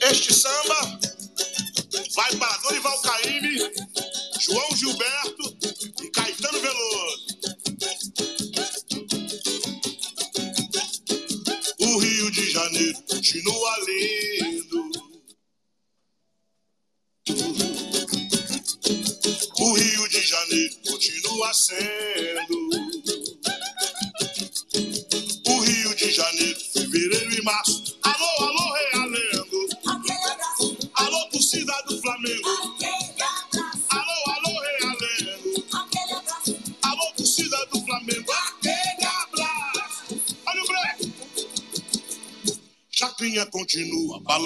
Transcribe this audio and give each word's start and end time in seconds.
Este 0.00 0.34
samba 0.34 0.98
vai 2.16 2.34
para 2.36 2.58
Dorival 2.58 3.00
Caymmi, 3.02 3.58
João 4.40 4.76
Gilberto. 4.76 5.37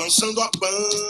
lançando 0.03 0.41
a 0.41 0.51
banda. 0.59 1.02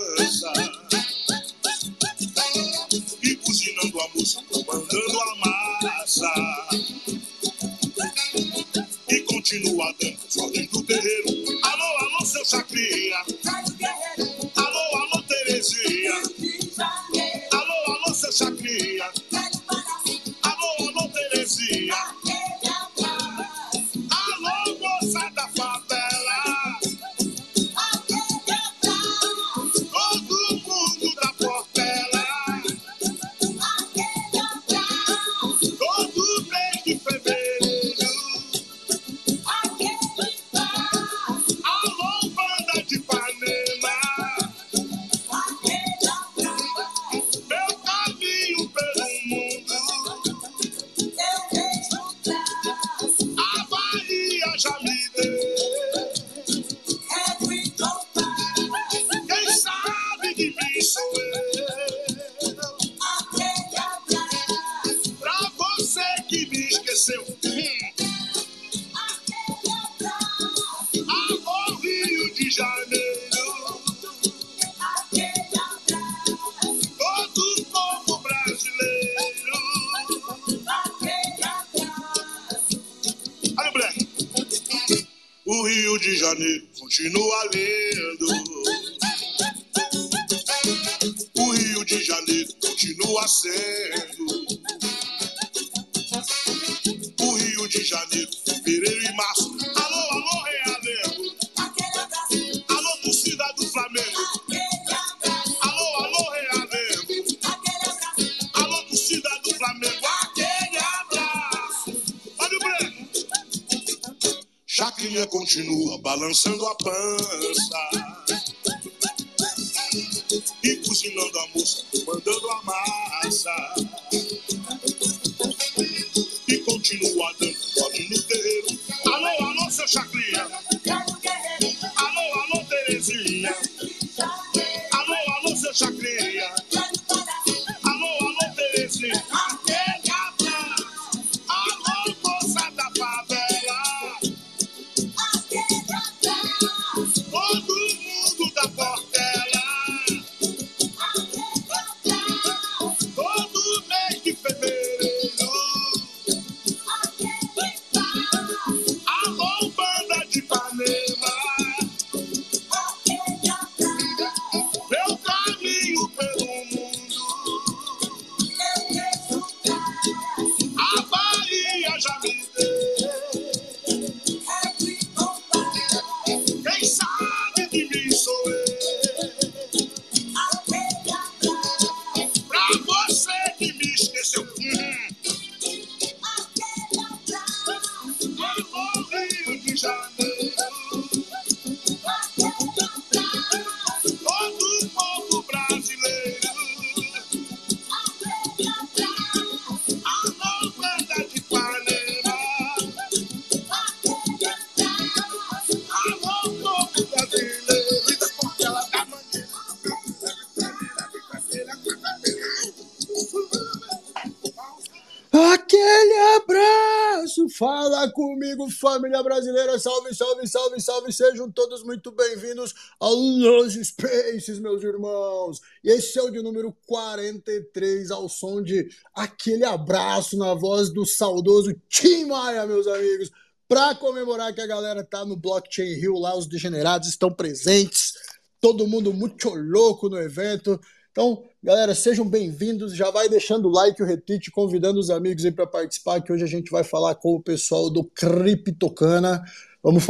salve! 221.02 221.12
Sejam 221.12 221.50
todos 221.50 221.82
muito 221.82 222.12
bem-vindos 222.12 222.74
ao 223.00 223.14
Los 223.14 223.74
Spaces, 223.74 224.58
meus 224.58 224.82
irmãos! 224.82 225.60
E 225.82 225.90
esse 225.90 226.18
é 226.18 226.22
o 226.22 226.30
de 226.30 226.42
número 226.42 226.76
43, 226.86 228.10
ao 228.10 228.28
som 228.28 228.62
de 228.62 228.88
aquele 229.14 229.64
abraço 229.64 230.36
na 230.36 230.54
voz 230.54 230.90
do 230.90 231.04
saudoso 231.04 231.74
Tim 231.88 232.26
Maia, 232.26 232.66
meus 232.66 232.86
amigos! 232.86 233.30
Para 233.66 233.94
comemorar 233.94 234.54
que 234.54 234.60
a 234.60 234.66
galera 234.66 235.02
tá 235.02 235.24
no 235.24 235.36
Blockchain 235.36 235.94
Rio 235.94 236.18
lá, 236.18 236.36
os 236.36 236.46
degenerados 236.46 237.08
estão 237.08 237.32
presentes, 237.32 238.12
todo 238.60 238.86
mundo 238.86 239.12
muito 239.12 239.48
louco 239.54 240.08
no 240.08 240.18
evento. 240.18 240.78
Então, 241.10 241.42
galera, 241.62 241.94
sejam 241.94 242.26
bem-vindos. 242.26 242.94
Já 242.94 243.10
vai 243.10 243.28
deixando 243.28 243.68
o 243.68 243.72
like, 243.72 244.02
o 244.02 244.06
retweet, 244.06 244.50
convidando 244.50 245.00
os 245.00 245.10
amigos 245.10 245.44
aí 245.44 245.52
para 245.52 245.66
participar, 245.66 246.20
que 246.20 246.32
hoje 246.32 246.44
a 246.44 246.48
gente 246.48 246.70
vai 246.70 246.84
falar 246.84 247.14
com 247.14 247.34
o 247.34 247.42
pessoal 247.42 247.88
do 247.88 248.04
Criptocana. 248.04 249.42
Vamos 249.82 250.04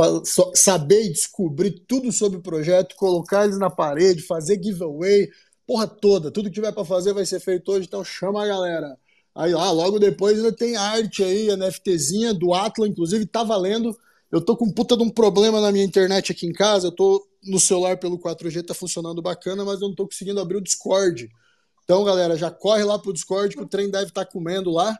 saber 0.54 1.06
e 1.06 1.12
descobrir 1.12 1.70
tudo 1.88 2.12
sobre 2.12 2.38
o 2.38 2.42
projeto, 2.42 2.94
colocar 2.94 3.44
eles 3.44 3.58
na 3.58 3.70
parede, 3.70 4.20
fazer 4.20 4.62
giveaway, 4.62 5.30
porra 5.66 5.86
toda. 5.86 6.30
Tudo 6.30 6.48
que 6.48 6.54
tiver 6.54 6.72
para 6.72 6.84
fazer 6.84 7.14
vai 7.14 7.24
ser 7.24 7.40
feito 7.40 7.72
hoje, 7.72 7.86
então 7.86 8.04
chama 8.04 8.42
a 8.44 8.46
galera. 8.46 8.98
Aí 9.34 9.54
lá, 9.54 9.70
logo 9.70 9.98
depois 9.98 10.36
ainda 10.36 10.52
tem 10.52 10.76
arte 10.76 11.24
aí, 11.24 11.48
NFTzinha 11.56 12.34
do 12.34 12.52
Atlas, 12.52 12.90
inclusive 12.90 13.24
tá 13.24 13.42
valendo. 13.42 13.96
Eu 14.30 14.42
tô 14.42 14.54
com 14.56 14.70
puta 14.70 14.94
de 14.94 15.02
um 15.02 15.10
problema 15.10 15.58
na 15.58 15.72
minha 15.72 15.84
internet 15.84 16.32
aqui 16.32 16.46
em 16.46 16.52
casa, 16.52 16.88
eu 16.88 16.92
tô 16.92 17.26
no 17.42 17.58
celular 17.58 17.96
pelo 17.98 18.18
4G 18.18 18.64
tá 18.64 18.74
funcionando 18.74 19.22
bacana, 19.22 19.64
mas 19.64 19.80
eu 19.80 19.88
não 19.88 19.94
tô 19.94 20.06
conseguindo 20.06 20.40
abrir 20.40 20.56
o 20.56 20.60
Discord. 20.60 21.30
Então, 21.84 22.04
galera, 22.04 22.36
já 22.36 22.50
corre 22.50 22.84
lá 22.84 22.98
pro 22.98 23.12
Discord 23.12 23.56
que 23.56 23.62
o 23.62 23.66
trem 23.66 23.90
deve 23.90 24.08
estar 24.08 24.24
tá 24.24 24.30
comendo 24.30 24.70
lá. 24.70 24.98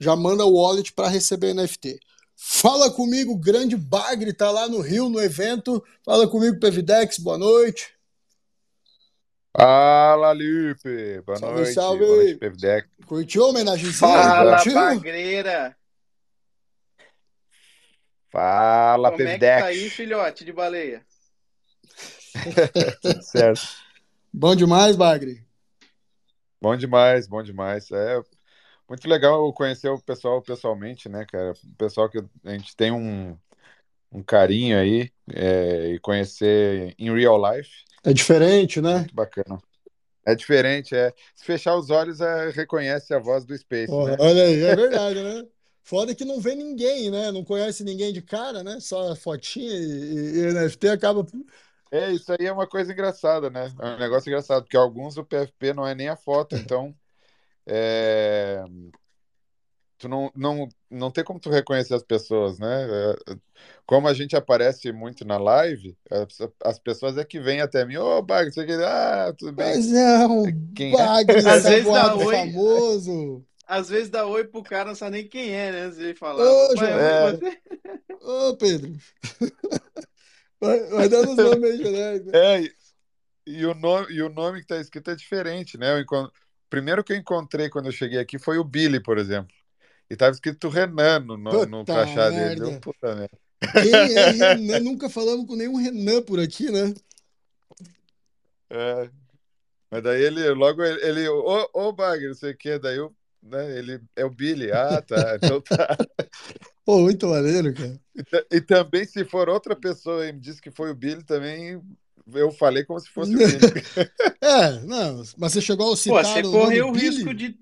Já 0.00 0.16
manda 0.16 0.44
o 0.44 0.54
wallet 0.54 0.92
para 0.92 1.08
receber 1.08 1.54
NFT. 1.54 2.00
Fala 2.36 2.90
comigo, 2.90 3.36
grande 3.36 3.76
Bagre, 3.76 4.32
tá 4.32 4.50
lá 4.50 4.68
no 4.68 4.80
Rio, 4.80 5.08
no 5.08 5.20
evento. 5.20 5.84
Fala 6.04 6.28
comigo, 6.28 6.58
Pevidex, 6.58 7.18
boa 7.18 7.38
noite. 7.38 7.94
Fala, 9.56 10.32
Lipe! 10.32 11.20
Boa 11.26 11.38
salve, 11.38 11.54
noite. 11.56 11.74
Salve. 11.74 12.04
Boa 12.06 12.16
noite, 12.16 12.38
Pevidex. 12.38 12.88
Curtiu 13.06 13.44
a 13.44 13.48
homenagemzinha? 13.48 13.94
Fala, 13.98 14.54
Curtiu? 14.56 14.74
Bagreira! 14.74 15.76
Fala, 18.30 19.10
Como 19.10 19.22
é 19.22 19.24
que 19.24 19.30
Pevidex. 19.30 19.60
tá 19.62 19.66
aí, 19.68 19.90
filhote 19.90 20.44
de 20.44 20.52
baleia? 20.52 21.04
Certo. 23.22 23.60
Bom 24.32 24.56
demais, 24.56 24.96
Bagre. 24.96 25.44
Bom 26.60 26.74
demais, 26.76 27.26
bom 27.26 27.42
demais. 27.42 27.90
É 27.90 28.22
muito 28.92 29.08
legal 29.08 29.52
conhecer 29.54 29.88
o 29.88 30.00
pessoal 30.02 30.42
pessoalmente, 30.42 31.08
né, 31.08 31.24
cara? 31.26 31.52
O 31.52 31.76
pessoal 31.76 32.10
que 32.10 32.18
a 32.44 32.50
gente 32.52 32.76
tem 32.76 32.92
um, 32.92 33.38
um 34.12 34.22
carinho 34.22 34.78
aí 34.78 35.12
é, 35.34 35.88
e 35.94 36.00
conhecer 36.00 36.94
em 36.98 37.12
real 37.14 37.38
life, 37.54 37.84
É 38.04 38.12
diferente, 38.12 38.80
né? 38.80 38.98
muito 38.98 39.14
bacana. 39.14 39.58
É 40.24 40.34
diferente, 40.34 40.94
é. 40.94 41.12
Se 41.34 41.44
fechar 41.44 41.76
os 41.76 41.90
olhos, 41.90 42.20
é, 42.20 42.50
reconhece 42.50 43.12
a 43.14 43.18
voz 43.18 43.44
do 43.44 43.56
Space, 43.58 43.92
Porra, 43.92 44.12
né? 44.12 44.18
olha 44.18 44.44
aí, 44.44 44.62
é 44.62 44.74
verdade, 44.76 45.22
né? 45.22 45.46
Foda 45.82 46.14
que 46.14 46.24
não 46.24 46.40
vê 46.40 46.54
ninguém, 46.54 47.10
né? 47.10 47.32
Não 47.32 47.44
conhece 47.44 47.82
ninguém 47.82 48.12
de 48.12 48.22
cara, 48.22 48.62
né? 48.62 48.78
Só 48.80 49.14
fotinha 49.16 49.72
e, 49.74 50.38
e 50.38 50.46
NFT 50.46 50.88
acaba. 50.88 51.26
É, 51.90 52.10
isso 52.10 52.32
aí 52.32 52.46
é 52.46 52.52
uma 52.52 52.66
coisa 52.66 52.92
engraçada, 52.92 53.50
né? 53.50 53.66
É 53.78 53.86
um 53.86 53.98
negócio 53.98 54.28
engraçado, 54.30 54.62
porque 54.62 54.76
alguns 54.76 55.16
o 55.18 55.24
PFP 55.24 55.74
não 55.74 55.86
é 55.86 55.94
nem 55.94 56.08
a 56.08 56.16
foto, 56.16 56.56
então 56.56 56.94
é, 57.66 58.64
tu 59.98 60.08
não, 60.08 60.32
não, 60.34 60.68
não 60.90 61.10
tem 61.10 61.22
como 61.22 61.38
tu 61.38 61.48
reconhecer 61.48 61.94
as 61.94 62.02
pessoas, 62.02 62.58
né? 62.58 62.86
É, 63.28 63.36
Como 63.86 64.08
a 64.08 64.14
gente 64.14 64.34
aparece 64.34 64.90
muito 64.92 65.24
na 65.24 65.38
live, 65.38 65.96
as, 66.10 66.38
as 66.64 66.78
pessoas 66.78 67.16
é 67.16 67.24
que 67.24 67.38
vêm 67.38 67.60
até 67.60 67.84
mim, 67.84 67.96
ô, 67.96 68.20
Bagre, 68.20 68.52
você 68.52 68.66
quer... 68.66 68.82
Ah, 68.82 69.32
tudo 69.36 69.52
bem? 69.52 69.76
Mas 69.76 69.92
é 69.92 70.26
um 70.26 70.72
Quem 70.74 70.92
é? 70.92 70.96
bagre 70.96 71.38
Às 71.48 71.62
vezes 71.62 71.92
dá 71.92 72.14
oi. 72.16 72.34
famoso. 72.34 73.44
Às 73.66 73.88
vezes 73.88 74.10
dá 74.10 74.26
oi 74.26 74.44
pro 74.44 74.62
cara, 74.62 74.86
não 74.88 74.94
sabe 74.94 75.18
nem 75.18 75.28
quem 75.28 75.50
é, 75.54 75.70
né? 75.70 75.80
Antes 75.82 75.98
de 75.98 76.04
ele 76.04 76.14
falar. 76.14 76.44
Ô, 76.44 76.74
Pai, 76.74 76.86
João. 76.88 77.00
É. 77.00 77.38
Ô, 78.20 78.56
Pedro. 78.56 78.92
Vai, 80.60 80.80
vai 80.90 81.08
dando 81.08 81.30
os 81.32 81.36
nomes 81.36 81.70
aí, 81.70 81.78
genéricos. 81.78 82.32
É, 82.34 82.60
e, 82.60 82.72
e 83.46 83.66
o 83.66 83.74
nome, 83.74 84.12
e 84.12 84.22
o 84.22 84.28
nome 84.28 84.60
que 84.60 84.66
tá 84.66 84.78
escrito 84.78 85.10
é 85.10 85.14
diferente, 85.14 85.78
né? 85.78 85.92
Eu 85.92 86.00
encon- 86.00 86.26
O 86.26 86.30
primeiro 86.72 87.04
que 87.04 87.12
eu 87.12 87.18
encontrei 87.18 87.68
quando 87.68 87.86
eu 87.86 87.92
cheguei 87.92 88.18
aqui 88.18 88.38
foi 88.38 88.56
o 88.56 88.64
Billy, 88.64 88.98
por 88.98 89.18
exemplo. 89.18 89.54
E 90.08 90.16
tava 90.16 90.32
escrito 90.32 90.70
Renan 90.70 91.20
no, 91.20 91.36
no, 91.36 91.66
no 91.66 91.84
Puta 91.84 91.92
crachá 91.92 92.30
dele. 92.30 92.60
merda. 92.60 92.64
Eu, 92.64 92.80
puta 92.80 93.14
merda. 93.14 93.38
Quem 93.82 93.92
é 94.16 94.30
Renan? 94.30 94.80
Nunca 94.80 95.10
falamos 95.10 95.46
com 95.46 95.54
nenhum 95.54 95.76
Renan 95.76 96.22
por 96.22 96.40
aqui, 96.40 96.70
né? 96.70 96.94
É. 98.70 99.10
Mas 99.90 100.02
daí 100.02 100.22
ele, 100.22 100.48
logo 100.54 100.82
ele, 100.82 101.06
ele 101.06 101.28
ô, 101.28 101.68
ô 101.74 101.92
Bagre, 101.92 102.28
não 102.28 102.34
sei 102.34 102.52
o 102.52 102.56
quê, 102.56 102.78
daí 102.78 102.96
eu, 102.96 103.14
né, 103.42 103.78
ele 103.78 104.00
é 104.16 104.24
o 104.24 104.30
Billy. 104.30 104.72
Ah, 104.72 105.02
tá, 105.02 105.36
então 105.36 105.60
tá. 105.60 105.94
Pô, 106.86 107.00
muito 107.00 107.28
maneiro, 107.28 107.74
cara. 107.74 108.00
E, 108.16 108.56
e 108.56 108.60
também, 108.62 109.04
se 109.04 109.26
for 109.26 109.50
outra 109.50 109.76
pessoa 109.76 110.26
e 110.26 110.32
me 110.32 110.40
disse 110.40 110.62
que 110.62 110.70
foi 110.70 110.90
o 110.90 110.94
Billy, 110.94 111.22
também 111.22 111.82
eu 112.34 112.50
falei 112.50 112.84
como 112.84 113.00
se 113.00 113.08
fosse 113.10 113.36
o. 113.36 113.40
É, 114.40 114.80
não, 114.80 115.18
mas 115.38 115.52
você 115.52 115.60
chegou 115.60 115.92
a 115.92 115.96
Pô, 115.96 116.02
citar 116.02 116.24
você 116.24 116.42
o 116.42 116.50
correu 116.50 116.88
o 116.88 116.92
Billy? 116.92 117.16
risco 117.16 117.34
de. 117.34 117.58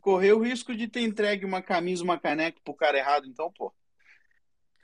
Correu 0.00 0.38
o 0.38 0.42
risco 0.42 0.74
de 0.74 0.86
ter 0.88 1.00
entregue 1.00 1.44
uma 1.44 1.60
camisa, 1.60 2.02
uma 2.04 2.18
caneca 2.18 2.58
pro 2.64 2.74
cara 2.74 2.96
errado, 2.98 3.26
então, 3.26 3.50
pô. 3.52 3.72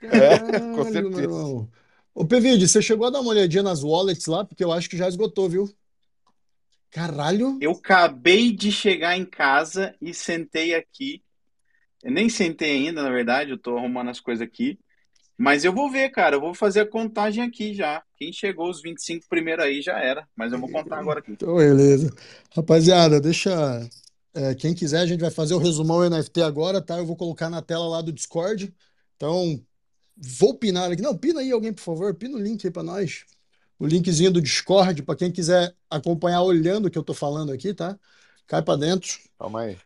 É, 0.01 0.37
com 0.37 0.83
Caralho, 0.83 1.11
certeza. 1.11 1.69
Ô, 2.13 2.25
Pevide, 2.25 2.67
você 2.67 2.81
chegou 2.81 3.07
a 3.07 3.09
dar 3.09 3.21
uma 3.21 3.31
olhadinha 3.31 3.63
nas 3.63 3.83
wallets 3.83 4.27
lá? 4.27 4.45
Porque 4.45 4.63
eu 4.63 4.71
acho 4.71 4.89
que 4.89 4.97
já 4.97 5.07
esgotou, 5.07 5.49
viu? 5.49 5.69
Caralho. 6.91 7.57
Eu 7.59 7.71
acabei 7.71 8.51
de 8.51 8.71
chegar 8.71 9.17
em 9.17 9.25
casa 9.25 9.95
e 10.01 10.13
sentei 10.13 10.75
aqui. 10.75 11.23
Eu 12.03 12.11
nem 12.11 12.29
sentei 12.29 12.71
ainda, 12.71 13.01
na 13.01 13.09
verdade, 13.09 13.51
eu 13.51 13.57
tô 13.57 13.77
arrumando 13.77 14.09
as 14.09 14.19
coisas 14.19 14.45
aqui. 14.45 14.77
Mas 15.37 15.65
eu 15.65 15.73
vou 15.73 15.89
ver, 15.91 16.09
cara, 16.09 16.35
eu 16.35 16.41
vou 16.41 16.53
fazer 16.53 16.81
a 16.81 16.89
contagem 16.89 17.43
aqui 17.43 17.73
já. 17.73 18.03
Quem 18.15 18.31
chegou 18.31 18.69
os 18.69 18.81
25 18.81 19.25
primeiro 19.27 19.61
aí 19.63 19.81
já 19.81 19.99
era. 19.99 20.27
Mas 20.35 20.53
eu 20.53 20.59
vou 20.59 20.69
contar 20.69 20.99
agora 20.99 21.19
aqui. 21.19 21.31
Então, 21.31 21.55
beleza. 21.55 22.13
Rapaziada, 22.55 23.19
deixa. 23.19 23.51
é, 24.33 24.55
quem 24.55 24.73
quiser, 24.73 24.99
a 24.99 25.05
gente 25.05 25.21
vai 25.21 25.31
fazer 25.31 25.53
o 25.53 25.59
resumão 25.59 26.07
NFT 26.09 26.41
agora, 26.41 26.81
tá? 26.81 26.97
Eu 26.97 27.05
vou 27.05 27.15
colocar 27.15 27.49
na 27.49 27.61
tela 27.61 27.87
lá 27.87 28.01
do 28.01 28.13
Discord. 28.13 28.73
Então, 29.15 29.59
vou 30.15 30.57
pinar 30.57 30.91
aqui. 30.91 31.01
Não, 31.01 31.17
pina 31.17 31.41
aí 31.41 31.51
alguém, 31.51 31.73
por 31.73 31.81
favor. 31.83 32.13
Pina 32.15 32.37
o 32.37 32.41
link 32.41 32.65
aí 32.65 32.71
pra 32.71 32.83
nós. 32.83 33.25
O 33.79 33.87
linkzinho 33.87 34.31
do 34.31 34.41
Discord, 34.41 35.03
pra 35.03 35.15
quem 35.15 35.31
quiser 35.31 35.75
acompanhar 35.89 36.41
olhando 36.41 36.85
o 36.87 36.91
que 36.91 36.97
eu 36.97 37.03
tô 37.03 37.13
falando 37.13 37.51
aqui, 37.51 37.73
tá? 37.73 37.97
Cai 38.47 38.61
pra 38.61 38.75
dentro. 38.75 39.19
Calma 39.37 39.61
aí. 39.61 39.77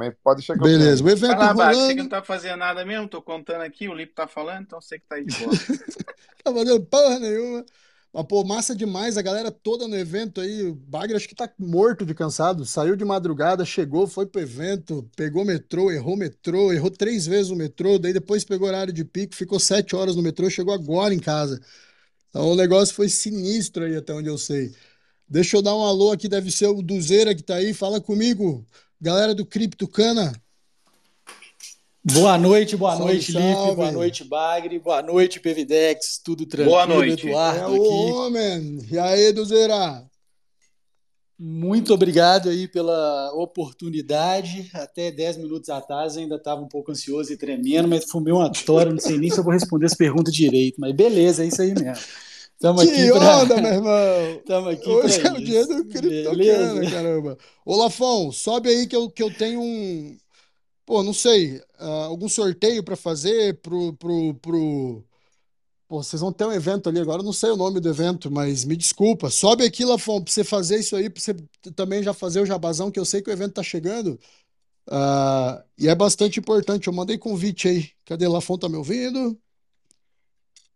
Aí, 0.00 0.10
pode 0.22 0.44
eu 0.48 0.56
Beleza, 0.56 1.02
o 1.02 1.06
Vai 1.06 1.12
evento 1.12 1.38
lá, 1.38 1.54
Bax, 1.54 1.76
você 1.76 1.94
que 1.94 2.02
rolando. 2.02 2.02
não 2.02 2.08
tá 2.08 2.22
fazendo 2.22 2.56
nada 2.58 2.84
mesmo, 2.84 3.08
tô 3.08 3.22
contando 3.22 3.62
aqui, 3.62 3.88
o 3.88 3.94
Lipe 3.94 4.12
tá 4.14 4.26
falando, 4.26 4.62
então 4.62 4.80
você 4.80 4.98
que 4.98 5.06
tá 5.06 5.16
aí 5.16 5.24
de 5.24 5.32
boa. 5.32 5.52
Tá 6.42 6.52
fazendo 6.52 6.84
porra 6.84 7.18
nenhuma. 7.18 7.64
Mas, 8.12 8.26
pô, 8.26 8.44
massa 8.44 8.76
demais, 8.76 9.16
a 9.16 9.22
galera 9.22 9.50
toda 9.50 9.88
no 9.88 9.96
evento 9.96 10.40
aí. 10.40 10.62
O 10.64 10.74
Bagre 10.74 11.16
acho 11.16 11.28
que 11.28 11.34
tá 11.34 11.50
morto 11.58 12.04
de 12.06 12.14
cansado. 12.14 12.64
Saiu 12.64 12.94
de 12.96 13.04
madrugada, 13.04 13.64
chegou, 13.64 14.06
foi 14.06 14.26
pro 14.26 14.40
evento, 14.40 15.08
pegou 15.16 15.44
metrô, 15.44 15.90
errou 15.90 16.16
metrô, 16.16 16.72
errou 16.72 16.90
três 16.90 17.26
vezes 17.26 17.50
o 17.50 17.56
metrô, 17.56 17.98
daí 17.98 18.12
depois 18.12 18.44
pegou 18.44 18.68
horário 18.68 18.92
de 18.92 19.04
pico, 19.04 19.34
ficou 19.34 19.58
sete 19.58 19.96
horas 19.96 20.14
no 20.16 20.22
metrô, 20.22 20.48
chegou 20.50 20.72
agora 20.74 21.14
em 21.14 21.18
casa. 21.18 21.60
Então 22.30 22.48
o 22.52 22.56
negócio 22.56 22.94
foi 22.94 23.08
sinistro 23.08 23.84
aí, 23.84 23.96
até 23.96 24.12
onde 24.12 24.28
eu 24.28 24.38
sei. 24.38 24.74
Deixa 25.28 25.56
eu 25.56 25.62
dar 25.62 25.74
um 25.76 25.84
alô 25.84 26.12
aqui, 26.12 26.28
deve 26.28 26.50
ser 26.50 26.66
o 26.68 26.82
Duzeira 26.82 27.34
que 27.34 27.42
tá 27.42 27.56
aí. 27.56 27.74
Fala 27.74 28.00
comigo, 28.00 28.66
galera 29.04 29.34
do 29.34 29.44
Criptocana. 29.44 30.32
Boa 32.02 32.38
noite, 32.38 32.74
boa 32.74 32.96
Salve, 32.96 33.12
noite, 33.12 33.32
Lipe, 33.32 33.74
boa 33.76 33.92
noite, 33.92 34.24
Bagre, 34.24 34.78
boa 34.78 35.02
noite, 35.02 35.40
Pevidex, 35.40 36.18
tudo 36.24 36.46
tranquilo, 36.46 36.70
Boa 36.70 36.86
noite. 36.86 37.26
É 37.26 37.30
Eduardo 37.30 37.70
o 37.70 37.74
aqui. 37.74 38.12
homem. 38.12 38.78
E 38.90 38.98
aí, 38.98 39.30
Duzeira? 39.30 40.06
Muito 41.38 41.92
obrigado 41.92 42.48
aí 42.48 42.66
pela 42.66 43.30
oportunidade. 43.34 44.70
Até 44.72 45.10
10 45.10 45.36
minutos 45.36 45.68
atrás 45.68 46.16
eu 46.16 46.22
ainda 46.22 46.36
estava 46.36 46.62
um 46.62 46.68
pouco 46.68 46.90
ansioso 46.90 47.30
e 47.30 47.36
tremendo, 47.36 47.88
mas 47.88 48.10
fumei 48.10 48.32
uma 48.32 48.50
tora, 48.50 48.90
não 48.90 49.00
sei 49.00 49.18
nem 49.18 49.28
se 49.28 49.38
eu 49.38 49.44
vou 49.44 49.52
responder 49.52 49.84
as 49.84 49.94
perguntas 49.94 50.32
direito, 50.32 50.80
mas 50.80 50.94
beleza, 50.94 51.44
é 51.44 51.48
isso 51.48 51.60
aí 51.60 51.74
mesmo. 51.74 52.02
Estamos 52.64 52.82
Que 52.84 52.90
aqui 52.92 53.12
para 53.12 53.38
onda, 53.40 53.60
meu 53.60 53.72
irmão! 53.74 54.36
Estamos 54.40 54.72
aqui 54.72 54.88
Hoje 54.88 55.20
pra 55.20 55.28
é 55.28 55.32
o 55.34 55.44
dia 55.44 55.60
isso. 55.60 55.68
do 55.68 55.84
Criptocana, 55.84 56.90
caramba. 56.90 57.38
Ô, 57.62 57.76
Lafão, 57.76 58.32
sobe 58.32 58.70
aí 58.70 58.86
que 58.86 58.96
eu, 58.96 59.10
que 59.10 59.22
eu 59.22 59.36
tenho 59.36 59.60
um. 59.60 60.16
Pô, 60.86 61.02
não 61.02 61.12
sei, 61.12 61.60
ah, 61.78 62.04
algum 62.06 62.26
sorteio 62.26 62.82
pra 62.82 62.96
fazer 62.96 63.60
pro, 63.60 63.92
pro, 63.92 64.32
pro. 64.36 65.04
Pô, 65.86 66.02
vocês 66.02 66.22
vão 66.22 66.32
ter 66.32 66.46
um 66.46 66.52
evento 66.52 66.88
ali 66.88 67.00
agora, 67.00 67.20
eu 67.20 67.24
não 67.24 67.34
sei 67.34 67.50
o 67.50 67.56
nome 67.56 67.80
do 67.80 67.88
evento, 67.90 68.30
mas 68.30 68.64
me 68.64 68.76
desculpa. 68.76 69.28
Sobe 69.28 69.62
aqui, 69.62 69.84
Lafão, 69.84 70.22
pra 70.24 70.32
você 70.32 70.42
fazer 70.42 70.78
isso 70.78 70.96
aí, 70.96 71.10
pra 71.10 71.20
você 71.20 71.34
também 71.76 72.02
já 72.02 72.14
fazer 72.14 72.40
o 72.40 72.46
jabazão, 72.46 72.90
que 72.90 72.98
eu 72.98 73.04
sei 73.04 73.20
que 73.20 73.28
o 73.28 73.32
evento 73.32 73.52
tá 73.52 73.62
chegando. 73.62 74.18
Ah, 74.90 75.62
e 75.78 75.86
é 75.86 75.94
bastante 75.94 76.40
importante. 76.40 76.86
Eu 76.86 76.94
mandei 76.94 77.18
convite 77.18 77.68
aí. 77.68 77.90
Cadê 78.06 78.26
Lafon? 78.26 78.56
Tá 78.56 78.70
me 78.70 78.76
ouvindo? 78.76 79.38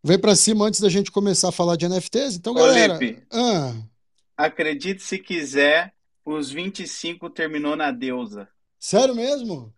Vem 0.02 0.19
pra 0.19 0.35
cima 0.37 0.67
antes 0.67 0.81
da 0.81 0.88
gente 0.88 1.11
começar 1.11 1.49
a 1.49 1.52
falar 1.52 1.76
de 1.76 1.87
NFTs. 1.87 2.37
Então, 2.37 2.52
Ô, 2.52 2.57
galera. 2.57 2.97
Lipe. 2.99 3.23
Ah, 3.33 3.75
Acredite 4.37 5.02
se 5.02 5.19
quiser, 5.19 5.93
os 6.25 6.50
25 6.50 7.28
terminou 7.28 7.75
na 7.76 7.90
deusa. 7.90 8.49
sério 8.78 9.14
mesmo? 9.14 9.73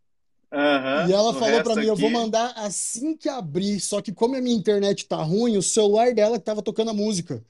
Aham, 0.53 1.09
E 1.09 1.13
ela 1.13 1.33
falou 1.33 1.63
pra 1.63 1.75
resto 1.75 1.81
mim, 1.81 1.87
eu 1.87 1.97
vou 1.97 2.09
aqui- 2.09 2.19
mandar 2.19 2.53
assim 2.57 3.17
que 3.17 3.29
abrir. 3.29 3.79
Só 3.81 4.03
que 4.03 4.13
como 4.13 4.37
a 4.37 4.41
minha 4.41 4.55
internet 4.57 5.07
tá 5.07 5.17
ruim, 5.23 5.57
o 5.57 5.63
celular 5.63 6.13
dela 6.13 6.39
que 6.39 6.45
tava 6.45 6.61
tocando 6.61 6.91
a 6.91 6.95
música. 6.95 7.43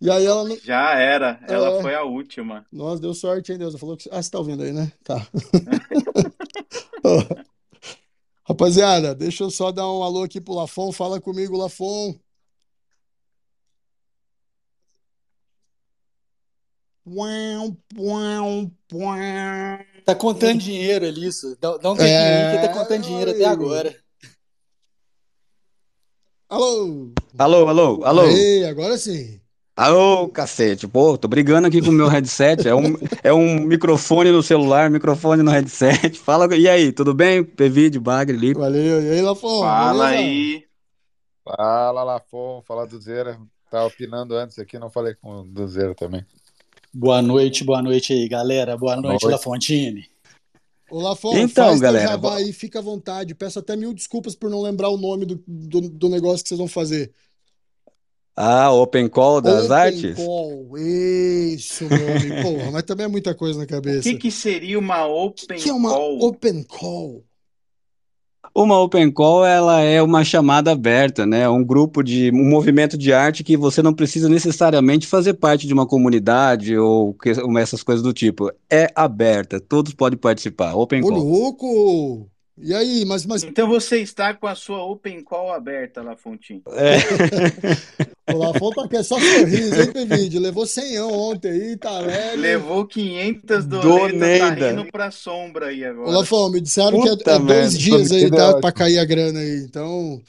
E 0.00 0.10
aí 0.10 0.24
ela. 0.24 0.44
não- 0.44 0.56
Já 0.62 0.94
era, 0.98 1.40
ela 1.48 1.78
É. 1.78 1.82
foi 1.82 1.94
a 1.94 2.04
última. 2.04 2.64
Nossa, 2.72 3.00
deu 3.02 3.12
sorte, 3.14 3.50
hein, 3.52 3.58
Deus? 3.58 3.72
Ela 3.74 3.80
falou 3.80 3.96
que. 3.96 4.08
Ah, 4.12 4.22
você 4.22 4.30
tá 4.30 4.38
ouvindo 4.38 4.62
aí, 4.62 4.72
né? 4.72 4.92
Tá. 5.02 5.26
Rapaziada, 8.48 9.12
deixa 9.12 9.42
eu 9.42 9.50
só 9.50 9.72
dar 9.72 9.90
um 9.90 10.04
alô 10.04 10.22
aqui 10.22 10.40
pro 10.40 10.54
Lafon. 10.54 10.92
Fala 10.92 11.20
comigo, 11.20 11.56
Lafon. 11.56 12.14
Tá 20.04 20.14
contando 20.14 20.60
dinheiro 20.60 21.06
ali, 21.06 21.26
isso. 21.26 21.56
Dá, 21.60 21.76
dá 21.76 21.90
um 21.90 21.96
tempinho 21.96 22.20
aí 22.20 22.50
que 22.50 22.60
tá 22.60 22.72
contando 22.72 23.02
dinheiro 23.02 23.30
até 23.32 23.42
É, 23.42 23.48
agora. 23.48 23.96
Alô? 26.48 27.12
Alô, 27.36 27.68
alô, 27.68 28.04
alô. 28.04 28.22
Ei, 28.28 28.64
agora 28.64 28.96
sim. 28.96 29.40
Alô, 29.76 30.26
cacete. 30.30 30.88
Pô, 30.88 31.18
tô 31.18 31.28
brigando 31.28 31.68
aqui 31.68 31.82
com 31.82 31.90
o 31.90 31.92
meu 31.92 32.08
headset. 32.08 32.66
É 32.66 32.74
um, 32.74 32.96
é 33.22 33.30
um 33.30 33.60
microfone 33.60 34.32
no 34.32 34.42
celular, 34.42 34.88
microfone 34.88 35.42
no 35.42 35.50
headset. 35.50 36.16
Fala, 36.18 36.56
e 36.56 36.66
aí, 36.66 36.90
tudo 36.90 37.12
bem? 37.12 37.44
P-Vídeo, 37.44 38.00
Bagre, 38.00 38.38
Lipe. 38.38 38.58
Valeu. 38.58 39.02
E 39.02 39.10
aí, 39.10 39.20
Lafon? 39.20 39.60
Fala 39.60 40.08
beleza? 40.08 40.24
aí. 40.24 40.64
Fala, 41.44 42.02
Lafon, 42.04 42.62
fala 42.66 42.86
do 42.86 42.98
Zera. 42.98 43.38
Tava 43.70 43.88
opinando 43.88 44.34
antes 44.34 44.58
aqui, 44.58 44.78
não 44.78 44.88
falei 44.88 45.14
com 45.14 45.40
o 45.40 45.44
do 45.44 45.68
Zera 45.68 45.94
também. 45.94 46.24
Boa 46.94 47.20
noite, 47.20 47.62
boa 47.62 47.82
noite 47.82 48.14
aí, 48.14 48.26
galera. 48.26 48.78
Boa 48.78 48.96
noite, 48.96 49.24
Noite. 49.24 49.28
La 49.28 49.38
Fontine. 49.38 50.08
Ô, 50.90 51.02
Lafon, 51.02 51.36
Então, 51.36 51.66
faz 51.66 51.80
teu 51.80 51.82
galera, 51.82 52.08
jabá 52.12 52.36
aí, 52.36 52.50
fica 52.50 52.78
à 52.78 52.82
vontade. 52.82 53.34
Peço 53.34 53.58
até 53.58 53.76
mil 53.76 53.92
desculpas 53.92 54.34
por 54.34 54.48
não 54.48 54.62
lembrar 54.62 54.88
o 54.88 54.96
nome 54.96 55.26
do, 55.26 55.42
do, 55.46 55.82
do 55.82 56.08
negócio 56.08 56.42
que 56.42 56.48
vocês 56.48 56.58
vão 56.58 56.68
fazer. 56.68 57.12
Ah, 58.36 58.70
Open 58.70 59.08
Call 59.08 59.40
das 59.40 59.64
Open 59.64 59.76
artes? 59.76 60.16
Call. 60.16 60.76
Isso, 60.78 61.84
meu 61.88 62.16
amigo. 62.16 62.34
Porra, 62.42 62.70
mas 62.70 62.82
também 62.82 63.06
é 63.06 63.08
muita 63.08 63.34
coisa 63.34 63.58
na 63.58 63.64
O 63.64 63.68
cabeça. 63.68 64.02
que, 64.02 64.16
que 64.18 64.30
seria 64.30 64.78
uma 64.78 65.06
open 65.06 65.58
que 65.58 65.70
é 65.70 65.72
uma 65.72 65.88
call? 65.90 66.22
Open 66.22 66.62
Call? 66.64 67.24
Uma 68.54 68.80
Open 68.80 69.10
Call, 69.10 69.44
ela 69.44 69.80
é 69.80 70.00
uma 70.00 70.24
chamada 70.24 70.72
aberta, 70.72 71.26
né? 71.26 71.46
Um 71.48 71.62
grupo 71.64 72.02
de, 72.02 72.30
um 72.30 72.48
movimento 72.48 72.96
de 72.96 73.12
arte 73.12 73.44
que 73.44 73.56
você 73.56 73.82
não 73.82 73.92
precisa 73.92 74.28
necessariamente 74.28 75.06
fazer 75.06 75.34
parte 75.34 75.66
de 75.66 75.74
uma 75.74 75.86
comunidade 75.86 76.76
ou 76.76 77.12
que- 77.14 77.32
essas 77.58 77.82
coisas 77.82 78.02
do 78.02 78.12
tipo. 78.14 78.50
É 78.70 78.90
aberta, 78.94 79.60
todos 79.60 79.92
podem 79.92 80.18
participar. 80.18 80.74
Open 80.74 81.02
Ô, 81.02 81.08
Call. 81.08 81.18
louco! 81.18 82.30
E 82.58 82.74
aí, 82.74 83.04
mas, 83.04 83.26
mas 83.26 83.42
Então 83.42 83.68
você 83.68 84.00
está 84.00 84.32
com 84.32 84.46
a 84.46 84.54
sua 84.54 84.82
open 84.82 85.22
call 85.22 85.52
aberta, 85.52 86.02
Lafontinho. 86.02 86.62
É. 86.68 86.96
o 88.32 88.38
Lafon 88.38 88.70
aqui, 88.80 88.96
é 88.96 89.02
só 89.02 89.18
sorriso, 89.20 89.80
hein, 89.80 89.92
Pevide? 89.92 90.38
Levou 90.38 90.66
100 90.66 91.00
ontem 91.00 91.50
aí, 91.50 91.76
tá 91.76 91.90
alegre. 91.98 92.36
Levou 92.36 92.86
500 92.86 93.66
Do 93.66 93.80
doletas, 93.80 94.38
tá 94.38 94.50
rindo 94.54 94.84
pra 94.86 95.10
sombra 95.10 95.66
aí 95.66 95.84
Ô, 95.84 95.90
agora. 95.90 96.10
Lafon, 96.10 96.50
me 96.50 96.60
disseram 96.60 96.98
que 96.98 97.08
é, 97.08 97.16
Puta 97.16 97.32
é 97.32 97.38
dois 97.38 97.76
dias 97.78 98.10
aí, 98.12 98.30
tá? 98.30 98.54
ótima. 98.54 98.60
Pra 98.60 98.72
cair 98.72 98.98
a 98.98 99.04
grana 99.04 99.40
aí. 99.40 99.58
Então, 99.64 100.20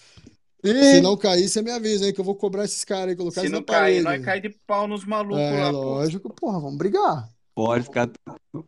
se 0.81 0.98
E 0.98 1.01
não 1.01 1.17
cair, 1.17 1.48
você 1.48 1.62
me 1.62 1.72
avisa, 1.72 2.05
hein? 2.07 2.13
Que 2.13 2.19
eu 2.22 2.25
vou 2.25 2.36
cobrar 2.36 2.65
esses 2.65 2.84
caras 2.84 3.10
aí, 3.10 3.15
colocar 3.15 3.41
Se 3.41 3.50
não 3.50 3.63
cair, 3.63 4.03
parede. 4.03 4.03
nós 4.03 4.22
cai 4.22 4.41
de 4.41 4.50
pau 4.50 4.88
nos 4.88 5.05
malucos 5.05 5.38
É, 5.38 5.51
lá, 5.53 5.75
pô. 5.81 5.96
lógico, 5.96 6.29
porra, 6.34 6.60
vamos 6.60 6.77
brigar. 6.77 7.29
Pode 7.58 7.86
ficar, 7.86 8.08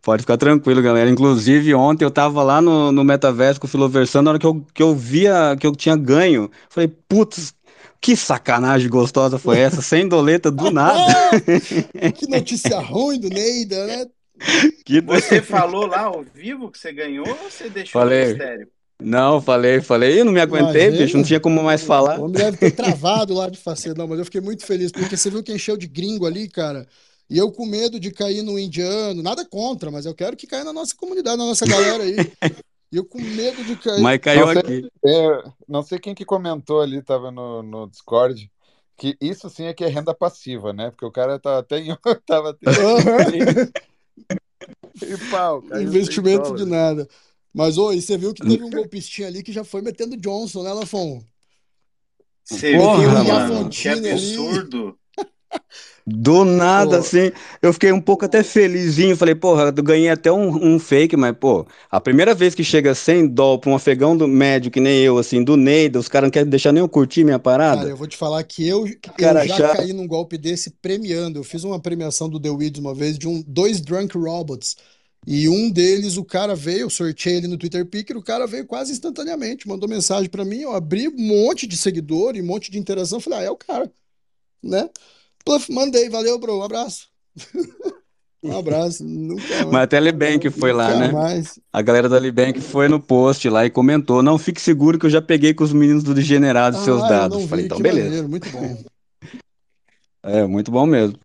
pode 0.01 0.23
ficar 0.23 0.35
tranquilo, 0.37 0.81
galera. 0.81 1.07
Inclusive, 1.11 1.75
ontem 1.75 2.03
eu 2.03 2.09
tava 2.09 2.41
lá 2.41 2.59
no, 2.59 2.91
no 2.91 3.03
Metaverso 3.03 3.59
com 3.61 3.67
o 3.67 3.69
Filoversando, 3.69 4.25
na 4.25 4.31
hora 4.31 4.39
que 4.39 4.47
eu, 4.47 4.65
que 4.73 4.81
eu 4.81 4.95
via 4.95 5.55
que 5.59 5.67
eu 5.67 5.75
tinha 5.75 5.95
ganho, 5.95 6.49
falei, 6.71 6.87
putz, 7.07 7.53
que 8.01 8.15
sacanagem 8.15 8.89
gostosa 8.89 9.37
foi 9.37 9.59
essa? 9.59 9.79
Sem 9.83 10.07
doleta 10.07 10.49
do 10.49 10.71
nada. 10.71 10.97
Que 12.17 12.27
notícia 12.27 12.79
ruim 12.79 13.19
do 13.19 13.29
Neida, 13.29 13.85
né? 13.85 14.05
Que- 14.83 15.01
Você 15.01 15.39
falou 15.39 15.85
lá 15.85 16.05
ao 16.05 16.23
vivo 16.33 16.71
que 16.71 16.79
você 16.79 16.91
ganhou 16.91 17.27
ou 17.29 17.35
você 17.51 17.69
deixou 17.69 18.01
Falei. 18.01 18.23
no 18.23 18.29
mistério? 18.29 18.67
Não, 19.01 19.39
falei, 19.39 19.81
falei. 19.81 20.19
Eu 20.19 20.25
não 20.25 20.31
me 20.33 20.41
aguentei, 20.41 20.87
Imagina. 20.87 21.05
bicho, 21.05 21.17
não 21.17 21.23
tinha 21.23 21.39
como 21.39 21.61
mais 21.61 21.83
falar. 21.83 22.19
O 22.19 22.23
homem 22.23 22.33
deve 22.33 22.57
ter 22.57 22.71
travado 22.71 23.33
lá 23.35 23.49
de 23.49 23.57
fazer, 23.59 23.95
não, 23.95 24.07
mas 24.07 24.17
eu 24.17 24.25
fiquei 24.25 24.41
muito 24.41 24.65
feliz, 24.65 24.91
porque 24.91 25.15
você 25.15 25.29
viu 25.29 25.43
que 25.43 25.53
encheu 25.53 25.77
de 25.77 25.87
gringo 25.87 26.25
ali, 26.25 26.49
cara. 26.49 26.87
E 27.29 27.37
eu 27.37 27.51
com 27.51 27.65
medo 27.65 27.99
de 27.99 28.11
cair 28.11 28.41
no 28.41 28.57
indiano, 28.57 29.21
nada 29.21 29.45
contra, 29.45 29.91
mas 29.91 30.05
eu 30.05 30.15
quero 30.15 30.35
que 30.35 30.47
caia 30.47 30.63
na 30.63 30.73
nossa 30.73 30.95
comunidade, 30.95 31.37
na 31.37 31.45
nossa 31.45 31.65
galera 31.65 32.03
aí. 32.03 32.15
E 32.91 32.97
eu 32.97 33.05
com 33.05 33.21
medo 33.21 33.63
de 33.63 33.75
cair. 33.75 34.01
Mas 34.01 34.19
caiu 34.19 34.47
Não 34.47 34.53
sei- 34.53 34.61
aqui. 34.61 34.91
É, 35.05 35.43
não 35.67 35.83
sei 35.83 35.99
quem 35.99 36.15
que 36.15 36.25
comentou 36.25 36.81
ali, 36.81 37.03
tava 37.03 37.29
no, 37.29 37.61
no 37.61 37.87
Discord, 37.87 38.51
que 38.97 39.15
isso 39.21 39.47
sim 39.49 39.65
é 39.65 39.73
que 39.73 39.83
é 39.83 39.87
renda 39.87 40.13
passiva, 40.13 40.73
né? 40.73 40.89
Porque 40.89 41.05
o 41.05 41.11
cara 41.11 41.37
tava 41.39 41.59
até 41.59 41.79
em, 41.79 41.95
tava 42.25 42.49
até 42.49 42.71
e 45.01 45.29
pau, 45.29 45.61
caiu 45.61 45.83
Investimento 45.83 46.47
100 46.47 46.55
de 46.55 46.65
nada. 46.65 47.07
Mas, 47.53 47.77
ô, 47.77 47.91
e 47.91 48.01
você 48.01 48.17
viu 48.17 48.33
que 48.33 48.41
teve 48.41 48.63
um 48.63 48.69
golpistinha 48.69 49.27
ali 49.27 49.41
que 49.43 49.51
já 49.51 49.63
foi 49.63 49.81
metendo 49.81 50.17
Johnson, 50.17 50.63
né, 50.63 50.73
Lafon? 50.73 51.23
Você 52.43 52.71
viu, 52.71 52.81
mano. 52.81 53.69
Que 53.69 53.89
absurdo. 53.89 54.97
Do 56.11 56.43
nada, 56.43 56.97
Pô. 56.97 57.01
assim, 57.01 57.31
eu 57.61 57.71
fiquei 57.71 57.91
um 57.91 58.01
pouco 58.01 58.25
até 58.25 58.41
felizinho. 58.41 59.15
Falei, 59.15 59.35
porra, 59.35 59.73
eu 59.75 59.83
ganhei 59.83 60.09
até 60.09 60.31
um, 60.31 60.73
um 60.73 60.79
fake, 60.79 61.15
mas, 61.15 61.35
pô, 61.37 61.67
a 61.89 62.01
primeira 62.01 62.33
vez 62.33 62.55
que 62.55 62.63
chega 62.63 62.95
100 62.95 63.27
dólares 63.27 63.61
pra 63.61 63.69
um 63.71 63.75
afegão 63.75 64.17
do 64.17 64.27
médio, 64.27 64.71
que 64.71 64.79
nem 64.79 64.99
eu, 65.01 65.17
assim, 65.19 65.43
do 65.43 65.55
Neida, 65.55 65.99
os 65.99 66.07
caras 66.07 66.27
não 66.27 66.31
querem 66.31 66.49
deixar 66.49 66.71
nem 66.71 66.81
eu 66.81 66.89
curtir 66.89 67.23
minha 67.23 67.37
parada. 67.37 67.81
Cara, 67.81 67.89
eu 67.89 67.97
vou 67.97 68.07
te 68.07 68.17
falar 68.17 68.43
que 68.43 68.67
eu, 68.67 68.87
eu 68.87 68.95
cara 69.17 69.45
já 69.45 69.57
chato. 69.57 69.77
caí 69.77 69.93
num 69.93 70.07
golpe 70.07 70.37
desse 70.37 70.71
premiando. 70.81 71.37
Eu 71.37 71.43
fiz 71.43 71.63
uma 71.63 71.79
premiação 71.79 72.27
do 72.27 72.39
The 72.39 72.49
Weeds 72.49 72.79
uma 72.79 72.95
vez 72.95 73.17
de 73.17 73.27
um, 73.27 73.43
dois 73.45 73.79
Drunk 73.79 74.17
Robots. 74.17 74.77
E 75.27 75.47
um 75.49 75.69
deles, 75.69 76.17
o 76.17 76.23
cara 76.23 76.55
veio, 76.55 76.81
eu 76.81 76.89
sorteei 76.89 77.35
ele 77.35 77.47
no 77.47 77.57
Twitter 77.57 77.85
Picker, 77.85 78.17
o 78.17 78.23
cara 78.23 78.47
veio 78.47 78.65
quase 78.65 78.91
instantaneamente, 78.93 79.67
mandou 79.67 79.87
mensagem 79.87 80.29
pra 80.29 80.45
mim, 80.45 80.61
eu 80.61 80.73
abri 80.73 81.07
um 81.07 81.17
monte 81.17 81.67
de 81.67 81.75
seguidor 81.75 82.35
e 82.35 82.41
um 82.41 82.45
monte 82.45 82.71
de 82.71 82.79
interação, 82.79 83.19
falei, 83.19 83.39
ah, 83.39 83.43
é 83.43 83.51
o 83.51 83.57
cara, 83.57 83.91
né? 84.63 84.89
Pluf, 85.45 85.71
mandei, 85.71 86.09
valeu, 86.09 86.37
bro, 86.39 86.59
um 86.59 86.63
abraço. 86.63 87.07
Um 88.41 88.57
abraço, 88.57 89.03
nunca 89.03 89.43
mais. 89.49 89.65
Mas 89.65 89.81
a 89.83 89.87
Telebank 89.87 90.49
foi 90.49 90.71
lá, 90.71 90.95
né? 90.95 91.11
mais. 91.11 91.59
A 91.73 91.81
galera 91.81 92.07
da 92.07 92.17
Libank 92.17 92.61
foi 92.61 92.87
no 92.87 92.97
post 92.97 93.49
lá 93.49 93.65
e 93.65 93.69
comentou: 93.69 94.23
Não 94.23 94.37
fique 94.37 94.61
seguro 94.61 94.97
que 94.97 95.05
eu 95.05 95.09
já 95.09 95.21
peguei 95.21 95.53
com 95.53 95.61
os 95.65 95.73
meninos 95.73 96.03
do 96.03 96.13
Degenerado 96.13 96.77
seus 96.77 97.01
Ah, 97.03 97.05
eu 97.05 97.09
dados. 97.09 97.37
não 97.37 97.47
Falei, 97.49 97.63
vi, 97.63 97.65
então, 97.65 97.75
que 97.77 97.83
beleza. 97.83 98.05
maneiro, 98.07 98.29
muito 98.29 98.49
bom. 98.49 98.77
É, 100.21 100.45
muito 100.45 100.69
bom 100.69 100.85
mesmo. 100.85 101.17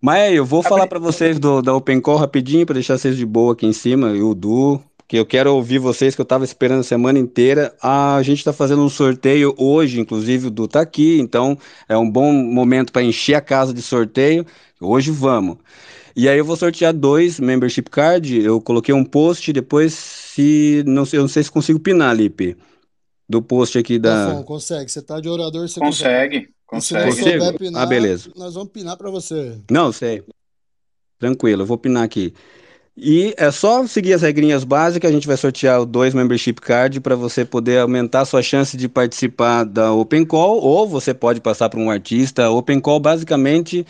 Mas 0.00 0.20
aí, 0.22 0.36
eu 0.36 0.46
vou 0.46 0.62
falar 0.62 0.86
pra 0.86 0.98
vocês 0.98 1.38
do, 1.38 1.60
da 1.60 1.74
Open 1.74 2.00
Call 2.00 2.16
rapidinho, 2.16 2.64
pra 2.64 2.72
deixar 2.74 2.96
vocês 2.96 3.14
de 3.16 3.26
boa 3.26 3.52
aqui 3.52 3.66
em 3.66 3.72
cima, 3.72 4.12
e 4.12 4.22
o 4.22 4.34
Du, 4.34 4.82
que 5.10 5.16
eu 5.16 5.26
quero 5.26 5.52
ouvir 5.52 5.80
vocês, 5.80 6.14
que 6.14 6.20
eu 6.20 6.24
tava 6.24 6.44
esperando 6.44 6.80
a 6.80 6.84
semana 6.84 7.18
inteira. 7.18 7.74
A 7.82 8.22
gente 8.22 8.44
tá 8.44 8.52
fazendo 8.52 8.80
um 8.84 8.88
sorteio 8.88 9.52
hoje, 9.58 9.98
inclusive 9.98 10.46
o 10.46 10.50
Du 10.52 10.68
tá 10.68 10.80
aqui, 10.80 11.18
então 11.18 11.58
é 11.88 11.98
um 11.98 12.08
bom 12.08 12.32
momento 12.32 12.92
para 12.92 13.02
encher 13.02 13.34
a 13.34 13.40
casa 13.40 13.74
de 13.74 13.82
sorteio. 13.82 14.46
Hoje 14.80 15.10
vamos. 15.10 15.56
E 16.14 16.28
aí 16.28 16.38
eu 16.38 16.44
vou 16.44 16.54
sortear 16.56 16.92
dois 16.94 17.40
membership 17.40 17.90
card. 17.90 18.40
Eu 18.40 18.60
coloquei 18.60 18.94
um 18.94 19.04
post, 19.04 19.52
depois 19.52 19.94
se 19.94 20.84
não 20.86 21.04
sei, 21.04 21.18
eu 21.18 21.22
não 21.22 21.28
sei 21.28 21.42
se 21.42 21.50
consigo 21.50 21.80
pinar, 21.80 22.14
Lipe, 22.14 22.56
do 23.28 23.42
post 23.42 23.76
aqui 23.78 23.98
da. 23.98 24.28
Lafon, 24.28 24.44
consegue, 24.44 24.92
você 24.92 25.02
tá 25.02 25.18
de 25.20 25.28
orador, 25.28 25.66
você 25.68 25.80
Consegue, 25.80 26.36
E 26.36 26.40
se 26.40 26.46
não 26.46 26.52
consegue. 26.68 27.06
Consigo? 27.10 27.30
souber 27.30 27.58
pinar, 27.58 27.82
Ah, 27.82 27.86
beleza. 27.86 28.30
nós 28.36 28.54
vamos 28.54 28.70
pinar 28.70 28.96
pra 28.96 29.10
você. 29.10 29.58
Não, 29.68 29.90
sei. 29.90 30.22
Tranquilo, 31.18 31.62
eu 31.62 31.66
vou 31.66 31.76
pinar 31.76 32.04
aqui. 32.04 32.32
E 32.96 33.34
é 33.38 33.50
só 33.50 33.86
seguir 33.86 34.12
as 34.12 34.22
regrinhas 34.22 34.64
básicas, 34.64 35.10
a 35.10 35.14
gente 35.14 35.26
vai 35.26 35.36
sortear 35.36 35.84
dois 35.86 36.12
membership 36.12 36.54
card 36.54 37.00
para 37.00 37.14
você 37.14 37.44
poder 37.44 37.78
aumentar 37.78 38.22
a 38.22 38.24
sua 38.24 38.42
chance 38.42 38.76
de 38.76 38.88
participar 38.88 39.64
da 39.64 39.92
Open 39.92 40.24
Call, 40.24 40.60
ou 40.60 40.86
você 40.88 41.14
pode 41.14 41.40
passar 41.40 41.68
para 41.70 41.80
um 41.80 41.90
artista. 41.90 42.50
Open 42.50 42.80
Call 42.80 43.00
basicamente 43.00 43.86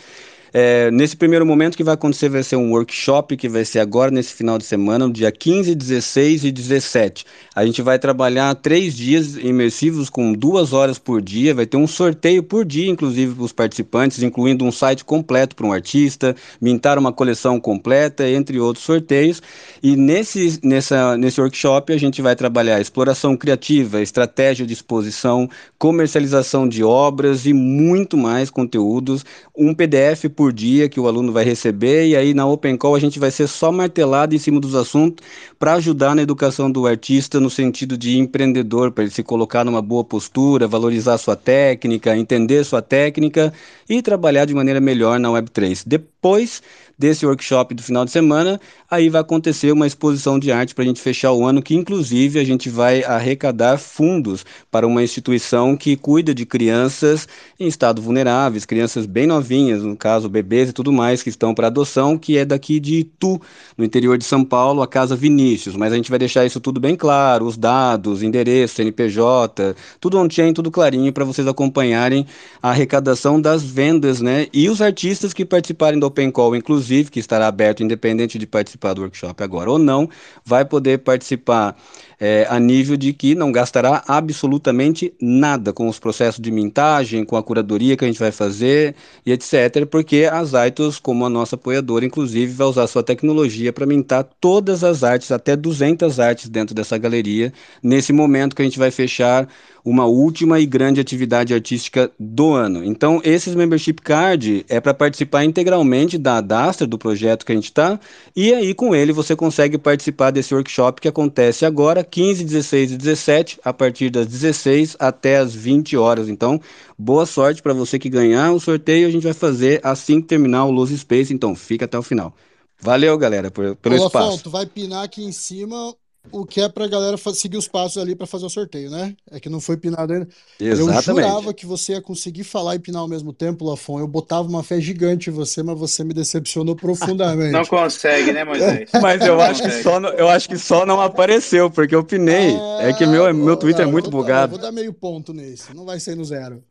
é, 0.53 0.91
nesse 0.91 1.15
primeiro 1.15 1.45
momento 1.45 1.77
que 1.77 1.83
vai 1.83 1.93
acontecer 1.93 2.27
vai 2.27 2.43
ser 2.43 2.57
um 2.57 2.71
workshop 2.71 3.37
que 3.37 3.47
vai 3.47 3.63
ser 3.63 3.79
agora 3.79 4.11
nesse 4.11 4.33
final 4.33 4.57
de 4.57 4.65
semana, 4.65 5.07
no 5.07 5.13
dia 5.13 5.31
15, 5.31 5.73
16 5.73 6.43
e 6.43 6.51
17. 6.51 7.25
A 7.55 7.65
gente 7.65 7.81
vai 7.81 7.97
trabalhar 7.97 8.53
três 8.55 8.95
dias 8.95 9.37
imersivos 9.37 10.09
com 10.09 10.33
duas 10.33 10.73
horas 10.73 10.99
por 10.99 11.21
dia, 11.21 11.55
vai 11.55 11.65
ter 11.65 11.77
um 11.77 11.87
sorteio 11.87 12.43
por 12.43 12.65
dia, 12.65 12.89
inclusive 12.89 13.33
para 13.33 13.43
os 13.43 13.53
participantes, 13.53 14.21
incluindo 14.21 14.65
um 14.65 14.71
site 14.71 15.05
completo 15.05 15.55
para 15.55 15.65
um 15.65 15.71
artista, 15.71 16.35
mintar 16.59 16.97
uma 16.97 17.13
coleção 17.13 17.59
completa, 17.59 18.27
entre 18.29 18.59
outros 18.59 18.83
sorteios. 18.83 19.41
E 19.81 19.95
nesse, 19.95 20.59
nessa, 20.63 21.15
nesse 21.17 21.39
workshop 21.39 21.93
a 21.93 21.97
gente 21.97 22.21
vai 22.21 22.35
trabalhar 22.35 22.81
exploração 22.81 23.37
criativa, 23.37 24.01
estratégia 24.01 24.65
de 24.65 24.73
exposição, 24.73 25.49
comercialização 25.77 26.67
de 26.67 26.83
obras 26.83 27.45
e 27.45 27.53
muito 27.53 28.17
mais 28.17 28.49
conteúdos. 28.49 29.23
Um 29.57 29.73
PDF 29.73 30.25
por 30.35 30.40
dia 30.49 30.87
que 30.87 30.97
o 30.97 31.07
aluno 31.09 31.33
vai 31.33 31.43
receber, 31.43 32.07
e 32.07 32.15
aí 32.15 32.33
na 32.33 32.47
Open 32.47 32.77
Call 32.77 32.95
a 32.95 32.99
gente 33.01 33.19
vai 33.19 33.29
ser 33.29 33.47
só 33.47 33.69
martelado 33.69 34.33
em 34.33 34.37
cima 34.37 34.61
dos 34.61 34.75
assuntos 34.75 35.25
para 35.59 35.73
ajudar 35.73 36.15
na 36.15 36.21
educação 36.21 36.71
do 36.71 36.87
artista 36.87 37.37
no 37.37 37.49
sentido 37.49 37.97
de 37.97 38.17
empreendedor, 38.17 38.93
para 38.93 39.03
ele 39.03 39.11
se 39.11 39.23
colocar 39.23 39.65
numa 39.65 39.81
boa 39.81 40.05
postura, 40.05 40.69
valorizar 40.69 41.17
sua 41.17 41.35
técnica, 41.35 42.15
entender 42.15 42.63
sua 42.63 42.81
técnica 42.81 43.51
e 43.89 44.01
trabalhar 44.01 44.45
de 44.45 44.53
maneira 44.53 44.79
melhor 44.79 45.19
na 45.19 45.27
Web3. 45.27 45.83
Depois 45.85 46.63
desse 47.01 47.25
workshop 47.25 47.73
do 47.73 47.81
final 47.81 48.05
de 48.05 48.11
semana, 48.11 48.61
aí 48.89 49.09
vai 49.09 49.21
acontecer 49.21 49.71
uma 49.71 49.87
exposição 49.87 50.37
de 50.37 50.51
arte 50.51 50.75
para 50.75 50.83
a 50.83 50.87
gente 50.87 51.01
fechar 51.01 51.31
o 51.31 51.43
ano, 51.43 51.59
que 51.59 51.73
inclusive 51.73 52.39
a 52.39 52.43
gente 52.43 52.69
vai 52.69 53.03
arrecadar 53.03 53.79
fundos 53.79 54.45
para 54.69 54.85
uma 54.85 55.01
instituição 55.01 55.75
que 55.75 55.95
cuida 55.95 56.31
de 56.31 56.45
crianças 56.45 57.27
em 57.59 57.65
estado 57.65 58.03
vulneráveis, 58.03 58.65
crianças 58.65 59.07
bem 59.07 59.25
novinhas, 59.25 59.81
no 59.81 59.97
caso 59.97 60.29
bebês 60.29 60.69
e 60.69 60.73
tudo 60.73 60.93
mais, 60.93 61.23
que 61.23 61.29
estão 61.29 61.55
para 61.55 61.67
adoção, 61.67 62.19
que 62.19 62.37
é 62.37 62.45
daqui 62.45 62.79
de 62.79 62.99
Itu, 62.99 63.41
no 63.75 63.83
interior 63.83 64.15
de 64.15 64.23
São 64.23 64.45
Paulo, 64.45 64.83
a 64.83 64.87
Casa 64.87 65.15
Vinícius. 65.15 65.75
Mas 65.75 65.91
a 65.91 65.95
gente 65.95 66.11
vai 66.11 66.19
deixar 66.19 66.45
isso 66.45 66.59
tudo 66.59 66.79
bem 66.79 66.95
claro, 66.95 67.47
os 67.47 67.57
dados, 67.57 68.21
endereço, 68.21 68.75
CNPJ, 68.75 69.75
tudo 69.99 70.19
on-chain, 70.19 70.53
tudo 70.53 70.69
clarinho, 70.69 71.11
para 71.11 71.25
vocês 71.25 71.47
acompanharem 71.47 72.27
a 72.61 72.69
arrecadação 72.69 73.41
das 73.41 73.63
vendas, 73.63 74.21
né? 74.21 74.45
E 74.53 74.69
os 74.69 74.83
artistas 74.83 75.33
que 75.33 75.43
participarem 75.43 75.99
do 75.99 76.05
Open 76.05 76.29
Call, 76.29 76.55
inclusive 76.55 76.90
inclusive, 76.91 77.09
que 77.09 77.19
estará 77.19 77.47
aberto 77.47 77.81
independente 77.83 78.37
de 78.37 78.45
participar 78.45 78.93
do 78.93 79.01
workshop 79.01 79.41
agora 79.43 79.71
ou 79.71 79.79
não, 79.79 80.09
vai 80.43 80.65
poder 80.65 80.99
participar 80.99 81.75
é, 82.19 82.45
a 82.49 82.59
nível 82.59 82.97
de 82.97 83.13
que 83.13 83.33
não 83.33 83.51
gastará 83.51 84.03
absolutamente 84.07 85.13
nada 85.19 85.73
com 85.73 85.87
os 85.87 85.97
processos 85.99 86.41
de 86.41 86.51
mintagem, 86.51 87.23
com 87.23 87.37
a 87.37 87.43
curadoria 87.43 87.95
que 87.95 88.03
a 88.03 88.07
gente 88.07 88.19
vai 88.19 88.31
fazer 88.31 88.95
e 89.25 89.31
etc., 89.31 89.85
porque 89.89 90.29
a 90.31 90.43
Zaitos, 90.43 90.99
como 90.99 91.25
a 91.25 91.29
nossa 91.29 91.55
apoiadora, 91.55 92.05
inclusive, 92.05 92.51
vai 92.53 92.67
usar 92.67 92.87
sua 92.87 93.03
tecnologia 93.03 93.71
para 93.71 93.85
mintar 93.85 94.23
todas 94.39 94.83
as 94.83 95.03
artes, 95.03 95.31
até 95.31 95.55
200 95.55 96.19
artes 96.19 96.49
dentro 96.49 96.75
dessa 96.75 96.97
galeria, 96.97 97.53
nesse 97.81 98.13
momento 98.13 98.55
que 98.55 98.61
a 98.61 98.65
gente 98.65 98.79
vai 98.79 98.91
fechar 98.91 99.47
uma 99.83 100.05
última 100.05 100.59
e 100.59 100.65
grande 100.65 100.99
atividade 100.99 101.53
artística 101.53 102.11
do 102.19 102.53
ano. 102.53 102.83
Então, 102.83 103.21
esses 103.23 103.55
membership 103.55 104.01
card 104.01 104.65
é 104.69 104.79
para 104.79 104.93
participar 104.93 105.43
integralmente 105.43 106.17
da 106.17 106.37
Adastra, 106.37 106.85
do 106.85 106.97
projeto 106.97 107.45
que 107.45 107.51
a 107.51 107.55
gente 107.55 107.65
está, 107.65 107.99
e 108.35 108.53
aí 108.53 108.73
com 108.73 108.95
ele 108.95 109.11
você 109.11 109.35
consegue 109.35 109.77
participar 109.77 110.31
desse 110.31 110.53
workshop 110.53 111.01
que 111.01 111.07
acontece 111.07 111.65
agora, 111.65 112.03
15, 112.03 112.43
16 112.43 112.91
e 112.91 112.97
17, 112.97 113.59
a 113.63 113.73
partir 113.73 114.09
das 114.09 114.27
16 114.27 114.95
até 114.99 115.37
as 115.37 115.53
20 115.53 115.97
horas. 115.97 116.29
Então, 116.29 116.59
boa 116.97 117.25
sorte 117.25 117.61
para 117.61 117.73
você 117.73 117.97
que 117.97 118.09
ganhar 118.09 118.51
o 118.51 118.59
sorteio. 118.59 119.07
A 119.07 119.11
gente 119.11 119.23
vai 119.23 119.33
fazer 119.33 119.79
assim 119.83 120.21
que 120.21 120.27
terminar 120.27 120.65
o 120.65 120.71
Lose 120.71 120.97
Space. 120.97 121.33
Então, 121.33 121.55
fica 121.55 121.85
até 121.85 121.97
o 121.97 122.03
final. 122.03 122.33
Valeu, 122.81 123.15
galera, 123.17 123.51
por, 123.51 123.75
pelo 123.75 123.95
Ô, 123.95 124.07
espaço. 124.07 124.25
Lafon, 124.25 124.37
tu 124.39 124.49
vai 124.49 124.65
pinar 124.65 125.03
aqui 125.03 125.23
em 125.23 125.31
cima 125.31 125.95
o 126.31 126.45
que 126.45 126.61
é 126.61 126.69
pra 126.69 126.87
galera 126.87 127.17
seguir 127.33 127.57
os 127.57 127.67
passos 127.67 127.97
ali 127.97 128.15
pra 128.15 128.27
fazer 128.27 128.45
o 128.45 128.49
sorteio, 128.49 128.91
né? 128.91 129.15
É 129.31 129.39
que 129.39 129.49
não 129.49 129.59
foi 129.59 129.75
pinado 129.77 130.13
ainda. 130.13 130.27
Eu 130.59 130.73
Exatamente. 130.73 131.25
jurava 131.27 131.53
que 131.53 131.65
você 131.65 131.93
ia 131.93 132.01
conseguir 132.01 132.43
falar 132.43 132.75
e 132.75 132.79
pinar 132.79 132.99
ao 132.99 133.07
mesmo 133.07 133.33
tempo, 133.33 133.65
Lafon. 133.65 133.99
Eu 133.99 134.07
botava 134.07 134.47
uma 134.47 134.63
fé 134.63 134.79
gigante 134.79 135.29
em 135.29 135.33
você, 135.33 135.63
mas 135.63 135.77
você 135.79 136.03
me 136.03 136.13
decepcionou 136.13 136.75
profundamente. 136.75 137.51
Não 137.51 137.65
consegue, 137.65 138.31
né, 138.31 138.43
Moisés? 138.43 138.89
Mas 139.01 139.21
eu 139.25 139.35
Não 139.35 139.41
acho 139.41 139.63
que 139.63 139.71
só 139.81 139.99
não, 139.99 140.09
eu 140.09 140.29
acho 140.29 140.47
que 140.47 140.57
só 140.57 140.85
não 140.85 141.01
apareceu, 141.01 141.69
porque 141.71 141.95
eu 141.95 142.03
pinei. 142.03 142.55
É 142.79 142.93
que 142.93 143.05
meu, 143.05 143.33
meu 143.33 143.57
Twitter 143.57 143.81
é 143.81 143.85
não, 143.85 143.91
muito 143.91 144.09
vou 144.11 144.21
dar- 144.21 144.27
bugado. 144.27 144.51
Vou 144.51 144.59
dar 144.61 144.71
meio 144.71 144.93
ponto 144.93 145.33
nesse, 145.33 145.73
não 145.73 145.85
vai 145.85 145.99
ser 145.99 146.15
no 146.15 146.23
zero. 146.23 146.63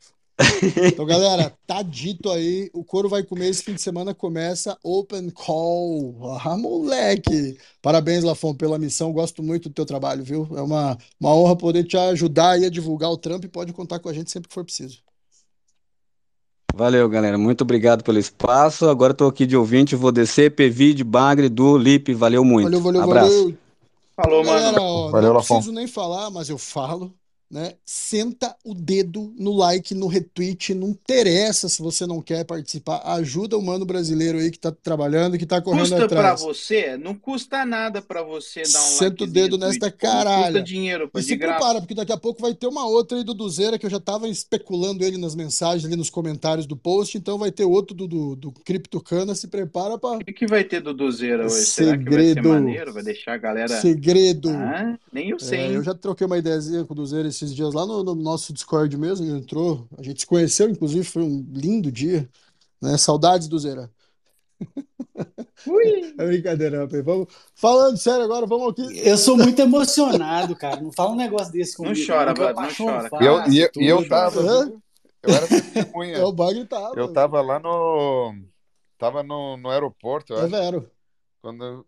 Então, 0.86 1.04
galera, 1.04 1.52
tá 1.66 1.82
dito 1.82 2.30
aí. 2.30 2.70
O 2.72 2.82
couro 2.84 3.08
vai 3.08 3.22
comer 3.22 3.48
esse 3.48 3.62
fim 3.62 3.74
de 3.74 3.80
semana. 3.82 4.14
Começa 4.14 4.76
Open 4.82 5.30
Call. 5.30 6.38
Ah, 6.44 6.56
moleque! 6.56 7.58
Parabéns, 7.82 8.24
Lafon, 8.24 8.54
pela 8.54 8.78
missão. 8.78 9.12
Gosto 9.12 9.42
muito 9.42 9.68
do 9.68 9.74
teu 9.74 9.84
trabalho, 9.86 10.22
viu? 10.24 10.48
É 10.56 10.62
uma, 10.62 10.96
uma 11.18 11.34
honra 11.34 11.56
poder 11.56 11.84
te 11.84 11.96
ajudar 11.96 12.50
aí 12.52 12.64
a 12.64 12.70
divulgar 12.70 13.10
o 13.10 13.16
trampo 13.18 13.46
e 13.46 13.48
pode 13.48 13.72
contar 13.72 13.98
com 13.98 14.08
a 14.08 14.12
gente 14.12 14.30
sempre 14.30 14.48
que 14.48 14.54
for 14.54 14.64
preciso. 14.64 14.98
Valeu, 16.74 17.08
galera. 17.08 17.36
Muito 17.36 17.62
obrigado 17.62 18.02
pelo 18.04 18.18
espaço. 18.18 18.88
Agora 18.88 19.12
estou 19.12 19.28
aqui 19.28 19.44
de 19.44 19.56
ouvinte, 19.56 19.96
vou 19.96 20.12
descer, 20.12 20.54
PVD, 20.54 21.02
Bagre, 21.04 21.48
do 21.48 21.76
Lip. 21.76 22.14
Valeu 22.14 22.44
muito. 22.44 22.64
Valeu, 22.64 22.80
valeu, 22.80 23.02
Abraço. 23.02 23.30
valeu. 23.42 23.58
Falou, 24.16 24.44
Galera, 24.44 24.72
mano. 24.72 24.82
ó, 24.84 25.10
Valeu, 25.10 25.28
não 25.30 25.36
Lafon. 25.36 25.54
preciso 25.56 25.74
nem 25.74 25.86
falar, 25.86 26.30
mas 26.30 26.48
eu 26.48 26.58
falo, 26.58 27.12
né? 27.50 27.74
Senta 27.84 28.54
o 28.64 28.74
dedo 28.74 29.34
no 29.36 29.52
like, 29.52 29.94
no 29.94 30.06
retweet, 30.06 30.72
não 30.74 30.90
interessa 30.90 31.68
se 31.68 31.82
você 31.82 32.06
não 32.06 32.22
quer 32.22 32.44
participar. 32.44 33.02
Ajuda 33.04 33.58
o 33.58 33.62
mano 33.62 33.84
brasileiro 33.84 34.38
aí 34.38 34.50
que 34.50 34.58
tá 34.58 34.70
trabalhando, 34.70 35.36
que 35.36 35.44
tá 35.46 35.60
correndo 35.60 35.80
Custa 35.90 35.96
pra 36.08 36.20
atrás. 36.20 36.40
você? 36.40 36.96
Não 36.96 37.14
custa 37.14 37.64
nada 37.66 38.00
pra 38.00 38.22
você 38.22 38.62
dar 38.62 38.80
um 38.80 38.86
Senta 38.86 39.24
o 39.24 39.26
dedo 39.26 39.58
nesta. 39.58 39.86
Não 40.02 40.42
custa 40.44 40.62
dinheiro, 40.62 41.08
pô, 41.08 41.18
E 41.18 41.22
se 41.22 41.34
graça. 41.36 41.54
prepara, 41.58 41.80
porque 41.80 41.94
daqui 41.94 42.12
a 42.12 42.16
pouco 42.16 42.40
vai 42.40 42.54
ter 42.54 42.66
uma 42.66 42.86
outra 42.86 43.18
aí 43.18 43.24
do 43.24 43.34
Duzeira, 43.34 43.78
que 43.78 43.86
eu 43.86 43.90
já 43.90 43.98
tava 44.00 44.28
especulando 44.28 45.04
ele 45.04 45.16
nas 45.18 45.34
mensagens 45.34 45.84
ali 45.84 45.96
nos 45.96 46.10
comentários 46.10 46.66
do 46.66 46.76
post, 46.76 47.16
então 47.18 47.36
vai 47.38 47.50
ter 47.50 47.64
outro 47.64 47.94
do, 47.96 48.06
do, 48.06 48.36
do 48.36 48.52
Criptocana, 48.52 49.34
se 49.34 49.48
prepara 49.48 49.98
pra... 49.98 50.10
O 50.12 50.24
que 50.24 50.32
que 50.32 50.46
vai 50.46 50.62
ter 50.62 50.80
do 50.80 50.94
Duzeira 50.94 51.46
hoje? 51.46 51.66
Será 51.66 51.96
que 51.98 52.04
vai 52.04 52.12
ser 52.12 52.18
Segredo. 52.28 52.48
maneiro? 52.48 52.92
Vai 52.92 53.02
deixar 53.02 53.34
a 53.34 53.38
galera... 53.38 53.80
Segredo. 53.80 54.50
Ah, 54.50 54.96
nem 55.12 55.30
eu 55.30 55.38
sei, 55.38 55.58
É, 55.60 55.76
eu 55.76 55.82
já 55.82 55.94
troquei 55.94 56.26
uma 56.26 56.38
ideiazinha 56.38 56.84
com 56.84 56.92
o 56.92 56.96
Duzeira 56.96 57.28
esses 57.44 57.54
dias 57.54 57.74
lá 57.74 57.86
no, 57.86 58.02
no 58.02 58.14
nosso 58.14 58.52
Discord 58.52 58.96
mesmo, 58.96 59.26
ele 59.26 59.38
entrou, 59.38 59.86
a 59.98 60.02
gente 60.02 60.20
se 60.20 60.26
conheceu, 60.26 60.68
inclusive 60.68 61.04
foi 61.04 61.22
um 61.22 61.44
lindo 61.52 61.90
dia, 61.90 62.28
né? 62.80 62.96
Saudades 62.96 63.48
do 63.48 63.58
Zera. 63.58 63.90
Ui. 65.66 66.14
É 66.18 66.26
brincadeira, 66.26 66.82
rapaz. 66.84 67.04
Vamos, 67.04 67.28
falando 67.54 67.96
sério 67.98 68.24
agora, 68.24 68.46
vamos 68.46 68.70
aqui. 68.72 68.98
Eu 69.06 69.16
sou 69.16 69.36
muito 69.36 69.60
emocionado, 69.60 70.56
cara. 70.56 70.80
Não 70.80 70.92
fala 70.92 71.12
um 71.12 71.16
negócio 71.16 71.52
desse 71.52 71.78
Não 71.78 71.86
comigo. 71.88 72.06
chora, 72.06 72.34
que 72.34 72.40
eu 72.40 72.52
Vlad, 72.54 72.56
não 72.56 72.86
chora. 72.86 73.10
E 73.20 73.26
eu, 73.26 73.52
e, 73.52 73.60
eu- 73.60 73.70
e 73.82 73.86
eu 73.86 74.08
tava, 74.08 74.40
Hã? 74.40 74.72
eu 75.22 75.34
era 75.34 75.46
testemunha. 75.46 76.16
É, 76.16 76.24
o 76.24 76.66
tava. 76.66 76.98
Eu 76.98 77.12
tava 77.12 77.40
lá 77.40 77.58
no. 77.58 78.34
Tava 78.98 79.22
no, 79.22 79.56
no 79.56 79.70
aeroporto, 79.70 80.32
eu 80.34 80.38
É 80.38 80.42
acho, 80.42 80.50
vero. 80.50 80.90
quando, 81.40 81.86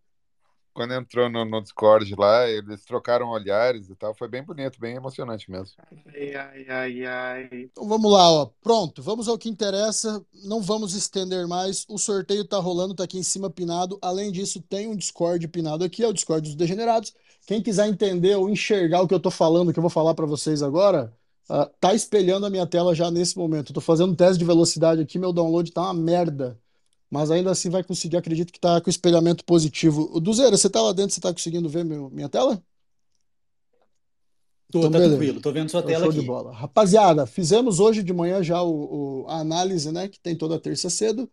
quando 0.72 0.94
entrou 0.94 1.28
no, 1.28 1.44
no 1.44 1.60
Discord 1.60 2.14
lá, 2.16 2.48
eles 2.48 2.84
trocaram 2.84 3.28
olhares 3.28 3.88
e 3.88 3.94
tal. 3.94 4.14
Foi 4.14 4.28
bem 4.28 4.42
bonito, 4.42 4.80
bem 4.80 4.96
emocionante 4.96 5.50
mesmo. 5.50 5.74
Ai, 6.14 6.34
ai, 6.34 6.66
ai, 6.68 7.04
ai. 7.06 7.48
Então 7.52 7.86
vamos 7.86 8.10
lá, 8.10 8.30
ó. 8.30 8.50
Pronto, 8.62 9.02
vamos 9.02 9.28
ao 9.28 9.38
que 9.38 9.48
interessa. 9.48 10.24
Não 10.44 10.60
vamos 10.60 10.94
estender 10.94 11.46
mais. 11.46 11.84
O 11.88 11.98
sorteio 11.98 12.44
tá 12.44 12.58
rolando, 12.58 12.94
tá 12.94 13.04
aqui 13.04 13.18
em 13.18 13.22
cima 13.22 13.50
pinado. 13.50 13.98
Além 14.02 14.32
disso, 14.32 14.60
tem 14.62 14.88
um 14.88 14.96
Discord 14.96 15.46
pinado 15.48 15.84
aqui, 15.84 16.02
é 16.02 16.08
o 16.08 16.12
Discord 16.12 16.48
dos 16.48 16.56
Degenerados. 16.56 17.14
Quem 17.46 17.62
quiser 17.62 17.88
entender 17.88 18.36
ou 18.36 18.48
enxergar 18.48 19.02
o 19.02 19.08
que 19.08 19.14
eu 19.14 19.20
tô 19.20 19.30
falando, 19.30 19.72
que 19.72 19.78
eu 19.78 19.82
vou 19.82 19.90
falar 19.90 20.14
para 20.14 20.26
vocês 20.26 20.62
agora, 20.62 21.12
ah, 21.48 21.70
tá 21.80 21.92
espelhando 21.94 22.46
a 22.46 22.50
minha 22.50 22.66
tela 22.66 22.94
já 22.94 23.10
nesse 23.10 23.36
momento. 23.36 23.70
Eu 23.70 23.74
tô 23.74 23.80
fazendo 23.80 24.12
um 24.12 24.16
teste 24.16 24.38
de 24.38 24.44
velocidade 24.44 25.00
aqui, 25.00 25.18
meu 25.18 25.32
download 25.32 25.70
tá 25.72 25.82
uma 25.82 25.94
merda. 25.94 26.58
Mas 27.12 27.30
ainda 27.30 27.52
assim 27.52 27.70
vai 27.70 27.84
conseguir, 27.84 28.16
acredito 28.18 28.52
que 28.52 28.60
tá 28.60 28.80
com 28.82 28.90
espelhamento 28.90 29.44
positivo. 29.46 30.10
O 30.14 30.20
Duzeira, 30.20 30.56
você 30.56 30.70
tá 30.70 30.82
lá 30.82 30.92
dentro, 30.94 31.14
você 31.14 31.20
tá 31.22 31.32
conseguindo 31.32 31.68
ver 31.70 31.84
meu- 31.84 32.10
minha 32.10 32.28
tela? 32.28 32.62
Tô, 34.70 34.78
Então, 34.78 34.90
tá 34.90 34.98
beleza. 34.98 35.10
tranquilo, 35.10 35.40
tô 35.40 35.52
vendo 35.52 35.68
sua 35.70 35.80
Então, 35.80 35.92
tela 35.92 36.06
show 36.06 36.12
de 36.12 36.20
aqui. 36.20 36.26
bola. 36.26 36.52
Rapaziada, 36.52 37.26
fizemos 37.26 37.78
hoje 37.80 38.02
de 38.02 38.12
manhã 38.12 38.42
já 38.42 38.62
o, 38.62 39.24
o- 39.24 39.28
a 39.28 39.38
análise, 39.40 39.92
né, 39.92 40.08
que 40.08 40.18
tem 40.18 40.36
toda 40.36 40.58
terça 40.58 40.88
cedo. 40.90 41.30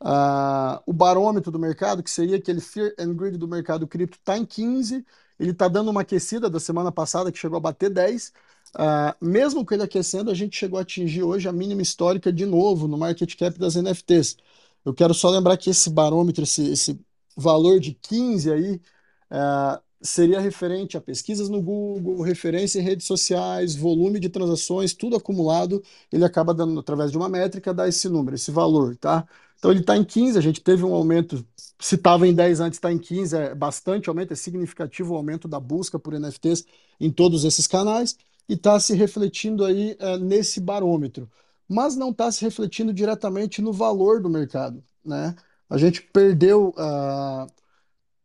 Ah, 0.00 0.82
o 0.86 0.92
barômetro 0.92 1.50
do 1.52 1.58
mercado, 1.58 2.02
que 2.02 2.10
seria 2.10 2.36
aquele 2.38 2.60
Fear 2.60 2.94
and 2.98 3.14
Greed 3.14 3.38
do 3.38 3.48
mercado 3.48 3.86
cripto, 3.88 4.18
está 4.18 4.38
em 4.38 4.46
15. 4.46 5.04
Ele 5.38 5.52
está 5.52 5.68
dando 5.68 5.90
uma 5.90 6.02
aquecida 6.02 6.50
da 6.50 6.60
semana 6.60 6.92
passada, 6.92 7.32
que 7.32 7.38
chegou 7.38 7.56
a 7.58 7.60
bater 7.60 7.90
10. 7.90 8.32
Ah, 8.74 9.16
mesmo 9.20 9.64
com 9.66 9.74
ele 9.74 9.82
aquecendo, 9.84 10.30
a 10.30 10.34
gente 10.34 10.56
chegou 10.58 10.78
a 10.78 10.82
atingir 10.82 11.22
hoje 11.24 11.48
a 11.48 11.52
mínima 11.52 11.82
histórica 11.82 12.32
de 12.32 12.46
novo 12.46 12.88
no 12.88 12.98
market 12.98 13.34
cap 13.36 13.58
das 13.58 13.76
NFTs. 13.76 14.36
Eu 14.86 14.94
quero 14.94 15.12
só 15.12 15.30
lembrar 15.30 15.56
que 15.56 15.68
esse 15.70 15.90
barômetro, 15.90 16.44
esse, 16.44 16.70
esse 16.70 17.00
valor 17.36 17.80
de 17.80 17.92
15 17.92 18.52
aí, 18.52 18.80
ah, 19.30 19.82
seria 20.00 20.38
referente 20.40 20.96
a 20.96 21.00
pesquisas 21.00 21.48
no 21.48 21.60
Google, 21.60 22.22
referência 22.22 22.78
em 22.78 22.82
redes 22.82 23.04
sociais, 23.04 23.74
volume 23.74 24.20
de 24.20 24.28
transações, 24.28 24.94
tudo 24.94 25.16
acumulado, 25.16 25.82
ele 26.12 26.24
acaba 26.24 26.54
dando, 26.54 26.78
através 26.78 27.10
de 27.10 27.18
uma 27.18 27.28
métrica, 27.28 27.74
dar 27.74 27.88
esse 27.88 28.08
número, 28.08 28.36
esse 28.36 28.52
valor, 28.52 28.96
tá? 28.96 29.26
Então 29.58 29.72
ele 29.72 29.80
está 29.80 29.96
em 29.96 30.04
15, 30.04 30.38
a 30.38 30.40
gente 30.40 30.60
teve 30.60 30.84
um 30.84 30.94
aumento, 30.94 31.44
se 31.80 31.96
estava 31.96 32.28
em 32.28 32.32
10 32.34 32.60
antes, 32.60 32.76
está 32.76 32.92
em 32.92 32.98
15, 32.98 33.36
é 33.36 33.54
bastante 33.56 34.08
aumento, 34.08 34.32
é 34.32 34.36
significativo 34.36 35.14
o 35.14 35.16
aumento 35.16 35.48
da 35.48 35.58
busca 35.58 35.98
por 35.98 36.14
NFTs 36.14 36.64
em 37.00 37.10
todos 37.10 37.44
esses 37.44 37.66
canais, 37.66 38.16
e 38.48 38.52
está 38.54 38.78
se 38.78 38.94
refletindo 38.94 39.64
aí 39.64 39.96
eh, 39.98 40.18
nesse 40.18 40.60
barômetro. 40.60 41.28
Mas 41.68 41.96
não 41.96 42.10
está 42.10 42.30
se 42.30 42.42
refletindo 42.44 42.92
diretamente 42.92 43.60
no 43.60 43.72
valor 43.72 44.20
do 44.20 44.28
mercado, 44.30 44.82
né? 45.04 45.34
A 45.68 45.76
gente 45.78 46.00
perdeu 46.02 46.72
ah, 46.78 47.46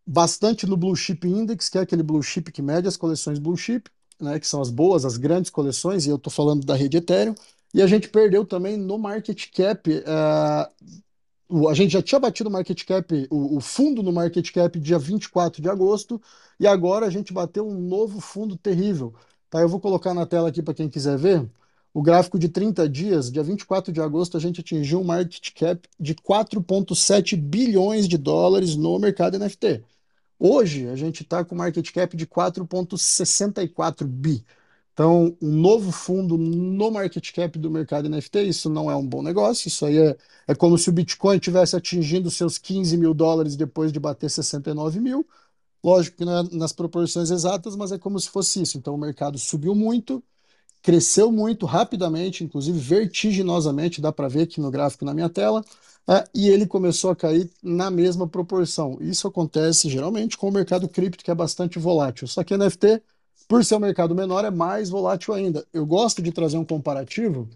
bastante 0.05 0.67
no 0.67 0.77
Blue 0.77 0.95
Chip 0.95 1.27
Index, 1.27 1.69
que 1.69 1.77
é 1.77 1.81
aquele 1.81 2.03
Blue 2.03 2.23
Chip 2.23 2.51
que 2.51 2.61
mede 2.61 2.87
as 2.87 2.97
coleções 2.97 3.39
Blue 3.39 3.57
Chip, 3.57 3.89
né, 4.19 4.39
que 4.39 4.47
são 4.47 4.61
as 4.61 4.69
boas, 4.69 5.05
as 5.05 5.17
grandes 5.17 5.51
coleções, 5.51 6.05
e 6.05 6.09
eu 6.09 6.17
estou 6.17 6.31
falando 6.31 6.65
da 6.65 6.75
rede 6.75 6.97
Ethereum, 6.97 7.35
e 7.73 7.81
a 7.81 7.87
gente 7.87 8.09
perdeu 8.09 8.45
também 8.45 8.77
no 8.77 8.97
market 8.97 9.49
cap, 9.51 9.89
o- 11.49 11.67
a 11.69 11.73
gente 11.73 11.91
já 11.91 12.01
tinha 12.01 12.19
batido 12.19 12.49
o 12.49 12.51
market 12.51 12.83
cap, 12.85 13.27
o, 13.29 13.57
o 13.57 13.61
fundo 13.61 14.01
no 14.03 14.11
market 14.11 14.51
cap 14.51 14.79
dia 14.79 14.97
24 14.99 15.61
de 15.61 15.69
agosto, 15.69 16.21
e 16.59 16.67
agora 16.67 17.05
a 17.05 17.09
gente 17.09 17.33
bateu 17.33 17.67
um 17.67 17.79
novo 17.79 18.19
fundo 18.21 18.55
terrível. 18.57 19.13
Tá? 19.49 19.59
Eu 19.61 19.69
vou 19.69 19.79
colocar 19.79 20.13
na 20.13 20.25
tela 20.25 20.49
aqui 20.49 20.61
para 20.61 20.73
quem 20.73 20.89
quiser 20.89 21.17
ver. 21.17 21.47
O 21.93 22.01
gráfico 22.01 22.39
de 22.39 22.47
30 22.47 22.87
dias, 22.87 23.29
dia 23.29 23.43
24 23.43 23.91
de 23.91 23.99
agosto, 24.01 24.37
a 24.37 24.39
gente 24.39 24.61
atingiu 24.61 25.01
um 25.01 25.03
market 25.03 25.51
cap 25.53 25.89
de 25.99 26.15
4,7 26.15 27.35
bilhões 27.35 28.07
de 28.07 28.17
dólares 28.17 28.77
no 28.77 28.97
mercado 28.97 29.37
NFT. 29.37 29.83
Hoje, 30.39 30.87
a 30.87 30.95
gente 30.95 31.23
está 31.23 31.43
com 31.43 31.53
market 31.55 31.91
cap 31.91 32.15
de 32.15 32.25
4,64 32.25 34.05
bi. 34.07 34.43
Então, 34.93 35.35
um 35.41 35.51
novo 35.51 35.91
fundo 35.91 36.37
no 36.37 36.91
market 36.91 37.31
cap 37.33 37.57
do 37.59 37.69
mercado 37.69 38.09
NFT, 38.09 38.43
isso 38.43 38.69
não 38.69 38.89
é 38.89 38.95
um 38.95 39.05
bom 39.05 39.21
negócio. 39.21 39.67
Isso 39.67 39.85
aí 39.85 39.97
é, 39.97 40.17
é 40.47 40.55
como 40.55 40.77
se 40.77 40.89
o 40.89 40.93
Bitcoin 40.93 41.39
tivesse 41.39 41.75
atingindo 41.75 42.31
seus 42.31 42.57
15 42.57 42.97
mil 42.97 43.13
dólares 43.13 43.55
depois 43.55 43.91
de 43.91 43.99
bater 43.99 44.29
69 44.29 44.99
mil. 44.99 45.27
Lógico 45.83 46.17
que 46.17 46.25
não 46.25 46.39
é 46.39 46.43
nas 46.53 46.73
proporções 46.73 47.31
exatas, 47.31 47.75
mas 47.75 47.91
é 47.91 47.97
como 47.97 48.19
se 48.19 48.29
fosse 48.29 48.61
isso. 48.61 48.77
Então, 48.77 48.95
o 48.95 48.97
mercado 48.97 49.37
subiu 49.37 49.73
muito, 49.75 50.23
cresceu 50.81 51.31
muito 51.31 51.65
rapidamente, 51.65 52.43
inclusive 52.43 52.77
vertiginosamente, 52.79 54.01
dá 54.01 54.11
para 54.11 54.27
ver 54.27 54.43
aqui 54.43 54.59
no 54.59 54.71
gráfico 54.71 55.05
na 55.05 55.13
minha 55.13 55.29
tela, 55.29 55.63
é, 56.07 56.23
e 56.33 56.49
ele 56.49 56.65
começou 56.65 57.11
a 57.11 57.15
cair 57.15 57.49
na 57.61 57.91
mesma 57.91 58.27
proporção. 58.27 58.97
Isso 58.99 59.27
acontece 59.27 59.89
geralmente 59.89 60.37
com 60.37 60.49
o 60.49 60.51
mercado 60.51 60.87
cripto, 60.89 61.23
que 61.23 61.31
é 61.31 61.35
bastante 61.35 61.77
volátil. 61.77 62.27
Só 62.27 62.43
que 62.43 62.57
NFT, 62.57 63.01
por 63.47 63.63
ser 63.63 63.75
um 63.75 63.79
mercado 63.79 64.15
menor, 64.15 64.43
é 64.43 64.51
mais 64.51 64.89
volátil 64.89 65.33
ainda. 65.33 65.65
Eu 65.71 65.85
gosto 65.85 66.21
de 66.21 66.31
trazer 66.31 66.57
um 66.57 66.65
comparativo. 66.65 67.47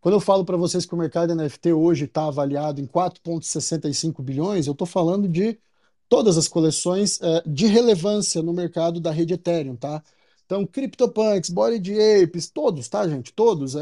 Quando 0.00 0.14
eu 0.14 0.20
falo 0.20 0.44
para 0.44 0.56
vocês 0.56 0.84
que 0.84 0.94
o 0.94 0.98
mercado 0.98 1.34
NFT 1.34 1.72
hoje 1.72 2.04
está 2.04 2.26
avaliado 2.26 2.80
em 2.80 2.86
4,65 2.86 4.22
bilhões, 4.22 4.66
eu 4.66 4.72
estou 4.72 4.86
falando 4.86 5.28
de 5.28 5.58
todas 6.08 6.36
as 6.36 6.48
coleções 6.48 7.20
é, 7.22 7.42
de 7.46 7.66
relevância 7.66 8.42
no 8.42 8.52
mercado 8.52 9.00
da 9.00 9.10
rede 9.10 9.34
Ethereum, 9.34 9.76
tá? 9.76 10.02
Então, 10.46 10.66
CryptoPunks, 10.66 11.50
Body 11.50 11.94
Apes, 12.22 12.48
todos, 12.50 12.88
tá, 12.88 13.08
gente? 13.08 13.32
Todos. 13.32 13.74
É, 13.76 13.80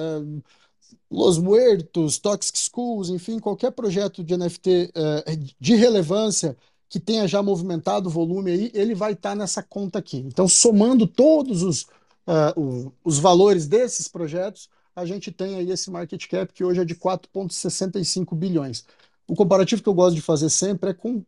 Los 1.11 1.39
Muertos, 1.39 2.19
Toxic 2.19 2.59
Schools, 2.59 3.11
enfim, 3.11 3.39
qualquer 3.39 3.71
projeto 3.73 4.25
de 4.25 4.35
NFT 4.35 4.91
é, 4.95 5.37
de 5.61 5.75
relevância 5.75 6.57
que 6.89 6.99
tenha 7.01 7.27
já 7.27 7.43
movimentado 7.43 8.11
volume 8.11 8.51
aí, 8.51 8.71
ele 8.75 8.95
vai 8.95 9.13
estar 9.13 9.35
nessa 9.35 9.63
conta 9.63 9.99
aqui. 9.99 10.19
Então, 10.19 10.47
somando 10.49 11.07
todos 11.07 11.63
os, 11.63 11.83
uh, 12.27 12.53
o- 12.61 12.93
os 13.03 13.19
valores 13.19 13.67
desses 13.67 14.09
projetos, 14.09 14.69
a 14.95 15.07
gente 15.07 15.33
tem 15.33 15.57
aí 15.57 15.71
esse 15.71 15.91
market 15.91 16.27
cap 16.29 16.53
que 16.53 16.63
hoje 16.65 16.81
é 16.81 16.85
de 16.85 16.95
4,65 16.95 18.35
bilhões. 18.35 18.85
O 19.27 19.35
comparativo 19.35 19.83
que 19.83 19.89
eu 19.89 19.95
gosto 19.95 20.17
de 20.17 20.21
fazer 20.23 20.51
sempre 20.51 20.91
é 20.91 20.95
com 20.95 21.23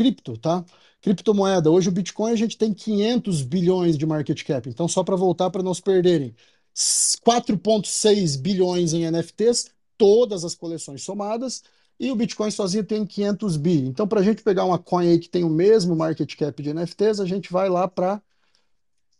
cripto, 0.00 0.38
tá? 0.38 0.64
Criptomoeda. 1.02 1.70
Hoje 1.70 1.90
o 1.90 1.92
Bitcoin 1.92 2.32
a 2.32 2.36
gente 2.36 2.56
tem 2.56 2.72
500 2.72 3.42
bilhões 3.42 3.98
de 3.98 4.06
market 4.06 4.42
cap. 4.44 4.66
Então, 4.66 4.88
só 4.88 5.04
para 5.04 5.14
voltar 5.14 5.50
para 5.50 5.62
não 5.62 5.74
se 5.74 5.82
perderem, 5.82 6.34
4,6 6.74 8.40
bilhões 8.40 8.94
em 8.94 9.04
NFTs, 9.04 9.70
todas 9.98 10.42
as 10.42 10.54
coleções 10.54 11.02
somadas, 11.02 11.62
e 11.98 12.10
o 12.10 12.16
Bitcoin 12.16 12.50
sozinho 12.50 12.82
tem 12.82 13.04
500 13.04 13.58
bi. 13.58 13.76
Então, 13.80 14.08
para 14.08 14.20
a 14.20 14.22
gente 14.22 14.42
pegar 14.42 14.64
uma 14.64 14.78
coin 14.78 15.06
aí 15.06 15.18
que 15.18 15.28
tem 15.28 15.44
o 15.44 15.50
mesmo 15.50 15.94
market 15.94 16.34
cap 16.34 16.62
de 16.62 16.72
NFTs, 16.72 17.20
a 17.20 17.26
gente 17.26 17.52
vai 17.52 17.68
lá 17.68 17.86
para 17.86 18.22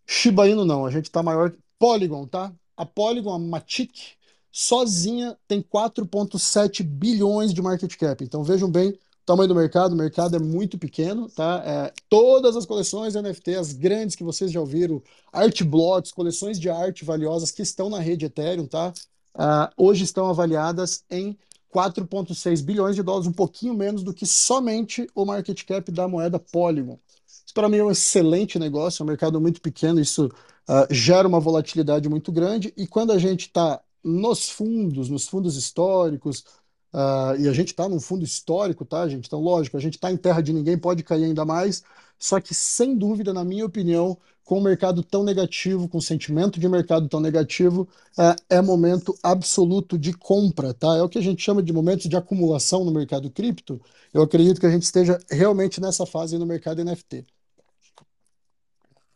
Shiba 0.06 0.48
Inu 0.48 0.64
não, 0.64 0.86
a 0.86 0.90
gente 0.90 1.04
está 1.04 1.22
maior. 1.22 1.52
Polygon, 1.78 2.26
tá? 2.26 2.52
A 2.74 2.86
Polygon, 2.86 3.32
a 3.34 3.38
Matic, 3.38 4.16
sozinha 4.50 5.36
tem 5.46 5.62
4,7 5.62 6.82
bilhões 6.82 7.52
de 7.52 7.60
market 7.60 7.94
cap. 7.96 8.24
Então 8.24 8.42
vejam 8.42 8.70
bem 8.70 8.98
tamanho 9.30 9.48
do 9.48 9.54
mercado. 9.54 9.92
O 9.92 9.96
mercado 9.96 10.34
é 10.34 10.38
muito 10.40 10.76
pequeno, 10.76 11.28
tá? 11.28 11.62
É, 11.64 11.92
todas 12.08 12.56
as 12.56 12.66
coleções 12.66 13.14
NFT, 13.14 13.54
as 13.54 13.72
grandes 13.72 14.16
que 14.16 14.24
vocês 14.24 14.50
já 14.50 14.60
ouviram, 14.60 15.00
art 15.32 15.62
blocks, 15.62 16.10
coleções 16.10 16.58
de 16.58 16.68
arte 16.68 17.04
valiosas 17.04 17.52
que 17.52 17.62
estão 17.62 17.88
na 17.88 18.00
rede 18.00 18.26
Ethereum, 18.26 18.66
tá? 18.66 18.92
Ah, 19.32 19.70
hoje 19.76 20.02
estão 20.02 20.26
avaliadas 20.28 21.04
em 21.08 21.38
4,6 21.72 22.60
bilhões 22.60 22.96
de 22.96 23.02
dólares, 23.04 23.28
um 23.28 23.32
pouquinho 23.32 23.72
menos 23.72 24.02
do 24.02 24.12
que 24.12 24.26
somente 24.26 25.08
o 25.14 25.24
market 25.24 25.64
cap 25.64 25.92
da 25.92 26.08
moeda 26.08 26.40
Polygon. 26.40 26.98
Isso 27.28 27.54
para 27.54 27.68
mim 27.68 27.76
é 27.76 27.84
um 27.84 27.90
excelente 27.92 28.58
negócio, 28.58 29.02
é 29.02 29.04
um 29.04 29.08
mercado 29.08 29.40
muito 29.40 29.60
pequeno, 29.60 30.00
isso 30.00 30.28
ah, 30.66 30.88
gera 30.90 31.28
uma 31.28 31.38
volatilidade 31.38 32.08
muito 32.08 32.32
grande, 32.32 32.74
e 32.76 32.84
quando 32.84 33.12
a 33.12 33.18
gente 33.18 33.42
está 33.42 33.80
nos 34.02 34.50
fundos, 34.50 35.08
nos 35.08 35.28
fundos 35.28 35.56
históricos, 35.56 36.44
ah, 36.92 37.35
e 37.38 37.48
a 37.48 37.53
gente 37.53 37.68
está 37.68 37.88
num 37.88 38.00
fundo 38.00 38.24
histórico, 38.24 38.85
tá, 38.85 39.09
gente? 39.09 39.26
Então, 39.26 39.40
lógico, 39.40 39.76
a 39.76 39.81
gente 39.81 39.94
está 39.94 40.11
em 40.11 40.16
terra 40.16 40.40
de 40.40 40.53
ninguém, 40.53 40.79
pode 40.79 41.03
cair 41.03 41.24
ainda 41.24 41.44
mais, 41.44 41.83
só 42.18 42.40
que, 42.40 42.55
sem 42.55 42.96
dúvida, 42.96 43.33
na 43.33 43.44
minha 43.44 43.64
opinião, 43.64 44.18
com 44.44 44.59
o 44.59 44.62
mercado 44.62 45.03
tão 45.03 45.22
negativo, 45.22 45.88
com 45.88 45.98
o 45.98 46.03
sentimento 46.03 46.59
de 46.59 46.68
mercado 46.68 47.09
tão 47.09 47.20
negativo, 47.20 47.88
ah, 48.18 48.35
é 48.48 48.61
momento 48.61 49.16
absoluto 49.22 49.96
de 49.96 50.12
compra, 50.12 50.74
tá? 50.74 50.96
É 50.96 51.03
o 51.03 51.09
que 51.09 51.18
a 51.18 51.22
gente 51.22 51.42
chama 51.42 51.62
de 51.62 51.72
momentos 51.72 52.09
de 52.09 52.16
acumulação 52.16 52.85
no 52.85 52.90
mercado 52.90 53.31
cripto. 53.31 53.81
Eu 54.12 54.22
acredito 54.22 54.61
que 54.61 54.66
a 54.66 54.70
gente 54.70 54.83
esteja 54.83 55.18
realmente 55.31 55.81
nessa 55.81 56.05
fase 56.05 56.37
no 56.37 56.46
mercado 56.46 56.85
NFT. 56.85 57.24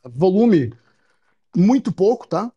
Volume 0.05 0.73
muito 1.57 1.91
pouco, 1.93 2.29
tá? 2.29 2.53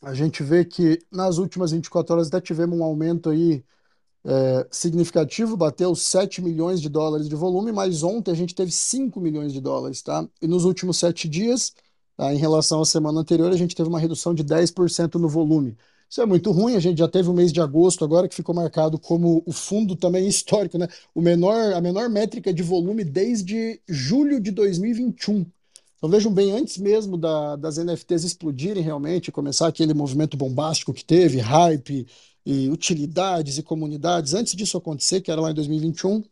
A 0.00 0.14
gente 0.14 0.42
vê 0.42 0.64
que 0.64 0.98
nas 1.10 1.38
últimas 1.38 1.72
24 1.72 2.14
horas 2.14 2.28
até 2.28 2.40
tivemos 2.40 2.78
um 2.78 2.84
aumento 2.84 3.30
aí 3.30 3.64
é, 4.24 4.66
significativo, 4.70 5.56
bateu 5.56 5.94
7 5.94 6.42
milhões 6.42 6.80
de 6.80 6.88
dólares 6.88 7.28
de 7.28 7.34
volume, 7.34 7.72
mas 7.72 8.02
ontem 8.02 8.30
a 8.30 8.34
gente 8.34 8.54
teve 8.54 8.70
5 8.72 9.20
milhões 9.20 9.52
de 9.52 9.60
dólares, 9.60 10.02
tá? 10.02 10.26
E 10.42 10.46
nos 10.46 10.64
últimos 10.64 10.98
sete 10.98 11.28
dias, 11.28 11.72
tá, 12.16 12.32
em 12.34 12.38
relação 12.38 12.80
à 12.80 12.84
semana 12.84 13.20
anterior, 13.20 13.50
a 13.52 13.56
gente 13.56 13.74
teve 13.74 13.88
uma 13.88 13.98
redução 14.00 14.34
de 14.34 14.42
10% 14.42 15.18
no 15.18 15.28
volume. 15.28 15.76
Isso 16.10 16.22
é 16.22 16.26
muito 16.26 16.50
ruim, 16.50 16.74
a 16.74 16.80
gente 16.80 16.98
já 16.98 17.08
teve 17.08 17.28
o 17.28 17.34
mês 17.34 17.52
de 17.52 17.60
agosto 17.60 18.02
agora 18.04 18.26
que 18.28 18.34
ficou 18.34 18.54
marcado 18.54 18.98
como 18.98 19.42
o 19.46 19.52
fundo 19.52 19.94
também 19.94 20.26
histórico, 20.28 20.78
né? 20.78 20.88
O 21.14 21.20
menor, 21.20 21.74
a 21.74 21.80
menor 21.80 22.08
métrica 22.08 22.52
de 22.52 22.62
volume 22.62 23.04
desde 23.04 23.80
julho 23.88 24.40
de 24.40 24.50
2021. 24.50 25.46
Então 25.98 26.08
vejam 26.08 26.32
bem, 26.32 26.52
antes 26.52 26.78
mesmo 26.78 27.16
da- 27.18 27.56
das 27.56 27.76
NFTs 27.76 28.24
explodirem 28.24 28.82
realmente, 28.82 29.32
começar 29.32 29.66
aquele 29.68 29.92
movimento 29.92 30.36
bombástico 30.36 30.94
que 30.94 31.04
teve, 31.04 31.38
hype 31.40 32.06
e 32.50 32.70
utilidades 32.70 33.58
e 33.58 33.62
comunidades, 33.62 34.32
antes 34.32 34.54
disso 34.54 34.78
acontecer, 34.78 35.20
que 35.20 35.30
era 35.30 35.38
lá 35.38 35.50
em 35.50 35.54
2021, 35.54 36.24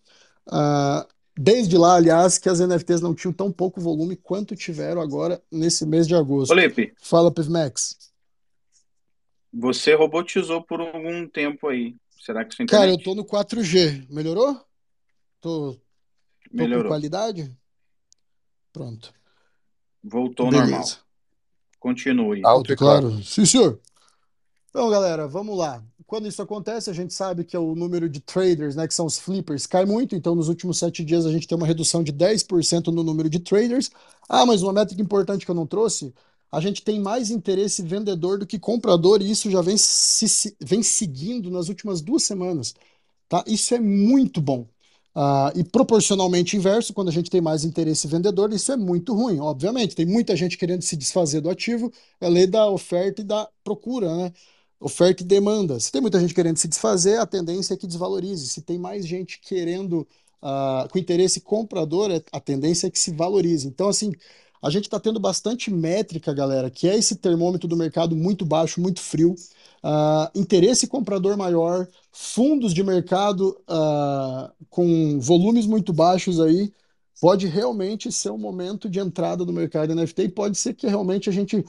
ah, 0.47 1.07
desde 1.37 1.77
lá, 1.77 1.97
aliás, 1.97 2.39
que 2.39 2.49
as 2.49 2.59
NFTs 2.59 3.03
não 3.03 3.15
tinham 3.15 3.35
tão 3.35 3.53
pouco 3.53 3.83
volume 3.83 4.17
quanto 4.17 4.57
tiveram 4.57 5.03
agora 5.03 5.43
nesse 5.53 5.85
mês 5.85 6.09
de 6.09 6.15
agosto. 6.15 6.55
Felipe, 6.55 6.95
Fala, 7.03 7.31
Pivmax. 7.31 8.11
você 9.53 9.93
robotizou 9.95 10.63
por 10.63 10.81
algum 10.81 11.29
tempo 11.29 11.69
aí. 11.69 11.95
Será 12.19 12.47
que 12.47 12.57
sua 12.57 12.65
Cara, 12.65 12.91
eu 12.91 12.99
tô 12.99 13.15
no 13.15 13.23
4G. 13.23 14.07
Melhorou? 14.09 14.55
Tô, 15.39 15.75
tô 15.75 15.81
com 16.51 16.57
melhorou? 16.57 16.89
qualidade? 16.89 17.55
Pronto. 18.73 19.13
Voltou 20.03 20.47
ao 20.47 20.53
normal. 20.53 20.71
Beleza. 20.71 20.97
Continue. 21.79 22.41
Alto 22.43 22.71
e 22.71 22.73
e 22.73 22.77
claro. 22.77 23.23
Sim, 23.23 23.45
senhor. 23.45 23.79
Então, 24.77 24.91
galera, 24.91 25.27
vamos 25.27 25.57
lá. 25.57 25.83
Quando 26.07 26.29
isso 26.29 26.43
acontece, 26.43 26.91
a 26.91 26.93
gente 26.93 27.15
sabe 27.15 27.45
que 27.45 27.57
é 27.57 27.59
o 27.59 27.75
número 27.75 28.11
de 28.11 28.21
traders, 28.21 28.77
né, 28.77 28.87
que 28.87 28.93
são 28.93 29.07
os 29.07 29.19
flippers, 29.19 29.67
cai 29.67 29.87
muito. 29.87 30.15
Então, 30.15 30.35
nos 30.35 30.49
últimos 30.51 30.79
sete 30.79 31.03
dias, 31.03 31.25
a 31.25 31.33
gente 31.33 31.49
tem 31.49 31.57
uma 31.57 31.67
redução 31.67 32.03
de 32.05 32.13
10% 32.13 32.93
no 32.93 33.03
número 33.03 33.31
de 33.31 33.41
traders. 33.41 33.91
Ah, 34.29 34.45
mas 34.45 34.63
uma 34.63 34.75
métrica 34.75 35.01
importante 35.01 35.47
que 35.47 35.51
eu 35.51 35.55
não 35.55 35.67
trouxe, 35.67 36.13
a 36.53 36.61
gente 36.61 36.83
tem 36.83 37.01
mais 37.01 37.31
interesse 37.31 37.81
vendedor 37.83 38.39
do 38.39 38.47
que 38.47 38.59
comprador, 38.59 39.23
e 39.23 39.31
isso 39.31 39.51
já 39.51 39.63
vem, 39.63 39.79
se- 39.79 40.55
vem 40.61 40.83
seguindo 40.83 41.51
nas 41.51 41.69
últimas 41.71 42.03
duas 42.03 42.23
semanas. 42.25 42.75
Tá? 43.29 43.45
Isso 43.47 43.75
é 43.75 43.81
muito 43.81 44.41
bom. 44.41 44.67
Ah, 45.15 45.53
e 45.57 45.65
proporcionalmente 45.65 46.57
inverso, 46.57 46.93
quando 46.95 47.09
a 47.09 47.13
gente 47.13 47.31
tem 47.31 47.41
mais 47.41 47.65
interesse 47.65 48.07
vendedor, 48.09 48.53
isso 48.53 48.73
é 48.73 48.77
muito 48.77 49.15
ruim. 49.15 49.41
Obviamente, 49.41 49.95
tem 49.97 50.07
muita 50.07 50.37
gente 50.37 50.59
querendo 50.59 50.83
se 50.83 50.97
desfazer 50.97 51.41
do 51.41 51.51
ativo, 51.51 51.93
é 52.21 52.29
lei 52.29 52.47
da 52.47 52.69
oferta 52.71 53.23
e 53.23 53.25
da 53.25 53.49
procura, 53.65 54.15
né? 54.17 54.33
Oferta 54.79 55.23
e 55.23 55.27
demanda. 55.27 55.81
Se 55.81 55.91
tem 55.91 56.01
muita 56.03 56.21
gente 56.21 56.35
querendo 56.35 56.59
se 56.59 56.69
desfazer, 56.69 57.19
a 57.19 57.27
tendência 57.27 57.75
é 57.75 57.77
que 57.77 57.87
desvalorize. 57.87 58.49
Se 58.49 58.61
tem 58.63 58.79
mais 58.79 59.07
gente 59.07 59.41
querendo, 59.41 60.07
ah, 60.43 60.87
com 60.91 60.99
interesse 60.99 61.41
comprador, 61.41 62.11
é- 62.11 62.23
a 62.33 62.41
tendência 62.41 62.87
é 62.87 62.91
que 62.91 62.99
se 62.99 63.11
valorize. 63.13 63.67
Então, 63.67 63.89
assim, 63.89 64.13
a 64.63 64.69
gente 64.71 64.85
está 64.85 65.01
tendo 65.01 65.19
bastante 65.21 65.71
métrica, 65.71 66.33
galera, 66.35 66.71
que 66.71 66.89
é 66.89 66.97
esse 66.97 67.17
termômetro 67.17 67.67
do 67.69 67.77
mercado 67.77 68.15
muito 68.17 68.45
baixo, 68.45 68.81
muito 68.81 69.01
frio. 69.01 69.35
Ah, 69.83 70.31
interesse 70.35 70.87
comprador 70.87 71.37
maior, 71.37 71.89
fundos 72.13 72.75
de 72.75 72.83
mercado 72.83 73.59
ah, 73.69 74.53
com 74.69 75.19
volumes 75.21 75.67
muito 75.67 75.93
baixos 75.93 76.39
aí, 76.41 76.73
pode 77.21 77.47
realmente 77.47 78.11
ser 78.13 78.31
um 78.31 78.39
momento 78.39 78.89
de 78.91 78.99
entrada 79.01 79.45
no 79.45 79.53
mercado 79.53 79.93
NFT 79.93 80.25
e 80.25 80.29
pode 80.29 80.59
ser 80.59 80.75
que 80.75 80.87
realmente 80.87 81.29
a 81.31 81.33
gente 81.33 81.65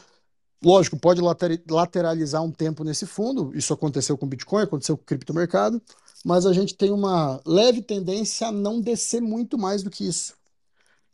Lógico, 0.63 0.97
pode 0.97 1.21
lateralizar 1.69 2.43
um 2.43 2.51
tempo 2.51 2.83
nesse 2.83 3.05
fundo, 3.05 3.51
isso 3.55 3.73
aconteceu 3.73 4.17
com 4.17 4.25
o 4.25 4.29
Bitcoin, 4.29 4.63
aconteceu 4.63 4.97
com 4.97 5.03
o 5.03 5.05
criptomercado, 5.05 5.79
mas 6.25 6.45
a 6.47 6.53
gente 6.53 6.75
tem 6.75 6.91
uma 6.91 7.39
leve 7.45 7.81
tendência 7.81 8.47
a 8.47 8.51
não 8.51 8.81
descer 8.81 9.21
muito 9.21 9.57
mais 9.57 9.83
do 9.83 9.89
que 9.89 10.07
isso. 10.07 10.33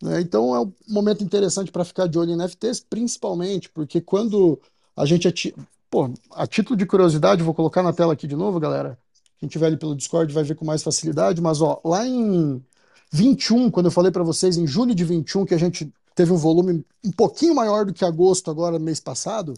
Né? 0.02 0.22
Então 0.22 0.56
é 0.56 0.60
um 0.60 0.74
momento 0.88 1.24
interessante 1.24 1.72
para 1.72 1.84
ficar 1.86 2.08
de 2.08 2.18
olho 2.18 2.32
em 2.32 2.38
NFTs, 2.38 2.82
principalmente 2.82 3.70
porque 3.70 4.02
quando 4.02 4.60
a 4.96 5.06
gente. 5.06 5.54
Pô, 5.90 6.12
a 6.32 6.48
título 6.48 6.76
de 6.76 6.86
curiosidade, 6.86 7.44
vou 7.44 7.54
colocar 7.54 7.84
na 7.84 7.94
tela 7.94 8.14
aqui 8.14 8.28
de 8.28 8.36
novo, 8.36 8.60
galera. 8.60 8.98
Quem 9.40 9.48
tiver 9.48 9.68
ali 9.68 9.78
pelo 9.78 9.96
Discord 9.96 10.34
vai 10.34 10.44
ver 10.44 10.56
com 10.56 10.66
mais 10.66 10.82
facilidade, 10.82 11.42
mas 11.42 11.62
ó, 11.62 11.80
lá 11.84 12.06
em 12.06 12.64
21, 13.12 13.70
quando 13.70 13.88
eu 13.88 13.92
falei 13.92 14.12
para 14.12 14.24
vocês, 14.24 14.58
em 14.58 14.66
julho 14.66 14.96
de 14.96 15.04
21, 15.04 15.46
que 15.46 15.54
a 15.54 15.58
gente 15.58 15.94
teve 16.16 16.32
um 16.32 16.38
volume 16.38 16.86
um 17.04 17.12
pouquinho 17.12 17.56
maior 17.56 17.86
do 17.86 17.94
que 17.94 18.06
agosto, 18.06 18.50
agora, 18.52 18.80
mês 18.80 19.00
passado, 19.00 19.54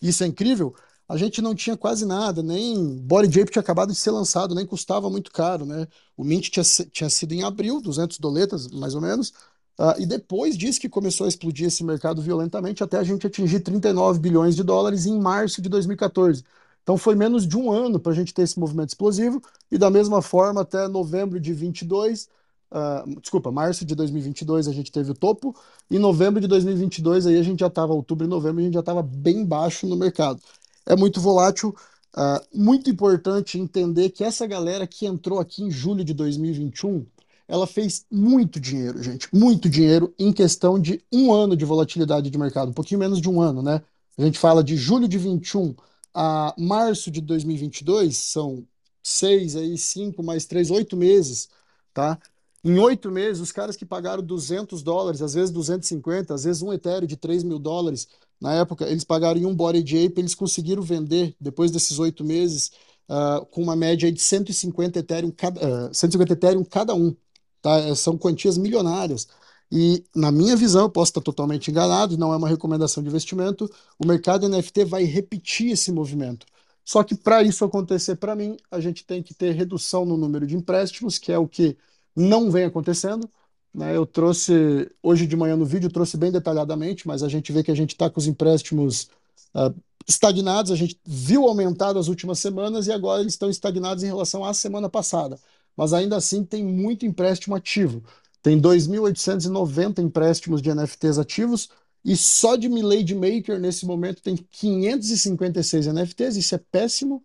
isso 0.00 0.22
é 0.24 0.26
incrível. 0.26 0.74
A 1.08 1.16
gente 1.16 1.40
não 1.40 1.54
tinha 1.54 1.76
quase 1.76 2.04
nada, 2.04 2.42
nem 2.42 2.98
Body 2.98 3.34
Jape 3.34 3.50
tinha 3.50 3.62
acabado 3.62 3.90
de 3.92 3.98
ser 3.98 4.10
lançado, 4.10 4.54
nem 4.54 4.66
custava 4.66 5.08
muito 5.08 5.32
caro, 5.32 5.64
né? 5.64 5.88
O 6.16 6.22
Mint 6.22 6.50
tinha, 6.50 6.64
tinha 6.92 7.08
sido 7.08 7.32
em 7.32 7.42
abril, 7.42 7.80
200 7.80 8.18
doletas, 8.18 8.68
mais 8.68 8.94
ou 8.94 9.00
menos, 9.00 9.30
uh, 9.78 9.94
e 9.98 10.04
depois 10.04 10.56
disso 10.56 10.78
que 10.78 10.88
começou 10.88 11.24
a 11.24 11.28
explodir 11.28 11.66
esse 11.66 11.82
mercado 11.82 12.20
violentamente, 12.20 12.84
até 12.84 12.98
a 12.98 13.02
gente 13.02 13.26
atingir 13.26 13.60
39 13.60 14.18
bilhões 14.20 14.54
de 14.54 14.62
dólares 14.62 15.06
em 15.06 15.18
março 15.18 15.62
de 15.62 15.68
2014. 15.70 16.44
Então 16.82 16.98
foi 16.98 17.14
menos 17.14 17.46
de 17.46 17.56
um 17.56 17.70
ano 17.70 17.98
para 17.98 18.12
a 18.12 18.14
gente 18.14 18.34
ter 18.34 18.42
esse 18.42 18.58
movimento 18.58 18.90
explosivo, 18.90 19.42
e 19.70 19.78
da 19.78 19.90
mesma 19.90 20.20
forma, 20.20 20.60
até 20.60 20.86
novembro 20.88 21.40
de 21.40 21.54
22, 21.54 22.28
Uh, 22.70 23.20
desculpa, 23.20 23.50
março 23.50 23.84
de 23.84 23.94
2022 23.94 24.68
a 24.68 24.72
gente 24.72 24.92
teve 24.92 25.10
o 25.10 25.14
topo, 25.14 25.56
em 25.90 25.98
novembro 25.98 26.38
de 26.38 26.46
2022 26.46 27.26
aí 27.26 27.38
a 27.38 27.42
gente 27.42 27.60
já 27.60 27.68
estava, 27.68 27.94
outubro 27.94 28.26
e 28.26 28.28
novembro 28.28 28.60
a 28.60 28.64
gente 28.64 28.74
já 28.74 28.80
estava 28.80 29.02
bem 29.02 29.44
baixo 29.44 29.86
no 29.86 29.96
mercado. 29.96 30.40
É 30.84 30.94
muito 30.94 31.20
volátil, 31.20 31.74
uh, 32.16 32.44
muito 32.54 32.90
importante 32.90 33.58
entender 33.58 34.10
que 34.10 34.22
essa 34.22 34.46
galera 34.46 34.86
que 34.86 35.06
entrou 35.06 35.40
aqui 35.40 35.62
em 35.62 35.70
julho 35.70 36.04
de 36.04 36.12
2021, 36.12 37.06
ela 37.46 37.66
fez 37.66 38.04
muito 38.10 38.60
dinheiro, 38.60 39.02
gente, 39.02 39.34
muito 39.34 39.70
dinheiro 39.70 40.12
em 40.18 40.30
questão 40.30 40.78
de 40.78 41.02
um 41.10 41.32
ano 41.32 41.56
de 41.56 41.64
volatilidade 41.64 42.28
de 42.28 42.38
mercado, 42.38 42.68
um 42.70 42.74
pouquinho 42.74 43.00
menos 43.00 43.20
de 43.20 43.30
um 43.30 43.40
ano, 43.40 43.62
né? 43.62 43.80
A 44.18 44.22
gente 44.22 44.38
fala 44.38 44.62
de 44.62 44.76
julho 44.76 45.08
de 45.08 45.16
21 45.16 45.74
a 46.14 46.54
março 46.58 47.10
de 47.10 47.20
2022, 47.20 48.16
são 48.16 48.66
seis 49.02 49.56
aí, 49.56 49.78
cinco 49.78 50.22
mais 50.22 50.44
três, 50.44 50.70
oito 50.70 50.96
meses, 50.96 51.48
tá? 51.94 52.18
Em 52.64 52.78
oito 52.78 53.10
meses, 53.10 53.40
os 53.40 53.52
caras 53.52 53.76
que 53.76 53.86
pagaram 53.86 54.22
200 54.22 54.82
dólares, 54.82 55.22
às 55.22 55.34
vezes 55.34 55.50
250, 55.50 56.34
às 56.34 56.44
vezes 56.44 56.60
um 56.62 56.72
Ethereum 56.72 57.06
de 57.06 57.16
3 57.16 57.44
mil 57.44 57.58
dólares, 57.58 58.08
na 58.40 58.54
época, 58.54 58.88
eles 58.88 59.04
pagaram 59.04 59.40
em 59.40 59.46
um 59.46 59.54
Body 59.54 59.80
Ape, 60.06 60.20
eles 60.20 60.34
conseguiram 60.34 60.82
vender, 60.82 61.34
depois 61.40 61.70
desses 61.70 61.98
oito 61.98 62.24
meses, 62.24 62.70
uh, 63.08 63.44
com 63.46 63.62
uma 63.62 63.74
média 63.74 64.10
de 64.12 64.20
150 64.20 64.98
Ethereum 64.98 65.30
cada, 65.30 65.88
uh, 65.88 65.94
150 65.94 66.32
Ethereum 66.32 66.64
cada 66.64 66.94
um. 66.94 67.16
Tá? 67.60 67.78
É, 67.78 67.94
são 67.94 68.16
quantias 68.16 68.56
milionárias. 68.56 69.26
E, 69.70 70.04
na 70.14 70.30
minha 70.32 70.56
visão, 70.56 70.82
eu 70.82 70.90
posso 70.90 71.10
estar 71.10 71.20
totalmente 71.20 71.70
enganado, 71.70 72.16
não 72.16 72.32
é 72.32 72.36
uma 72.36 72.48
recomendação 72.48 73.02
de 73.02 73.08
investimento, 73.08 73.70
o 73.98 74.06
mercado 74.06 74.48
NFT 74.48 74.84
vai 74.84 75.04
repetir 75.04 75.72
esse 75.72 75.92
movimento. 75.92 76.46
Só 76.84 77.02
que 77.02 77.14
para 77.14 77.42
isso 77.42 77.64
acontecer 77.64 78.16
para 78.16 78.34
mim, 78.34 78.56
a 78.70 78.80
gente 78.80 79.04
tem 79.04 79.22
que 79.22 79.34
ter 79.34 79.52
redução 79.52 80.06
no 80.06 80.16
número 80.16 80.46
de 80.46 80.56
empréstimos, 80.56 81.18
que 81.18 81.30
é 81.30 81.38
o 81.38 81.46
que 81.46 81.76
não 82.14 82.50
vem 82.50 82.64
acontecendo. 82.64 83.28
Né? 83.74 83.96
Eu 83.96 84.06
trouxe, 84.06 84.90
hoje 85.02 85.26
de 85.26 85.36
manhã 85.36 85.56
no 85.56 85.64
vídeo, 85.64 85.90
trouxe 85.90 86.16
bem 86.16 86.32
detalhadamente, 86.32 87.06
mas 87.06 87.22
a 87.22 87.28
gente 87.28 87.52
vê 87.52 87.62
que 87.62 87.70
a 87.70 87.74
gente 87.74 87.90
está 87.90 88.08
com 88.10 88.18
os 88.18 88.26
empréstimos 88.26 89.08
uh, 89.54 89.74
estagnados, 90.06 90.72
a 90.72 90.76
gente 90.76 90.98
viu 91.04 91.46
aumentar 91.46 91.92
nas 91.92 92.08
últimas 92.08 92.38
semanas 92.38 92.86
e 92.86 92.92
agora 92.92 93.20
eles 93.20 93.34
estão 93.34 93.50
estagnados 93.50 94.02
em 94.02 94.06
relação 94.06 94.44
à 94.44 94.54
semana 94.54 94.88
passada. 94.88 95.38
Mas 95.76 95.92
ainda 95.92 96.16
assim 96.16 96.44
tem 96.44 96.64
muito 96.64 97.06
empréstimo 97.06 97.54
ativo. 97.54 98.02
Tem 98.42 98.60
2.890 98.60 100.00
empréstimos 100.00 100.62
de 100.62 100.74
NFTs 100.74 101.18
ativos 101.18 101.68
e 102.04 102.16
só 102.16 102.56
de 102.56 102.68
Milady 102.68 103.14
Maker 103.14 103.60
nesse 103.60 103.84
momento 103.84 104.22
tem 104.22 104.36
556 104.36 105.86
NFTs, 105.86 106.36
isso 106.36 106.54
é 106.54 106.58
péssimo. 106.58 107.22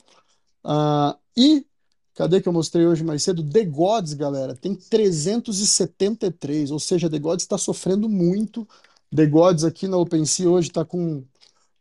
Uh, 0.63 1.17
e 1.37 1.65
Cadê 2.13 2.39
que 2.41 2.47
eu 2.47 2.53
mostrei 2.53 2.85
hoje 2.85 3.03
mais 3.03 3.23
cedo? 3.23 3.43
The 3.43 3.65
Gods, 3.65 4.13
galera, 4.13 4.55
tem 4.55 4.75
373, 4.75 6.69
ou 6.71 6.79
seja, 6.79 7.09
The 7.09 7.19
Gods 7.19 7.43
está 7.43 7.57
sofrendo 7.57 8.07
muito. 8.07 8.67
The 9.15 9.25
Gods 9.25 9.63
aqui 9.63 9.87
na 9.87 9.97
OpenSea 9.97 10.49
hoje 10.49 10.69
está 10.69 10.85
com 10.85 11.23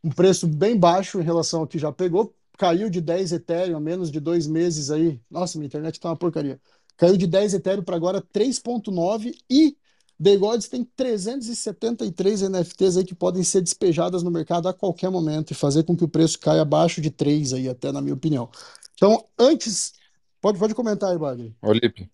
um 0.02 0.10
preço 0.10 0.46
bem 0.46 0.76
baixo 0.76 1.20
em 1.20 1.24
relação 1.24 1.60
ao 1.60 1.66
que 1.66 1.78
já 1.78 1.92
pegou. 1.92 2.34
Caiu 2.58 2.88
de 2.88 3.00
10 3.00 3.32
Ethereum, 3.32 3.80
menos 3.80 4.10
de 4.10 4.20
dois 4.20 4.46
meses 4.46 4.90
aí. 4.90 5.20
Nossa, 5.30 5.58
minha 5.58 5.66
internet 5.66 5.94
está 5.94 6.08
uma 6.08 6.16
porcaria. 6.16 6.60
Caiu 6.96 7.16
de 7.16 7.26
10 7.26 7.54
Ethereum 7.54 7.82
para 7.82 7.96
agora 7.96 8.22
3.9 8.22 9.34
e 9.50 9.76
The 10.22 10.36
Gods 10.36 10.68
tem 10.68 10.84
373 10.84 12.42
NFTs 12.42 12.96
aí 12.96 13.04
que 13.04 13.14
podem 13.14 13.42
ser 13.42 13.60
despejadas 13.60 14.22
no 14.22 14.30
mercado 14.30 14.68
a 14.68 14.72
qualquer 14.72 15.10
momento 15.10 15.50
e 15.50 15.54
fazer 15.54 15.82
com 15.82 15.96
que 15.96 16.04
o 16.04 16.08
preço 16.08 16.38
caia 16.38 16.62
abaixo 16.62 17.00
de 17.00 17.10
3 17.10 17.54
aí, 17.54 17.68
até 17.68 17.90
na 17.90 18.00
minha 18.00 18.14
opinião. 18.14 18.48
Então, 18.94 19.24
antes 19.38 19.94
Pode, 20.42 20.58
pode 20.58 20.74
comentar 20.74 21.12
aí, 21.12 21.16
Wagner. 21.16 21.52
Olipe. 21.62 22.10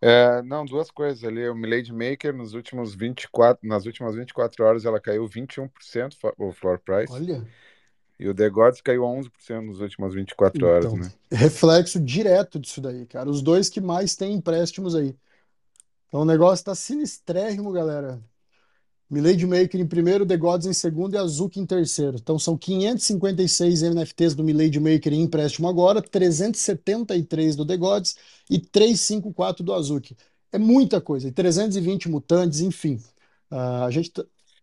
É, 0.00 0.40
não, 0.42 0.64
duas 0.64 0.90
coisas 0.90 1.22
ali. 1.22 1.46
O 1.46 1.54
Milady 1.54 1.92
Maker, 1.92 2.34
nos 2.34 2.54
últimos 2.54 2.94
24, 2.94 3.68
nas 3.68 3.84
últimas 3.84 4.14
24 4.14 4.64
horas, 4.64 4.84
ela 4.86 4.98
caiu 4.98 5.28
21% 5.28 5.70
o 6.38 6.50
floor 6.52 6.78
price. 6.78 7.12
Olha. 7.12 7.46
E 8.18 8.26
o 8.26 8.34
The 8.34 8.48
Gods 8.48 8.80
caiu 8.80 9.02
11% 9.02 9.66
nas 9.66 9.78
últimas 9.78 10.14
24 10.14 10.58
então, 10.58 10.68
horas, 10.68 10.92
né? 10.94 11.12
Reflexo 11.30 12.00
direto 12.00 12.58
disso 12.58 12.80
daí, 12.80 13.04
cara. 13.04 13.28
Os 13.28 13.42
dois 13.42 13.68
que 13.68 13.80
mais 13.80 14.16
têm 14.16 14.34
empréstimos 14.34 14.96
aí. 14.96 15.14
Então 16.08 16.22
o 16.22 16.24
negócio 16.24 16.64
tá 16.64 16.74
sinistrérrimo, 16.74 17.70
galera. 17.70 18.18
Milady 19.10 19.46
Maker 19.46 19.80
em 19.80 19.86
primeiro, 19.86 20.26
The 20.26 20.36
Gods 20.36 20.66
em 20.66 20.72
segundo 20.72 21.14
e 21.14 21.18
Azuki 21.18 21.58
em 21.58 21.64
terceiro. 21.64 22.16
Então 22.16 22.38
são 22.38 22.58
556 22.58 23.82
NFTs 23.82 24.34
do 24.34 24.44
Milady 24.44 24.78
Maker 24.78 25.12
em 25.14 25.22
empréstimo 25.22 25.66
agora, 25.66 26.02
373 26.02 27.56
do 27.56 27.66
The 27.66 27.76
Gods 27.76 28.16
e 28.50 28.58
354 28.58 29.64
do 29.64 29.72
Azuki. 29.72 30.16
É 30.52 30.58
muita 30.58 31.00
coisa, 31.00 31.28
e 31.28 31.32
320 31.32 32.08
mutantes, 32.08 32.60
enfim. 32.60 32.96
Uh, 33.50 33.84
a 33.86 33.90
gente. 33.90 34.12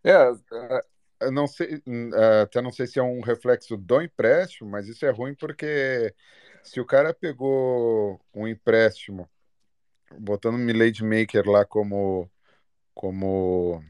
É, 0.04 0.30
uh, 0.30 1.30
não 1.32 1.46
sei, 1.48 1.76
uh, 1.76 2.42
até 2.42 2.60
não 2.62 2.70
sei 2.70 2.86
se 2.86 2.98
é 3.00 3.02
um 3.02 3.20
reflexo 3.20 3.76
do 3.76 4.00
empréstimo, 4.00 4.70
mas 4.70 4.86
isso 4.86 5.04
é 5.04 5.10
ruim 5.10 5.34
porque 5.34 6.14
se 6.62 6.80
o 6.80 6.84
cara 6.84 7.12
pegou 7.12 8.20
um 8.34 8.46
empréstimo, 8.46 9.28
botando 10.18 10.56
Milady 10.58 11.02
Maker 11.02 11.48
lá 11.48 11.64
como 11.64 12.30
como 12.94 13.82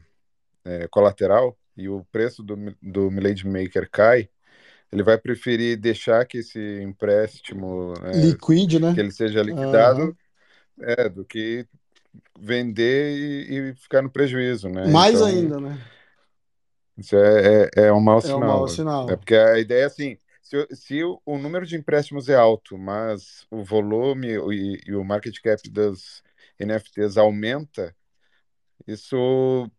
é, 0.67 0.87
colateral 0.87 1.57
e 1.75 1.87
o 1.87 2.05
preço 2.11 2.43
do, 2.43 2.55
do 2.81 3.09
Milady 3.09 3.47
Maker 3.47 3.89
cai, 3.89 4.29
ele 4.91 5.03
vai 5.03 5.17
preferir 5.17 5.77
deixar 5.77 6.25
que 6.25 6.39
esse 6.39 6.81
empréstimo 6.81 7.93
é, 8.03 8.17
liquide, 8.17 8.79
né? 8.79 8.93
Que 8.93 8.99
ele 8.99 9.11
seja 9.11 9.41
liquidado, 9.41 10.17
é, 10.81 11.09
do 11.09 11.25
que 11.25 11.65
vender 12.39 13.17
e, 13.17 13.69
e, 13.69 13.75
ficar 13.75 14.01
no 14.01 14.09
prejuízo, 14.09 14.69
né? 14.69 14.87
Mais 14.87 15.15
então, 15.15 15.27
ainda, 15.27 15.59
né? 15.59 15.81
Isso 16.97 17.15
é, 17.15 17.69
é, 17.75 17.85
é 17.87 17.93
um 17.93 18.01
mau 18.01 18.21
sinal. 18.21 18.41
É 18.41 18.43
um 18.43 18.47
mau 18.47 18.67
sinal. 18.67 19.09
É 19.09 19.15
porque 19.15 19.35
a 19.35 19.59
ideia 19.59 19.83
é 19.83 19.85
assim, 19.85 20.17
se, 20.41 20.67
se 20.71 21.03
o, 21.03 21.21
o, 21.25 21.37
número 21.37 21.65
de 21.65 21.75
empréstimos 21.75 22.27
é 22.29 22.35
alto, 22.35 22.77
mas 22.77 23.45
o 23.51 23.63
volume 23.63 24.29
e, 24.29 24.81
e 24.87 24.95
o 24.95 25.03
market 25.03 25.37
cap 25.41 25.69
das 25.69 26.23
NFTs 26.59 27.17
aumenta, 27.17 27.95
isso 28.87 29.69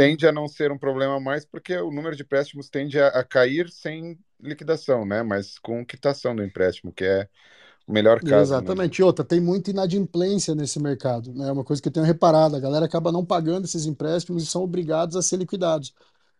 tende 0.00 0.26
a 0.26 0.32
não 0.32 0.48
ser 0.48 0.72
um 0.72 0.78
problema 0.78 1.20
mais 1.20 1.44
porque 1.44 1.76
o 1.76 1.90
número 1.90 2.16
de 2.16 2.22
empréstimos 2.22 2.70
tende 2.70 2.98
a, 2.98 3.08
a 3.08 3.22
cair 3.22 3.68
sem 3.68 4.18
liquidação, 4.42 5.04
né? 5.04 5.22
Mas 5.22 5.58
com 5.58 5.84
quitação 5.84 6.34
do 6.34 6.42
empréstimo, 6.42 6.90
que 6.90 7.04
é 7.04 7.28
o 7.86 7.92
melhor 7.92 8.18
caso. 8.18 8.34
Né? 8.34 8.40
Exatamente. 8.40 9.02
Né? 9.02 9.06
Outra, 9.06 9.22
tem 9.22 9.40
muita 9.40 9.70
inadimplência 9.70 10.54
nesse 10.54 10.80
mercado, 10.80 11.34
né? 11.34 11.50
É 11.50 11.52
uma 11.52 11.62
coisa 11.62 11.82
que 11.82 11.88
eu 11.88 11.92
tenho 11.92 12.06
reparado. 12.06 12.56
A 12.56 12.60
galera 12.60 12.86
acaba 12.86 13.12
não 13.12 13.22
pagando 13.26 13.66
esses 13.66 13.84
empréstimos 13.84 14.42
e 14.42 14.46
são 14.46 14.62
obrigados 14.62 15.16
a 15.16 15.22
ser 15.22 15.36
liquidados. 15.36 15.92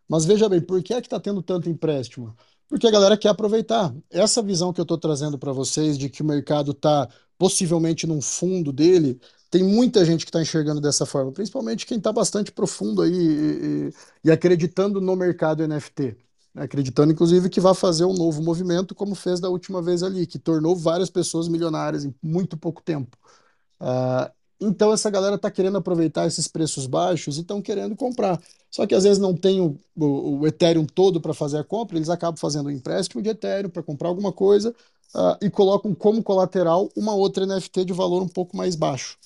Mas 0.09 0.25
veja 0.25 0.49
bem, 0.49 0.63
por 0.63 0.83
que 0.83 0.95
é 0.95 1.01
que 1.03 1.07
está 1.07 1.21
tendo 1.21 1.43
tanto 1.43 1.69
empréstimo? 1.69 2.35
Porque 2.67 2.87
a 2.87 2.91
galera 2.91 3.15
quer 3.15 3.29
aproveitar. 3.29 3.95
Essa 4.09 4.41
visão 4.41 4.73
que 4.73 4.81
eu 4.81 4.85
estou 4.85 4.97
trazendo 4.97 5.39
para 5.39 5.53
vocês 5.53 5.99
de 5.99 6.09
que 6.09 6.23
o 6.23 6.25
mercado 6.25 6.71
está 6.71 7.07
possivelmente 7.37 8.07
num 8.07 8.23
fundo 8.23 8.73
dele, 8.73 9.21
tem 9.51 9.63
muita 9.65 10.05
gente 10.05 10.25
que 10.25 10.31
está 10.31 10.41
enxergando 10.41 10.81
dessa 10.81 11.05
forma, 11.07 11.33
principalmente 11.33 11.87
quem 11.87 11.99
está 11.99 12.13
bastante 12.13 12.53
profundo 12.53 13.03
aí 13.03 13.13
e, 13.13 13.89
e, 13.91 13.95
e, 14.25 14.31
acreditando 14.31 15.01
no 15.01 15.17
mercado 15.17 15.67
NFT. 15.67 16.17
Né? 16.55 16.65
Acreditando, 16.65 17.13
inclusive, 17.13 17.51
que 17.51 17.61
vai 17.61 17.75
fazer 17.75 18.05
um 18.05 18.15
novo 18.15 18.43
movimento, 18.43 18.95
como 18.95 19.15
fez 19.15 19.41
da 19.41 19.49
última 19.49 19.83
vez 19.83 20.03
ali, 20.03 20.27
que 20.27 20.39
tornou 20.39 20.77
várias 20.77 21.11
pessoas 21.11 21.49
milionárias 21.49 22.05
em 22.05 22.15
muito 22.23 22.57
pouco 22.57 22.83
tempo. 22.83 23.17
Uh, 23.81 24.31
Então 24.61 24.93
essa 24.93 25.11
galera 25.11 25.37
está 25.37 25.51
querendo 25.51 25.79
aproveitar 25.79 26.27
esses 26.27 26.47
preços 26.49 26.87
baixos 26.87 27.39
e 27.39 27.41
estão 27.41 27.63
querendo 27.63 27.97
comprar. 27.97 28.41
Só 28.71 28.87
que 28.87 28.95
às 28.95 29.05
vezes 29.05 29.19
não 29.19 29.35
tem 29.37 29.61
o, 29.61 29.79
o, 29.97 30.41
o 30.41 30.47
Ethereum 30.47 30.87
todo 30.87 31.21
para 31.21 31.35
fazer 31.35 31.59
a 31.59 31.65
compra, 31.65 31.97
eles 31.97 32.11
acabam 32.11 32.39
fazendo 32.39 32.69
um 32.69 32.71
empréstimo 32.71 33.23
de 33.23 33.31
Ethereum 33.31 33.71
para 33.71 33.83
comprar 33.83 34.09
alguma 34.09 34.33
coisa 34.33 34.75
uh, 35.15 35.37
e 35.43 35.51
colocam 35.51 35.95
como 35.95 36.23
colateral 36.23 36.91
uma 36.97 37.15
outra 37.15 37.47
NFT 37.47 37.87
de 37.87 37.93
valor 37.93 38.23
um 38.23 38.29
pouco 38.29 38.57
mais 38.57 38.77
baixo. 38.77 39.19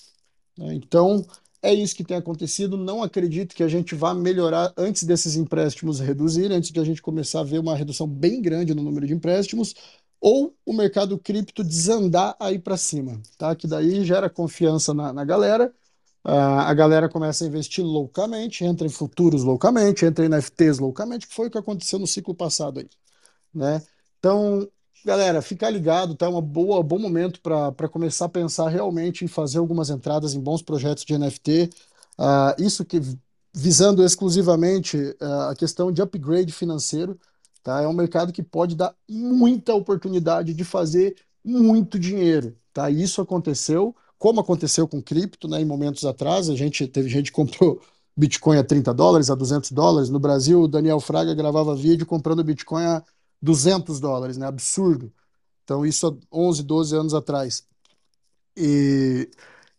Né? 0.59 0.75
Então 0.75 1.25
é 1.63 1.73
isso 1.73 1.97
que 1.97 2.05
tem 2.05 2.17
acontecido. 2.17 2.77
Não 2.77 3.03
acredito 3.03 3.55
que 3.55 3.63
a 3.63 3.69
gente 3.69 3.95
vá 3.95 4.15
melhorar 4.15 4.73
antes 4.77 5.05
desses 5.05 5.37
empréstimos 5.37 5.99
reduzirem, 6.01 6.57
antes 6.57 6.71
de 6.71 6.79
a 6.81 6.85
gente 6.85 7.01
começar 7.03 7.41
a 7.41 7.45
ver 7.45 7.59
uma 7.59 7.75
redução 7.75 8.07
bem 8.07 8.43
grande 8.43 8.75
no 8.75 8.83
número 8.83 9.07
de 9.07 9.15
empréstimos, 9.15 9.75
ou 10.21 10.55
o 10.65 10.73
mercado 10.73 11.19
cripto 11.19 11.63
desandar 11.65 12.37
aí 12.41 12.59
para 12.59 12.77
cima, 12.77 13.21
tá? 13.39 13.55
Que 13.55 13.67
daí 13.67 14.05
gera 14.05 14.31
confiança 14.31 14.95
na, 14.95 15.13
na 15.13 15.25
galera. 15.25 15.73
Uh, 16.25 16.61
a 16.61 16.73
galera 16.73 17.09
começa 17.09 17.45
a 17.45 17.47
investir 17.47 17.85
loucamente, 17.85 18.65
entra 18.65 18.87
em 18.87 18.91
futuros 18.91 19.43
loucamente, 19.45 20.07
entra 20.07 20.25
em 20.25 20.29
NFTs 20.29 20.79
loucamente, 20.79 21.29
que 21.29 21.35
foi 21.35 21.49
o 21.49 21.51
que 21.51 21.59
aconteceu 21.59 21.99
no 21.99 22.07
ciclo 22.07 22.35
passado 22.35 22.81
aí, 22.81 22.89
né? 23.55 23.83
Então, 24.19 24.67
Galera, 25.05 25.43
ficar 25.43 25.69
ligado, 25.69 26.15
tá? 26.15 26.31
Um 26.31 26.41
bom 26.41 26.99
momento 26.99 27.39
para 27.43 27.89
começar 27.91 28.25
a 28.25 28.29
pensar 28.29 28.71
realmente 28.71 29.23
em 29.23 29.29
fazer 29.29 29.59
algumas 29.59 29.91
entradas 29.91 30.35
em 30.35 30.41
bons 30.41 30.63
projetos 30.63 31.05
de 31.05 31.19
NFT. 31.19 31.65
Uh, 32.19 32.23
ah, 32.23 32.57
isso 32.59 32.87
que 32.87 33.03
visando 33.53 34.03
exclusivamente 34.03 34.97
uh, 35.21 35.51
a 35.51 35.55
questão 35.55 35.93
de 35.93 36.01
upgrade 36.01 36.53
financeiro, 36.53 37.21
tá? 37.63 37.83
É 37.83 37.87
um 37.87 37.93
mercado 37.93 38.33
que 38.33 38.43
pode 38.43 38.75
dar 38.75 38.95
muita 39.07 39.75
oportunidade 39.75 40.55
de 40.55 40.65
fazer 40.65 41.17
muito 41.45 41.99
dinheiro, 41.99 42.57
tá? 42.73 42.91
Isso 42.91 43.21
aconteceu, 43.21 43.95
como 44.19 44.41
aconteceu 44.41 44.89
com 44.89 45.03
cripto, 45.03 45.49
né? 45.49 45.61
Em 45.61 45.67
momentos 45.67 46.07
atrás, 46.07 46.49
a 46.49 46.57
gente 46.57 46.89
teve 46.89 47.11
gente 47.11 47.31
que 47.31 47.37
comprou 47.37 47.79
Bitcoin 48.17 48.57
a 48.57 48.65
30 48.65 48.95
dólares, 48.95 49.29
a 49.29 49.35
200 49.35 49.71
dólares. 49.73 50.09
No 50.09 50.19
Brasil, 50.19 50.63
o 50.63 50.69
Daniel 50.69 51.01
Fraga 51.01 51.35
gravava 51.35 51.75
vídeo 51.77 52.07
comprando 52.07 52.43
Bitcoin 52.43 52.85
a 52.85 53.03
200 53.45 54.01
dólares, 54.01 54.37
né? 54.39 54.47
Absurdo. 54.47 55.13
Então, 55.65 55.85
isso 55.87 56.07
há 56.07 56.37
11, 56.37 56.63
12 56.63 56.97
anos 56.97 57.15
atrás. 57.15 57.67
E 58.57 59.31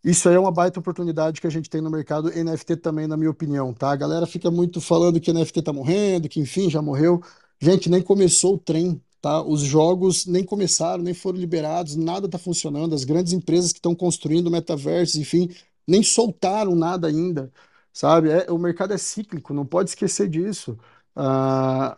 isso 0.04 0.30
aí 0.30 0.36
é 0.36 0.40
uma 0.40 0.52
baita 0.52 0.80
oportunidade 0.80 1.42
que 1.42 1.48
a 1.48 1.50
gente 1.50 1.70
tem 1.70 1.82
no 1.82 1.90
mercado 1.90 2.30
NFT 2.30 2.78
também, 2.78 3.08
na 3.08 3.18
minha 3.18 3.32
opinião, 3.32 3.74
tá? 3.74 3.92
A 3.92 3.96
galera 3.96 4.28
fica 4.28 4.52
muito 4.52 4.80
falando 4.82 5.20
que 5.20 5.34
NFT 5.34 5.64
tá 5.64 5.74
morrendo, 5.74 6.30
que 6.30 6.40
enfim, 6.40 6.70
já 6.70 6.82
morreu. 6.82 7.22
Gente, 7.60 7.90
nem 7.90 8.02
começou 8.02 8.56
o 8.56 8.58
trem, 8.60 9.02
tá? 9.22 9.42
Os 9.42 9.62
jogos 9.62 10.26
nem 10.28 10.44
começaram, 10.44 11.04
nem 11.04 11.14
foram 11.14 11.40
liberados, 11.40 11.96
nada 11.96 12.30
tá 12.30 12.38
funcionando. 12.38 12.94
As 12.94 13.04
grandes 13.04 13.34
empresas 13.34 13.72
que 13.72 13.80
estão 13.80 13.96
construindo 13.96 14.52
metaversos, 14.52 15.16
enfim, 15.16 15.50
nem 15.88 16.04
soltaram 16.04 16.76
nada 16.76 17.08
ainda, 17.08 17.52
sabe? 17.94 18.30
É, 18.30 18.52
o 18.52 18.58
mercado 18.60 18.94
é 18.94 18.98
cíclico, 18.98 19.54
não 19.54 19.66
pode 19.66 19.90
esquecer 19.92 20.30
disso. 20.30 20.78
Uh, 21.16 21.96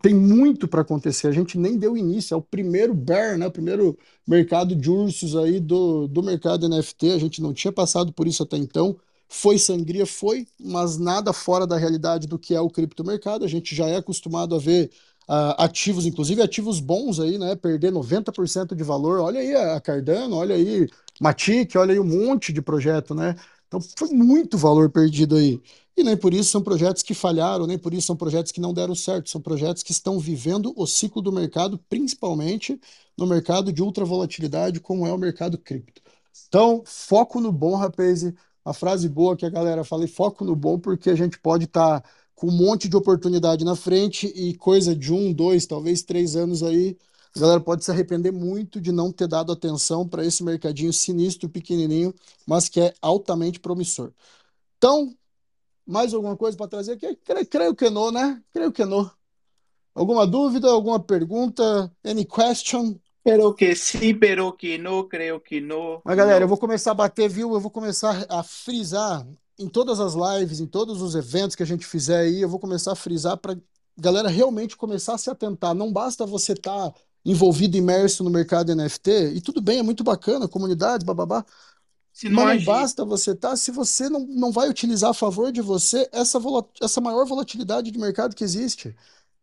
tem 0.00 0.14
muito 0.14 0.68
para 0.68 0.82
acontecer. 0.82 1.26
A 1.26 1.32
gente 1.32 1.58
nem 1.58 1.76
deu 1.76 1.96
início, 1.96 2.34
é 2.34 2.36
o 2.36 2.42
primeiro 2.42 2.94
bear, 2.94 3.36
né? 3.36 3.46
O 3.46 3.50
primeiro 3.50 3.98
mercado 4.26 4.74
de 4.76 4.90
ursos 4.90 5.36
aí 5.36 5.58
do, 5.60 6.06
do 6.08 6.22
mercado 6.22 6.68
NFT. 6.68 7.12
A 7.12 7.18
gente 7.18 7.42
não 7.42 7.52
tinha 7.52 7.72
passado 7.72 8.12
por 8.12 8.26
isso 8.26 8.42
até 8.42 8.56
então. 8.56 8.96
Foi 9.28 9.58
sangria, 9.58 10.06
foi, 10.06 10.46
mas 10.60 10.96
nada 10.98 11.32
fora 11.32 11.66
da 11.66 11.76
realidade 11.76 12.26
do 12.28 12.38
que 12.38 12.54
é 12.54 12.60
o 12.60 12.70
criptomercado. 12.70 13.44
A 13.44 13.48
gente 13.48 13.74
já 13.74 13.86
é 13.88 13.96
acostumado 13.96 14.54
a 14.54 14.58
ver 14.58 14.90
uh, 15.28 15.54
ativos, 15.58 16.06
inclusive 16.06 16.40
ativos 16.42 16.80
bons 16.80 17.18
aí, 17.18 17.38
né? 17.38 17.56
Perder 17.56 17.92
90% 17.92 18.74
de 18.74 18.84
valor. 18.84 19.20
Olha 19.20 19.40
aí 19.40 19.54
a 19.54 19.80
Cardano, 19.80 20.36
olha 20.36 20.54
aí 20.54 20.88
Matic, 21.20 21.74
olha 21.76 21.92
aí 21.92 21.98
um 21.98 22.04
monte 22.04 22.52
de 22.52 22.62
projeto, 22.62 23.14
né? 23.14 23.34
Então 23.66 23.80
foi 23.98 24.08
muito 24.10 24.56
valor 24.56 24.90
perdido 24.90 25.36
aí. 25.36 25.60
E 25.96 26.02
nem 26.02 26.16
por 26.16 26.34
isso 26.34 26.50
são 26.50 26.62
projetos 26.62 27.02
que 27.02 27.14
falharam, 27.14 27.66
nem 27.66 27.78
por 27.78 27.94
isso 27.94 28.08
são 28.08 28.16
projetos 28.16 28.50
que 28.50 28.60
não 28.60 28.74
deram 28.74 28.94
certo, 28.94 29.30
são 29.30 29.40
projetos 29.40 29.82
que 29.82 29.92
estão 29.92 30.18
vivendo 30.18 30.72
o 30.76 30.86
ciclo 30.86 31.22
do 31.22 31.30
mercado, 31.30 31.78
principalmente 31.88 32.80
no 33.16 33.26
mercado 33.26 33.72
de 33.72 33.80
ultra 33.80 34.04
volatilidade, 34.04 34.80
como 34.80 35.06
é 35.06 35.12
o 35.12 35.18
mercado 35.18 35.56
cripto. 35.56 36.02
Então, 36.48 36.82
foco 36.84 37.40
no 37.40 37.52
bom, 37.52 37.76
rapaz. 37.76 38.24
A 38.64 38.72
frase 38.72 39.08
boa 39.08 39.36
que 39.36 39.44
a 39.44 39.50
galera 39.50 39.84
fala, 39.84 40.06
foco 40.08 40.44
no 40.44 40.56
bom, 40.56 40.78
porque 40.78 41.10
a 41.10 41.14
gente 41.14 41.38
pode 41.38 41.64
estar 41.64 42.00
tá 42.00 42.08
com 42.34 42.48
um 42.48 42.52
monte 42.52 42.88
de 42.88 42.96
oportunidade 42.96 43.64
na 43.64 43.76
frente 43.76 44.26
e 44.26 44.54
coisa 44.56 44.96
de 44.96 45.12
um, 45.12 45.32
dois, 45.32 45.66
talvez 45.66 46.02
três 46.02 46.34
anos 46.34 46.62
aí, 46.62 46.96
a 47.36 47.40
galera 47.40 47.60
pode 47.60 47.84
se 47.84 47.90
arrepender 47.90 48.32
muito 48.32 48.80
de 48.80 48.92
não 48.92 49.12
ter 49.12 49.28
dado 49.28 49.52
atenção 49.52 50.06
para 50.08 50.24
esse 50.24 50.42
mercadinho 50.42 50.92
sinistro, 50.92 51.48
pequenininho, 51.48 52.14
mas 52.46 52.68
que 52.68 52.80
é 52.80 52.94
altamente 53.02 53.60
promissor. 53.60 54.12
Então, 54.78 55.14
mais 55.86 56.14
alguma 56.14 56.36
coisa 56.36 56.56
para 56.56 56.68
trazer 56.68 56.92
aqui? 56.92 57.16
Creio, 57.24 57.46
creio, 57.46 57.74
que 57.74 57.90
não, 57.90 58.10
né? 58.10 58.42
Creio 58.52 58.72
que 58.72 58.84
não. 58.84 59.10
Alguma 59.94 60.26
dúvida, 60.26 60.68
alguma 60.68 60.98
pergunta? 60.98 61.92
Any 62.04 62.24
question? 62.24 62.98
Pero 63.22 63.54
que 63.54 63.74
sim, 63.74 64.14
pero 64.14 64.52
que 64.52 64.76
não, 64.76 65.08
creio 65.08 65.40
que 65.40 65.60
não. 65.60 66.02
Mas 66.04 66.16
galera, 66.16 66.44
eu 66.44 66.48
vou 66.48 66.58
começar 66.58 66.90
a 66.90 66.94
bater, 66.94 67.28
viu? 67.28 67.54
Eu 67.54 67.60
vou 67.60 67.70
começar 67.70 68.26
a 68.28 68.42
frisar 68.42 69.26
em 69.58 69.68
todas 69.68 70.00
as 70.00 70.14
lives, 70.14 70.60
em 70.60 70.66
todos 70.66 71.00
os 71.00 71.14
eventos 71.14 71.56
que 71.56 71.62
a 71.62 71.66
gente 71.66 71.86
fizer 71.86 72.18
aí, 72.18 72.42
eu 72.42 72.48
vou 72.48 72.58
começar 72.58 72.92
a 72.92 72.96
frisar 72.96 73.36
para 73.36 73.56
galera 73.96 74.28
realmente 74.28 74.76
começar 74.76 75.14
a 75.14 75.18
se 75.18 75.30
atentar. 75.30 75.74
Não 75.74 75.92
basta 75.92 76.26
você 76.26 76.52
estar 76.52 76.90
tá 76.90 77.00
envolvido, 77.24 77.76
imerso 77.76 78.22
no 78.22 78.30
mercado 78.30 78.74
NFT, 78.74 79.32
e 79.34 79.40
tudo 79.40 79.62
bem, 79.62 79.78
é 79.78 79.82
muito 79.82 80.04
bacana, 80.04 80.48
comunidade, 80.48 81.04
bababá. 81.04 81.44
Se 82.14 82.28
não 82.28 82.44
Mas 82.44 82.64
não 82.64 82.72
basta 82.72 83.04
você 83.04 83.32
estar, 83.32 83.50
tá, 83.50 83.56
se 83.56 83.72
você 83.72 84.08
não, 84.08 84.20
não 84.20 84.52
vai 84.52 84.70
utilizar 84.70 85.10
a 85.10 85.14
favor 85.14 85.50
de 85.50 85.60
você 85.60 86.08
essa, 86.12 86.40
essa 86.80 87.00
maior 87.00 87.26
volatilidade 87.26 87.90
de 87.90 87.98
mercado 87.98 88.36
que 88.36 88.44
existe. 88.44 88.94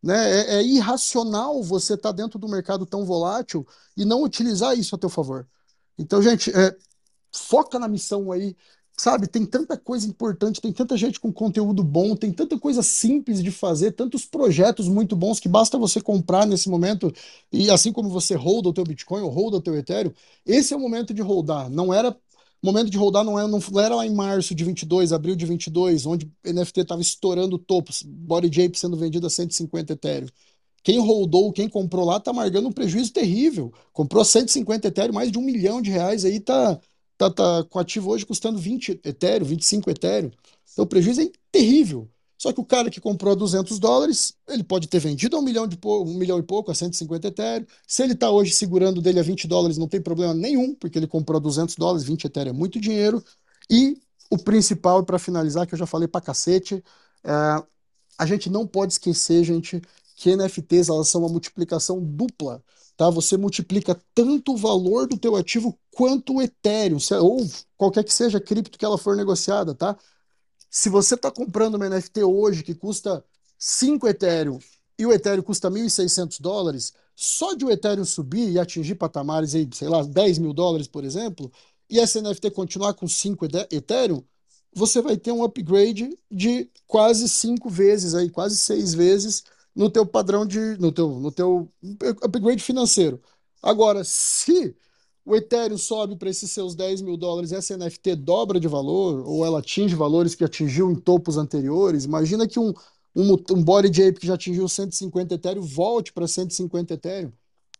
Né? 0.01 0.39
É, 0.39 0.55
é 0.55 0.63
irracional 0.63 1.61
você 1.61 1.95
estar 1.95 2.09
tá 2.09 2.15
dentro 2.15 2.39
do 2.39 2.47
mercado 2.47 2.85
tão 2.85 3.03
volátil 3.03 3.67
e 3.97 4.05
não 4.05 4.23
utilizar 4.23 4.73
isso 4.79 4.95
a 4.95 4.97
teu 4.97 5.09
favor. 5.09 5.45
Então, 5.99 6.21
gente, 6.21 6.49
é, 6.49 6.73
foca 7.35 7.77
na 7.77 7.89
missão 7.89 8.31
aí, 8.31 8.55
sabe? 8.97 9.27
Tem 9.27 9.45
tanta 9.45 9.77
coisa 9.77 10.07
importante, 10.07 10.61
tem 10.61 10.71
tanta 10.71 10.95
gente 10.95 11.19
com 11.19 11.31
conteúdo 11.31 11.83
bom, 11.83 12.15
tem 12.15 12.31
tanta 12.31 12.57
coisa 12.57 12.81
simples 12.81 13.43
de 13.43 13.51
fazer, 13.51 13.91
tantos 13.91 14.25
projetos 14.25 14.87
muito 14.87 15.13
bons 15.13 15.41
que 15.41 15.49
basta 15.49 15.77
você 15.77 15.99
comprar 15.99 16.47
nesse 16.47 16.69
momento 16.69 17.13
e 17.51 17.69
assim 17.69 17.91
como 17.91 18.09
você 18.09 18.33
holda 18.33 18.69
o 18.69 18.73
teu 18.73 18.85
Bitcoin 18.85 19.23
ou 19.23 19.29
holda 19.29 19.57
o 19.57 19.61
teu 19.61 19.75
Ethereum, 19.75 20.13
esse 20.45 20.73
é 20.73 20.77
o 20.77 20.79
momento 20.79 21.13
de 21.13 21.21
holdar. 21.21 21.69
Não 21.69 21.93
era 21.93 22.17
o 22.61 22.67
momento 22.67 22.91
de 22.91 22.97
rodar 22.97 23.23
não, 23.23 23.39
é, 23.39 23.47
não 23.47 23.59
era 23.79 23.95
lá 23.95 24.05
em 24.05 24.13
março 24.13 24.53
de 24.53 24.63
22, 24.63 25.11
abril 25.11 25.35
de 25.35 25.45
22, 25.45 26.05
onde 26.05 26.31
NFT 26.45 26.81
estava 26.81 27.01
estourando 27.01 27.57
topos, 27.57 28.03
Body 28.03 28.49
Jape 28.53 28.77
sendo 28.77 28.95
vendido 28.95 29.25
a 29.25 29.29
150 29.29 29.93
Ethereum. 29.93 30.27
Quem 30.83 30.99
rodou, 30.99 31.51
quem 31.51 31.67
comprou 31.67 32.05
lá, 32.05 32.19
tá 32.19 32.31
marcando 32.33 32.67
um 32.67 32.71
prejuízo 32.71 33.13
terrível. 33.13 33.71
Comprou 33.93 34.23
150 34.23 34.87
Ethereum, 34.87 35.13
mais 35.13 35.31
de 35.31 35.37
um 35.37 35.41
milhão 35.41 35.81
de 35.81 35.89
reais, 35.91 36.23
aí 36.25 36.39
tá, 36.39 36.79
tá, 37.17 37.29
tá 37.29 37.63
com 37.69 37.79
ativo 37.79 38.11
hoje 38.11 38.25
custando 38.25 38.59
20 38.59 39.01
Ethereum, 39.03 39.45
25 39.45 39.89
Ethereum. 39.89 40.31
Então 40.71 40.85
o 40.85 40.87
prejuízo 40.87 41.21
é 41.21 41.31
terrível. 41.51 42.09
Só 42.41 42.51
que 42.51 42.59
o 42.59 42.65
cara 42.65 42.89
que 42.89 42.99
comprou 42.99 43.33
a 43.33 43.35
200 43.35 43.77
dólares, 43.77 44.33
ele 44.49 44.63
pode 44.63 44.87
ter 44.87 44.97
vendido 44.97 45.37
a 45.37 45.39
um 45.39 45.43
milhão, 45.43 45.67
de 45.67 45.77
um 45.85 46.17
milhão 46.17 46.39
e 46.39 46.41
pouco, 46.41 46.71
a 46.71 46.73
150 46.73 47.27
Ethereum. 47.27 47.67
Se 47.85 48.01
ele 48.01 48.13
está 48.13 48.31
hoje 48.31 48.51
segurando 48.51 48.99
dele 48.99 49.19
a 49.19 49.23
20 49.23 49.47
dólares, 49.47 49.77
não 49.77 49.87
tem 49.87 50.01
problema 50.01 50.33
nenhum, 50.33 50.73
porque 50.73 50.97
ele 50.97 51.05
comprou 51.05 51.37
a 51.37 51.39
200 51.39 51.75
dólares, 51.75 52.03
20 52.03 52.25
Ethereum 52.25 52.49
é 52.49 52.57
muito 52.57 52.81
dinheiro. 52.81 53.23
E 53.69 53.95
o 54.27 54.39
principal, 54.39 55.03
para 55.05 55.19
finalizar, 55.19 55.67
que 55.67 55.75
eu 55.75 55.77
já 55.77 55.85
falei 55.85 56.07
para 56.07 56.19
cacete, 56.19 56.83
é, 57.23 57.31
a 58.17 58.25
gente 58.25 58.49
não 58.49 58.65
pode 58.65 58.93
esquecer, 58.93 59.43
gente, 59.43 59.79
que 60.15 60.35
NFTs 60.35 60.89
elas 60.89 61.09
são 61.09 61.21
uma 61.21 61.29
multiplicação 61.29 62.03
dupla. 62.03 62.63
Tá? 62.97 63.07
Você 63.11 63.37
multiplica 63.37 64.01
tanto 64.15 64.53
o 64.53 64.57
valor 64.57 65.05
do 65.05 65.15
teu 65.15 65.35
ativo 65.35 65.77
quanto 65.91 66.37
o 66.37 66.41
Ethereum, 66.41 66.97
ou 67.21 67.47
qualquer 67.77 68.03
que 68.03 68.11
seja 68.11 68.39
a 68.39 68.41
cripto 68.41 68.79
que 68.79 68.85
ela 68.85 68.97
for 68.97 69.15
negociada, 69.15 69.75
tá? 69.75 69.95
Se 70.73 70.87
você 70.87 71.15
está 71.15 71.29
comprando 71.29 71.75
uma 71.75 71.89
NFT 71.89 72.23
hoje 72.23 72.63
que 72.63 72.73
custa 72.73 73.21
5 73.59 74.07
Ethereum 74.07 74.57
e 74.97 75.05
o 75.05 75.11
Ethereum 75.11 75.43
custa 75.43 75.69
1.600 75.69 76.39
dólares, 76.39 76.93
só 77.13 77.53
de 77.53 77.65
o 77.65 77.69
Ethereum 77.69 78.05
subir 78.05 78.49
e 78.49 78.57
atingir 78.57 78.95
patamares 78.95 79.53
aí, 79.53 79.67
sei 79.73 79.89
lá, 79.89 80.01
10 80.01 80.37
mil 80.37 80.53
dólares, 80.53 80.87
por 80.87 81.03
exemplo, 81.03 81.51
e 81.89 81.99
essa 81.99 82.21
NFT 82.21 82.51
continuar 82.51 82.93
com 82.93 83.05
5 83.05 83.45
Ethereum, 83.69 84.23
você 84.73 85.01
vai 85.01 85.17
ter 85.17 85.33
um 85.33 85.43
upgrade 85.43 86.17
de 86.31 86.69
quase 86.87 87.27
5 87.27 87.69
vezes 87.69 88.15
aí, 88.15 88.29
quase 88.29 88.55
6 88.55 88.93
vezes 88.93 89.43
no 89.75 89.89
teu 89.89 90.05
padrão 90.05 90.45
de, 90.45 90.77
no 90.79 90.89
teu, 90.93 91.19
no 91.19 91.33
teu 91.33 91.69
upgrade 92.23 92.63
financeiro. 92.63 93.21
Agora, 93.61 94.05
se 94.05 94.73
o 95.25 95.35
Ethereum 95.35 95.77
sobe 95.77 96.15
para 96.15 96.29
esses 96.29 96.49
seus 96.51 96.75
10 96.75 97.01
mil 97.01 97.15
dólares, 97.15 97.51
essa 97.51 97.77
NFT 97.77 98.15
dobra 98.15 98.59
de 98.59 98.67
valor, 98.67 99.23
ou 99.27 99.45
ela 99.45 99.59
atinge 99.59 99.95
valores 99.95 100.35
que 100.35 100.43
atingiu 100.43 100.91
em 100.91 100.95
topos 100.95 101.37
anteriores. 101.37 102.05
Imagina 102.05 102.47
que 102.47 102.59
um, 102.59 102.73
um, 103.15 103.33
um 103.51 103.63
Body 103.63 103.87
Ape 104.03 104.19
que 104.19 104.27
já 104.27 104.33
atingiu 104.33 104.67
150 104.67 105.35
Ethereum 105.35 105.61
volte 105.61 106.11
para 106.11 106.27
150 106.27 106.93
Ethereum. 106.93 107.31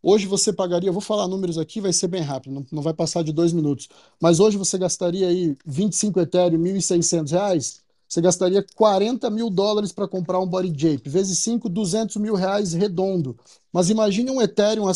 Hoje 0.02 0.26
você 0.26 0.52
pagaria, 0.52 0.88
eu 0.88 0.92
vou 0.92 1.02
falar 1.02 1.28
números 1.28 1.58
aqui, 1.58 1.80
vai 1.80 1.92
ser 1.92 2.08
bem 2.08 2.22
rápido, 2.22 2.52
não, 2.52 2.66
não 2.72 2.82
vai 2.82 2.92
passar 2.92 3.22
de 3.22 3.32
dois 3.32 3.52
minutos. 3.52 3.88
Mas 4.20 4.40
hoje 4.40 4.56
você 4.56 4.76
gastaria 4.76 5.28
aí 5.28 5.56
25 5.64 6.20
Ethereum, 6.20 6.60
1.600 6.60 7.30
reais, 7.30 7.81
você 8.12 8.20
gastaria 8.20 8.62
40 8.74 9.30
mil 9.30 9.48
dólares 9.48 9.90
para 9.90 10.06
comprar 10.06 10.38
um 10.38 10.46
body 10.46 10.70
jape, 10.76 11.08
vezes 11.08 11.38
5, 11.38 11.66
200 11.66 12.16
mil 12.16 12.34
reais 12.34 12.74
redondo. 12.74 13.34
Mas 13.72 13.88
imagine 13.88 14.30
um 14.30 14.42
Ethereum 14.42 14.86
a 14.86 14.92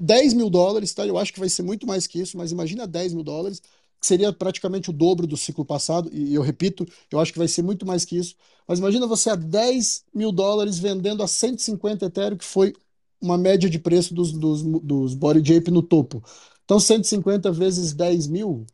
10 0.00 0.32
mil 0.32 0.48
dólares, 0.48 0.94
tá? 0.94 1.06
Eu 1.06 1.18
acho 1.18 1.30
que 1.30 1.38
vai 1.38 1.50
ser 1.50 1.62
muito 1.62 1.86
mais 1.86 2.06
que 2.06 2.18
isso, 2.18 2.38
mas 2.38 2.50
imagina 2.52 2.86
10 2.86 3.12
mil 3.12 3.22
dólares, 3.22 3.60
que 4.00 4.06
seria 4.06 4.32
praticamente 4.32 4.88
o 4.88 4.94
dobro 4.94 5.26
do 5.26 5.36
ciclo 5.36 5.62
passado, 5.62 6.08
e 6.10 6.34
eu 6.34 6.40
repito, 6.40 6.86
eu 7.12 7.20
acho 7.20 7.34
que 7.34 7.38
vai 7.38 7.48
ser 7.48 7.60
muito 7.60 7.84
mais 7.84 8.06
que 8.06 8.16
isso. 8.16 8.34
Mas 8.66 8.78
imagina 8.78 9.06
você 9.06 9.28
a 9.28 9.34
10 9.34 10.06
mil 10.14 10.32
dólares 10.32 10.78
vendendo 10.78 11.22
a 11.22 11.28
150 11.28 12.06
Ethereum, 12.06 12.38
que 12.38 12.46
foi 12.46 12.72
uma 13.20 13.36
média 13.36 13.68
de 13.68 13.78
preço 13.78 14.14
dos, 14.14 14.32
dos, 14.32 14.62
dos 14.62 15.14
body 15.14 15.46
jape 15.46 15.70
no 15.70 15.82
topo. 15.82 16.24
Então, 16.64 16.80
150 16.80 17.52
vezes 17.52 17.92
10 17.92 18.26
mil, 18.26 18.66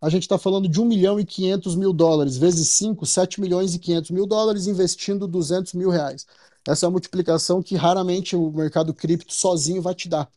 a 0.00 0.08
gente 0.08 0.22
está 0.22 0.38
falando 0.38 0.68
de 0.68 0.80
1 0.80 0.84
milhão 0.84 1.20
e 1.20 1.24
500 1.24 1.76
mil 1.76 1.92
dólares, 1.92 2.36
vezes 2.36 2.68
5, 2.70 3.04
7 3.04 3.40
milhões 3.40 3.74
e 3.74 3.78
500 3.78 4.10
mil 4.10 4.26
dólares, 4.26 4.66
investindo 4.66 5.28
200 5.28 5.74
mil 5.74 5.90
reais. 5.90 6.26
Essa 6.66 6.86
é 6.86 6.88
a 6.88 6.90
multiplicação 6.90 7.62
que 7.62 7.76
raramente 7.76 8.34
o 8.36 8.50
mercado 8.50 8.94
cripto 8.94 9.32
sozinho 9.34 9.82
vai 9.82 9.94
te 9.94 10.08
dar. 10.08 10.30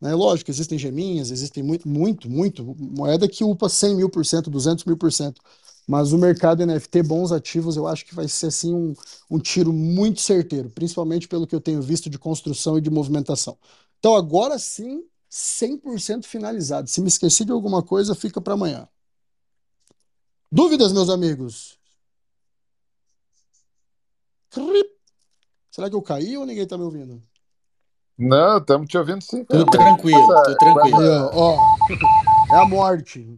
Né? 0.00 0.14
Lógico, 0.14 0.50
existem 0.50 0.78
geminhas, 0.78 1.30
existem 1.30 1.62
muito, 1.62 1.88
muito, 1.88 2.28
muito, 2.30 2.76
moeda 2.78 3.28
que 3.28 3.44
upa 3.44 3.68
100 3.68 3.96
mil 3.96 4.10
por 4.10 4.24
cento, 4.26 4.50
200 4.50 4.84
mil 4.84 4.96
por 4.96 5.12
cento. 5.12 5.40
Mas 5.86 6.12
o 6.12 6.18
mercado 6.18 6.64
NFT, 6.64 7.02
bons 7.02 7.30
ativos, 7.30 7.76
eu 7.76 7.86
acho 7.86 8.06
que 8.06 8.14
vai 8.14 8.26
ser 8.26 8.46
assim 8.46 8.74
um, 8.74 8.94
um 9.30 9.38
tiro 9.38 9.72
muito 9.72 10.20
certeiro, 10.20 10.70
principalmente 10.70 11.28
pelo 11.28 11.46
que 11.46 11.54
eu 11.54 11.60
tenho 11.60 11.82
visto 11.82 12.08
de 12.08 12.18
construção 12.18 12.78
e 12.78 12.80
de 12.80 12.90
movimentação. 12.90 13.56
Então 13.98 14.14
agora 14.14 14.58
sim, 14.58 15.04
100% 15.30 16.24
finalizado. 16.24 16.88
Se 16.88 17.00
me 17.00 17.08
esqueci 17.08 17.44
de 17.44 17.52
alguma 17.52 17.82
coisa, 17.82 18.14
fica 18.14 18.40
para 18.40 18.54
amanhã. 18.54 18.88
Dúvidas, 20.54 20.92
meus 20.92 21.10
amigos? 21.10 21.76
Será 25.68 25.90
que 25.90 25.96
eu 25.96 26.00
caí 26.00 26.36
ou 26.36 26.46
ninguém 26.46 26.62
está 26.62 26.78
me 26.78 26.84
ouvindo? 26.84 27.20
Não, 28.16 28.58
estamos 28.58 28.88
te 28.88 28.96
ouvindo 28.96 29.20
sim. 29.20 29.44
Tudo 29.46 29.66
tranquilo, 29.66 30.42
tudo 30.44 30.56
tranquilo. 30.56 31.30
Ó, 31.32 31.58
é 32.52 32.56
a 32.56 32.64
morte. 32.66 33.36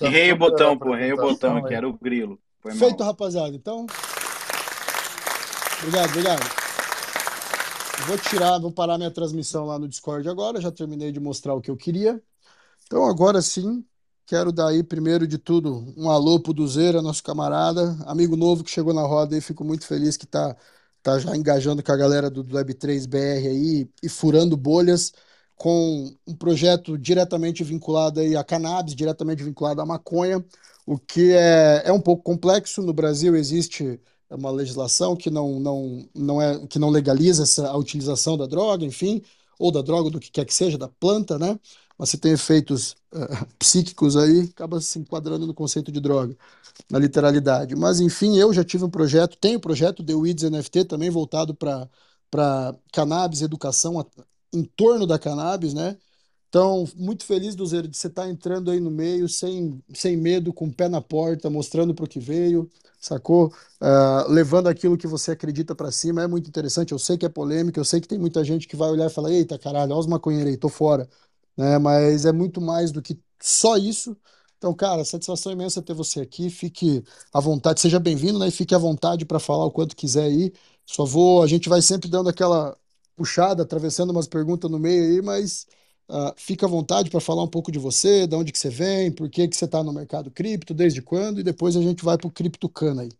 Errei 0.00 0.32
o 0.32 0.36
botão, 0.36 0.76
pô, 0.76 0.96
errei 0.96 1.12
o 1.12 1.16
botão 1.16 1.58
aqui, 1.58 1.74
era 1.74 1.88
o 1.88 1.96
grilo. 1.96 2.36
Foi 2.58 2.72
Feito, 2.72 2.98
mal. 2.98 3.10
rapaziada. 3.10 3.54
Então. 3.54 3.86
Obrigado, 5.78 6.08
obrigado. 6.10 6.42
Vou 8.08 8.18
tirar, 8.18 8.58
vou 8.58 8.72
parar 8.72 8.98
minha 8.98 9.12
transmissão 9.12 9.64
lá 9.64 9.78
no 9.78 9.86
Discord 9.86 10.28
agora. 10.28 10.60
Já 10.60 10.72
terminei 10.72 11.12
de 11.12 11.20
mostrar 11.20 11.54
o 11.54 11.60
que 11.60 11.70
eu 11.70 11.76
queria. 11.76 12.20
Então, 12.84 13.04
agora 13.04 13.40
sim, 13.40 13.86
quero 14.26 14.52
dar 14.52 14.68
aí, 14.68 14.82
primeiro 14.82 15.26
de 15.26 15.38
tudo, 15.38 15.92
um 15.96 16.10
alô 16.10 16.40
pro 16.40 16.52
Duzeira, 16.52 17.02
nosso 17.02 17.22
camarada, 17.22 17.96
amigo 18.06 18.36
novo 18.36 18.64
que 18.64 18.70
chegou 18.70 18.94
na 18.94 19.02
roda 19.02 19.34
aí. 19.34 19.40
Fico 19.40 19.64
muito 19.64 19.86
feliz 19.86 20.16
que 20.16 20.26
tá, 20.26 20.56
tá 21.02 21.18
já 21.18 21.36
engajando 21.36 21.82
com 21.82 21.92
a 21.92 21.96
galera 21.96 22.30
do 22.30 22.44
Web3BR 22.44 23.46
aí 23.48 23.88
e 24.02 24.08
furando 24.08 24.56
bolhas 24.56 25.12
com 25.56 26.12
um 26.26 26.34
projeto 26.34 26.98
diretamente 26.98 27.62
vinculado 27.62 28.20
aí 28.20 28.34
a 28.36 28.42
cannabis, 28.44 28.94
diretamente 28.94 29.44
vinculado 29.44 29.80
à 29.80 29.86
maconha, 29.86 30.44
o 30.86 30.98
que 30.98 31.32
é, 31.32 31.82
é 31.84 31.92
um 31.92 32.00
pouco 32.00 32.22
complexo. 32.22 32.82
No 32.82 32.92
Brasil 32.92 33.36
existe 33.36 34.00
uma 34.30 34.50
legislação 34.50 35.14
que 35.16 35.30
não, 35.30 35.60
não, 35.60 36.08
não, 36.14 36.42
é, 36.42 36.66
que 36.66 36.78
não 36.78 36.90
legaliza 36.90 37.42
essa, 37.44 37.68
a 37.68 37.76
utilização 37.76 38.36
da 38.36 38.46
droga, 38.46 38.84
enfim, 38.84 39.22
ou 39.58 39.70
da 39.70 39.82
droga, 39.82 40.10
do 40.10 40.18
que 40.18 40.30
quer 40.30 40.44
que 40.44 40.54
seja, 40.54 40.78
da 40.78 40.88
planta, 40.88 41.38
né? 41.38 41.58
Mas 42.02 42.10
se 42.10 42.18
tem 42.18 42.32
efeitos 42.32 42.96
uh, 43.14 43.46
psíquicos 43.60 44.16
aí, 44.16 44.40
acaba 44.52 44.80
se 44.80 44.98
enquadrando 44.98 45.46
no 45.46 45.54
conceito 45.54 45.92
de 45.92 46.00
droga, 46.00 46.36
na 46.90 46.98
literalidade. 46.98 47.76
Mas, 47.76 48.00
enfim, 48.00 48.36
eu 48.38 48.52
já 48.52 48.64
tive 48.64 48.84
um 48.84 48.90
projeto, 48.90 49.36
tenho 49.38 49.58
um 49.58 49.60
projeto, 49.60 50.04
The 50.04 50.12
Weeds 50.14 50.42
NFT, 50.44 50.84
também 50.86 51.10
voltado 51.10 51.54
para 51.54 51.88
cannabis, 52.92 53.40
educação 53.40 54.04
em 54.52 54.64
torno 54.64 55.06
da 55.06 55.16
cannabis, 55.16 55.74
né? 55.74 55.96
Então, 56.48 56.86
muito 56.96 57.24
feliz, 57.24 57.54
Duzeiro, 57.54 57.88
de 57.88 57.96
você 57.96 58.08
estar 58.08 58.28
entrando 58.28 58.70
aí 58.70 58.80
no 58.80 58.90
meio, 58.90 59.28
sem, 59.28 59.82
sem 59.94 60.16
medo, 60.16 60.52
com 60.52 60.66
o 60.66 60.74
pé 60.74 60.88
na 60.88 61.00
porta, 61.02 61.50
mostrando 61.50 61.94
para 61.94 62.06
o 62.06 62.08
que 62.08 62.20
veio, 62.20 62.68
sacou? 63.00 63.48
Uh, 63.80 64.28
levando 64.30 64.68
aquilo 64.68 64.98
que 64.98 65.06
você 65.06 65.32
acredita 65.32 65.74
para 65.74 65.92
cima. 65.92 66.22
É 66.22 66.26
muito 66.26 66.48
interessante. 66.48 66.92
Eu 66.92 66.98
sei 66.98 67.18
que 67.18 67.26
é 67.26 67.28
polêmica, 67.28 67.80
eu 67.80 67.84
sei 67.84 68.00
que 68.00 68.08
tem 68.08 68.18
muita 68.18 68.44
gente 68.44 68.68
que 68.68 68.76
vai 68.76 68.90
olhar 68.90 69.06
e 69.06 69.10
falar: 69.14 69.32
eita, 69.32 69.58
caralho, 69.58 69.92
olha 69.92 70.00
os 70.00 70.06
maconheiros 70.08 70.50
aí, 70.52 70.56
tô 70.58 70.68
fora. 70.68 71.08
Né? 71.56 71.78
Mas 71.78 72.24
é 72.24 72.32
muito 72.32 72.60
mais 72.60 72.90
do 72.92 73.02
que 73.02 73.18
só 73.40 73.76
isso. 73.76 74.16
Então, 74.58 74.72
cara, 74.74 75.04
satisfação 75.04 75.52
imensa 75.52 75.82
ter 75.82 75.94
você 75.94 76.20
aqui. 76.20 76.48
Fique 76.50 77.02
à 77.32 77.40
vontade, 77.40 77.80
seja 77.80 77.98
bem-vindo, 77.98 78.38
né? 78.38 78.48
E 78.48 78.50
fique 78.52 78.74
à 78.74 78.78
vontade 78.78 79.24
para 79.24 79.40
falar 79.40 79.66
o 79.66 79.72
quanto 79.72 79.96
quiser 79.96 80.24
aí. 80.24 80.52
Só 80.86 81.04
vou, 81.04 81.42
a 81.42 81.46
gente 81.46 81.68
vai 81.68 81.82
sempre 81.82 82.08
dando 82.08 82.28
aquela 82.28 82.76
puxada, 83.16 83.62
atravessando 83.62 84.10
umas 84.10 84.26
perguntas 84.28 84.70
no 84.70 84.78
meio 84.78 85.04
aí, 85.04 85.22
mas 85.22 85.66
uh, 86.08 86.32
fica 86.36 86.66
à 86.66 86.68
vontade 86.68 87.10
para 87.10 87.20
falar 87.20 87.42
um 87.42 87.48
pouco 87.48 87.70
de 87.72 87.78
você, 87.78 88.26
de 88.26 88.34
onde 88.36 88.52
que 88.52 88.58
você 88.58 88.70
vem, 88.70 89.12
por 89.12 89.28
que 89.28 89.48
que 89.48 89.56
você 89.56 89.64
está 89.64 89.82
no 89.82 89.92
mercado 89.92 90.30
cripto, 90.30 90.74
desde 90.74 91.02
quando, 91.02 91.40
e 91.40 91.42
depois 91.42 91.76
a 91.76 91.82
gente 91.82 92.04
vai 92.04 92.16
para 92.16 92.28
o 92.28 92.30
CriptoCana 92.30 93.02
aí. 93.02 93.10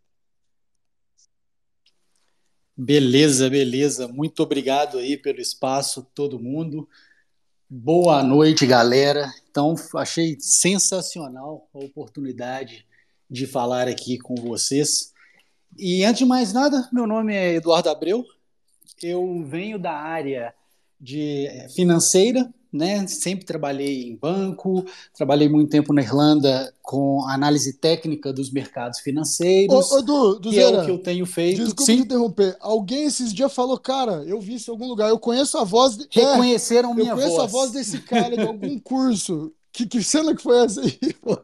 Beleza, 2.77 3.51
beleza. 3.51 4.09
Muito 4.09 4.43
obrigado 4.43 4.99
aí 4.99 5.17
pelo 5.17 5.41
espaço, 5.41 6.07
todo 6.15 6.39
mundo. 6.39 6.89
Boa 7.75 8.23
noite, 8.23 8.67
galera. 8.67 9.33
Então, 9.51 9.75
achei 9.97 10.37
sensacional 10.39 11.71
a 11.73 11.79
oportunidade 11.79 12.85
de 13.31 13.47
falar 13.47 13.89
aqui 13.89 14.19
com 14.19 14.35
vocês. 14.35 15.11
E 15.79 16.05
antes 16.05 16.19
de 16.19 16.27
mais 16.27 16.53
nada, 16.53 16.87
meu 16.93 17.07
nome 17.07 17.35
é 17.35 17.55
Eduardo 17.55 17.89
Abreu, 17.89 18.27
eu 19.03 19.43
venho 19.47 19.79
da 19.79 19.95
área 19.95 20.55
de 21.01 21.49
financeira, 21.75 22.47
né? 22.73 23.07
Sempre 23.07 23.45
trabalhei 23.45 24.05
em 24.05 24.17
banco, 24.17 24.85
trabalhei 25.15 25.49
muito 25.49 25.71
tempo 25.71 25.93
na 25.93 26.01
Irlanda 26.01 26.73
com 26.81 27.25
análise 27.29 27.75
técnica 27.75 28.33
dos 28.33 28.51
mercados 28.51 29.01
financeiros. 29.01 29.93
Ô, 29.93 29.99
ô 29.99 30.03
Du, 30.03 30.39
Du 30.41 30.51
que 30.51 30.59
é 30.59 30.69
o 30.69 30.85
que 30.85 30.91
eu 30.91 30.99
tenho 30.99 31.27
feito. 31.27 31.59
Desculpa 31.59 31.83
Sim. 31.83 31.97
te 31.97 32.03
interromper. 32.03 32.57
Alguém 32.61 33.05
esses 33.05 33.33
dias 33.33 33.53
falou, 33.53 33.79
cara, 33.79 34.25
eu 34.25 34.41
vi 34.41 34.55
isso 34.55 34.71
em 34.71 34.73
algum 34.73 34.89
lugar, 34.89 35.11
eu 35.11 35.19
conheço 35.19 35.59
a 35.59 35.65
voz. 35.65 35.97
De... 35.97 36.09
Reconheceram 36.11 36.93
é, 36.93 36.95
minha 36.95 37.11
eu 37.11 37.17
conheço 37.17 37.37
voz. 37.37 37.45
a 37.45 37.47
voz 37.47 37.71
desse 37.73 38.01
cara 38.01 38.37
de 38.37 38.43
algum 38.43 38.79
curso. 38.81 39.53
Que, 39.73 39.87
que 39.87 40.03
cena 40.03 40.35
que 40.35 40.43
foi 40.43 40.65
essa 40.65 40.81
aí? 40.81 40.99
pô? 41.21 41.39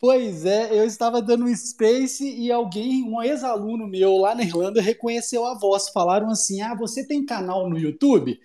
Pois 0.00 0.46
é, 0.46 0.72
eu 0.72 0.84
estava 0.84 1.20
dando 1.20 1.44
um 1.44 1.54
space 1.54 2.26
e 2.26 2.50
alguém, 2.50 3.04
um 3.04 3.22
ex-aluno 3.22 3.86
meu 3.86 4.16
lá 4.16 4.34
na 4.34 4.42
Irlanda, 4.42 4.80
reconheceu 4.80 5.44
a 5.44 5.52
voz. 5.52 5.90
Falaram 5.90 6.30
assim: 6.30 6.62
Ah, 6.62 6.74
você 6.74 7.06
tem 7.06 7.26
canal 7.26 7.68
no 7.68 7.78
YouTube? 7.78 8.40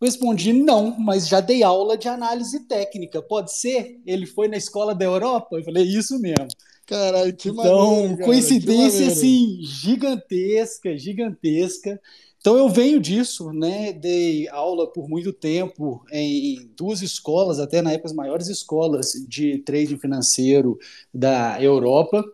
Eu 0.00 0.06
respondi: 0.06 0.52
Não, 0.52 0.98
mas 0.98 1.28
já 1.28 1.40
dei 1.40 1.62
aula 1.62 1.96
de 1.96 2.08
análise 2.08 2.66
técnica. 2.66 3.20
Pode 3.20 3.52
ser? 3.52 4.00
Ele 4.06 4.26
foi 4.26 4.48
na 4.48 4.56
escola 4.56 4.94
da 4.94 5.04
Europa? 5.04 5.56
Eu 5.56 5.64
falei: 5.64 5.84
Isso 5.84 6.18
mesmo. 6.18 6.48
Caralho, 6.86 7.36
que 7.36 7.50
Então, 7.50 7.86
maneiro, 7.86 8.16
cara, 8.16 8.24
coincidência 8.24 9.06
assim, 9.06 9.58
gigantesca, 9.62 10.98
gigantesca. 10.98 12.00
Então 12.40 12.56
eu 12.56 12.68
venho 12.70 12.98
disso, 12.98 13.52
né? 13.52 13.92
Dei 13.92 14.48
aula 14.48 14.90
por 14.90 15.08
muito 15.08 15.32
tempo 15.32 16.02
em 16.10 16.68
duas 16.74 17.02
escolas, 17.02 17.60
até 17.60 17.82
na 17.82 17.92
época 17.92 18.08
as 18.08 18.14
maiores 18.14 18.48
escolas 18.48 19.12
de 19.28 19.58
trading 19.58 19.98
financeiro 19.98 20.78
da 21.12 21.62
Europa. 21.62 22.24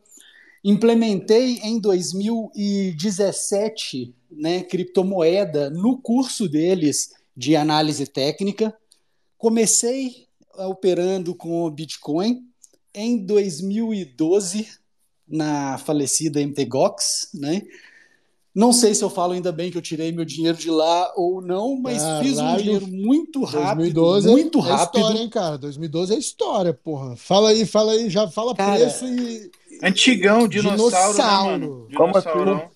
Implementei 0.62 1.58
em 1.62 1.80
2017, 1.80 4.14
né, 4.30 4.62
criptomoeda 4.62 5.70
no 5.70 5.98
curso 5.98 6.48
deles 6.48 7.10
de 7.36 7.54
análise 7.56 8.06
técnica. 8.06 8.74
Comecei 9.36 10.26
operando 10.58 11.34
com 11.34 11.68
Bitcoin 11.70 12.42
em 12.94 13.18
2012 13.26 14.66
na 15.28 15.76
falecida 15.78 16.40
MTGOX, 16.40 17.30
né? 17.34 17.62
Não 18.54 18.72
sei 18.72 18.94
se 18.94 19.04
eu 19.04 19.10
falo 19.10 19.34
ainda 19.34 19.52
bem 19.52 19.70
que 19.70 19.76
eu 19.76 19.82
tirei 19.82 20.10
meu 20.12 20.24
dinheiro 20.24 20.56
de 20.56 20.70
lá 20.70 21.12
ou 21.14 21.42
não, 21.42 21.76
mas 21.78 22.02
fiz 22.22 22.38
um 22.38 22.42
Caralho. 22.42 22.62
dinheiro 22.62 22.86
muito 22.86 23.44
rápido, 23.44 23.92
2012 23.92 24.28
muito 24.30 24.58
é 24.60 24.62
rápido. 24.62 24.98
história, 25.02 25.18
hein, 25.20 25.28
cara? 25.28 25.58
2012 25.58 26.14
é 26.14 26.18
história, 26.18 26.72
porra. 26.72 27.16
Fala 27.16 27.50
aí, 27.50 27.66
fala 27.66 27.92
aí, 27.92 28.08
já 28.08 28.26
fala 28.28 28.54
Cara, 28.54 28.78
preço 28.78 29.04
e. 29.06 29.50
Antigão, 29.82 30.48
dinossauro, 30.48 31.12
Dinossauro. 31.12 31.48
né, 31.58 31.66
mano? 31.66 31.88
Como 31.94 32.08
Dinossaurão. 32.12 32.56
assim? 32.56 32.66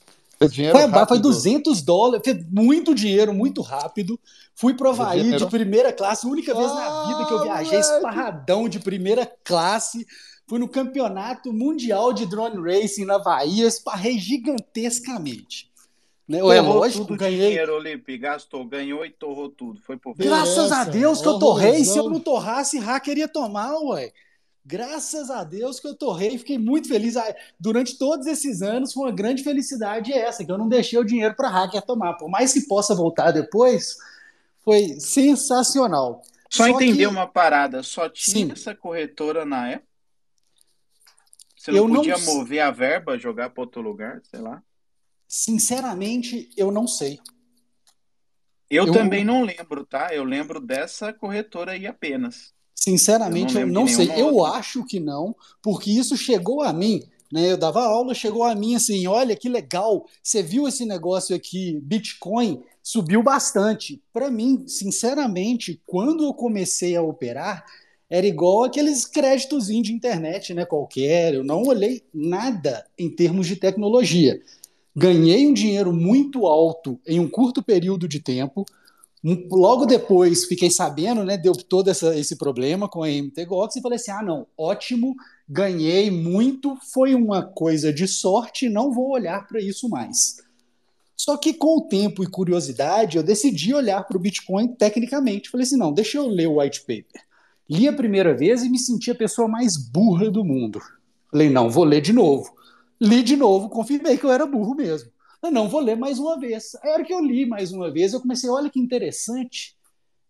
Dinheiro 0.49 0.78
Foi, 0.78 0.88
foi 0.88 0.99
rápido. 0.99 1.20
200 1.20 1.82
dólares, 1.82 2.22
fez 2.24 2.45
muito 2.51 2.95
dinheiro, 2.95 3.32
muito 3.34 3.61
rápido. 3.61 4.18
Fui 4.55 4.72
pro 4.74 4.88
Havaí 4.88 5.36
de 5.36 5.47
primeira 5.47 5.93
classe, 5.93 6.26
única 6.26 6.55
vez 6.55 6.66
na 6.66 7.07
vida 7.09 7.26
que 7.26 7.32
eu 7.34 7.38
Ah, 7.41 7.43
viajei 7.43 7.78
moleque. 7.78 7.95
esparradão 7.97 8.68
de 8.68 8.78
primeira 8.78 9.30
classe. 9.45 10.07
Fui 10.47 10.59
no 10.59 10.66
campeonato 10.68 11.53
mundial 11.53 12.12
de 12.12 12.24
drone 12.26 12.57
racing 12.57 13.05
na 13.05 13.16
Havaí, 13.16 13.61
eu 13.61 13.68
esparrei 13.68 14.18
gigantescamente. 14.18 15.70
Né? 16.26 16.38
É 16.38 16.61
lógico, 16.61 17.05
tudo 17.07 17.18
ganhei. 17.18 17.49
dinheiro, 17.49 17.74
Olipe. 17.76 18.16
Gastou, 18.16 18.64
ganhou 18.64 19.05
e 19.05 19.11
torrou 19.11 19.49
tudo. 19.49 19.80
Foi 19.82 19.99
Beleza. 20.16 20.36
Graças 20.36 20.72
a 20.72 20.84
Deus 20.84 21.20
que 21.20 21.28
eu 21.28 21.38
torrei. 21.38 21.84
Se 21.84 21.99
eu 21.99 22.09
não 22.09 22.20
torrasse, 22.20 22.78
hacker 22.78 23.18
ia 23.18 23.28
tomar, 23.28 23.76
ué. 23.82 24.12
Graças 24.65 25.31
a 25.31 25.43
Deus 25.43 25.81
que 25.81 25.89
eu 25.89 25.95
torrei. 25.95 26.37
Fiquei 26.39 26.59
muito 26.59 26.87
feliz. 26.89 27.17
Ah, 27.17 27.35
Durante 27.59 27.97
todos 27.99 28.27
esses 28.27 28.61
anos, 28.63 28.93
foi 28.93 29.05
uma 29.05 29.13
grande 29.13 29.43
felicidade 29.43 30.13
essa, 30.13 30.45
que 30.45 30.53
eu 30.53 30.59
não 30.59 30.69
deixei 30.69 30.99
o 30.99 31.05
dinheiro 31.05 31.35
para 31.35 31.49
hacker 31.49 31.83
tomar. 31.83 32.15
Por 32.15 32.29
mais 32.29 32.53
que 32.53 32.61
possa 32.63 32.95
voltar 32.95 33.31
depois, 33.31 33.97
foi 34.63 35.01
sensacional. 35.01 36.23
Só, 36.51 36.65
Só 36.65 36.69
entender 36.69 36.99
que- 36.99 37.07
uma 37.07 37.27
parada, 37.27 37.83
só 37.83 38.09
tinha 38.09 38.47
Sim. 38.47 38.53
essa 38.53 38.75
corretora 38.75 39.45
na 39.47 39.69
época? 39.71 39.89
Você 41.57 41.71
não 41.71 41.79
Eu 41.79 41.89
não 41.89 41.97
podia 41.97 42.15
s- 42.15 42.27
mover 42.27 42.61
a 42.61 42.71
verba, 42.71 43.19
jogar 43.19 43.51
para 43.51 43.63
outro 43.63 43.81
lugar, 43.81 44.21
sei 44.31 44.41
lá? 44.41 44.63
Sinceramente, 45.29 46.51
eu 46.57 46.71
não 46.73 46.87
sei. 46.87 47.19
Eu, 48.69 48.87
Eu- 48.87 48.93
também 48.93 49.25
não 49.25 49.43
lembro, 49.43 49.85
tá? 49.85 50.15
Eu 50.15 50.25
lembro 50.25 50.61
dessa 50.61 51.13
corretora 51.13 51.73
aí 51.73 51.87
apenas. 51.87 52.53
Sinceramente, 52.81 53.55
Eu 53.55 53.61
eu 53.61 53.66
não 53.66 53.74
não, 53.74 53.85
lembro 53.85 54.07
de 54.07 54.11
sei. 54.11 54.22
Eu 54.22 54.45
acho 54.45 54.85
que 54.87 54.99
não, 54.99 55.37
porque 55.62 55.91
isso 55.91 56.16
chegou 56.16 56.62
a 56.62 56.72
mim. 56.72 57.03
Né, 57.31 57.53
eu 57.53 57.57
dava 57.57 57.83
aula, 57.85 58.14
chegou 58.14 58.43
a 58.43 58.55
mim 58.55 58.74
assim: 58.74 59.07
olha 59.07 59.37
que 59.37 59.49
legal, 59.49 60.07
você 60.22 60.43
viu 60.43 60.66
esse 60.66 60.85
negócio 60.87 61.37
aqui, 61.37 61.78
Bitcoin 61.83 62.62
subiu 62.83 63.22
bastante. 63.22 64.03
Para 64.12 64.31
mim, 64.31 64.64
sinceramente, 64.66 65.81
quando 65.87 66.24
eu 66.24 66.33
comecei 66.33 66.97
a 66.97 67.03
operar, 67.03 67.64
era 68.09 68.26
igual 68.26 68.64
aqueles 68.64 69.05
créditos 69.05 69.66
de 69.66 69.93
internet, 69.93 70.55
né, 70.55 70.64
qualquer. 70.64 71.35
Eu 71.35 71.45
não 71.45 71.62
olhei 71.62 72.03
nada 72.12 72.85
em 72.99 73.09
termos 73.09 73.47
de 73.47 73.57
tecnologia. 73.57 74.41
Ganhei 74.97 75.47
um 75.47 75.53
dinheiro 75.53 75.93
muito 75.93 76.47
alto 76.47 76.99
em 77.07 77.20
um 77.20 77.28
curto 77.28 77.62
período 77.62 78.09
de 78.09 78.20
tempo. 78.20 78.64
Logo 79.23 79.85
depois 79.85 80.47
fiquei 80.47 80.71
sabendo, 80.71 81.25
né? 81.25 81.37
Deu 81.37 81.53
todo 81.53 81.89
essa- 81.91 82.16
esse 82.16 82.37
problema 82.37 82.89
com 82.89 83.03
a 83.03 83.11
MTGOX 83.11 83.77
e 83.77 83.83
falei 83.83 83.97
assim: 83.97 84.11
ah, 84.11 84.23
não, 84.23 84.47
ótimo, 84.57 85.14
ganhei 85.49 86.11
muito, 86.11 86.77
foi 86.93 87.14
uma 87.14 87.43
coisa 87.43 87.93
de 87.93 88.09
sorte, 88.09 88.68
não 88.68 88.91
vou 88.93 89.11
olhar 89.11 89.47
para 89.47 89.61
isso 89.61 89.89
mais. 89.91 90.37
Só 91.14 91.37
que 91.37 91.53
com 91.53 91.77
o 91.77 91.83
tempo 91.83 92.25
e 92.25 92.27
curiosidade, 92.27 93.18
eu 93.18 93.23
decidi 93.23 93.75
olhar 93.75 94.03
para 94.05 94.16
o 94.16 94.21
Bitcoin 94.21 94.68
tecnicamente. 94.68 95.51
Falei 95.51 95.66
assim: 95.66 95.77
não, 95.77 95.93
deixa 95.93 96.16
eu 96.16 96.27
ler 96.27 96.47
o 96.47 96.59
white 96.61 96.81
paper. 96.81 97.23
Li 97.68 97.87
a 97.87 97.93
primeira 97.93 98.35
vez 98.35 98.62
e 98.64 98.71
me 98.71 98.79
senti 98.79 99.11
a 99.11 99.14
pessoa 99.14 99.47
mais 99.47 99.77
burra 99.77 100.31
do 100.31 100.43
mundo. 100.43 100.81
Falei: 101.31 101.51
não, 101.51 101.68
vou 101.68 101.85
ler 101.85 102.01
de 102.01 102.14
novo. 102.14 102.55
Li 102.99 103.23
de 103.23 103.37
novo, 103.37 103.68
confirmei 103.68 104.16
que 104.16 104.25
eu 104.25 104.33
era 104.33 104.47
burro 104.47 104.75
mesmo. 104.75 105.11
Eu 105.43 105.51
não 105.51 105.68
vou 105.68 105.80
ler 105.80 105.97
mais 105.97 106.18
uma 106.18 106.38
vez. 106.38 106.74
Aí, 106.82 106.91
a 106.91 106.95
hora 106.95 107.05
que 107.05 107.12
eu 107.12 107.20
li 107.20 107.47
mais 107.47 107.72
uma 107.72 107.91
vez, 107.91 108.12
eu 108.12 108.20
comecei, 108.20 108.49
olha 108.51 108.68
que 108.68 108.78
interessante. 108.78 109.76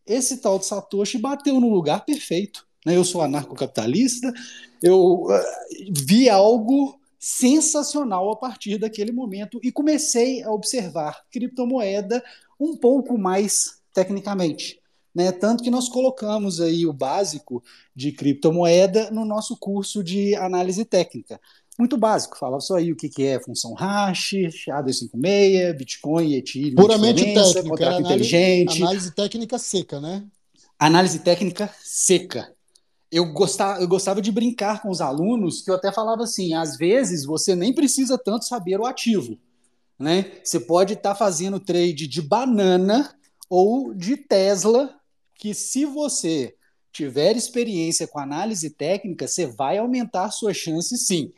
Esse 0.06 0.38
tal 0.38 0.58
de 0.58 0.66
Satoshi 0.66 1.18
bateu 1.18 1.60
no 1.60 1.68
lugar 1.68 2.04
perfeito. 2.04 2.66
né? 2.86 2.96
Eu 2.96 3.04
sou 3.04 3.20
anarcocapitalista, 3.20 4.32
eu 4.82 5.26
ah, 5.30 5.44
vi 5.90 6.28
algo 6.28 6.98
sensacional 7.18 8.30
a 8.30 8.36
partir 8.36 8.78
daquele 8.78 9.12
momento 9.12 9.60
e 9.62 9.70
comecei 9.70 10.42
a 10.42 10.50
observar 10.50 11.22
criptomoeda 11.30 12.24
um 12.58 12.76
pouco 12.76 13.18
mais 13.18 13.82
tecnicamente. 13.92 14.80
Né? 15.14 15.30
Tanto 15.32 15.62
que 15.62 15.70
nós 15.70 15.88
colocamos 15.88 16.60
aí 16.60 16.86
o 16.86 16.92
básico 16.92 17.62
de 17.94 18.12
criptomoeda 18.12 19.10
no 19.10 19.24
nosso 19.24 19.56
curso 19.56 20.02
de 20.02 20.34
análise 20.36 20.84
técnica 20.84 21.40
muito 21.80 21.96
básico. 21.96 22.38
Falava 22.38 22.60
só 22.60 22.76
aí 22.76 22.92
o 22.92 22.96
que, 22.96 23.08
que 23.08 23.24
é 23.24 23.40
função 23.40 23.74
hash, 23.74 24.32
SHA-256, 24.32 25.76
Bitcoin, 25.76 26.34
Ethereum, 26.34 26.76
Puramente 26.76 27.24
técnica, 27.24 27.62
contrato 27.62 27.96
análise, 27.96 28.12
inteligente, 28.12 28.82
análise 28.82 29.10
técnica 29.12 29.58
seca, 29.58 30.00
né? 30.00 30.24
análise 30.80 31.18
técnica 31.18 31.70
seca. 31.82 32.50
Eu 33.12 33.32
gostava, 33.32 33.80
eu 33.80 33.88
gostava 33.88 34.22
de 34.22 34.32
brincar 34.32 34.80
com 34.80 34.88
os 34.88 35.00
alunos, 35.00 35.60
que 35.60 35.70
eu 35.70 35.74
até 35.74 35.92
falava 35.92 36.22
assim, 36.22 36.54
às 36.54 36.76
vezes 36.76 37.26
você 37.26 37.54
nem 37.54 37.74
precisa 37.74 38.16
tanto 38.16 38.46
saber 38.46 38.80
o 38.80 38.86
ativo. 38.86 39.36
Né? 39.98 40.32
Você 40.42 40.58
pode 40.58 40.94
estar 40.94 41.14
fazendo 41.14 41.60
trade 41.60 42.06
de 42.06 42.22
banana 42.22 43.14
ou 43.50 43.92
de 43.92 44.16
Tesla, 44.16 44.94
que 45.34 45.52
se 45.52 45.84
você 45.84 46.54
tiver 46.92 47.36
experiência 47.36 48.06
com 48.06 48.18
análise 48.18 48.70
técnica, 48.70 49.28
você 49.28 49.46
vai 49.46 49.76
aumentar 49.76 50.30
suas 50.30 50.56
chances 50.56 51.06
sim. 51.06 51.32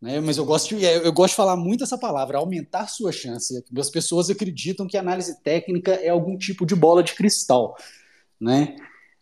Né? 0.00 0.20
Mas 0.20 0.36
eu 0.36 0.44
gosto, 0.44 0.76
de, 0.76 0.84
eu 0.84 1.12
gosto 1.12 1.32
de 1.32 1.36
falar 1.36 1.56
muito 1.56 1.84
essa 1.84 1.98
palavra, 1.98 2.38
aumentar 2.38 2.86
sua 2.88 3.12
chance. 3.12 3.64
As 3.76 3.90
pessoas 3.90 4.28
acreditam 4.28 4.86
que 4.86 4.96
análise 4.96 5.42
técnica 5.42 5.92
é 5.92 6.08
algum 6.08 6.36
tipo 6.36 6.66
de 6.66 6.74
bola 6.74 7.02
de 7.02 7.14
cristal. 7.14 7.76
Né? 8.40 8.76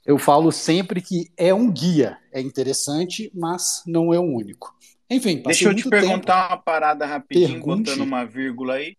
Eu 0.04 0.18
falo 0.18 0.52
sempre 0.52 1.00
que 1.00 1.30
é 1.36 1.54
um 1.54 1.70
guia, 1.70 2.18
é 2.32 2.40
interessante, 2.40 3.30
mas 3.34 3.82
não 3.86 4.12
é 4.12 4.18
o 4.18 4.22
único. 4.22 4.74
Enfim, 5.08 5.42
Deixa 5.42 5.68
eu 5.68 5.74
te 5.74 5.88
perguntar 5.88 6.48
uma 6.48 6.56
parada 6.56 7.06
rapidinho, 7.06 7.48
Pergunte. 7.48 7.90
botando 7.90 8.00
uma 8.00 8.24
vírgula 8.24 8.74
aí. 8.74 8.96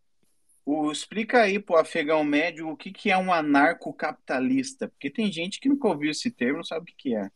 O, 0.65 0.91
explica 0.91 1.41
aí 1.41 1.59
pro 1.59 1.77
afegão 1.77 2.23
médio 2.23 2.69
o 2.69 2.75
que, 2.75 2.91
que 2.91 3.11
é 3.11 3.17
um 3.17 3.31
anarcocapitalista, 3.31 4.87
porque 4.87 5.11
tem 5.11 5.31
gente 5.31 5.59
que 5.59 5.69
nunca 5.69 5.87
ouviu 5.87 6.09
esse 6.09 6.31
termo, 6.31 6.57
não 6.57 6.63
sabe 6.63 6.83
o 6.83 6.85
que, 6.85 6.95
que 6.97 7.15
é. 7.15 7.29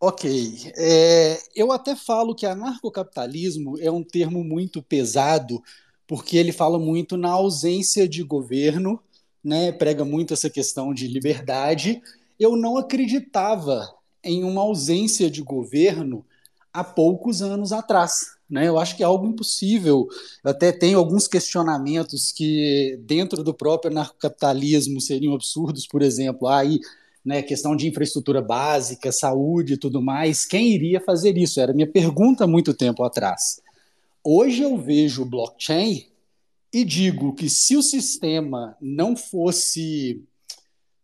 Ok. 0.00 0.72
É, 0.76 1.38
eu 1.56 1.72
até 1.72 1.96
falo 1.96 2.34
que 2.34 2.46
anarcocapitalismo 2.46 3.78
é 3.80 3.90
um 3.90 4.02
termo 4.02 4.44
muito 4.44 4.80
pesado, 4.80 5.62
porque 6.06 6.36
ele 6.36 6.52
fala 6.52 6.78
muito 6.78 7.16
na 7.16 7.30
ausência 7.30 8.08
de 8.08 8.22
governo, 8.22 9.00
né, 9.42 9.72
prega 9.72 10.04
muito 10.04 10.32
essa 10.32 10.48
questão 10.48 10.94
de 10.94 11.08
liberdade. 11.08 12.00
Eu 12.38 12.56
não 12.56 12.76
acreditava 12.76 13.92
em 14.22 14.44
uma 14.44 14.62
ausência 14.62 15.28
de 15.28 15.42
governo 15.42 16.24
há 16.72 16.84
poucos 16.84 17.42
anos 17.42 17.72
atrás. 17.72 18.38
Né? 18.48 18.68
Eu 18.68 18.78
acho 18.78 18.96
que 18.96 19.02
é 19.02 19.06
algo 19.06 19.26
impossível. 19.26 20.06
Eu 20.44 20.50
até 20.50 20.70
tenho 20.72 20.98
alguns 20.98 21.26
questionamentos 21.26 22.32
que, 22.32 22.98
dentro 23.02 23.42
do 23.42 23.52
próprio 23.52 23.90
anarcocapitalismo, 23.90 25.00
seriam 25.00 25.34
absurdos, 25.34 25.86
por 25.86 26.02
exemplo, 26.02 26.46
aí, 26.48 26.78
né, 27.28 27.42
questão 27.42 27.76
de 27.76 27.86
infraestrutura 27.86 28.40
básica, 28.40 29.12
saúde 29.12 29.74
e 29.74 29.76
tudo 29.76 30.00
mais. 30.00 30.46
Quem 30.46 30.72
iria 30.72 30.98
fazer 30.98 31.36
isso? 31.36 31.60
Era 31.60 31.74
minha 31.74 31.86
pergunta 31.86 32.44
há 32.44 32.46
muito 32.46 32.72
tempo 32.72 33.04
atrás. 33.04 33.60
Hoje 34.24 34.62
eu 34.62 34.78
vejo 34.78 35.26
blockchain 35.26 36.06
e 36.72 36.82
digo 36.86 37.34
que 37.34 37.50
se 37.50 37.76
o 37.76 37.82
sistema 37.82 38.74
não 38.80 39.14
fosse, 39.14 40.24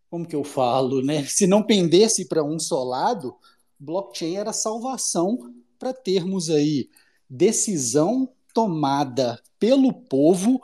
como 0.08 0.26
que 0.26 0.34
eu 0.34 0.42
falo, 0.42 1.02
né? 1.02 1.26
Se 1.26 1.46
não 1.46 1.62
pendesse 1.62 2.24
para 2.24 2.42
um 2.42 2.58
só 2.58 2.82
lado, 2.82 3.34
blockchain 3.78 4.36
era 4.36 4.52
salvação 4.54 5.52
para 5.78 5.92
termos 5.92 6.48
aí 6.48 6.88
decisão 7.28 8.30
tomada 8.54 9.38
pelo 9.58 9.92
povo 9.92 10.58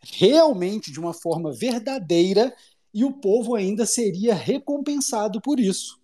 realmente 0.00 0.92
de 0.92 1.00
uma 1.00 1.12
forma 1.12 1.52
verdadeira 1.52 2.54
e 2.92 3.04
o 3.04 3.12
povo 3.12 3.54
ainda 3.54 3.86
seria 3.86 4.34
recompensado 4.34 5.40
por 5.40 5.58
isso. 5.58 5.98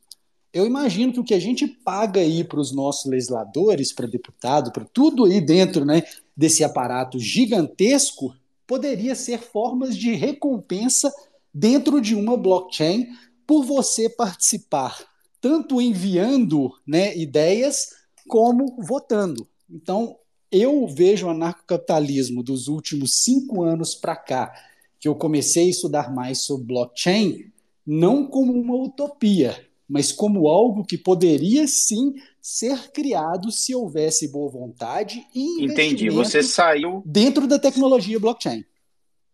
Eu 0.53 0.67
imagino 0.67 1.13
que 1.13 1.21
o 1.21 1.25
que 1.25 1.35
a 1.35 1.41
gente 1.41 1.67
paga 1.67 2.21
aí 2.21 2.43
para 2.43 2.61
os 2.61 2.73
nossos 2.73 3.11
legisladores, 3.11 3.93
para 3.93 4.07
deputado, 4.07 4.73
para 4.73 4.85
tudo 4.85 5.25
aí 5.25 5.41
dentro 5.41 5.85
né, 5.85 6.03
desse 6.37 6.65
aparato 6.65 7.19
gigantesco, 7.19 8.35
poderia 8.67 9.15
ser 9.15 9.41
formas 9.41 9.97
de 9.97 10.15
recompensa 10.15 11.13
dentro 11.53 12.01
de 12.01 12.15
uma 12.15 12.37
blockchain 12.37 13.09
por 13.47 13.65
você 13.65 14.09
participar, 14.09 14.99
tanto 15.41 15.81
enviando 15.81 16.73
né, 16.87 17.17
ideias 17.17 17.95
como 18.27 18.77
votando. 18.83 19.49
Então, 19.71 20.17
eu 20.51 20.87
vejo 20.87 21.27
o 21.27 21.31
anarcocapitalismo 21.31 22.43
dos 22.43 22.69
últimos 22.69 23.23
cinco 23.23 23.63
anos 23.63 23.95
para 23.95 24.17
cá, 24.17 24.53
que 25.01 25.09
eu 25.09 25.15
comecei 25.15 25.67
a 25.67 25.71
estudar 25.71 26.13
mais 26.13 26.43
sobre 26.43 26.67
blockchain, 26.67 27.53
não 27.87 28.27
como 28.27 28.53
uma 28.53 28.75
utopia, 28.75 29.57
mas 29.89 30.13
como 30.13 30.49
algo 30.49 30.85
que 30.85 30.99
poderia 30.99 31.67
sim 31.67 32.15
ser 32.41 32.91
criado 32.93 33.51
se 33.51 33.75
houvesse 33.75 34.29
boa 34.31 34.51
vontade 34.51 35.25
e 35.35 35.65
Entendi. 35.65 36.11
Você 36.11 36.43
saiu 36.43 37.03
dentro 37.05 37.47
da 37.47 37.59
tecnologia 37.59 38.19
blockchain. 38.19 38.65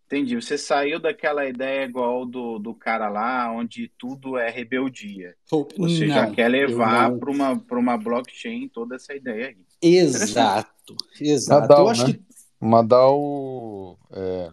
Entendi. 0.06 0.36
Você 0.36 0.58
saiu 0.58 1.00
daquela 1.00 1.46
ideia 1.48 1.84
igual 1.84 2.26
do, 2.26 2.58
do 2.58 2.74
cara 2.74 3.08
lá, 3.08 3.50
onde 3.50 3.90
tudo 3.98 4.36
é 4.36 4.50
rebeldia. 4.50 5.34
Você 5.76 6.06
não, 6.06 6.14
já 6.14 6.30
quer 6.30 6.48
levar 6.48 7.10
não... 7.10 7.18
para 7.18 7.30
uma, 7.30 7.64
uma 7.72 7.96
blockchain 7.96 8.68
toda 8.68 8.96
essa 8.96 9.14
ideia 9.14 9.48
aí. 9.48 9.56
Exato, 9.82 10.94
exato. 11.20 11.62
Madal, 11.62 11.84
eu 11.84 11.90
acho 11.90 12.06
né? 12.06 12.12
que 12.12 12.20
Madal 12.60 13.98
é, 14.12 14.50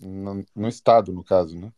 no, 0.00 0.44
no 0.54 0.68
estado, 0.68 1.12
no 1.12 1.24
caso, 1.24 1.58
né? 1.58 1.72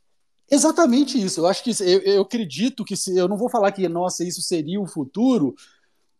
Exatamente 0.50 1.22
isso. 1.22 1.40
Eu 1.40 1.46
acho 1.46 1.62
que 1.62 1.70
eu, 1.82 2.00
eu 2.00 2.22
acredito 2.22 2.84
que 2.84 2.96
se 2.96 3.16
eu 3.16 3.28
não 3.28 3.36
vou 3.36 3.48
falar 3.48 3.70
que 3.70 3.88
nossa 3.88 4.24
isso 4.24 4.42
seria 4.42 4.80
o 4.80 4.86
futuro, 4.86 5.54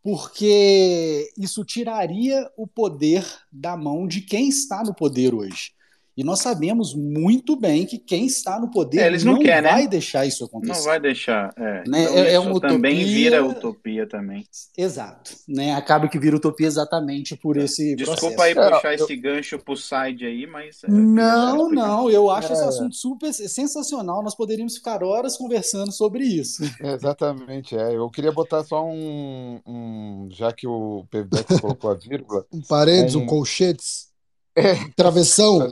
porque 0.03 1.33
isso 1.37 1.65
tiraria 1.65 2.49
o 2.57 2.67
poder 2.67 3.27
da 3.51 3.77
mão 3.77 4.07
de 4.07 4.21
quem 4.21 4.49
está 4.49 4.83
no 4.85 4.95
poder 4.95 5.35
hoje. 5.35 5.73
E 6.21 6.25
nós 6.25 6.41
sabemos 6.41 6.95
muito 6.95 7.57
bem 7.57 7.87
que 7.87 7.97
quem 7.97 8.27
está 8.27 8.61
no 8.61 8.71
poder 8.71 8.99
É, 9.01 9.07
eles 9.07 9.25
não 9.25 9.33
não 9.35 9.41
querem, 9.41 9.63
né? 9.63 9.71
vai 9.71 9.89
deixar 9.89 10.27
isso 10.27 10.45
acontecer. 10.45 10.79
Não 10.79 10.85
vai 10.85 11.01
deixar. 11.01 11.51
É, 11.57 11.83
Né, 11.89 12.03
Então, 12.05 12.15
é- 12.19 12.21
é 12.29 12.33
isso 12.33 12.43
uma 12.43 12.61
também 12.61 12.97
utopia- 12.99 13.15
vira 13.15 13.47
utopia 13.47 14.07
também. 14.07 14.45
Exato. 14.77 15.31
Né? 15.49 15.73
Acaba 15.75 16.09
que 16.09 16.19
vira 16.19 16.37
utopia 16.37 16.67
exatamente 16.67 17.35
por 17.37 17.57
esse 17.57 17.97
Desculpa 17.97 18.21
processo. 18.21 18.43
aí 18.43 18.51
É, 18.53 18.71
puxar 18.71 18.89
eu- 18.99 19.05
esse 19.05 19.17
gancho 19.17 19.59
pro 19.59 19.75
side 19.77 20.27
aí, 20.27 20.47
mas. 20.47 20.85
é, 20.85 20.91
Não, 20.91 21.71
não, 21.71 22.11
eu 22.11 22.31
acho 22.31 22.53
esse 22.53 22.63
É. 22.63 22.67
assunto 22.67 22.95
super 22.97 23.33
sensacional. 23.33 24.23
Nós 24.23 24.35
poderíamos 24.35 24.77
ficar 24.77 25.03
horas 25.03 25.39
conversando 25.39 25.91
sobre 25.91 26.25
isso. 26.25 26.63
Exatamente, 26.85 27.75
é. 27.75 27.97
Eu 27.97 28.11
queria 28.11 28.31
botar 28.33 28.63
só 28.65 28.85
um, 28.87 29.59
um- 29.67 30.29
já 30.31 30.53
que 30.53 30.67
o 30.67 31.07
PVDEC 31.11 31.61
colocou 31.63 31.91
a 31.91 31.95
vírgula, 31.95 32.45
Um 32.53 32.61
paredes, 32.61 33.15
um 33.15 33.23
Um- 33.23 33.27
colchetes, 33.27 34.10
um 34.87 34.93
travessão. 34.93 35.71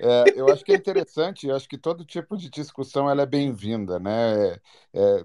É, 0.00 0.24
eu 0.34 0.48
acho 0.48 0.64
que 0.64 0.72
é 0.72 0.76
interessante, 0.76 1.46
eu 1.46 1.54
acho 1.54 1.68
que 1.68 1.78
todo 1.78 2.04
tipo 2.04 2.36
de 2.36 2.50
discussão 2.50 3.08
ela 3.08 3.22
é 3.22 3.26
bem-vinda, 3.26 4.00
né? 4.00 4.58
É, 4.92 5.24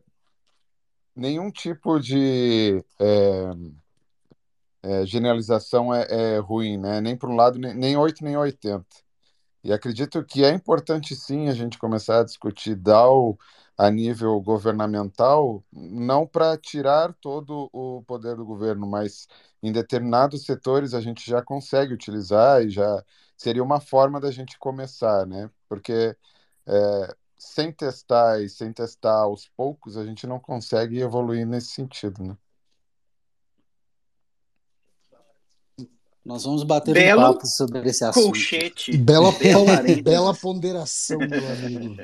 nenhum 1.16 1.50
tipo 1.52 2.00
de 2.00 2.84
é, 3.00 3.52
é, 4.84 5.06
generalização 5.06 5.94
é, 5.94 6.06
é 6.10 6.38
ruim, 6.38 6.78
né? 6.78 7.02
Nem 7.02 7.18
para 7.18 7.30
um 7.30 7.36
lado, 7.36 7.58
nem, 7.58 7.74
nem 7.74 7.98
8, 7.98 8.24
nem 8.24 8.38
80. 8.38 8.86
E 9.64 9.74
acredito 9.74 10.24
que 10.24 10.46
é 10.46 10.52
importante 10.52 11.16
sim 11.16 11.50
a 11.50 11.54
gente 11.54 11.78
começar 11.78 12.20
a 12.20 12.24
discutir 12.24 12.76
DAO 12.76 13.38
a 13.78 13.92
nível 13.92 14.40
governamental, 14.42 15.64
não 15.72 16.26
para 16.28 16.58
tirar 16.58 17.14
todo 17.22 17.70
o 17.74 18.04
poder 18.04 18.36
do 18.36 18.46
governo, 18.46 18.88
mas 18.88 19.28
em 19.62 19.72
determinados 19.72 20.46
setores 20.46 20.94
a 20.94 21.02
gente 21.02 21.30
já 21.30 21.42
consegue 21.44 21.94
utilizar 21.94 22.64
e 22.64 22.70
já 22.72 23.04
seria 23.38 23.64
uma 23.64 23.80
forma 23.80 24.20
da 24.20 24.32
gente 24.32 24.58
começar, 24.60 25.26
né? 25.28 25.50
Porque 25.70 26.16
é, 26.68 27.16
sem 27.38 27.72
testar 27.72 28.42
e 28.42 28.50
sem 28.50 28.74
testar 28.74 29.22
aos 29.22 29.48
poucos, 29.50 29.98
a 29.98 30.06
gente 30.06 30.28
não 30.28 30.40
consegue 30.40 31.00
evoluir 31.00 31.46
nesse 31.48 31.70
sentido, 31.70 32.24
né? 32.24 32.38
Nós 36.28 36.44
vamos 36.44 36.64
bater 36.64 36.94
Belo 36.94 37.22
um 37.22 37.24
papo 37.34 37.48
sobre 37.48 37.90
esse 37.90 38.04
assunto. 38.04 38.26
Colchete. 38.26 38.98
Bela, 38.98 39.32
pon- 39.32 40.02
bela 40.04 40.34
ponderação, 40.34 41.18
meu 41.20 41.48
amigo. 41.54 41.96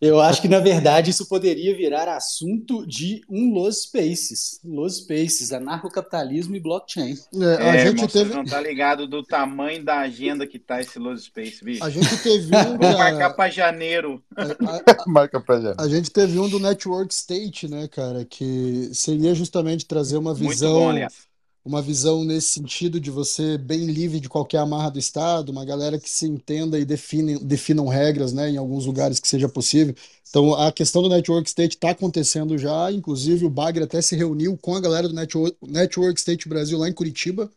Eu 0.00 0.18
acho 0.18 0.40
que, 0.40 0.48
na 0.48 0.60
verdade, 0.60 1.10
isso 1.10 1.28
poderia 1.28 1.76
virar 1.76 2.08
assunto 2.08 2.86
de 2.86 3.20
um 3.28 3.52
Los 3.52 3.82
Spaces. 3.82 4.58
Los 4.64 4.96
Spaces, 4.96 5.52
anarcocapitalismo 5.52 6.56
e 6.56 6.60
blockchain. 6.60 7.14
É, 7.34 7.56
a 7.70 7.74
É, 7.76 7.86
gente 7.86 8.00
você 8.00 8.08
teve, 8.20 8.32
não 8.34 8.46
tá 8.46 8.58
ligado 8.62 9.06
do 9.06 9.22
tamanho 9.22 9.84
da 9.84 9.98
agenda 10.00 10.46
que 10.46 10.58
tá 10.58 10.80
esse 10.80 10.98
Lost 10.98 11.26
Space, 11.26 11.62
bicho. 11.62 11.84
a 11.84 11.90
gente 11.90 12.16
teve 12.22 12.56
um, 12.56 12.78
Vamos 12.78 12.96
marcar 12.96 13.30
pra 13.34 13.50
janeiro. 13.50 14.22
a- 14.34 14.42
a- 15.04 15.04
Marca 15.06 15.38
pra 15.38 15.60
gente. 15.60 15.74
A 15.78 15.86
gente 15.86 16.10
teve 16.10 16.38
um 16.38 16.48
do 16.48 16.58
Network 16.58 17.12
State, 17.12 17.68
né, 17.68 17.86
cara, 17.88 18.24
que 18.24 18.88
seria 18.94 19.34
justamente 19.34 19.84
trazer 19.84 20.16
uma 20.16 20.32
Muito 20.32 20.48
visão, 20.48 20.72
bom, 20.72 20.88
aliás. 20.90 21.28
Uma 21.64 21.82
visão 21.82 22.24
nesse 22.24 22.48
sentido 22.48 22.98
de 22.98 23.10
você 23.10 23.58
bem 23.58 23.84
livre 23.86 24.18
de 24.18 24.28
qualquer 24.28 24.58
amarra 24.58 24.90
do 24.90 24.98
Estado, 24.98 25.50
uma 25.50 25.64
galera 25.64 25.98
que 25.98 26.08
se 26.08 26.26
entenda 26.26 26.78
e 26.78 26.84
define, 26.84 27.38
definam 27.38 27.86
regras, 27.86 28.32
né, 28.32 28.48
em 28.50 28.56
alguns 28.56 28.86
lugares 28.86 29.20
que 29.20 29.28
seja 29.28 29.48
possível. 29.48 29.94
Então, 30.28 30.54
a 30.54 30.72
questão 30.72 31.02
do 31.02 31.08
Network 31.08 31.48
State 31.48 31.76
está 31.76 31.90
acontecendo 31.90 32.56
já, 32.56 32.90
inclusive 32.90 33.44
o 33.44 33.50
Bagre 33.50 33.84
até 33.84 34.00
se 34.00 34.16
reuniu 34.16 34.56
com 34.56 34.74
a 34.74 34.80
galera 34.80 35.06
do 35.08 35.14
Network, 35.14 35.56
Network 35.62 36.18
State 36.18 36.48
Brasil 36.48 36.78
lá 36.78 36.88
em 36.88 36.94
Curitiba, 36.94 37.50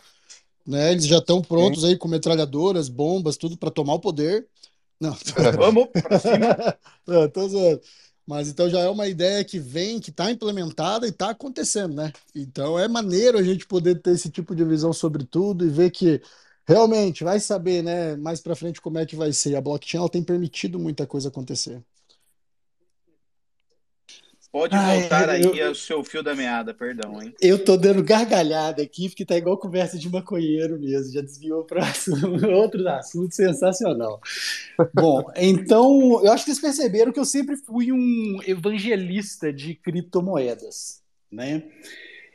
né, 0.66 0.92
eles 0.92 1.06
já 1.06 1.20
estão 1.20 1.42
prontos 1.42 1.84
aí 1.86 1.98
com 1.98 2.08
metralhadoras, 2.08 2.90
bombas, 2.90 3.38
tudo 3.38 3.58
para 3.58 3.72
tomar 3.72 3.94
o 3.96 4.00
poder. 4.00 4.48
Não, 5.00 5.16
Vamos 5.58 5.88
pra 5.92 6.20
cima. 6.20 6.78
Não, 7.06 7.30
tô 7.30 7.48
zoando. 7.50 7.82
Mas 8.26 8.48
então 8.50 8.70
já 8.70 8.80
é 8.80 8.90
uma 8.90 9.08
ideia 9.08 9.44
que 9.44 9.60
vem, 9.60 10.00
que 10.00 10.10
está 10.10 10.32
implementada 10.32 11.06
e 11.06 11.10
está 11.10 11.30
acontecendo, 11.32 11.94
né? 11.96 12.12
Então 12.34 12.80
é 12.80 12.88
maneiro 12.88 13.38
a 13.38 13.44
gente 13.44 13.68
poder 13.68 14.02
ter 14.02 14.12
esse 14.12 14.30
tipo 14.30 14.56
de 14.56 14.64
visão 14.64 14.94
sobre 14.94 15.26
tudo 15.26 15.66
e 15.66 15.70
ver 15.70 15.92
que 15.92 16.22
realmente 16.66 17.24
vai 17.24 17.40
saber, 17.40 17.84
né, 17.84 18.16
mais 18.16 18.40
para 18.42 18.56
frente 18.56 18.82
como 18.82 18.98
é 18.98 19.06
que 19.06 19.16
vai 19.16 19.34
ser. 19.34 19.56
A 19.56 19.62
blockchain 19.62 20.00
ela 20.00 20.10
tem 20.10 20.24
permitido 20.24 20.80
muita 20.80 21.06
coisa 21.06 21.28
acontecer. 21.30 21.84
Pode 24.54 24.76
Ai, 24.76 25.00
voltar 25.00 25.30
aí 25.32 25.42
eu- 25.42 25.70
ao 25.70 25.74
seu 25.74 26.04
fio 26.04 26.22
da 26.22 26.36
meada, 26.36 26.76
perdão, 26.76 27.20
hein? 27.20 27.34
Eu 27.42 27.66
tô 27.66 27.76
dando 27.76 28.04
gargalhada 28.04 28.84
aqui, 28.84 29.10
porque 29.10 29.26
tá 29.26 29.36
igual 29.36 29.58
conversa 29.58 29.98
de 29.98 30.08
maconheiro 30.08 30.80
mesmo. 30.80 31.12
Já 31.12 31.22
desviou 31.22 31.64
para 31.64 31.82
outros 32.56 32.86
assuntos, 32.86 33.36
sensacional. 33.36 34.22
Bom, 34.94 35.26
então, 35.38 36.24
eu 36.24 36.32
acho 36.32 36.46
que 36.46 36.52
vocês 36.52 36.62
perceberam 36.62 37.12
que 37.12 37.20
eu 37.20 37.26
sempre 37.26 37.58
fui 37.58 37.92
um 37.92 38.38
evangelista 38.46 39.52
de 39.52 39.74
criptomoedas, 39.74 41.02
né? 41.32 41.64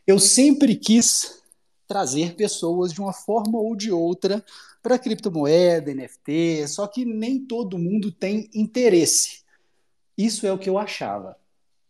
Eu 0.05 0.19
sempre 0.19 0.75
quis 0.75 1.41
trazer 1.87 2.35
pessoas 2.35 2.93
de 2.93 3.01
uma 3.01 3.13
forma 3.13 3.61
ou 3.61 3.77
de 3.77 3.93
outra 3.93 4.45
para 4.83 4.99
criptomoeda, 4.99 5.93
NFT, 5.93 6.67
só 6.67 6.89
que 6.89 7.05
nem 7.05 7.39
todo 7.39 7.79
mundo 7.79 8.11
tem 8.11 8.51
interesse. 8.53 9.43
Isso 10.17 10.45
é 10.49 10.53
o 10.53 10.59
que 10.59 10.69
eu 10.69 10.77
achava. 10.77 11.37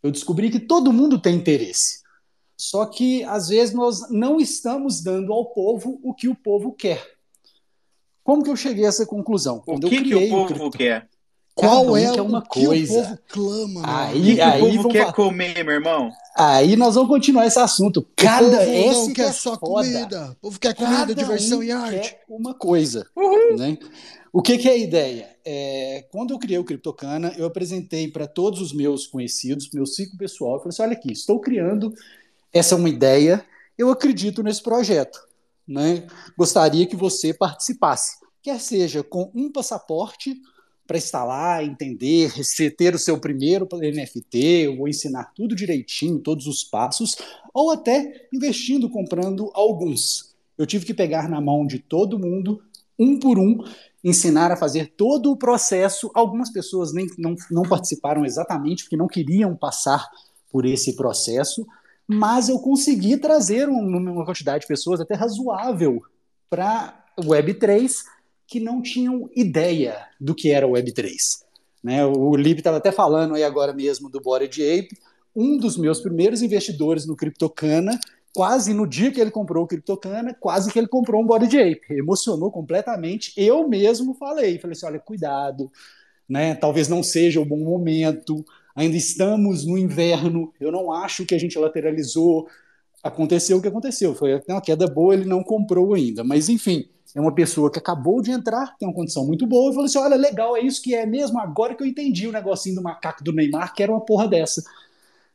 Eu 0.03 0.11
descobri 0.11 0.51
que 0.51 0.61
todo 0.61 0.93
mundo 0.93 1.19
tem 1.19 1.35
interesse. 1.37 2.01
Só 2.57 2.87
que, 2.87 3.23
às 3.25 3.49
vezes, 3.49 3.75
nós 3.75 4.11
não 4.11 4.39
estamos 4.41 5.01
dando 5.03 5.33
ao 5.33 5.47
povo 5.47 6.01
o 6.03 6.13
que 6.15 6.29
o 6.29 6.35
povo 6.35 6.73
quer. 6.73 7.05
Como 8.25 8.43
que 8.43 8.51
eu 8.51 8.57
cheguei 8.57 8.85
a 8.85 8.89
essa 8.89 9.07
conclusão? 9.07 9.59
O 9.59 9.61
Quando 9.63 9.85
eu 9.87 9.91
que, 9.91 10.03
que 10.03 10.15
o 10.15 10.29
povo 10.29 10.47
cripto- 10.47 10.71
quer? 10.79 11.09
Qual 11.55 11.81
Cada 11.81 11.91
um 11.91 11.97
é 11.97 12.13
quer 12.13 12.21
o 12.21 12.25
uma 12.25 12.43
que 12.43 12.65
coisa. 12.65 12.93
o 13.01 13.03
povo 13.03 13.19
clama, 13.29 13.83
Aí- 14.07 14.21
O 14.21 14.23
que, 14.25 14.35
que 14.37 14.41
aí 14.41 14.63
o 14.63 14.77
povo 14.77 14.89
quer 14.91 15.01
falar. 15.01 15.13
comer, 15.13 15.65
meu 15.65 15.75
irmão? 15.75 16.11
Aí 16.37 16.77
nós 16.77 16.95
vamos 16.95 17.09
continuar 17.11 17.47
esse 17.47 17.59
assunto. 17.59 17.97
O 17.99 18.07
Cada 18.15 18.59
povo 18.59 18.71
esse 18.71 18.95
não 19.01 19.07
que 19.09 19.15
quer 19.15 19.29
é 19.29 19.33
só 19.33 19.59
foda. 19.59 19.65
comida. 19.89 20.31
O 20.31 20.35
povo 20.37 20.61
quer 20.61 20.75
comida, 20.75 20.97
Cada 20.99 21.15
diversão 21.17 21.59
um 21.59 21.63
e 21.65 21.73
arte. 21.73 22.11
quer 22.11 22.25
uma 22.29 22.55
coisa. 22.55 23.09
Né? 23.59 23.77
O 24.33 24.43
que, 24.43 24.59
que 24.59 24.69
é 24.69 24.73
a 24.73 24.77
ideia? 24.77 25.37
É, 25.45 26.07
quando 26.11 26.33
eu 26.33 26.39
criei 26.39 26.59
o 26.59 26.65
CryptoCana, 26.65 27.35
eu 27.37 27.47
apresentei 27.47 28.09
para 28.09 28.27
todos 28.27 28.61
os 28.61 28.73
meus 28.73 29.07
conhecidos, 29.07 29.71
meu 29.73 29.87
ciclo 29.87 30.19
pessoal, 30.19 30.55
eu 30.55 30.59
falei 30.59 30.71
assim: 30.71 30.83
olha 30.83 30.93
aqui, 30.93 31.13
estou 31.13 31.41
criando, 31.41 31.93
essa 32.53 32.75
é 32.75 32.79
uma 32.79 32.89
ideia, 32.89 33.45
eu 33.77 33.91
acredito 33.91 34.43
nesse 34.43 34.63
projeto. 34.63 35.19
Né? 35.67 36.07
Gostaria 36.37 36.87
que 36.87 36.97
você 36.97 37.33
participasse, 37.33 38.19
quer 38.43 38.61
seja 38.61 39.03
com 39.03 39.31
um 39.35 39.51
passaporte 39.51 40.35
para 40.87 40.97
instalar, 40.97 41.63
entender, 41.63 42.33
ter 42.77 42.95
o 42.95 42.99
seu 42.99 43.21
primeiro 43.21 43.69
NFT, 43.71 44.75
vou 44.75 44.89
ensinar 44.89 45.33
tudo 45.35 45.55
direitinho, 45.55 46.19
todos 46.19 46.47
os 46.47 46.65
passos, 46.65 47.17
ou 47.53 47.71
até 47.71 48.27
investindo, 48.33 48.89
comprando 48.89 49.51
alguns. 49.53 50.35
Eu 50.57 50.67
tive 50.67 50.87
que 50.87 50.95
pegar 50.95 51.29
na 51.29 51.43
mão 51.43 51.67
de 51.67 51.79
todo 51.79 52.19
mundo, 52.19 52.63
um 52.99 53.19
por 53.19 53.39
um, 53.39 53.59
ensinar 54.03 54.51
a 54.51 54.57
fazer 54.57 54.93
todo 54.97 55.31
o 55.31 55.37
processo. 55.37 56.11
Algumas 56.15 56.51
pessoas 56.51 56.93
nem, 56.93 57.07
não, 57.19 57.35
não 57.51 57.63
participaram 57.63 58.25
exatamente 58.25 58.85
porque 58.85 58.97
não 58.97 59.07
queriam 59.09 59.55
passar 59.57 60.09
por 60.51 60.65
esse 60.65 60.97
processo, 60.97 61.67
mas 62.07 62.49
eu 62.49 62.59
consegui 62.59 63.17
trazer 63.19 63.69
um- 63.69 63.97
uma 63.97 64.25
quantidade 64.25 64.63
de 64.63 64.67
pessoas 64.67 65.01
até 65.01 65.15
razoável 65.15 66.03
para 66.49 67.05
Web3 67.21 68.05
que 68.47 68.59
não 68.59 68.81
tinham 68.81 69.29
ideia 69.37 70.07
do 70.19 70.35
que 70.35 70.51
era 70.51 70.67
Web3. 70.67 71.13
Né? 71.83 72.05
O 72.05 72.35
Lib 72.35 72.59
estava 72.59 72.79
até 72.79 72.91
falando 72.91 73.35
aí 73.35 73.45
agora 73.45 73.75
mesmo 73.75 74.09
do 74.09 74.21
Bored 74.21 74.63
Ape, 74.63 74.97
um 75.37 75.59
dos 75.59 75.77
meus 75.77 76.01
primeiros 76.01 76.43
investidores 76.43 77.07
no 77.07 77.15
CryptoCana, 77.15 77.99
quase 78.39 78.73
no 78.73 78.87
dia 78.87 79.11
que 79.11 79.21
ele 79.21 79.33
comprou 79.33 79.65
o 79.65 79.67
CryptoCana, 79.67 80.33
quase 80.33 80.73
que 80.73 80.79
ele 80.79 80.87
comprou 80.87 81.21
um 81.21 81.27
Bored 81.27 81.59
Ape. 81.59 81.81
Emocionou 81.91 82.53
completamente. 82.53 83.33
Eu 83.37 83.69
mesmo 83.69 84.15
falei, 84.15 84.61
falei 84.61 84.77
assim, 84.77 84.87
olha, 84.87 85.01
cuidado, 85.01 85.69
né? 86.29 86.55
Talvez 86.55 86.89
não 86.89 87.03
seja 87.03 87.41
o 87.41 87.45
bom 87.45 87.59
momento. 87.59 88.45
Ainda 88.77 88.97
estamos 88.97 89.67
no 89.67 89.77
inverno. 89.77 90.53
Eu 90.61 90.71
não 90.71 90.93
acho 90.93 91.27
que 91.27 91.35
a 91.35 91.39
gente 91.39 91.59
lateralizou. 91.59 92.47
Aconteceu 93.03 93.59
o 93.59 93.61
que 93.61 93.67
aconteceu. 93.67 94.15
Foi 94.15 94.41
uma 94.49 94.63
queda 94.63 94.87
boa, 94.87 95.15
ele 95.15 95.25
não 95.25 95.43
comprou 95.43 95.93
ainda. 95.93 96.23
Mas 96.23 96.49
enfim, 96.49 96.89
é 97.17 97.21
uma 97.21 97.35
pessoa 97.35 97.73
que 97.73 97.81
acabou 97.81 98.23
de 98.23 98.31
entrar, 98.31 98.77
tem 98.79 98.87
uma 98.87 98.95
condição 98.95 99.27
muito 99.27 99.49
boa, 99.49 99.73
e 99.73 99.75
falou 99.75 99.87
assim: 99.87 99.99
olha, 99.99 100.15
legal, 100.15 100.57
é 100.57 100.61
isso 100.61 100.81
que 100.81 100.95
é 100.95 101.05
mesmo. 101.05 101.41
Agora 101.41 101.75
que 101.75 101.83
eu 101.83 101.89
entendi 101.89 102.29
o 102.29 102.33
negocinho 102.33 102.77
do 102.77 102.83
macaco 102.83 103.25
do 103.25 103.33
Neymar, 103.33 103.75
que 103.75 103.83
era 103.83 103.91
uma 103.91 104.01
porra 104.01 104.29
dessa. 104.29 104.63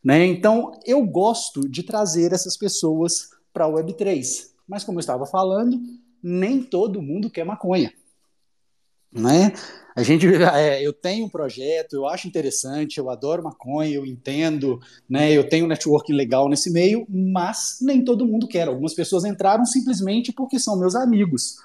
Né? 0.04 0.26
Então, 0.26 0.72
eu 0.86 1.06
gosto 1.06 1.68
de 1.68 1.84
trazer 1.84 2.34
essas 2.34 2.58
pessoas 2.58 3.30
para 3.54 3.66
a 3.66 3.70
Web3. 3.70 4.51
Mas, 4.68 4.84
como 4.84 4.97
eu 4.97 5.01
estava 5.01 5.26
falando, 5.26 5.80
nem 6.22 6.62
todo 6.64 7.01
mundo 7.01 7.30
quer 7.30 7.45
maconha. 7.45 7.93
né? 9.12 9.54
A 9.95 10.01
gente, 10.01 10.26
é, 10.56 10.82
eu 10.86 10.91
tenho 10.91 11.26
um 11.26 11.30
projeto, 11.30 11.93
eu 11.93 12.08
acho 12.08 12.28
interessante, 12.28 12.97
eu 12.97 13.10
adoro 13.10 13.43
maconha, 13.43 13.95
eu 13.95 14.06
entendo, 14.06 14.80
né? 15.10 15.32
Eu 15.32 15.47
tenho 15.47 15.66
um 15.66 15.68
networking 15.68 16.14
legal 16.14 16.49
nesse 16.49 16.72
meio, 16.72 17.06
mas 17.10 17.78
nem 17.82 18.04
todo 18.04 18.26
mundo 18.26 18.47
quer. 18.47 18.68
Algumas 18.68 18.93
pessoas 18.93 19.24
entraram 19.24 19.66
simplesmente 19.66 20.32
porque 20.34 20.60
são 20.60 20.80
meus 20.80 20.95
amigos. 20.95 21.58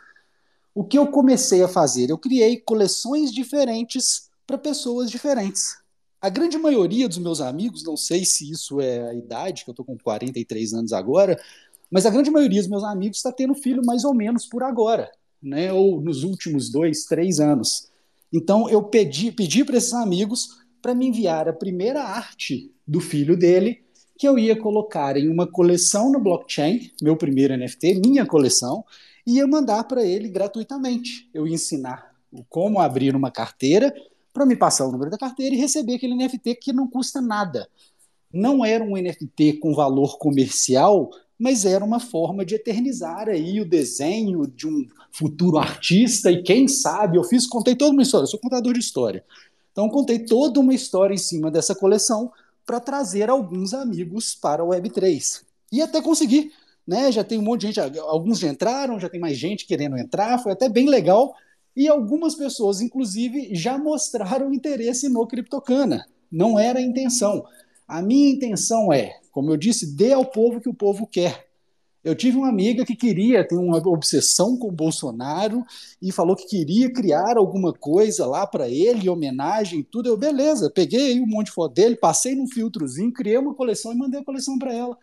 O 0.75 0.85
que 0.85 0.99
eu 0.99 1.07
comecei 1.09 1.63
a 1.63 1.69
fazer? 1.69 2.11
Eu 2.11 2.19
criei 2.19 2.59
coleções 2.61 3.33
diferentes 3.33 4.29
para 4.47 4.59
pessoas 4.59 5.11
diferentes. 5.11 5.77
A 6.21 6.29
grande 6.29 6.59
maioria 6.59 7.09
dos 7.09 7.19
meus 7.19 7.41
amigos, 7.41 7.85
não 7.85 7.97
sei 7.97 8.25
se 8.25 8.51
isso 8.51 8.81
é 8.81 9.09
a 9.09 9.15
idade, 9.15 9.63
que 9.63 9.71
eu 9.71 9.73
estou 9.73 9.85
com 9.85 9.97
43 9.97 10.75
anos 10.75 10.93
agora, 10.93 11.41
mas 11.89 12.05
a 12.07 12.11
grande 12.11 12.31
maioria 12.31 12.61
dos 12.61 12.69
meus 12.69 12.83
amigos 12.83 13.19
está 13.19 13.31
tendo 13.31 13.55
filho 13.55 13.85
mais 13.85 14.05
ou 14.05 14.13
menos 14.13 14.45
por 14.45 14.65
agora, 14.65 15.11
né? 15.41 15.73
Ou 15.73 16.01
nos 16.01 16.25
últimos 16.25 16.71
dois, 16.71 17.05
três 17.05 17.39
anos. 17.39 17.89
Então 18.33 18.69
eu 18.69 18.83
pedi, 18.83 19.31
pedi 19.31 19.65
para 19.65 19.79
esses 19.79 19.93
amigos 19.93 20.59
para 20.83 20.95
me 20.95 21.07
enviar 21.07 21.49
a 21.49 21.53
primeira 21.53 22.03
arte 22.03 22.73
do 22.87 23.01
filho 23.01 23.37
dele, 23.37 23.85
que 24.19 24.27
eu 24.27 24.37
ia 24.37 24.59
colocar 24.59 25.17
em 25.17 25.29
uma 25.29 25.47
coleção 25.47 26.11
no 26.11 26.21
blockchain, 26.21 26.91
meu 27.01 27.17
primeiro 27.17 27.57
NFT, 27.57 28.01
minha 28.05 28.27
coleção, 28.27 28.85
e 29.25 29.37
ia 29.37 29.47
mandar 29.47 29.85
para 29.85 30.05
ele 30.05 30.29
gratuitamente. 30.29 31.31
Eu 31.33 31.47
ia 31.47 31.55
ensinar 31.55 32.13
como 32.49 32.81
abrir 32.81 33.15
uma 33.15 33.31
carteira 33.31 33.95
para 34.39 34.47
me 34.47 34.55
passar 34.55 34.87
o 34.87 34.93
número 34.93 35.11
da 35.11 35.19
carteira 35.19 35.53
e 35.53 35.59
receber 35.59 35.97
aquele 35.97 36.15
NFT 36.15 36.55
que 36.55 36.73
não 36.73 36.87
custa 36.87 37.21
nada. 37.21 37.69
Não 38.33 38.65
era 38.65 38.85
um 38.85 38.97
NFT 38.97 39.55
com 39.55 39.75
valor 39.75 40.17
comercial, 40.17 41.11
mas 41.37 41.65
era 41.65 41.85
uma 41.85 41.99
forma 41.99 42.45
de 42.45 42.55
eternizar 42.55 43.29
aí 43.29 43.61
o 43.61 43.69
desenho 43.69 44.47
de 44.47 44.69
um 44.69 44.87
futuro 45.11 45.59
artista 45.59 46.31
e 46.31 46.41
quem 46.45 46.69
sabe 46.69 47.19
eu 47.19 47.25
fiz, 47.25 47.49
contei 47.49 47.75
toda 47.75 47.91
uma 47.91 48.03
história, 48.03 48.29
sou 48.29 48.39
contador 48.39 48.75
de 48.75 48.79
história. 48.79 49.25
Então 49.73 49.89
contei 49.89 50.21
toda 50.21 50.61
uma 50.61 50.73
história 50.73 51.15
em 51.15 51.19
cima 51.19 51.51
dessa 51.51 51.75
coleção 51.75 52.31
para 52.65 52.79
trazer 52.79 53.29
alguns 53.29 53.75
amigos 53.75 54.37
para 54.37 54.63
o 54.63 54.69
Web3. 54.69 55.43
E 55.73 55.83
até 55.83 56.01
consegui, 56.01 56.53
né? 56.87 57.11
Já 57.11 57.25
tem 57.25 57.39
um 57.39 57.43
monte 57.43 57.67
de 57.67 57.73
gente, 57.73 57.99
alguns 57.99 58.39
já 58.39 58.47
entraram, 58.47 59.01
já 59.01 59.09
tem 59.09 59.19
mais 59.19 59.37
gente 59.37 59.67
querendo 59.67 59.99
entrar, 59.99 60.39
foi 60.39 60.53
até 60.53 60.69
bem 60.69 60.89
legal. 60.89 61.35
E 61.77 61.89
algumas 61.89 62.35
pessoas, 62.35 62.81
inclusive, 62.81 63.55
já 63.55 63.79
mostraram 63.79 64.53
interesse 64.53 65.09
no 65.09 65.27
Criptocana. 65.27 66.07
Não 66.31 66.59
era 66.59 66.79
a 66.79 66.83
intenção. 66.83 67.45
A 67.87 68.03
minha 68.03 68.31
intenção 68.31 68.93
é, 68.93 69.19
como 69.31 69.51
eu 69.51 69.57
disse, 69.57 69.95
dê 69.95 70.13
ao 70.13 70.25
povo 70.25 70.61
que 70.61 70.69
o 70.69 70.75
povo 70.75 71.07
quer. 71.07 71.49
Eu 72.03 72.15
tive 72.15 72.37
uma 72.37 72.49
amiga 72.49 72.85
que 72.85 72.97
queria 72.97 73.47
ter 73.47 73.57
uma 73.57 73.77
obsessão 73.89 74.57
com 74.57 74.69
o 74.69 74.73
Bolsonaro 74.73 75.65
e 76.01 76.11
falou 76.11 76.35
que 76.35 76.47
queria 76.47 76.93
criar 76.93 77.37
alguma 77.37 77.73
coisa 77.73 78.25
lá 78.25 78.47
para 78.47 78.69
ele, 78.69 79.09
homenagem, 79.09 79.83
tudo. 79.83 80.09
Eu, 80.09 80.17
beleza, 80.17 80.71
peguei 80.71 81.21
um 81.21 81.27
monte 81.27 81.47
de 81.47 81.53
foto 81.53 81.75
dele, 81.75 81.97
passei 81.97 82.35
num 82.35 82.47
filtrozinho, 82.47 83.13
criei 83.13 83.37
uma 83.37 83.55
coleção 83.55 83.93
e 83.93 83.97
mandei 83.97 84.21
a 84.21 84.25
coleção 84.25 84.59
para 84.59 84.73
ela. 84.73 84.97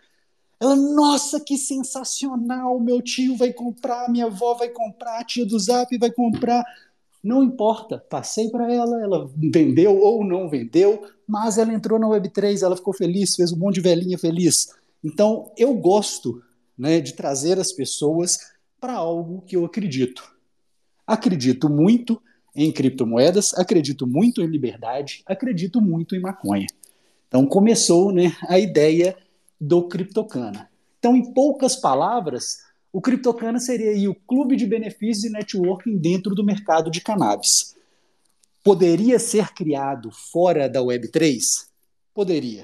Ela, 0.66 0.76
nossa, 0.76 1.40
que 1.40 1.60
sensacional! 1.60 2.80
Meu 2.80 3.00
tio 3.00 3.38
vai 3.38 3.54
comprar, 3.54 4.10
minha 4.10 4.26
avó 4.26 4.56
vai 4.56 4.70
comprar, 4.70 5.20
a 5.20 5.24
tia 5.24 5.46
do 5.46 5.60
Zap 5.60 5.96
vai 6.00 6.10
comprar. 6.10 6.64
Não 7.24 7.44
importa, 7.44 8.04
passei 8.10 8.50
para 8.50 8.74
ela, 8.74 9.00
ela 9.00 9.32
vendeu 9.36 9.96
ou 10.00 10.26
não 10.26 10.50
vendeu, 10.50 11.04
mas 11.28 11.60
ela 11.60 11.72
entrou 11.72 12.00
na 12.00 12.08
Web3, 12.08 12.64
ela 12.64 12.76
ficou 12.76 12.96
feliz, 12.96 13.36
fez 13.36 13.52
um 13.52 13.58
monte 13.58 13.76
de 13.76 13.82
velhinha 13.82 14.18
feliz. 14.18 14.70
Então, 15.04 15.52
eu 15.56 15.72
gosto 15.76 16.42
né, 16.76 17.00
de 17.00 17.14
trazer 17.14 17.60
as 17.60 17.72
pessoas 17.72 18.40
para 18.82 18.94
algo 18.94 19.44
que 19.46 19.56
eu 19.56 19.66
acredito. 19.66 20.24
Acredito 21.06 21.70
muito 21.70 22.20
em 22.56 22.72
criptomoedas, 22.72 23.54
acredito 23.54 24.08
muito 24.08 24.42
em 24.42 24.48
liberdade, 24.48 25.22
acredito 25.28 25.80
muito 25.80 26.16
em 26.16 26.20
maconha. 26.20 26.66
Então, 27.28 27.46
começou 27.46 28.12
né, 28.12 28.36
a 28.48 28.58
ideia 28.58 29.16
do 29.60 29.88
Criptocana. 29.88 30.70
Então, 31.00 31.16
em 31.16 31.34
poucas 31.34 31.76
palavras, 31.76 32.58
o 32.92 33.02
Criptocana 33.02 33.60
seria 33.60 34.10
o 34.10 34.16
clube 34.16 34.56
de 34.56 34.66
benefícios 34.66 35.26
e 35.26 35.30
networking 35.30 35.98
dentro 35.98 36.34
do 36.34 36.44
mercado 36.44 36.90
de 36.90 37.02
cannabis. 37.02 37.76
Poderia 38.64 39.20
ser 39.20 39.54
criado 39.54 40.10
fora 40.12 40.68
da 40.68 40.80
Web3? 40.80 41.68
Poderia. 42.14 42.64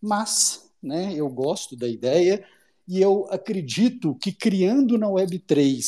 Mas 0.00 0.70
né, 0.82 1.14
eu 1.16 1.28
gosto 1.28 1.74
da 1.74 1.88
ideia 1.88 2.44
e 2.86 3.00
eu 3.00 3.26
acredito 3.30 4.14
que 4.16 4.30
criando 4.30 4.98
na 4.98 5.08
Web3, 5.08 5.80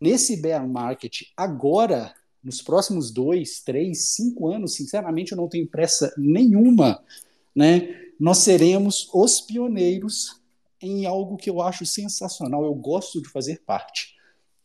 nesse 0.00 0.40
bear 0.40 0.66
market, 0.66 1.22
agora, 1.36 2.14
nos 2.42 2.62
próximos 2.62 3.10
dois, 3.10 3.60
três, 3.60 4.14
cinco 4.14 4.48
anos, 4.48 4.74
sinceramente, 4.74 5.32
eu 5.32 5.36
não 5.36 5.48
tenho 5.48 5.66
pressa 5.66 6.14
nenhuma, 6.16 7.02
né? 7.54 8.05
Nós 8.18 8.38
seremos 8.38 9.08
os 9.12 9.40
pioneiros 9.40 10.40
em 10.80 11.06
algo 11.06 11.36
que 11.36 11.48
eu 11.48 11.60
acho 11.60 11.84
sensacional, 11.86 12.64
eu 12.64 12.74
gosto 12.74 13.20
de 13.20 13.28
fazer 13.28 13.62
parte, 13.66 14.14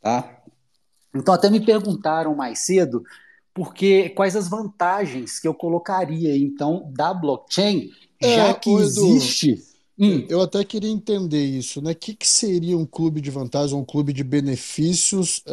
tá? 0.01 0.43
Então 1.15 1.33
até 1.33 1.49
me 1.49 1.59
perguntaram 1.59 2.35
mais 2.35 2.59
cedo 2.59 3.03
porque 3.53 4.09
quais 4.09 4.35
as 4.35 4.47
vantagens 4.47 5.39
que 5.39 5.47
eu 5.47 5.53
colocaria 5.53 6.37
então 6.37 6.89
da 6.93 7.13
blockchain, 7.13 7.89
É, 8.21 8.35
já 8.35 8.53
que 8.53 8.71
existe. 8.71 9.70
Hum, 10.03 10.25
Eu 10.27 10.41
até 10.41 10.65
queria 10.65 10.89
entender 10.89 11.43
isso, 11.45 11.79
né? 11.81 11.91
O 11.91 11.95
que 11.95 12.15
que 12.15 12.27
seria 12.27 12.75
um 12.75 12.85
clube 12.87 13.21
de 13.21 13.29
vantagens, 13.29 13.71
um 13.73 13.85
clube 13.85 14.11
de 14.11 14.23
benefícios 14.23 15.43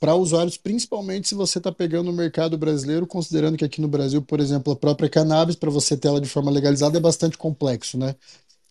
para 0.00 0.14
usuários, 0.14 0.56
principalmente 0.56 1.28
se 1.28 1.34
você 1.34 1.58
está 1.58 1.70
pegando 1.70 2.10
o 2.10 2.12
mercado 2.14 2.56
brasileiro, 2.56 3.06
considerando 3.06 3.58
que 3.58 3.64
aqui 3.64 3.80
no 3.80 3.88
Brasil, 3.88 4.22
por 4.22 4.40
exemplo, 4.40 4.72
a 4.72 4.76
própria 4.76 5.08
cannabis, 5.10 5.54
para 5.56 5.70
você 5.70 5.96
ter 5.98 6.08
ela 6.08 6.20
de 6.20 6.28
forma 6.28 6.50
legalizada, 6.50 6.96
é 6.96 7.00
bastante 7.00 7.36
complexo, 7.36 7.98
né? 7.98 8.14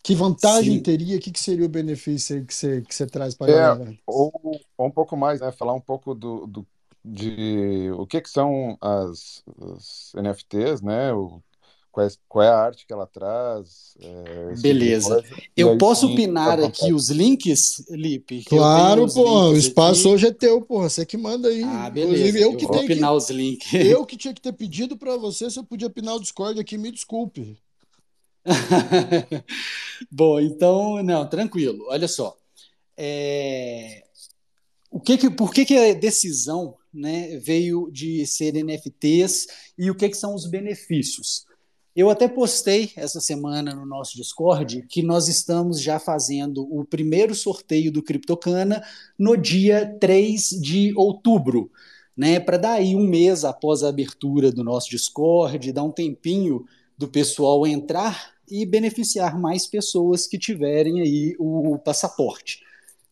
Que 0.02 0.14
vantagem 0.14 0.78
sim. 0.78 0.80
teria? 0.80 1.18
O 1.18 1.20
que 1.20 1.32
que 1.32 1.40
seria 1.40 1.66
o 1.66 1.70
benefício 1.70 2.44
que 2.46 2.54
você, 2.54 2.82
que 2.82 2.94
você 2.94 3.06
traz 3.06 3.34
para 3.34 3.48
a 3.48 3.48
É, 3.48 3.52
galera? 3.60 3.96
ou, 4.06 4.32
ou 4.76 4.86
um 4.86 4.90
pouco 4.90 5.16
mais, 5.16 5.40
né? 5.40 5.50
Falar 5.52 5.72
um 5.74 5.80
pouco 5.80 6.14
do, 6.14 6.46
do- 6.46 6.68
de 7.04 7.90
o 7.92 8.06
que 8.06 8.20
que 8.20 8.28
são 8.30 8.76
as, 8.80 9.42
as 9.76 10.12
NFTs, 10.14 10.82
né? 10.82 11.12
O, 11.14 11.42
qual 11.90 12.06
é, 12.06 12.10
qual 12.28 12.44
é 12.44 12.48
a 12.48 12.56
arte 12.58 12.86
que 12.86 12.92
ela 12.92 13.06
traz, 13.06 13.94
é, 14.00 14.56
tipo 14.62 14.62
Beleza. 14.62 15.22
coisa. 15.22 15.28
E 15.56 15.60
Eu 15.60 15.70
aí 15.70 15.78
posso 15.78 16.06
sim, 16.06 16.12
opinar 16.12 16.60
à 16.60 16.66
aqui 16.66 16.92
os 16.92 17.08
links, 17.10 17.84
Lipe, 17.90 18.44
Claro, 18.44 19.06
pô, 19.12 19.50
o 19.50 19.56
espaço 19.56 20.08
aqui. 20.08 20.14
hoje 20.14 20.26
é 20.28 20.32
teu, 20.32 20.62
porra, 20.62 20.88
você 20.88 21.04
que 21.06 21.16
manda 21.16 21.48
aí. 21.48 21.62
Ah, 21.62 21.88
Inclusive, 21.94 22.32
beleza. 22.32 22.38
eu 22.38 22.52
Eu 22.52 22.56
que 22.56 22.66
vou 22.66 22.70
tenho 22.70 22.86
que, 22.86 22.92
opinar 22.92 23.14
os 23.14 23.30
links. 23.30 23.72
eu 23.74 24.04
que 24.06 24.16
tinha 24.16 24.34
que 24.34 24.40
ter 24.40 24.52
pedido 24.52 24.96
para 24.96 25.16
você 25.16 25.50
se 25.50 25.58
eu 25.58 25.64
podia 25.64 25.90
pinar 25.90 26.14
o 26.16 26.20
Discord 26.20 26.58
aqui, 26.60 26.78
me 26.78 26.90
desculpe. 26.92 27.58
Bom, 30.10 30.40
então, 30.40 31.02
não, 31.02 31.28
tranquilo. 31.28 31.86
Olha 31.88 32.08
só. 32.08 32.36
É, 32.96 34.04
o 34.90 35.00
que 35.00 35.16
que, 35.18 35.30
por 35.30 35.52
que, 35.52 35.64
que 35.64 35.76
a 35.76 35.94
decisão 35.94 36.74
né, 36.92 37.36
veio 37.38 37.90
de 37.92 38.26
ser 38.26 38.52
NFTs 38.54 39.46
e 39.78 39.90
o 39.90 39.94
que, 39.94 40.08
que 40.08 40.16
são 40.16 40.34
os 40.34 40.46
benefícios? 40.46 41.44
Eu 42.00 42.08
até 42.08 42.26
postei 42.26 42.92
essa 42.96 43.20
semana 43.20 43.74
no 43.74 43.84
nosso 43.84 44.16
Discord 44.16 44.86
que 44.88 45.02
nós 45.02 45.28
estamos 45.28 45.82
já 45.82 45.98
fazendo 45.98 46.66
o 46.74 46.82
primeiro 46.82 47.34
sorteio 47.34 47.92
do 47.92 48.02
Criptocana 48.02 48.82
no 49.18 49.36
dia 49.36 49.84
3 50.00 50.48
de 50.62 50.94
outubro, 50.96 51.70
né? 52.16 52.40
Para 52.40 52.56
dar 52.56 52.72
aí 52.72 52.96
um 52.96 53.06
mês 53.06 53.44
após 53.44 53.82
a 53.82 53.90
abertura 53.90 54.50
do 54.50 54.64
nosso 54.64 54.88
Discord, 54.88 55.70
dar 55.72 55.82
um 55.82 55.90
tempinho 55.90 56.64
do 56.96 57.06
pessoal 57.06 57.66
entrar 57.66 58.32
e 58.50 58.64
beneficiar 58.64 59.38
mais 59.38 59.66
pessoas 59.66 60.26
que 60.26 60.38
tiverem 60.38 61.02
aí 61.02 61.36
o 61.38 61.76
passaporte, 61.84 62.62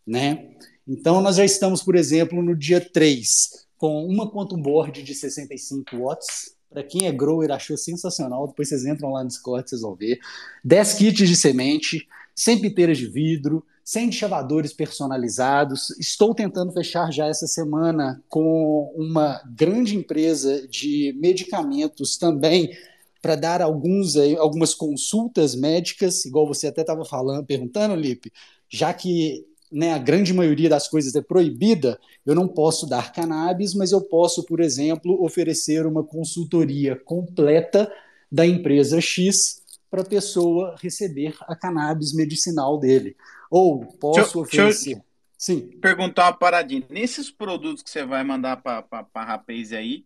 né? 0.06 0.48
Então, 0.88 1.20
nós 1.20 1.36
já 1.36 1.44
estamos, 1.44 1.82
por 1.82 1.94
exemplo, 1.94 2.42
no 2.42 2.56
dia 2.56 2.80
3, 2.80 3.66
com 3.76 4.06
uma 4.06 4.30
quantum 4.30 4.62
board 4.62 5.02
de 5.02 5.14
65 5.14 5.94
watts. 5.94 6.56
Para 6.70 6.82
quem 6.82 7.06
é 7.06 7.12
grower, 7.12 7.50
achou 7.50 7.76
sensacional. 7.76 8.46
Depois 8.46 8.68
vocês 8.68 8.84
entram 8.84 9.12
lá 9.12 9.22
no 9.22 9.28
Discord, 9.28 9.68
vocês 9.68 9.80
vão 9.80 9.94
ver. 9.94 10.18
10 10.64 10.94
kits 10.94 11.28
de 11.28 11.36
semente, 11.36 12.06
100 12.34 12.60
piteiras 12.60 12.98
de 12.98 13.06
vidro, 13.06 13.64
100 13.82 14.12
chavadores 14.12 14.72
personalizados. 14.74 15.90
Estou 15.98 16.34
tentando 16.34 16.72
fechar 16.72 17.10
já 17.10 17.26
essa 17.26 17.46
semana 17.46 18.22
com 18.28 18.92
uma 18.94 19.40
grande 19.56 19.96
empresa 19.96 20.68
de 20.68 21.16
medicamentos 21.18 22.18
também 22.18 22.76
para 23.22 23.34
dar 23.34 23.62
alguns, 23.62 24.14
algumas 24.38 24.74
consultas 24.74 25.54
médicas, 25.54 26.24
igual 26.24 26.46
você 26.46 26.68
até 26.68 26.82
estava 26.82 27.04
falando, 27.04 27.46
perguntando, 27.46 27.96
Lipe, 27.96 28.30
já 28.68 28.92
que 28.92 29.47
né, 29.70 29.92
a 29.92 29.98
grande 29.98 30.32
maioria 30.32 30.68
das 30.68 30.88
coisas 30.88 31.14
é 31.14 31.20
proibida, 31.22 31.98
eu 32.24 32.34
não 32.34 32.48
posso 32.48 32.86
dar 32.86 33.12
cannabis, 33.12 33.74
mas 33.74 33.92
eu 33.92 34.00
posso, 34.00 34.44
por 34.44 34.60
exemplo, 34.60 35.22
oferecer 35.22 35.86
uma 35.86 36.02
consultoria 36.04 36.96
completa 36.96 37.92
da 38.30 38.46
empresa 38.46 39.00
X 39.00 39.62
para 39.90 40.02
a 40.02 40.04
pessoa 40.04 40.74
receber 40.80 41.34
a 41.42 41.56
cannabis 41.56 42.12
medicinal 42.14 42.78
dele. 42.78 43.16
Ou 43.50 43.86
posso 43.86 44.20
Deixa 44.20 44.38
eu- 44.38 44.42
deixa 44.42 44.62
oferecer. 44.62 45.02
Sim. 45.36 45.60
Perguntar 45.80 46.24
uma 46.26 46.32
paradinha. 46.32 46.84
Nesses 46.90 47.30
produtos 47.30 47.82
que 47.82 47.88
você 47.88 48.04
vai 48.04 48.24
mandar 48.24 48.56
para 48.58 48.84
a 49.14 49.24
Rapaze 49.24 49.76
aí, 49.76 50.04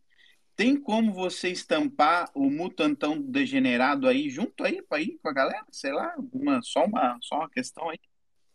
tem 0.54 0.76
como 0.76 1.12
você 1.12 1.48
estampar 1.48 2.30
o 2.34 2.50
mutantão 2.50 3.20
degenerado 3.20 4.06
aí 4.06 4.28
junto 4.28 4.62
aí 4.62 4.82
para 4.82 5.00
ir 5.00 5.18
com 5.22 5.28
a 5.28 5.32
galera? 5.32 5.64
Sei 5.72 5.90
lá, 5.90 6.14
uma, 6.32 6.60
só, 6.62 6.84
uma, 6.84 7.18
só 7.22 7.36
uma 7.36 7.48
questão 7.50 7.88
aí. 7.88 7.98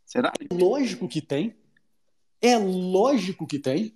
Será? 0.08 0.32
Lógico 0.51 1.05
que 1.05 1.22
tem. 1.22 1.53
É 2.41 2.58
lógico 2.58 3.45
que 3.45 3.60
tem. 3.60 3.93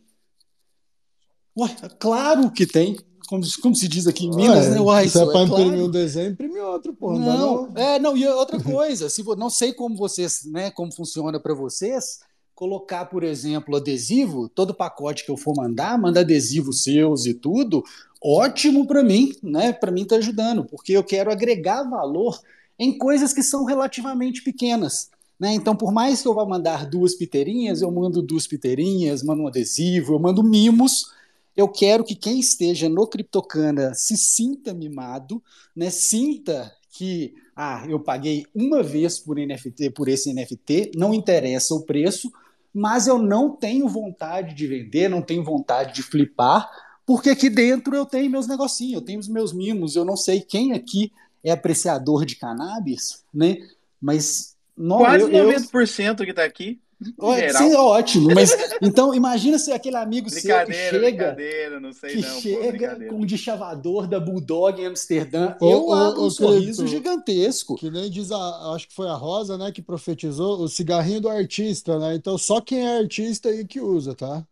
Ué, 1.57 1.69
claro 1.97 2.51
que 2.51 2.67
tem. 2.67 2.99
Como, 3.27 3.43
como 3.61 3.73
se 3.73 3.87
diz 3.87 4.07
aqui 4.07 4.25
em 4.25 4.35
Minas, 4.35 4.65
Ué, 4.65 4.69
né? 4.71 4.81
Uai, 4.81 5.07
se 5.07 5.17
é 5.17 5.25
pra 5.25 5.39
é 5.39 5.43
imprimir 5.43 5.67
claro. 5.69 5.85
um 5.85 5.89
desenho, 5.89 6.31
imprime 6.31 6.59
outro, 6.59 6.93
porra. 6.93 7.17
Não, 7.17 7.69
Não, 7.69 7.77
é, 7.77 7.97
não, 7.97 8.17
e 8.17 8.27
outra 8.27 8.61
coisa, 8.61 9.09
se 9.09 9.23
não 9.37 9.49
sei 9.49 9.71
como 9.71 9.95
vocês, 9.95 10.43
né, 10.45 10.69
como 10.69 10.93
funciona 10.93 11.39
para 11.39 11.53
vocês, 11.53 12.19
colocar, 12.53 13.05
por 13.05 13.23
exemplo, 13.23 13.77
adesivo, 13.77 14.49
todo 14.49 14.73
pacote 14.73 15.23
que 15.23 15.31
eu 15.31 15.37
for 15.37 15.55
mandar, 15.55 15.97
manda 15.97 16.19
adesivos 16.19 16.83
seus 16.83 17.25
e 17.25 17.33
tudo, 17.33 17.85
ótimo 18.21 18.85
para 18.85 19.01
mim, 19.01 19.33
né? 19.41 19.71
Para 19.71 19.91
mim 19.91 20.03
tá 20.03 20.17
ajudando, 20.17 20.65
porque 20.65 20.91
eu 20.91 21.03
quero 21.03 21.31
agregar 21.31 21.89
valor 21.89 22.37
em 22.77 22.97
coisas 22.97 23.31
que 23.31 23.41
são 23.41 23.63
relativamente 23.63 24.43
pequenas. 24.43 25.09
Né? 25.41 25.55
Então, 25.55 25.75
por 25.75 25.91
mais 25.91 26.21
que 26.21 26.27
eu 26.27 26.35
vá 26.35 26.45
mandar 26.45 26.85
duas 26.85 27.15
piteirinhas, 27.15 27.81
eu 27.81 27.89
mando 27.89 28.21
duas 28.21 28.45
piteirinhas, 28.45 29.23
mando 29.23 29.41
um 29.41 29.47
adesivo, 29.47 30.13
eu 30.13 30.19
mando 30.19 30.43
mimos. 30.43 31.11
Eu 31.57 31.67
quero 31.67 32.03
que 32.03 32.13
quem 32.13 32.39
esteja 32.39 32.87
no 32.87 33.07
Criptocana 33.07 33.95
se 33.95 34.15
sinta 34.15 34.71
mimado, 34.71 35.41
né? 35.75 35.89
Sinta 35.89 36.71
que 36.91 37.33
ah, 37.55 37.83
eu 37.89 37.99
paguei 37.99 38.45
uma 38.53 38.83
vez 38.83 39.17
por 39.17 39.37
NFT, 39.37 39.89
por 39.89 40.07
esse 40.07 40.31
NFT, 40.31 40.91
não 40.95 41.11
interessa 41.11 41.73
o 41.73 41.81
preço, 41.81 42.31
mas 42.71 43.07
eu 43.07 43.17
não 43.17 43.49
tenho 43.49 43.87
vontade 43.87 44.53
de 44.53 44.67
vender, 44.67 45.09
não 45.09 45.23
tenho 45.23 45.43
vontade 45.43 45.95
de 45.95 46.03
flipar, 46.03 46.69
porque 47.03 47.31
aqui 47.31 47.49
dentro 47.49 47.95
eu 47.95 48.05
tenho 48.05 48.29
meus 48.29 48.45
negocinhos, 48.45 48.93
eu 48.93 49.01
tenho 49.01 49.19
os 49.19 49.27
meus 49.27 49.51
mimos, 49.51 49.95
eu 49.95 50.05
não 50.05 50.15
sei 50.15 50.39
quem 50.39 50.73
aqui 50.73 51.11
é 51.43 51.51
apreciador 51.51 52.25
de 52.25 52.35
cannabis, 52.35 53.23
né? 53.33 53.57
Mas 53.99 54.50
não, 54.77 54.97
Quase 54.97 55.23
eu, 55.23 55.31
eu, 55.31 55.49
90% 55.49 56.25
que 56.25 56.33
tá 56.33 56.43
aqui. 56.43 56.81
Ó, 57.19 57.35
geral. 57.35 57.63
sim, 57.63 57.73
é 57.73 57.77
ótimo, 57.79 58.29
mas 58.33 58.51
então 58.79 59.13
imagina 59.13 59.57
se 59.57 59.71
aquele 59.71 59.95
amigo 59.95 60.29
seu 60.29 60.65
que 60.65 60.73
chega, 60.73 61.79
não 61.79 61.91
sei 61.91 62.11
que 62.11 62.21
não, 62.21 62.35
pô, 62.35 62.41
chega 62.41 62.71
brincadeira. 62.71 63.13
com 63.13 63.21
um 63.21 63.25
deschavador 63.25 64.07
da 64.07 64.19
Bulldog 64.19 64.79
em 64.79 64.85
Amsterdã, 64.85 65.55
eu 65.59 65.87
ô, 65.87 65.93
abro 65.93 66.23
um 66.23 66.29
sorriso 66.29 66.85
gigantesco. 66.85 67.75
Que 67.75 67.89
nem 67.89 68.07
diz 68.09 68.31
a, 68.31 68.73
acho 68.75 68.87
que 68.87 68.93
foi 68.93 69.07
a 69.07 69.15
Rosa, 69.15 69.57
né, 69.57 69.71
que 69.71 69.81
profetizou 69.81 70.61
o 70.61 70.69
cigarrinho 70.69 71.21
do 71.21 71.29
artista, 71.29 71.97
né? 71.97 72.13
Então 72.13 72.37
só 72.37 72.61
quem 72.61 72.85
é 72.85 72.99
artista 72.99 73.49
aí 73.49 73.65
que 73.65 73.81
usa, 73.81 74.13
tá? 74.13 74.45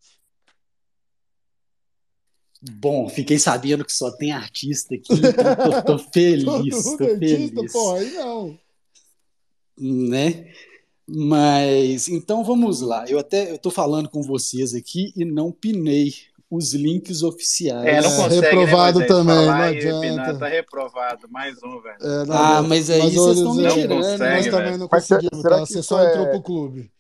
Bom, 2.61 3.07
fiquei 3.07 3.37
sabendo 3.37 3.85
que 3.85 3.93
só 3.93 4.11
tem 4.17 4.31
artista 4.31 4.95
aqui, 4.95 5.13
então 5.13 5.83
tô, 5.83 5.97
tô 5.97 5.99
feliz, 6.11 6.43
Todo 6.43 6.69
tô 6.69 6.89
mundo 6.89 7.03
artista, 7.03 7.55
feliz, 7.55 7.71
porra, 7.71 7.99
aí 7.99 8.11
não. 8.15 8.59
Né? 9.79 10.47
Mas 11.07 12.07
então 12.07 12.43
vamos 12.43 12.81
lá. 12.81 13.05
Eu 13.07 13.17
até 13.17 13.51
eu 13.51 13.57
tô 13.57 13.71
falando 13.71 14.09
com 14.09 14.21
vocês 14.21 14.75
aqui 14.75 15.11
e 15.15 15.25
não 15.25 15.51
pinei 15.51 16.13
os 16.49 16.73
links 16.73 17.21
oficiais. 17.21 17.85
É, 17.85 18.01
não 18.01 18.11
É, 18.11 18.15
consegue, 18.15 18.41
reprovado 18.41 18.99
né, 18.99 19.05
também, 19.05 19.45
não 19.45 19.51
adianta. 19.53 20.39
Tá 20.39 20.47
reprovado, 20.47 21.27
mais 21.29 21.55
um, 21.63 21.81
velho. 21.81 21.97
É, 22.01 22.25
não, 22.25 22.35
Ah, 22.35 22.63
mas 22.63 22.89
aí 22.89 22.99
Mas, 22.99 23.13
vocês 23.13 23.37
estão 23.37 23.55
me 23.55 23.67
tirando, 23.69 23.89
nós 23.89 24.07
consegue, 24.07 24.45
né? 24.45 24.51
também 24.51 24.65
velho. 24.65 24.77
não 24.77 24.87
conseguimos, 24.87 25.41
tá? 25.43 25.59
Você 25.59 25.83
só 25.83 26.03
entrou 26.03 26.25
é. 26.25 26.29
pro 26.31 26.41
clube. 26.41 26.91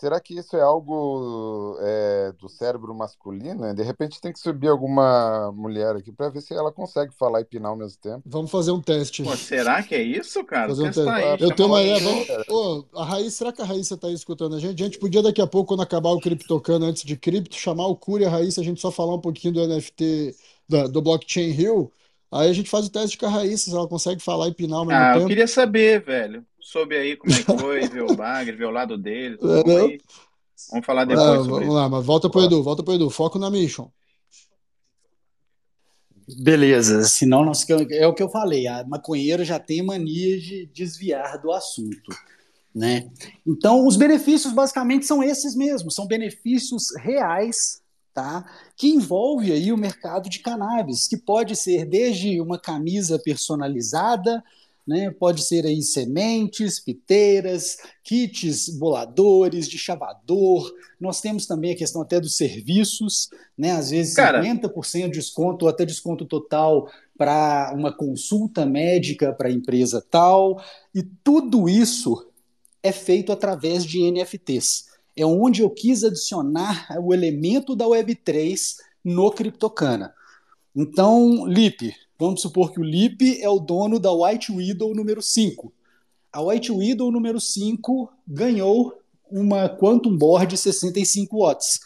Será 0.00 0.18
que 0.18 0.34
isso 0.38 0.56
é 0.56 0.62
algo 0.62 1.76
é, 1.80 2.32
do 2.32 2.48
cérebro 2.48 2.94
masculino? 2.94 3.74
De 3.74 3.82
repente 3.82 4.18
tem 4.20 4.32
que 4.32 4.38
subir 4.38 4.68
alguma 4.68 5.52
mulher 5.52 5.94
aqui 5.94 6.10
para 6.10 6.30
ver 6.30 6.40
se 6.40 6.54
ela 6.54 6.72
consegue 6.72 7.12
falar 7.12 7.42
e 7.42 7.44
pinar 7.44 7.68
ao 7.70 7.76
mesmo 7.76 7.98
tempo. 8.00 8.22
Vamos 8.24 8.50
fazer 8.50 8.70
um 8.70 8.80
teste. 8.80 9.22
Pô, 9.22 9.36
será 9.36 9.82
que 9.82 9.94
é 9.94 10.02
isso, 10.02 10.42
cara? 10.44 10.68
Fazer 10.68 10.82
um 10.84 10.90
teste. 10.90 11.08
aí, 11.10 11.36
Eu 11.42 11.54
tenho 11.54 11.68
uma 11.68 11.82
ideia. 11.82 12.00
Vamos... 12.00 12.28
Ô, 12.48 12.98
a 12.98 13.04
Raíssa, 13.04 13.36
será 13.36 13.52
que 13.52 13.60
a 13.60 13.64
Raíssa 13.66 13.96
tá 13.96 14.06
aí 14.08 14.14
escutando 14.14 14.56
a 14.56 14.58
gente? 14.58 14.82
A 14.82 14.86
gente 14.86 14.98
podia 14.98 15.22
daqui 15.22 15.42
a 15.42 15.46
pouco, 15.46 15.68
quando 15.68 15.82
acabar 15.82 16.10
o 16.10 16.20
Criptocano 16.20 16.86
antes 16.86 17.04
de 17.04 17.16
cripto, 17.16 17.54
chamar 17.56 17.86
o 17.86 17.96
Curi 17.96 18.24
e 18.24 18.26
a 18.26 18.30
Raíssa, 18.30 18.60
a 18.62 18.64
gente 18.64 18.80
só 18.80 18.90
falar 18.90 19.14
um 19.14 19.20
pouquinho 19.20 19.52
do 19.52 19.60
NFT, 19.60 20.34
da- 20.68 20.86
do 20.86 21.02
Blockchain 21.02 21.50
Hill. 21.50 21.92
Aí 22.32 22.48
a 22.48 22.52
gente 22.52 22.70
faz 22.70 22.86
o 22.86 22.90
teste 22.90 23.18
com 23.18 23.26
a 23.26 23.28
Raíssa, 23.28 23.70
se 23.70 23.76
ela 23.76 23.88
consegue 23.88 24.22
falar 24.22 24.48
e 24.48 24.54
pinar 24.54 24.78
ao 24.78 24.86
mesmo 24.86 25.02
Ah, 25.02 25.10
eu 25.10 25.14
tempo. 25.18 25.28
queria 25.28 25.46
saber, 25.46 26.00
velho. 26.04 26.46
Soube 26.60 26.96
aí 26.96 27.16
como 27.16 27.32
é 27.32 27.36
que 27.42 27.58
foi, 27.58 27.80
ver 27.88 28.02
o 28.02 28.14
bagre, 28.14 28.56
ver 28.56 28.66
o 28.66 28.70
lado 28.70 28.96
deles. 28.98 29.38
É, 29.42 29.62
Vamos. 29.62 29.98
Vamos 30.70 30.86
falar 30.86 31.02
Ah, 31.02 31.04
depois 31.06 31.26
sobre 31.26 31.50
vamos 31.50 31.64
isso. 31.64 31.72
lá, 31.72 31.88
mas 31.88 32.04
volta 32.04 32.28
pro 32.28 32.42
Edu, 32.42 32.62
volta 32.62 32.82
pro 32.82 32.94
Edu, 32.94 33.08
foco 33.10 33.38
na 33.38 33.50
mission. 33.50 33.88
Beleza, 36.38 37.02
senão 37.04 37.44
nós, 37.44 37.68
é 37.90 38.06
o 38.06 38.14
que 38.14 38.22
eu 38.22 38.28
falei, 38.28 38.66
a 38.68 38.84
maconheiro 38.86 39.44
já 39.44 39.58
tem 39.58 39.82
mania 39.82 40.38
de 40.38 40.66
desviar 40.66 41.40
do 41.40 41.50
assunto, 41.50 42.14
né? 42.72 43.10
Então, 43.44 43.84
os 43.84 43.96
benefícios 43.96 44.52
basicamente 44.52 45.06
são 45.06 45.22
esses 45.24 45.56
mesmos, 45.56 45.94
são 45.94 46.06
benefícios 46.06 46.94
reais, 46.98 47.82
tá? 48.14 48.44
Que 48.76 48.90
envolve 48.90 49.50
aí 49.50 49.72
o 49.72 49.76
mercado 49.76 50.28
de 50.30 50.38
cannabis, 50.38 51.08
que 51.08 51.16
pode 51.16 51.56
ser 51.56 51.84
desde 51.84 52.40
uma 52.40 52.60
camisa 52.60 53.18
personalizada, 53.18 54.44
né? 54.90 55.08
Pode 55.12 55.42
ser 55.42 55.64
aí 55.64 55.80
sementes, 55.82 56.80
piteiras, 56.80 57.76
kits 58.02 58.68
boladores, 58.76 59.68
de 59.68 59.78
chavador. 59.78 60.68
Nós 61.00 61.20
temos 61.20 61.46
também 61.46 61.70
a 61.70 61.76
questão 61.76 62.02
até 62.02 62.18
dos 62.18 62.36
serviços, 62.36 63.30
né? 63.56 63.70
Às 63.70 63.90
vezes 63.90 64.14
Cara, 64.14 64.42
50% 64.42 65.04
de 65.04 65.10
desconto, 65.10 65.64
ou 65.64 65.70
até 65.70 65.86
desconto 65.86 66.24
total 66.24 66.90
para 67.16 67.72
uma 67.72 67.92
consulta 67.92 68.66
médica 68.66 69.32
para 69.32 69.48
a 69.48 69.52
empresa 69.52 70.04
tal. 70.10 70.60
E 70.92 71.04
tudo 71.22 71.68
isso 71.68 72.28
é 72.82 72.90
feito 72.90 73.30
através 73.30 73.84
de 73.84 74.10
NFTs. 74.10 74.86
É 75.16 75.24
onde 75.24 75.62
eu 75.62 75.70
quis 75.70 76.02
adicionar 76.02 76.88
o 77.00 77.14
elemento 77.14 77.76
da 77.76 77.84
Web3 77.84 78.74
no 79.04 79.30
Criptocana. 79.30 80.12
Então, 80.74 81.46
Lipe, 81.46 81.94
vamos 82.20 82.42
supor 82.42 82.70
que 82.70 82.78
o 82.78 82.84
Lipe 82.84 83.40
é 83.42 83.48
o 83.48 83.58
dono 83.58 83.98
da 83.98 84.12
White 84.12 84.52
Widow 84.52 84.94
número 84.94 85.22
5. 85.22 85.72
A 86.32 86.42
White 86.42 86.70
Widow 86.70 87.10
número 87.10 87.40
5 87.40 88.12
ganhou 88.28 88.94
uma 89.30 89.68
Quantum 89.68 90.16
Board 90.16 90.56
65 90.56 91.36
watts. 91.38 91.80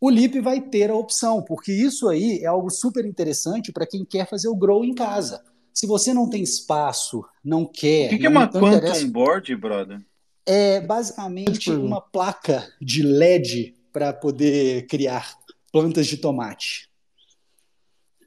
O 0.00 0.08
Lipe 0.08 0.40
vai 0.40 0.60
ter 0.60 0.90
a 0.90 0.94
opção, 0.94 1.42
porque 1.42 1.72
isso 1.72 2.08
aí 2.08 2.38
é 2.42 2.46
algo 2.46 2.70
super 2.70 3.04
interessante 3.04 3.72
para 3.72 3.86
quem 3.86 4.04
quer 4.04 4.28
fazer 4.28 4.48
o 4.48 4.54
grow 4.54 4.84
em 4.84 4.94
casa. 4.94 5.42
Se 5.74 5.86
você 5.86 6.14
não 6.14 6.30
tem 6.30 6.42
espaço, 6.42 7.24
não 7.44 7.62
o 7.62 7.68
quer, 7.68 8.10
que 8.10 8.18
que 8.18 8.26
é 8.26 8.28
uma 8.28 8.46
não 8.46 8.68
interessa, 8.68 9.00
Quantum 9.00 9.10
Board, 9.10 9.56
brother? 9.56 10.00
é 10.46 10.80
basicamente 10.80 11.66
Pergunta. 11.66 11.86
uma 11.86 12.00
placa 12.00 12.66
de 12.80 13.02
LED 13.02 13.74
para 13.92 14.12
poder 14.12 14.86
criar 14.86 15.36
plantas 15.72 16.06
de 16.06 16.16
tomate. 16.16 16.88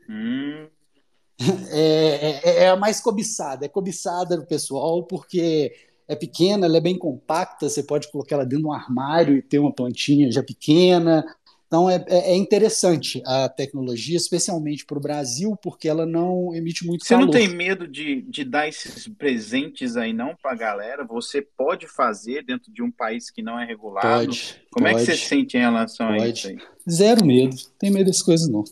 Hum, 0.09 0.67
é- 1.71 2.63
é 2.63 2.69
a 2.69 2.75
mais 2.75 2.99
cobiçada, 3.01 3.65
é 3.65 3.69
cobiçada 3.69 4.37
do 4.37 4.45
pessoal 4.45 5.03
porque 5.03 5.71
é 6.07 6.15
pequena, 6.15 6.65
ela 6.65 6.77
é 6.77 6.81
bem 6.81 6.97
compacta, 6.97 7.69
você 7.69 7.81
pode 7.83 8.11
colocar 8.11 8.35
ela 8.35 8.45
dentro 8.45 8.59
de 8.63 8.67
um 8.67 8.73
armário 8.73 9.37
e 9.37 9.41
ter 9.41 9.59
uma 9.59 9.73
plantinha 9.73 10.31
já 10.31 10.43
pequena. 10.43 11.23
Então 11.67 11.89
é, 11.89 12.03
é- 12.09 12.31
é 12.33 12.35
interessante 12.35 13.23
a 13.25 13.47
tecnologia, 13.47 14.17
especialmente 14.17 14.85
para 14.85 14.97
o 14.97 15.01
Brasil, 15.01 15.55
porque 15.63 15.87
ela 15.87 16.05
não 16.05 16.53
emite 16.53 16.85
muito 16.85 17.05
Você 17.05 17.13
não 17.13 17.21
calor. 17.21 17.31
tem 17.31 17.47
medo 17.47 17.87
de, 17.87 18.23
de 18.23 18.43
dar 18.43 18.67
esses 18.67 19.07
presentes 19.07 19.95
aí 19.95 20.11
não 20.11 20.35
pra 20.35 20.53
galera? 20.53 21.05
Você 21.05 21.41
pode 21.41 21.87
fazer 21.87 22.43
dentro 22.43 22.69
de 22.73 22.83
um 22.83 22.91
país 22.91 23.31
que 23.31 23.41
não 23.41 23.57
é 23.57 23.65
regulado? 23.65 24.25
Pode, 24.27 24.61
Como 24.69 24.85
é 24.85 24.93
que 24.95 24.99
você 24.99 25.11
pode, 25.13 25.23
sente 25.23 25.55
em 25.55 25.61
relação 25.61 26.09
a 26.09 26.17
pode. 26.17 26.37
isso 26.39 26.47
aí? 26.49 26.57
Zero 26.89 27.25
medo, 27.25 27.55
não 27.55 27.71
tem 27.79 27.89
medo 27.89 28.07
dessas 28.07 28.21
coisas 28.23 28.49
não. 28.49 28.65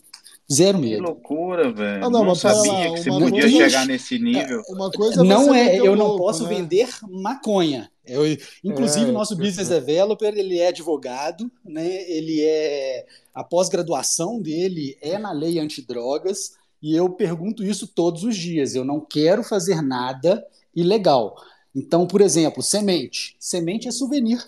Zero 0.52 0.78
Que 0.80 0.84
medo. 0.90 1.02
loucura, 1.04 1.72
velho. 1.72 2.04
Ah, 2.04 2.10
não, 2.10 2.24
Não 2.24 2.34
sabia 2.34 2.72
lá, 2.72 2.90
que 2.94 3.02
você 3.02 3.10
podia 3.10 3.30
coisa- 3.42 3.48
chegar 3.56 3.86
nesse 3.86 4.18
nível. 4.18 4.62
Uma 4.68 4.90
coisa 4.90 5.20
é 5.20 5.24
Não 5.24 5.54
é, 5.54 5.76
eu 5.78 5.94
não 5.94 6.06
louco, 6.08 6.24
posso 6.24 6.42
né? 6.44 6.48
vender 6.56 6.88
maconha. 7.08 7.90
Eu, 8.04 8.22
inclusive, 8.64 9.06
É, 9.06 9.08
o 9.08 9.12
nosso 9.12 9.34
isso- 9.34 9.42
business 9.42 9.68
developer, 9.68 10.34
ele 10.36 10.58
é 10.58 10.68
advogado, 10.68 11.48
né? 11.64 11.86
Ele 12.10 12.40
é 12.42 13.06
a 13.32 13.44
pós-graduação 13.44 14.40
dele 14.40 14.96
é 15.00 15.16
na 15.18 15.30
lei 15.30 15.60
antidrogas, 15.60 16.54
e 16.82 16.96
eu 16.96 17.08
pergunto 17.10 17.62
isso 17.62 17.86
todos 17.86 18.24
os 18.24 18.36
dias. 18.36 18.74
Eu 18.74 18.84
não 18.84 19.00
quero 19.00 19.44
fazer 19.44 19.80
nada 19.80 20.44
ilegal. 20.74 21.36
Então, 21.76 22.06
por 22.08 22.20
exemplo, 22.20 22.60
semente. 22.62 23.36
Semente 23.38 23.86
é 23.86 23.92
souvenir, 23.92 24.44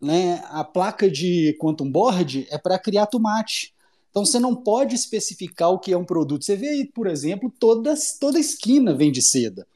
né? 0.00 0.42
A 0.50 0.64
placa 0.64 1.08
de 1.08 1.56
quantum 1.60 1.88
board 1.88 2.48
é 2.50 2.58
para 2.58 2.76
criar 2.78 3.06
tomate. 3.06 3.72
Então 4.10 4.24
você 4.24 4.38
não 4.38 4.54
pode 4.54 4.94
especificar 4.94 5.70
o 5.70 5.78
que 5.78 5.92
é 5.92 5.96
um 5.96 6.04
produto. 6.04 6.44
Você 6.44 6.56
vê 6.56 6.68
aí, 6.68 6.86
por 6.86 7.06
exemplo, 7.06 7.52
toda, 7.58 7.94
toda 8.18 8.38
esquina 8.38 8.94
vende 8.94 9.22
seda. 9.22 9.66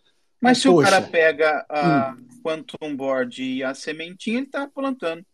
Mas 0.41 0.59
se 0.59 0.69
o 0.69 0.75
Poxa. 0.75 0.91
cara 0.91 1.03
pega 1.03 1.65
a 1.69 2.17
Quantum 2.43 2.97
Board 2.97 3.43
e 3.43 3.63
a 3.63 3.75
sementinha, 3.75 4.39
ele 4.39 4.47
tá 4.47 4.67
plantando. 4.67 5.25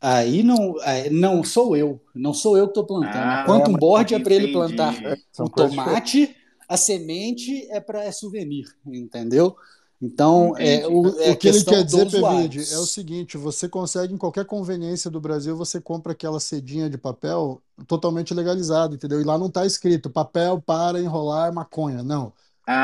Aí 0.00 0.42
não, 0.42 0.76
aí 0.80 1.10
não 1.10 1.44
sou 1.44 1.76
eu, 1.76 2.00
não 2.14 2.32
sou 2.32 2.56
eu 2.56 2.64
que 2.64 2.70
estou 2.70 2.86
plantando. 2.86 3.16
Ah, 3.16 3.42
a 3.42 3.46
Quantum 3.46 3.74
Board 3.74 4.14
é 4.14 4.18
para 4.18 4.34
ele 4.34 4.50
plantar 4.50 4.94
É, 5.04 5.16
são 5.30 5.44
o 5.44 5.50
tomate, 5.50 6.34
a 6.66 6.76
semente 6.76 7.70
é 7.70 7.80
para 7.80 8.02
é 8.02 8.10
souvenir, 8.10 8.64
entendeu? 8.86 9.54
Então, 10.02 10.54
é, 10.58 10.86
o, 10.86 11.14
é 11.20 11.30
o 11.30 11.36
que 11.36 11.46
ele 11.48 11.62
quer 11.62 11.84
dizer. 11.84 12.08
Pevide, 12.08 12.66
é 12.72 12.78
o 12.78 12.86
seguinte: 12.86 13.36
você 13.36 13.68
consegue 13.68 14.14
em 14.14 14.16
qualquer 14.18 14.46
conveniência 14.46 15.10
do 15.10 15.20
Brasil, 15.20 15.56
você 15.56 15.80
compra 15.80 16.12
aquela 16.12 16.40
cedinha 16.40 16.88
de 16.88 16.96
papel 16.96 17.62
totalmente 17.86 18.32
legalizado, 18.32 18.94
entendeu? 18.94 19.20
E 19.20 19.24
lá 19.24 19.36
não 19.38 19.48
está 19.48 19.66
escrito 19.66 20.08
papel 20.10 20.60
para 20.60 21.00
enrolar 21.00 21.52
maconha, 21.52 22.02
não. 22.02 22.32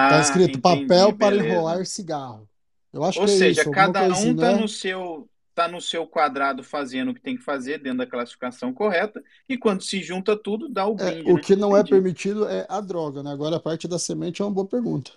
Está 0.03 0.21
Ah, 0.21 0.21
escrito 0.21 0.59
entendi, 0.59 0.61
papel 0.61 1.14
para 1.14 1.37
beleza. 1.37 1.37
enrolar 1.37 1.87
cigarro. 1.87 2.49
Eu 2.93 3.05
acho 3.05 3.21
Ou 3.21 3.27
que 3.27 3.31
é 3.31 3.37
seja, 3.37 3.64
isso, 3.64 3.69
alguma 3.69 3.95
cada 3.95 3.95
coisa 3.95 4.12
assim, 4.12 4.35
um 4.35 4.37
tá 4.37 4.53
né? 4.53 4.53
no 4.53 4.69
seu 4.69 5.29
tá 5.55 5.67
no 5.69 5.81
seu 5.81 6.07
quadrado 6.07 6.62
fazendo 6.62 7.11
o 7.12 7.14
que 7.14 7.21
tem 7.21 7.35
que 7.37 7.43
fazer 7.43 7.79
dentro 7.79 7.99
da 7.99 8.07
classificação 8.07 8.75
correta 8.75 9.25
e 9.49 9.57
quando 9.57 9.83
se 9.83 10.03
junta 10.03 10.37
tudo 10.37 10.69
dá 10.69 10.87
o 10.87 10.95
É, 10.99 11.19
brinde, 11.19 11.33
o 11.33 11.39
né? 11.39 11.41
que 11.41 11.55
não 11.57 11.77
é 11.77 11.83
Entendi. 11.83 11.85
permitido 11.85 12.47
é 12.49 12.67
a 12.69 12.81
droga, 12.81 13.23
né? 13.23 13.31
Agora 13.31 13.57
a 13.57 13.61
parte 13.61 13.87
da 13.89 13.99
semente 13.99 14.41
é 14.41 14.45
uma 14.45 14.51
boa 14.51 14.67
pergunta. 14.67 15.12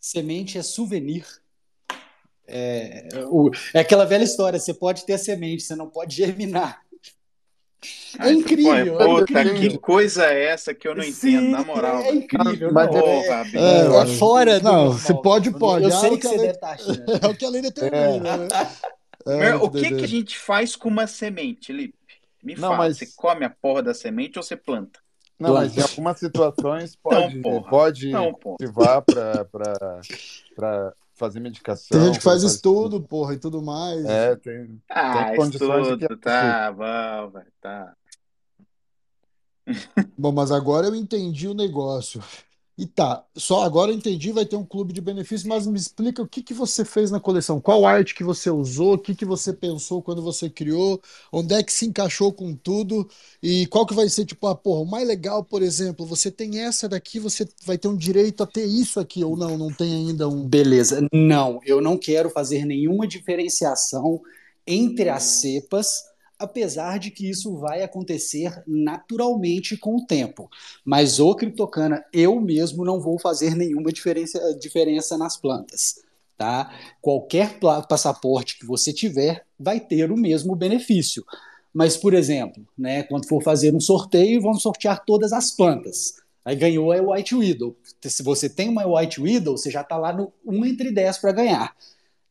Semente 0.00 0.58
é 0.58 0.62
souvenir. 0.62 1.26
É, 2.46 3.08
o- 3.26 3.50
é 3.74 3.80
aquela 3.80 4.04
velha 4.06 4.24
história: 4.24 4.58
você 4.58 4.72
pode 4.72 5.04
ter 5.04 5.14
a 5.14 5.18
semente, 5.18 5.62
você 5.62 5.76
não 5.76 5.88
pode 5.90 6.14
germinar. 6.16 6.80
É 8.18 8.24
Aí 8.24 8.34
tu 8.34 8.40
incrível, 8.40 8.96
põe, 8.98 9.06
é 9.06 9.06
Puta, 9.20 9.42
incrível. 9.42 9.70
que 9.70 9.78
coisa 9.78 10.26
é 10.26 10.46
essa 10.46 10.74
que 10.74 10.88
eu 10.88 10.96
não 10.96 11.04
entendo, 11.04 11.50
na 11.50 11.62
moral. 11.62 12.00
é 12.00 12.10
incrível. 12.12 12.72
Mas 12.72 12.90
não, 12.90 13.06
é, 13.06 13.44
bicho. 13.44 13.56
É, 13.58 14.02
é 14.02 14.06
fora 14.18 14.58
não, 14.60 14.72
normal. 14.86 14.98
se 14.98 15.22
pode, 15.22 15.50
pode. 15.52 15.84
Eu 15.84 15.94
Ah, 15.96 16.00
sei 16.00 16.10
o 16.10 16.12
que 16.14 16.18
que 16.22 16.28
você 16.28 16.34
a 16.34 16.38
lei- 16.38 16.40
deve 16.46 16.54
estar 16.54 16.70
achando. 16.72 17.04
É 17.22 17.26
o 17.28 17.36
que 17.36 17.44
a 17.44 17.48
lei 17.50 17.62
determina, 17.62 18.36
né? 18.36 18.48
É, 19.26 19.52
Mas 19.52 19.62
o 19.62 19.70
que 19.70 19.90
que, 19.94 20.04
a 20.04 20.06
gente 20.08 20.38
faz 20.38 20.74
com 20.74 20.88
uma 20.88 21.06
semente, 21.06 21.70
Lipe? 21.70 21.94
Me 22.42 22.54
Não, 22.54 22.60
fala, 22.70 22.76
mas- 22.78 22.96
você 22.98 23.06
come 23.14 23.44
a 23.44 23.50
porra 23.50 23.82
da 23.82 23.92
semente 23.92 24.38
ou 24.38 24.42
você 24.42 24.56
planta? 24.56 25.00
Não, 25.38 25.54
mas 25.54 25.76
em 25.76 25.80
algumas 25.82 26.18
situações 26.18 26.96
pode, 26.96 27.40
porra. 27.40 27.70
pode 27.70 28.10
Não, 28.10 28.36
ativar 28.54 29.02
para 29.02 29.46
fazer 31.14 31.38
medicação. 31.40 31.98
Tem 31.98 32.06
gente 32.08 32.18
que 32.18 32.24
faz 32.24 32.42
estudo, 32.42 33.00
porra, 33.00 33.34
e 33.34 33.38
tudo 33.38 33.62
mais. 33.62 34.04
É, 34.04 34.36
tem. 34.36 34.82
Ah, 34.90 35.32
condições 35.36 35.86
de 35.86 35.92
estudo, 36.04 36.16
que- 36.16 36.22
tá 36.22 36.72
bom, 36.72 37.30
velho, 37.30 37.52
tá. 37.60 37.94
Bom, 40.16 40.32
mas 40.32 40.50
agora 40.50 40.86
eu 40.86 40.94
entendi 40.94 41.46
o 41.46 41.54
negócio. 41.54 42.22
E 42.78 42.86
tá, 42.86 43.24
só 43.36 43.62
agora 43.62 43.90
eu 43.90 43.96
entendi, 43.96 44.30
vai 44.30 44.46
ter 44.46 44.54
um 44.54 44.64
clube 44.64 44.92
de 44.92 45.00
benefícios, 45.00 45.42
mas 45.42 45.66
me 45.66 45.76
explica 45.76 46.22
o 46.22 46.28
que 46.28 46.40
que 46.40 46.54
você 46.54 46.84
fez 46.84 47.10
na 47.10 47.18
coleção, 47.18 47.60
qual 47.60 47.84
arte 47.84 48.14
que 48.14 48.22
você 48.22 48.48
usou, 48.50 48.94
o 48.94 48.98
que 48.98 49.16
que 49.16 49.24
você 49.24 49.52
pensou 49.52 50.00
quando 50.00 50.22
você 50.22 50.48
criou, 50.48 51.02
onde 51.32 51.54
é 51.54 51.62
que 51.64 51.72
se 51.72 51.86
encaixou 51.86 52.32
com 52.32 52.54
tudo 52.54 53.08
e 53.42 53.66
qual 53.66 53.84
que 53.84 53.94
vai 53.94 54.08
ser, 54.08 54.24
tipo, 54.24 54.46
ah, 54.46 54.54
porra, 54.54 54.82
o 54.82 54.86
mais 54.86 55.08
legal, 55.08 55.42
por 55.42 55.60
exemplo, 55.60 56.06
você 56.06 56.30
tem 56.30 56.60
essa 56.60 56.88
daqui, 56.88 57.18
você 57.18 57.48
vai 57.66 57.76
ter 57.76 57.88
um 57.88 57.96
direito 57.96 58.44
a 58.44 58.46
ter 58.46 58.64
isso 58.64 59.00
aqui, 59.00 59.24
ou 59.24 59.36
não, 59.36 59.58
não 59.58 59.72
tem 59.72 59.92
ainda 59.92 60.28
um... 60.28 60.46
Beleza. 60.46 61.04
Não, 61.12 61.58
eu 61.66 61.80
não 61.80 61.98
quero 61.98 62.30
fazer 62.30 62.64
nenhuma 62.64 63.08
diferenciação 63.08 64.20
entre 64.64 65.08
as 65.08 65.24
cepas, 65.24 66.04
apesar 66.38 66.98
de 66.98 67.10
que 67.10 67.28
isso 67.28 67.56
vai 67.56 67.82
acontecer 67.82 68.62
naturalmente 68.66 69.76
com 69.76 69.96
o 69.96 70.06
tempo. 70.06 70.48
Mas 70.84 71.18
o 71.18 71.34
Criptocana, 71.34 72.04
eu 72.12 72.40
mesmo 72.40 72.84
não 72.84 73.00
vou 73.00 73.18
fazer 73.18 73.54
nenhuma 73.54 73.92
diferença, 73.92 74.54
diferença 74.58 75.18
nas 75.18 75.36
plantas. 75.36 76.02
Tá? 76.36 76.72
Qualquer 77.00 77.58
passaporte 77.88 78.58
que 78.58 78.64
você 78.64 78.92
tiver 78.92 79.44
vai 79.58 79.80
ter 79.80 80.12
o 80.12 80.16
mesmo 80.16 80.54
benefício. 80.54 81.24
Mas, 81.74 81.96
por 81.96 82.14
exemplo, 82.14 82.66
né, 82.76 83.02
quando 83.02 83.26
for 83.26 83.42
fazer 83.42 83.74
um 83.74 83.80
sorteio, 83.80 84.40
vamos 84.40 84.62
sortear 84.62 85.04
todas 85.04 85.32
as 85.32 85.50
plantas. 85.50 86.14
Aí 86.44 86.56
ganhou 86.56 86.92
a 86.92 87.12
White 87.12 87.34
Widow. 87.34 87.76
Se 88.00 88.22
você 88.22 88.48
tem 88.48 88.68
uma 88.68 88.86
White 88.86 89.20
Widow, 89.20 89.56
você 89.56 89.70
já 89.70 89.82
está 89.82 89.98
lá 89.98 90.12
no 90.12 90.32
1 90.46 90.64
entre 90.64 90.90
10 90.90 91.18
para 91.18 91.32
ganhar. 91.32 91.76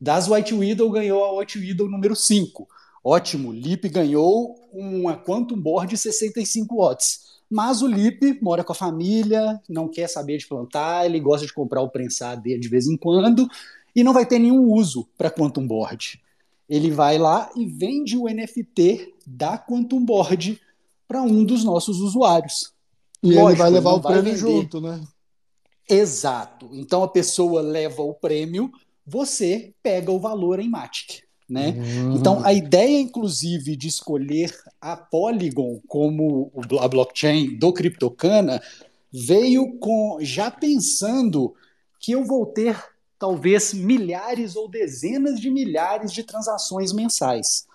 Das 0.00 0.28
White 0.28 0.54
Widow, 0.54 0.90
ganhou 0.90 1.22
a 1.24 1.38
White 1.38 1.58
Widow 1.58 1.88
número 1.88 2.16
5. 2.16 2.68
Ótimo, 3.04 3.52
Lip 3.52 3.88
ganhou 3.88 4.54
uma 4.72 5.16
Quantum 5.16 5.60
Board 5.60 5.96
65 5.96 6.76
watts. 6.76 7.38
Mas 7.50 7.80
o 7.80 7.86
Lip 7.86 8.38
mora 8.42 8.62
com 8.62 8.72
a 8.72 8.74
família, 8.74 9.60
não 9.68 9.88
quer 9.88 10.08
saber 10.08 10.36
de 10.36 10.46
plantar, 10.46 11.06
ele 11.06 11.18
gosta 11.18 11.46
de 11.46 11.52
comprar 11.52 11.80
o 11.80 11.88
prensado 11.88 12.42
dele 12.42 12.60
de 12.60 12.68
vez 12.68 12.86
em 12.86 12.96
quando 12.96 13.48
e 13.96 14.04
não 14.04 14.12
vai 14.12 14.26
ter 14.26 14.38
nenhum 14.38 14.70
uso 14.72 15.08
para 15.16 15.30
Quantum 15.30 15.66
Board. 15.66 16.20
Ele 16.68 16.90
vai 16.90 17.16
lá 17.16 17.50
e 17.56 17.64
vende 17.64 18.16
o 18.16 18.28
NFT 18.28 19.14
da 19.26 19.56
Quantum 19.56 20.04
Board 20.04 20.60
para 21.06 21.22
um 21.22 21.42
dos 21.42 21.64
nossos 21.64 22.00
usuários. 22.00 22.72
E 23.22 23.30
ele 23.30 23.40
Lógico, 23.40 23.58
vai 23.58 23.68
ele 23.68 23.74
levar 23.76 23.90
não 23.90 23.98
o 23.98 24.02
vai 24.02 24.12
prêmio 24.20 24.36
junto, 24.36 24.80
né? 24.80 25.02
Exato. 25.88 26.68
Então 26.72 27.02
a 27.02 27.08
pessoa 27.08 27.62
leva 27.62 28.02
o 28.02 28.12
prêmio, 28.12 28.70
você 29.06 29.72
pega 29.82 30.12
o 30.12 30.20
valor 30.20 30.60
em 30.60 30.68
Matic, 30.68 31.22
né? 31.48 31.70
Uhum. 31.70 32.16
Então 32.16 32.44
a 32.44 32.52
ideia, 32.52 33.00
inclusive, 33.00 33.74
de 33.74 33.88
escolher 33.88 34.54
a 34.80 34.96
Polygon 34.96 35.80
como 35.88 36.52
a 36.80 36.88
blockchain 36.88 37.56
do 37.58 37.72
Cryptocana 37.72 38.60
veio 39.12 39.78
com 39.78 40.18
já 40.20 40.50
pensando 40.50 41.54
que 41.98 42.12
eu 42.12 42.24
vou 42.24 42.44
ter 42.44 42.76
talvez 43.18 43.72
milhares 43.72 44.54
ou 44.54 44.68
dezenas 44.68 45.40
de 45.40 45.50
milhares 45.50 46.12
de 46.12 46.22
transações 46.22 46.92
mensais, 46.92 47.66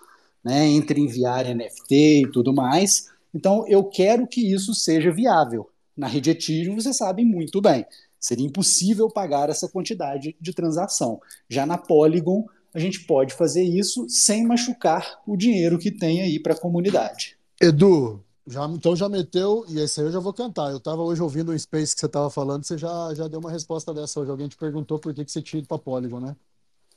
né? 0.42 0.66
Entre 0.66 1.00
enviar 1.00 1.44
NFT 1.44 2.22
e 2.22 2.30
tudo 2.30 2.54
mais. 2.54 3.10
Então 3.34 3.66
eu 3.66 3.84
quero 3.84 4.26
que 4.26 4.40
isso 4.40 4.74
seja 4.74 5.10
viável. 5.10 5.68
Na 5.96 6.06
rede 6.06 6.30
Ethereum, 6.30 6.76
você 6.76 6.92
sabe 6.92 7.24
muito 7.24 7.60
bem. 7.60 7.84
Seria 8.18 8.46
impossível 8.46 9.10
pagar 9.10 9.50
essa 9.50 9.68
quantidade 9.68 10.34
de 10.40 10.54
transação. 10.54 11.20
Já 11.48 11.66
na 11.66 11.76
Polygon, 11.76 12.46
a 12.74 12.78
gente 12.80 13.00
pode 13.06 13.32
fazer 13.34 13.62
isso 13.62 14.06
sem 14.08 14.44
machucar 14.46 15.20
o 15.26 15.36
dinheiro 15.36 15.78
que 15.78 15.90
tem 15.90 16.20
aí 16.22 16.38
para 16.40 16.52
a 16.54 16.58
comunidade. 16.58 17.36
Edu, 17.60 18.20
já, 18.46 18.66
então 18.66 18.94
já 18.96 19.08
meteu, 19.08 19.64
e 19.68 19.78
esse 19.78 20.00
aí 20.00 20.06
eu 20.06 20.12
já 20.12 20.18
vou 20.20 20.32
cantar. 20.34 20.70
Eu 20.70 20.80
tava 20.80 21.02
hoje 21.02 21.22
ouvindo 21.22 21.52
o 21.52 21.58
Space 21.58 21.94
que 21.94 22.00
você 22.00 22.08
tava 22.08 22.28
falando, 22.28 22.64
você 22.64 22.76
já, 22.76 23.14
já 23.14 23.28
deu 23.28 23.38
uma 23.40 23.50
resposta 23.50 23.94
dessa 23.94 24.20
hoje. 24.20 24.30
Alguém 24.30 24.48
te 24.48 24.56
perguntou 24.56 24.98
por 24.98 25.14
que, 25.14 25.24
que 25.24 25.30
você 25.32 25.40
tinha 25.40 25.58
ido 25.60 25.68
pra 25.68 25.78
Polygon, 25.78 26.20
né? 26.20 26.36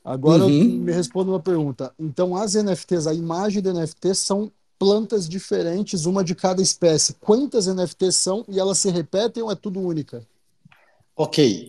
Agora 0.04 0.44
Uhum. 0.44 0.50
eu- 0.62 0.68
me 0.84 0.92
responda 0.92 1.30
uma 1.30 1.40
pergunta. 1.40 1.92
Então, 1.98 2.34
as 2.36 2.54
NFTs, 2.54 3.06
a 3.06 3.14
imagem 3.14 3.62
do 3.62 3.70
NFT 3.70 4.14
são 4.14 4.50
plantas 4.78 5.28
diferentes, 5.28 6.06
uma 6.06 6.22
de 6.24 6.34
cada 6.34 6.60
espécie. 6.62 7.14
Quantas 7.14 7.66
NFTs 7.66 8.16
são 8.16 8.44
e 8.48 8.58
elas 8.60 8.78
se 8.78 8.90
repetem 8.90 9.42
ou 9.42 9.50
é 9.50 9.54
tudo 9.54 9.80
única? 9.80 10.26
Ok. 11.16 11.68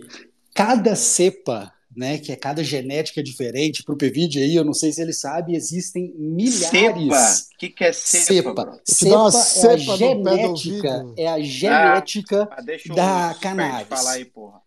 Cada 0.54 0.96
cepa, 0.96 1.74
né, 2.00 2.18
que 2.18 2.32
é 2.32 2.36
cada 2.38 2.64
genética 2.64 3.22
diferente, 3.22 3.84
para 3.84 3.94
o 3.94 3.98
PVD 3.98 4.40
aí, 4.40 4.56
eu 4.56 4.64
não 4.64 4.74
sei 4.74 4.90
se 4.94 5.02
ele 5.02 5.12
sabe, 5.12 5.54
existem 5.54 6.14
milhares. 6.18 6.70
Cepa? 6.70 7.54
O 7.54 7.58
que, 7.58 7.70
que 7.70 7.84
é 7.84 7.92
cepa? 7.92 8.80
Cepa. 8.86 9.18
uma 9.20 9.32
Cepa 9.32 9.68
é 9.68 9.76
a 9.76 9.78
cepa 9.78 9.98
genética, 9.98 11.14
é 11.18 11.28
a 11.28 11.40
genética 11.42 12.48
Ah, 12.52 12.62
deixa 12.62 12.94
da 12.94 13.36
cannabis. 13.42 13.88
falar 13.90 14.12
aí, 14.14 14.24
porra. 14.24 14.62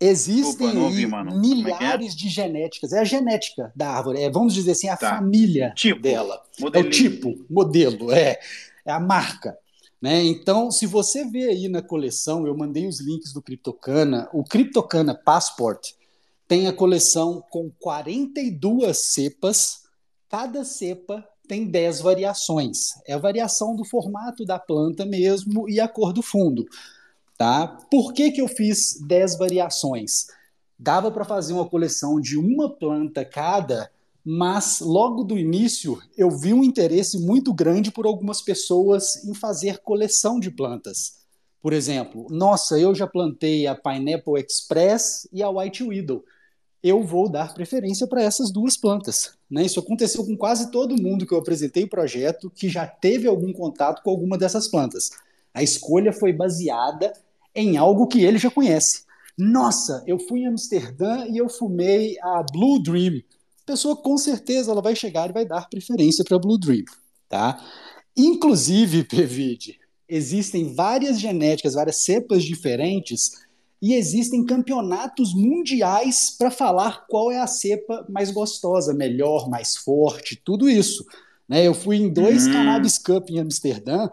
Existem 0.00 0.70
aí 0.70 0.76
ouvi, 0.76 1.04
é 1.04 1.06
é? 1.06 1.38
milhares 1.38 2.16
de 2.16 2.28
genéticas. 2.28 2.92
É 2.92 2.98
a 2.98 3.04
genética 3.04 3.72
da 3.74 3.88
árvore. 3.90 4.20
É, 4.20 4.28
vamos 4.28 4.52
dizer 4.52 4.72
assim, 4.72 4.88
a 4.88 4.96
Tá. 4.96 5.10
família 5.10 5.72
Tipo, 5.76 6.02
dela. 6.02 6.34
É 6.34 6.60
o 6.60 6.64
modelinho. 6.64 6.90
tipo, 6.90 7.46
modelo, 7.48 8.10
é, 8.10 8.40
é 8.84 8.90
a 8.90 8.98
marca. 8.98 9.56
Né? 10.02 10.24
Então, 10.24 10.72
se 10.72 10.84
você 10.84 11.24
vê 11.24 11.44
aí 11.44 11.68
na 11.68 11.80
coleção, 11.80 12.44
eu 12.44 12.56
mandei 12.56 12.88
os 12.88 13.00
links 13.00 13.32
do 13.32 13.40
Cryptocana, 13.40 14.28
o 14.32 14.42
Cryptocana 14.42 15.14
Passport 15.14 15.92
tem 16.48 16.68
a 16.68 16.72
coleção 16.72 17.42
com 17.50 17.70
42 17.80 18.96
cepas, 18.96 19.82
cada 20.28 20.64
cepa 20.64 21.26
tem 21.48 21.66
10 21.66 22.00
variações. 22.00 22.90
É 23.06 23.14
a 23.14 23.18
variação 23.18 23.74
do 23.74 23.84
formato 23.84 24.44
da 24.44 24.58
planta 24.58 25.04
mesmo 25.04 25.68
e 25.68 25.80
a 25.80 25.88
cor 25.88 26.12
do 26.12 26.22
fundo. 26.22 26.66
Tá? 27.38 27.66
Por 27.90 28.12
que, 28.12 28.30
que 28.30 28.40
eu 28.40 28.48
fiz 28.48 29.00
10 29.06 29.38
variações? 29.38 30.26
Dava 30.78 31.10
para 31.10 31.24
fazer 31.24 31.52
uma 31.52 31.68
coleção 31.68 32.20
de 32.20 32.36
uma 32.36 32.70
planta 32.70 33.24
cada, 33.24 33.90
mas 34.24 34.80
logo 34.80 35.24
do 35.24 35.38
início 35.38 36.00
eu 36.16 36.30
vi 36.30 36.52
um 36.52 36.62
interesse 36.62 37.18
muito 37.18 37.52
grande 37.52 37.90
por 37.90 38.06
algumas 38.06 38.42
pessoas 38.42 39.24
em 39.24 39.34
fazer 39.34 39.78
coleção 39.78 40.38
de 40.38 40.50
plantas. 40.50 41.24
Por 41.62 41.72
exemplo, 41.72 42.26
nossa, 42.30 42.78
eu 42.78 42.94
já 42.94 43.06
plantei 43.06 43.66
a 43.66 43.74
Pineapple 43.74 44.40
Express 44.40 45.28
e 45.32 45.42
a 45.42 45.50
White 45.50 45.82
Widow. 45.82 46.24
Eu 46.82 47.02
vou 47.02 47.28
dar 47.28 47.54
preferência 47.54 48.06
para 48.06 48.22
essas 48.22 48.50
duas 48.50 48.76
plantas. 48.76 49.36
Né? 49.50 49.64
Isso 49.64 49.80
aconteceu 49.80 50.24
com 50.24 50.36
quase 50.36 50.70
todo 50.70 51.00
mundo 51.00 51.26
que 51.26 51.32
eu 51.32 51.38
apresentei 51.38 51.84
o 51.84 51.88
projeto 51.88 52.50
que 52.50 52.68
já 52.68 52.86
teve 52.86 53.26
algum 53.26 53.52
contato 53.52 54.02
com 54.02 54.10
alguma 54.10 54.38
dessas 54.38 54.68
plantas. 54.68 55.10
A 55.52 55.62
escolha 55.62 56.12
foi 56.12 56.32
baseada 56.32 57.12
em 57.54 57.76
algo 57.76 58.06
que 58.06 58.22
ele 58.22 58.38
já 58.38 58.50
conhece. 58.50 59.06
Nossa, 59.38 60.02
eu 60.06 60.18
fui 60.18 60.40
em 60.40 60.46
Amsterdã 60.46 61.26
e 61.26 61.38
eu 61.38 61.48
fumei 61.48 62.16
a 62.22 62.42
Blue 62.42 62.82
Dream. 62.82 63.22
a 63.62 63.66
pessoa 63.66 63.96
com 63.96 64.16
certeza 64.16 64.70
ela 64.70 64.80
vai 64.80 64.94
chegar 64.94 65.28
e 65.28 65.32
vai 65.32 65.44
dar 65.44 65.68
preferência 65.68 66.24
para 66.24 66.38
Blue 66.38 66.58
Dream, 66.58 66.84
tá? 67.28 67.62
Inclusive, 68.16 69.04
Pevide, 69.08 69.78
existem 70.08 70.74
várias 70.74 71.20
genéticas, 71.20 71.74
várias 71.74 72.02
cepas 72.02 72.44
diferentes 72.44 73.45
e 73.86 73.94
existem 73.94 74.44
campeonatos 74.44 75.32
mundiais 75.32 76.34
para 76.36 76.50
falar 76.50 77.06
qual 77.06 77.30
é 77.30 77.38
a 77.38 77.46
cepa 77.46 78.04
mais 78.08 78.32
gostosa, 78.32 78.92
melhor, 78.92 79.48
mais 79.48 79.76
forte, 79.76 80.34
tudo 80.34 80.68
isso. 80.68 81.06
Né? 81.48 81.64
Eu 81.64 81.72
fui 81.72 81.98
em 81.98 82.12
dois 82.12 82.48
Hum. 82.48 82.52
Cannabis 82.52 82.98
Cup 82.98 83.30
em 83.30 83.38
Amsterdã, 83.38 84.08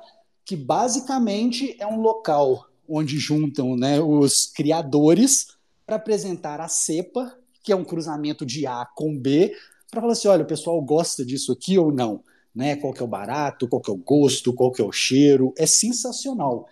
que 0.45 0.55
basicamente 0.55 1.75
é 1.79 1.87
um 1.87 1.99
local 1.99 2.67
onde 2.87 3.17
juntam 3.17 3.75
né, 3.75 3.99
os 3.99 4.45
criadores 4.45 5.47
para 5.87 5.95
apresentar 5.95 6.61
a 6.61 6.67
cepa, 6.67 7.35
que 7.63 7.71
é 7.71 7.75
um 7.75 7.83
cruzamento 7.83 8.45
de 8.45 8.67
A 8.67 8.85
com 8.95 9.17
B, 9.17 9.55
para 9.89 10.01
falar 10.01 10.13
assim, 10.13 10.27
olha, 10.27 10.43
o 10.43 10.47
pessoal 10.47 10.79
gosta 10.83 11.25
disso 11.25 11.51
aqui 11.51 11.79
ou 11.79 11.91
não, 11.91 12.21
né? 12.53 12.75
Qual 12.75 12.93
que 12.93 13.01
é 13.01 13.05
o 13.05 13.07
barato, 13.07 13.67
qual 13.67 13.81
que 13.81 13.89
é 13.89 13.93
o 13.93 13.97
gosto, 13.97 14.53
qual 14.53 14.71
que 14.71 14.83
é 14.83 14.85
o 14.85 14.91
cheiro, 14.91 15.51
é 15.57 15.65
sensacional. 15.65 16.67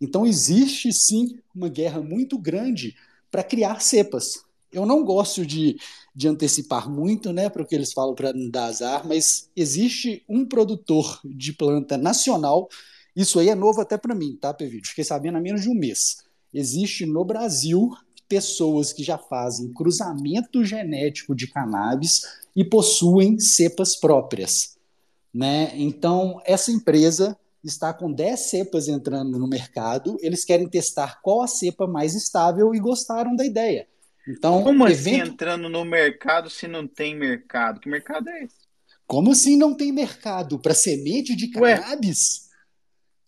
Então 0.00 0.26
existe 0.26 0.92
sim 0.92 1.38
uma 1.54 1.68
guerra 1.68 2.00
muito 2.00 2.38
grande 2.38 2.94
para 3.30 3.42
criar 3.42 3.80
cepas. 3.80 4.44
Eu 4.72 4.84
não 4.84 5.04
gosto 5.04 5.46
de, 5.46 5.78
de 6.14 6.28
antecipar 6.28 6.90
muito, 6.90 7.32
né, 7.32 7.48
para 7.48 7.62
o 7.62 7.66
que 7.66 7.74
eles 7.74 7.92
falam 7.92 8.14
para 8.14 8.32
dar 8.50 8.66
azar, 8.66 9.06
mas 9.06 9.48
existe 9.56 10.22
um 10.28 10.44
produtor 10.44 11.20
de 11.24 11.52
planta 11.52 11.96
nacional. 11.96 12.68
Isso 13.14 13.38
aí 13.38 13.48
é 13.48 13.54
novo 13.54 13.80
até 13.80 13.96
para 13.96 14.14
mim, 14.14 14.36
tá, 14.38 14.52
Pevídeo? 14.52 14.88
Fiquei 14.90 15.04
sabendo 15.04 15.38
há 15.38 15.40
menos 15.40 15.62
de 15.62 15.70
um 15.70 15.74
mês. 15.74 16.24
Existe 16.52 17.06
no 17.06 17.24
Brasil 17.24 17.90
pessoas 18.28 18.92
que 18.92 19.04
já 19.04 19.16
fazem 19.16 19.72
cruzamento 19.72 20.64
genético 20.64 21.34
de 21.34 21.46
cannabis 21.46 22.22
e 22.54 22.64
possuem 22.64 23.38
cepas 23.38 23.96
próprias. 23.96 24.76
Né? 25.32 25.72
Então, 25.74 26.40
essa 26.44 26.72
empresa 26.72 27.36
está 27.68 27.92
com 27.92 28.12
10 28.12 28.40
cepas 28.50 28.88
entrando 28.88 29.38
no 29.38 29.46
mercado, 29.48 30.16
eles 30.20 30.44
querem 30.44 30.68
testar 30.68 31.20
qual 31.22 31.42
a 31.42 31.46
cepa 31.46 31.86
mais 31.86 32.14
estável 32.14 32.74
e 32.74 32.78
gostaram 32.78 33.34
da 33.36 33.44
ideia. 33.44 33.86
Então, 34.28 34.62
Como 34.62 34.84
assim 34.84 34.92
evento- 35.14 35.28
entrando 35.32 35.68
no 35.68 35.84
mercado 35.84 36.50
se 36.50 36.66
não 36.66 36.86
tem 36.86 37.14
mercado? 37.16 37.78
Que 37.80 37.88
mercado 37.88 38.28
é 38.28 38.44
esse? 38.44 38.56
Como 39.06 39.30
assim 39.30 39.56
não 39.56 39.74
tem 39.74 39.92
mercado 39.92 40.58
para 40.58 40.74
semente 40.74 41.36
de 41.36 41.50
Ué. 41.58 41.76
cannabis? 41.78 42.46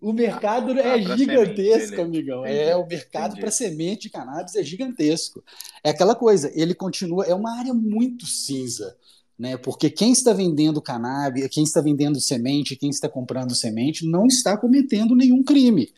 O 0.01 0.13
mercado 0.13 0.73
Ah, 0.73 0.97
é 0.97 1.17
gigantesco, 1.17 1.81
semente, 1.89 2.01
amigão. 2.01 2.45
Entendi, 2.47 2.59
É, 2.61 2.77
o 2.77 2.87
mercado 2.87 3.37
para 3.39 3.51
semente 3.51 4.03
de 4.03 4.11
cannabis 4.11 4.55
é 4.55 4.63
gigantesco. 4.63 5.43
É 5.83 5.91
aquela 5.91 6.15
coisa, 6.15 6.51
ele 6.55 6.75
continua, 6.75 7.25
é 7.27 7.35
uma 7.35 7.59
área 7.59 7.75
muito 7.75 8.25
cinza, 8.27 8.97
né? 9.39 9.57
Porque 9.57 9.89
quem 9.89 10.13
está 10.13 10.33
vendendo 10.33 10.83
cannabis, 10.83 11.47
quem 11.49 11.63
está 11.63 11.81
vendendo 11.81 12.21
semente, 12.21 12.77
quem 12.77 12.91
está 12.91 13.09
comprando 13.09 13.55
semente, 13.55 14.07
não 14.07 14.27
está 14.27 14.57
cometendo 14.57 15.15
nenhum 15.15 15.43
crime. 15.43 15.93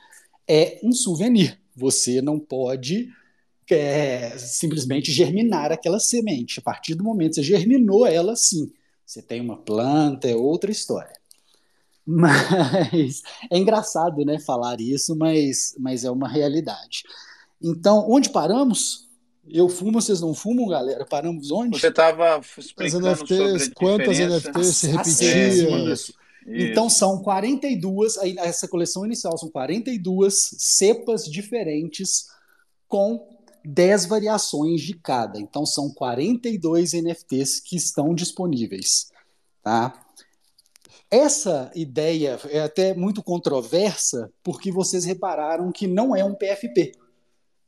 É 0.47 0.79
um 0.83 0.93
souvenir. 0.93 1.59
Você 1.75 2.21
não 2.21 2.39
pode 2.39 3.09
é, 3.71 4.37
simplesmente 4.37 5.11
germinar 5.11 5.73
aquela 5.73 5.99
semente. 5.99 6.59
A 6.59 6.63
partir 6.63 6.95
do 6.95 7.05
momento 7.05 7.31
que 7.31 7.35
você 7.37 7.43
germinou 7.43 8.07
ela, 8.07 8.37
sim. 8.37 8.71
Você 9.07 9.23
tem 9.23 9.41
uma 9.41 9.57
planta, 9.57 10.29
é 10.29 10.37
outra 10.37 10.71
história. 10.71 11.13
Mas 12.07 13.23
é 13.51 13.59
engraçado, 13.59 14.25
né, 14.25 14.39
falar 14.39 14.81
isso, 14.81 15.17
mas, 15.17 15.75
mas 15.79 16.05
é 16.05 16.11
uma 16.11 16.29
realidade. 16.29 17.05
Então, 17.63 18.07
onde 18.09 18.31
paramos? 18.31 19.09
Eu 19.53 19.69
fumo, 19.69 20.01
vocês 20.01 20.21
não 20.21 20.35
fumam, 20.35 20.67
galera? 20.69 21.05
Paramos 21.05 21.51
onde? 21.51 21.79
Você 21.79 21.89
estava 21.89 22.37
As 22.37 22.59
explicando 22.59 23.17
sobre 23.17 23.35
a 23.35 23.49
NFTs, 23.49 23.73
quantas. 23.75 24.19
NFTs 24.19 24.77
se 24.77 24.87
As- 24.91 24.97
as 24.97 25.21
repetia? 25.21 25.53
cepas. 25.53 26.01
Isso. 26.01 26.15
Então 26.47 26.89
são 26.89 27.23
42, 27.23 28.17
aí 28.19 28.35
essa 28.39 28.67
coleção 28.67 29.05
inicial 29.05 29.37
são 29.37 29.51
42 29.51 30.55
cepas 30.59 31.25
diferentes 31.25 32.27
com 32.89 33.29
10 33.65 34.07
variações 34.07 34.81
de 34.81 34.95
cada. 34.95 35.39
Então 35.39 35.67
são 35.67 35.91
42 35.93 36.95
NFTs 36.95 37.61
que 37.61 37.77
estão 37.77 38.15
disponíveis, 38.15 39.11
tá? 39.63 39.93
Essa 41.11 41.71
ideia 41.75 42.39
é 42.49 42.61
até 42.61 42.95
muito 42.95 43.23
controversa 43.23 44.31
porque 44.43 44.71
vocês 44.73 45.05
repararam 45.05 45.71
que 45.73 45.87
não 45.87 46.15
é 46.17 46.25
um 46.25 46.35
PFP, 46.35 46.93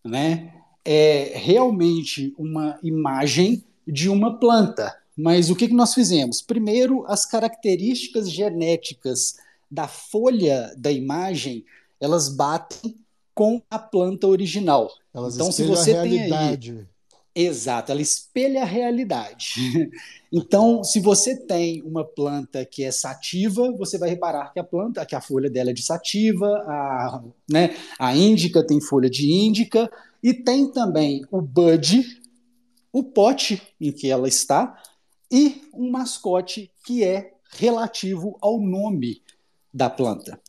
né? 0.05 0.55
É 0.85 1.33
realmente 1.35 2.35
uma 2.39 2.79
imagem 2.83 3.63
de 3.87 4.09
uma 4.09 4.39
planta. 4.39 4.97
Mas 5.17 5.51
o 5.51 5.57
que, 5.57 5.69
que 5.69 5.75
nós 5.75 5.93
fizemos? 5.95 6.41
Primeiro, 6.41 7.05
as 7.07 7.27
características 7.27 8.31
genéticas 8.31 9.37
da 9.71 9.87
folha 9.87 10.73
da 10.77 10.91
imagem, 10.91 11.65
elas 12.01 12.29
batem 12.29 12.97
com 13.35 13.63
a 13.71 13.79
planta 13.79 14.27
original. 14.27 14.91
Elas 15.15 15.35
Então, 15.35 15.53
se 15.53 15.65
você 15.65 15.93
a 15.95 16.03
tem 16.03 16.13
aí- 16.13 16.17
realidade. 16.29 16.89
Exato, 17.35 17.91
ela 17.91 18.03
espelha 18.03 18.63
a 18.63 18.67
realidade. 18.67 19.55
Então, 20.35 20.83
se 20.83 20.99
você 20.99 21.37
tem 21.37 21.83
uma 21.83 22.03
planta 22.07 22.65
que 22.65 22.83
é 22.83 22.91
sativa, 22.91 23.71
você 23.73 23.99
vai 23.99 24.09
reparar 24.09 24.51
que 24.51 24.59
a 24.59 24.65
planta, 24.65 25.05
que 25.05 25.15
a 25.15 25.21
folha 25.21 25.51
dela 25.51 25.69
é 25.69 25.73
de 25.75 25.83
sativa, 25.83 26.47
a, 26.67 27.23
né, 27.51 27.77
a 27.99 28.17
índica 28.17 28.67
tem 28.67 28.81
folha 28.81 29.11
de 29.11 29.31
índica, 29.31 29.93
e 30.23 30.33
tem 30.35 30.71
também 30.71 31.25
o 31.31 31.41
bud, 31.41 32.21
o 32.93 33.03
pote 33.03 33.61
em 33.81 33.91
que 33.93 34.09
ela 34.11 34.29
está, 34.29 34.81
e 35.31 35.63
um 35.75 35.91
mascote 35.91 36.71
que 36.85 37.03
é 37.03 37.33
relativo 37.53 38.37
ao 38.41 38.61
nome 38.61 39.23
da 39.73 39.89
planta. 39.91 40.41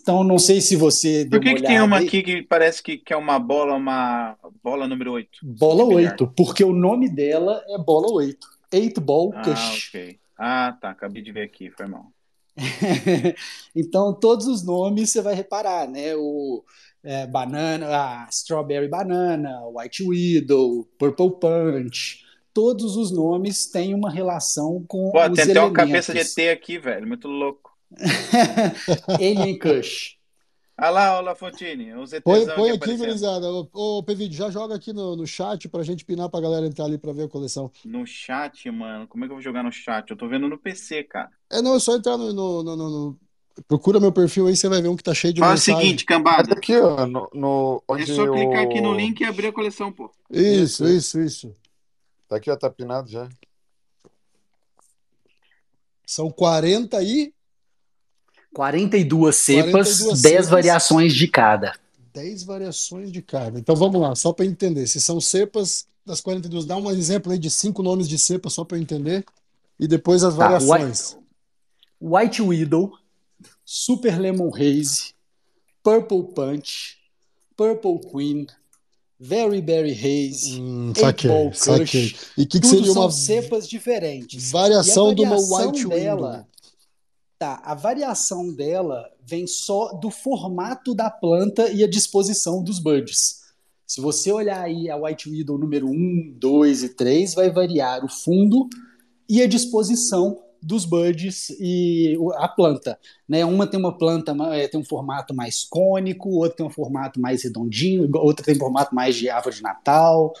Então, 0.00 0.22
não 0.22 0.38
sei 0.38 0.60
se 0.60 0.76
você 0.76 1.26
Por 1.30 1.40
que, 1.40 1.54
que 1.54 1.62
tem 1.62 1.80
uma 1.80 1.98
aí. 1.98 2.06
aqui 2.06 2.22
que 2.22 2.42
parece 2.42 2.82
que, 2.82 2.98
que 2.98 3.12
é 3.12 3.16
uma 3.16 3.38
bola, 3.38 3.74
uma 3.74 4.36
bola 4.62 4.86
número 4.86 5.12
8? 5.12 5.38
Bola 5.42 5.84
De 5.88 5.94
bilhar. 5.96 6.12
8, 6.12 6.26
porque 6.36 6.62
o 6.62 6.74
nome 6.74 7.08
dela 7.08 7.62
é 7.68 7.78
Bola 7.78 8.10
8. 8.12 8.46
8 8.72 9.00
Ball 9.00 9.32
Ah, 9.34 9.42
Kush. 9.42 9.88
ok. 9.88 10.18
Ah, 10.36 10.76
tá. 10.78 10.90
Acabei 10.90 11.22
de 11.22 11.32
ver 11.32 11.42
aqui, 11.42 11.70
foi 11.70 11.86
mal. 11.86 12.12
então, 13.74 14.12
todos 14.12 14.46
os 14.46 14.62
nomes 14.62 15.10
você 15.10 15.22
vai 15.22 15.34
reparar, 15.34 15.88
né? 15.88 16.14
O 16.16 16.62
é, 17.02 17.26
banana, 17.26 17.86
a 18.24 18.28
Strawberry 18.30 18.88
Banana, 18.88 19.60
White 19.68 20.02
Widow, 20.02 20.88
Purple 20.98 21.38
Punch, 21.40 22.24
todos 22.52 22.96
os 22.96 23.10
nomes 23.12 23.66
têm 23.70 23.94
uma 23.94 24.10
relação 24.10 24.84
com 24.88 25.10
Pô, 25.12 25.20
os 25.26 25.32
tem 25.36 25.44
até 25.50 25.60
uma 25.60 25.68
elementos. 25.68 26.06
cabeça 26.06 26.12
de 26.14 26.42
ET 26.42 26.52
aqui, 26.52 26.78
velho. 26.78 27.06
Muito 27.06 27.28
louco. 27.28 27.76
Alien 29.18 29.58
Kush. 29.58 30.16
Olha 30.80 30.90
lá, 30.90 31.16
olha 31.16 31.24
lá, 31.26 31.34
Fontini. 31.34 31.90
Põe, 32.22 32.46
põe 32.46 32.70
aqui, 32.70 32.96
gurizada. 32.96 33.50
Ô, 33.50 33.68
ô 33.72 34.02
Pevid, 34.04 34.32
já 34.36 34.48
joga 34.48 34.76
aqui 34.76 34.92
no, 34.92 35.16
no 35.16 35.26
chat 35.26 35.68
pra 35.68 35.82
gente 35.82 36.04
pinar 36.04 36.28
pra 36.28 36.40
galera 36.40 36.66
entrar 36.66 36.84
ali 36.84 36.96
pra 36.96 37.12
ver 37.12 37.24
a 37.24 37.28
coleção. 37.28 37.68
No 37.84 38.06
chat, 38.06 38.70
mano. 38.70 39.08
Como 39.08 39.24
é 39.24 39.26
que 39.26 39.32
eu 39.32 39.36
vou 39.36 39.42
jogar 39.42 39.64
no 39.64 39.72
chat? 39.72 40.08
Eu 40.08 40.16
tô 40.16 40.28
vendo 40.28 40.48
no 40.48 40.56
PC, 40.56 41.02
cara. 41.02 41.30
É, 41.50 41.60
não, 41.60 41.74
é 41.74 41.80
só 41.80 41.96
entrar 41.96 42.16
no, 42.16 42.32
no- 42.32 42.62
no- 42.62 42.76
no- 42.76 43.18
Procura 43.66 43.98
meu 43.98 44.12
perfil 44.12 44.46
aí, 44.46 44.56
você 44.56 44.68
vai 44.68 44.80
ver 44.80 44.88
um 44.88 44.96
que 44.96 45.02
tá 45.02 45.12
cheio 45.12 45.32
de 45.34 45.40
Fala 45.40 45.52
o 45.52 45.54
mensagem. 45.54 45.80
seguinte, 45.80 46.00
Olha 46.02 46.06
cambada. 46.06 46.52
aqui, 46.54 46.76
ó, 46.78 47.06
no, 47.06 47.28
no- 47.34 47.82
É 47.96 48.06
só 48.06 48.30
clicar 48.30 48.62
aqui 48.62 48.80
no 48.80 48.90
o- 48.90 48.94
link 48.94 49.20
e 49.20 49.24
abrir 49.24 49.48
a 49.48 49.52
coleção, 49.52 49.90
pô. 49.92 50.10
Isso, 50.30 50.86
isso, 50.86 51.20
isso. 51.20 51.56
Tá 52.28 52.36
aqui, 52.36 52.50
ó, 52.50 52.56
tá 52.56 52.70
pinado 52.70 53.10
já. 53.10 53.28
São 56.06 56.30
40 56.30 57.02
e 57.02 57.32
42 58.54 59.36
cepas, 59.36 59.70
42 59.72 60.22
10 60.22 60.34
cepas. 60.36 60.48
variações 60.48 61.14
de 61.14 61.28
cada. 61.28 61.74
10 62.14 62.42
variações 62.44 63.12
de 63.12 63.20
cada. 63.22 63.58
Então 63.58 63.76
vamos 63.76 64.00
lá, 64.00 64.14
só 64.14 64.32
para 64.32 64.46
entender. 64.46 64.86
Se 64.86 65.00
são 65.00 65.20
cepas 65.20 65.86
das 66.04 66.20
42, 66.20 66.64
dá 66.64 66.76
um 66.76 66.90
exemplo 66.90 67.30
aí 67.32 67.38
de 67.38 67.50
cinco 67.50 67.82
nomes 67.82 68.08
de 68.08 68.18
cepa 68.18 68.48
só 68.48 68.64
para 68.64 68.78
eu 68.78 68.82
entender. 68.82 69.24
E 69.78 69.86
depois 69.86 70.24
as 70.24 70.34
Tá, 70.34 70.48
variações. 70.48 71.16
White 72.00 72.40
Widow, 72.42 72.92
Super 73.70 74.18
Lemon 74.18 74.48
Haze, 74.48 75.12
Purple 75.82 76.32
Punch, 76.34 76.96
Purple 77.54 78.00
Queen, 78.10 78.46
Very 79.20 79.60
Berry 79.60 79.92
Haze, 79.92 80.58
Hum, 80.58 80.94
saquei, 80.96 81.30
Kush. 81.30 81.58
saquei. 81.58 82.14
E 82.38 82.44
o 82.44 82.46
que, 82.46 82.60
que 82.60 82.60
tudo 82.60 82.70
seria 82.70 82.92
são 82.94 83.02
uma 83.02 83.10
cepas 83.10 83.68
diferentes. 83.68 84.50
variação 84.50 85.14
de 85.14 85.20
uma 85.20 85.36
White 85.36 85.86
dela, 85.86 86.30
Widow? 86.30 86.46
Tá, 87.38 87.60
a 87.62 87.74
variação 87.74 88.50
dela 88.54 89.06
vem 89.22 89.46
só 89.46 89.92
do 89.92 90.10
formato 90.10 90.94
da 90.94 91.10
planta 91.10 91.70
e 91.70 91.84
a 91.84 91.86
disposição 91.86 92.62
dos 92.64 92.78
buds. 92.78 93.42
Se 93.86 94.00
você 94.00 94.32
olhar 94.32 94.62
aí 94.62 94.88
a 94.88 94.96
White 94.96 95.28
Widow 95.28 95.58
número 95.58 95.90
1, 95.90 96.36
2 96.38 96.84
e 96.84 96.88
3, 96.88 97.34
vai 97.34 97.50
variar 97.50 98.02
o 98.02 98.08
fundo 98.08 98.66
e 99.28 99.42
a 99.42 99.46
disposição 99.46 100.42
dos 100.62 100.84
buds 100.84 101.50
e 101.60 102.16
a 102.36 102.48
planta. 102.48 102.98
Né? 103.28 103.44
Uma 103.44 103.66
tem 103.66 103.78
uma 103.78 103.96
planta, 103.96 104.34
eh, 104.52 104.68
tem 104.68 104.80
um 104.80 104.84
formato 104.84 105.34
mais 105.34 105.64
cônico, 105.64 106.30
outra 106.30 106.56
tem 106.56 106.66
um 106.66 106.70
formato 106.70 107.20
mais 107.20 107.42
redondinho, 107.44 108.08
outra 108.16 108.44
tem 108.44 108.54
um 108.56 108.58
formato 108.58 108.94
mais 108.94 109.16
de 109.16 109.28
árvore 109.28 109.56
de 109.56 109.62
Natal. 109.62 110.32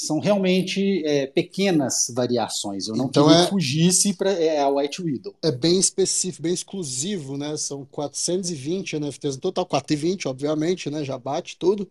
são 0.00 0.18
realmente 0.18 1.04
é, 1.04 1.26
pequenas 1.26 2.10
variações. 2.14 2.88
Eu 2.88 2.96
não 2.96 3.04
Então 3.04 3.26
queria 3.28 3.42
é- 3.42 3.46
fugisse 3.48 4.14
para 4.14 4.32
é, 4.32 4.58
a 4.58 4.68
White 4.68 5.02
Widow. 5.02 5.34
É 5.42 5.52
bem 5.52 5.78
específico, 5.78 6.42
bem 6.42 6.54
exclusivo, 6.54 7.36
né? 7.36 7.54
São 7.58 7.84
420 7.84 8.96
NFTs 8.96 9.34
no 9.34 9.42
total, 9.42 9.66
420, 9.66 10.26
obviamente, 10.26 10.88
né? 10.88 11.04
Já 11.04 11.18
bate 11.18 11.58
tudo. 11.58 11.86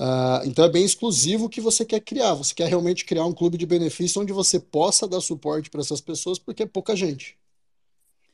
Ah, 0.00 0.42
então 0.44 0.64
é 0.64 0.70
bem 0.70 0.84
exclusivo 0.84 1.46
o 1.46 1.48
que 1.48 1.60
você 1.60 1.84
quer 1.84 2.00
criar. 2.00 2.34
Você 2.34 2.54
quer 2.54 2.68
realmente 2.68 3.04
criar 3.04 3.24
um 3.26 3.34
clube 3.34 3.58
de 3.58 3.66
benefícios 3.66 4.16
onde 4.16 4.32
você 4.32 4.60
possa 4.60 5.08
dar 5.08 5.20
suporte 5.20 5.68
para 5.68 5.80
essas 5.80 6.00
pessoas, 6.00 6.38
porque 6.38 6.62
é 6.62 6.66
pouca 6.66 6.94
gente. 6.94 7.36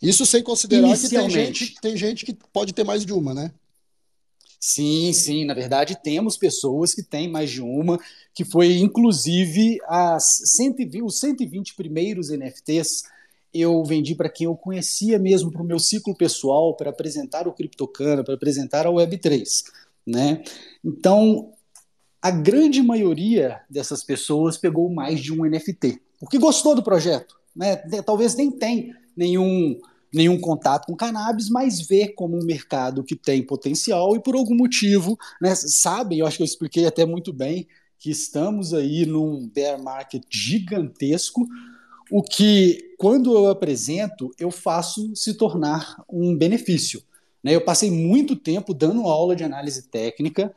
Isso 0.03 0.27
sem 0.27 0.43
considerar 0.43 0.95
que 0.99 1.09
tem 1.09 1.31
gente, 1.31 1.75
tem 1.81 1.97
gente 1.97 2.27
que 2.27 2.37
pode 2.53 2.75
ter 2.75 2.85
mais 2.85 3.07
de 3.07 3.13
uma, 3.13 3.33
né? 3.33 3.51
Sim, 4.61 5.13
sim, 5.13 5.45
na 5.45 5.55
verdade 5.55 5.97
temos 6.03 6.37
pessoas 6.37 6.95
que 6.95 7.03
têm 7.03 7.29
mais 7.29 7.51
de 7.51 7.61
uma, 7.61 7.99
que 8.35 8.45
foi 8.45 8.79
inclusive 8.79 9.79
as 9.87 10.25
120, 10.57 11.03
os 11.03 11.21
120 11.21 11.75
primeiros 11.75 12.31
NFTs 12.31 13.05
eu 13.53 13.85
vendi 13.85 14.15
para 14.15 14.29
quem 14.29 14.47
eu 14.47 14.57
conhecia 14.57 15.19
mesmo 15.19 15.51
para 15.51 15.63
o 15.63 15.67
meu 15.67 15.79
ciclo 15.79 16.15
pessoal, 16.15 16.75
para 16.75 16.91
apresentar 16.91 17.47
o 17.47 17.53
Criptocana, 17.53 18.25
para 18.25 18.35
apresentar 18.35 18.87
a 18.87 18.91
Web3, 18.91 19.65
né? 20.05 20.43
Então, 20.85 21.54
a 22.25 22.31
grande 22.31 22.83
maioria 22.83 23.61
dessas 23.69 24.03
pessoas 24.03 24.57
pegou 24.57 24.89
mais 24.89 25.21
de 25.21 25.31
um 25.31 25.45
NFT, 25.45 26.01
porque 26.19 26.39
gostou 26.39 26.75
do 26.75 26.83
projeto, 26.83 27.37
né? 27.55 27.77
Talvez 28.01 28.35
nem 28.35 28.51
tem 28.51 28.95
nenhum 29.15 29.79
nenhum 30.11 30.41
contato 30.41 30.87
com 30.87 30.97
cannabis, 30.97 31.51
mas 31.51 31.83
vê 31.83 32.09
como 32.09 32.37
um 32.37 32.47
mercado 32.47 33.05
que 33.05 33.15
tem 33.15 33.43
potencial 33.43 34.17
e 34.17 34.21
por 34.21 34.37
algum 34.37 34.55
motivo, 34.55 35.19
né, 35.43 35.55
sabem, 35.57 36.21
eu 36.21 36.27
acho 36.27 36.37
que 36.37 36.43
eu 36.45 36.47
expliquei 36.47 36.87
até 36.87 37.05
muito 37.05 37.33
bem, 37.33 37.67
que 37.99 38.11
estamos 38.11 38.73
aí 38.73 39.05
num 39.05 39.49
bear 39.49 39.83
market 39.83 40.23
gigantesco, 40.31 41.45
o 42.13 42.23
que, 42.23 42.95
quando 42.97 43.35
eu 43.35 43.49
apresento, 43.49 44.31
eu 44.39 44.53
faço 44.53 45.11
se 45.17 45.35
tornar 45.35 46.01
um 46.09 46.37
benefício. 46.37 47.03
Né? 47.43 47.57
Eu 47.57 47.61
passei 47.61 47.91
muito 47.91 48.37
tempo 48.37 48.73
dando 48.73 49.09
aula 49.09 49.35
de 49.35 49.43
análise 49.43 49.83
técnica 49.89 50.55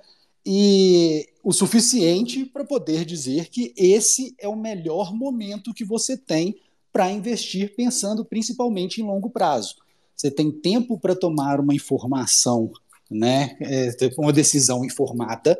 e 0.49 1.27
o 1.47 1.53
suficiente 1.53 2.43
para 2.43 2.65
poder 2.65 3.05
dizer 3.05 3.47
que 3.47 3.73
esse 3.77 4.35
é 4.37 4.49
o 4.49 4.55
melhor 4.57 5.15
momento 5.15 5.73
que 5.73 5.85
você 5.85 6.17
tem 6.17 6.57
para 6.91 7.09
investir 7.09 7.73
pensando 7.73 8.25
principalmente 8.25 8.99
em 8.99 9.05
longo 9.05 9.29
prazo. 9.29 9.77
Você 10.13 10.29
tem 10.29 10.51
tempo 10.51 10.99
para 10.99 11.15
tomar 11.15 11.61
uma 11.61 11.73
informação, 11.73 12.69
né, 13.09 13.55
é, 13.61 13.95
uma 14.17 14.33
decisão 14.33 14.83
informada. 14.83 15.57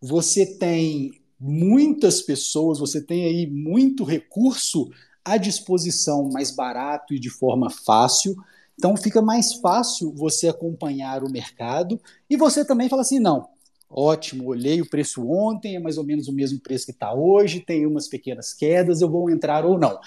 Você 0.00 0.46
tem 0.56 1.12
muitas 1.38 2.22
pessoas, 2.22 2.78
você 2.78 2.98
tem 2.98 3.26
aí 3.26 3.46
muito 3.46 4.04
recurso 4.04 4.90
à 5.22 5.36
disposição 5.36 6.30
mais 6.30 6.50
barato 6.50 7.12
e 7.12 7.20
de 7.20 7.28
forma 7.28 7.68
fácil. 7.68 8.34
Então 8.78 8.96
fica 8.96 9.20
mais 9.20 9.52
fácil 9.52 10.14
você 10.14 10.48
acompanhar 10.48 11.22
o 11.22 11.30
mercado 11.30 12.00
e 12.30 12.38
você 12.38 12.64
também 12.64 12.88
fala 12.88 13.02
assim, 13.02 13.18
não, 13.18 13.50
ótimo, 13.90 14.46
olhei 14.46 14.80
o 14.80 14.88
preço 14.88 15.28
ontem, 15.28 15.74
é 15.74 15.80
mais 15.80 15.98
ou 15.98 16.04
menos 16.04 16.28
o 16.28 16.32
mesmo 16.32 16.60
preço 16.60 16.86
que 16.86 16.92
está 16.92 17.12
hoje, 17.12 17.60
tem 17.60 17.84
umas 17.84 18.06
pequenas 18.06 18.54
quedas, 18.54 19.00
eu 19.00 19.10
vou 19.10 19.28
entrar 19.28 19.66
ou 19.66 19.78
não. 19.78 19.98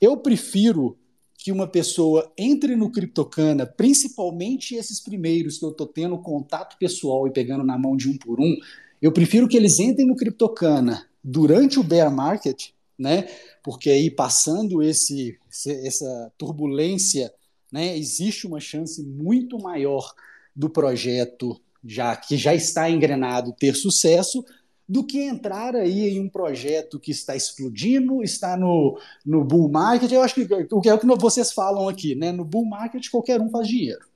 Eu 0.00 0.16
prefiro 0.16 0.96
que 1.36 1.50
uma 1.50 1.66
pessoa 1.66 2.32
entre 2.38 2.76
no 2.76 2.90
Criptocana, 2.90 3.66
principalmente 3.66 4.76
esses 4.76 5.00
primeiros 5.00 5.58
que 5.58 5.64
eu 5.64 5.70
estou 5.70 5.86
tendo 5.86 6.16
contato 6.16 6.78
pessoal 6.78 7.26
e 7.26 7.32
pegando 7.32 7.64
na 7.64 7.76
mão 7.76 7.96
de 7.96 8.08
um 8.08 8.16
por 8.16 8.40
um, 8.40 8.56
eu 9.02 9.12
prefiro 9.12 9.46
que 9.48 9.56
eles 9.56 9.78
entrem 9.78 10.06
no 10.06 10.16
Criptocana 10.16 11.06
durante 11.22 11.78
o 11.78 11.82
bear 11.82 12.10
market, 12.10 12.68
né? 12.98 13.28
Porque 13.62 13.90
aí 13.90 14.10
passando 14.10 14.82
esse, 14.82 15.38
essa 15.66 16.32
turbulência, 16.38 17.32
né, 17.70 17.96
existe 17.98 18.46
uma 18.46 18.60
chance 18.60 19.02
muito 19.02 19.58
maior 19.58 20.14
do 20.54 20.70
projeto 20.70 21.60
já 21.84 22.16
que 22.16 22.36
já 22.36 22.54
está 22.54 22.88
engrenado 22.90 23.52
ter 23.52 23.74
sucesso 23.74 24.44
do 24.88 25.04
que 25.04 25.22
entrar 25.22 25.74
aí 25.74 26.08
em 26.10 26.20
um 26.20 26.28
projeto 26.28 27.00
que 27.00 27.10
está 27.10 27.34
explodindo, 27.34 28.22
está 28.22 28.56
no, 28.56 28.98
no 29.24 29.42
bull 29.42 29.68
market. 29.68 30.10
Eu 30.12 30.22
acho 30.22 30.34
que 30.34 30.42
o 30.70 30.80
que 30.80 30.88
é 30.88 30.94
o 30.94 30.98
que 30.98 31.06
vocês 31.06 31.52
falam 31.52 31.88
aqui, 31.88 32.14
né? 32.14 32.32
No 32.32 32.44
bull 32.44 32.66
market 32.66 33.08
qualquer 33.10 33.40
um 33.40 33.50
faz 33.50 33.66
dinheiro. 33.66 34.06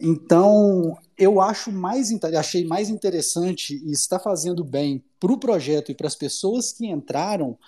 Então, 0.00 0.96
eu 1.18 1.40
acho 1.40 1.70
mais 1.70 2.10
achei 2.34 2.64
mais 2.64 2.88
interessante 2.88 3.74
e 3.84 3.92
está 3.92 4.18
fazendo 4.18 4.64
bem 4.64 5.04
para 5.18 5.32
o 5.32 5.38
projeto 5.38 5.92
e 5.92 5.94
para 5.94 6.06
as 6.06 6.14
pessoas 6.14 6.72
que 6.72 6.86
entraram 6.86 7.58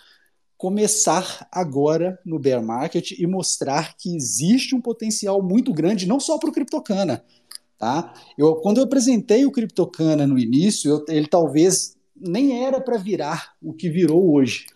começar 0.56 1.46
agora 1.50 2.18
no 2.24 2.38
bear 2.38 2.62
market 2.62 3.10
e 3.10 3.26
mostrar 3.26 3.96
que 3.96 4.16
existe 4.16 4.74
um 4.74 4.80
potencial 4.80 5.42
muito 5.42 5.74
grande, 5.74 6.06
não 6.06 6.20
só 6.20 6.38
para 6.38 6.48
o 6.48 6.52
Criptocana. 6.52 7.22
Tá? 7.82 8.14
Eu, 8.38 8.54
quando 8.54 8.78
eu 8.78 8.84
apresentei 8.84 9.44
o 9.44 9.50
Criptocana 9.50 10.24
no 10.24 10.38
início, 10.38 10.88
eu, 10.88 11.04
ele 11.08 11.26
talvez 11.26 11.96
nem 12.14 12.64
era 12.64 12.80
para 12.80 12.96
virar 12.96 13.54
o 13.60 13.72
que 13.72 13.90
virou 13.90 14.32
hoje. 14.32 14.66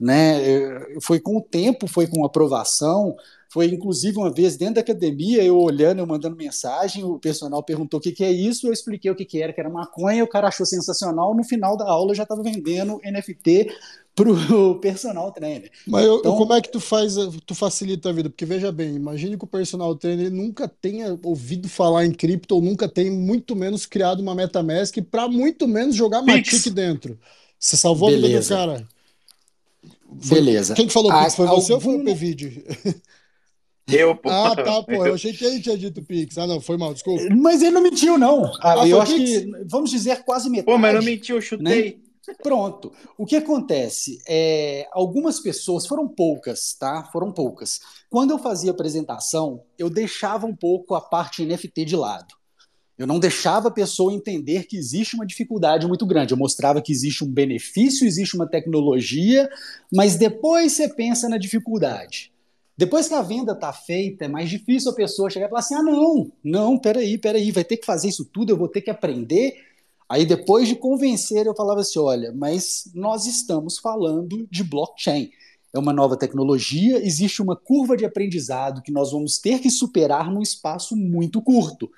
Né? 0.00 0.80
Foi 1.00 1.20
com 1.20 1.36
o 1.36 1.40
tempo, 1.40 1.86
foi 1.86 2.08
com 2.08 2.24
aprovação, 2.24 3.14
foi 3.48 3.66
inclusive 3.66 4.16
uma 4.16 4.32
vez 4.32 4.56
dentro 4.56 4.76
da 4.76 4.80
academia, 4.80 5.42
eu 5.42 5.58
olhando, 5.58 6.00
eu 6.00 6.06
mandando 6.06 6.36
mensagem, 6.36 7.04
o 7.04 7.18
personal 7.18 7.62
perguntou 7.62 7.98
o 7.98 8.02
que, 8.02 8.12
que 8.12 8.24
é 8.24 8.30
isso, 8.30 8.66
eu 8.66 8.72
expliquei 8.72 9.10
o 9.10 9.14
que, 9.14 9.24
que 9.24 9.40
era, 9.40 9.52
que 9.52 9.60
era 9.60 9.70
maconha, 9.70 10.24
o 10.24 10.28
cara 10.28 10.48
achou 10.48 10.66
sensacional, 10.66 11.34
no 11.34 11.44
final 11.44 11.76
da 11.76 11.84
aula 11.84 12.10
eu 12.10 12.16
já 12.16 12.24
estava 12.24 12.42
vendendo 12.42 13.00
NFT 13.04 13.68
pro 14.14 14.34
personal 14.80 15.30
trainer. 15.30 15.70
Mas 15.86 16.04
eu, 16.06 16.18
então, 16.18 16.36
como 16.36 16.54
é 16.54 16.60
que 16.60 16.70
tu 16.70 16.80
faz, 16.80 17.14
tu 17.44 17.54
facilita 17.54 18.08
a 18.08 18.12
vida? 18.12 18.30
Porque 18.30 18.46
veja 18.46 18.72
bem, 18.72 18.94
imagine 18.94 19.36
que 19.36 19.44
o 19.44 19.48
personal 19.48 19.94
trainer 19.94 20.30
nunca 20.30 20.66
tenha 20.66 21.18
ouvido 21.22 21.68
falar 21.68 22.06
em 22.06 22.12
cripto 22.12 22.56
ou 22.56 22.62
nunca 22.62 22.88
tenha 22.88 23.12
muito 23.12 23.54
menos 23.54 23.86
criado 23.86 24.20
uma 24.20 24.34
MetaMask 24.34 24.96
para 25.10 25.28
muito 25.28 25.68
menos 25.68 25.94
jogar 25.94 26.22
Matic 26.22 26.70
dentro. 26.70 27.18
Você 27.58 27.76
salvou 27.76 28.10
Beleza. 28.10 28.26
a 28.26 28.40
vida 28.40 28.44
do 28.44 28.48
cara? 28.48 28.96
Beleza. 30.08 30.74
Quem 30.74 30.86
que 30.86 30.92
falou 30.92 31.12
Pix? 31.12 31.34
Foi 31.34 31.46
você 31.46 31.72
ou 31.72 31.80
foi 31.80 31.96
o 31.96 32.04
PVD? 32.04 32.64
Eu, 33.88 34.16
pô. 34.16 34.28
Ah, 34.28 34.56
tá, 34.56 34.82
pô. 34.82 35.06
Eu 35.06 35.14
achei 35.14 35.32
que 35.32 35.44
ele 35.44 35.60
tinha 35.60 35.78
dito 35.78 36.02
Pix. 36.02 36.36
Ah, 36.38 36.46
não, 36.46 36.60
foi 36.60 36.76
mal, 36.76 36.92
desculpa. 36.92 37.22
Mas 37.36 37.62
ele 37.62 37.70
não 37.70 37.82
mentiu, 37.82 38.18
não. 38.18 38.44
Ah, 38.60 38.82
Ah, 38.82 38.88
eu 38.88 39.00
acho 39.00 39.14
Pix? 39.14 39.30
que, 39.30 39.50
vamos 39.68 39.90
dizer, 39.90 40.24
quase 40.24 40.50
metade. 40.50 40.66
Pô, 40.66 40.78
mas 40.78 40.94
não 40.94 41.02
mentiu, 41.02 41.36
eu 41.36 41.42
chutei. 41.42 42.00
Pronto. 42.42 42.92
O 43.16 43.24
que 43.24 43.36
acontece? 43.36 44.18
É, 44.28 44.88
algumas 44.90 45.38
pessoas, 45.38 45.86
foram 45.86 46.08
poucas, 46.08 46.74
tá? 46.74 47.08
Foram 47.12 47.30
poucas. 47.30 47.78
Quando 48.10 48.32
eu 48.32 48.38
fazia 48.38 48.72
apresentação, 48.72 49.62
eu 49.78 49.88
deixava 49.88 50.44
um 50.46 50.54
pouco 50.54 50.96
a 50.96 51.00
parte 51.00 51.44
NFT 51.44 51.84
de 51.84 51.94
lado. 51.94 52.34
Eu 52.98 53.06
não 53.06 53.20
deixava 53.20 53.68
a 53.68 53.70
pessoa 53.70 54.12
entender 54.12 54.64
que 54.66 54.76
existe 54.76 55.14
uma 55.14 55.26
dificuldade 55.26 55.86
muito 55.86 56.04
grande. 56.04 56.32
Eu 56.32 56.38
mostrava 56.38 56.82
que 56.82 56.90
existe 56.90 57.22
um 57.22 57.30
benefício, 57.30 58.06
existe 58.06 58.34
uma 58.34 58.48
tecnologia, 58.48 59.48
mas 59.92 60.16
depois 60.16 60.72
você 60.72 60.88
pensa 60.88 61.28
na 61.28 61.36
dificuldade. 61.38 62.32
Depois 62.76 63.08
que 63.08 63.14
a 63.14 63.22
venda 63.22 63.52
está 63.52 63.72
feita, 63.72 64.26
é 64.26 64.28
mais 64.28 64.50
difícil 64.50 64.90
a 64.90 64.94
pessoa 64.94 65.30
chegar 65.30 65.46
e 65.46 65.48
falar 65.48 65.60
assim: 65.60 65.74
ah, 65.74 65.82
não, 65.82 66.30
não, 66.44 66.78
peraí, 66.78 67.16
peraí, 67.16 67.50
vai 67.50 67.64
ter 67.64 67.78
que 67.78 67.86
fazer 67.86 68.08
isso 68.08 68.24
tudo, 68.24 68.50
eu 68.50 68.56
vou 68.56 68.68
ter 68.68 68.82
que 68.82 68.90
aprender. 68.90 69.54
Aí 70.08 70.24
depois 70.24 70.68
de 70.68 70.76
convencer, 70.76 71.46
eu 71.46 71.54
falava 71.54 71.80
assim: 71.80 71.98
olha, 71.98 72.32
mas 72.32 72.90
nós 72.94 73.26
estamos 73.26 73.78
falando 73.78 74.46
de 74.50 74.62
blockchain. 74.62 75.30
É 75.72 75.78
uma 75.78 75.92
nova 75.92 76.16
tecnologia, 76.16 77.04
existe 77.04 77.42
uma 77.42 77.56
curva 77.56 77.96
de 77.96 78.04
aprendizado 78.04 78.82
que 78.82 78.92
nós 78.92 79.12
vamos 79.12 79.38
ter 79.38 79.58
que 79.58 79.70
superar 79.70 80.30
num 80.30 80.40
espaço 80.40 80.96
muito 80.96 81.42
curto. 81.42 81.90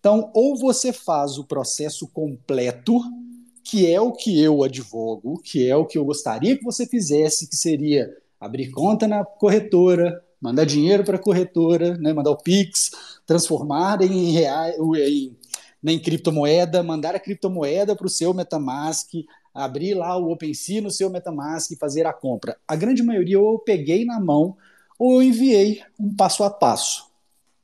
Então, 0.00 0.30
ou 0.34 0.56
você 0.56 0.92
faz 0.92 1.38
o 1.38 1.44
processo 1.44 2.06
completo, 2.08 3.00
que 3.64 3.90
é 3.90 4.00
o 4.00 4.12
que 4.12 4.40
eu 4.40 4.62
advogo, 4.62 5.40
que 5.42 5.66
é 5.66 5.74
o 5.74 5.86
que 5.86 5.98
eu 5.98 6.04
gostaria 6.04 6.56
que 6.56 6.64
você 6.64 6.86
fizesse, 6.86 7.48
que 7.48 7.56
seria 7.56 8.14
abrir 8.40 8.70
conta 8.70 9.06
na 9.06 9.24
corretora, 9.24 10.22
mandar 10.40 10.64
dinheiro 10.64 11.04
para 11.04 11.16
a 11.16 11.22
corretora, 11.22 11.96
né, 11.96 12.12
mandar 12.12 12.30
o 12.30 12.36
Pix, 12.36 12.90
transformar 13.26 14.02
em 14.02 14.32
reais, 14.32 14.76
em, 14.78 15.36
em 15.84 15.98
criptomoeda, 15.98 16.82
mandar 16.82 17.14
a 17.14 17.20
criptomoeda 17.20 17.96
para 17.96 18.06
o 18.06 18.10
seu 18.10 18.32
MetaMask, 18.34 19.10
abrir 19.52 19.94
lá 19.94 20.16
o 20.16 20.30
OpenSea 20.30 20.82
no 20.82 20.90
seu 20.90 21.08
MetaMask 21.08 21.70
e 21.70 21.76
fazer 21.76 22.06
a 22.06 22.12
compra. 22.12 22.56
A 22.68 22.76
grande 22.76 23.02
maioria 23.02 23.40
ou 23.40 23.54
eu 23.54 23.58
peguei 23.58 24.04
na 24.04 24.20
mão 24.20 24.56
ou 24.98 25.14
eu 25.14 25.22
enviei 25.22 25.82
um 25.98 26.14
passo 26.14 26.44
a 26.44 26.50
passo. 26.50 27.06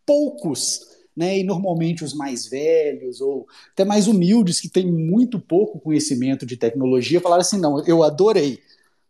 Poucos, 0.07 0.89
né, 1.15 1.39
e 1.39 1.44
normalmente 1.44 2.03
os 2.03 2.15
mais 2.15 2.47
velhos 2.47 3.20
ou 3.20 3.47
até 3.73 3.85
mais 3.85 4.09
humildes 4.09 4.61
que 4.61 4.69
têm 4.69 4.90
muito 4.90 5.39
pouco 5.39 5.78
conhecimento 5.78 6.47
de 6.47 6.57
tecnologia 6.57 7.20
falaram 7.20 7.43
assim: 7.43 7.61
não, 7.61 7.85
eu 7.85 8.03
adorei, 8.03 8.59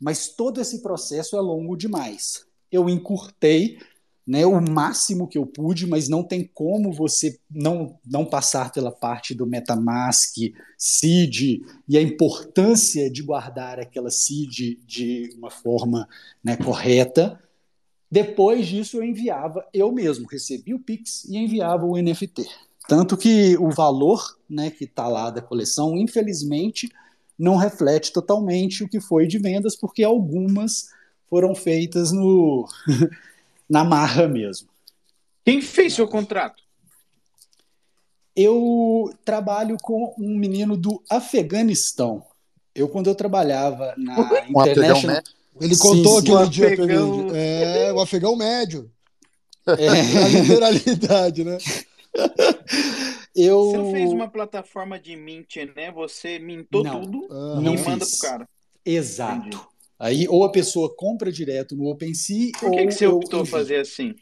mas 0.03 0.27
todo 0.27 0.61
esse 0.61 0.83
processo 0.83 1.37
é 1.37 1.41
longo 1.41 1.77
demais. 1.77 2.45
Eu 2.73 2.89
encurtei, 2.89 3.79
né, 4.27 4.45
o 4.45 4.61
máximo 4.61 5.29
que 5.29 5.39
eu 5.39 5.47
pude, 5.47 5.87
mas 5.87 6.09
não 6.09 6.24
tem 6.24 6.51
como 6.53 6.93
você 6.93 7.39
não, 7.49 8.01
não 8.05 8.24
passar 8.24 8.73
pela 8.73 8.91
parte 8.91 9.33
do 9.33 9.47
MetaMask, 9.47 10.35
seed 10.77 11.62
e 11.89 11.97
a 11.97 12.03
importância 12.03 13.09
de 13.09 13.23
guardar 13.23 13.79
aquela 13.79 14.11
seed 14.11 14.77
de 14.85 15.33
uma 15.39 15.51
forma 15.51 16.09
né, 16.43 16.57
correta. 16.57 17.41
Depois 18.11 18.66
disso, 18.66 18.97
eu 18.97 19.05
enviava 19.05 19.65
eu 19.73 19.93
mesmo, 19.93 20.27
recebia 20.27 20.74
o 20.74 20.81
Pix 20.81 21.24
e 21.27 21.37
enviava 21.37 21.87
o 21.87 21.97
NFT. 21.97 22.45
Tanto 22.89 23.16
que 23.16 23.57
o 23.57 23.70
valor 23.70 24.37
né, 24.51 24.69
que 24.69 24.83
está 24.83 25.07
lá 25.07 25.31
da 25.31 25.41
coleção, 25.41 25.97
infelizmente, 25.97 26.91
não 27.38 27.56
reflete 27.56 28.12
totalmente 28.12 28.84
o 28.84 28.88
que 28.88 29.00
foi 29.00 29.26
de 29.26 29.38
vendas, 29.38 29.74
porque 29.76 30.02
algumas 30.04 30.88
foram 31.28 31.54
feitas 31.54 32.12
no 32.12 32.66
na 33.68 33.82
marra 33.84 34.28
mesmo. 34.28 34.68
Quem 35.44 35.60
fez 35.62 35.94
seu 35.94 36.06
contrato? 36.06 36.62
Eu 38.34 39.12
trabalho 39.24 39.76
com 39.82 40.14
um 40.18 40.36
menino 40.36 40.76
do 40.76 41.02
Afeganistão. 41.10 42.22
Eu, 42.74 42.88
quando 42.88 43.09
eu 43.09 43.14
trabalhava 43.14 43.94
na 43.98 44.18
Um 44.18 44.62
International... 44.62 45.16
afegão 45.18 45.22
Ele 45.60 45.74
Sim, 45.74 45.82
contou 45.82 46.12
sim. 46.14 46.18
aquele 46.20 46.36
O 46.36 46.48
dia 46.48 46.64
pra 46.74 46.84
afegão- 46.84 47.16
mim. 47.24 47.30
É, 47.34 47.92
o 47.92 48.00
afegão 48.00 48.36
médio. 48.36 48.90
É, 49.64 49.86
Na 49.86 50.26
literalidade, 50.28 51.44
né? 51.44 51.56
eu 53.34 53.64
Você 53.70 53.76
não 53.78 53.90
fez 53.90 54.12
uma 54.12 54.28
plataforma 54.30 54.98
de 54.98 55.16
mint, 55.16 55.56
né? 55.76 55.90
Você 55.93 56.39
mintou 56.39 56.82
Não. 56.82 57.01
tudo 57.01 57.28
Não 57.30 57.74
e 57.74 57.78
manda 57.78 58.06
fiz. 58.06 58.18
pro 58.18 58.28
cara. 58.28 58.48
Exato. 58.84 59.47
Entendi. 59.47 59.68
Aí 59.98 60.26
ou 60.28 60.44
a 60.44 60.51
pessoa 60.52 60.94
compra 60.94 61.30
direto 61.30 61.76
no 61.76 61.86
OpenSea 61.90 62.55
Por 62.59 62.70
que, 62.70 62.80
ou 62.80 62.86
que 62.86 62.93
você 62.93 63.06
eu 63.06 63.16
optou 63.16 63.40
envio. 63.40 63.51
fazer 63.51 63.76
assim? 63.80 64.14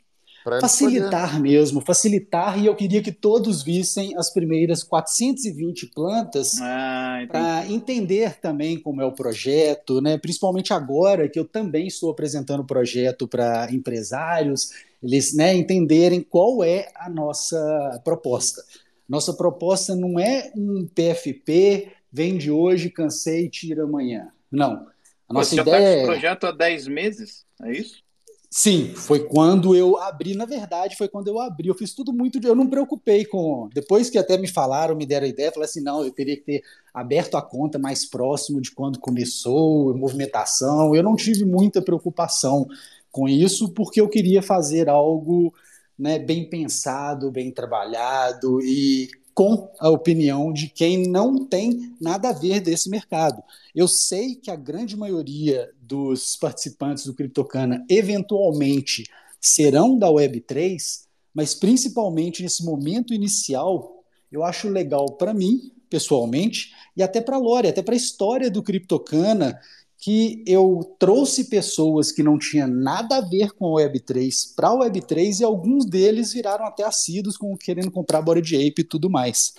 pra 0.43 0.59
Facilitar 0.59 1.39
mesmo, 1.41 1.81
facilitar, 1.83 2.59
e 2.59 2.67
eu 2.67 2.75
queria 2.75 3.03
que 3.03 3.13
todos 3.13 3.63
vissem 3.63 4.17
as 4.17 4.31
primeiras 4.33 4.83
420 4.83 5.87
plantas 5.89 6.61
Ah, 6.61 7.27
para 7.29 7.67
entender 7.71 8.41
também 8.41 8.81
como 8.81 9.03
é 9.03 9.05
o 9.05 9.13
projeto, 9.15 10.01
né? 10.01 10.17
principalmente 10.19 10.73
agora 10.73 11.29
que 11.29 11.39
eu 11.39 11.45
também 11.45 11.87
estou 11.87 12.11
apresentando 12.11 12.61
o 12.61 12.67
projeto 12.67 13.29
para 13.29 13.69
empresários, 13.73 14.71
eles 15.03 15.35
né, 15.35 15.55
entenderem 15.55 16.21
qual 16.21 16.63
é 16.63 16.89
a 16.95 17.09
nossa 17.09 18.01
proposta. 18.05 18.63
Nossa 19.09 19.33
proposta 19.33 19.95
não 19.97 20.19
é 20.19 20.53
um 20.57 20.87
PFP, 20.87 21.89
vende 22.13 22.51
hoje, 22.51 22.91
cansei, 22.91 23.49
tira 23.49 23.85
amanhã. 23.85 24.29
Não. 24.51 24.87
A 25.29 25.33
nossa 25.35 25.55
Você 25.55 25.61
ideia 25.61 25.77
com 25.79 25.85
é. 25.85 25.97
esse 25.97 26.07
projeto 26.07 26.47
há 26.47 26.53
10 26.53 26.87
meses? 26.89 27.45
É 27.63 27.73
isso? 27.73 28.03
Sim, 28.53 28.93
foi 28.97 29.21
quando 29.29 29.77
eu 29.77 29.97
abri. 29.97 30.35
Na 30.35 30.45
verdade, 30.45 30.97
foi 30.97 31.07
quando 31.09 31.29
eu 31.29 31.39
abri. 31.39 31.69
Eu 31.69 31.75
fiz 31.75 31.95
tudo 31.95 32.13
muito. 32.13 32.41
de- 32.41 32.49
Eu 32.49 32.55
não 32.57 32.65
me 32.65 32.71
preocupei 32.71 33.25
com. 33.25 33.69
Depois 33.73 34.11
que 34.11 34.19
até 34.19 34.37
me 34.37 34.49
falaram, 34.49 34.97
me 34.97 35.07
deram 35.07 35.27
a 35.27 35.29
ideia, 35.29 35.53
falei 35.53 35.69
assim: 35.69 35.81
não, 35.81 36.03
eu 36.05 36.11
teria 36.11 36.37
que 36.37 36.43
ter 36.43 36.63
aberto 36.93 37.37
a 37.37 37.43
conta 37.43 37.79
mais 37.79 38.05
próximo 38.05 38.61
de 38.61 38.73
quando 38.73 38.99
começou, 38.99 39.97
movimentação. 39.97 40.97
Eu 40.97 41.03
não 41.05 41.15
tive 41.15 41.45
muita 41.45 41.81
preocupação 41.81 42.67
com 43.11 43.29
isso, 43.29 43.73
porque 43.73 44.01
eu 44.01 44.09
queria 44.09 44.43
fazer 44.43 44.89
algo 44.89 45.53
né, 45.99 46.19
bem 46.19 46.49
pensado, 46.49 47.31
bem 47.31 47.51
trabalhado 47.51 48.61
e 48.63 49.09
com 49.35 49.71
a 49.79 49.89
opinião 49.89 50.53
de 50.53 50.69
quem 50.69 51.09
não 51.09 51.47
tem 51.47 51.95
nada 52.01 52.31
a 52.31 52.33
ver 52.33 52.61
desse 52.61 52.91
mercado. 52.91 53.43
Eu 53.75 53.89
sei 53.89 54.35
que 54.35 54.51
a 54.51 54.57
grande 54.57 54.97
maioria 54.97 55.71
dos 55.81 56.37
participantes 56.37 57.07
do 57.07 57.15
Criptocana 57.15 57.85
eventualmente 57.89 59.05
serão 59.41 59.99
da 59.99 60.09
Web3, 60.09 60.77
mas 61.33 61.55
principalmente 61.55 62.43
nesse 62.43 62.65
momento 62.65 63.15
inicial, 63.15 64.05
eu 64.31 64.45
acho 64.45 64.69
legal 64.69 65.07
para 65.17 65.33
mim, 65.33 65.73
pessoalmente, 65.89 66.73
e 66.97 67.03
até 67.03 67.21
para 67.21 67.37
a 67.37 67.41
Lore, 67.41 67.69
até 67.69 67.83
para 67.83 67.95
a 67.95 67.97
história 67.97 68.51
do 68.51 68.63
Criptocana, 68.63 69.59
que 70.01 70.43
eu 70.47 70.97
trouxe 70.99 71.45
pessoas 71.45 72.11
que 72.11 72.23
não 72.23 72.39
tinham 72.39 72.67
nada 72.67 73.19
a 73.19 73.21
ver 73.21 73.53
com 73.53 73.77
a 73.77 73.83
Web3 73.83 74.55
para 74.57 74.69
a 74.69 74.75
Web3 74.75 75.41
e 75.41 75.45
alguns 75.45 75.85
deles 75.85 76.33
viraram 76.33 76.65
até 76.65 76.83
assíduos 76.85 77.37
com 77.37 77.55
querendo 77.55 77.91
comprar 77.91 78.23
Bored 78.23 78.57
Ape 78.57 78.81
e 78.81 78.85
tudo 78.85 79.11
mais. 79.11 79.53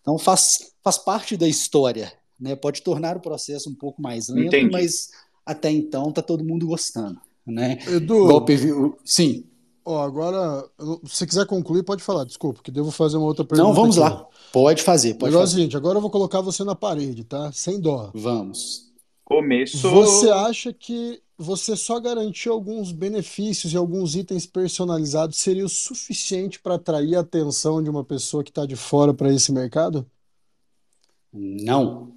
Então 0.00 0.16
faz, 0.18 0.72
faz 0.82 0.96
parte 0.96 1.36
da 1.36 1.46
história, 1.46 2.10
né? 2.40 2.56
Pode 2.56 2.80
tornar 2.80 3.14
o 3.18 3.20
processo 3.20 3.68
um 3.68 3.74
pouco 3.74 4.00
mais 4.00 4.28
lento, 4.30 4.56
Entendi. 4.56 4.70
mas 4.72 5.10
até 5.44 5.70
então 5.70 6.10
tá 6.10 6.22
todo 6.22 6.42
mundo 6.42 6.66
gostando, 6.66 7.20
né? 7.46 7.78
Edu, 7.86 8.40
PV 8.40 8.94
Sim. 9.04 9.44
ó, 9.84 10.02
agora, 10.02 10.64
se 11.04 11.16
você 11.16 11.26
quiser 11.26 11.46
concluir, 11.46 11.82
pode 11.82 12.02
falar, 12.02 12.24
desculpa, 12.24 12.62
que 12.62 12.70
devo 12.70 12.90
fazer 12.90 13.18
uma 13.18 13.26
outra 13.26 13.44
pergunta. 13.44 13.68
Não, 13.68 13.74
vamos 13.74 13.98
aqui. 13.98 14.14
lá. 14.14 14.26
Pode 14.50 14.82
fazer, 14.82 15.12
pode 15.14 15.34
o 15.34 15.38
fazer. 15.38 15.56
seguinte, 15.56 15.76
agora 15.76 15.98
eu 15.98 16.02
vou 16.02 16.10
colocar 16.10 16.40
você 16.40 16.64
na 16.64 16.74
parede, 16.74 17.22
tá? 17.22 17.52
Sem 17.52 17.78
dó. 17.78 18.10
Vamos. 18.14 18.93
Começou. 19.24 19.90
Você 19.90 20.30
acha 20.30 20.72
que 20.72 21.22
você 21.36 21.74
só 21.76 21.98
garantir 21.98 22.48
alguns 22.48 22.92
benefícios 22.92 23.72
e 23.72 23.76
alguns 23.76 24.14
itens 24.14 24.46
personalizados 24.46 25.38
seria 25.38 25.64
o 25.64 25.68
suficiente 25.68 26.60
para 26.60 26.74
atrair 26.74 27.16
a 27.16 27.20
atenção 27.20 27.82
de 27.82 27.88
uma 27.90 28.04
pessoa 28.04 28.44
que 28.44 28.50
está 28.50 28.64
de 28.66 28.76
fora 28.76 29.12
para 29.14 29.32
esse 29.32 29.50
mercado? 29.52 30.06
Não. 31.32 32.14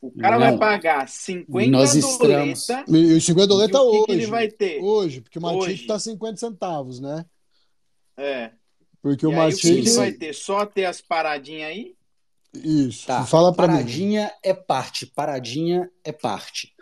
O 0.00 0.10
cara 0.12 0.38
Não. 0.38 0.40
vai 0.40 0.58
pagar 0.58 1.08
50 1.08 1.70
Nós 1.70 1.94
estamos- 1.94 2.18
doleta. 2.18 2.84
E 2.88 3.12
o 3.14 3.20
50 3.20 3.46
doleta 3.46 3.78
E 3.78 3.80
hoje. 3.80 4.04
que 4.06 4.12
ele 4.12 4.26
vai 4.26 4.48
ter? 4.48 4.82
Hoje, 4.82 5.20
porque 5.20 5.38
o. 5.38 5.42
Matite 5.42 5.86
tá 5.86 5.98
50 5.98 6.36
centavos, 6.38 6.98
né? 7.00 7.24
É. 8.16 8.50
Porque 9.00 9.26
E 9.26 9.28
o 9.28 9.30
que 9.30 9.36
ele 9.36 9.44
Matite. 9.44 9.90
vai 9.96 10.12
ter? 10.12 10.32
Só 10.34 10.64
ter 10.66 10.86
as 10.86 11.00
paradinhas 11.00 11.70
aí? 11.70 11.94
Isso. 12.54 13.06
Tá. 13.06 13.24
Fala 13.24 13.52
para 13.52 13.66
mim. 13.66 13.74
Paradinha 13.74 14.32
é 14.42 14.52
parte, 14.52 15.06
paradinha 15.06 15.90
é 16.04 16.12
parte, 16.12 16.74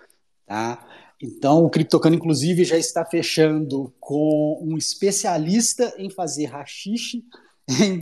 tá? 0.46 0.84
Então, 1.22 1.64
o 1.64 1.70
Criptocano, 1.70 2.16
inclusive, 2.16 2.64
já 2.64 2.78
está 2.78 3.04
fechando 3.04 3.92
com 4.00 4.58
um 4.62 4.76
especialista 4.76 5.94
em 5.98 6.08
fazer 6.08 6.46
rachixe 6.46 7.24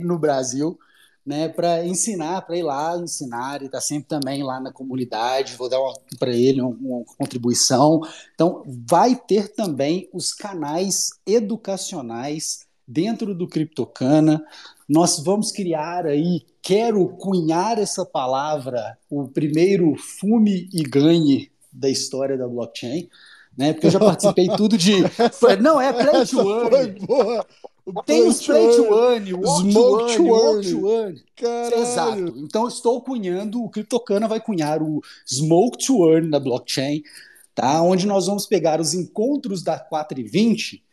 no 0.01 0.17
Brasil, 0.17 0.79
né, 1.25 1.49
para 1.49 1.85
ensinar, 1.85 2.41
para 2.41 2.57
ir 2.57 2.63
lá 2.63 2.97
ensinar, 2.97 3.57
ele 3.57 3.65
está 3.65 3.81
sempre 3.81 4.07
também 4.07 4.41
lá 4.41 4.59
na 4.59 4.71
comunidade, 4.71 5.55
vou 5.57 5.69
dar 5.69 5.77
para 6.17 6.31
ele 6.31 6.61
uma, 6.61 6.75
uma 6.79 7.05
contribuição. 7.17 8.01
Então, 8.33 8.63
vai 8.65 9.15
ter 9.15 9.49
também 9.53 10.09
os 10.13 10.33
canais 10.33 11.09
educacionais 11.27 12.65
dentro 12.87 13.35
do 13.35 13.47
Criptocana. 13.47 14.43
Nós 14.87 15.19
vamos 15.19 15.51
criar 15.51 16.07
aí, 16.07 16.45
quero 16.69 17.07
cunhar 17.17 17.79
essa 17.79 18.05
palavra, 18.05 18.95
o 19.09 19.27
primeiro 19.27 19.95
fume 19.95 20.69
e 20.71 20.83
ganhe 20.83 21.49
da 21.73 21.89
história 21.89 22.37
da 22.37 22.47
blockchain, 22.47 23.09
né? 23.57 23.73
Porque 23.73 23.87
eu 23.87 23.91
já 23.91 23.97
participei 23.97 24.47
tudo 24.55 24.77
de. 24.77 24.93
Não, 25.63 25.81
é 25.81 25.91
play 25.91 26.27
to 26.27 26.47
earn. 26.47 26.95
Tem 28.05 28.27
os 28.27 28.45
play 28.45 28.67
to 28.75 28.83
earn, 28.83 29.33
walk 29.33 29.71
Smoke 29.71 30.15
to 30.15 30.21
earn, 30.21 30.29
walk 30.29 30.67
earn. 30.67 30.79
to 30.79 30.91
earn. 30.91 31.23
Caralho. 31.35 31.81
Exato. 31.81 32.33
Então 32.37 32.67
estou 32.67 33.01
cunhando, 33.01 33.63
o 33.63 33.69
Criptocana 33.71 34.27
vai 34.27 34.39
cunhar 34.39 34.83
o 34.83 35.01
Smoke 35.25 35.83
to 35.83 36.07
Earn 36.07 36.29
da 36.29 36.39
blockchain, 36.39 37.01
tá? 37.55 37.81
Onde 37.81 38.05
nós 38.05 38.27
vamos 38.27 38.45
pegar 38.45 38.79
os 38.79 38.93
encontros 38.93 39.63
da 39.63 39.79
420 39.79 40.83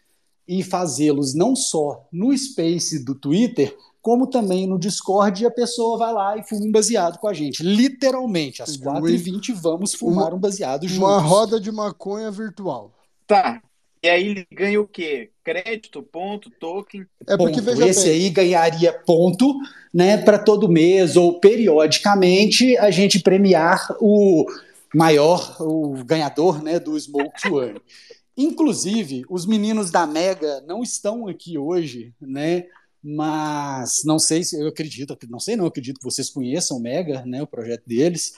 e 0.49 0.63
fazê-los 0.63 1.35
não 1.35 1.55
só 1.55 2.09
no 2.11 2.35
Space 2.35 3.05
do 3.05 3.15
Twitter, 3.15 3.77
como 4.07 4.29
também 4.29 4.69
no 4.69 4.79
Discord, 4.79 5.43
e 5.43 5.47
a 5.47 5.51
pessoa 5.51 5.99
vai 5.99 6.13
lá 6.13 6.39
e 6.39 6.43
fuma 6.45 6.65
um 6.65 6.71
baseado 6.71 7.19
com 7.19 7.27
a 7.27 7.35
gente. 7.35 7.61
Literalmente, 7.61 8.63
às 8.63 8.77
Entendi. 8.77 9.19
4h20 9.19 9.53
vamos 9.53 9.95
fumar 9.95 10.33
um 10.33 10.39
baseado 10.39 10.87
juntos. 10.87 11.03
Uma 11.03 11.19
roda 11.19 11.59
de 11.59 11.73
maconha 11.73 12.31
virtual. 12.31 12.95
Tá. 13.27 13.61
E 14.01 14.09
aí 14.09 14.29
ele 14.29 14.47
ganha 14.53 14.81
o 14.81 14.87
quê? 14.87 15.31
Crédito, 15.43 16.05
ponto, 16.05 16.49
token. 16.51 17.05
É 17.27 17.37
porque, 17.37 17.61
ponto. 17.61 17.65
veja 17.65 17.89
Esse 17.89 18.05
bem, 18.05 18.13
aí 18.13 18.31
ganharia 18.31 18.93
ponto, 18.93 19.53
né, 19.93 20.17
para 20.19 20.39
todo 20.39 20.69
mês 20.69 21.17
ou 21.17 21.41
periodicamente 21.41 22.79
a 22.79 22.93
gente 22.93 23.19
premiar 23.19 23.89
o 24.01 24.47
maior, 24.95 25.57
o 25.59 26.05
ganhador, 26.05 26.63
né, 26.63 26.79
do 26.79 26.97
Smoke 26.97 27.43
to 27.43 27.61
Earn. 27.61 27.81
Inclusive, 28.37 29.25
os 29.29 29.45
meninos 29.47 29.91
da 29.91 30.07
Mega 30.07 30.61
não 30.61 30.81
estão 30.81 31.27
aqui 31.27 31.59
hoje, 31.59 32.15
né? 32.21 32.67
Mas 33.09 34.03
não 34.05 34.19
sei 34.19 34.43
se 34.43 34.61
eu 34.61 34.67
acredito, 34.67 35.17
não 35.31 35.39
sei 35.39 35.55
não, 35.55 35.67
acredito 35.67 36.01
que 36.01 36.05
vocês 36.05 36.29
conheçam 36.29 36.77
o 36.77 36.81
Mega, 36.81 37.25
né, 37.25 37.41
o 37.41 37.47
projeto 37.47 37.85
deles. 37.87 38.35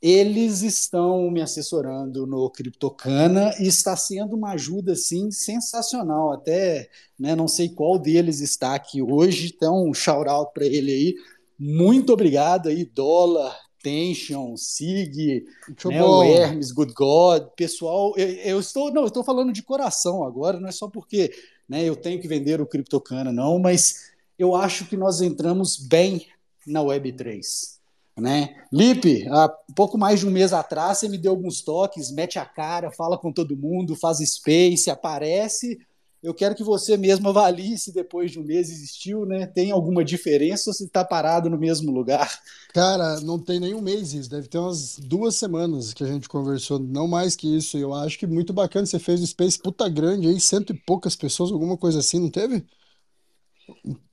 Eles 0.00 0.62
estão 0.62 1.28
me 1.28 1.42
assessorando 1.42 2.24
no 2.24 2.48
Criptocana 2.48 3.52
e 3.58 3.66
está 3.66 3.96
sendo 3.96 4.36
uma 4.36 4.52
ajuda 4.52 4.92
assim 4.92 5.32
sensacional. 5.32 6.32
Até 6.32 6.88
né, 7.18 7.34
não 7.34 7.48
sei 7.48 7.68
qual 7.68 7.98
deles 7.98 8.40
está 8.40 8.76
aqui 8.76 9.02
hoje, 9.02 9.52
então 9.52 9.88
um 9.88 9.92
shout 9.92 10.28
out 10.28 10.52
para 10.54 10.66
ele 10.66 10.92
aí. 10.92 11.14
Muito 11.58 12.12
obrigado 12.12 12.68
aí, 12.68 12.84
Dólar, 12.84 13.58
Tension, 13.82 14.56
Sig, 14.56 15.44
né, 15.86 16.04
o. 16.04 16.22
Hermes, 16.22 16.70
Good 16.70 16.92
God, 16.92 17.48
pessoal. 17.56 18.14
Eu, 18.16 18.28
eu 18.28 18.60
estou 18.60 18.92
não, 18.92 19.02
eu 19.02 19.08
estou 19.08 19.24
falando 19.24 19.52
de 19.52 19.64
coração 19.64 20.22
agora, 20.22 20.60
não 20.60 20.68
é 20.68 20.72
só 20.72 20.88
porque 20.88 21.32
né? 21.68 21.84
Eu 21.84 21.96
tenho 21.96 22.20
que 22.20 22.28
vender 22.28 22.60
o 22.60 22.66
CryptoCana, 22.66 23.32
não, 23.32 23.58
mas 23.58 24.10
eu 24.38 24.54
acho 24.54 24.86
que 24.86 24.96
nós 24.96 25.20
entramos 25.20 25.76
bem 25.76 26.26
na 26.66 26.80
Web3. 26.80 27.76
Né? 28.18 28.56
Lipe, 28.72 29.28
há 29.28 29.48
pouco 29.74 29.98
mais 29.98 30.20
de 30.20 30.26
um 30.26 30.30
mês 30.30 30.52
atrás, 30.52 30.98
você 30.98 31.08
me 31.08 31.18
deu 31.18 31.32
alguns 31.32 31.60
toques, 31.60 32.10
mete 32.10 32.38
a 32.38 32.46
cara, 32.46 32.90
fala 32.90 33.18
com 33.18 33.30
todo 33.30 33.56
mundo, 33.56 33.94
faz 33.94 34.18
space, 34.18 34.90
aparece. 34.90 35.78
Eu 36.26 36.34
quero 36.34 36.56
que 36.56 36.64
você 36.64 36.96
mesmo 36.96 37.28
avalie 37.28 37.78
se 37.78 37.92
depois 37.92 38.32
de 38.32 38.40
um 38.40 38.42
mês 38.42 38.68
existiu, 38.68 39.24
né? 39.24 39.46
Tem 39.46 39.70
alguma 39.70 40.04
diferença 40.04 40.68
ou 40.68 40.74
se 40.74 40.84
está 40.84 41.04
parado 41.04 41.48
no 41.48 41.56
mesmo 41.56 41.92
lugar? 41.92 42.42
Cara, 42.74 43.20
não 43.20 43.38
tem 43.38 43.60
nenhum 43.60 43.80
mês 43.80 44.12
isso, 44.12 44.28
deve 44.28 44.48
ter 44.48 44.58
umas 44.58 44.98
duas 44.98 45.36
semanas 45.36 45.94
que 45.94 46.02
a 46.02 46.06
gente 46.08 46.28
conversou, 46.28 46.80
não 46.80 47.06
mais 47.06 47.36
que 47.36 47.56
isso. 47.56 47.78
Eu 47.78 47.94
acho 47.94 48.18
que 48.18 48.26
muito 48.26 48.52
bacana, 48.52 48.84
você 48.84 48.98
fez 48.98 49.22
o 49.22 49.26
Space 49.26 49.56
puta 49.56 49.88
grande 49.88 50.26
aí, 50.26 50.40
cento 50.40 50.72
e 50.72 50.74
poucas 50.74 51.14
pessoas, 51.14 51.52
alguma 51.52 51.76
coisa 51.76 52.00
assim, 52.00 52.18
não 52.18 52.28
teve? 52.28 52.66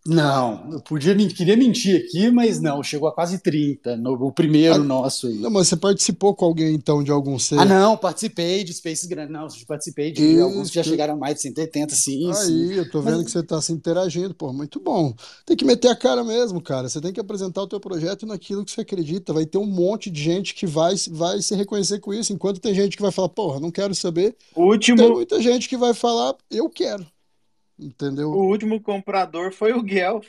Não, 0.06 0.70
eu 0.74 0.82
podia, 0.82 1.16
queria 1.30 1.56
mentir 1.56 2.04
aqui, 2.04 2.30
mas 2.30 2.60
não, 2.60 2.84
chegou 2.84 3.08
a 3.08 3.14
quase 3.14 3.40
30, 3.40 3.96
no, 3.96 4.12
o 4.14 4.34
primeiro 4.34 4.76
Ah, 4.76 4.78
nosso 4.78 5.28
aí. 5.28 5.36
Não, 5.36 5.50
mas 5.50 5.70
você 5.70 5.78
participou 5.78 6.36
com 6.36 6.44
alguém 6.44 6.76
então 6.76 7.02
de 7.02 7.10
algum 7.10 7.40
ser? 7.40 7.58
Ah, 7.58 7.64
não, 7.64 7.96
participei 7.96 8.66
de 8.66 8.74
Spaces 8.74 9.06
grandes, 9.06 9.32
não, 9.32 9.48
participei 9.66 10.12
de 10.12 10.42
alguns 10.42 10.68
que 10.68 10.76
já 10.76 10.82
Isso. 10.82 10.90
chegaram 10.90 11.14
a 11.14 11.18
mais 11.18 11.36
de 11.36 11.42
180, 11.44 11.96
sim, 11.96 12.34
sim. 12.34 12.72
Aí, 12.72 12.78
eu 12.80 12.92
tô 12.92 13.02
vendo 13.02 13.16
Mas- 13.18 13.26
que 13.28 13.32
você 13.32 13.42
tá 13.44 13.62
se 13.62 13.72
interagindo, 13.72 14.34
pô, 14.36 14.52
muito 14.52 14.78
bom. 14.78 15.14
Tem 15.46 15.56
que 15.56 15.64
meter 15.64 15.88
a 15.88 15.96
cara 15.96 16.22
mesmo, 16.22 16.60
cara. 16.62 16.90
Você 16.90 17.00
tem 17.00 17.14
que 17.14 17.20
apresentar 17.22 17.62
o 17.62 17.68
teu 17.68 17.80
projeto 17.80 18.26
naquilo 18.26 18.66
que 18.66 18.72
você 18.72 18.82
acredita. 18.82 19.32
Vai 19.32 19.46
ter 19.46 19.58
um 19.58 19.66
monte 19.66 20.10
de 20.12 20.22
gente 20.22 20.54
que 20.54 20.66
vai, 20.68 20.96
vai 21.12 21.42
se 21.42 21.56
reconhecer 21.56 22.00
com 22.02 22.14
isso, 22.14 22.34
enquanto 22.34 22.60
tem 22.60 22.76
gente 22.76 22.98
que 22.98 23.02
vai 23.02 23.12
falar, 23.12 23.30
porra, 23.30 23.58
não 23.62 23.72
quero 23.72 23.96
saber. 23.96 24.36
Último, 24.54 24.98
Tem 24.98 25.10
muita 25.10 25.42
gente 25.42 25.70
que 25.70 25.78
vai 25.78 25.94
falar, 25.94 26.36
eu 26.52 26.70
quero. 26.70 27.06
Entendeu? 27.80 28.30
o 28.30 28.45
último 28.48 28.80
comprador 28.82 29.52
foi 29.52 29.74
o 29.74 29.82
Guelph. 29.82 30.28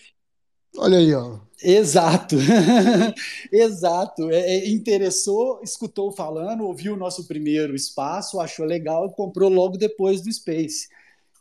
Olha 0.77 0.99
aí, 0.99 1.15
ó. 1.15 1.39
Exato, 1.63 2.37
exato. 3.53 4.31
É, 4.31 4.39
é, 4.57 4.69
interessou, 4.71 5.61
escutou 5.63 6.11
falando, 6.13 6.65
ouviu 6.65 6.95
o 6.95 6.97
nosso 6.97 7.27
primeiro 7.27 7.75
espaço, 7.75 8.41
achou 8.41 8.67
legal 8.67 9.07
e 9.07 9.15
comprou 9.15 9.49
logo 9.49 9.77
depois 9.77 10.21
do 10.21 10.33
Space. 10.33 10.89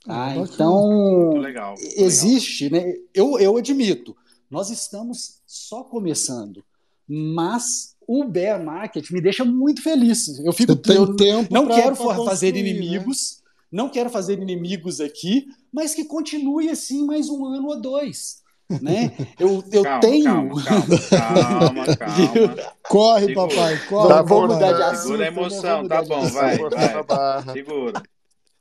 Ah, 0.08 0.28
Ah, 0.28 0.38
então 0.38 0.82
Muito 0.82 1.38
legal. 1.40 1.70
muito 1.76 1.88
legal. 1.88 2.04
existe, 2.04 2.70
né? 2.70 2.94
Eu, 3.14 3.40
eu 3.40 3.58
admito, 3.58 4.16
nós 4.52 4.70
estamos 4.70 5.42
só 5.48 5.84
começando, 5.84 6.64
mas 7.08 7.96
o 8.08 8.24
bear 8.26 8.64
market 8.64 9.10
me 9.12 9.22
deixa 9.22 9.44
muito 9.46 9.82
feliz. 9.82 10.28
Eu 10.40 10.54
fico, 10.54 10.74
Você 10.74 10.82
tem 10.82 10.96
eu 10.98 11.16
tempo 11.16 11.54
não 11.54 11.66
pra- 11.66 11.76
quero 11.76 11.96
pra 11.96 12.16
fazer 12.26 12.54
né? 12.54 12.60
inimigos, 12.60 13.42
não 13.72 13.90
quero 13.90 14.10
fazer 14.10 14.40
inimigos 14.40 15.00
aqui, 15.00 15.48
mas 15.74 15.96
que 15.96 16.06
continue 16.06 16.70
assim 16.70 17.04
mais 17.06 17.30
um 17.30 17.46
ano 17.46 17.70
ou 17.70 17.82
dois, 17.82 18.44
né? 18.82 19.12
Eu, 19.40 19.64
eu 19.72 19.84
Calma, 19.84 20.00
tenho. 20.00 20.24
calma, 20.24 20.64
calma, 20.64 20.98
calma, 21.10 21.98
calma. 21.98 22.74
Corre, 22.88 23.28
Digo, 23.28 23.48
papai, 23.48 23.80
corre. 23.88 24.08
Tá 24.08 24.24
bom, 24.24 24.48
mudar 24.48 24.72
de 24.74 24.80
né? 24.80 24.86
assunto. 24.86 25.02
Segura 25.02 25.16
a 25.16 25.32
né? 25.32 25.38
emoção, 25.38 25.88
tá 25.88 26.04
bom, 26.04 26.22
vai, 26.28 26.58
vai. 26.58 27.04
barra. 27.04 27.54
Segura. 27.54 28.04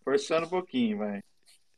Forçando 0.03 0.47
um 0.47 0.51
pouquinho, 0.51 0.99
vai. 0.99 1.21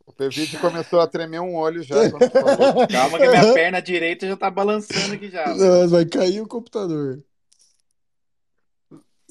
O 0.06 0.12
Pevite 0.12 0.58
começou 0.58 1.00
a 1.00 1.06
tremer 1.06 1.40
um 1.40 1.56
olho 1.56 1.82
já. 1.82 1.96
Calma 2.90 3.18
que 3.18 3.28
minha 3.28 3.54
perna 3.54 3.80
direita 3.80 4.26
já 4.26 4.36
tá 4.36 4.50
balançando 4.50 5.14
aqui 5.14 5.30
já. 5.30 5.54
Não, 5.54 5.88
Vai 5.88 6.04
cair 6.04 6.40
o 6.40 6.46
computador. 6.46 7.22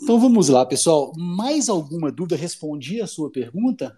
Então 0.01 0.19
vamos 0.19 0.49
lá, 0.49 0.65
pessoal. 0.65 1.13
Mais 1.15 1.69
alguma 1.69 2.11
dúvida? 2.11 2.35
Respondi 2.35 3.01
a 3.01 3.07
sua 3.07 3.31
pergunta? 3.31 3.95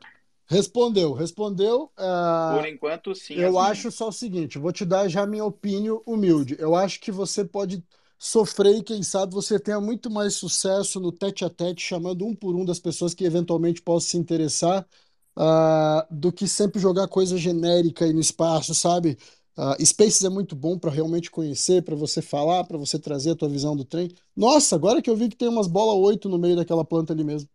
Respondeu, 0.47 1.13
respondeu. 1.13 1.91
ah, 1.97 2.63
Por 2.63 2.67
enquanto, 2.67 3.13
sim. 3.15 3.43
Eu 3.43 3.57
as 3.57 3.59
acho 3.59 3.91
só 3.91 4.09
o 4.09 4.11
seguinte, 4.13 4.59
vou 4.59 4.71
te 4.73 4.85
dar 4.85 5.07
já 5.09 5.23
a 5.23 5.27
minha 5.27 5.45
opinião 5.45 6.01
humilde. 6.05 6.55
Eu 6.59 6.75
acho 6.75 6.99
que 7.01 7.11
você 7.11 7.45
pode 7.45 7.83
sofrer 8.19 8.77
e 8.77 8.83
quem 8.83 9.03
sabe 9.03 9.33
você 9.33 9.59
tenha 9.59 9.81
muito 9.81 10.09
mais 10.11 10.35
sucesso 10.35 10.99
no 10.99 11.11
tete 11.11 11.45
a 11.45 11.49
tete, 11.49 11.81
chamando 11.83 12.25
um 12.25 12.35
por 12.35 12.55
um 12.55 12.65
das 12.65 12.79
pessoas 12.79 13.13
que 13.13 13.25
eventualmente 13.25 13.81
possam 13.81 14.09
se 14.11 14.17
interessar, 14.17 14.87
ah, 15.35 16.07
do 16.11 16.31
que 16.33 16.47
sempre 16.47 16.79
jogar 16.81 17.07
coisa 17.09 17.37
genérica 17.37 18.05
aí 18.05 18.13
no 18.13 18.19
espaço, 18.21 18.75
sabe? 18.75 19.17
Ah, 19.57 19.77
Spaces 19.85 20.23
é 20.23 20.29
muito 20.29 20.55
bom 20.55 20.77
para 20.79 20.91
realmente 20.91 21.31
conhecer, 21.31 21.83
para 21.83 21.95
você 21.95 22.21
falar, 22.21 22.63
para 22.65 22.77
você 22.77 22.99
trazer 22.99 23.31
a 23.31 23.35
tua 23.35 23.49
visão 23.49 23.75
do 23.75 23.85
trem. 23.85 24.09
Nossa, 24.35 24.75
agora 24.75 25.01
que 25.01 25.09
eu 25.09 25.15
vi 25.17 25.29
que 25.29 25.37
tem 25.37 25.47
umas 25.49 25.67
bola 25.67 25.93
8 25.93 26.29
no 26.29 26.37
meio 26.39 26.55
daquela 26.57 26.85
planta 26.85 27.13
ali 27.13 27.23
mesmo. 27.23 27.49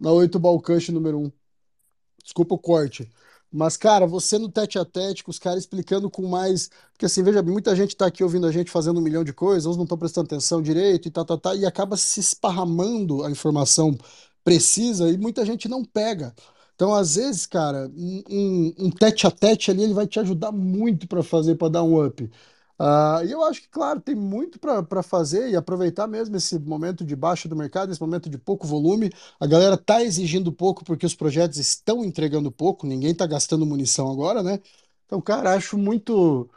Na 0.00 0.12
8 0.12 0.38
Balcush 0.40 0.90
número 0.90 1.18
1. 1.20 1.32
Desculpa 2.22 2.54
o 2.54 2.58
corte. 2.58 3.08
Mas, 3.52 3.76
cara, 3.76 4.06
você 4.06 4.38
no 4.38 4.48
tete 4.48 4.78
a 4.78 4.84
tete, 4.84 5.22
com 5.22 5.30
os 5.30 5.38
caras 5.38 5.60
explicando 5.60 6.08
com 6.10 6.26
mais. 6.26 6.70
Porque, 6.92 7.04
assim, 7.04 7.22
veja 7.22 7.42
muita 7.42 7.76
gente 7.76 7.94
tá 7.94 8.06
aqui 8.06 8.24
ouvindo 8.24 8.46
a 8.46 8.52
gente 8.52 8.70
fazendo 8.70 8.98
um 8.98 9.02
milhão 9.02 9.22
de 9.22 9.32
coisas, 9.32 9.66
uns 9.66 9.76
não 9.76 9.84
estão 9.84 9.98
prestando 9.98 10.26
atenção 10.26 10.62
direito 10.62 11.06
e 11.08 11.10
tá, 11.10 11.24
tá, 11.24 11.36
tá, 11.36 11.54
e 11.54 11.66
acaba 11.66 11.96
se 11.96 12.20
esparramando 12.20 13.24
a 13.24 13.30
informação 13.30 13.96
precisa 14.44 15.10
e 15.10 15.18
muita 15.18 15.44
gente 15.44 15.68
não 15.68 15.84
pega. 15.84 16.34
Então, 16.74 16.94
às 16.94 17.16
vezes, 17.16 17.46
cara, 17.46 17.90
um, 17.96 18.22
um, 18.28 18.74
um 18.86 18.90
tete 18.90 19.26
a 19.26 19.30
tete 19.30 19.70
ali, 19.70 19.82
ele 19.84 19.94
vai 19.94 20.06
te 20.06 20.18
ajudar 20.18 20.50
muito 20.50 21.06
para 21.06 21.22
fazer, 21.22 21.54
para 21.56 21.68
dar 21.68 21.82
um 21.82 22.04
up. 22.04 22.28
Ah, 22.84 23.22
e 23.24 23.30
eu 23.30 23.44
acho 23.44 23.60
que, 23.62 23.68
claro, 23.68 24.00
tem 24.00 24.14
muito 24.14 24.58
para 24.58 25.02
fazer 25.04 25.48
e 25.50 25.54
aproveitar 25.56 26.08
mesmo 26.08 26.36
esse 26.36 26.58
momento 26.58 27.04
de 27.04 27.14
baixa 27.14 27.48
do 27.48 27.54
mercado, 27.54 27.92
esse 27.92 28.00
momento 28.00 28.28
de 28.28 28.36
pouco 28.36 28.66
volume. 28.66 29.08
A 29.38 29.46
galera 29.46 29.76
tá 29.76 30.02
exigindo 30.02 30.50
pouco 30.52 30.84
porque 30.84 31.06
os 31.06 31.14
projetos 31.14 31.58
estão 31.58 32.04
entregando 32.04 32.50
pouco, 32.50 32.84
ninguém 32.86 33.14
tá 33.14 33.24
gastando 33.26 33.64
munição 33.64 34.10
agora, 34.10 34.42
né? 34.42 34.58
Então, 35.06 35.20
cara, 35.20 35.54
acho 35.54 35.78
muito 35.78 36.50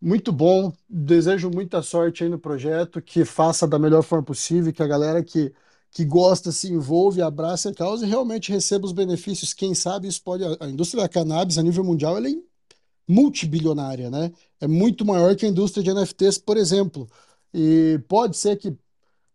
muito 0.00 0.32
bom. 0.32 0.72
Desejo 0.88 1.50
muita 1.50 1.82
sorte 1.82 2.24
aí 2.24 2.30
no 2.30 2.38
projeto, 2.38 3.02
que 3.02 3.24
faça 3.24 3.66
da 3.66 3.78
melhor 3.78 4.02
forma 4.02 4.24
possível, 4.24 4.72
que 4.72 4.82
a 4.82 4.86
galera 4.86 5.24
que, 5.24 5.52
que 5.90 6.04
gosta 6.04 6.52
se 6.52 6.68
envolve, 6.72 7.22
abrace 7.22 7.68
a 7.68 7.74
causa 7.74 8.06
e 8.06 8.08
realmente 8.08 8.52
receba 8.52 8.86
os 8.86 8.92
benefícios. 8.92 9.52
Quem 9.54 9.74
sabe 9.74 10.08
isso 10.08 10.22
pode. 10.22 10.44
A 10.60 10.68
indústria 10.68 11.02
da 11.04 11.08
cannabis 11.08 11.58
a 11.58 11.62
nível 11.62 11.84
mundial 11.84 12.16
ela 12.16 12.28
é 12.28 12.32
multibilionária, 13.08 14.10
né? 14.10 14.32
É 14.60 14.66
muito 14.66 15.04
maior 15.04 15.36
que 15.36 15.46
a 15.46 15.48
indústria 15.48 15.82
de 15.82 15.90
NFTs, 15.90 16.38
por 16.38 16.56
exemplo. 16.56 17.08
E 17.52 18.00
pode 18.08 18.36
ser 18.36 18.56
que 18.56 18.76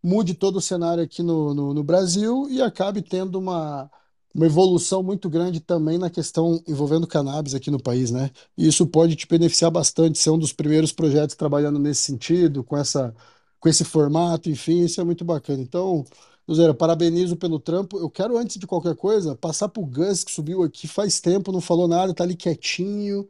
mude 0.03 0.33
todo 0.33 0.57
o 0.57 0.61
cenário 0.61 1.03
aqui 1.03 1.21
no, 1.23 1.53
no, 1.53 1.73
no 1.73 1.83
Brasil 1.83 2.47
e 2.49 2.61
acabe 2.61 3.01
tendo 3.01 3.37
uma, 3.39 3.91
uma 4.33 4.45
evolução 4.45 5.03
muito 5.03 5.29
grande 5.29 5.59
também 5.59 5.97
na 5.97 6.09
questão 6.09 6.61
envolvendo 6.67 7.07
cannabis 7.07 7.53
aqui 7.55 7.69
no 7.71 7.81
país, 7.81 8.11
né? 8.11 8.31
E 8.57 8.67
isso 8.67 8.87
pode 8.87 9.15
te 9.15 9.27
beneficiar 9.27 9.71
bastante, 9.71 10.17
ser 10.19 10.29
um 10.31 10.37
dos 10.39 10.53
primeiros 10.53 10.91
projetos 10.91 11.35
trabalhando 11.35 11.79
nesse 11.79 12.01
sentido, 12.03 12.63
com 12.63 12.77
essa, 12.77 13.13
com 13.59 13.67
esse 13.69 13.83
formato, 13.83 14.49
enfim, 14.49 14.81
isso 14.85 15.01
é 15.01 15.03
muito 15.03 15.25
bacana. 15.25 15.61
Então, 15.61 16.05
Luzeira, 16.47 16.73
parabenizo 16.73 17.35
pelo 17.35 17.59
trampo. 17.59 17.97
Eu 17.99 18.09
quero, 18.09 18.37
antes 18.37 18.57
de 18.57 18.65
qualquer 18.67 18.95
coisa, 18.95 19.35
passar 19.35 19.69
pro 19.69 19.85
Gus, 19.85 20.23
que 20.23 20.31
subiu 20.31 20.63
aqui 20.63 20.87
faz 20.87 21.19
tempo, 21.19 21.51
não 21.51 21.61
falou 21.61 21.87
nada, 21.87 22.13
tá 22.13 22.23
ali 22.23 22.35
quietinho, 22.35 23.27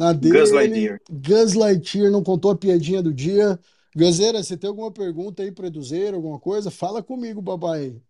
na 0.00 0.14
Gus 0.14 0.50
dele. 0.50 0.50
Lightyear. 0.52 1.00
Gus 1.10 1.52
Lightyear 1.52 2.10
não 2.10 2.22
contou 2.22 2.50
a 2.50 2.56
piadinha 2.56 3.02
do 3.02 3.12
dia. 3.12 3.60
Guzeira, 3.94 4.42
você 4.42 4.56
tem 4.56 4.68
alguma 4.68 4.90
pergunta 4.90 5.42
aí 5.42 5.52
pro 5.52 5.66
Eduzeira, 5.66 6.16
alguma 6.16 6.40
coisa? 6.40 6.70
Fala 6.70 7.02
comigo, 7.02 7.42
babai. 7.42 8.00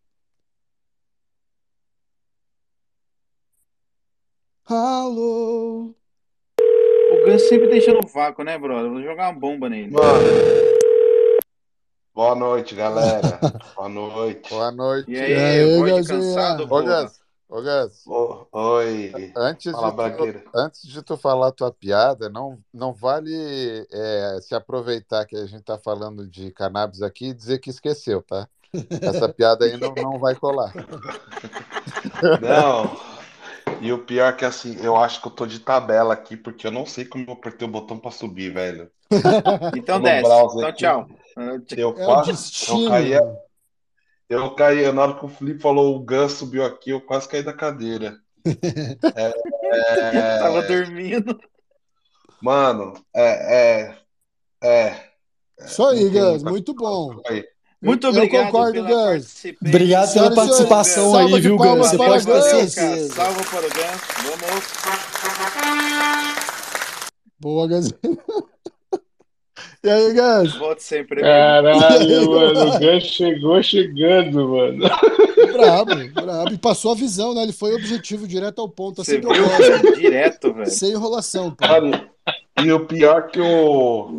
Alô? 4.67 5.93
O 6.61 7.25
Gus 7.25 7.49
sempre 7.49 7.69
deixa 7.69 7.93
no 7.93 8.07
vácuo, 8.07 8.45
né, 8.45 8.57
brother? 8.57 8.89
Vou 8.89 9.03
jogar 9.03 9.31
uma 9.31 9.41
bomba 9.41 9.69
nele. 9.69 9.91
Mano, 9.91 10.07
boa 12.15 12.37
noite, 12.37 12.77
galera. 12.77 13.41
Boa 13.75 13.89
noite. 13.89 14.49
Boa 14.49 14.71
noite. 14.71 15.11
E 15.11 15.15
E 15.15 15.19
aí, 15.19 15.61
aí, 15.61 15.79
voz 15.79 16.07
cansado, 16.07 16.65
Ô? 16.71 16.83
Gus, 16.83 17.20
ô, 17.51 17.62
Gus, 17.62 18.10
Ô, 18.16 18.47
oi. 18.52 19.32
antes 19.36 19.78
Fala, 19.78 19.93
de 19.93 19.93
tu, 20.16 20.32
antes 20.55 20.82
de 20.89 21.02
tu 21.02 21.16
falar 21.16 21.52
tua 21.52 21.72
piada, 21.72 22.28
não, 22.28 22.62
não 22.72 22.93
vale 22.93 23.32
é, 23.90 24.40
se 24.40 24.55
aproveitar 24.55 25.27
que 25.27 25.36
a 25.36 25.47
gente 25.47 25.62
tá 25.64 25.78
falando 25.78 26.27
de 26.28 26.51
cannabis 26.52 27.02
aqui 27.02 27.27
e 27.28 27.35
dizer 27.35 27.59
que 27.59 27.70
esqueceu, 27.70 28.22
tá? 28.22 28.48
Essa 29.05 29.28
piada 29.31 29.66
aí 29.66 29.77
não, 29.78 29.97
não 29.97 30.18
vai 30.18 30.36
colar. 30.36 30.77
Não. 32.39 32.97
E 33.81 33.93
o 33.93 34.05
pior 34.05 34.32
é 34.32 34.36
que 34.36 34.44
assim, 34.44 34.77
eu 34.82 34.97
acho 34.97 35.20
que 35.20 35.28
eu 35.28 35.32
tô 35.32 35.47
de 35.47 35.60
tabela 35.60 36.14
aqui, 36.14 36.36
porque 36.36 36.66
eu 36.66 36.70
não 36.70 36.86
sei 36.86 37.05
como 37.05 37.24
eu 37.28 37.32
apertei 37.35 37.66
o 37.66 37.70
botão 37.70 37.98
pra 37.98 38.10
subir, 38.10 38.52
velho. 38.52 38.90
Então 39.74 40.01
No 40.01 40.02
desce. 40.02 40.47
Então 40.56 40.72
aqui. 40.72 40.72
tchau. 40.72 41.09
Tch- 41.66 41.78
Eu 41.78 41.94
É 41.94 42.09
o 42.09 42.16
quase, 42.16 42.52
eu 42.66 42.81
destino. 42.81 43.40
Eu 44.31 44.55
caí, 44.55 44.90
na 44.93 45.02
hora 45.02 45.19
que 45.19 45.24
o 45.24 45.28
Felipe 45.28 45.61
falou 45.61 45.97
o 45.97 46.01
Gus 46.01 46.32
subiu 46.32 46.65
aqui, 46.65 46.90
eu 46.90 47.01
quase 47.01 47.28
caí 47.28 47.43
da 47.43 47.52
cadeira. 47.52 48.16
É, 49.73 50.39
Tava 50.39 50.62
dormindo. 50.62 51.39
mano, 52.43 52.94
é, 53.15 53.93
é, 53.93 53.97
é, 54.62 54.97
Isso 55.65 55.85
aí, 55.85 56.09
Gus, 56.09 56.43
muito 56.43 56.74
bom. 56.74 57.20
aí. 57.28 57.44
Muito 57.82 58.07
Eu 58.07 58.11
obrigado 58.11 58.47
concordo, 58.47 58.73
pela 58.73 58.89
Gus. 58.89 58.97
participância. 59.24 59.69
Obrigado 59.69 60.01
pela 60.01 60.12
senhores, 60.12 60.35
participação 60.35 61.12
salva 61.12 61.36
aí, 61.36 61.40
viu, 61.40 61.57
Gus? 61.57 61.66
palmas 61.66 61.89
Você 61.90 61.97
pode 61.97 62.27
ter 62.27 62.43
certeza. 62.43 63.15
Salva 63.15 63.43
para 63.44 63.66
o 63.66 63.70
Gans. 63.70 64.01
Vamos. 64.24 64.65
Boa, 67.39 67.69
Gus. 67.69 67.93
E 69.82 69.89
aí, 69.89 70.12
Gus? 70.15 70.55
Volte 70.57 70.82
sempre. 70.82 71.20
Caralho, 71.20 72.28
mano, 72.31 72.69
o 72.69 72.78
Gus 72.78 73.05
chegou 73.05 73.62
chegando, 73.62 74.48
mano. 74.48 74.85
Brabo, 75.52 75.93
brabo. 76.15 76.52
E 76.55 76.59
passou 76.59 76.93
a 76.93 76.94
visão, 76.94 77.35
né? 77.35 77.43
Ele 77.43 77.52
foi 77.52 77.74
objetivo, 77.74 78.27
direto 78.28 78.61
ao 78.61 78.69
ponto. 78.69 79.02
Você 79.02 79.16
Assim 79.16 79.20
que 79.20 79.27
eu 79.27 79.32
viu, 79.32 79.44
gosto. 79.48 79.59
velho? 79.59 79.90
Direto, 79.93 80.52
velho. 80.52 80.70
Sem 80.70 80.90
enrolação. 80.93 81.57
Mano, 81.61 82.11
e 82.62 82.73
o 82.73 82.86
pior 82.86 83.31
que 83.31 83.40
o, 83.40 84.11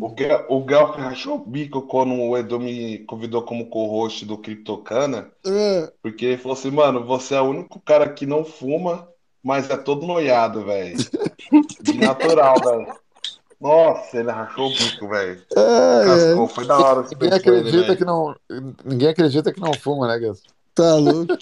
o, 0.00 0.08
Gal, 0.14 0.46
o 0.48 0.64
Gal 0.64 0.90
rachou 0.92 1.36
o 1.36 1.38
bico 1.46 1.82
quando 1.82 2.14
o 2.14 2.36
Edu 2.36 2.58
me 2.58 3.00
convidou 3.00 3.42
como 3.42 3.68
co-host 3.68 4.24
do 4.24 4.38
Criptocana, 4.38 5.30
É, 5.44 5.92
porque 6.02 6.24
ele 6.26 6.38
falou 6.38 6.56
assim, 6.56 6.70
mano, 6.70 7.04
você 7.04 7.34
é 7.34 7.40
o 7.40 7.44
único 7.50 7.80
cara 7.80 8.08
que 8.12 8.26
não 8.26 8.44
fuma, 8.44 9.08
mas 9.42 9.68
é 9.70 9.76
todo 9.76 10.06
noiado, 10.06 10.64
velho. 10.64 10.96
De 11.82 11.98
natural, 11.98 12.54
velho. 12.62 13.01
Nossa, 13.62 14.18
ele 14.18 14.30
rachou 14.30 14.66
o 14.66 14.70
bico, 14.70 15.08
velho. 15.08 15.40
é, 15.56 16.04
Cascou, 16.04 16.48
foi 16.48 16.64
da 16.66 16.76
hora 16.76 17.06
esse 17.06 17.14
Ninguém 17.14 17.28
ele, 17.28 17.38
acredita 17.38 17.82
velho. 17.86 17.96
que 17.96 18.04
não. 18.04 18.34
Ninguém 18.84 19.08
acredita 19.08 19.52
que 19.52 19.60
não 19.60 19.72
fuma, 19.76 20.08
né, 20.08 20.18
Gus? 20.18 20.42
tá 20.74 20.96
louco. 20.96 21.32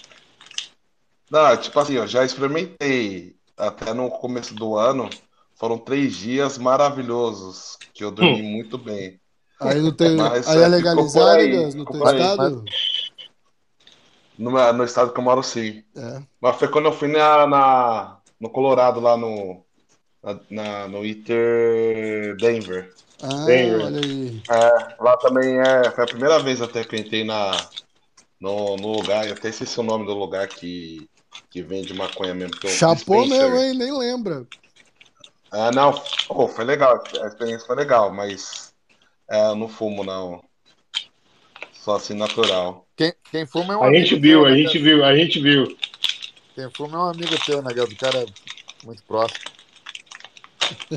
Não, 1.31 1.57
tipo 1.57 1.79
assim, 1.79 1.93
eu 1.93 2.05
já 2.05 2.23
experimentei 2.23 3.35
até 3.57 3.93
no 3.93 4.09
começo 4.11 4.53
do 4.53 4.77
ano. 4.77 5.09
Foram 5.55 5.77
três 5.77 6.15
dias 6.15 6.57
maravilhosos, 6.57 7.77
que 7.93 8.03
eu 8.03 8.11
dormi 8.11 8.41
muito 8.43 8.77
bem. 8.77 9.19
Aí 9.59 9.79
não 9.81 9.91
tem. 9.93 10.15
Mas, 10.15 10.47
aí 10.47 10.59
é, 10.59 10.63
é 10.63 10.67
legalizado, 10.67 11.37
aí, 11.37 11.65
Gus, 11.65 11.75
no 11.75 11.85
teu 11.85 12.03
estado? 12.03 12.63
No, 14.37 14.73
no 14.73 14.83
estado 14.83 15.13
que 15.13 15.19
eu 15.19 15.23
moro, 15.23 15.41
sim. 15.43 15.83
É. 15.95 16.21
Mas 16.39 16.55
foi 16.57 16.67
quando 16.67 16.85
eu 16.85 16.93
fui 16.93 17.07
na, 17.07 17.47
na- 17.47 18.17
no 18.39 18.49
Colorado, 18.49 18.99
lá 18.99 19.15
no, 19.15 19.63
na, 20.23 20.39
na- 20.49 20.87
no 20.87 21.05
Iter 21.05 22.37
Denver. 22.39 22.95
Ah, 23.19 23.45
Denver. 23.45 23.81
olha 23.83 23.99
aí. 24.01 24.43
É, 24.49 24.53
lá 25.03 25.17
também 25.17 25.59
é, 25.59 25.91
foi 25.93 26.03
a 26.05 26.07
primeira 26.07 26.39
vez 26.43 26.61
até 26.61 26.83
que 26.85 26.95
eu 26.95 26.99
entrei 26.99 27.23
na, 27.23 27.71
no, 28.41 28.77
no 28.77 28.89
lugar, 28.89 29.27
eu 29.27 29.33
até 29.35 29.49
esqueci 29.49 29.79
o 29.79 29.83
nome 29.83 30.05
do 30.05 30.13
lugar 30.15 30.47
que, 30.53 31.09
que 31.49 31.63
vende 31.63 31.93
maconha 31.93 32.33
mesmo. 32.35 32.59
que 32.59 32.67
é 32.67 32.71
Chapou 32.75 33.25
mesmo, 33.27 33.55
hein? 33.59 33.73
Nem 33.75 33.91
lembra. 33.95 34.47
Ah, 35.51 35.71
não, 35.71 35.93
pô, 36.27 36.47
foi 36.47 36.63
legal, 36.65 36.93
a 37.23 37.27
experiência 37.27 37.67
foi 37.67 37.75
legal, 37.75 38.13
mas 38.13 38.73
é, 39.29 39.47
eu 39.49 39.55
não 39.55 39.69
fumo, 39.69 40.03
não. 40.03 40.41
Só 41.71 41.95
assim, 41.95 42.13
natural. 42.13 42.87
Quem, 42.95 43.13
quem 43.29 43.45
fuma 43.45 43.73
é 43.73 43.77
um 43.77 43.83
A 43.83 43.87
amigo 43.87 44.17
gente 44.17 44.19
viu, 44.19 44.45
teu, 44.45 44.45
a 44.45 44.53
né, 44.53 44.57
gente 44.57 44.77
Gus? 44.77 44.79
viu, 44.79 45.03
a 45.05 45.15
gente 45.15 45.39
viu. 45.41 45.77
Quem 46.55 46.69
fuma 46.71 46.97
é 46.97 47.01
um 47.01 47.03
amigo 47.09 47.37
teu, 47.39 47.61
né, 47.61 47.73
Gus? 47.73 47.91
O 47.91 47.97
cara 47.97 48.23
é 48.23 48.27
muito 48.81 49.03
próximo. 49.05 49.45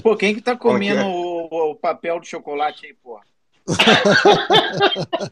Pô, 0.02 0.16
quem 0.16 0.34
que 0.34 0.40
tá 0.40 0.52
que 0.52 0.58
comendo 0.58 1.00
é? 1.00 1.04
o, 1.04 1.70
o 1.70 1.74
papel 1.74 2.20
de 2.20 2.28
chocolate 2.28 2.86
aí, 2.86 2.94
pô? 2.94 3.20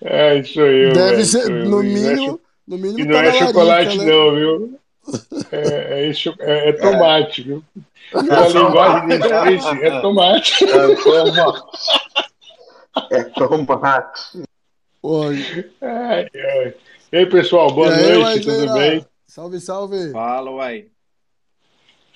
É, 0.00 0.38
isso 0.38 0.60
eu, 0.60 0.92
Deve 0.94 1.16
velho, 1.16 1.26
ser, 1.26 1.50
eu. 1.50 1.66
no 1.66 1.82
E 1.82 1.88
não 1.88 2.08
é 2.08 2.14
mínimo, 2.14 2.40
no 2.66 2.78
mínimo 2.78 3.00
E 3.00 3.04
não 3.04 3.18
é 3.18 3.32
chocolate, 3.32 3.98
né? 3.98 4.04
não, 4.04 4.34
viu? 4.34 4.80
É, 5.50 6.00
é, 6.00 6.06
isso- 6.08 6.34
é- 6.40 6.68
é 6.70 6.72
tomate, 6.72 7.42
viu? 7.42 7.64
Pela 8.10 8.48
linguagem 8.48 9.06
de 9.08 9.14
é 9.84 10.00
tomate. 10.02 10.64
É 10.64 10.94
tomate. 10.96 11.52
É 13.10 13.24
tomate. 13.24 14.42
Oi. 15.02 15.70
Ai, 15.80 16.28
ai. 16.34 16.74
E 17.12 17.16
aí, 17.16 17.26
pessoal, 17.26 17.70
boa 17.72 17.88
e 17.88 17.92
aí, 17.92 18.18
noite, 18.22 18.44
tudo 18.44 18.72
bem? 18.72 19.06
Salve, 19.26 19.60
salve. 19.60 20.12
Fala, 20.12 20.50
uai. 20.50 20.86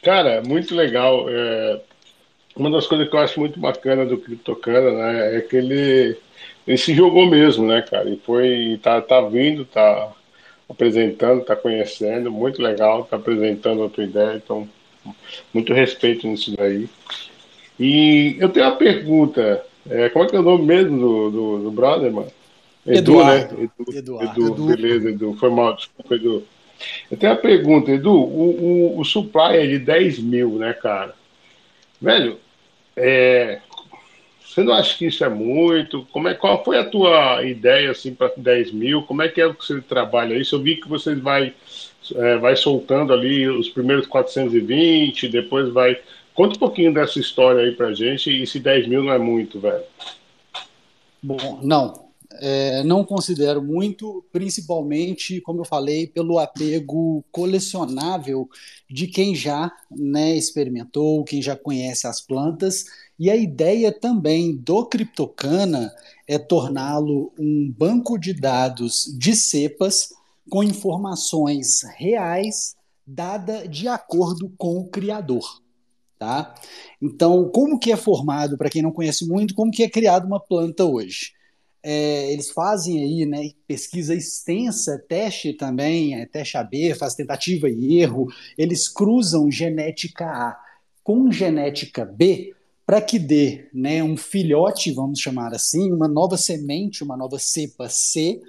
Cara, 0.03 0.43
muito 0.43 0.75
legal. 0.75 1.27
É, 1.29 1.81
uma 2.57 2.71
das 2.71 2.87
coisas 2.87 3.09
que 3.09 3.15
eu 3.15 3.21
acho 3.21 3.39
muito 3.39 3.61
bacana 3.61 4.07
do 4.07 4.19
Criptocana, 4.19 4.91
né, 4.93 5.37
é 5.37 5.41
que 5.41 5.57
ele, 5.57 6.17
ele 6.67 6.79
se 6.79 6.95
jogou 6.95 7.27
mesmo, 7.27 7.67
né, 7.67 7.83
cara? 7.83 8.09
E 8.09 8.17
foi, 8.17 8.81
tá, 8.83 9.01
tá 9.01 9.21
vindo, 9.21 9.65
tá 9.65 10.13
apresentando, 10.69 11.45
tá 11.45 11.55
conhecendo, 11.55 12.31
muito 12.31 12.63
legal, 12.63 13.05
tá 13.05 13.17
apresentando 13.17 13.85
a 13.85 13.89
tua 13.89 14.05
ideia, 14.05 14.37
então, 14.37 14.69
muito 15.53 15.73
respeito 15.73 16.27
nisso 16.27 16.55
daí. 16.57 16.89
E 17.79 18.37
eu 18.41 18.49
tenho 18.49 18.67
uma 18.67 18.77
pergunta, 18.77 19.65
é, 19.89 20.09
como 20.09 20.25
é 20.25 20.29
que 20.29 20.37
é 20.37 20.41
o 20.41 20.43
nome 20.43 20.65
mesmo 20.65 20.99
do, 20.99 21.31
do, 21.31 21.59
do 21.65 21.71
brother, 21.71 22.11
mano? 22.11 22.33
Edu, 22.87 23.21
Eduardo. 23.21 23.57
né? 23.57 23.69
Edu, 23.79 23.99
Eduardo. 23.99 24.31
Edu, 24.31 24.47
Edu. 24.47 24.67
beleza, 24.67 25.09
Edu, 25.11 25.35
foi 25.35 25.51
mal, 25.51 25.75
desculpa, 25.75 26.15
Edu. 26.15 26.43
Eu 27.11 27.17
tenho 27.17 27.33
uma 27.33 27.39
pergunta, 27.39 27.91
Edu, 27.91 28.13
o, 28.13 28.95
o, 28.97 29.01
o 29.01 29.05
supply 29.05 29.57
é 29.57 29.67
de 29.67 29.79
10 29.79 30.19
mil, 30.21 30.59
né, 30.59 30.73
cara? 30.73 31.15
Velho, 32.01 32.39
é, 32.97 33.61
você 34.57 34.63
não 34.63 34.73
acha 34.73 34.97
que 34.97 35.07
isso 35.07 35.25
é 35.25 35.29
muito? 35.29 36.07
Como 36.13 36.29
é, 36.29 36.35
qual 36.35 36.65
foi 36.65 36.79
a 36.79 36.85
tua 36.85 37.45
ideia, 37.45 37.91
assim, 37.91 38.15
para 38.15 38.33
10 38.37 38.73
mil? 38.73 39.03
Como 39.03 39.23
é 39.23 39.29
que 39.29 39.41
é 39.41 39.53
que 39.53 39.65
você 39.65 39.81
trabalha 39.81 40.35
isso? 40.35 40.55
Eu 40.55 40.63
vi 40.63 40.77
que 40.77 40.89
você 40.89 41.15
vai, 41.15 41.53
é, 42.15 42.37
vai 42.37 42.57
soltando 42.57 43.13
ali 43.13 43.49
os 43.49 43.69
primeiros 43.69 44.07
420, 44.07 45.29
depois 45.29 45.69
vai... 45.69 45.99
Conta 46.35 46.57
um 46.57 46.59
pouquinho 46.59 46.93
dessa 46.93 47.19
história 47.19 47.63
aí 47.63 47.73
pra 47.73 47.95
gente, 47.95 48.31
e 48.31 48.47
se 48.47 48.61
10 48.61 48.89
mil 48.89 49.03
não 49.03 49.13
é 49.13 49.19
muito, 49.19 49.59
velho. 49.59 49.83
Bom, 51.23 51.61
não. 51.63 52.06
É, 52.41 52.83
não 52.85 53.05
considero 53.05 53.63
muito, 53.63 54.25
principalmente, 54.33 55.41
como 55.41 55.61
eu 55.61 55.65
falei, 55.65 56.07
pelo 56.07 56.39
apego 56.39 57.25
colecionável 57.31 58.49
de 58.91 59.07
quem 59.07 59.35
já 59.35 59.73
né, 59.91 60.37
experimentou, 60.37 61.25
quem 61.25 61.41
já 61.41 61.57
conhece 61.57 62.07
as 62.07 62.21
plantas. 62.21 62.85
E 63.19 63.31
a 63.31 63.37
ideia 63.37 63.91
também 63.91 64.55
do 64.55 64.85
Criptocana 64.87 65.93
é 66.27 66.39
torná-lo 66.39 67.33
um 67.39 67.73
banco 67.77 68.19
de 68.19 68.33
dados 68.33 69.13
de 69.19 69.35
cepas 69.35 70.11
com 70.51 70.63
informações 70.63 71.83
reais 71.97 72.77
dada 73.07 73.67
de 73.69 73.87
acordo 73.87 74.53
com 74.59 74.79
o 74.79 74.89
criador. 74.89 75.63
Tá? 76.19 76.55
Então, 77.01 77.49
como 77.51 77.79
que 77.79 77.93
é 77.93 77.97
formado, 77.97 78.57
para 78.57 78.71
quem 78.71 78.81
não 78.81 78.91
conhece 78.91 79.27
muito, 79.27 79.55
como 79.55 79.71
que 79.71 79.83
é 79.83 79.89
criada 79.89 80.27
uma 80.27 80.41
planta 80.41 80.85
hoje? 80.85 81.33
É, 81.89 82.33
eles 82.33 82.51
fazem 82.51 83.01
aí, 83.01 83.25
né, 83.25 83.51
pesquisa 83.65 84.13
extensa, 84.13 84.99
teste 85.09 85.53
também, 85.53 86.21
é, 86.21 86.27
teste 86.27 86.57
AB, 86.57 86.95
faz 86.95 87.15
tentativa 87.15 87.71
e 87.71 88.01
erro, 88.01 88.27
eles 88.59 88.89
cruzam 88.89 89.49
genética 89.49 90.25
A 90.25 90.61
com 91.05 91.31
genética 91.31 92.05
B 92.05 92.53
para 92.85 93.01
que 93.01 93.21
dê 93.21 93.69
né, 93.73 94.03
um 94.03 94.17
filhote, 94.17 94.91
vamos 94.91 95.21
chamar 95.21 95.55
assim, 95.55 95.93
uma 95.93 96.09
nova 96.09 96.37
semente, 96.37 97.05
uma 97.05 97.17
nova 97.17 97.39
cepa 97.39 97.89
C, 97.89 98.43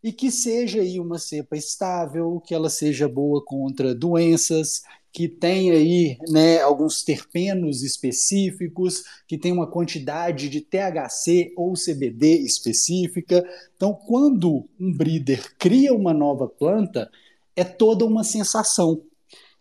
e 0.00 0.12
que 0.12 0.30
seja 0.30 0.80
aí 0.80 1.00
uma 1.00 1.18
cepa 1.18 1.56
estável, 1.56 2.40
que 2.46 2.54
ela 2.54 2.70
seja 2.70 3.08
boa 3.08 3.44
contra 3.44 3.92
doenças, 3.92 4.82
que 5.12 5.28
tenha 5.28 5.72
aí 5.72 6.18
né, 6.28 6.60
alguns 6.60 7.02
terpenos 7.02 7.82
específicos, 7.82 9.02
que 9.26 9.38
tenha 9.38 9.54
uma 9.54 9.66
quantidade 9.66 10.48
de 10.48 10.60
THC 10.60 11.52
ou 11.56 11.72
CBD 11.74 12.38
específica. 12.38 13.44
Então, 13.74 13.94
quando 13.94 14.68
um 14.78 14.92
breeder 14.92 15.54
cria 15.58 15.92
uma 15.94 16.12
nova 16.12 16.46
planta, 16.46 17.10
é 17.56 17.64
toda 17.64 18.04
uma 18.04 18.22
sensação. 18.22 19.02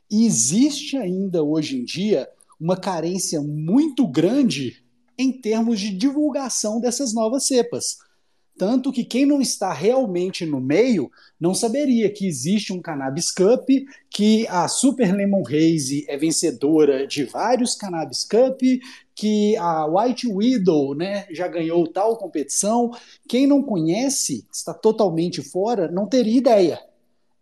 E 0.10 0.26
existe 0.26 0.95
ainda 0.98 1.44
hoje 1.44 1.78
em 1.78 1.84
dia 1.84 2.30
uma 2.60 2.78
carência 2.78 3.41
muito 3.41 4.07
grande 4.07 4.84
em 5.18 5.32
termos 5.32 5.80
de 5.80 5.90
divulgação 5.90 6.80
dessas 6.80 7.14
novas 7.14 7.48
cepas. 7.48 7.98
Tanto 8.58 8.92
que 8.92 9.06
quem 9.06 9.26
não 9.26 9.40
está 9.40 9.72
realmente 9.72 10.46
no 10.46 10.60
meio 10.60 11.12
não 11.40 11.54
saberia 11.54 12.12
que 12.12 12.26
existe 12.26 12.74
um 12.74 12.82
Cannabis 12.82 13.30
Cup, 13.30 13.70
que 14.10 14.48
a 14.48 14.68
Super 14.68 15.16
Lemon 15.16 15.44
Haze 15.46 16.06
é 16.08 16.18
vencedora 16.18 17.06
de 17.06 17.24
vários 17.24 17.76
Cannabis 17.76 18.24
Cup, 18.24 18.60
que 19.14 19.56
a 19.58 19.86
White 19.86 20.28
Widow 20.28 20.96
né, 20.96 21.28
já 21.32 21.48
ganhou 21.48 21.88
tal 21.88 22.18
competição. 22.18 22.92
Quem 23.30 23.46
não 23.46 23.62
conhece, 23.62 24.48
está 24.52 24.74
totalmente 24.74 25.44
fora, 25.44 25.92
não 25.92 26.08
teria 26.08 26.38
ideia. 26.38 26.80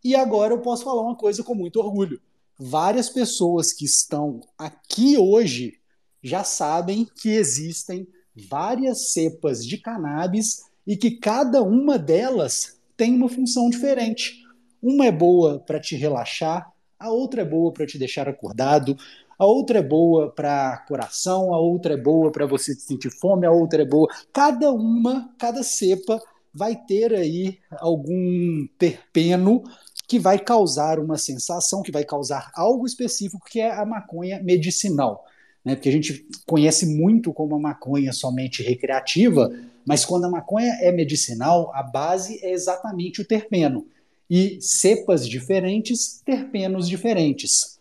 E 0.04 0.16
agora 0.16 0.54
eu 0.54 0.62
posso 0.62 0.84
falar 0.84 1.02
uma 1.02 1.16
coisa 1.16 1.44
com 1.44 1.56
muito 1.56 1.80
orgulho. 1.80 2.20
Várias 2.60 3.10
pessoas 3.10 3.72
que 3.72 3.86
estão 3.86 4.42
aqui 4.58 5.18
hoje 5.18 5.80
já 6.22 6.44
sabem 6.44 7.08
que 7.22 7.30
existem 7.30 8.08
várias 8.36 9.14
cepas 9.14 9.66
de 9.66 9.78
cannabis 9.78 10.66
e 10.86 10.95
que 10.95 11.12
cada 11.12 11.62
uma 11.62 11.98
delas 11.98 12.80
tem 12.95 13.14
uma 13.14 13.30
função 13.30 13.70
diferente. 13.70 14.44
Uma 14.82 15.07
é 15.07 15.12
boa 15.12 15.60
para 15.60 15.80
te 15.80 15.95
relaxar, 15.95 16.72
a 16.99 17.10
outra 17.10 17.41
é 17.41 17.45
boa 17.45 17.72
para 17.72 17.86
te 17.86 17.98
deixar 17.98 18.30
acordado, 18.30 18.98
a 19.38 19.45
outra 19.45 19.80
é 19.80 19.82
boa 19.82 20.32
para 20.32 20.78
coração, 20.88 21.53
a 21.53 21.60
outra 21.60 21.94
é 21.94 21.98
boa 21.98 22.32
para 22.32 22.45
você 22.45 22.74
sentir 22.74 23.10
fome, 23.10 23.45
a 23.45 23.52
outra 23.52 23.82
é 23.82 23.86
boa. 23.86 24.07
Cada 24.32 24.72
uma, 24.72 25.34
cada 25.38 25.62
cepa 25.62 26.22
vai 26.53 26.76
ter 26.76 27.14
aí 27.14 27.60
algum 27.72 28.66
terpeno 28.78 29.64
que 30.07 30.18
vai 30.18 30.40
causar 30.40 30.99
uma 30.99 31.18
sensação, 31.18 31.82
que 31.82 31.91
vai 31.91 32.06
causar 32.06 32.49
algo 32.56 32.86
específico, 32.86 33.45
que 33.45 33.60
é 33.60 33.72
a 33.72 33.86
maconha 33.86 34.41
medicinal. 34.41 35.26
Né? 35.66 35.76
Porque 35.76 35.90
a 35.90 35.91
gente 35.91 36.26
conhece 36.45 36.86
muito 36.86 37.34
como 37.34 37.56
a 37.56 37.60
maconha 37.60 38.14
somente 38.14 38.64
recreativa, 38.64 39.52
mas 39.86 40.06
quando 40.06 40.26
a 40.26 40.30
maconha 40.30 40.74
é 40.82 40.91
medicinal, 40.91 41.72
a 41.74 41.84
base 41.84 42.44
é 42.44 42.52
exatamente 42.52 43.22
o 43.22 43.26
terpeno. 43.26 43.88
E 44.30 44.60
cepas 44.60 45.28
diferentes, 45.28 46.22
terpenos 46.26 46.90
diferentes. 46.90 47.78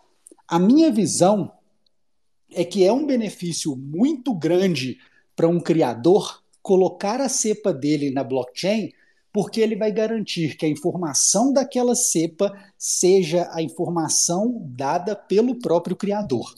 A 0.46 0.58
minha 0.58 0.90
visão 0.90 1.52
é 2.52 2.64
que 2.64 2.84
é 2.84 2.92
um 2.92 3.06
benefício 3.06 3.74
muito 3.74 4.34
grande 4.34 4.98
para 5.34 5.48
um 5.48 5.58
criador 5.58 6.42
colocar 6.62 7.20
a 7.20 7.28
cepa 7.28 7.72
dele 7.72 8.10
na 8.10 8.22
blockchain 8.22 8.92
porque 9.34 9.60
ele 9.60 9.74
vai 9.74 9.90
garantir 9.90 10.56
que 10.56 10.64
a 10.64 10.68
informação 10.68 11.52
daquela 11.52 11.96
cepa 11.96 12.56
seja 12.78 13.50
a 13.52 13.60
informação 13.60 14.62
dada 14.64 15.16
pelo 15.16 15.58
próprio 15.58 15.96
criador. 15.96 16.54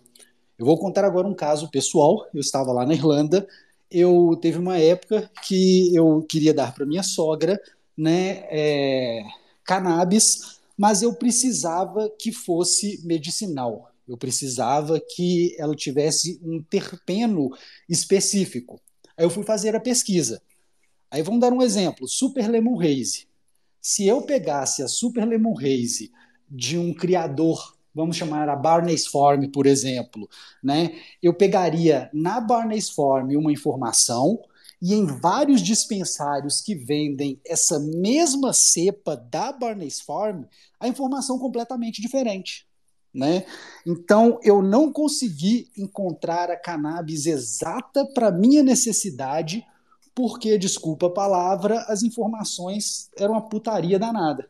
Eu 0.59 0.67
vou 0.67 0.79
contar 0.79 1.03
agora 1.03 1.27
um 1.27 1.35
caso 1.35 1.71
pessoal. 1.71 2.27
Eu 2.35 2.41
estava 2.41 2.73
lá 2.73 2.85
na 2.85 2.93
Irlanda, 2.93 3.49
eu 3.91 4.37
teve 4.41 4.59
uma 4.59 4.79
época 4.79 5.31
que 5.43 5.95
eu 5.95 6.23
queria 6.23 6.53
dar 6.53 6.75
para 6.75 6.87
minha 6.87 7.03
sogra, 7.03 7.61
né, 7.97 8.45
é, 8.51 9.23
cannabis, 9.65 10.59
mas 10.77 11.03
eu 11.03 11.15
precisava 11.15 12.11
que 12.19 12.33
fosse 12.33 13.01
medicinal. 13.05 13.91
Eu 14.07 14.17
precisava 14.17 15.01
que 15.01 15.57
ela 15.59 15.75
tivesse 15.75 16.39
um 16.43 16.63
terpeno 16.63 17.51
específico. 17.89 18.81
Aí 19.17 19.25
eu 19.25 19.31
fui 19.31 19.43
fazer 19.43 19.75
a 19.75 19.81
pesquisa. 19.81 20.41
Aí 21.11 21.23
vamos 21.23 21.41
dar 21.41 21.53
um 21.53 21.63
exemplo: 21.63 22.07
Super 22.07 22.49
Lemon 22.49 22.81
Haze. 22.81 23.27
Se 23.81 24.07
eu 24.07 24.23
pegasse 24.23 24.83
a 24.83 24.89
Super 24.89 25.27
Lemon 25.27 25.55
Haze 25.59 26.13
de 26.49 26.79
um 26.79 26.93
criador, 26.93 27.76
vamos 27.97 28.17
chamar 28.17 28.47
a 28.51 28.55
Barney's 28.55 29.07
Farm, 29.07 29.47
por 29.47 29.67
exemplo, 29.67 30.29
né? 30.63 30.95
Eu 31.23 31.33
pegaria 31.33 32.11
na 32.13 32.39
Barney's 32.39 32.91
Farm 32.91 33.31
uma 33.31 33.51
informação 33.51 34.39
e 34.83 34.93
em 34.93 35.07
vários 35.07 35.63
dispensários 35.63 36.61
que 36.61 36.75
vendem 36.75 37.41
essa 37.47 37.81
mesma 37.81 38.53
cepa 38.53 39.17
da 39.17 39.51
Barney's 39.51 39.99
Farm, 39.99 40.43
a 40.79 40.87
informação 40.87 41.39
completamente 41.39 42.03
diferente. 42.03 42.67
Né? 43.15 43.47
Então 43.87 44.39
eu 44.43 44.61
não 44.61 44.93
consegui 44.93 45.71
encontrar 45.75 46.51
a 46.51 46.57
cannabis 46.57 47.25
exata 47.25 48.05
para 48.13 48.31
minha 48.31 48.63
necessidade 48.63 49.65
porque, 50.15 50.59
desculpa 50.59 51.07
a 51.07 51.11
palavra, 51.11 51.79
as 51.89 52.03
informações 52.03 53.11
eram 53.19 53.33
uma 53.33 53.49
putaria 53.49 53.99
danada. 53.99 54.49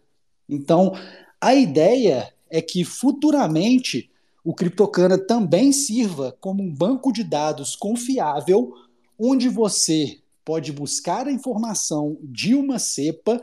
Então, 0.48 0.92
a 1.40 1.54
ideia 1.54 2.32
é 2.50 2.60
que 2.60 2.84
futuramente 2.84 4.10
o 4.44 4.54
Cryptocana 4.54 5.18
também 5.18 5.72
sirva 5.72 6.36
como 6.40 6.62
um 6.62 6.72
banco 6.72 7.12
de 7.12 7.24
dados 7.24 7.74
confiável, 7.74 8.72
onde 9.18 9.48
você 9.48 10.18
pode 10.44 10.72
buscar 10.72 11.26
a 11.26 11.32
informação 11.32 12.16
de 12.22 12.54
uma 12.54 12.78
cepa 12.78 13.42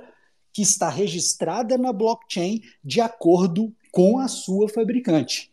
que 0.54 0.62
está 0.62 0.88
registrada 0.88 1.78
na 1.78 1.92
blockchain 1.92 2.62
de 2.84 3.02
acordo 3.02 3.74
com 3.92 4.18
a 4.18 4.28
sua 4.28 4.70
fabricante. 4.70 5.52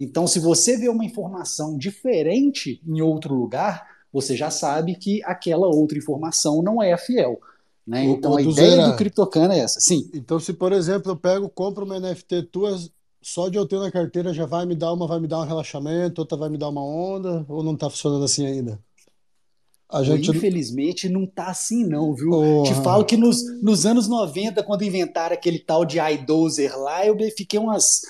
Então, 0.00 0.26
se 0.26 0.40
você 0.40 0.76
vê 0.76 0.88
uma 0.88 1.04
informação 1.04 1.76
diferente 1.76 2.80
em 2.86 3.00
outro 3.00 3.34
lugar, 3.34 3.86
você 4.12 4.36
já 4.36 4.50
sabe 4.50 4.94
que 4.94 5.22
aquela 5.24 5.68
outra 5.68 5.98
informação 5.98 6.62
não 6.62 6.82
é 6.82 6.96
fiel. 6.96 7.40
Né? 7.88 8.06
O- 8.06 8.10
então 8.12 8.36
a 8.36 8.42
ideia 8.42 8.70
Zera- 8.70 8.88
do 8.90 8.96
Cryptocana 8.96 9.54
é 9.54 9.60
essa. 9.60 9.80
Sim, 9.80 10.10
Então, 10.12 10.38
se 10.38 10.52
por 10.52 10.72
exemplo 10.72 11.10
eu 11.10 11.16
pego, 11.16 11.48
compro 11.48 11.86
uma 11.86 11.96
NFT 11.96 12.42
tua, 12.42 12.76
só 13.22 13.48
de 13.48 13.56
eu 13.56 13.66
ter 13.66 13.78
na 13.78 13.90
carteira 13.90 14.34
já 14.34 14.44
vai 14.44 14.66
me 14.66 14.74
dar 14.74 14.92
uma, 14.92 15.06
vai 15.06 15.18
me 15.18 15.26
dar 15.26 15.38
um 15.40 15.44
relaxamento, 15.46 16.20
outra 16.20 16.36
vai 16.36 16.50
me 16.50 16.58
dar 16.58 16.68
uma 16.68 16.84
onda, 16.84 17.46
ou 17.48 17.62
não 17.62 17.74
tá 17.74 17.88
funcionando 17.88 18.24
assim 18.24 18.44
ainda? 18.44 18.78
Gente. 20.02 20.30
infelizmente 20.30 21.08
não 21.08 21.26
tá 21.26 21.46
assim 21.46 21.82
não, 21.82 22.14
viu? 22.14 22.62
Te 22.62 22.74
falo 22.74 23.06
que 23.06 23.16
nos, 23.16 23.42
nos 23.62 23.86
anos 23.86 24.06
90, 24.06 24.62
quando 24.62 24.84
inventaram 24.84 25.32
aquele 25.32 25.58
tal 25.58 25.82
de 25.82 25.98
iDozer 25.98 26.78
lá, 26.78 27.06
eu 27.06 27.16
fiquei 27.34 27.58
umas 27.58 28.02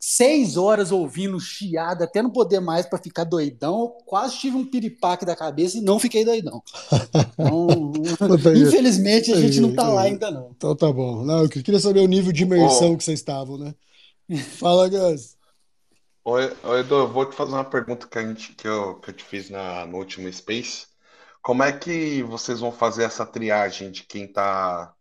seis 0.00 0.56
horas 0.56 0.90
ouvindo 0.90 1.38
chiado, 1.38 2.02
até 2.02 2.22
não 2.22 2.30
poder 2.30 2.58
mais 2.58 2.86
para 2.86 2.98
ficar 2.98 3.24
doidão. 3.24 3.94
Quase 4.06 4.38
tive 4.38 4.56
um 4.56 4.64
piripaque 4.64 5.26
da 5.26 5.36
cabeça 5.36 5.76
e 5.76 5.82
não 5.82 5.98
fiquei 5.98 6.24
doidão. 6.24 6.62
Então, 7.34 7.92
infelizmente 8.56 9.30
a 9.30 9.36
gente 9.36 9.60
não 9.60 9.74
tá 9.74 9.86
lá 9.86 10.08
Entendi. 10.08 10.24
ainda 10.24 10.40
não. 10.40 10.50
Então 10.56 10.74
tá 10.74 10.90
bom. 10.90 11.22
Não, 11.22 11.42
eu 11.42 11.48
queria 11.50 11.78
saber 11.78 12.00
o 12.00 12.08
nível 12.08 12.32
de 12.32 12.44
imersão 12.44 12.96
que 12.96 13.04
vocês 13.04 13.20
estavam, 13.20 13.58
né? 13.58 13.74
Fala, 14.58 14.88
Gus. 14.88 15.36
Oi, 16.24 16.56
oi, 16.62 16.80
Edu, 16.80 16.94
eu 16.94 17.12
vou 17.12 17.26
te 17.26 17.36
fazer 17.36 17.52
uma 17.52 17.64
pergunta 17.64 18.06
que, 18.06 18.18
a 18.18 18.22
gente, 18.22 18.52
que, 18.54 18.68
eu, 18.68 18.94
que 19.00 19.10
eu 19.10 19.14
te 19.14 19.24
fiz 19.24 19.50
na, 19.50 19.84
no 19.86 19.98
último 19.98 20.32
Space. 20.32 20.86
Como 21.42 21.62
é 21.62 21.72
que 21.72 22.22
vocês 22.22 22.60
vão 22.60 22.70
fazer 22.72 23.04
essa 23.04 23.26
triagem 23.26 23.90
de 23.90 24.04
quem 24.04 24.24
está 24.24 24.94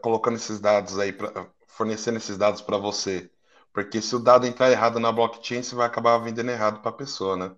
colocando 0.00 0.36
esses 0.36 0.60
dados 0.60 0.98
aí, 0.98 1.12
pra, 1.12 1.46
fornecendo 1.80 2.18
esses 2.18 2.36
dados 2.36 2.60
para 2.60 2.76
você? 2.76 3.30
Porque 3.72 4.02
se 4.02 4.14
o 4.14 4.18
dado 4.18 4.46
entrar 4.46 4.70
errado 4.70 5.00
na 5.00 5.10
blockchain, 5.10 5.62
você 5.62 5.74
vai 5.74 5.86
acabar 5.86 6.18
vendendo 6.18 6.50
errado 6.50 6.82
para 6.82 6.90
a 6.90 6.94
pessoa, 6.94 7.38
né? 7.38 7.52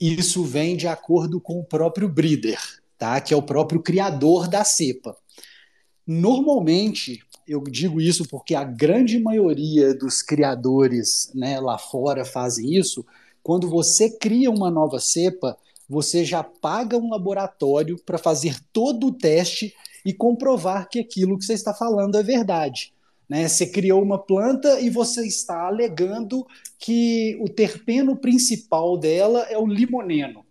Isso 0.00 0.42
vem 0.44 0.74
de 0.74 0.88
acordo 0.88 1.42
com 1.42 1.60
o 1.60 1.64
próprio 1.64 2.08
breeder, 2.08 2.58
tá? 2.96 3.20
Que 3.20 3.34
é 3.34 3.36
o 3.36 3.42
próprio 3.42 3.82
criador 3.82 4.48
da 4.48 4.64
cepa. 4.64 5.14
Normalmente, 6.06 7.22
eu 7.46 7.62
digo 7.64 8.00
isso 8.00 8.26
porque 8.26 8.54
a 8.54 8.64
grande 8.64 9.18
maioria 9.18 9.92
dos 9.92 10.22
criadores 10.22 11.30
né, 11.34 11.60
lá 11.60 11.76
fora 11.76 12.24
fazem 12.24 12.74
isso. 12.74 13.04
Quando 13.42 13.68
você 13.68 14.08
cria 14.08 14.50
uma 14.50 14.70
nova 14.70 14.98
cepa, 15.00 15.54
você 15.86 16.24
já 16.24 16.42
paga 16.42 16.96
um 16.96 17.10
laboratório 17.10 17.98
para 18.06 18.16
fazer 18.16 18.58
todo 18.72 19.08
o 19.08 19.12
teste 19.12 19.74
e 20.04 20.12
comprovar 20.12 20.88
que 20.88 20.98
aquilo 20.98 21.38
que 21.38 21.44
você 21.44 21.54
está 21.54 21.74
falando 21.74 22.16
é 22.16 22.22
verdade. 22.22 22.92
Né? 23.28 23.46
Você 23.46 23.66
criou 23.66 24.02
uma 24.02 24.18
planta 24.18 24.80
e 24.80 24.88
você 24.88 25.26
está 25.26 25.66
alegando 25.66 26.46
que 26.78 27.38
o 27.40 27.48
terpeno 27.48 28.16
principal 28.16 28.96
dela 28.96 29.40
é 29.50 29.58
o 29.58 29.66
limoneno. 29.66 30.44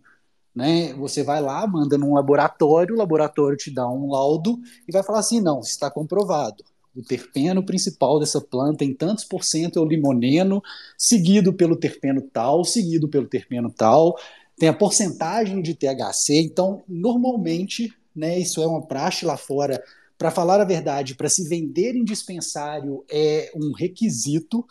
Né? 0.54 0.92
Você 0.94 1.22
vai 1.22 1.40
lá, 1.40 1.66
manda 1.66 1.98
num 1.98 2.14
laboratório, 2.14 2.94
o 2.94 2.98
laboratório 2.98 3.56
te 3.56 3.70
dá 3.70 3.88
um 3.88 4.10
laudo 4.10 4.58
e 4.88 4.92
vai 4.92 5.02
falar 5.02 5.20
assim: 5.20 5.40
não, 5.40 5.60
está 5.60 5.90
comprovado. 5.90 6.64
O 6.96 7.02
terpeno 7.02 7.62
principal 7.62 8.18
dessa 8.18 8.40
planta 8.40 8.84
em 8.84 8.92
tantos 8.92 9.24
por 9.24 9.44
cento 9.44 9.78
é 9.78 9.82
o 9.82 9.84
limoneno, 9.84 10.60
seguido 10.96 11.52
pelo 11.52 11.76
terpeno 11.76 12.20
tal, 12.20 12.64
seguido 12.64 13.08
pelo 13.08 13.28
terpeno 13.28 13.70
tal, 13.70 14.16
tem 14.58 14.68
a 14.68 14.74
porcentagem 14.74 15.62
de 15.62 15.74
THC. 15.74 16.40
Então, 16.40 16.82
normalmente, 16.88 17.92
né, 18.18 18.38
isso 18.38 18.62
é 18.62 18.66
uma 18.66 18.86
praxe 18.86 19.24
lá 19.24 19.36
fora. 19.36 19.82
Para 20.16 20.30
falar 20.30 20.60
a 20.60 20.64
verdade, 20.64 21.14
para 21.14 21.28
se 21.28 21.48
vender 21.48 21.94
em 21.94 22.04
dispensário 22.04 23.04
é 23.08 23.52
um 23.54 23.72
requisito, 23.72 24.66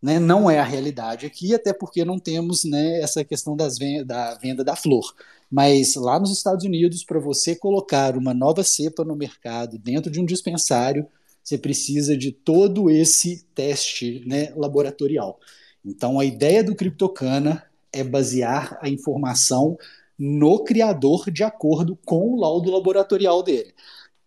né, 0.00 0.18
não 0.18 0.50
é 0.50 0.58
a 0.58 0.64
realidade 0.64 1.26
aqui, 1.26 1.54
até 1.54 1.72
porque 1.72 2.04
não 2.04 2.18
temos 2.18 2.64
né, 2.64 3.00
essa 3.00 3.24
questão 3.24 3.56
das 3.56 3.78
ven 3.78 4.04
da 4.04 4.34
venda 4.36 4.64
da 4.64 4.76
flor. 4.76 5.14
Mas 5.50 5.96
lá 5.96 6.18
nos 6.18 6.32
Estados 6.32 6.64
Unidos, 6.64 7.04
para 7.04 7.20
você 7.20 7.54
colocar 7.54 8.16
uma 8.16 8.32
nova 8.32 8.64
cepa 8.64 9.04
no 9.04 9.14
mercado 9.14 9.78
dentro 9.78 10.10
de 10.10 10.20
um 10.20 10.24
dispensário, 10.24 11.06
você 11.42 11.58
precisa 11.58 12.16
de 12.16 12.32
todo 12.32 12.88
esse 12.88 13.44
teste 13.54 14.22
né, 14.26 14.52
laboratorial. 14.56 15.38
Então, 15.84 16.18
a 16.18 16.24
ideia 16.24 16.62
do 16.62 16.74
Cryptocana 16.74 17.64
é 17.92 18.02
basear 18.02 18.78
a 18.80 18.88
informação 18.88 19.76
no 20.18 20.62
criador 20.64 21.30
de 21.30 21.42
acordo 21.42 21.98
com 22.04 22.32
o 22.32 22.40
laudo 22.40 22.70
laboratorial 22.70 23.42
dele. 23.42 23.74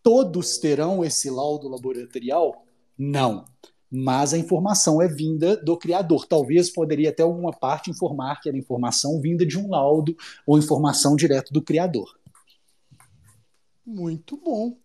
Todos 0.01 0.57
terão 0.57 1.03
esse 1.03 1.29
laudo 1.29 1.67
laboratorial? 1.67 2.65
Não. 2.97 3.45
Mas 3.91 4.33
a 4.33 4.37
informação 4.37 5.01
é 5.01 5.07
vinda 5.07 5.55
do 5.57 5.77
criador. 5.77 6.25
Talvez 6.27 6.69
poderia 6.69 7.09
até 7.09 7.23
alguma 7.23 7.51
parte 7.51 7.89
informar 7.89 8.41
que 8.41 8.49
era 8.49 8.57
informação 8.57 9.21
vinda 9.21 9.45
de 9.45 9.57
um 9.57 9.69
laudo 9.69 10.15
ou 10.45 10.57
informação 10.57 11.15
direto 11.15 11.53
do 11.53 11.61
criador. 11.61 12.17
Muito 13.85 14.35
bom. 14.37 14.75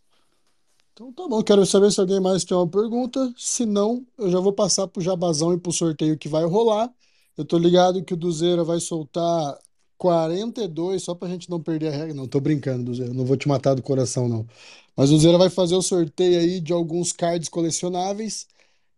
Então 0.92 1.12
tá 1.12 1.26
bom, 1.26 1.42
quero 1.42 1.64
saber 1.64 1.90
se 1.90 1.98
alguém 1.98 2.20
mais 2.20 2.44
tem 2.44 2.54
uma 2.54 2.68
pergunta. 2.68 3.32
Se 3.36 3.64
não, 3.64 4.06
eu 4.18 4.30
já 4.30 4.38
vou 4.38 4.52
passar 4.52 4.86
pro 4.86 5.00
jabazão 5.00 5.52
e 5.54 5.58
pro 5.58 5.72
sorteio 5.72 6.18
que 6.18 6.28
vai 6.28 6.44
rolar. 6.44 6.92
Eu 7.38 7.44
tô 7.44 7.56
ligado 7.56 8.04
que 8.04 8.12
o 8.12 8.16
Duzeira 8.16 8.62
vai 8.62 8.80
soltar 8.80 9.58
42, 10.00 11.02
só 11.02 11.14
pra 11.14 11.28
gente 11.28 11.50
não 11.50 11.60
perder 11.62 11.88
a 11.88 11.90
regra. 11.96 12.14
Não, 12.14 12.26
tô 12.26 12.40
brincando, 12.40 12.84
Duzeira, 12.84 13.12
não 13.12 13.24
vou 13.26 13.36
te 13.36 13.46
matar 13.46 13.74
do 13.74 13.82
coração, 13.82 14.26
não. 14.28 14.46
Mas 14.96 15.10
o 15.10 15.14
Duzeira 15.14 15.36
vai 15.36 15.50
fazer 15.50 15.74
o 15.74 15.82
sorteio 15.82 16.40
aí 16.40 16.58
de 16.58 16.72
alguns 16.72 17.12
cards 17.12 17.50
colecionáveis. 17.50 18.48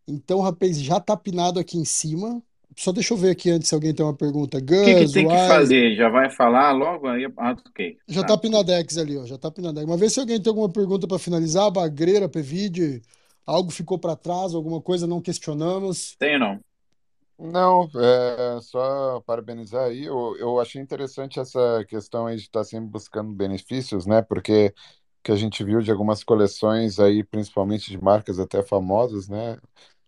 Então, 0.06 0.40
rapaz, 0.40 0.80
já 0.80 1.00
tá 1.00 1.16
pinado 1.16 1.58
aqui 1.58 1.76
em 1.76 1.84
cima. 1.84 2.40
Só 2.76 2.92
deixa 2.92 3.12
eu 3.14 3.18
ver 3.18 3.30
aqui 3.30 3.50
antes 3.50 3.68
se 3.68 3.74
alguém 3.74 3.92
tem 3.92 4.06
uma 4.06 4.14
pergunta. 4.14 4.58
O 4.58 4.60
que 4.60 4.66
que 5.06 5.12
tem 5.12 5.26
que 5.26 5.34
Wise, 5.34 5.48
fazer? 5.48 5.96
Já 5.96 6.08
vai 6.08 6.30
falar 6.30 6.72
logo? 6.72 7.08
Aí, 7.08 7.26
ah, 7.36 7.52
ok. 7.52 7.98
já 8.08 8.22
Tá. 8.22 8.28
tá 8.28 8.38
pinadex 8.38 8.96
ali, 8.96 9.18
ó. 9.18 9.26
Já 9.26 9.36
tá 9.36 9.50
pinadex. 9.50 9.86
Mas 9.86 10.00
vê 10.00 10.08
se 10.08 10.20
alguém 10.20 10.40
tem 10.40 10.50
alguma 10.50 10.68
pergunta 10.70 11.06
para 11.08 11.18
finalizar. 11.18 11.70
Bagreira, 11.70 12.28
Pevide, 12.28 13.02
algo 13.44 13.70
ficou 13.70 13.98
para 13.98 14.16
trás, 14.16 14.54
alguma 14.54 14.80
coisa 14.80 15.06
não 15.06 15.20
questionamos. 15.20 16.14
Tenho 16.18 16.38
não. 16.38 16.60
Não, 17.38 17.88
é 17.96 18.60
só 18.60 19.20
parabenizar 19.22 19.84
aí. 19.86 20.04
Eu, 20.04 20.36
eu 20.36 20.60
achei 20.60 20.80
interessante 20.80 21.40
essa 21.40 21.84
questão 21.88 22.26
aí 22.26 22.36
de 22.36 22.42
estar 22.42 22.62
sempre 22.64 22.88
buscando 22.90 23.32
benefícios, 23.32 24.06
né? 24.06 24.22
Porque 24.22 24.72
que 25.22 25.32
a 25.32 25.36
gente 25.36 25.64
viu 25.64 25.80
de 25.82 25.90
algumas 25.92 26.24
coleções 26.24 26.98
aí, 27.00 27.24
principalmente 27.24 27.90
de 27.90 27.98
marcas 28.02 28.40
até 28.40 28.62
famosas, 28.62 29.28
né? 29.28 29.58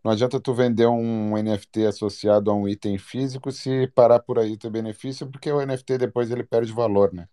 Não 0.04 0.12
adianta 0.12 0.40
tu 0.40 0.54
vender 0.54 0.86
um 0.88 1.38
NFT 1.38 1.86
associado 1.86 2.50
a 2.50 2.54
um 2.54 2.68
item 2.68 2.98
físico 2.98 3.50
se 3.52 3.88
parar 3.88 4.20
por 4.20 4.38
aí 4.38 4.56
ter 4.58 4.70
benefício, 4.70 5.28
porque 5.30 5.50
o 5.52 5.60
NFT 5.62 5.98
depois 5.98 6.30
ele 6.30 6.44
perde 6.44 6.72
valor, 6.72 7.12
né? 7.14 7.28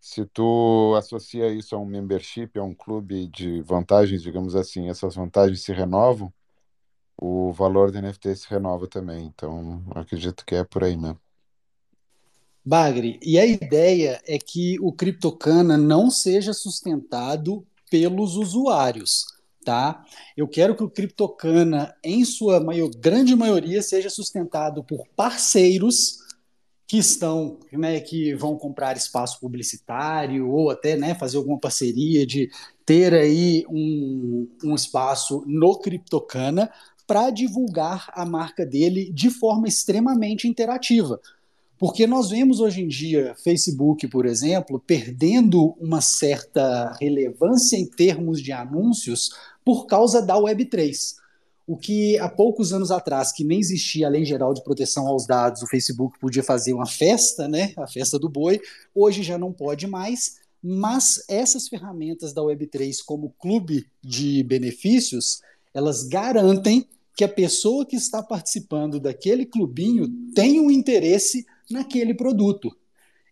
Se 0.00 0.26
tu 0.26 0.94
associa 0.96 1.48
isso 1.52 1.74
a 1.74 1.78
um 1.78 1.86
membership, 1.86 2.58
a 2.58 2.62
um 2.62 2.74
clube 2.74 3.26
de 3.28 3.62
vantagens, 3.62 4.22
digamos 4.22 4.54
assim, 4.54 4.88
essas 4.90 5.14
vantagens 5.14 5.62
se 5.62 5.72
renovam, 5.72 6.32
o 7.16 7.52
valor 7.52 7.90
do 7.90 8.00
NFT 8.00 8.34
se 8.36 8.50
renova 8.50 8.86
também. 8.86 9.24
Então, 9.26 9.82
acredito 9.94 10.44
que 10.44 10.54
é 10.54 10.64
por 10.64 10.84
aí 10.84 10.96
mesmo. 10.96 11.20
Bagre, 12.64 13.18
e 13.22 13.38
a 13.38 13.44
ideia 13.44 14.22
é 14.26 14.38
que 14.38 14.78
o 14.80 14.90
CryptoCana 14.90 15.76
não 15.76 16.10
seja 16.10 16.54
sustentado 16.54 17.66
pelos 17.90 18.36
usuários, 18.36 19.26
tá? 19.62 20.02
Eu 20.34 20.48
quero 20.48 20.74
que 20.74 20.82
o 20.82 20.88
CryptoCana, 20.88 21.94
em 22.02 22.24
sua 22.24 22.60
maior, 22.60 22.88
grande 22.88 23.36
maioria, 23.36 23.82
seja 23.82 24.08
sustentado 24.08 24.82
por 24.82 25.06
parceiros 25.14 26.24
que 26.86 26.98
estão, 26.98 27.58
né, 27.72 28.00
que 28.00 28.34
vão 28.34 28.56
comprar 28.56 28.96
espaço 28.96 29.40
publicitário 29.40 30.48
ou 30.50 30.70
até, 30.70 30.96
né, 30.96 31.14
fazer 31.14 31.36
alguma 31.36 31.58
parceria 31.58 32.26
de 32.26 32.50
ter 32.84 33.12
aí 33.14 33.64
um, 33.68 34.48
um 34.64 34.74
espaço 34.74 35.42
no 35.46 35.78
CryptoCana 35.78 36.70
para 37.06 37.30
divulgar 37.30 38.10
a 38.14 38.24
marca 38.24 38.64
dele 38.64 39.10
de 39.12 39.30
forma 39.30 39.68
extremamente 39.68 40.48
interativa. 40.48 41.20
Porque 41.78 42.06
nós 42.06 42.30
vemos 42.30 42.60
hoje 42.60 42.82
em 42.82 42.88
dia 42.88 43.34
Facebook, 43.42 44.06
por 44.08 44.26
exemplo, 44.26 44.78
perdendo 44.78 45.74
uma 45.80 46.00
certa 46.00 46.96
relevância 47.00 47.76
em 47.76 47.84
termos 47.84 48.40
de 48.40 48.52
anúncios 48.52 49.30
por 49.64 49.86
causa 49.86 50.22
da 50.22 50.34
Web3. 50.34 51.16
O 51.66 51.76
que 51.76 52.18
há 52.18 52.28
poucos 52.28 52.72
anos 52.72 52.90
atrás, 52.90 53.32
que 53.32 53.42
nem 53.42 53.58
existia 53.58 54.06
a 54.06 54.10
Lei 54.10 54.24
Geral 54.24 54.52
de 54.52 54.62
Proteção 54.62 55.06
aos 55.08 55.26
Dados, 55.26 55.62
o 55.62 55.66
Facebook 55.66 56.18
podia 56.18 56.42
fazer 56.42 56.74
uma 56.74 56.86
festa, 56.86 57.48
né? 57.48 57.72
A 57.76 57.86
festa 57.86 58.18
do 58.18 58.28
boi, 58.28 58.60
hoje 58.94 59.22
já 59.22 59.38
não 59.38 59.50
pode 59.50 59.86
mais, 59.86 60.36
mas 60.62 61.24
essas 61.28 61.66
ferramentas 61.66 62.32
da 62.32 62.42
Web3 62.42 62.98
como 63.04 63.34
clube 63.38 63.86
de 64.02 64.42
benefícios, 64.42 65.40
elas 65.74 66.04
garantem 66.04 66.86
que 67.16 67.24
a 67.24 67.28
pessoa 67.28 67.84
que 67.84 67.96
está 67.96 68.22
participando 68.22 68.98
daquele 68.98 69.44
clubinho 69.44 70.08
tem 70.34 70.60
um 70.60 70.70
interesse 70.70 71.44
naquele 71.70 72.14
produto. 72.14 72.74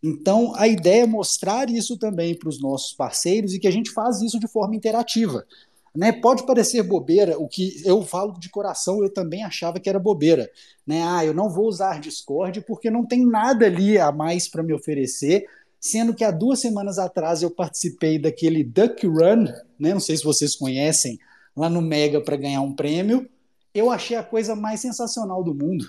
Então, 0.02 0.52
a 0.56 0.66
ideia 0.66 1.04
é 1.04 1.06
mostrar 1.06 1.70
isso 1.70 1.96
também 1.96 2.34
para 2.34 2.48
os 2.48 2.60
nossos 2.60 2.92
parceiros 2.92 3.54
e 3.54 3.60
que 3.60 3.68
a 3.68 3.70
gente 3.70 3.90
faz 3.90 4.20
isso 4.20 4.38
de 4.38 4.48
forma 4.48 4.74
interativa. 4.74 5.46
Né? 5.94 6.10
Pode 6.10 6.44
parecer 6.44 6.82
bobeira, 6.82 7.38
o 7.38 7.46
que 7.46 7.82
eu 7.84 8.02
falo 8.02 8.32
de 8.38 8.48
coração, 8.48 9.02
eu 9.02 9.12
também 9.12 9.44
achava 9.44 9.78
que 9.78 9.88
era 9.88 9.98
bobeira. 9.98 10.50
Né? 10.86 11.02
Ah, 11.04 11.24
eu 11.24 11.34
não 11.34 11.48
vou 11.48 11.66
usar 11.66 12.00
Discord 12.00 12.62
porque 12.62 12.90
não 12.90 13.04
tem 13.04 13.24
nada 13.24 13.66
ali 13.66 13.98
a 13.98 14.10
mais 14.10 14.48
para 14.48 14.62
me 14.62 14.72
oferecer, 14.72 15.46
sendo 15.78 16.14
que 16.14 16.24
há 16.24 16.30
duas 16.30 16.60
semanas 16.60 16.98
atrás 16.98 17.42
eu 17.42 17.50
participei 17.50 18.18
daquele 18.18 18.64
Duck 18.64 19.06
Run, 19.06 19.44
né? 19.78 19.92
não 19.92 20.00
sei 20.00 20.16
se 20.16 20.24
vocês 20.24 20.56
conhecem, 20.56 21.18
lá 21.56 21.68
no 21.68 21.82
Mega 21.82 22.20
para 22.20 22.36
ganhar 22.36 22.60
um 22.60 22.74
prêmio. 22.74 23.28
Eu 23.74 23.90
achei 23.90 24.16
a 24.16 24.22
coisa 24.22 24.54
mais 24.54 24.80
sensacional 24.80 25.42
do 25.42 25.54
mundo. 25.54 25.86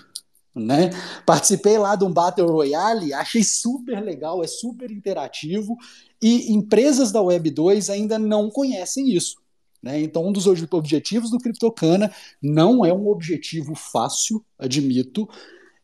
Né? 0.54 0.90
Participei 1.26 1.76
lá 1.78 1.96
de 1.96 2.04
um 2.04 2.12
Battle 2.12 2.50
Royale, 2.50 3.12
achei 3.12 3.42
super 3.42 4.00
legal, 4.00 4.42
é 4.42 4.46
super 4.46 4.90
interativo 4.90 5.76
e 6.22 6.52
empresas 6.52 7.10
da 7.10 7.20
Web 7.20 7.50
2 7.50 7.90
ainda 7.90 8.18
não 8.18 8.48
conhecem 8.48 9.10
isso. 9.10 9.36
Né? 9.82 10.00
Então, 10.00 10.26
um 10.26 10.32
dos 10.32 10.46
objetivos 10.46 11.30
do 11.30 11.38
CryptoCana 11.38 12.10
não 12.40 12.86
é 12.86 12.92
um 12.92 13.08
objetivo 13.08 13.74
fácil, 13.74 14.42
admito, 14.58 15.28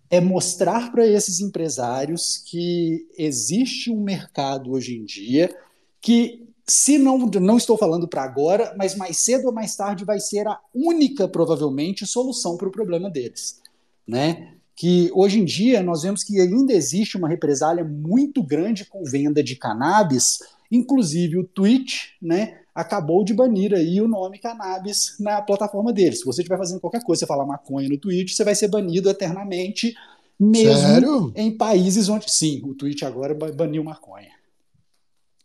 é 0.08 0.20
mostrar 0.20 0.90
para 0.90 1.06
esses 1.06 1.40
empresários 1.40 2.38
que 2.38 3.06
existe 3.18 3.90
um 3.90 4.02
mercado 4.02 4.72
hoje 4.72 4.96
em 4.96 5.04
dia 5.04 5.54
que, 6.00 6.48
se 6.70 6.98
não, 6.98 7.18
não 7.18 7.56
estou 7.56 7.76
falando 7.76 8.06
para 8.06 8.22
agora, 8.22 8.74
mas 8.76 8.94
mais 8.94 9.18
cedo 9.18 9.46
ou 9.46 9.52
mais 9.52 9.74
tarde 9.74 10.04
vai 10.04 10.20
ser 10.20 10.46
a 10.46 10.58
única, 10.74 11.28
provavelmente, 11.28 12.06
solução 12.06 12.56
para 12.56 12.68
o 12.68 12.72
problema 12.72 13.10
deles. 13.10 13.60
Né? 14.06 14.54
que 14.80 15.10
hoje 15.14 15.38
em 15.38 15.44
dia 15.44 15.82
nós 15.82 16.04
vemos 16.04 16.24
que 16.24 16.40
ainda 16.40 16.72
existe 16.72 17.18
uma 17.18 17.28
represália 17.28 17.84
muito 17.84 18.42
grande 18.42 18.86
com 18.86 19.04
venda 19.04 19.42
de 19.42 19.54
cannabis, 19.54 20.38
inclusive 20.72 21.36
o 21.36 21.44
Twitch, 21.44 22.12
né, 22.20 22.60
acabou 22.74 23.22
de 23.22 23.34
banir 23.34 23.74
aí 23.74 24.00
o 24.00 24.08
nome 24.08 24.38
cannabis 24.38 25.16
na 25.20 25.42
plataforma 25.42 25.92
deles. 25.92 26.20
Se 26.20 26.24
você 26.24 26.40
estiver 26.40 26.56
fazendo 26.56 26.80
qualquer 26.80 27.04
coisa, 27.04 27.20
você 27.20 27.26
falar 27.26 27.44
maconha 27.44 27.90
no 27.90 27.98
Twitch, 27.98 28.32
você 28.32 28.42
vai 28.42 28.54
ser 28.54 28.68
banido 28.68 29.10
eternamente, 29.10 29.94
mesmo 30.38 30.80
Sério? 30.80 31.32
em 31.36 31.54
países 31.54 32.08
onde 32.08 32.32
sim, 32.32 32.62
o 32.64 32.74
Twitch 32.74 33.02
agora 33.02 33.34
baniu 33.34 33.84
maconha. 33.84 34.30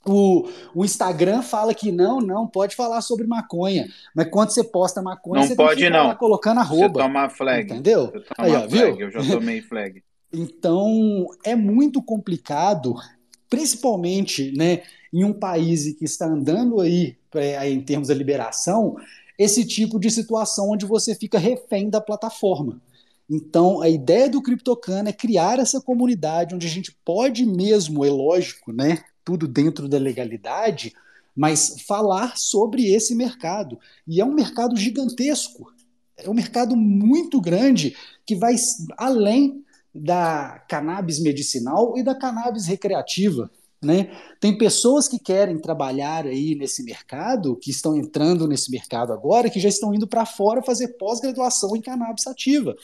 O, 0.07 0.47
o, 0.73 0.85
Instagram 0.85 1.41
fala 1.41 1.73
que 1.73 1.91
não, 1.91 2.21
não 2.21 2.47
pode 2.47 2.75
falar 2.75 3.01
sobre 3.01 3.25
maconha, 3.25 3.87
mas 4.15 4.29
quando 4.29 4.51
você 4.51 4.63
posta 4.63 5.01
maconha, 5.01 5.41
não 5.41 5.47
você 5.47 5.55
pode, 5.55 5.81
tem 5.81 5.91
que 5.91 5.97
não. 5.97 6.15
colocando 6.15 6.59
arroba. 6.59 7.01
Você 7.01 7.07
toma 7.07 7.29
flag. 7.29 7.71
Entendeu? 7.71 8.07
Você 8.07 8.19
toma 8.19 8.35
Aí, 8.37 8.51
ó, 8.55 8.69
flag. 8.69 8.97
viu? 8.97 8.99
Eu 8.99 9.11
já 9.11 9.33
tomei 9.33 9.61
flag. 9.61 10.03
então, 10.31 11.25
é 11.43 11.55
muito 11.55 12.03
complicado, 12.03 12.95
principalmente 13.49 14.55
né, 14.55 14.83
em 15.11 15.23
um 15.23 15.33
país 15.33 15.95
que 15.97 16.05
está 16.05 16.27
andando 16.27 16.79
aí 16.79 17.17
é, 17.33 17.69
em 17.69 17.81
termos 17.81 18.09
da 18.09 18.13
liberação, 18.13 18.97
esse 19.37 19.65
tipo 19.65 19.99
de 19.99 20.09
situação 20.11 20.69
onde 20.69 20.85
você 20.85 21.15
fica 21.15 21.39
refém 21.39 21.89
da 21.89 21.99
plataforma. 21.99 22.81
Então, 23.29 23.81
a 23.81 23.89
ideia 23.89 24.29
do 24.29 24.41
CryptoCana 24.41 25.09
é 25.09 25.13
criar 25.13 25.59
essa 25.59 25.81
comunidade 25.81 26.53
onde 26.53 26.67
a 26.67 26.69
gente 26.69 26.95
pode 27.03 27.45
mesmo, 27.45 28.05
é 28.05 28.09
lógico, 28.09 28.71
né, 28.71 29.03
tudo 29.25 29.47
dentro 29.47 29.89
da 29.89 29.97
legalidade, 29.97 30.93
mas 31.35 31.81
falar 31.85 32.37
sobre 32.37 32.93
esse 32.93 33.15
mercado. 33.15 33.77
E 34.07 34.21
é 34.21 34.25
um 34.25 34.33
mercado 34.33 34.77
gigantesco, 34.77 35.73
é 36.15 36.29
um 36.29 36.33
mercado 36.33 36.77
muito 36.77 37.41
grande 37.41 37.97
que 38.25 38.35
vai 38.35 38.55
além 38.97 39.65
da 39.93 40.63
cannabis 40.69 41.19
medicinal 41.19 41.97
e 41.97 42.03
da 42.03 42.15
cannabis 42.15 42.67
recreativa. 42.67 43.49
Né? 43.81 44.09
Tem 44.39 44.57
pessoas 44.57 45.07
que 45.07 45.19
querem 45.19 45.59
trabalhar 45.59 46.25
aí 46.25 46.55
nesse 46.55 46.83
mercado, 46.83 47.55
que 47.57 47.69
estão 47.69 47.95
entrando 47.95 48.47
nesse 48.47 48.71
mercado 48.71 49.11
agora, 49.11 49.49
que 49.49 49.59
já 49.59 49.69
estão 49.69 49.93
indo 49.93 50.07
para 50.07 50.25
fora 50.25 50.63
fazer 50.63 50.89
pós-graduação 50.97 51.75
em 51.75 51.81
cannabis 51.81 52.25
ativa 52.25 52.75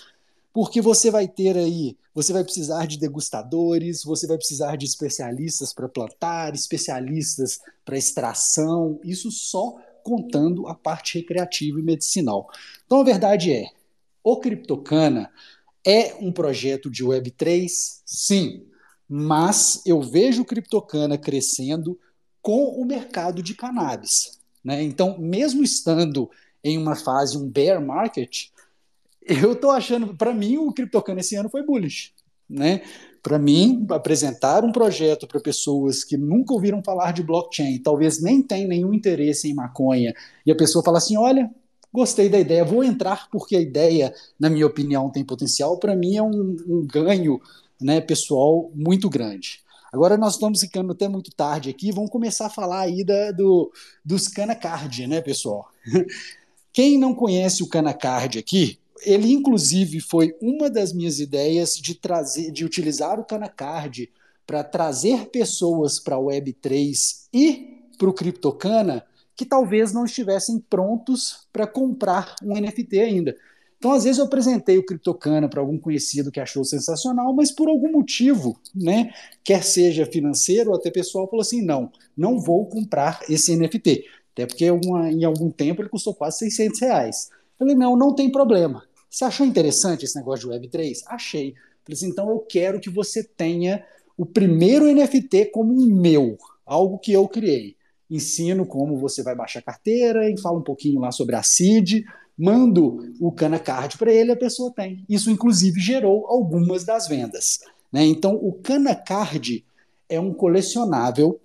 porque 0.53 0.81
você 0.81 1.09
vai 1.09 1.27
ter 1.27 1.57
aí, 1.57 1.97
você 2.13 2.33
vai 2.33 2.43
precisar 2.43 2.85
de 2.85 2.99
degustadores, 2.99 4.03
você 4.03 4.27
vai 4.27 4.37
precisar 4.37 4.75
de 4.75 4.85
especialistas 4.85 5.73
para 5.73 5.87
plantar, 5.87 6.53
especialistas 6.53 7.59
para 7.85 7.97
extração, 7.97 8.99
isso 9.03 9.31
só 9.31 9.75
contando 10.03 10.67
a 10.67 10.75
parte 10.75 11.19
recreativa 11.19 11.79
e 11.79 11.83
medicinal. 11.83 12.49
Então 12.85 13.01
a 13.01 13.03
verdade 13.03 13.53
é, 13.53 13.69
o 14.23 14.37
Criptocana 14.37 15.31
é 15.85 16.15
um 16.19 16.31
projeto 16.31 16.89
de 16.89 17.03
Web3, 17.03 17.67
sim, 18.05 18.65
mas 19.07 19.81
eu 19.85 20.01
vejo 20.01 20.41
o 20.41 20.45
Criptocana 20.45 21.17
crescendo 21.17 21.99
com 22.41 22.69
o 22.81 22.85
mercado 22.85 23.41
de 23.41 23.53
cannabis. 23.53 24.39
Né? 24.63 24.83
Então, 24.83 25.17
mesmo 25.17 25.63
estando 25.63 26.29
em 26.63 26.77
uma 26.77 26.95
fase, 26.95 27.37
um 27.37 27.49
bear 27.49 27.83
market, 27.83 28.49
eu 29.31 29.55
tô 29.55 29.69
achando, 29.69 30.15
para 30.15 30.33
mim, 30.33 30.57
o 30.57 30.71
CryptoCana 30.73 31.19
esse 31.19 31.35
ano 31.35 31.49
foi 31.49 31.63
bullish, 31.63 32.13
né? 32.49 32.81
Para 33.21 33.37
mim, 33.37 33.85
apresentar 33.89 34.63
um 34.65 34.71
projeto 34.71 35.27
para 35.27 35.39
pessoas 35.39 36.03
que 36.03 36.17
nunca 36.17 36.53
ouviram 36.53 36.83
falar 36.83 37.13
de 37.13 37.21
blockchain, 37.21 37.77
talvez 37.79 38.21
nem 38.21 38.41
tenham 38.41 38.67
nenhum 38.67 38.93
interesse 38.93 39.49
em 39.49 39.53
maconha, 39.53 40.13
e 40.45 40.51
a 40.51 40.55
pessoa 40.55 40.83
fala 40.83 40.97
assim: 40.97 41.17
olha, 41.17 41.49
gostei 41.93 42.29
da 42.29 42.39
ideia, 42.39 42.65
vou 42.65 42.83
entrar 42.83 43.29
porque 43.29 43.55
a 43.55 43.61
ideia, 43.61 44.13
na 44.39 44.49
minha 44.49 44.65
opinião, 44.65 45.09
tem 45.09 45.23
potencial, 45.23 45.77
para 45.77 45.95
mim 45.95 46.15
é 46.15 46.23
um, 46.23 46.57
um 46.67 46.85
ganho 46.85 47.39
né, 47.79 48.01
pessoal 48.01 48.71
muito 48.73 49.09
grande. 49.09 49.61
Agora 49.91 50.17
nós 50.17 50.33
estamos 50.33 50.61
ficando 50.61 50.93
até 50.93 51.07
muito 51.07 51.31
tarde 51.31 51.69
aqui, 51.69 51.91
vamos 51.91 52.09
começar 52.09 52.45
a 52.45 52.49
falar 52.49 52.81
aí 52.81 53.03
da, 53.03 53.31
do, 53.31 53.71
dos 54.05 54.27
cana 54.27 54.55
card, 54.55 55.05
né, 55.05 55.21
pessoal? 55.21 55.69
Quem 56.73 56.97
não 56.97 57.13
conhece 57.13 57.61
o 57.61 57.67
Canacard 57.67 58.39
aqui, 58.39 58.79
ele 59.05 59.31
inclusive 59.31 59.99
foi 59.99 60.35
uma 60.41 60.69
das 60.69 60.93
minhas 60.93 61.19
ideias 61.19 61.75
de 61.75 61.95
trazer, 61.95 62.51
de 62.51 62.65
utilizar 62.65 63.19
o 63.19 63.25
Canacard 63.25 64.09
para 64.45 64.63
trazer 64.63 65.27
pessoas 65.27 65.99
para 65.99 66.15
a 66.15 66.19
Web3 66.19 67.27
e 67.33 67.87
para 67.97 68.09
o 68.09 68.13
CryptoCana 68.13 69.05
que 69.35 69.45
talvez 69.45 69.93
não 69.93 70.05
estivessem 70.05 70.59
prontos 70.59 71.47
para 71.51 71.65
comprar 71.65 72.35
um 72.43 72.53
NFT 72.53 72.99
ainda. 72.99 73.35
Então, 73.81 73.93
às 73.93 74.03
vezes, 74.03 74.19
eu 74.19 74.25
apresentei 74.25 74.77
o 74.77 74.85
CryptoCana 74.85 75.49
para 75.49 75.59
algum 75.59 75.79
conhecido 75.79 76.31
que 76.31 76.39
achou 76.39 76.63
sensacional, 76.63 77.33
mas 77.33 77.51
por 77.51 77.67
algum 77.67 77.91
motivo, 77.91 78.59
né, 78.75 79.11
quer 79.43 79.63
seja 79.63 80.05
financeiro 80.05 80.69
ou 80.69 80.75
até 80.75 80.91
pessoal, 80.91 81.27
falou 81.27 81.41
assim: 81.41 81.63
não, 81.63 81.91
não 82.15 82.39
vou 82.39 82.67
comprar 82.67 83.21
esse 83.27 83.55
NFT. 83.55 84.05
Até 84.33 84.45
porque 84.45 84.69
uma, 84.69 85.11
em 85.11 85.23
algum 85.23 85.49
tempo 85.49 85.81
ele 85.81 85.89
custou 85.89 86.13
quase 86.13 86.37
600 86.37 86.79
reais. 86.79 87.29
Eu 87.59 87.65
falei: 87.65 87.75
não, 87.75 87.97
não 87.97 88.13
tem 88.13 88.31
problema. 88.31 88.83
Você 89.11 89.25
achou 89.25 89.45
interessante 89.45 90.05
esse 90.05 90.15
negócio 90.15 90.49
de 90.49 90.55
Web3? 90.55 90.99
Achei. 91.07 91.53
Falei 91.83 91.93
assim: 91.93 92.07
então 92.07 92.29
eu 92.29 92.39
quero 92.39 92.79
que 92.79 92.89
você 92.89 93.21
tenha 93.21 93.85
o 94.17 94.25
primeiro 94.25 94.85
NFT 94.85 95.47
como 95.47 95.73
meu, 95.73 96.37
algo 96.65 96.97
que 96.97 97.11
eu 97.11 97.27
criei. 97.27 97.75
Ensino 98.09 98.65
como 98.65 98.97
você 98.97 99.21
vai 99.21 99.35
baixar 99.35 99.59
a 99.59 99.63
carteira, 99.63 100.29
e 100.29 100.39
falo 100.39 100.59
um 100.59 100.63
pouquinho 100.63 101.01
lá 101.01 101.11
sobre 101.11 101.35
a 101.35 101.43
CID, 101.43 102.05
mando 102.37 103.15
o 103.19 103.31
Cana 103.31 103.59
Card 103.59 103.97
para 103.97 104.13
ele, 104.13 104.31
a 104.31 104.37
pessoa 104.37 104.71
tem. 104.73 105.05
Isso, 105.09 105.29
inclusive, 105.29 105.79
gerou 105.79 106.25
algumas 106.27 106.85
das 106.85 107.07
vendas. 107.07 107.59
Né? 107.91 108.05
Então, 108.05 108.35
o 108.35 108.53
Cana 108.53 108.95
Card 108.95 109.65
é 110.07 110.19
um 110.19 110.33
colecionável. 110.33 111.39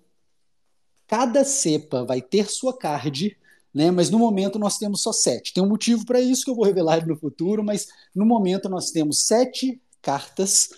Cada 1.06 1.44
cepa 1.44 2.05
vai 2.05 2.20
ter 2.20 2.48
sua 2.51 2.76
card, 2.76 3.36
né? 3.77 3.90
mas 3.90 4.09
no 4.09 4.19
momento 4.19 4.59
nós 4.59 4.78
temos 4.78 5.03
só 5.03 5.12
sete. 5.12 5.53
Tem 5.53 5.62
um 5.62 5.69
motivo 5.69 6.07
para 6.07 6.19
isso 6.19 6.44
que 6.44 6.51
eu 6.51 6.55
vou 6.55 6.65
revelar 6.65 7.07
no 7.07 7.15
futuro, 7.15 7.62
mas 7.62 7.86
no 8.15 8.24
momento 8.24 8.70
nós 8.70 8.90
temos 8.90 9.27
sete 9.27 9.78
cartas 10.01 10.70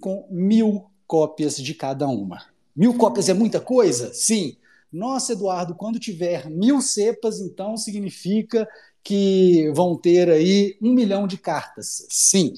com 0.00 0.26
mil 0.28 0.90
cópias 1.06 1.56
de 1.56 1.72
cada 1.74 2.08
uma. 2.08 2.42
Mil 2.74 2.94
cópias 2.94 3.28
é 3.28 3.34
muita 3.34 3.60
coisa? 3.60 4.12
Sim. 4.12 4.56
Nossa, 4.92 5.32
Eduardo, 5.32 5.76
quando 5.76 6.00
tiver 6.00 6.50
mil 6.50 6.80
cepas, 6.80 7.38
então 7.38 7.76
significa 7.76 8.68
que 9.04 9.70
vão 9.72 9.96
ter 9.96 10.28
aí 10.28 10.76
um 10.82 10.92
milhão 10.92 11.28
de 11.28 11.38
cartas. 11.38 12.04
Sim, 12.10 12.52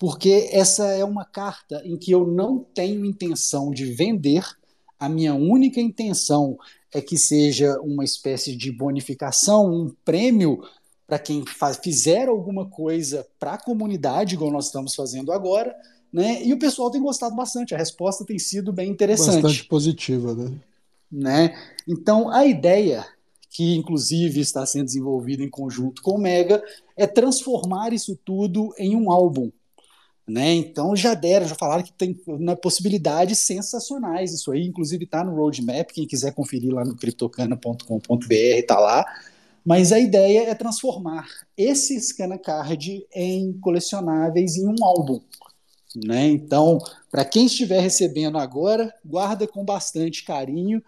porque 0.00 0.48
essa 0.50 0.86
é 0.88 1.04
uma 1.04 1.24
carta 1.24 1.80
em 1.84 1.96
que 1.96 2.10
eu 2.10 2.26
não 2.26 2.58
tenho 2.74 3.04
intenção 3.04 3.70
de 3.70 3.84
vender, 3.84 4.44
a 5.00 5.08
minha 5.08 5.34
única 5.34 5.80
intenção 5.80 6.58
é 6.92 7.00
que 7.00 7.16
seja 7.16 7.80
uma 7.80 8.04
espécie 8.04 8.54
de 8.54 8.70
bonificação, 8.70 9.72
um 9.72 9.94
prêmio 10.04 10.62
para 11.06 11.18
quem 11.18 11.44
faz, 11.44 11.78
fizer 11.78 12.28
alguma 12.28 12.66
coisa 12.66 13.26
para 13.38 13.54
a 13.54 13.58
comunidade, 13.58 14.34
igual 14.34 14.52
nós 14.52 14.66
estamos 14.66 14.94
fazendo 14.94 15.32
agora, 15.32 15.74
né? 16.12 16.44
E 16.44 16.52
o 16.52 16.58
pessoal 16.58 16.90
tem 16.90 17.00
gostado 17.00 17.34
bastante, 17.34 17.74
a 17.74 17.78
resposta 17.78 18.24
tem 18.24 18.38
sido 18.38 18.72
bem 18.72 18.90
interessante. 18.90 19.42
Bastante 19.42 19.64
positiva, 19.64 20.34
né? 20.34 20.52
né? 21.10 21.58
Então, 21.88 22.28
a 22.28 22.44
ideia 22.44 23.06
que 23.50 23.74
inclusive 23.74 24.40
está 24.40 24.64
sendo 24.64 24.84
desenvolvido 24.84 25.42
em 25.42 25.50
conjunto 25.50 26.02
com 26.02 26.12
o 26.12 26.18
Mega, 26.18 26.62
é 26.96 27.06
transformar 27.06 27.92
isso 27.92 28.16
tudo 28.24 28.72
em 28.78 28.94
um 28.94 29.10
álbum. 29.10 29.50
Né? 30.28 30.54
Então 30.54 30.94
já 30.94 31.14
deram, 31.14 31.48
já 31.48 31.54
falaram 31.54 31.82
que 31.82 31.92
tem 31.92 32.18
né, 32.26 32.54
possibilidades 32.54 33.40
sensacionais. 33.40 34.32
Isso 34.32 34.52
aí, 34.52 34.64
inclusive, 34.64 35.04
está 35.04 35.24
no 35.24 35.34
roadmap. 35.34 35.90
Quem 35.92 36.06
quiser 36.06 36.32
conferir 36.32 36.72
lá 36.72 36.84
no 36.84 36.96
criptocana.com.br 36.96 38.32
está 38.32 38.78
lá. 38.78 39.04
Mas 39.64 39.92
a 39.92 39.98
ideia 39.98 40.48
é 40.48 40.54
transformar 40.54 41.28
esse 41.56 42.00
Scana 42.00 42.38
Card 42.38 43.06
em 43.14 43.52
colecionáveis 43.60 44.56
em 44.56 44.66
um 44.66 44.84
álbum. 44.84 45.20
Né? 45.96 46.28
Então, 46.28 46.78
para 47.10 47.24
quem 47.24 47.46
estiver 47.46 47.80
recebendo 47.80 48.38
agora, 48.38 48.94
guarda 49.04 49.46
com 49.46 49.64
bastante 49.64 50.24
carinho 50.24 50.82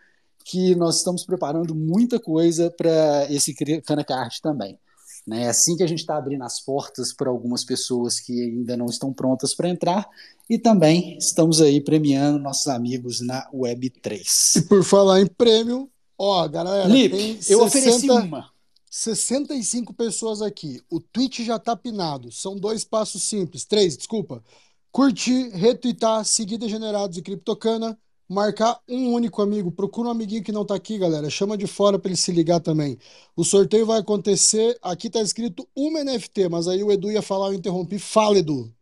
que 0.44 0.74
nós 0.74 0.98
estamos 0.98 1.24
preparando 1.24 1.74
muita 1.74 2.18
coisa 2.18 2.70
para 2.70 3.26
esse 3.30 3.54
Canacart 3.82 4.40
também. 4.40 4.78
Né? 5.27 5.44
É 5.44 5.49
assim 5.49 5.77
que 5.77 5.82
a 5.82 5.86
gente 5.86 6.01
está 6.01 6.16
abrindo 6.16 6.43
as 6.43 6.61
portas 6.61 7.12
para 7.12 7.31
algumas 7.31 7.65
pessoas 7.65 8.19
que 8.19 8.32
ainda 8.43 8.77
não 8.77 8.86
estão 8.86 9.12
prontas 9.12 9.55
para 9.55 9.69
entrar 9.69 10.09
e 10.51 10.59
também 10.59 11.16
estamos 11.16 11.61
aí 11.61 11.81
premiando 11.81 12.39
nossos 12.39 12.66
amigos 12.66 13.20
na 13.20 13.49
Web3. 13.53 14.57
E 14.57 14.62
por 14.62 14.82
falar 14.85 15.20
em 15.20 15.27
prêmio, 15.27 15.90
ó, 16.19 16.47
galera, 16.49 16.89
Lipe, 16.89 17.16
tem 17.16 17.31
eu 17.49 17.61
60, 17.61 17.65
ofereci 17.65 18.11
uma. 18.11 18.51
65 18.90 19.94
pessoas 19.94 20.43
aqui. 20.43 20.82
O 20.90 21.01
tweet 21.01 21.43
já 21.44 21.59
tá 21.59 21.74
pinado. 21.74 22.31
São 22.31 22.55
dois 22.55 22.85
passos 22.85 23.23
simples. 23.23 23.65
Três, 23.65 23.97
desculpa. 23.97 24.44
Curtir, 24.90 25.49
retweetar, 25.55 26.23
seguir 26.27 26.59
Degenerados 26.59 27.16
e 27.16 27.23
Criptocana 27.23 27.99
marcar 28.28 28.81
um 28.89 29.12
único 29.12 29.43
amigo. 29.43 29.70
Procura 29.70 30.09
um 30.09 30.12
amiguinho 30.12 30.43
que 30.43 30.53
não 30.53 30.65
tá 30.65 30.74
aqui, 30.74 30.99
galera. 30.99 31.28
Chama 31.31 31.57
de 31.57 31.66
fora 31.66 31.99
para 31.99 32.09
ele 32.11 32.16
se 32.16 32.32
ligar 32.32 32.61
também. 32.61 32.99
O 33.36 33.44
sorteio 33.44 33.86
vai 33.86 34.01
acontecer. 34.01 34.78
Aqui 34.82 35.11
tá 35.11 35.20
escrito 35.20 35.69
uma 35.74 36.03
NFT, 36.03 36.49
mas 36.49 36.69
aí 36.69 36.82
o 36.82 36.90
Edu 36.90 37.11
ia 37.11 37.23
falar, 37.23 37.49
eu 37.49 37.55
interrompi. 37.55 37.99
Fala, 37.99 38.39
Edu. 38.39 38.73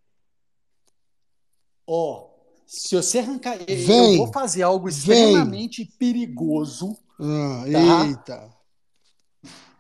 Ó, 1.87 2.29
se 2.67 2.95
você 2.95 3.19
arrancar. 3.19 3.59
Vem, 3.67 4.12
eu 4.12 4.25
vou 4.25 4.33
fazer 4.33 4.62
algo 4.62 4.89
extremamente 4.89 5.85
perigoso. 5.99 6.97
Ah, 7.19 7.65
Tá. 7.71 8.07
Eita. 8.07 8.60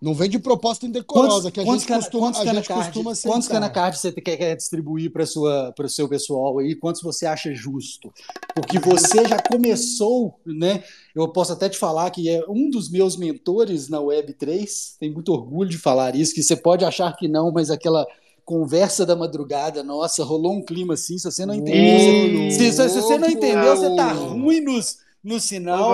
Não 0.00 0.14
vem 0.14 0.30
de 0.30 0.38
proposta 0.38 0.86
indecorosa, 0.86 1.28
Quantos, 1.28 1.50
que 1.50 1.60
a 1.60 1.64
gente 1.64 1.86
cana, 1.86 2.00
costuma, 2.00 2.22
quantos 2.26 2.40
a 2.40 2.44
gente 2.44 2.68
cana 2.68 2.84
costuma 2.84 3.04
card, 3.10 3.22
quantos 3.22 3.44
sentar. 3.46 3.60
cana 3.60 3.70
card 3.70 3.98
você 3.98 4.12
quer, 4.12 4.36
quer 4.38 4.56
distribuir 4.56 5.12
para 5.12 5.22
o 5.22 5.88
seu 5.88 6.08
pessoal 6.08 6.58
aí? 6.58 6.74
Quantos 6.74 7.02
você 7.02 7.26
acha 7.26 7.54
justo? 7.54 8.10
Porque 8.54 8.78
você 8.78 9.28
já 9.28 9.36
começou, 9.42 10.40
né? 10.46 10.82
Eu 11.14 11.28
posso 11.28 11.52
até 11.52 11.68
te 11.68 11.76
falar 11.76 12.10
que 12.10 12.30
é 12.30 12.42
um 12.48 12.70
dos 12.70 12.90
meus 12.90 13.14
mentores 13.14 13.90
na 13.90 13.98
Web3, 13.98 14.96
tem 14.98 15.12
muito 15.12 15.32
orgulho 15.32 15.68
de 15.68 15.76
falar 15.76 16.16
isso, 16.16 16.34
que 16.34 16.42
você 16.42 16.56
pode 16.56 16.82
achar 16.82 17.14
que 17.14 17.28
não, 17.28 17.52
mas 17.52 17.70
aquela 17.70 18.06
conversa 18.42 19.04
da 19.04 19.14
madrugada, 19.14 19.82
nossa, 19.82 20.24
rolou 20.24 20.54
um 20.54 20.64
clima 20.64 20.94
assim, 20.94 21.18
se 21.18 21.30
você 21.30 21.44
não 21.44 21.54
entendeu, 21.54 22.46
Ô, 22.46 22.50
você, 22.50 22.72
se, 22.72 22.88
se 22.88 23.00
você 23.00 23.18
não 23.18 23.28
entendeu, 23.28 23.76
você 23.76 23.94
tá 23.94 24.12
ruim 24.12 24.60
nos, 24.60 24.98
no 25.22 25.36
Ô, 25.36 25.40
sinal. 25.40 25.92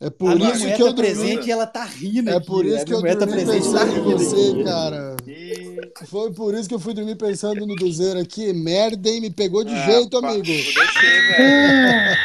É 0.00 0.06
A 0.06 0.10
por 0.12 0.36
minha 0.36 0.52
isso 0.54 0.64
que 0.64 0.72
eu 0.82 0.86
tá 0.86 0.92
dormi. 0.92 0.94
presente 1.02 1.48
e 1.48 1.50
ela 1.50 1.66
tá 1.66 1.84
rindo 1.84 2.30
É 2.30 2.36
aqui. 2.36 2.46
por 2.46 2.64
isso 2.64 2.82
A 2.82 2.84
que 2.84 2.94
eu 2.94 3.00
mulher 3.00 3.16
tá 3.16 3.24
dormi 3.26 3.44
presente 3.44 3.64
tá 3.72 3.80
pensando 3.80 3.90
em 3.90 3.94
rindo 4.04 4.18
você, 4.18 4.50
aqui. 4.52 4.64
cara. 4.64 5.16
e... 5.26 5.78
Foi 6.06 6.32
por 6.32 6.54
isso 6.54 6.68
que 6.68 6.74
eu 6.76 6.78
fui 6.78 6.94
dormir 6.94 7.16
pensando 7.16 7.66
no 7.66 7.74
Duzeiro 7.74 8.20
aqui. 8.20 8.52
Merda, 8.52 9.08
hein? 9.08 9.20
Me 9.20 9.30
pegou 9.30 9.64
de 9.64 9.74
Ah, 9.74 9.86
jeito, 9.90 10.16
amigo. 10.18 10.44
Vou 10.46 10.54
descer, 10.54 11.36
velho. 11.36 12.16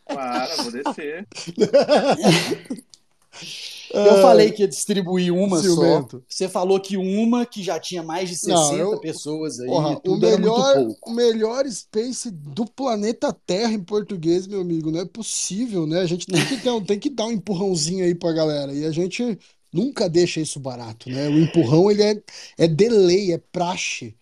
Para, 0.08 0.56
vou 0.56 0.72
descer. 0.72 1.26
Eu 3.94 4.00
Ah, 4.12 4.22
falei 4.22 4.50
que 4.52 4.62
ia 4.62 4.68
distribuir 4.68 5.32
uma 5.32 5.60
ciumento. 5.62 6.18
só. 6.18 6.22
Você 6.28 6.48
falou 6.48 6.80
que 6.80 6.96
uma 6.96 7.46
que 7.46 7.62
já 7.62 7.78
tinha 7.78 8.02
mais 8.02 8.28
de 8.28 8.36
60 8.36 8.54
Não, 8.54 8.76
eu- 8.94 9.00
pessoas 9.00 9.60
aí, 9.60 9.68
Porra, 9.68 10.00
o 10.06 10.16
melhor, 10.16 10.76
o 11.06 11.10
melhor 11.12 11.66
space 11.68 12.30
do 12.30 12.66
planeta 12.66 13.32
Terra 13.32 13.72
em 13.72 13.82
português, 13.82 14.46
meu 14.46 14.60
amigo, 14.60 14.90
não 14.90 15.00
é 15.00 15.04
possível, 15.06 15.86
né? 15.86 16.00
A 16.00 16.06
gente 16.06 16.26
tem 16.26 16.44
que, 16.44 16.56
dar- 16.56 16.80
tem 16.84 16.98
que 16.98 17.10
dar 17.10 17.26
um 17.26 17.32
empurrãozinho 17.32 18.04
aí 18.04 18.14
pra 18.14 18.32
galera. 18.32 18.72
E 18.72 18.84
a 18.84 18.90
gente 18.90 19.38
nunca 19.72 20.08
deixa 20.08 20.40
isso 20.40 20.58
barato, 20.60 21.10
né? 21.10 21.28
O 21.28 21.38
empurrão, 21.38 21.90
ele 21.90 22.02
é, 22.02 22.22
é 22.58 22.66
delay, 22.68 23.32
é 23.32 23.38
praxe. 23.38 24.14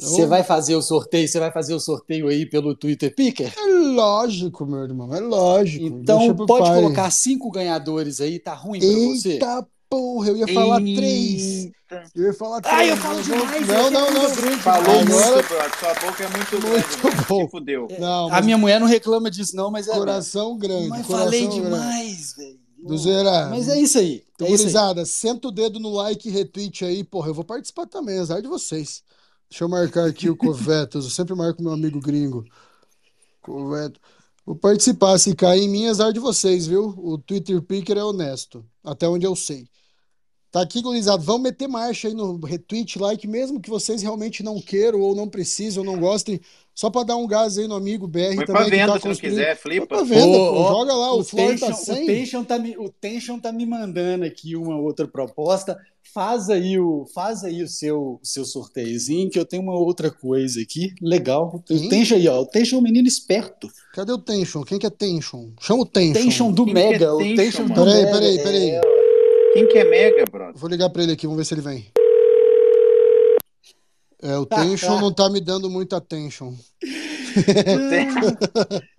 Você 0.00 0.26
vai 0.26 0.42
fazer 0.42 0.74
o 0.76 0.82
sorteio, 0.82 1.28
você 1.28 1.38
vai 1.38 1.50
fazer 1.52 1.74
o 1.74 1.80
sorteio 1.80 2.28
aí 2.28 2.46
pelo 2.46 2.74
Twitter 2.74 3.14
Picker? 3.14 3.52
É 3.56 3.66
lógico, 3.66 4.64
meu 4.66 4.80
irmão, 4.84 5.14
é 5.14 5.20
lógico. 5.20 5.84
Então 5.86 6.34
pode 6.34 6.68
pai. 6.68 6.80
colocar 6.82 7.10
cinco 7.10 7.50
ganhadores 7.50 8.20
aí, 8.20 8.38
tá 8.38 8.54
ruim 8.54 8.80
pra 8.80 8.88
você? 8.88 9.32
Eita 9.32 9.66
porra, 9.88 10.28
eu 10.28 10.36
ia 10.36 10.46
falar 10.48 10.80
três. 10.80 11.64
Eita. 11.64 12.04
Eu 12.14 12.24
ia 12.26 12.34
falar 12.34 12.60
três. 12.60 12.76
Ai, 12.76 12.90
eu 12.92 12.96
falo 12.96 13.20
demais, 13.22 13.66
Não, 13.66 13.90
não, 13.90 14.10
não. 14.12 14.34
grande 14.36 14.56
Falou. 14.62 14.80
Agora- 14.82 15.04
muito, 15.04 15.48
brother. 15.48 15.78
Sua 15.80 15.94
boca 15.94 16.22
é 16.24 16.28
muito 16.28 16.60
grande, 16.60 16.86
Muito 17.02 17.02
velho. 17.16 17.26
bom. 17.28 17.44
Se 17.44 17.50
fudeu. 17.50 17.88
Não, 17.98 18.26
A 18.28 18.30
mas 18.30 18.44
minha 18.44 18.56
mulher 18.58 18.78
não 18.78 18.86
reclama 18.86 19.30
disso 19.30 19.56
não, 19.56 19.70
mas 19.70 19.88
é... 19.88 19.92
coração 19.94 20.56
grande. 20.56 20.88
Mas 20.88 21.06
coração 21.06 21.24
falei 21.26 21.40
grande. 21.46 21.60
demais, 21.62 22.34
velho. 22.36 22.60
Duzeira, 22.82 23.48
Mas 23.50 23.68
é 23.68 23.78
isso 23.78 23.98
aí. 23.98 24.22
Então, 24.34 24.46
É 24.46 24.50
gurizada, 24.50 25.04
senta 25.04 25.48
o 25.48 25.50
dedo 25.50 25.78
no 25.78 25.90
like 25.90 26.28
e 26.28 26.32
retweet 26.32 26.82
aí. 26.84 27.04
Porra, 27.04 27.28
eu 27.28 27.34
vou 27.34 27.44
participar 27.44 27.86
também, 27.86 28.18
azar 28.18 28.40
de 28.40 28.48
vocês. 28.48 29.02
Deixa 29.50 29.64
eu 29.64 29.68
marcar 29.68 30.06
aqui 30.06 30.30
o 30.30 30.36
Covetos. 30.36 31.04
Eu 31.04 31.10
sempre 31.10 31.34
marco 31.34 31.60
meu 31.60 31.72
amigo 31.72 32.00
gringo. 32.00 32.44
Coveto. 33.42 34.00
Vou 34.46 34.54
participar. 34.54 35.18
Se 35.18 35.34
cair 35.34 35.62
em 35.62 35.68
mim, 35.68 35.86
azar 35.88 36.12
de 36.12 36.20
vocês, 36.20 36.68
viu? 36.68 36.94
O 36.96 37.18
Twitter 37.18 37.60
Picker 37.60 37.98
é 37.98 38.04
honesto. 38.04 38.64
Até 38.84 39.08
onde 39.08 39.26
eu 39.26 39.34
sei. 39.34 39.66
Tá 40.52 40.62
aqui, 40.62 40.80
gurizada. 40.80 41.22
Vamos 41.22 41.42
meter 41.42 41.68
marcha 41.68 42.06
aí 42.08 42.14
no 42.14 42.38
retweet, 42.38 42.98
like, 42.98 43.26
mesmo 43.26 43.60
que 43.60 43.70
vocês 43.70 44.02
realmente 44.02 44.42
não 44.42 44.60
queiram 44.60 45.00
ou 45.00 45.14
não 45.14 45.28
precisem 45.28 45.80
ou 45.80 45.84
não 45.84 45.98
gostem, 45.98 46.40
só 46.80 46.88
pra 46.88 47.02
dar 47.02 47.16
um 47.16 47.26
gás 47.26 47.58
aí 47.58 47.68
no 47.68 47.74
amigo 47.74 48.06
BR 48.08 48.34
Põe 48.36 48.46
também 48.46 48.46
pra 48.46 48.64
que 48.64 48.70
venda 48.70 48.92
tá 48.94 49.00
se 49.00 49.08
não 49.08 49.14
quiser, 49.14 49.54
flipa. 49.56 49.86
pra 49.86 50.02
venda, 50.02 50.24
Ô, 50.26 50.52
pô. 50.54 50.60
ó, 50.60 50.68
Joga 50.78 50.94
lá, 50.94 51.12
o, 51.14 51.18
O 51.20 51.24
Flor 51.24 51.58
tá 51.58 51.68
o, 51.68 51.74
100. 51.74 52.06
Tension 52.06 52.42
tá 52.42 52.58
me, 52.58 52.74
o 52.78 52.88
Tension 52.88 53.38
tá 53.38 53.52
me 53.52 53.66
mandando 53.66 54.24
aqui 54.24 54.56
uma 54.56 54.78
outra 54.78 55.06
proposta. 55.06 55.76
Faz 56.14 56.48
aí 56.48 56.78
o, 56.78 57.04
faz 57.14 57.44
aí 57.44 57.62
o 57.62 57.68
seu, 57.68 58.18
seu 58.22 58.46
sorteiozinho, 58.46 59.28
que 59.28 59.38
eu 59.38 59.44
tenho 59.44 59.62
uma 59.62 59.78
outra 59.78 60.10
coisa 60.10 60.58
aqui. 60.62 60.94
Legal. 61.02 61.62
O? 61.70 61.88
Tension 61.90 62.16
aí, 62.16 62.26
ó. 62.26 62.40
O 62.40 62.46
Tension 62.46 62.78
é 62.78 62.80
um 62.80 62.82
menino 62.82 63.06
esperto. 63.06 63.68
Cadê 63.92 64.10
o 64.12 64.18
Tension? 64.18 64.62
Quem 64.62 64.78
que 64.78 64.86
é 64.86 64.90
Tension? 64.90 65.50
Chama 65.60 65.82
o 65.82 65.86
Tension. 65.86 66.14
Tension 66.24 66.50
do 66.50 66.64
Quem 66.64 66.74
que 66.74 66.80
é 66.80 66.88
Mega. 66.92 67.14
o 67.14 67.18
Tension, 67.18 67.36
Tension 67.36 67.64
do 67.66 67.70
mano? 67.74 67.84
Peraí, 67.84 68.04
Mega. 68.04 68.12
peraí, 68.18 68.38
peraí. 68.42 68.70
É, 68.70 68.80
Quem 69.52 69.68
que 69.68 69.78
é 69.78 69.84
Mega, 69.84 70.24
brother? 70.32 70.54
Vou 70.56 70.70
ligar 70.70 70.88
pra 70.88 71.02
ele 71.02 71.12
aqui, 71.12 71.26
vamos 71.26 71.36
ver 71.38 71.44
se 71.44 71.52
ele 71.52 71.60
vem. 71.60 71.86
É, 74.22 74.36
o 74.36 74.44
Tension 74.46 74.98
não 75.00 75.12
tá 75.12 75.28
me 75.30 75.40
dando 75.40 75.70
muita 75.70 75.96
attention. 75.96 76.54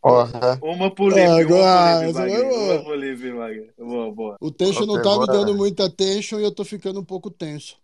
Porra. 0.00 0.58
Uma 0.62 0.94
pro 0.94 1.08
Lipe, 1.08 1.20
Ah, 1.20 1.38
agora. 1.38 2.80
Uma 2.80 2.96
Lipe, 2.96 3.32
Magno. 3.32 3.66
Boa, 3.78 4.12
boa. 4.12 4.36
O 4.40 4.50
Tension 4.50 4.86
não 4.86 5.02
tá 5.02 5.18
me 5.18 5.26
dando 5.26 5.54
muita 5.54 5.84
attention 5.86 6.40
e 6.40 6.44
eu 6.44 6.54
tô 6.54 6.64
ficando 6.64 7.00
um 7.00 7.04
pouco 7.04 7.30
tenso. 7.30 7.76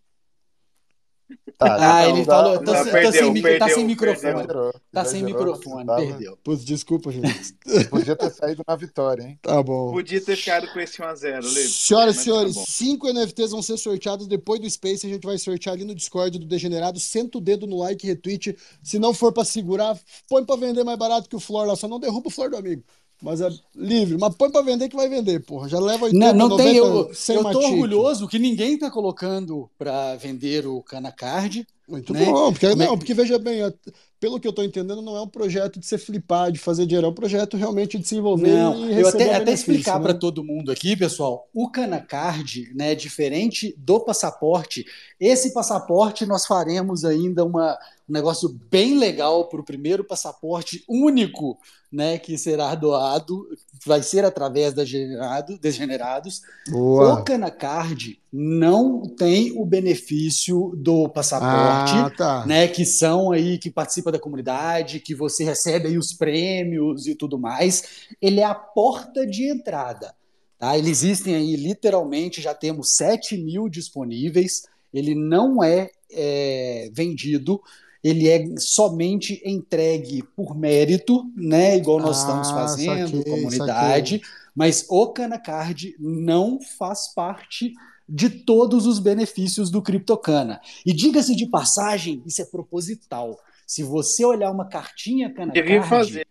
Tá, 1.57 1.99
Ah, 1.99 2.09
ele 2.09 2.25
falou, 2.25 2.59
tá, 2.65 2.85
tá 2.85 2.91
perdeu, 2.91 3.13
sem, 3.13 3.33
micro- 3.33 3.59
tá 3.59 3.67
perdeu, 3.67 3.69
sem 3.77 3.87
perdeu. 3.87 3.87
microfone. 3.87 4.47
gerou, 4.47 4.75
Tá 4.93 5.05
sem 5.05 5.23
microfone, 5.23 5.87
tava- 5.87 6.01
perdeu. 6.01 6.37
Putz, 6.43 6.65
desculpa, 6.65 7.13
gente. 7.13 7.55
Podia 7.91 8.17
ter 8.17 8.31
saído 8.31 8.63
na 8.67 8.75
vitória, 8.77 9.23
hein? 9.23 9.39
Tá 9.41 9.63
bom. 9.63 9.93
Podia 9.93 10.21
ter 10.21 10.37
ficado 10.37 10.67
com 10.73 10.81
esse 10.81 11.01
1x0, 11.01 11.41
Lipe. 11.43 11.69
Senhoras 11.69 12.15
e 12.15 12.17
Mas 12.17 12.25
senhores, 12.25 12.55
tá 12.57 12.65
cinco 12.67 13.09
NFTs 13.09 13.51
vão 13.53 13.63
ser 13.63 13.77
sorteados 13.77 14.27
depois 14.27 14.61
do 14.61 14.69
Space. 14.69 15.07
A 15.07 15.09
gente 15.11 15.25
vai 15.25 15.39
sortear 15.39 15.75
ali 15.75 15.85
no 15.85 15.95
Discord 15.95 16.39
do 16.39 16.47
Degenerado. 16.47 16.99
Senta 16.99 17.39
o 17.39 17.41
dedo 17.41 17.67
no 17.67 17.79
like, 17.79 18.07
retweet. 18.07 18.57
Se 18.83 18.99
não 18.99 19.15
for 19.15 19.33
pra 19.33 19.45
segurar, 19.45 19.99
põe 20.29 20.45
pra 20.45 20.57
vender 20.57 20.83
mais 20.85 20.99
barato 20.99 21.29
que 21.29 21.37
o 21.37 21.41
Flor 21.41 21.67
lá. 21.67 21.77
Só 21.77 21.87
não 21.87 22.01
derruba 22.01 22.29
o 22.29 22.31
Flor 22.31 22.51
do 22.51 22.57
amigo. 22.57 22.83
Mas 23.25 23.41
é 23.41 23.49
livre. 23.75 24.19
Mas 24.19 24.35
põe 24.35 24.51
pra 24.51 24.61
vender 24.61 24.89
que 24.91 24.97
vai 24.97 25.09
vender, 25.09 25.41
porra. 25.41 25.67
Já 25.67 25.81
leva 25.81 26.05
80, 26.05 26.27
Não, 26.35 26.35
não 26.35 26.49
90, 26.51 26.63
tem. 26.69 26.77
Eu, 26.77 26.85
eu 26.87 27.05
tô 27.37 27.43
matique. 27.43 27.65
orgulhoso 27.65 28.29
que 28.29 28.39
ninguém 28.39 28.79
tá 28.79 28.91
colocando 28.91 29.71
para 29.79 30.15
vender 30.17 30.67
o 30.67 30.83
Canacard. 30.83 31.67
Muito 31.89 32.13
né? 32.13 32.25
bom. 32.27 32.51
Porque, 32.53 32.67
Mas- 32.67 32.77
não, 32.77 32.99
porque 32.99 33.15
veja 33.15 33.39
bem, 33.39 33.63
é- 33.63 33.73
pelo 34.21 34.39
que 34.41 34.49
eu 34.49 34.53
tô 34.53 34.63
entendendo, 34.63 35.03
não 35.03 35.17
é 35.17 35.21
um 35.23 35.29
projeto 35.29 35.79
de 35.79 35.87
você 35.87 35.99
flipar, 35.99 36.51
de 36.53 36.59
fazer 36.59 36.87
dinheiro. 36.87 37.07
É 37.07 37.11
um 37.11 37.15
projeto 37.15 37.57
realmente 37.59 37.99
de 37.99 38.07
se 38.09 38.17
envolver 38.17 38.49
Não, 38.53 38.91
e 38.91 39.01
eu 39.01 39.09
até, 39.09 39.35
até 39.35 39.53
explicar 39.53 39.99
né? 39.99 40.05
para 40.05 40.15
todo 40.15 40.43
mundo 40.45 40.71
aqui, 40.73 40.97
pessoal, 40.97 41.47
o 41.53 41.69
Canacard, 41.71 42.73
né, 42.75 42.95
diferente 42.95 43.75
do 43.77 44.01
passaporte, 44.01 44.85
esse 45.21 45.53
passaporte 45.53 46.25
nós 46.25 46.47
faremos 46.47 47.05
ainda 47.05 47.45
uma, 47.45 47.79
um 48.09 48.13
negócio 48.13 48.49
bem 48.71 48.99
legal 48.99 49.49
para 49.49 49.61
o 49.61 49.65
primeiro 49.65 50.05
passaporte 50.05 50.85
único, 50.89 51.59
né, 51.91 52.19
que 52.19 52.37
será 52.37 52.75
doado, 52.75 53.47
vai 53.87 54.03
ser 54.03 54.25
através 54.25 54.75
da 54.75 54.83
Degenerado, 54.83 55.59
Degenerados. 55.59 56.43
Boa. 56.69 57.15
O 57.15 57.25
Canacard 57.25 58.21
não 58.33 59.03
tem 59.03 59.53
o 59.57 59.65
benefício 59.65 60.73
do 60.77 61.09
passaporte, 61.09 61.95
Ah, 61.95 62.11
tá. 62.11 62.47
né, 62.47 62.69
que 62.69 62.85
são 62.85 63.33
aí 63.33 63.59
que 63.59 63.71
participa 63.71 64.13
da 64.13 64.19
comunidade, 64.19 65.01
que 65.01 65.15
você 65.15 65.45
recebe 65.45 65.89
aí 65.89 65.97
os 65.97 66.13
prêmios 66.13 67.07
e 67.07 67.15
tudo 67.15 67.39
mais. 67.39 68.07
Ele 68.21 68.41
é 68.41 68.45
a 68.45 68.55
porta 68.55 69.27
de 69.27 69.49
entrada. 69.49 70.15
Tá? 70.59 70.77
Eles 70.77 71.03
existem 71.03 71.35
aí 71.35 71.57
literalmente, 71.57 72.43
já 72.43 72.55
temos 72.55 72.95
7 72.97 73.37
mil 73.37 73.69
disponíveis. 73.69 74.63
Ele 74.93 75.15
não 75.15 75.63
é, 75.63 75.91
é, 76.11 76.89
vendido, 76.93 77.61
ele 78.05 78.29
é 78.29 78.45
somente 78.59 79.41
entregue 79.45 80.23
por 80.37 80.55
mérito, 80.55 81.25
né? 81.35 81.77
Igual 81.79 81.99
nós 81.99 82.19
Ah, 82.19 82.21
estamos 82.21 82.51
fazendo, 82.51 83.17
saquei, 83.17 83.25
comunidade. 83.33 84.21
Mas 84.55 84.87
o 84.89 85.09
Canacard 85.09 85.97
não 85.99 86.61
faz 86.79 87.13
parte 87.15 87.73
de 88.07 88.29
todos 88.29 88.87
os 88.87 88.99
benefícios 88.99 89.71
do 89.71 89.81
CryptoCana. 89.81 90.61
E 90.85 90.93
diga-se 90.93 91.35
de 91.35 91.49
passagem, 91.49 92.23
isso 92.27 92.43
é 92.43 92.45
proposital. 92.45 93.41
Se 93.67 93.83
você 93.83 94.23
olhar 94.25 94.51
uma 94.51 94.69
cartinha 94.69 95.33
Canacard, 95.33 95.63
Devia 95.63 95.83
fazer. 95.83 96.27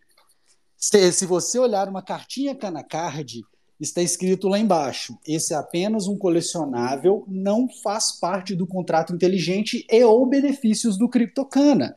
se, 0.78 1.12
se 1.12 1.26
você 1.26 1.58
olhar 1.58 1.90
uma 1.90 2.04
cartinha 2.04 2.54
Canacard, 2.56 3.44
está 3.84 4.02
escrito 4.02 4.48
lá 4.48 4.60
embaixo: 4.60 5.18
esse 5.28 5.54
é 5.54 5.58
apenas 5.58 6.08
um 6.08 6.18
colecionável, 6.18 7.24
não 7.28 7.68
faz 7.68 8.20
parte 8.20 8.56
do 8.56 8.68
contrato 8.68 9.14
inteligente 9.14 9.86
e 9.90 10.04
ou 10.04 10.26
benefícios 10.26 10.98
do 10.98 11.10
CryptoCana. 11.10 11.96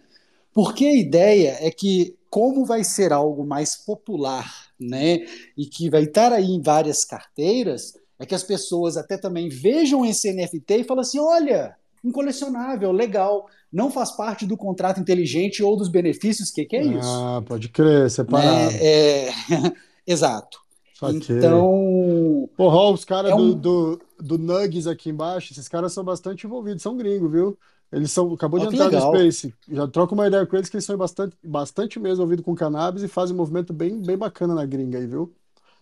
Porque 0.52 0.86
a 0.86 0.96
ideia 0.96 1.58
é 1.60 1.70
que, 1.70 2.16
como 2.30 2.64
vai 2.64 2.82
ser 2.82 3.12
algo 3.12 3.44
mais 3.44 3.76
popular, 3.76 4.50
né, 4.80 5.26
e 5.56 5.66
que 5.66 5.90
vai 5.90 6.04
estar 6.04 6.32
aí 6.32 6.50
em 6.50 6.62
várias 6.62 7.04
carteiras, 7.04 7.94
é 8.18 8.24
que 8.24 8.34
as 8.34 8.42
pessoas 8.42 8.96
até 8.96 9.18
também 9.18 9.48
vejam 9.48 10.04
esse 10.04 10.32
NFT 10.32 10.78
e 10.78 10.84
falam 10.84 11.02
assim: 11.02 11.18
olha, 11.18 11.76
um 12.02 12.10
colecionável, 12.10 12.90
legal, 12.92 13.46
não 13.72 13.90
faz 13.90 14.12
parte 14.12 14.46
do 14.46 14.56
contrato 14.56 15.00
inteligente 15.00 15.62
ou 15.62 15.76
dos 15.76 15.88
benefícios, 15.88 16.48
o 16.48 16.54
que, 16.54 16.64
que 16.64 16.76
é 16.76 16.84
isso? 16.84 17.08
Ah, 17.08 17.42
pode 17.46 17.68
crer, 17.68 18.10
separado. 18.10 18.72
Né? 18.72 18.78
É, 18.82 19.30
Exato. 20.06 20.65
Saquei. 20.98 21.38
Então, 21.38 22.48
Porra, 22.56 22.76
ó, 22.76 22.92
os 22.92 23.04
caras 23.04 23.32
É 23.32 23.34
um- 23.34 23.50
do, 23.52 23.96
do, 24.18 24.36
do 24.36 24.38
Nuggets 24.38 24.86
aqui 24.86 25.10
embaixo, 25.10 25.52
esses 25.52 25.68
caras 25.68 25.92
são 25.92 26.02
bastante 26.02 26.46
envolvidos, 26.46 26.82
são 26.82 26.96
gringos, 26.96 27.30
viu? 27.30 27.58
Eles 27.92 28.10
são, 28.10 28.32
acabou 28.32 28.58
de 28.58 28.66
que 28.68 28.74
entrar 28.74 28.86
no 28.86 28.92
legal. 28.92 29.14
Space. 29.14 29.54
Já 29.70 29.86
troca 29.86 30.14
uma 30.14 30.26
ideia 30.26 30.44
com 30.46 30.56
eles 30.56 30.68
que 30.68 30.76
eles 30.76 30.84
são 30.84 30.96
bastante, 30.96 31.36
bastante 31.44 32.00
mesmo 32.00 32.16
envolvidos 32.22 32.44
com 32.44 32.54
cannabis 32.54 33.02
e 33.02 33.08
fazem 33.08 33.34
um 33.34 33.38
movimento 33.38 33.72
bem, 33.72 34.00
bem 34.02 34.16
bacana 34.16 34.54
na 34.54 34.64
gringa 34.66 34.98
aí, 34.98 35.06
viu? 35.06 35.32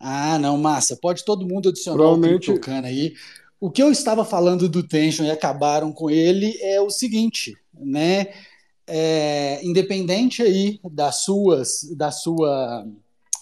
ah, 0.00 0.38
não, 0.38 0.58
massa. 0.58 0.96
Pode 1.00 1.24
todo 1.24 1.46
mundo 1.46 1.68
adicionar 1.70 1.96
Provavelmente- 1.96 2.50
o 2.50 2.54
CryptoCana 2.54 2.88
aí. 2.88 3.14
O 3.58 3.70
que 3.70 3.82
eu 3.82 3.90
estava 3.90 4.22
falando 4.24 4.68
do 4.68 4.82
Tension 4.86 5.24
e 5.24 5.30
acabaram 5.30 5.90
com 5.92 6.10
ele 6.10 6.58
é 6.60 6.78
o 6.80 6.90
seguinte, 6.90 7.56
né? 7.72 8.26
É, 8.86 9.64
independente 9.64 10.42
aí 10.42 10.78
das 10.92 11.24
suas, 11.24 11.84
da 11.96 12.10
sua, 12.10 12.84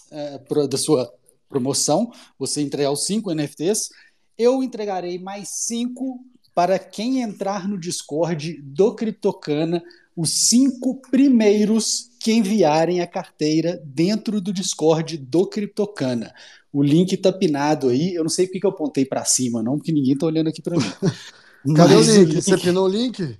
é, 0.09 0.39
da 0.69 0.77
sua 0.77 1.11
promoção, 1.53 2.11
você 2.39 2.61
entregar 2.61 2.91
os 2.91 3.05
cinco 3.05 3.31
NFTs, 3.31 3.89
eu 4.37 4.63
entregarei 4.63 5.19
mais 5.19 5.49
cinco 5.49 6.19
para 6.55 6.79
quem 6.79 7.21
entrar 7.21 7.67
no 7.67 7.79
Discord 7.79 8.59
do 8.61 8.95
CryptoCana, 8.95 9.83
os 10.15 10.47
cinco 10.49 11.01
primeiros 11.11 12.09
que 12.19 12.33
enviarem 12.33 13.01
a 13.01 13.07
carteira 13.07 13.81
dentro 13.85 14.41
do 14.41 14.51
Discord 14.51 15.17
do 15.17 15.47
CryptoCana. 15.47 16.33
O 16.71 16.81
link 16.81 17.15
tá 17.17 17.31
pinado 17.31 17.89
aí. 17.89 18.15
Eu 18.15 18.23
não 18.23 18.29
sei 18.29 18.47
porque 18.47 18.59
que 18.59 18.65
eu 18.65 18.71
apontei 18.71 19.05
para 19.05 19.23
cima, 19.25 19.61
não, 19.61 19.77
porque 19.77 19.91
ninguém 19.91 20.17
tá 20.17 20.25
olhando 20.25 20.49
aqui 20.49 20.61
para 20.61 20.77
mim. 20.77 20.83
Cadê 21.75 21.95
Mas 21.95 22.09
o 22.09 22.23
link? 22.23 22.41
Você 22.41 22.57
pinou 22.57 22.85
o 22.85 22.89
link? 22.89 23.37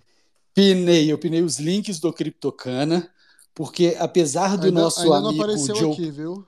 Pinei, 0.53 1.11
eu 1.11 1.17
pinei 1.17 1.41
os 1.41 1.59
links 1.59 1.99
do 1.99 2.13
CryptoCana, 2.13 3.09
porque 3.55 3.95
apesar 3.99 4.55
do 4.55 4.67
ainda, 4.67 4.81
nosso 4.81 5.01
ainda 5.01 5.19
não 5.19 5.29
amigo 5.29 5.43
apareceu 5.43 5.75
Joe 5.75 5.93
aqui, 5.93 6.11
viu? 6.11 6.45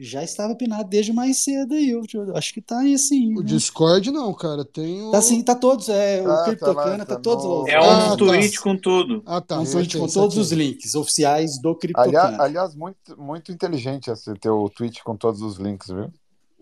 Já 0.00 0.22
estava 0.22 0.54
pinado 0.54 0.88
desde 0.88 1.12
mais 1.12 1.38
cedo 1.44 1.74
aí. 1.74 1.90
Eu, 1.90 2.02
eu 2.14 2.36
acho 2.36 2.52
que 2.54 2.60
tá 2.60 2.78
aí 2.80 2.98
sim. 2.98 3.34
O 3.36 3.40
né? 3.40 3.46
Discord 3.46 4.10
não, 4.10 4.32
cara. 4.34 4.64
Tem 4.64 5.02
o. 5.02 5.10
Tá 5.10 5.20
sim, 5.22 5.42
tá 5.42 5.54
todos. 5.54 5.88
É, 5.88 6.22
Tá, 6.22 6.28
o 6.32 6.36
tá 6.36 6.44
CryptoCana 6.44 6.96
lá, 6.98 6.98
tá, 6.98 7.14
tá 7.16 7.20
todos 7.20 7.44
lá. 7.44 7.70
É 7.72 7.80
um 7.80 7.84
Ah, 7.84 8.08
tá. 8.10 8.16
tweet 8.16 8.60
com 8.60 8.76
tudo. 8.76 9.22
Ah, 9.26 9.40
tá. 9.40 9.60
um 9.60 9.64
tweet 9.64 9.98
com 9.98 10.06
todos 10.08 10.36
os 10.36 10.52
links 10.52 10.94
oficiais 10.94 11.58
do 11.60 11.68
Aliás, 11.70 11.78
CryptoCana. 11.80 12.42
aliás, 12.42 12.74
muito, 12.74 13.20
muito 13.20 13.52
inteligente 13.52 14.10
esse 14.10 14.32
teu 14.34 14.70
tweet 14.76 15.02
com 15.04 15.16
todos 15.16 15.42
os 15.42 15.56
links, 15.56 15.88
viu? 15.88 16.12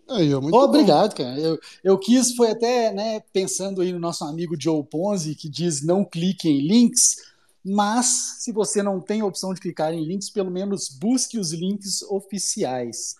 Aí, 0.09 0.33
Oh, 0.35 0.41
bom. 0.41 0.57
obrigado, 0.57 1.15
cara. 1.17 1.37
Eu, 1.39 1.59
eu 1.83 1.99
quis, 1.99 2.35
foi 2.37 2.51
até 2.53 2.93
né, 2.93 3.21
pensando 3.33 3.81
aí 3.83 3.93
no 3.93 3.99
nosso 3.99 4.25
amigo 4.25 4.55
Joe 4.59 4.85
Ponzi, 4.85 5.35
que 5.35 5.49
diz 5.49 5.83
não 5.85 6.05
clique 6.05 6.49
em 6.49 6.61
links, 6.61 7.17
mas 7.65 8.37
se 8.39 8.53
você 8.53 8.81
não 8.85 9.01
tem 9.01 9.21
a 9.23 9.27
opção 9.27 9.53
de 9.53 9.61
clicar 9.61 9.93
em 9.93 10.05
links, 10.05 10.31
pelo 10.31 10.49
menos 10.49 10.89
busque 10.89 11.37
os 11.41 11.53
links 11.53 12.03
oficiais. 12.03 13.17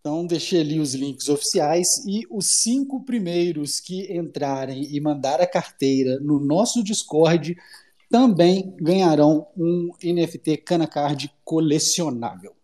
Então, 0.00 0.26
deixei 0.26 0.60
ali 0.60 0.78
os 0.80 0.94
links 0.94 1.28
oficiais 1.28 2.04
e 2.06 2.22
os 2.30 2.46
cinco 2.62 3.04
primeiros 3.04 3.80
que 3.80 4.10
entrarem 4.16 4.84
e 4.94 5.00
mandar 5.00 5.40
a 5.40 5.46
carteira 5.46 6.18
no 6.20 6.38
nosso 6.40 6.82
Discord 6.82 7.56
também 8.10 8.74
ganharão 8.80 9.48
um 9.56 9.90
NFT 10.02 10.58
Canacard 10.58 11.30
colecionável. 11.44 12.54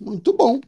Muito 0.00 0.32
bom. 0.32 0.60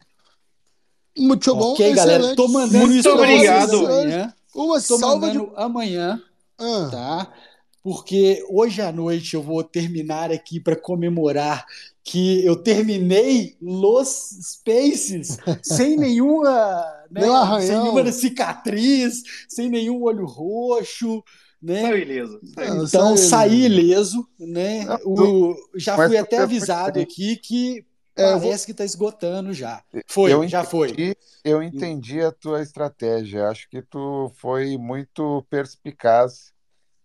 Muito 1.16 1.54
bom. 1.54 1.72
ok, 1.72 1.92
galera. 1.94 2.18
excelente. 2.18 2.36
Tô 2.36 2.48
mandando 2.48 2.86
Muito 2.86 2.98
isso 3.00 3.08
obrigado. 3.10 3.86
amanhã. 3.86 4.34
Uma 4.54 4.80
Tô 4.82 4.98
salva 4.98 5.30
de. 5.30 5.38
mandando 5.38 5.52
amanhã, 5.56 6.22
Ah, 6.58 6.88
tá? 6.90 7.34
porque 7.82 8.44
hoje 8.50 8.82
à 8.82 8.92
noite 8.92 9.34
eu 9.34 9.42
vou 9.42 9.62
terminar 9.64 10.30
aqui 10.30 10.60
para 10.60 10.76
comemorar 10.76 11.64
que 12.10 12.44
eu 12.44 12.56
terminei 12.56 13.56
Los 13.62 14.08
Spaces 14.42 15.38
sem 15.62 15.96
nenhuma, 15.96 16.84
né, 17.08 17.22
sem 17.60 17.78
nenhuma 17.78 18.10
cicatriz, 18.10 19.22
sem 19.48 19.68
nenhum 19.68 20.02
olho 20.02 20.26
roxo, 20.26 21.22
né? 21.62 21.82
Saiu 21.82 21.98
ileso. 21.98 22.40
Ah, 22.56 22.66
Então 22.66 23.16
saiu 23.16 23.16
saí 23.16 23.64
ileso, 23.66 24.28
né? 24.40 24.86
O, 25.04 25.54
já 25.76 25.94
fui 25.94 26.16
até 26.16 26.38
avisado 26.38 26.98
aqui 26.98 27.36
que 27.36 27.84
É, 28.16 28.32
parece 28.32 28.66
que 28.66 28.72
está 28.72 28.84
esgotando 28.84 29.52
já. 29.52 29.80
Foi, 30.08 30.32
Eu 30.32 30.48
já 30.48 30.64
foi. 30.64 31.14
eu 31.44 31.62
entendi 31.62 32.20
a 32.20 32.32
tua 32.32 32.60
estratégia. 32.60 33.48
Acho 33.48 33.68
que 33.70 33.82
tu 33.82 34.32
foi 34.34 34.76
muito 34.76 35.46
perspicaz 35.48 36.52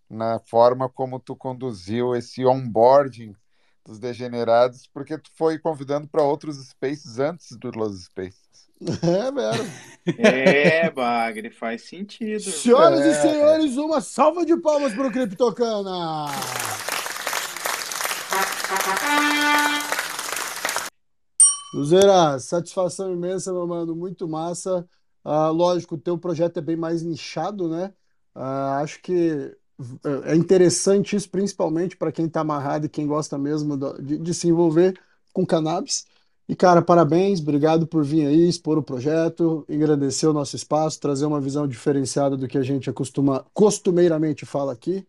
na 0.09 0.39
forma 0.39 0.89
como 0.89 1.19
tu 1.19 1.35
conduziu 1.35 2.15
esse 2.15 2.43
onboarding 2.43 3.35
dos 3.85 3.99
degenerados, 3.99 4.87
porque 4.87 5.17
tu 5.17 5.29
foi 5.35 5.59
convidando 5.59 6.07
para 6.07 6.23
outros 6.23 6.57
spaces 6.69 7.19
antes 7.19 7.55
do 7.57 7.69
Los 7.71 8.05
Spaces. 8.05 8.45
É 9.01 9.31
mesmo. 9.31 9.71
É, 10.17 10.89
Bagre, 10.91 11.49
faz 11.49 11.83
sentido. 11.83 12.41
Senhoras 12.41 12.99
e 13.05 13.09
É. 13.09 13.21
senhores, 13.21 13.77
uma 13.77 14.01
salva 14.01 14.45
de 14.45 14.57
palmas 14.57 14.93
para 14.93 15.07
o 15.07 15.11
Criptocana. 15.11 16.25
Luzeira, 21.73 22.39
satisfação 22.39 23.11
imensa, 23.13 23.51
meu 23.51 23.67
mano, 23.67 23.95
muito 23.95 24.27
massa. 24.27 24.87
Ah, 25.23 25.49
lógico, 25.49 25.95
o 25.95 25.97
teu 25.97 26.17
projeto 26.17 26.57
é 26.57 26.61
bem 26.61 26.75
mais 26.75 27.01
nichado, 27.03 27.67
né? 27.69 27.93
Ah, 28.33 28.79
acho 28.81 29.01
que 29.01 29.55
é 30.25 30.35
interessante 30.35 31.15
isso, 31.15 31.29
principalmente 31.29 31.97
para 31.97 32.11
quem 32.11 32.25
está 32.25 32.41
amarrado 32.41 32.85
e 32.85 32.89
quem 32.89 33.05
gosta 33.05 33.37
mesmo 33.37 33.77
de, 34.01 34.17
de 34.17 34.33
se 34.33 34.47
envolver 34.47 34.99
com 35.33 35.45
cannabis. 35.45 36.05
E, 36.47 36.55
cara, 36.55 36.81
parabéns, 36.81 37.41
obrigado 37.41 37.87
por 37.87 38.03
vir 38.03 38.27
aí, 38.27 38.47
expor 38.47 38.77
o 38.77 38.83
projeto, 38.83 39.65
engrandecer 39.67 40.29
o 40.29 40.33
nosso 40.33 40.55
espaço, 40.55 40.99
trazer 40.99 41.25
uma 41.25 41.41
visão 41.41 41.67
diferenciada 41.67 42.37
do 42.37 42.47
que 42.47 42.57
a 42.57 42.63
gente 42.63 42.89
acostuma, 42.89 43.45
costumeiramente 43.53 44.45
fala 44.45 44.71
aqui. 44.71 45.05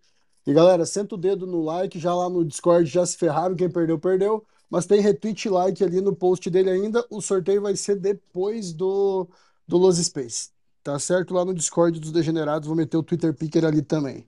E, 0.47 0.53
galera, 0.55 0.87
senta 0.87 1.15
o 1.15 1.19
dedo 1.19 1.47
no 1.47 1.63
like, 1.63 1.99
já 1.99 2.15
lá 2.15 2.31
no 2.31 2.45
Discord 2.45 2.89
já 2.89 3.05
se 3.05 3.17
ferraram, 3.19 3.55
quem 3.55 3.69
perdeu, 3.71 3.99
perdeu. 3.99 4.45
Mas 4.71 4.87
tem 4.87 5.01
retweet 5.01 5.49
like 5.49 5.85
ali 5.85 6.01
no 6.01 6.15
post 6.15 6.49
dele 6.51 6.71
ainda. 6.71 7.05
O 7.11 7.21
sorteio 7.21 7.63
vai 7.63 7.77
ser 7.77 7.97
depois 7.97 8.73
do, 8.73 9.29
do 9.67 9.77
Los 9.77 9.99
Space. 9.99 10.51
Tá 10.83 10.99
certo? 10.99 11.35
Lá 11.35 11.45
no 11.45 11.53
Discord 11.55 11.99
dos 12.01 12.13
Degenerados, 12.13 12.67
vou 12.67 12.77
meter 12.77 12.97
o 12.97 13.03
Twitter 13.03 13.35
Picker 13.35 13.65
ali 13.65 13.83
também. 13.83 14.27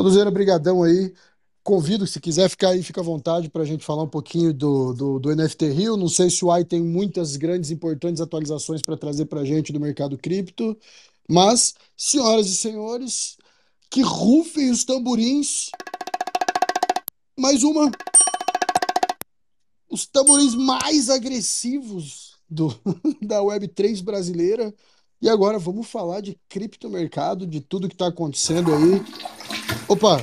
Luzeira, 0.00 0.30
brigadão 0.30 0.82
aí. 0.82 1.12
Convido, 1.62 2.06
se 2.06 2.20
quiser 2.20 2.48
ficar 2.48 2.70
aí, 2.70 2.82
fica 2.82 3.00
à 3.00 3.04
vontade 3.04 3.48
para 3.48 3.62
a 3.62 3.64
gente 3.66 3.84
falar 3.84 4.04
um 4.04 4.08
pouquinho 4.08 4.52
do, 4.52 4.92
do, 4.92 5.18
do 5.18 5.34
NFT 5.34 5.70
Rio. 5.70 5.96
Não 5.96 6.08
sei 6.08 6.30
se 6.30 6.44
o 6.44 6.50
AI 6.50 6.64
tem 6.64 6.80
muitas 6.80 7.36
grandes, 7.36 7.70
importantes 7.70 8.20
atualizações 8.20 8.82
para 8.82 8.96
trazer 8.96 9.24
para 9.24 9.40
a 9.40 9.44
gente 9.44 9.72
do 9.72 9.80
mercado 9.80 10.16
cripto. 10.16 10.76
Mas, 11.28 11.74
senhoras 11.96 12.46
e 12.46 12.54
senhores, 12.54 13.36
que 13.90 14.00
rufem 14.02 14.70
os 14.70 14.84
tamborins. 14.84 15.70
Mais 17.36 17.64
uma. 17.64 17.90
Os 19.90 20.06
tamborins 20.06 20.54
mais 20.54 21.10
agressivos 21.10 22.36
do, 22.48 22.68
da 23.20 23.40
Web3 23.40 24.04
brasileira. 24.04 24.72
E 25.20 25.28
agora 25.28 25.58
vamos 25.58 25.88
falar 25.88 26.20
de 26.20 26.38
criptomercado, 26.48 27.46
de 27.46 27.60
tudo 27.60 27.88
que 27.88 27.94
está 27.94 28.06
acontecendo 28.06 28.72
aí. 28.72 29.55
Opa! 29.88 30.18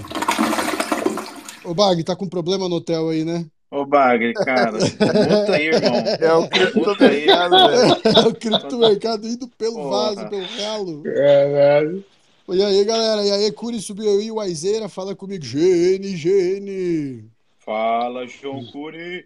Ô 1.63 1.73
Bag, 1.73 2.03
tá 2.03 2.15
com 2.15 2.27
problema 2.27 2.67
no 2.67 2.75
hotel 2.75 3.09
aí, 3.09 3.23
né? 3.23 3.45
Ô, 3.73 3.85
Bagre, 3.85 4.33
cara, 4.33 4.73
multa 4.73 5.55
aí, 5.55 5.67
irmão. 5.67 5.95
É 6.19 6.33
o 6.35 6.43
aí. 6.43 6.49
criptomercado, 6.49 7.55
velho. 7.69 8.27
o 8.29 8.35
criptomercado 8.35 9.27
indo 9.27 9.47
pelo 9.47 9.73
Porra. 9.73 9.89
vaso, 9.89 10.29
pelo 10.29 10.45
ralo. 10.45 11.03
Caralho. 11.03 12.05
E 12.49 12.61
aí, 12.61 12.85
galera? 12.85 13.25
E 13.25 13.31
aí, 13.31 13.51
Curi 13.51 13.81
subiu 13.81 14.19
aí, 14.19 14.29
o 14.29 14.39
Aizeira, 14.39 14.87
fala 14.87 15.15
comigo. 15.15 15.43
GN, 15.43 16.13
GN. 16.15 17.31
Fala, 17.57 18.27
João 18.27 18.63
Curi. 18.71 19.25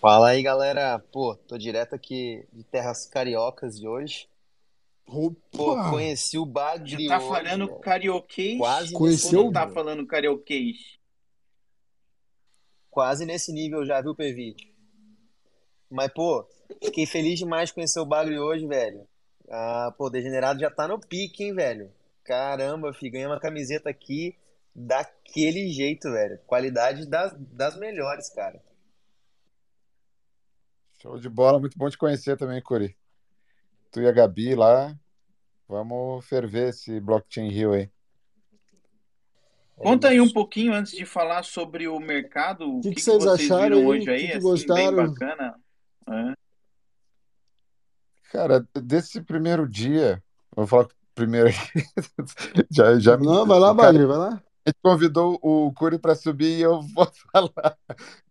Fala 0.00 0.28
aí, 0.28 0.42
galera. 0.42 1.02
Pô, 1.10 1.34
tô 1.34 1.58
direto 1.58 1.94
aqui 1.94 2.44
de 2.52 2.62
terras 2.62 3.06
cariocas 3.06 3.80
de 3.80 3.88
hoje. 3.88 4.29
Pô, 5.10 5.72
Opa! 5.72 5.90
conheci 5.90 6.38
o 6.38 6.46
Bagre 6.46 6.90
Já 6.90 7.08
tá 7.08 7.18
hoje, 7.18 7.28
falando 7.28 7.80
carioquês? 7.80 8.58
Quase 8.58 8.92
Conheceu? 8.92 9.52
Tá 9.52 9.68
falando 9.68 10.06
carioquês? 10.06 10.98
Quase 12.88 13.26
nesse 13.26 13.52
nível 13.52 13.84
já, 13.84 14.00
viu, 14.00 14.14
PV? 14.14 14.54
Mas, 15.90 16.12
pô, 16.12 16.46
fiquei 16.84 17.06
feliz 17.06 17.38
demais 17.38 17.68
de 17.68 17.74
conhecer 17.74 17.98
o 17.98 18.06
Bagre 18.06 18.38
hoje, 18.38 18.66
velho. 18.66 19.06
Ah, 19.48 19.92
pô, 19.98 20.08
Degenerado 20.08 20.60
já 20.60 20.70
tá 20.70 20.86
no 20.86 21.00
pique, 21.00 21.42
hein, 21.42 21.54
velho? 21.54 21.92
Caramba, 22.22 22.92
fi, 22.92 23.10
ganhei 23.10 23.26
uma 23.26 23.40
camiseta 23.40 23.90
aqui 23.90 24.36
daquele 24.72 25.68
jeito, 25.70 26.10
velho. 26.10 26.38
Qualidade 26.46 27.06
das, 27.06 27.34
das 27.36 27.76
melhores, 27.76 28.28
cara. 28.30 28.62
Show 31.02 31.18
de 31.18 31.28
bola, 31.28 31.58
muito 31.58 31.76
bom 31.76 31.88
te 31.90 31.98
conhecer 31.98 32.36
também, 32.36 32.62
Curi. 32.62 32.96
Tu 33.90 34.00
e 34.00 34.08
a 34.08 34.12
Gabi 34.12 34.54
lá, 34.54 34.96
vamos 35.68 36.24
ferver 36.26 36.68
esse 36.68 37.00
Blockchain 37.00 37.48
Rio 37.50 37.72
aí. 37.72 37.90
Conta 39.76 40.08
aí 40.08 40.20
um 40.20 40.30
pouquinho 40.30 40.74
antes 40.74 40.92
de 40.92 41.06
falar 41.06 41.42
sobre 41.42 41.88
o 41.88 41.98
mercado. 41.98 42.68
O 42.68 42.80
Que 42.80 42.90
que, 42.90 42.94
que 42.94 42.94
que 42.96 43.00
vocês 43.02 43.24
vocês 43.24 43.50
acharam 43.50 43.76
viram 43.78 43.88
hoje 43.88 44.10
aí? 44.10 44.26
Que 44.26 44.32
que 44.32 44.36
assim, 44.36 44.66
bem 44.74 44.94
gostaram? 44.94 45.12
bacana. 45.12 45.54
É. 46.08 46.34
Cara, 48.30 48.68
desse 48.74 49.20
primeiro 49.22 49.66
dia, 49.68 50.22
vou 50.54 50.66
falar 50.66 50.86
primeiro 51.14 51.48
aqui, 51.48 51.58
já, 52.70 52.98
já 52.98 53.16
me... 53.16 53.26
Não, 53.26 53.44
vai 53.44 53.58
lá, 53.58 53.74
Bagre, 53.74 54.06
vai 54.06 54.18
lá. 54.18 54.42
a 54.64 54.70
gente 54.70 54.78
convidou 54.82 55.38
o 55.42 55.72
Curi 55.72 55.98
para 55.98 56.14
subir 56.14 56.58
e 56.58 56.62
eu 56.62 56.80
vou 56.94 57.10
falar. 57.32 57.76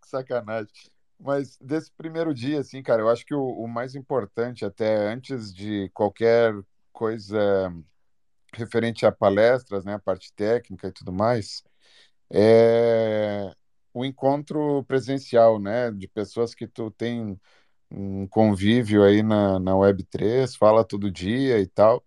Que 0.02 0.07
sacanagem. 0.07 0.72
Mas 1.20 1.58
desse 1.60 1.91
primeiro 1.91 2.34
dia, 2.34 2.60
assim, 2.62 2.82
cara, 2.82 3.02
eu 3.02 3.10
acho 3.10 3.26
que 3.26 3.34
o, 3.36 3.44
o 3.46 3.68
mais 3.68 3.94
importante, 3.96 4.64
até 4.66 4.96
antes 5.12 5.54
de 5.54 5.90
qualquer 5.94 6.54
coisa 6.94 7.74
referente 8.54 9.06
a 9.06 9.12
palestras, 9.12 9.86
né, 9.86 9.96
a 9.96 10.00
parte 10.00 10.34
técnica 10.34 10.88
e 10.88 10.91
tudo 10.91 11.12
mais, 11.14 11.64
é 12.32 13.54
o 13.94 14.06
encontro 14.06 14.84
presencial, 14.86 15.60
né, 15.60 15.91
de 15.91 16.08
pessoas 16.08 16.56
que 16.56 16.68
tu 16.68 16.91
tem 16.91 17.40
um 17.91 18.28
convívio 18.28 19.04
aí 19.04 19.24
na, 19.24 19.60
na 19.60 19.76
Web3, 19.76 20.56
fala 20.58 20.86
todo 20.86 21.12
dia 21.12 21.60
e 21.60 21.68
tal, 21.68 22.06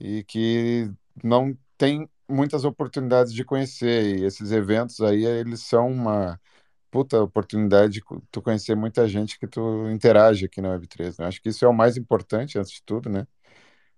e 0.00 0.24
que 0.24 0.90
não 1.22 1.56
tem 1.78 2.08
muitas 2.28 2.64
oportunidades 2.64 3.32
de 3.32 3.44
conhecer, 3.44 4.18
e 4.20 4.24
esses 4.24 4.52
eventos 4.52 5.00
aí, 5.00 5.24
eles 5.24 5.60
são 5.62 5.88
uma 5.90 6.40
puta 6.96 7.22
oportunidade 7.22 7.94
de 7.94 8.02
tu 8.30 8.40
conhecer 8.40 8.74
muita 8.74 9.06
gente 9.06 9.38
que 9.38 9.46
tu 9.46 9.86
interage 9.90 10.46
aqui 10.46 10.62
na 10.62 10.70
Web3, 10.70 11.18
né? 11.18 11.26
Acho 11.26 11.42
que 11.42 11.50
isso 11.50 11.62
é 11.62 11.68
o 11.68 11.74
mais 11.74 11.98
importante, 11.98 12.58
antes 12.58 12.72
de 12.72 12.82
tudo, 12.82 13.10
né? 13.10 13.26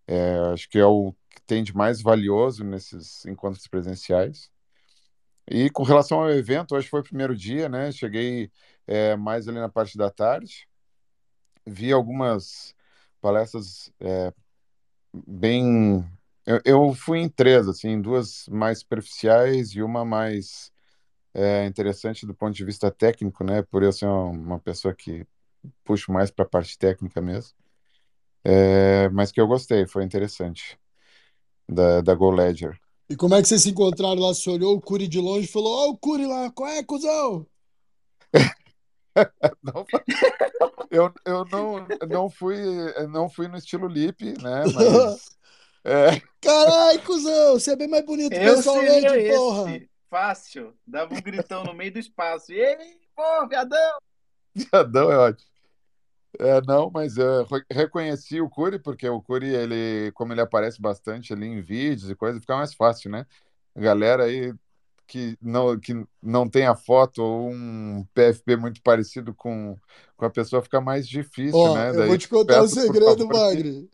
É, 0.04 0.36
acho 0.52 0.68
que 0.68 0.78
é 0.80 0.84
o 0.84 1.12
que 1.30 1.40
tem 1.46 1.62
de 1.62 1.76
mais 1.76 2.02
valioso 2.02 2.64
nesses 2.64 3.24
encontros 3.24 3.68
presenciais. 3.68 4.50
E 5.46 5.70
com 5.70 5.84
relação 5.84 6.18
ao 6.22 6.30
evento, 6.30 6.74
hoje 6.74 6.88
foi 6.88 7.00
o 7.00 7.04
primeiro 7.04 7.36
dia, 7.36 7.68
né? 7.68 7.92
Cheguei 7.92 8.50
é, 8.84 9.14
mais 9.14 9.46
ali 9.46 9.60
na 9.60 9.68
parte 9.68 9.96
da 9.96 10.10
tarde, 10.10 10.66
vi 11.64 11.92
algumas 11.92 12.74
palestras 13.20 13.92
é, 14.00 14.32
bem. 15.14 16.04
Eu, 16.44 16.60
eu 16.64 16.94
fui 16.94 17.20
em 17.20 17.28
três, 17.28 17.68
assim, 17.68 18.00
duas 18.02 18.48
mais 18.48 18.80
superficiais 18.80 19.70
e 19.70 19.82
uma 19.82 20.04
mais 20.04 20.72
é, 21.34 21.66
interessante 21.66 22.26
do 22.26 22.34
ponto 22.34 22.54
de 22.54 22.64
vista 22.64 22.90
técnico, 22.90 23.44
né? 23.44 23.62
Por 23.62 23.82
eu 23.82 23.92
ser 23.92 24.06
uma, 24.06 24.58
pessoa 24.58 24.94
que 24.94 25.26
puxo 25.84 26.12
mais 26.12 26.30
para 26.30 26.44
a 26.44 26.48
parte 26.48 26.78
técnica 26.78 27.20
mesmo. 27.20 27.52
É, 28.44 29.08
mas 29.10 29.30
que 29.32 29.40
eu 29.40 29.46
gostei, 29.46 29.86
foi 29.86 30.04
interessante, 30.04 30.78
da, 31.68 32.00
da 32.00 32.14
Go 32.14 32.30
Ledger. 32.30 32.78
E 33.10 33.16
como 33.16 33.34
é 33.34 33.42
que 33.42 33.48
vocês 33.48 33.62
se 33.62 33.70
encontraram 33.70 34.20
lá? 34.20 34.28
Você 34.34 34.50
olhou 34.50 34.76
o 34.76 34.80
Curi 34.80 35.08
de 35.08 35.18
longe 35.18 35.46
e 35.46 35.52
falou: 35.52 35.72
Ó, 35.72 35.90
o 35.90 35.96
Curi 35.96 36.26
lá, 36.26 36.50
qual 36.50 36.68
é, 36.68 36.82
cuzão? 36.82 37.46
Não, 39.62 39.84
eu, 40.92 41.12
eu 41.24 41.44
não, 41.46 41.84
não 42.08 42.30
fui 42.30 42.56
não 43.08 43.28
fui 43.28 43.48
no 43.48 43.56
estilo 43.56 43.88
Lip, 43.88 44.24
né? 44.40 44.62
Mas 44.72 45.38
é, 45.84 46.22
Caralho, 46.40 47.02
cuzão, 47.02 47.54
você 47.54 47.72
é 47.72 47.76
bem 47.76 47.88
mais 47.88 48.04
bonito 48.04 48.32
Eu 48.32 48.54
pessoalmente, 48.54 49.08
porra. 49.34 49.72
esse. 49.72 49.90
Fácil. 50.10 50.76
Dava 50.86 51.14
um 51.14 51.22
gritão 51.22 51.64
no 51.64 51.74
meio 51.74 51.92
do 51.92 51.98
espaço. 51.98 52.52
E 52.52 52.60
aí, 52.64 52.98
pô, 53.14 53.46
viadão! 53.48 53.98
viadão 54.54 55.10
é 55.12 55.18
ótimo. 55.18 55.48
É, 56.40 56.60
não, 56.62 56.90
mas 56.90 57.16
eu 57.16 57.44
re- 57.46 57.64
reconheci 57.70 58.40
o 58.40 58.48
Curi, 58.50 58.78
porque 58.78 59.08
o 59.08 59.20
Curi, 59.22 59.48
ele, 59.48 60.12
como 60.12 60.32
ele 60.32 60.40
aparece 60.40 60.80
bastante 60.80 61.32
ali 61.32 61.46
em 61.46 61.60
vídeos 61.62 62.10
e 62.10 62.14
coisa, 62.14 62.40
fica 62.40 62.56
mais 62.56 62.74
fácil, 62.74 63.10
né? 63.10 63.26
A 63.74 63.80
galera 63.80 64.24
aí 64.24 64.54
que 65.06 65.38
não, 65.42 65.78
que 65.80 65.94
não 66.22 66.48
tem 66.48 66.66
a 66.66 66.76
foto 66.76 67.22
ou 67.22 67.50
um 67.50 68.04
PFP 68.14 68.56
muito 68.56 68.82
parecido 68.82 69.34
com, 69.34 69.76
com 70.16 70.26
a 70.26 70.30
pessoa, 70.30 70.62
fica 70.62 70.80
mais 70.80 71.08
difícil, 71.08 71.70
Ó, 71.70 71.76
né? 71.76 71.92
eu 71.92 71.94
Daí 71.94 72.08
vou 72.08 72.18
te 72.18 72.28
contar 72.28 72.62
um 72.62 72.66
peço, 72.66 72.76
por 72.76 72.84
segredo, 72.84 73.26
favor, 73.26 73.42
que, 73.50 73.66
Bagre. 73.66 73.90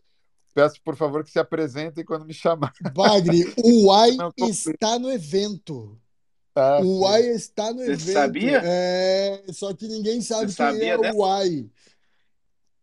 peço, 0.53 0.81
por 0.83 0.95
favor, 0.95 1.23
que 1.23 1.31
se 1.31 1.39
apresentem 1.39 2.05
quando 2.05 2.25
me 2.25 2.33
chamar. 2.33 2.73
Bagre, 2.93 3.43
o 3.57 3.87
Uai 3.87 4.23
está 4.37 4.97
no 4.99 5.11
evento. 5.11 5.99
Ah, 6.55 6.79
O. 6.81 7.01
Uai 7.01 7.21
está 7.27 7.71
no 7.73 7.79
Você 7.81 7.91
evento. 7.93 8.13
sabia? 8.13 8.61
É, 8.63 9.43
só 9.51 9.73
que 9.73 9.87
ninguém 9.87 10.21
sabe 10.21 10.51
Você 10.51 10.57
quem 10.57 10.65
sabia 10.65 10.93
é 10.93 10.97
o 10.97 11.01
dessa? 11.01 11.17
Uai. 11.17 11.69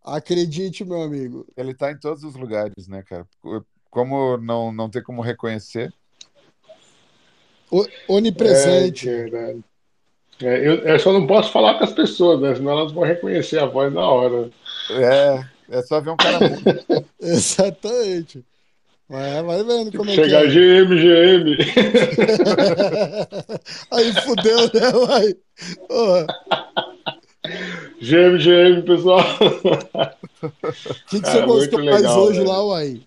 Acredite, 0.05 0.85
meu 0.85 1.01
amigo. 1.03 1.47
Ele 1.57 1.73
tá 1.75 1.91
em 1.91 1.99
todos 1.99 2.23
os 2.25 2.35
lugares, 2.35 2.87
né, 2.89 3.03
cara? 3.03 3.27
Como 3.91 4.37
não, 4.37 4.73
não 4.73 4.91
tem 4.91 5.03
como 5.03 5.23
reconhecer? 5.23 5.93
O- 7.71 7.85
É, 7.85 7.89
onipresente. 8.09 9.07
verdade. 9.07 9.65
É, 10.43 10.59
eu, 10.59 10.79
eu 10.79 10.99
só 10.99 11.13
não 11.13 11.27
posso 11.27 11.53
falar 11.53 11.79
com 11.79 11.85
as 11.85 11.93
pessoas, 11.93 12.41
né? 12.41 12.55
Senão 12.55 12.73
elas 12.73 12.93
vão 12.93 13.05
reconhecer 13.05 13.59
a 13.59 13.67
voz 13.67 13.93
na 13.93 14.05
hora. 14.07 14.51
É, 14.91 15.77
é 15.79 15.83
só 15.83 16.01
ver 16.01 16.11
um 16.11 16.17
cara. 16.17 16.39
Exatamente. 17.21 18.45
Mas 19.13 19.45
vai 19.45 19.63
vendo 19.63 19.93
como 19.93 20.11
é 20.11 20.15
que 20.21 20.25
Chegar 20.25 20.45
é. 20.45 20.49
GM, 20.49 20.97
GM. 20.97 21.57
Aí 23.93 24.13
fudeu, 24.23 24.59
né, 24.73 24.89
Uai? 24.97 25.35
Porra, 25.87 26.27
GM, 28.01 28.39
GM, 28.39 28.83
pessoal. 28.87 29.21
o 29.21 29.25
que, 31.11 31.21
que 31.21 31.29
você 31.29 31.39
É, 31.39 31.47
muito 31.47 31.49
gostou 31.71 31.85
mais 31.85 31.97
legal, 32.01 32.21
hoje 32.23 32.39
velho. 32.39 32.45
lá, 32.45 32.65
Uai? 32.65 33.03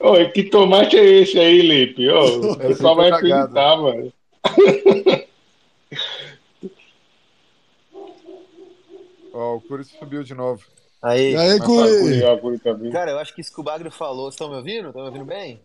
Oi, 0.00 0.30
que 0.32 0.42
tomate 0.44 0.96
é 0.96 1.04
esse 1.22 1.38
aí, 1.38 1.60
Lipe? 1.62 2.08
Ô, 2.10 2.52
o 2.52 2.54
É 2.60 2.68
pessoal 2.68 2.96
vai 2.96 3.10
sempre 3.10 3.10
cagado. 3.10 3.58
acreditar, 3.58 3.76
mano. 3.76 4.12
Ó, 9.34 9.56
o 9.56 9.60
Curi 9.60 9.82
subiu 9.82 10.22
de 10.22 10.32
novo. 10.32 10.64
Aí. 11.02 11.32
E 11.32 11.36
aí, 11.36 11.58
Curi, 11.58 12.58
tá. 12.60 12.72
Cara, 12.92 13.10
eu 13.10 13.18
acho 13.18 13.34
que 13.34 13.40
isso 13.40 13.52
que 13.52 13.60
o 13.60 13.64
Bagre 13.64 13.90
falou. 13.90 14.26
Vocês 14.26 14.34
estão 14.34 14.48
me 14.48 14.56
ouvindo? 14.56 14.88
Estão 14.88 15.02
me 15.02 15.08
ouvindo 15.08 15.24
bem? 15.24 15.60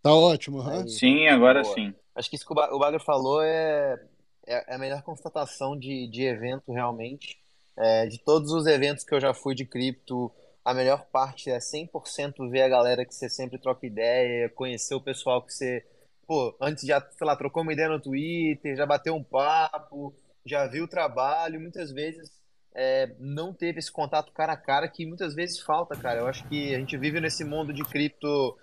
Tá 0.00 0.14
ótimo. 0.14 0.62
Aí. 0.62 0.88
Sim, 0.88 1.26
agora 1.26 1.62
Boa. 1.62 1.74
sim. 1.74 1.92
Acho 2.14 2.30
que 2.30 2.36
isso 2.36 2.46
que 2.46 2.52
o 2.52 2.54
Ba- 2.54 2.72
o 2.72 2.78
Bagre 2.78 3.02
falou 3.04 3.42
é, 3.42 4.00
é 4.46 4.74
a 4.74 4.78
melhor 4.78 5.02
constatação 5.02 5.76
de, 5.76 6.06
de 6.06 6.22
evento, 6.22 6.72
realmente. 6.72 7.36
É, 7.76 8.06
de 8.06 8.18
todos 8.18 8.52
os 8.52 8.64
eventos 8.66 9.02
que 9.02 9.12
eu 9.12 9.20
já 9.20 9.34
fui 9.34 9.56
de 9.56 9.64
cripto, 9.64 10.30
a 10.64 10.72
melhor 10.72 11.04
parte 11.10 11.50
é 11.50 11.58
100% 11.58 12.48
ver 12.48 12.62
a 12.62 12.68
galera 12.68 13.04
que 13.04 13.12
você 13.12 13.28
sempre 13.28 13.58
troca 13.58 13.84
ideia, 13.84 14.48
conhecer 14.50 14.94
o 14.94 15.00
pessoal 15.00 15.42
que 15.42 15.52
você, 15.52 15.84
pô, 16.28 16.54
antes 16.60 16.86
já, 16.86 17.00
sei 17.00 17.26
lá, 17.26 17.34
trocou 17.34 17.64
uma 17.64 17.72
ideia 17.72 17.88
no 17.88 18.00
Twitter, 18.00 18.76
já 18.76 18.86
bateu 18.86 19.16
um 19.16 19.24
papo, 19.24 20.14
já 20.46 20.68
viu 20.68 20.84
o 20.84 20.88
trabalho, 20.88 21.60
muitas 21.60 21.90
vezes 21.90 22.43
é, 22.74 23.14
não 23.18 23.52
teve 23.54 23.78
esse 23.78 23.90
contato 23.92 24.32
cara 24.32 24.52
a 24.54 24.56
cara 24.56 24.88
que 24.88 25.06
muitas 25.06 25.34
vezes 25.34 25.60
falta, 25.60 25.96
cara. 25.96 26.20
Eu 26.20 26.26
acho 26.26 26.46
que 26.48 26.74
a 26.74 26.78
gente 26.78 26.96
vive 26.98 27.20
nesse 27.20 27.44
mundo 27.44 27.72
de 27.72 27.82
cripto 27.84 28.58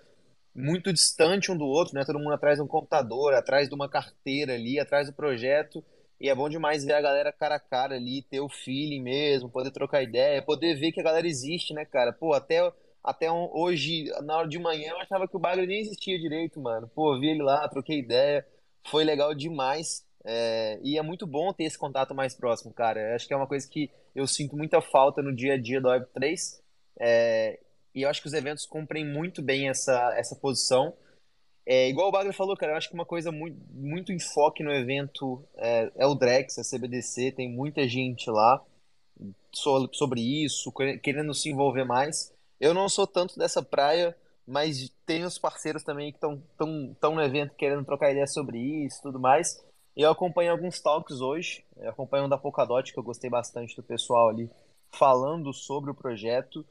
muito 0.54 0.92
distante 0.92 1.50
um 1.50 1.56
do 1.56 1.64
outro, 1.64 1.94
né? 1.94 2.04
Todo 2.04 2.18
mundo 2.18 2.34
atrás 2.34 2.58
de 2.58 2.62
um 2.62 2.66
computador, 2.66 3.32
atrás 3.34 3.68
de 3.68 3.74
uma 3.74 3.88
carteira 3.88 4.54
ali, 4.54 4.78
atrás 4.78 5.08
do 5.08 5.14
projeto. 5.14 5.82
E 6.20 6.28
é 6.28 6.34
bom 6.34 6.48
demais 6.48 6.84
ver 6.84 6.92
a 6.92 7.00
galera 7.00 7.32
cara 7.32 7.56
a 7.56 7.60
cara 7.60 7.96
ali, 7.96 8.22
ter 8.22 8.40
o 8.40 8.48
feeling 8.48 9.02
mesmo, 9.02 9.50
poder 9.50 9.72
trocar 9.72 10.02
ideia, 10.02 10.42
poder 10.42 10.74
ver 10.74 10.92
que 10.92 11.00
a 11.00 11.04
galera 11.04 11.26
existe, 11.26 11.74
né, 11.74 11.84
cara? 11.84 12.12
Pô, 12.12 12.32
até, 12.34 12.60
até 13.02 13.30
hoje, 13.32 14.04
na 14.22 14.36
hora 14.36 14.48
de 14.48 14.58
manhã, 14.58 14.90
eu 14.90 15.00
achava 15.00 15.26
que 15.26 15.36
o 15.36 15.40
bagulho 15.40 15.66
nem 15.66 15.80
existia 15.80 16.18
direito, 16.18 16.60
mano. 16.60 16.88
Pô, 16.94 17.18
vi 17.18 17.30
ele 17.30 17.42
lá, 17.42 17.68
troquei 17.68 17.98
ideia, 17.98 18.46
foi 18.86 19.04
legal 19.04 19.34
demais. 19.34 20.04
É, 20.24 20.78
e 20.82 20.98
é 20.98 21.02
muito 21.02 21.26
bom 21.26 21.52
ter 21.52 21.64
esse 21.64 21.78
contato 21.78 22.14
mais 22.14 22.34
próximo, 22.34 22.72
cara. 22.72 23.00
Eu 23.00 23.14
acho 23.16 23.26
que 23.26 23.34
é 23.34 23.36
uma 23.36 23.46
coisa 23.46 23.68
que 23.68 23.90
eu 24.14 24.26
sinto 24.26 24.56
muita 24.56 24.80
falta 24.80 25.22
no 25.22 25.34
dia 25.34 25.54
a 25.54 25.58
dia 25.60 25.80
do 25.80 25.88
Web3. 25.88 26.60
É, 26.98 27.58
e 27.94 28.02
eu 28.02 28.08
acho 28.08 28.20
que 28.22 28.28
os 28.28 28.34
eventos 28.34 28.66
cumprem 28.66 29.04
muito 29.06 29.42
bem 29.42 29.68
essa, 29.68 30.14
essa 30.16 30.36
posição. 30.36 30.94
É, 31.66 31.88
igual 31.88 32.08
o 32.08 32.12
Bagre 32.12 32.32
falou, 32.32 32.56
cara, 32.56 32.72
eu 32.72 32.76
acho 32.76 32.88
que 32.88 32.94
uma 32.94 33.06
coisa 33.06 33.30
muito, 33.32 33.58
muito 33.70 34.12
enfoque 34.12 34.62
no 34.64 34.72
evento 34.72 35.44
é, 35.56 35.92
é 35.96 36.06
o 36.06 36.14
Drex, 36.14 36.58
a 36.58 36.64
CBDC, 36.64 37.32
tem 37.32 37.48
muita 37.50 37.86
gente 37.88 38.30
lá 38.30 38.64
so- 39.52 39.88
sobre 39.92 40.20
isso, 40.20 40.72
que- 40.72 40.98
querendo 40.98 41.34
se 41.34 41.48
envolver 41.50 41.84
mais. 41.84 42.32
Eu 42.60 42.74
não 42.74 42.88
sou 42.88 43.06
tanto 43.06 43.38
dessa 43.38 43.62
praia, 43.62 44.16
mas 44.46 44.90
tem 45.06 45.24
os 45.24 45.38
parceiros 45.38 45.82
também 45.82 46.10
que 46.10 46.16
estão 46.16 46.42
tão, 46.56 46.96
tão 47.00 47.14
no 47.14 47.22
evento 47.22 47.54
querendo 47.54 47.84
trocar 47.84 48.10
ideia 48.10 48.26
sobre 48.26 48.58
isso 48.58 48.98
e 48.98 49.02
tudo 49.02 49.18
mais. 49.20 49.62
Eu 49.96 50.10
acompanho 50.10 50.50
alguns 50.52 50.80
talks 50.80 51.20
hoje, 51.20 51.64
eu 51.76 51.90
acompanho 51.90 52.24
um 52.24 52.28
da 52.28 52.38
Polkadot, 52.38 52.92
que 52.92 52.98
eu 52.98 53.02
gostei 53.02 53.28
bastante 53.28 53.76
do 53.76 53.82
pessoal 53.82 54.28
ali 54.30 54.50
falando 54.90 55.52
sobre 55.52 55.90
o 55.90 55.94
projeto. 55.94 56.64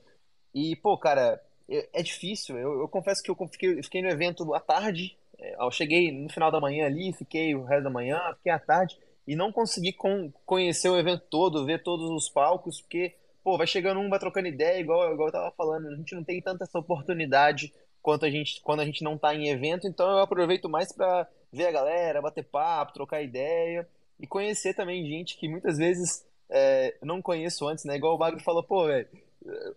E, 0.53 0.75
pô, 0.77 0.97
cara, 0.97 1.41
é 1.69 1.89
é 1.93 2.03
difícil. 2.03 2.57
Eu, 2.57 2.81
eu 2.81 2.87
confesso 2.89 3.23
que 3.23 3.31
eu 3.31 3.37
fiquei, 3.51 3.81
fiquei 3.83 4.01
no 4.01 4.09
evento 4.09 4.53
à 4.53 4.59
tarde. 4.59 5.17
é, 5.39 5.55
Eu 5.63 5.71
cheguei 5.71 6.11
no 6.11 6.29
final 6.31 6.51
da 6.51 6.59
manhã 6.59 6.85
ali, 6.87 7.13
fiquei 7.13 7.55
o 7.55 7.63
resto 7.63 7.83
da 7.85 7.89
manhã, 7.89 8.19
fiquei 8.37 8.51
à 8.51 8.59
tarde 8.59 8.97
e 9.27 9.35
não 9.35 9.51
consegui 9.51 9.93
con- 9.93 10.31
conhecer 10.45 10.89
o 10.89 10.97
evento 10.97 11.23
todo, 11.29 11.65
ver 11.65 11.83
todos 11.83 12.09
os 12.11 12.29
palcos, 12.29 12.81
porque, 12.81 13.15
pô, 13.43 13.57
vai 13.57 13.67
chegando 13.67 13.99
um, 13.99 14.09
vai 14.09 14.19
trocando 14.19 14.47
ideia, 14.47 14.79
igual, 14.79 15.13
igual 15.13 15.29
eu 15.29 15.31
tava 15.33 15.51
falando. 15.51 15.87
A 15.89 15.95
gente 15.95 16.15
não 16.15 16.23
tem 16.23 16.41
tanta 16.41 16.63
essa 16.65 16.79
oportunidade 16.79 17.73
quanto 18.01 18.25
a 18.25 18.29
gente, 18.29 18.61
quando 18.61 18.81
a 18.81 18.85
gente 18.85 19.03
não 19.03 19.17
tá 19.17 19.33
em 19.35 19.49
evento, 19.49 19.87
então 19.87 20.09
eu 20.09 20.19
aproveito 20.19 20.69
mais 20.69 20.91
pra 20.91 21.27
ver 21.51 21.67
a 21.67 21.71
galera, 21.71 22.21
bater 22.21 22.43
papo, 22.43 22.93
trocar 22.93 23.21
ideia 23.21 23.87
e 24.19 24.27
conhecer 24.27 24.73
também 24.73 25.05
gente 25.05 25.37
que 25.37 25.47
muitas 25.47 25.77
vezes 25.77 26.25
é, 26.49 26.95
não 27.01 27.21
conheço 27.21 27.67
antes, 27.67 27.85
né? 27.85 27.95
Igual 27.95 28.15
o 28.15 28.17
Bagre 28.17 28.41
falou, 28.43 28.63
pô, 28.63 28.85
velho. 28.87 29.07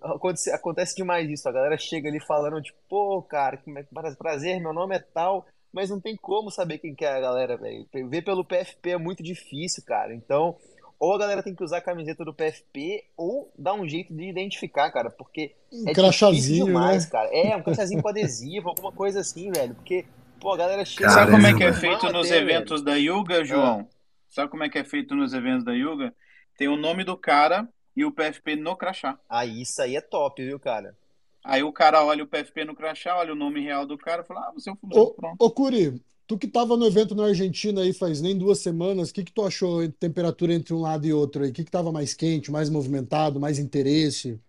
Acontece, 0.02 0.51
acontece 0.51 0.96
demais 0.96 1.28
isso. 1.30 1.48
A 1.48 1.52
galera 1.52 1.78
chega 1.78 2.09
ali 2.09 2.20
falando, 2.20 2.60
tipo, 2.60 2.78
pô, 2.88 3.22
cara, 3.22 3.56
que 3.56 3.72
pra- 3.84 4.14
prazer, 4.14 4.60
meu 4.60 4.72
nome 4.72 4.94
é 4.96 4.98
tal, 4.98 5.46
mas 5.72 5.88
não 5.90 6.01
tem 6.01 6.16
como 6.16 6.51
saber 6.51 6.78
quem 6.78 6.94
que 6.94 7.05
é 7.05 7.09
a 7.12 7.20
galera, 7.20 7.56
velho. 7.56 7.86
Ver 8.09 8.22
pelo 8.22 8.44
PFP 8.44 8.90
é 8.90 8.98
muito 8.98 9.22
difícil, 9.22 9.82
cara. 9.84 10.14
Então, 10.14 10.56
ou 10.99 11.15
a 11.15 11.19
galera 11.19 11.43
tem 11.43 11.55
que 11.55 11.62
usar 11.65 11.79
a 11.79 11.83
camiseta 11.83 12.25
do 12.25 12.35
PFP, 12.35 13.05
ou 13.16 13.53
dar 13.59 13.75
um 13.75 13.87
jeito 13.89 14.15
de 14.15 14.25
identificar, 14.25 14.91
cara, 14.91 15.11
porque 15.11 15.55
Um 15.73 15.85
é 15.85 15.95
difícil 15.95 15.95
crachazinho, 15.95 16.66
demais, 16.66 17.05
né? 17.05 17.11
cara. 17.11 17.29
É, 17.33 17.57
um 17.57 17.62
crachazinho 17.62 18.01
com 18.03 18.09
adesivo, 18.09 18.69
alguma 18.71 18.93
coisa 18.93 19.21
assim, 19.21 19.51
velho. 19.51 19.75
Porque, 19.75 20.07
pô, 20.41 20.53
a 20.53 20.57
galera 20.57 20.85
chega 20.85 21.09
Sabe 21.11 21.31
como 21.31 21.47
é 21.47 21.55
que 21.55 21.65
é 21.65 21.73
feito 21.73 22.09
nos 22.11 22.29
velho. 22.29 22.43
eventos 22.51 22.83
da 22.83 22.95
Yuga, 22.97 23.45
João? 23.45 23.89
Sabe 24.29 24.51
como 24.51 24.65
é 24.65 24.69
que 24.69 24.79
é 24.79 24.85
feito 24.85 25.15
nos 25.15 25.33
eventos 25.33 25.65
da 25.65 25.73
Yuga? 25.73 26.15
Tem 26.57 26.69
o 26.69 26.77
nome 26.77 27.05
do 27.05 27.16
cara 27.16 27.69
e 27.97 28.05
o 28.05 28.12
PFP 28.12 28.57
no 28.57 28.77
crachá. 28.77 29.19
Ah, 29.29 29.47
isso 29.47 29.81
aí 29.83 29.97
é 29.97 30.01
top, 30.01 30.43
viu, 30.45 30.59
cara? 30.59 30.97
Aí 31.45 31.62
o 31.62 31.73
cara 31.73 32.05
olha 32.05 32.25
o 32.25 32.27
PFP 32.27 32.65
no 32.65 32.75
crachá, 32.75 33.16
olha 33.16 33.33
o 33.33 33.37
nome 33.37 33.61
real 33.61 33.87
do 33.87 33.99
cara 33.99 34.23
e 34.23 34.27
fala, 34.27 34.49
ah, 34.49 34.53
você 34.53 34.71
é 34.71 34.73
o 34.73 34.77
fulano, 34.77 35.01
Ô, 35.01 35.15
pronto. 35.15 35.39
ô 35.39 35.51
Curi, 35.51 36.03
tu 36.26 36.38
que 36.38 36.48
tava 36.48 36.76
no 36.76 36.86
evento 36.86 37.14
na 37.14 37.26
Argentina 37.26 37.82
aí 37.82 37.92
faz 37.92 38.20
nem 38.20 38.36
duas 38.36 38.59
semanas, 38.60 39.10
o 39.10 39.14
que 39.14 39.24
que 39.24 39.32
tu 39.32 39.42
achou 39.44 39.86
de 39.86 39.92
temperatura 39.92 40.55
entre 40.55 40.74
um 40.74 40.80
lado 40.80 41.06
e 41.06 41.12
outro 41.12 41.44
aí? 41.44 41.51
O 41.51 41.52
que 41.52 41.64
que 41.64 41.70
tava 41.70 41.92
mais 41.92 42.14
quente, 42.14 42.51
mais 42.51 42.70
movimentado, 42.70 43.40
mais 43.40 43.59
interesse? 43.59 44.40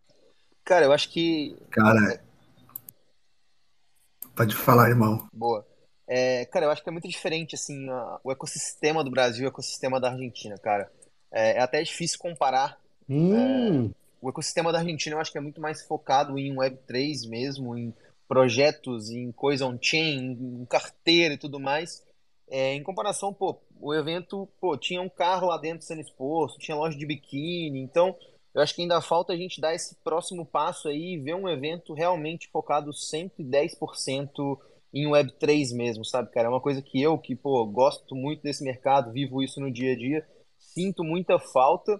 Cara, 0.63 0.85
eu 0.85 0.91
acho 0.93 1.09
que 1.09 1.55
Cara, 1.69 2.19
pode 4.35 4.55
falar, 4.55 4.89
irmão. 4.89 5.27
Boa. 5.31 5.65
É, 6.07 6.45
cara, 6.45 6.65
eu 6.65 6.71
acho 6.71 6.83
que 6.83 6.89
é 6.89 6.91
muito 6.91 7.07
diferente, 7.07 7.55
assim, 7.55 7.89
a- 7.89 8.19
o 8.23 8.31
ecossistema 8.31 9.03
do 9.03 9.09
Brasil 9.11 9.43
e 9.43 9.47
o 9.47 9.49
ecossistema 9.49 9.99
da 9.99 10.11
Argentina, 10.11 10.57
cara. 10.57 10.91
É, 11.31 11.53
é 11.57 11.59
até 11.61 11.81
difícil 11.81 12.19
comparar. 12.19 12.77
Hum, 13.09 13.93
O 14.21 14.29
ecossistema 14.29 14.71
da 14.73 14.79
Argentina 14.79 15.15
eu 15.15 15.19
acho 15.19 15.31
que 15.31 15.37
é 15.37 15.41
muito 15.41 15.61
mais 15.61 15.81
focado 15.83 16.37
em 16.37 16.53
Web3 16.55 17.25
mesmo, 17.25 17.77
em 17.77 17.93
projetos, 18.27 19.09
em 19.09 19.31
coisa 19.31 19.65
on-chain, 19.65 20.37
em 20.61 20.65
carteira 20.65 21.35
e 21.35 21.37
tudo 21.37 21.59
mais. 21.59 22.03
É, 22.47 22.73
em 22.73 22.83
comparação, 22.83 23.33
pô, 23.33 23.59
o 23.79 23.93
evento, 23.93 24.47
pô, 24.59 24.77
tinha 24.77 25.01
um 25.01 25.09
carro 25.09 25.47
lá 25.47 25.57
dentro 25.57 25.85
sendo 25.85 26.01
exposto, 26.01 26.59
tinha 26.59 26.77
loja 26.77 26.97
de 26.97 27.05
biquíni, 27.05 27.79
então 27.79 28.15
eu 28.53 28.61
acho 28.61 28.73
que 28.73 28.81
ainda 28.81 29.01
falta 29.01 29.33
a 29.33 29.35
gente 29.35 29.59
dar 29.59 29.75
esse 29.75 29.95
próximo 30.03 30.45
passo 30.45 30.87
aí 30.87 31.15
e 31.15 31.19
ver 31.19 31.35
um 31.35 31.49
evento 31.49 31.93
realmente 31.93 32.47
focado 32.47 32.91
110% 32.91 34.57
em 34.93 35.11
Web3 35.11 35.75
mesmo, 35.75 36.05
sabe, 36.05 36.31
cara? 36.31 36.47
É 36.47 36.49
uma 36.49 36.61
coisa 36.61 36.81
que 36.81 37.01
eu, 37.01 37.17
que, 37.17 37.35
pô, 37.35 37.65
gosto 37.65 38.15
muito 38.15 38.41
desse 38.41 38.63
mercado, 38.63 39.11
vivo 39.11 39.43
isso 39.43 39.59
no 39.59 39.69
dia 39.69 39.91
a 39.91 39.97
dia, 39.97 40.25
sinto 40.57 41.03
muita 41.03 41.37
falta. 41.37 41.99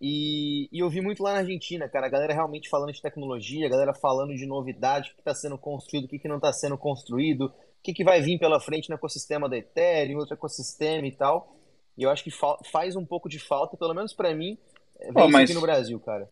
E, 0.00 0.68
e 0.72 0.80
eu 0.80 0.90
vi 0.90 1.00
muito 1.00 1.22
lá 1.22 1.32
na 1.32 1.38
Argentina, 1.38 1.88
cara, 1.88 2.06
a 2.06 2.10
galera 2.10 2.34
realmente 2.34 2.68
falando 2.68 2.92
de 2.92 3.00
tecnologia, 3.00 3.66
a 3.66 3.70
galera 3.70 3.94
falando 3.94 4.34
de 4.34 4.44
novidade, 4.46 5.10
o 5.10 5.14
que 5.14 5.20
está 5.20 5.34
sendo 5.34 5.56
construído, 5.56 6.04
o 6.04 6.08
que, 6.08 6.18
que 6.18 6.28
não 6.28 6.36
está 6.36 6.52
sendo 6.52 6.76
construído, 6.76 7.46
o 7.46 7.52
que, 7.82 7.94
que 7.94 8.04
vai 8.04 8.20
vir 8.20 8.38
pela 8.38 8.60
frente 8.60 8.88
no 8.88 8.96
ecossistema 8.96 9.48
da 9.48 9.56
Ethereum, 9.56 10.18
outro 10.18 10.34
ecossistema 10.34 11.06
e 11.06 11.12
tal. 11.12 11.56
E 11.96 12.02
eu 12.02 12.10
acho 12.10 12.24
que 12.24 12.30
fa- 12.30 12.58
faz 12.70 12.96
um 12.96 13.06
pouco 13.06 13.28
de 13.28 13.38
falta, 13.38 13.76
pelo 13.76 13.94
menos 13.94 14.12
para 14.12 14.34
mim, 14.34 14.58
é, 14.98 15.12
ver 15.12 15.20
isso 15.22 15.30
mas- 15.30 15.50
aqui 15.50 15.54
no 15.54 15.60
Brasil, 15.60 16.00
cara. 16.00 16.28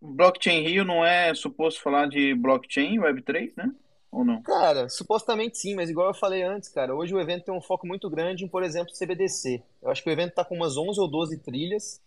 Blockchain 0.00 0.62
Rio 0.62 0.84
não 0.84 1.04
é 1.04 1.34
suposto 1.34 1.80
falar 1.82 2.06
de 2.08 2.34
blockchain, 2.34 2.98
Web3, 2.98 3.52
né? 3.56 3.72
Ou 4.14 4.24
não? 4.24 4.40
Cara, 4.42 4.88
supostamente 4.88 5.58
sim, 5.58 5.74
mas 5.74 5.90
igual 5.90 6.06
eu 6.06 6.14
falei 6.14 6.42
antes, 6.42 6.68
cara, 6.68 6.94
hoje 6.94 7.12
o 7.12 7.20
evento 7.20 7.46
tem 7.46 7.54
um 7.54 7.60
foco 7.60 7.84
muito 7.84 8.08
grande 8.08 8.44
em, 8.44 8.48
por 8.48 8.62
exemplo, 8.62 8.94
CBDC. 8.94 9.60
Eu 9.82 9.90
acho 9.90 10.02
que 10.02 10.08
o 10.08 10.12
evento 10.12 10.34
tá 10.34 10.44
com 10.44 10.54
umas 10.54 10.76
11 10.76 11.00
ou 11.00 11.10
12 11.10 11.38
trilhas 11.38 12.00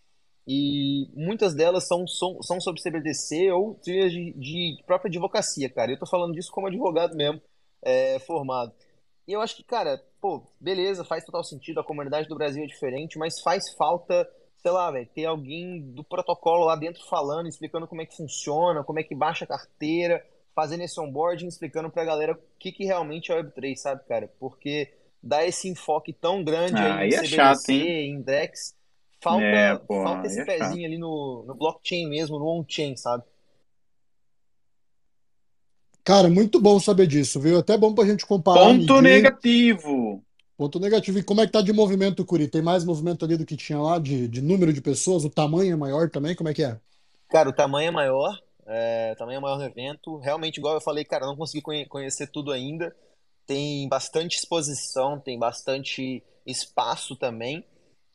e 0.47 1.09
muitas 1.13 1.53
delas 1.53 1.85
são, 1.85 2.07
são, 2.07 2.41
são 2.41 2.61
sobre 2.61 2.81
CBDC 2.81 3.51
ou 3.51 3.75
trilhas 3.75 4.13
de, 4.13 4.31
de 4.33 4.83
própria 4.85 5.09
advocacia, 5.09 5.69
cara. 5.69 5.91
Eu 5.91 5.99
tô 5.99 6.05
falando 6.05 6.33
disso 6.33 6.49
como 6.49 6.67
advogado 6.67 7.13
mesmo, 7.13 7.41
é, 7.81 8.19
formado. 8.19 8.71
E 9.27 9.33
eu 9.33 9.41
acho 9.41 9.57
que, 9.57 9.63
cara, 9.63 10.01
pô, 10.21 10.41
beleza, 10.61 11.03
faz 11.03 11.25
total 11.25 11.43
sentido, 11.43 11.81
a 11.81 11.83
comunidade 11.83 12.29
do 12.29 12.35
Brasil 12.35 12.63
é 12.63 12.67
diferente, 12.67 13.17
mas 13.17 13.41
faz 13.41 13.69
falta, 13.73 14.25
sei 14.61 14.71
lá, 14.71 14.89
velho, 14.89 15.09
ter 15.13 15.25
alguém 15.25 15.81
do 15.91 16.05
protocolo 16.05 16.63
lá 16.63 16.77
dentro 16.77 17.03
falando, 17.05 17.49
explicando 17.49 17.85
como 17.85 18.01
é 18.01 18.05
que 18.05 18.15
funciona, 18.15 18.81
como 18.85 18.99
é 18.99 19.03
que 19.03 19.13
baixa 19.13 19.43
a 19.43 19.47
carteira, 19.47 20.25
fazendo 20.57 20.81
esse 20.81 20.99
onboarding, 20.99 21.47
explicando 21.47 21.91
pra 21.91 22.03
galera 22.03 22.33
o 22.33 22.39
que, 22.57 22.71
que 22.71 22.83
realmente 22.83 23.31
é 23.31 23.35
Web3, 23.35 23.79
sabe, 23.79 24.03
cara? 24.07 24.27
Porque 24.39 24.91
dá 25.21 25.45
esse 25.45 25.69
enfoque 25.69 26.11
tão 26.11 26.43
grande 26.43 26.83
Ah, 26.83 27.03
aí 27.03 27.09
em 27.09 27.11
é 27.13 27.23
CBDC, 27.23 27.61
chato, 27.61 27.71
hein? 27.71 27.93
em 28.07 28.21
DEX, 28.23 28.75
falta, 29.21 29.55
É, 29.55 29.75
pô, 29.77 29.95
falta 30.01 30.25
esse 30.25 30.41
é 30.41 30.45
chato. 30.47 30.81
pezinho 30.81 30.87
ali 30.87 30.97
no, 30.97 31.43
no 31.45 31.53
blockchain 31.53 32.09
mesmo, 32.09 32.39
no 32.39 32.47
on-chain, 32.47 32.97
sabe? 32.97 33.23
Cara, 36.03 36.27
muito 36.29 36.59
bom 36.59 36.79
saber 36.79 37.05
disso, 37.07 37.39
viu? 37.39 37.59
Até 37.59 37.77
bom 37.77 37.93
pra 37.93 38.05
gente 38.05 38.25
comparar, 38.25 38.73
Ponto 38.73 38.95
medir. 38.95 38.99
negativo. 39.01 40.21
Ponto 40.57 40.79
negativo. 40.79 41.17
E 41.19 41.23
como 41.23 41.41
é 41.41 41.45
que 41.47 41.51
tá 41.51 41.61
de 41.63 41.71
movimento, 41.73 42.25
Curi? 42.25 42.47
Tem 42.47 42.61
mais 42.61 42.83
movimento 42.83 43.23
ali 43.25 43.37
do 43.37 43.45
que 43.45 43.55
tinha 43.57 43.79
lá, 43.79 43.97
de, 43.99 44.27
de 44.27 44.41
número 44.41 44.73
de 44.73 44.81
pessoas? 44.81 45.23
O 45.25 45.29
tamanho 45.29 45.73
é 45.73 45.75
maior 45.75 46.09
também? 46.09 46.35
Como 46.35 46.49
é 46.49 46.53
que 46.53 46.63
é? 46.63 46.79
Cara, 47.29 47.49
o 47.49 47.53
tamanho 47.53 47.87
é 47.89 47.91
maior, 47.91 48.37
é, 48.67 49.11
o 49.13 49.15
tamanho 49.17 49.37
é 49.37 49.41
maior 49.41 49.57
no 49.57 49.65
evento. 49.65 50.17
Realmente, 50.19 50.57
igual 50.57 50.75
eu 50.75 50.81
falei, 50.81 51.05
cara, 51.05 51.25
não 51.25 51.35
consegui 51.37 51.61
conhe- 51.61 51.85
conhecer 51.87 52.27
tudo 52.27 52.51
ainda. 52.51 52.95
Tem 53.45 53.87
bastante 53.89 54.37
exposição, 54.37 55.19
tem 55.19 55.39
bastante 55.39 56.23
espaço 56.45 57.15
também. 57.15 57.65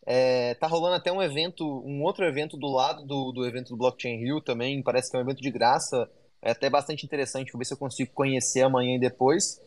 É, 0.07 0.55
tá 0.57 0.66
rolando 0.66 0.97
até 0.97 1.12
um 1.12 1.23
evento, 1.23 1.65
um 1.87 2.03
outro 2.03 2.24
evento 2.24 2.57
do 2.57 2.66
lado 2.69 3.05
do, 3.07 3.33
do 3.33 3.47
evento 3.47 3.70
do 3.70 3.77
Blockchain 3.77 4.19
Rio 4.19 4.41
também, 4.41 4.83
parece 4.83 5.11
que 5.11 5.16
é 5.16 5.20
um 5.20 5.23
evento 5.23 5.41
de 5.41 5.51
graça, 5.51 6.11
é 6.43 6.51
até 6.51 6.69
bastante 6.69 7.07
interessante, 7.07 7.53
vou 7.53 7.59
ver 7.61 7.65
se 7.66 7.74
eu 7.74 7.79
consigo 7.79 8.12
conhecer 8.12 8.62
amanhã 8.62 8.97
e 8.97 9.01
depois. 9.01 9.61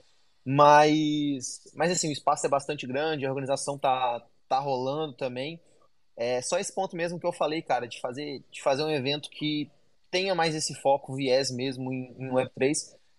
Mas, 0.45 1.61
mas 1.73 1.91
assim, 1.91 2.09
o 2.09 2.11
espaço 2.11 2.45
é 2.45 2.49
bastante 2.49 2.85
grande, 2.85 3.25
a 3.25 3.29
organização 3.29 3.77
tá, 3.79 4.21
tá 4.47 4.59
rolando 4.59 5.13
também. 5.15 5.59
É 6.17 6.41
só 6.41 6.57
esse 6.59 6.73
ponto 6.73 6.95
mesmo 6.95 7.19
que 7.19 7.25
eu 7.27 7.33
falei, 7.33 7.61
cara, 7.61 7.87
de 7.87 7.99
fazer, 8.01 8.43
de 8.51 8.61
fazer 8.61 8.83
um 8.83 8.91
evento 8.91 9.29
que 9.29 9.69
tenha 10.15 10.33
mais 10.33 10.55
esse 10.55 10.73
foco, 10.75 11.13
viés 11.13 11.51
mesmo 11.51 11.91
em, 11.91 12.15
em 12.17 12.29
Web3 12.29 12.71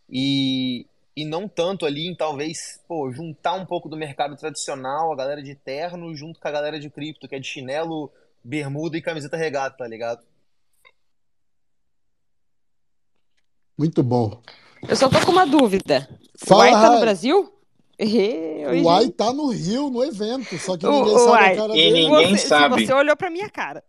e, 0.08 0.86
e 1.14 1.26
não 1.26 1.46
tanto 1.46 1.84
ali 1.84 2.06
em 2.08 2.16
talvez, 2.16 2.80
pô, 2.88 3.12
juntar 3.12 3.52
um 3.52 3.66
pouco 3.66 3.86
do 3.86 3.98
mercado 3.98 4.34
tradicional, 4.34 5.12
a 5.12 5.16
galera 5.16 5.42
de 5.42 5.54
terno, 5.54 6.14
junto 6.14 6.40
com 6.40 6.48
a 6.48 6.50
galera 6.50 6.80
de 6.80 6.88
cripto, 6.88 7.28
que 7.28 7.34
é 7.34 7.38
de 7.38 7.46
chinelo, 7.46 8.10
bermuda 8.42 8.96
e 8.96 9.02
camiseta 9.02 9.36
regata, 9.36 9.76
tá 9.76 9.86
ligado? 9.86 10.24
Muito 13.76 14.02
bom. 14.02 14.40
Eu 14.88 14.96
só 14.96 15.10
tô 15.10 15.20
com 15.20 15.32
uma 15.32 15.46
dúvida. 15.46 16.08
O 16.42 16.46
Fala, 16.46 16.62
Uai 16.62 16.72
tá 16.72 16.90
no. 16.94 17.00
Brasil? 17.00 17.52
O 17.98 18.04
gente. 18.06 19.12
tá 19.12 19.32
no 19.34 19.48
Rio, 19.50 19.90
no 19.90 20.02
evento, 20.02 20.56
só 20.58 20.78
que 20.78 20.86
O, 20.86 20.90
ninguém 20.90 21.14
o 21.14 21.18
sabe 21.18 21.28
a 21.28 21.32
Uai, 21.32 21.56
cara 21.56 21.72
E 21.72 21.76
dele. 21.76 21.92
ninguém 21.92 22.36
você, 22.38 22.46
sabe. 22.46 22.86
você 22.86 22.92
olhou 22.94 23.16
pra 23.18 23.28
minha 23.28 23.50
cara. 23.50 23.84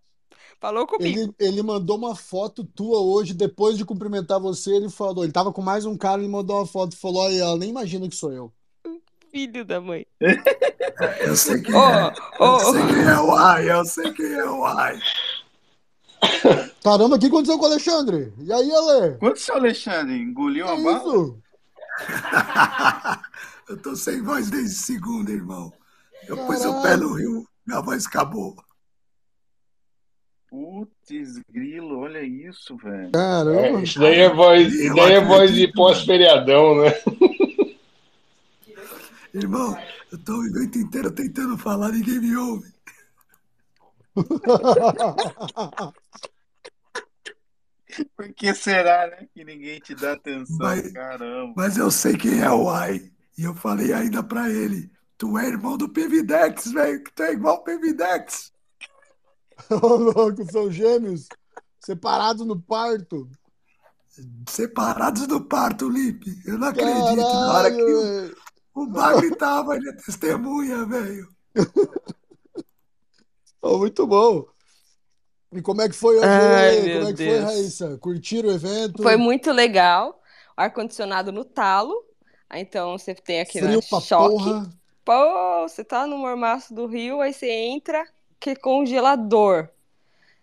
Falou 0.60 0.88
comigo. 0.88 1.20
Ele, 1.20 1.34
ele 1.40 1.62
mandou 1.62 1.98
uma 1.98 2.16
foto 2.16 2.64
tua 2.64 3.00
hoje, 3.00 3.34
depois 3.34 3.78
de 3.78 3.86
cumprimentar 3.86 4.40
você, 4.40 4.76
ele 4.76 4.90
falou, 4.90 5.24
ele 5.24 5.32
tava 5.32 5.54
com 5.54 5.62
mais 5.62 5.86
um 5.86 5.96
cara, 5.96 6.22
ele 6.22 6.32
mandou 6.32 6.58
uma 6.58 6.66
foto 6.66 6.94
e 6.94 6.98
falou, 7.00 7.24
olha, 7.24 7.36
ela 7.38 7.58
nem 7.58 7.70
imagina 7.70 8.10
que 8.10 8.16
sou 8.16 8.34
eu. 8.34 8.52
Filho 9.32 9.64
da 9.64 9.80
mãe. 9.80 10.06
Eu 11.20 11.36
sei 11.36 11.62
quem 11.62 11.76
Ô, 11.76 11.90
é. 11.90 12.14
Eu 12.40 12.46
ô, 12.46 12.60
sei 12.60 12.88
quem 12.88 13.04
é 13.04 13.20
o 13.20 13.36
Ai, 13.36 13.70
eu 13.70 13.86
sei 13.86 14.12
quem 14.12 14.34
é 14.34 14.46
o 14.50 14.66
Ai. 14.66 15.00
Caramba, 16.84 17.18
o 17.18 17.20
que 17.20 17.28
aconteceu 17.28 17.56
com 17.60 17.66
o 17.66 17.68
Alexandre? 17.68 18.34
E 18.40 18.52
aí, 18.52 18.72
Ale? 18.72 19.18
Quanto 19.20 19.40
seu 19.40 19.56
Alexandre 19.56 20.18
engoliu 20.18 20.66
Que 20.66 20.72
uma 20.72 21.00
bala? 21.00 21.14
isso? 21.14 21.38
Eu 23.70 23.78
tô 23.78 23.96
sem 23.96 24.24
voz 24.24 24.50
desde 24.50 24.76
segunda, 24.76 25.30
irmão. 25.32 25.72
Eu 26.28 26.38
pus 26.46 26.66
o 26.66 26.74
pé 26.82 26.90
Caralho. 26.90 27.02
no 27.10 27.14
rio, 27.14 27.48
minha 27.66 27.82
voz 27.82 28.08
acabou. 28.08 28.56
Putz, 30.50 31.42
grilo, 31.52 32.00
olha 32.00 32.22
isso, 32.24 32.78
velho. 32.78 33.08
É, 33.08 33.12
Caramba. 33.12 33.82
isso 33.82 34.00
daí 34.00 34.20
é 34.20 34.34
voz, 34.34 34.74
isso 34.74 34.96
daí 34.96 35.14
é 35.14 35.22
voz 35.22 35.54
de 35.54 35.72
pós-feriadão, 35.74 36.82
né? 36.84 36.94
Irmão, 39.34 39.78
eu 40.12 40.18
tô 40.20 40.38
o 40.38 40.46
evento 40.48 40.78
inteiro 40.78 41.12
tentando 41.12 41.58
falar, 41.58 41.92
ninguém 41.92 42.20
me 42.20 42.36
ouve. 42.38 42.72
Por 48.16 48.32
que 48.34 48.54
será, 48.54 49.08
né? 49.08 49.28
Que 49.34 49.44
ninguém 49.44 49.80
te 49.80 49.96
dá 49.96 50.14
atenção, 50.14 50.58
Mas, 50.60 50.92
caramba. 50.92 51.54
mas 51.56 51.78
eu 51.78 51.90
sei 51.90 52.16
quem 52.18 52.42
é 52.42 52.50
o 52.50 52.70
Ai. 52.70 53.12
E 53.38 53.44
eu 53.44 53.54
falei 53.56 53.94
ainda 53.94 54.24
pra 54.24 54.50
ele: 54.50 54.90
Tu 55.18 55.38
é 55.38 55.48
irmão 55.48 55.78
do 55.78 55.90
Pevidex, 55.90 56.72
velho, 56.72 57.04
que 57.04 57.12
tu 57.14 57.24
é 57.24 57.34
igual 57.34 57.56
o 57.56 57.64
Pevidex. 57.64 58.52
Ô, 59.82 59.88
louco, 59.96 60.50
são 60.52 60.72
gêmeos, 60.72 61.28
separados 61.80 62.46
no 62.46 62.60
parto. 62.60 63.30
Separados 64.50 65.28
do 65.28 65.42
parto, 65.42 65.90
Lipe. 65.90 66.42
Eu 66.46 66.58
não 66.58 66.68
acredito. 66.70 67.16
Na 67.16 67.54
hora 67.54 67.72
que 67.72 67.78
Caralho, 67.78 68.36
o, 68.74 68.82
o 68.84 68.88
Bagre 68.88 69.36
tava, 69.36 69.76
ele 69.76 69.90
é 69.90 69.94
testemunha, 69.94 70.86
velho. 70.86 71.28
Ô, 73.62 73.78
muito 73.80 74.08
bom. 74.08 74.46
E 75.54 75.62
como 75.62 75.82
é 75.82 75.90
que 75.90 75.96
foi 75.96 76.20
Ai? 76.24 76.78
Como 76.78 76.88
é 76.88 76.96
que 76.96 77.02
foi, 77.02 77.14
Deus. 77.14 77.44
Raíssa? 77.44 77.98
Curtiram 78.00 78.50
o 78.50 78.54
evento? 78.54 79.04
Foi 79.04 79.18
muito 79.18 79.52
legal. 79.52 80.22
Ar-condicionado 80.56 81.32
no 81.32 81.46
talo. 81.46 81.94
Ah, 82.50 82.60
Então 82.60 82.98
você 82.98 83.14
tem 83.14 83.42
aqui 83.42 83.62
na 83.62 83.68
Frio 83.68 83.82
choque. 84.02 84.34
porra. 84.36 84.70
Pô, 85.06 85.68
você 85.68 85.84
tá 85.84 86.06
no 86.06 86.18
mormaço 86.18 86.74
do 86.74 86.86
Rio, 86.86 87.22
aí 87.22 87.34
você 87.34 87.50
entra, 87.50 88.06
que 88.40 88.56
congelador. 88.56 89.70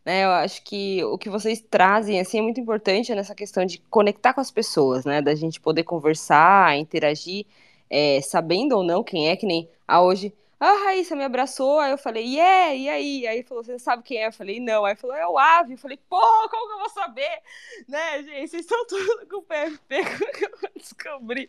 Né, 0.05 0.25
eu 0.25 0.31
acho 0.31 0.63
que 0.63 1.03
o 1.05 1.17
que 1.17 1.31
vocês 1.31 1.61
trazem 1.63 2.21
assim 2.21 2.39
é 2.39 2.43
muito 2.43 2.61
importante 2.61 3.15
nessa 3.15 3.35
questão 3.35 3.65
de 3.65 3.79
conectar 3.89 4.35
com 4.35 4.41
as 4.41 4.51
pessoas, 4.51 5.05
né? 5.07 5.23
Da 5.23 5.35
gente 5.35 5.59
poder 5.59 5.83
conversar, 5.85 6.77
interagir, 6.77 7.47
é, 7.89 8.21
sabendo 8.21 8.77
ou 8.77 8.85
não 8.85 9.03
quem 9.03 9.31
é, 9.31 9.37
que 9.37 9.47
nem 9.47 9.69
a 9.89 10.03
hoje. 10.03 10.33
Ah, 10.67 10.85
Raíssa 10.85 11.15
me 11.15 11.23
abraçou, 11.23 11.79
aí 11.79 11.91
eu 11.91 11.99
falei, 11.99 12.25
yeah, 12.25 12.75
e 12.75 12.89
aí? 12.89 13.27
Aí 13.27 13.43
falou, 13.43 13.63
você 13.63 13.79
sabe 13.79 14.03
quem 14.03 14.17
é? 14.17 14.29
Eu 14.29 14.33
falei, 14.33 14.59
não. 14.59 14.87
Aí 14.87 14.97
falou, 14.97 15.15
é 15.15 15.29
o 15.29 15.37
Ave. 15.37 15.75
Eu 15.75 15.79
falei, 15.79 15.99
pô, 16.09 16.19
como 16.49 16.67
que 16.67 16.73
eu 16.73 16.79
vou 16.79 16.89
saber? 16.89 17.43
Né, 17.87 18.23
gente? 18.23 18.49
Vocês 18.49 18.63
estão 18.63 18.87
tudo 18.87 19.27
com 19.29 19.37
o 19.37 19.43
PFP, 19.43 20.05
como 20.19 20.33
que 20.33 20.45
eu 20.47 20.51
vou 20.59 20.71
descobrir? 20.75 21.49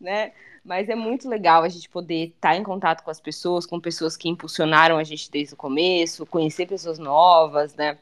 Né? 0.00 0.32
Mas 0.64 0.88
é 0.88 0.94
muito 0.94 1.28
legal 1.28 1.62
a 1.62 1.68
gente 1.68 1.90
poder 1.90 2.28
estar 2.28 2.56
em 2.56 2.62
contato 2.62 3.04
com 3.04 3.10
as 3.10 3.20
pessoas, 3.20 3.66
com 3.66 3.78
pessoas 3.78 4.16
que 4.16 4.30
impulsionaram 4.30 4.96
a 4.96 5.04
gente 5.04 5.30
desde 5.30 5.52
o 5.52 5.56
começo, 5.56 6.24
conhecer 6.24 6.66
pessoas 6.66 6.98
novas, 6.98 7.74
né? 7.74 7.98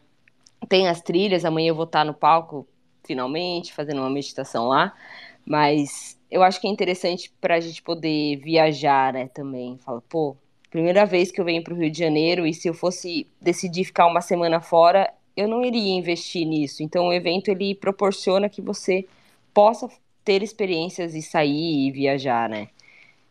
Tem 0.68 0.86
as 0.86 1.00
trilhas, 1.00 1.44
amanhã 1.44 1.70
eu 1.70 1.74
vou 1.74 1.86
estar 1.86 2.04
no 2.04 2.14
palco, 2.14 2.68
finalmente, 3.04 3.74
fazendo 3.74 4.00
uma 4.00 4.10
meditação 4.10 4.68
lá. 4.68 4.94
Mas 5.44 6.15
eu 6.30 6.42
acho 6.42 6.60
que 6.60 6.66
é 6.66 6.70
interessante 6.70 7.32
para 7.40 7.56
a 7.56 7.60
gente 7.60 7.82
poder 7.82 8.36
viajar, 8.36 9.12
né, 9.12 9.28
também. 9.28 9.78
Fala, 9.78 10.02
pô, 10.08 10.36
primeira 10.70 11.06
vez 11.06 11.30
que 11.30 11.40
eu 11.40 11.44
venho 11.44 11.62
para 11.62 11.72
o 11.72 11.76
Rio 11.76 11.90
de 11.90 11.98
Janeiro 11.98 12.46
e 12.46 12.52
se 12.52 12.68
eu 12.68 12.74
fosse 12.74 13.26
decidir 13.40 13.84
ficar 13.84 14.06
uma 14.06 14.20
semana 14.20 14.60
fora, 14.60 15.12
eu 15.36 15.46
não 15.48 15.64
iria 15.64 15.94
investir 15.94 16.46
nisso. 16.46 16.82
Então 16.82 17.08
o 17.08 17.12
evento 17.12 17.48
ele 17.50 17.74
proporciona 17.74 18.48
que 18.48 18.60
você 18.60 19.06
possa 19.54 19.88
ter 20.24 20.42
experiências 20.42 21.14
e 21.14 21.22
sair 21.22 21.86
e 21.88 21.92
viajar, 21.92 22.48
né? 22.48 22.68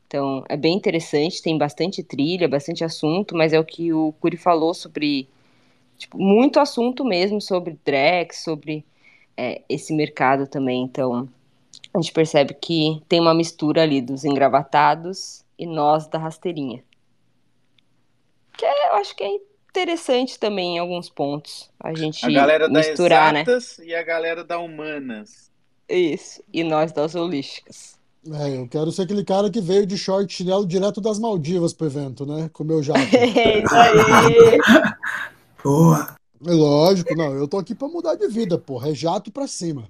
Então 0.08 0.44
é 0.48 0.56
bem 0.56 0.76
interessante, 0.76 1.42
tem 1.42 1.58
bastante 1.58 2.02
trilha, 2.04 2.48
bastante 2.48 2.84
assunto, 2.84 3.36
mas 3.36 3.54
é 3.54 3.60
o 3.60 3.66
que 3.66 3.92
o 3.92 4.14
Curi 4.20 4.38
falou 4.38 4.74
sobre 4.74 5.28
tipo, 5.98 6.18
muito 6.18 6.60
assunto 6.60 7.04
mesmo 7.04 7.42
sobre 7.42 7.78
Drex, 7.84 8.44
sobre 8.44 8.86
é, 9.36 9.62
esse 9.68 9.94
mercado 9.94 10.48
também. 10.48 10.84
Então 10.84 11.28
a 11.96 12.02
gente 12.02 12.12
percebe 12.12 12.54
que 12.54 13.02
tem 13.08 13.22
uma 13.22 13.34
mistura 13.34 13.84
ali 13.84 14.02
dos 14.02 14.26
engravatados 14.26 15.46
e 15.58 15.66
nós 15.66 16.08
da 16.08 16.20
rasteirinha. 16.20 16.84
Que 18.58 18.66
é, 18.66 18.90
eu 18.90 18.96
acho 18.96 19.16
que 19.16 19.24
é 19.24 19.30
interessante 19.70 20.38
também 20.38 20.76
em 20.76 20.80
alguns 20.80 21.10
pontos 21.10 21.70
a 21.80 21.94
gente 21.94 22.26
A 22.26 22.30
galera 22.30 22.68
da 22.68 22.80
misturar, 22.80 23.32
né? 23.32 23.42
exatas 23.42 23.80
e 23.80 23.96
a 23.96 24.04
galera 24.04 24.44
da 24.44 24.60
humanas. 24.60 25.50
Isso. 25.88 26.44
E 26.52 26.66
nós 26.66 26.92
das 26.92 27.16
holísticas. 27.16 27.98
É, 28.30 28.58
eu 28.58 28.68
quero 28.68 28.92
ser 28.92 29.04
aquele 29.04 29.24
cara 29.24 29.50
que 29.50 29.62
veio 29.62 29.86
de 29.86 29.98
short 29.98 30.30
e 30.30 30.36
chinelo 30.36 30.66
direto 30.66 31.00
das 31.00 31.18
Maldivas 31.18 31.72
pro 31.72 31.88
evento, 31.88 32.26
né? 32.26 32.50
Com 32.52 32.64
o 32.64 32.68
meu 32.68 32.84
jato. 32.84 33.00
É 33.16 33.60
isso 33.60 33.76
aí. 33.76 34.60
Boa. 35.64 36.16
Lógico, 36.42 37.16
não, 37.16 37.34
eu 37.36 37.48
tô 37.48 37.58
aqui 37.58 37.74
pra 37.74 37.88
mudar 37.88 38.16
de 38.16 38.28
vida, 38.28 38.58
porra, 38.58 38.90
é 38.90 38.94
jato 38.94 39.32
pra 39.32 39.48
cima. 39.48 39.88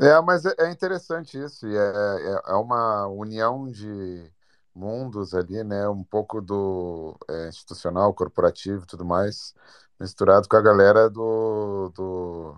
É, 0.00 0.20
mas 0.20 0.44
é, 0.46 0.54
é 0.58 0.70
interessante 0.70 1.36
isso, 1.42 1.66
e 1.66 1.76
é, 1.76 1.80
é, 1.80 2.42
é 2.52 2.54
uma 2.54 3.08
união 3.08 3.66
de 3.70 4.30
mundos 4.74 5.34
ali, 5.34 5.64
né? 5.64 5.88
Um 5.88 6.04
pouco 6.04 6.40
do 6.40 7.18
é, 7.28 7.48
institucional, 7.48 8.14
corporativo 8.14 8.84
e 8.84 8.86
tudo 8.86 9.04
mais, 9.04 9.54
misturado 9.98 10.48
com 10.48 10.56
a 10.56 10.62
galera 10.62 11.10
do, 11.10 11.90
do 11.94 12.56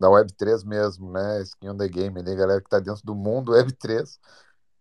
da 0.00 0.10
Web3 0.10 0.64
mesmo, 0.64 1.10
né? 1.12 1.42
Skin 1.42 1.70
on 1.70 1.76
the 1.76 1.88
Game 1.88 2.18
ali, 2.18 2.32
a 2.32 2.34
galera 2.34 2.60
que 2.60 2.68
tá 2.68 2.80
dentro 2.80 3.04
do 3.04 3.14
mundo 3.14 3.52
Web3, 3.54 4.18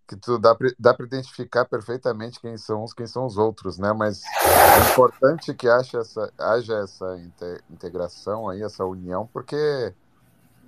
que 0.07 0.15
tu 0.18 0.40
dá 0.40 0.56
pra, 0.56 0.69
dá 0.80 0.94
para 0.95 1.06
identificar 1.06 1.65
perfeitamente 1.65 2.40
quem 2.41 2.57
são 2.57 2.84
uns, 2.84 2.94
quem 2.94 3.06
são 3.07 3.26
os 3.28 3.38
outros, 3.38 3.78
né? 3.78 3.94
Mas 3.94 4.22
é 4.23 4.91
importante 4.91 5.53
que 5.53 5.68
haja 5.69 5.99
essa, 5.99 6.34
haja 6.38 6.78
essa 6.80 7.18
inte- 7.19 7.64
integração 7.69 8.49
aí, 8.49 8.64
essa 8.64 8.86
união, 8.86 9.28
porque 9.28 9.94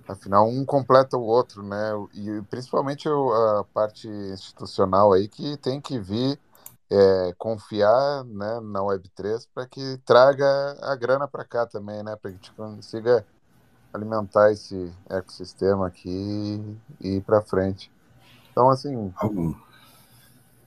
Afinal, 0.07 0.47
um 0.47 0.65
completa 0.65 1.17
o 1.17 1.23
outro, 1.23 1.63
né? 1.63 1.91
E 2.13 2.41
principalmente 2.49 3.07
a 3.07 3.63
parte 3.73 4.07
institucional 4.07 5.13
aí 5.13 5.27
que 5.27 5.55
tem 5.57 5.80
que 5.80 5.97
vir 5.97 6.38
é, 6.89 7.34
confiar, 7.38 8.23
né, 8.25 8.59
na 8.59 8.81
Web3 8.81 9.47
para 9.53 9.65
que 9.65 9.97
traga 10.05 10.45
a 10.81 10.95
grana 10.95 11.27
para 11.27 11.45
cá 11.45 11.65
também, 11.65 12.03
né? 12.03 12.15
Para 12.15 12.31
que 12.31 12.35
a 12.35 12.39
gente 12.39 12.51
consiga 12.53 13.25
alimentar 13.93 14.51
esse 14.51 14.93
ecossistema 15.09 15.88
aqui 15.88 16.80
e 16.99 17.17
ir 17.17 17.21
para 17.21 17.41
frente. 17.41 17.91
Então, 18.51 18.69
assim, 18.69 19.13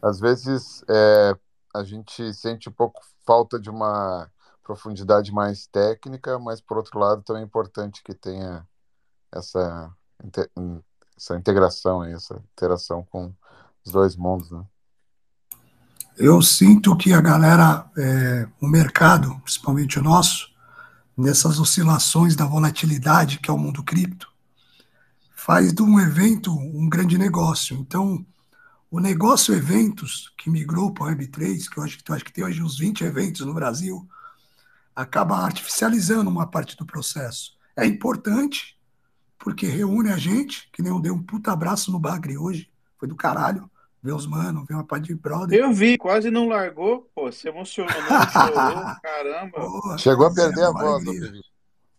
às 0.01 0.19
vezes 0.19 0.85
é, 0.89 1.35
a 1.75 1.85
gente 1.85 2.33
sente 2.33 2.69
um 2.69 2.73
pouco 2.73 3.03
falta 3.27 3.59
de 3.61 3.69
uma 3.69 4.31
profundidade 4.65 5.33
mais 5.33 5.67
técnica, 5.67 6.39
mas 6.39 6.61
por 6.61 6.77
outro 6.79 6.99
lado 6.99 7.23
também 7.23 7.43
é 7.43 7.45
importante 7.47 8.03
que 8.03 8.15
tenha 8.15 8.67
essa, 9.37 9.91
essa 11.17 11.37
integração 11.37 12.05
essa 12.05 12.43
interação 12.53 13.07
com 13.11 13.33
os 13.85 13.93
dois 13.93 14.17
mundos, 14.17 14.51
né? 14.51 14.65
Eu 16.19 16.41
sinto 16.41 16.97
que 16.97 17.13
a 17.13 17.21
galera, 17.21 17.91
é, 17.97 18.49
o 18.59 18.67
mercado, 18.67 19.39
principalmente 19.41 19.99
o 19.99 20.03
nosso, 20.03 20.49
nessas 21.15 21.61
oscilações 21.61 22.35
da 22.35 22.47
volatilidade 22.47 23.39
que 23.39 23.51
é 23.51 23.53
o 23.53 23.59
mundo 23.59 23.83
cripto, 23.83 24.27
faz 25.35 25.75
de 25.75 25.83
um 25.83 26.01
evento 26.01 26.51
um 26.51 26.89
grande 26.89 27.19
negócio. 27.19 27.77
Então, 27.77 28.25
o 28.91 28.99
negócio 28.99 29.55
eventos 29.55 30.33
que 30.39 30.49
migrou 30.49 30.93
para 30.93 31.05
o 31.05 31.09
Web3, 31.09 31.69
que 31.69 31.79
eu 31.79 31.85
acho 31.85 31.99
que, 31.99 32.11
eu 32.11 32.15
acho 32.15 32.25
que 32.25 32.33
tem 32.33 32.45
hoje 32.45 32.63
uns 32.63 32.79
20 32.79 33.05
eventos 33.05 33.45
no 33.45 33.53
Brasil, 33.53 34.09
acaba 34.95 35.37
artificializando 35.37 36.31
uma 36.31 36.47
parte 36.47 36.77
do 36.77 36.87
processo. 36.87 37.57
É 37.77 37.85
importante, 37.85 38.76
porque 39.39 39.67
reúne 39.67 40.11
a 40.11 40.17
gente, 40.17 40.69
que 40.73 40.83
nem 40.83 40.93
eu 40.93 41.01
dei 41.01 41.13
um 41.13 41.23
puta 41.23 41.53
abraço 41.53 41.91
no 41.91 41.99
Bagre 41.99 42.37
hoje, 42.37 42.71
foi 42.99 43.09
do 43.09 43.17
caralho, 43.17 43.71
ver 44.03 44.13
os 44.13 44.27
mano, 44.27 44.65
ver 44.65 44.75
uma 44.75 44.85
parte 44.85 45.09
de 45.09 45.15
brother. 45.15 45.59
Eu 45.59 45.73
vi, 45.73 45.99
quase 45.99 46.31
não 46.31 46.49
largou, 46.49 47.11
pô, 47.15 47.31
se 47.33 47.49
emocionou, 47.49 47.93
chorou, 48.33 48.85
caramba. 49.03 49.61
Pô, 49.61 49.99
Chegou 49.99 50.27
a 50.27 50.31
fazendo 50.31 50.55
perder 50.55 50.65
a 50.65 50.71
uma 50.71 50.81
voz. 50.81 51.05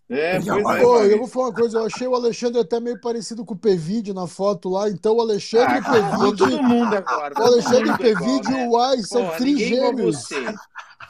É, 0.10 0.38
a 0.38 0.42
pois 0.42 0.78
é, 0.78 0.82
Pô, 0.82 1.00
eu 1.04 1.18
vou 1.18 1.28
falar 1.28 1.48
uma 1.48 1.54
coisa, 1.54 1.80
eu 1.80 1.86
achei 1.86 2.08
o 2.08 2.16
Alexandre 2.16 2.62
até 2.62 2.80
meio 2.80 3.00
parecido 3.02 3.44
com 3.44 3.54
o 3.54 3.58
Pevide 3.58 4.14
na 4.14 4.26
foto 4.26 4.70
lá, 4.70 4.90
então 4.90 5.18
o 5.18 5.22
Alexandre 5.22 5.76
e 5.76 5.80
Ah, 5.80 5.92
Pevide, 5.92 6.38
todo 6.38 6.64
mundo 6.64 6.96
agora, 6.96 7.34
o 7.38 7.44
Alexandre 7.44 7.90
e 7.90 7.98
Pevide 7.98 8.52
e 8.52 8.68
o 8.68 8.72
Uai 8.72 9.00
são 9.00 9.30
trigêmeos. 9.32 10.30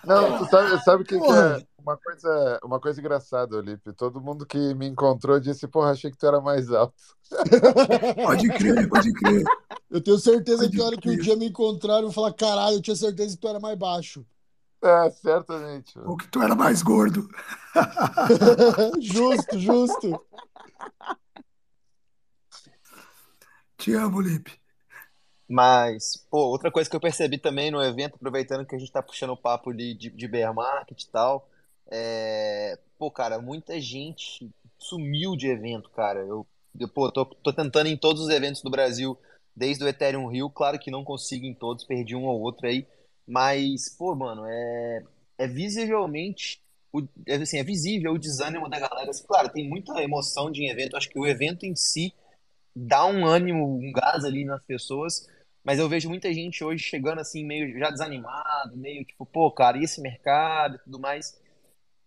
Não, 0.03 0.39
tu 0.39 0.49
sabe, 0.49 0.83
sabe 0.83 1.03
o 1.03 1.05
que, 1.05 1.15
é 1.15 1.66
uma 1.87 1.97
coisa, 1.97 2.59
uma 2.63 2.79
coisa 2.81 2.99
engraçada, 2.99 3.55
Olipe? 3.55 3.93
Todo 3.93 4.19
mundo 4.19 4.45
que 4.45 4.73
me 4.75 4.85
encontrou 4.87 5.39
disse, 5.39 5.67
porra, 5.67 5.91
achei 5.91 6.11
que 6.11 6.17
tu 6.17 6.27
era 6.27 6.41
mais 6.41 6.69
alto. 6.69 6.93
Pode 8.23 8.47
crer, 8.49 8.89
pode 8.89 9.13
crer, 9.13 9.43
eu 9.89 10.01
tenho 10.01 10.17
certeza 10.17 10.69
que 10.69 10.77
pode 10.77 10.81
a 10.81 10.85
hora 10.85 10.97
que 10.97 11.09
um 11.09 11.17
dia 11.17 11.35
me 11.35 11.47
encontraram, 11.47 12.03
eu 12.03 12.03
vou 12.09 12.13
falar, 12.13 12.33
caralho, 12.33 12.77
eu 12.77 12.81
tinha 12.81 12.95
certeza 12.95 13.35
que 13.35 13.41
tu 13.41 13.47
era 13.47 13.59
mais 13.59 13.77
baixo. 13.77 14.25
É, 14.81 15.09
certamente. 15.09 15.97
Ou 15.99 16.15
que 16.15 16.27
tu 16.27 16.41
era 16.41 16.55
mais 16.55 16.81
gordo. 16.81 17.27
Justo, 19.01 19.59
justo. 19.59 20.25
Te 23.77 23.93
amo, 23.93 24.21
Lipe. 24.21 24.59
Mas, 25.49 26.17
pô, 26.29 26.39
outra 26.47 26.71
coisa 26.71 26.89
que 26.89 26.95
eu 26.95 26.99
percebi 26.99 27.37
também 27.37 27.71
no 27.71 27.81
evento, 27.81 28.15
aproveitando 28.15 28.65
que 28.65 28.75
a 28.75 28.79
gente 28.79 28.91
tá 28.91 29.01
puxando 29.01 29.31
o 29.31 29.37
papo 29.37 29.73
de, 29.73 29.93
de, 29.93 30.09
de 30.09 30.27
bear 30.27 30.53
market 30.53 31.01
e 31.01 31.09
tal, 31.09 31.47
é, 31.91 32.77
pô, 32.97 33.11
cara, 33.11 33.39
muita 33.41 33.79
gente 33.79 34.49
sumiu 34.77 35.35
de 35.35 35.47
evento, 35.47 35.89
cara. 35.91 36.19
Eu, 36.19 36.45
eu 36.79 36.87
pô, 36.87 37.11
tô, 37.11 37.25
tô 37.25 37.53
tentando 37.53 37.87
em 37.87 37.97
todos 37.97 38.21
os 38.21 38.29
eventos 38.29 38.61
do 38.61 38.69
Brasil, 38.69 39.17
desde 39.55 39.83
o 39.83 39.87
Ethereum 39.87 40.27
Rio, 40.27 40.49
claro 40.49 40.79
que 40.79 40.91
não 40.91 41.03
consigo 41.03 41.45
em 41.45 41.53
todos, 41.53 41.83
perdi 41.83 42.15
um 42.15 42.25
ou 42.25 42.41
outro 42.41 42.67
aí, 42.67 42.85
mas, 43.27 43.89
pô, 43.97 44.15
mano, 44.15 44.45
é, 44.45 45.03
é 45.37 45.47
visivelmente, 45.47 46.61
o, 46.93 47.01
é, 47.27 47.35
assim, 47.35 47.57
é 47.57 47.63
visível 47.63 48.13
o 48.13 48.19
desânimo 48.19 48.69
da 48.69 48.79
galera. 48.79 49.09
Assim, 49.09 49.25
claro, 49.25 49.49
tem 49.49 49.67
muita 49.67 50.01
emoção 50.01 50.51
de 50.51 50.69
evento, 50.69 50.95
acho 50.95 51.09
que 51.09 51.19
o 51.19 51.25
evento 51.27 51.65
em 51.65 51.75
si 51.75 52.13
dá 52.75 53.05
um 53.05 53.25
ânimo, 53.25 53.77
um 53.77 53.91
gás 53.91 54.23
ali 54.23 54.45
nas 54.45 54.61
pessoas, 54.63 55.27
mas 55.63 55.79
eu 55.79 55.89
vejo 55.89 56.07
muita 56.09 56.33
gente 56.33 56.63
hoje 56.63 56.83
chegando 56.83 57.19
assim, 57.19 57.43
meio 57.43 57.77
já 57.79 57.89
desanimado, 57.89 58.77
meio 58.77 59.03
tipo, 59.03 59.25
pô, 59.25 59.51
cara, 59.51 59.77
e 59.77 59.83
esse 59.83 59.99
mercado 60.01 60.75
e 60.75 60.79
tudo 60.79 60.99
mais. 60.99 61.37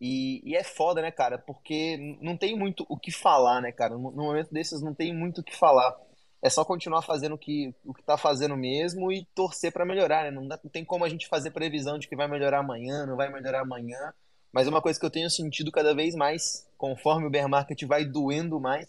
E, 0.00 0.40
e 0.48 0.56
é 0.56 0.64
foda, 0.64 1.02
né, 1.02 1.10
cara? 1.10 1.38
Porque 1.38 2.18
não 2.22 2.36
tem 2.36 2.56
muito 2.56 2.86
o 2.88 2.98
que 2.98 3.10
falar, 3.12 3.60
né, 3.60 3.70
cara? 3.70 3.94
No, 3.94 4.10
momento 4.12 4.50
desses 4.52 4.80
não 4.80 4.94
tem 4.94 5.14
muito 5.14 5.40
o 5.40 5.44
que 5.44 5.54
falar. 5.56 5.94
É 6.42 6.48
só 6.48 6.64
continuar 6.64 7.02
fazendo 7.02 7.34
o 7.34 7.38
que, 7.38 7.74
o 7.84 7.92
que 7.92 8.02
tá 8.02 8.16
fazendo 8.16 8.56
mesmo 8.56 9.12
e 9.12 9.26
torcer 9.34 9.70
pra 9.72 9.84
melhorar, 9.84 10.24
né? 10.24 10.30
Não 10.30 10.48
dá- 10.48 10.58
não 10.64 10.70
tem 10.70 10.84
como 10.84 11.04
a 11.04 11.08
gente 11.08 11.28
fazer 11.28 11.50
previsão 11.50 11.98
de 11.98 12.08
que 12.08 12.16
vai 12.16 12.26
melhorar 12.28 12.60
amanhã, 12.60 13.04
não 13.04 13.16
vai 13.16 13.30
melhorar 13.30 13.60
amanhã. 13.60 13.98
Mas 14.52 14.66
uma 14.66 14.80
coisa 14.80 14.98
que 14.98 15.04
eu 15.04 15.10
tenho 15.10 15.28
sentido 15.30 15.70
cada 15.70 15.94
vez 15.94 16.14
mais, 16.14 16.66
conforme 16.78 17.26
o 17.26 17.30
bear 17.30 17.48
market 17.48 17.82
vai 17.84 18.04
doendo 18.06 18.58
mais, 18.58 18.88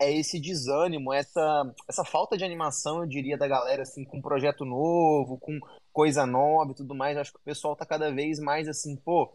é 0.00 0.10
esse 0.12 0.40
desânimo, 0.40 1.12
essa, 1.12 1.74
essa 1.88 2.04
falta 2.04 2.36
de 2.36 2.44
animação, 2.44 3.00
eu 3.02 3.06
diria, 3.06 3.36
da 3.38 3.46
galera, 3.46 3.82
assim, 3.82 4.04
com 4.04 4.20
projeto 4.20 4.64
novo, 4.64 5.38
com 5.38 5.58
coisa 5.92 6.26
nova 6.26 6.72
e 6.72 6.74
tudo 6.74 6.94
mais. 6.94 7.16
Acho 7.18 7.32
que 7.32 7.38
o 7.38 7.42
pessoal 7.42 7.76
tá 7.76 7.86
cada 7.86 8.10
vez 8.10 8.40
mais 8.40 8.66
assim, 8.68 8.96
pô, 8.96 9.32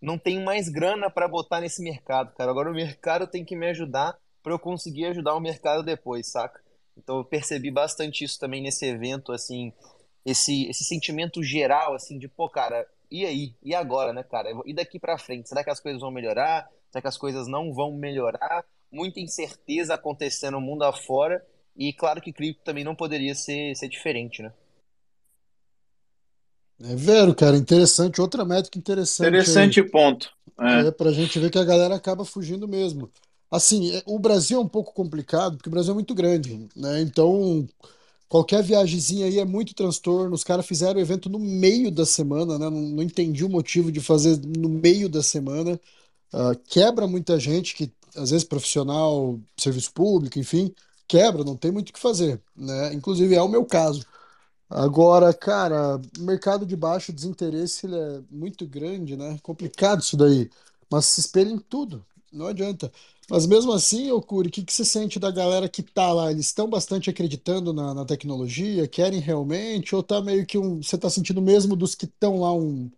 não 0.00 0.18
tenho 0.18 0.44
mais 0.44 0.68
grana 0.68 1.10
para 1.10 1.28
botar 1.28 1.60
nesse 1.60 1.82
mercado, 1.82 2.34
cara. 2.34 2.50
Agora 2.50 2.70
o 2.70 2.74
mercado 2.74 3.26
tem 3.26 3.44
que 3.44 3.56
me 3.56 3.68
ajudar 3.68 4.16
para 4.42 4.52
eu 4.52 4.58
conseguir 4.58 5.06
ajudar 5.06 5.34
o 5.34 5.40
mercado 5.40 5.82
depois, 5.82 6.30
saca? 6.30 6.60
Então 6.96 7.18
eu 7.18 7.24
percebi 7.24 7.70
bastante 7.70 8.24
isso 8.24 8.38
também 8.38 8.62
nesse 8.62 8.86
evento, 8.86 9.32
assim, 9.32 9.72
esse, 10.24 10.68
esse 10.68 10.84
sentimento 10.84 11.42
geral, 11.42 11.94
assim, 11.94 12.18
de, 12.18 12.28
pô, 12.28 12.48
cara, 12.48 12.86
e 13.10 13.24
aí? 13.24 13.54
E 13.62 13.74
agora, 13.74 14.12
né, 14.12 14.22
cara? 14.22 14.50
E 14.66 14.74
daqui 14.74 14.98
para 14.98 15.18
frente? 15.18 15.48
Será 15.48 15.62
que 15.62 15.70
as 15.70 15.80
coisas 15.80 16.00
vão 16.00 16.10
melhorar? 16.10 16.68
Será 16.90 17.02
que 17.02 17.08
as 17.08 17.18
coisas 17.18 17.46
não 17.46 17.72
vão 17.72 17.92
melhorar? 17.92 18.64
Muita 18.90 19.20
incerteza 19.20 19.94
acontecendo 19.94 20.54
no 20.54 20.60
mundo 20.60 20.84
afora. 20.84 21.44
E 21.76 21.92
claro 21.92 22.20
que 22.20 22.32
cripto 22.32 22.62
também 22.62 22.84
não 22.84 22.94
poderia 22.94 23.34
ser, 23.34 23.74
ser 23.74 23.88
diferente, 23.88 24.42
né? 24.42 24.52
É 26.80 26.94
vero, 26.96 27.34
cara, 27.34 27.56
interessante. 27.56 28.20
Outra 28.20 28.44
métrica 28.44 28.78
interessante 28.78 29.50
aí. 29.50 29.56
Interessante 29.56 29.82
ponto. 29.82 30.30
É. 30.60 30.88
É 30.88 30.90
pra 30.90 31.12
gente 31.12 31.38
ver 31.38 31.50
que 31.50 31.58
a 31.58 31.64
galera 31.64 31.94
acaba 31.94 32.24
fugindo 32.24 32.66
mesmo. 32.68 33.10
Assim, 33.50 33.92
é- 33.96 34.02
o 34.06 34.18
Brasil 34.18 34.58
é 34.58 34.60
um 34.62 34.68
pouco 34.68 34.92
complicado, 34.92 35.56
porque 35.56 35.68
o 35.68 35.72
Brasil 35.72 35.92
é 35.92 35.94
muito 35.94 36.14
grande, 36.14 36.68
né? 36.74 37.00
Então, 37.00 37.66
qualquer 38.28 38.62
viagemzinha 38.62 39.26
aí 39.26 39.38
é 39.38 39.44
muito 39.44 39.74
transtorno. 39.74 40.34
Os 40.34 40.44
caras 40.44 40.66
fizeram 40.66 40.98
o 40.98 41.02
evento 41.02 41.28
no 41.30 41.38
meio 41.38 41.90
da 41.90 42.06
semana, 42.06 42.58
né? 42.58 42.70
Não, 42.70 42.80
não 42.80 43.02
entendi 43.02 43.44
o 43.44 43.48
motivo 43.50 43.92
de 43.92 44.00
fazer 44.00 44.38
no 44.44 44.68
meio 44.68 45.08
da 45.08 45.22
semana. 45.22 45.80
Ah, 46.32 46.54
quebra 46.68 47.06
muita 47.06 47.38
gente 47.38 47.74
que, 47.74 47.92
às 48.16 48.30
vezes, 48.30 48.44
profissional, 48.44 49.38
serviço 49.56 49.92
público, 49.92 50.38
enfim, 50.38 50.74
quebra, 51.08 51.44
não 51.44 51.56
tem 51.56 51.70
muito 51.72 51.90
o 51.90 51.92
que 51.92 52.00
fazer, 52.00 52.40
né? 52.56 52.92
Inclusive 52.94 53.34
é 53.34 53.42
o 53.42 53.48
meu 53.48 53.64
caso. 53.64 54.04
Agora, 54.68 55.32
cara, 55.32 56.00
mercado 56.18 56.66
de 56.66 56.74
baixo 56.76 57.12
desinteresse 57.12 57.86
ele 57.86 57.96
é 57.96 58.22
muito 58.30 58.66
grande, 58.66 59.16
né? 59.16 59.38
Complicado 59.42 60.00
isso 60.00 60.16
daí. 60.16 60.50
Mas 60.90 61.06
se 61.06 61.20
espelha 61.20 61.50
em 61.50 61.58
tudo, 61.58 62.04
não 62.32 62.46
adianta. 62.46 62.90
Mas 63.30 63.46
mesmo 63.46 63.72
assim, 63.72 64.10
ô 64.10 64.20
Curi, 64.20 64.48
o 64.48 64.52
que 64.52 64.64
que 64.64 64.72
você 64.72 64.84
sente 64.84 65.18
da 65.18 65.30
galera 65.30 65.68
que 65.68 65.82
tá 65.82 66.12
lá? 66.12 66.30
Eles 66.30 66.46
estão 66.46 66.68
bastante 66.68 67.08
acreditando 67.08 67.72
na, 67.72 67.94
na 67.94 68.04
tecnologia? 68.04 68.88
Querem 68.88 69.20
realmente? 69.20 69.94
Ou 69.94 70.02
tá 70.02 70.20
meio 70.20 70.44
que 70.46 70.58
um. 70.58 70.82
Você 70.82 70.98
tá 70.98 71.08
sentindo 71.08 71.40
mesmo 71.40 71.76
dos 71.76 71.94
que 71.94 72.04
estão 72.06 72.40
lá 72.40 72.52
um 72.52 72.90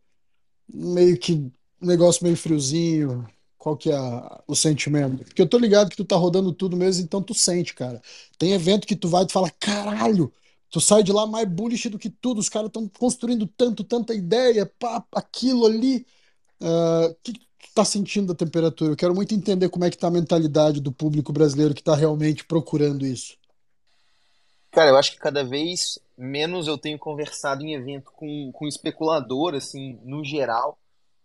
meio 0.72 1.18
que 1.18 1.32
um 1.34 1.86
negócio 1.86 2.24
meio 2.24 2.36
friozinho? 2.36 3.26
Qual 3.59 3.76
que 3.76 3.90
é 3.90 3.97
a- 3.97 4.43
o 4.47 4.55
sentimento? 4.55 5.24
Porque 5.24 5.43
eu 5.43 5.48
tô 5.48 5.59
ligado 5.59 5.90
que 5.90 5.97
tu 5.97 6.05
tá 6.05 6.16
rodando 6.16 6.52
tudo 6.52 6.76
mesmo, 6.76 7.02
então 7.05 7.22
tu 7.22 7.34
sente, 7.34 7.74
cara. 7.74 8.01
Tem 8.38 8.52
evento 8.52 8.86
que 8.86 8.94
tu 8.97 9.09
vai 9.09 9.24
e 9.24 9.26
tu 9.26 9.32
fala, 9.32 9.51
caralho! 9.51 10.32
Tu 10.70 10.80
sai 10.80 11.02
de 11.02 11.12
lá 11.12 11.26
mais 11.26 11.48
bullish 11.48 11.88
do 11.88 11.98
que 11.98 12.10
tudo, 12.10 12.38
os 12.40 12.48
caras 12.48 12.68
estão 12.68 12.88
construindo 12.88 13.47
tanto, 13.47 13.84
tanta 13.84 14.14
ideia, 14.14 14.66
pá, 14.78 15.05
aquilo 15.12 15.66
ali. 15.66 16.06
Ah, 16.62 17.14
que- 17.22 17.34
está 17.68 17.84
sentindo 17.84 18.32
a 18.32 18.36
temperatura? 18.36 18.93
Eu 18.93 18.97
quero 18.97 19.14
muito 19.14 19.34
entender 19.34 19.68
como 19.70 19.84
é 19.84 19.90
que 19.90 19.97
está 19.97 20.09
a 20.09 20.10
mentalidade 20.10 20.80
do 20.80 20.93
público 20.93 21.32
brasileiro 21.32 21.74
que 21.74 21.80
está 21.82 21.94
realmente 21.97 22.44
procurando 22.44 23.06
isso. 23.06 23.36
Cara, 24.70 24.90
eu 24.90 24.97
acho 24.97 25.12
que 25.12 25.18
cada 25.18 25.43
vez 25.43 25.98
menos 26.16 26.66
eu 26.68 26.76
tenho 26.76 26.98
conversado 26.98 27.62
em 27.64 27.74
evento 27.74 28.12
com, 28.12 28.52
com 28.52 28.66
especulador, 28.66 29.55
assim, 29.55 29.98
no 30.05 30.24
geral. 30.24 30.78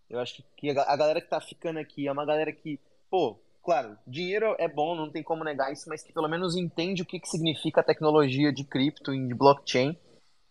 Eu 0.10 0.20
acho 0.20 0.36
que, 0.36 0.44
que 0.58 0.70
a 0.72 0.96
galera 0.98 1.22
que 1.22 1.30
tá 1.30 1.42
ficando 1.42 1.80
aqui 1.80 2.08
é 2.08 2.12
uma 2.12 2.26
galera 2.26 2.52
que, 2.54 2.80
pô, 3.10 3.38
claro, 3.64 3.98
dinheiro 4.06 4.56
é 4.58 4.68
bom, 4.68 4.96
não 4.96 5.12
tem 5.12 5.24
como 5.24 5.44
negar 5.44 5.72
isso, 5.72 5.88
mas 5.88 6.04
que 6.04 6.14
pelo 6.14 6.28
menos 6.28 6.56
entende 6.56 7.02
o 7.02 7.06
que, 7.06 7.20
que 7.20 7.30
significa 7.30 7.82
a 7.82 7.84
tecnologia 7.84 8.52
de 8.52 8.64
cripto 8.64 9.14
e 9.14 9.28
de 9.28 9.34
blockchain. 9.34 9.98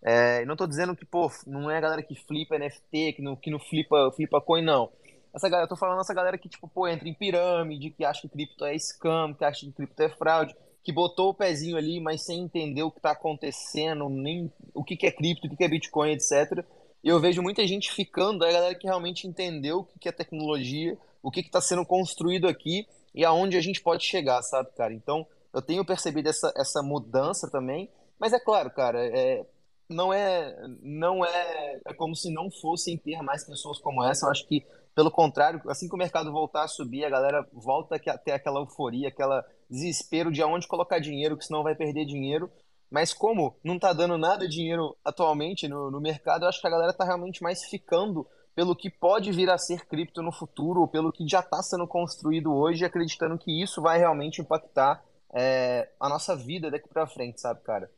É, 0.02 0.44
não 0.46 0.56
tô 0.56 0.66
dizendo 0.66 0.96
que, 0.96 1.04
pô, 1.04 1.30
não 1.46 1.70
é 1.70 1.76
a 1.76 1.80
galera 1.80 2.02
que 2.02 2.14
flipa 2.14 2.58
NFT, 2.58 3.12
que 3.14 3.22
não, 3.22 3.36
que 3.36 3.50
não 3.50 3.58
flipa, 3.58 4.10
flipa 4.16 4.40
coin, 4.40 4.62
não. 4.62 4.90
Essa 5.34 5.48
galera, 5.48 5.64
eu 5.64 5.68
tô 5.68 5.76
falando 5.76 6.00
essa 6.00 6.14
galera 6.14 6.38
que, 6.38 6.48
tipo, 6.48 6.66
pô, 6.68 6.88
entra 6.88 7.08
em 7.08 7.14
pirâmide, 7.14 7.90
que 7.90 8.04
acha 8.04 8.22
que 8.22 8.28
cripto 8.28 8.64
é 8.64 8.76
scam, 8.78 9.34
que 9.34 9.44
acha 9.44 9.66
que 9.66 9.72
cripto 9.72 10.02
é 10.02 10.08
fraude, 10.08 10.56
que 10.82 10.92
botou 10.92 11.30
o 11.30 11.34
pezinho 11.34 11.76
ali, 11.76 12.00
mas 12.00 12.24
sem 12.24 12.42
entender 12.42 12.82
o 12.82 12.90
que 12.90 13.00
tá 13.00 13.12
acontecendo, 13.12 14.08
nem 14.08 14.50
o 14.74 14.82
que, 14.82 14.96
que 14.96 15.06
é 15.06 15.12
cripto, 15.12 15.46
o 15.46 15.50
que, 15.50 15.56
que 15.56 15.64
é 15.64 15.68
Bitcoin, 15.68 16.12
etc. 16.12 16.64
E 17.04 17.08
eu 17.08 17.20
vejo 17.20 17.42
muita 17.42 17.66
gente 17.66 17.92
ficando, 17.92 18.44
é 18.44 18.50
a 18.50 18.52
galera 18.52 18.74
que 18.74 18.86
realmente 18.86 19.26
entendeu 19.26 19.78
o 19.78 19.84
que, 19.84 19.98
que 19.98 20.08
é 20.08 20.12
tecnologia, 20.12 20.96
o 21.22 21.30
que 21.30 21.40
está 21.40 21.60
sendo 21.60 21.84
construído 21.84 22.48
aqui 22.48 22.86
e 23.14 23.24
aonde 23.24 23.56
a 23.56 23.60
gente 23.60 23.82
pode 23.82 24.04
chegar, 24.04 24.42
sabe, 24.42 24.70
cara? 24.76 24.92
Então, 24.92 25.26
eu 25.52 25.60
tenho 25.60 25.84
percebido 25.84 26.28
essa, 26.28 26.52
essa 26.56 26.82
mudança 26.82 27.50
também, 27.50 27.90
mas 28.18 28.32
é 28.32 28.38
claro, 28.38 28.70
cara, 28.70 29.04
é, 29.04 29.44
não 29.88 30.12
é 30.12 30.54
não 30.82 31.24
é, 31.24 31.80
é 31.86 31.94
como 31.94 32.14
se 32.14 32.32
não 32.32 32.50
fossem 32.50 32.96
ter 32.96 33.20
mais 33.22 33.44
pessoas 33.44 33.78
como 33.78 34.04
essa. 34.04 34.26
Eu 34.26 34.30
acho 34.30 34.46
que, 34.46 34.64
pelo 34.94 35.10
contrário, 35.10 35.60
assim 35.68 35.88
que 35.88 35.94
o 35.94 35.98
mercado 35.98 36.32
voltar 36.32 36.62
a 36.62 36.68
subir, 36.68 37.04
a 37.04 37.10
galera 37.10 37.46
volta 37.52 37.96
a 37.96 38.18
ter 38.18 38.32
aquela 38.32 38.60
euforia, 38.60 39.08
aquela 39.08 39.44
desespero 39.68 40.30
de 40.30 40.42
aonde 40.42 40.68
colocar 40.68 41.00
dinheiro, 41.00 41.36
que 41.36 41.44
senão 41.44 41.62
vai 41.62 41.74
perder 41.74 42.04
dinheiro. 42.04 42.50
Mas 42.90 43.12
como 43.12 43.56
não 43.62 43.78
tá 43.78 43.92
dando 43.92 44.18
nada 44.18 44.48
de 44.48 44.56
dinheiro 44.56 44.96
atualmente 45.04 45.68
no, 45.68 45.90
no 45.90 46.00
mercado, 46.00 46.44
eu 46.44 46.48
acho 46.48 46.60
que 46.60 46.66
a 46.66 46.70
galera 46.70 46.92
tá 46.92 47.04
realmente 47.04 47.42
mais 47.42 47.64
ficando 47.64 48.26
pelo 48.54 48.76
que 48.76 48.90
pode 48.90 49.32
vir 49.32 49.48
a 49.50 49.58
ser 49.58 49.86
cripto 49.86 50.22
no 50.22 50.32
futuro, 50.32 50.80
ou 50.80 50.88
pelo 50.88 51.12
que 51.12 51.26
já 51.26 51.40
está 51.40 51.62
sendo 51.62 51.86
construído 51.86 52.52
hoje, 52.52 52.84
acreditando 52.84 53.38
que 53.38 53.62
isso 53.62 53.80
vai 53.80 53.98
realmente 53.98 54.40
impactar 54.40 55.02
é, 55.32 55.88
a 55.98 56.08
nossa 56.08 56.36
vida 56.36 56.70
daqui 56.70 56.88
para 56.88 57.06
frente, 57.06 57.40
sabe, 57.40 57.60
cara? 57.62 57.90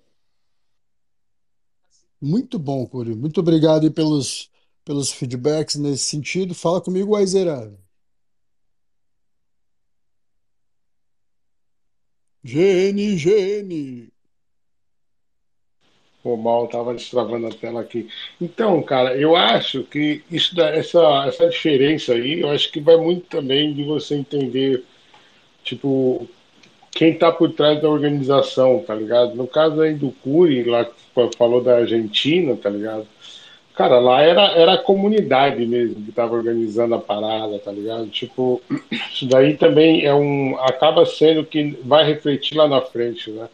Muito 2.20 2.58
bom, 2.58 2.86
Curi. 2.86 3.14
Muito 3.16 3.40
obrigado 3.40 3.90
pelos, 3.90 4.50
pelos 4.84 5.10
feedbacks 5.10 5.76
nesse 5.76 6.04
sentido. 6.04 6.54
Fala 6.54 6.80
comigo, 6.80 7.16
Aizera. 7.16 7.72
Gene, 12.44 13.16
Gene. 13.16 14.12
Pô, 16.22 16.36
mal, 16.36 16.68
tava 16.68 16.94
destravando 16.94 17.48
a 17.48 17.50
tela 17.50 17.80
aqui. 17.80 18.08
Então, 18.40 18.80
cara, 18.82 19.16
eu 19.16 19.34
acho 19.34 19.82
que 19.82 20.22
isso, 20.30 20.60
essa, 20.60 21.24
essa 21.26 21.48
diferença 21.48 22.12
aí, 22.14 22.40
eu 22.40 22.50
acho 22.50 22.70
que 22.70 22.80
vai 22.80 22.96
muito 22.96 23.26
também 23.26 23.74
de 23.74 23.82
você 23.82 24.14
entender, 24.14 24.84
tipo, 25.64 26.28
quem 26.92 27.18
tá 27.18 27.32
por 27.32 27.52
trás 27.52 27.82
da 27.82 27.88
organização, 27.88 28.84
tá 28.86 28.94
ligado? 28.94 29.34
No 29.34 29.48
caso 29.48 29.80
aí 29.80 29.94
do 29.94 30.12
Curi, 30.12 30.62
lá 30.64 30.84
que 30.84 30.92
falou 31.36 31.62
da 31.62 31.78
Argentina, 31.78 32.56
tá 32.56 32.70
ligado? 32.70 33.06
Cara, 33.74 33.98
lá 33.98 34.20
era, 34.22 34.42
era 34.52 34.74
a 34.74 34.78
comunidade 34.78 35.64
mesmo 35.66 36.04
que 36.04 36.12
tava 36.12 36.34
organizando 36.34 36.94
a 36.94 37.00
parada, 37.00 37.58
tá 37.58 37.72
ligado? 37.72 38.06
Tipo, 38.08 38.62
isso 39.12 39.26
daí 39.26 39.56
também 39.56 40.04
é 40.04 40.14
um, 40.14 40.56
acaba 40.60 41.06
sendo 41.06 41.44
que 41.44 41.78
vai 41.82 42.04
refletir 42.04 42.56
lá 42.56 42.68
na 42.68 42.80
frente, 42.82 43.30
né? 43.30 43.48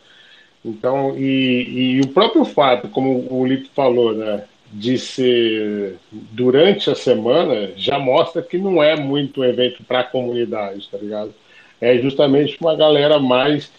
Então, 0.64 1.16
e, 1.16 1.96
e 1.96 2.00
o 2.00 2.08
próprio 2.08 2.44
fato, 2.44 2.88
como 2.88 3.26
o 3.32 3.46
Lipe 3.46 3.70
falou, 3.74 4.12
né, 4.12 4.44
de 4.72 4.98
ser 4.98 5.96
durante 6.10 6.90
a 6.90 6.94
semana, 6.94 7.70
já 7.76 7.98
mostra 7.98 8.42
que 8.42 8.58
não 8.58 8.82
é 8.82 8.96
muito 8.96 9.40
um 9.40 9.44
evento 9.44 9.82
para 9.84 10.00
a 10.00 10.04
comunidade, 10.04 10.88
tá 10.90 10.98
ligado? 10.98 11.34
É 11.80 11.96
justamente 11.98 12.58
uma 12.60 12.76
galera 12.76 13.18
mais 13.18 13.70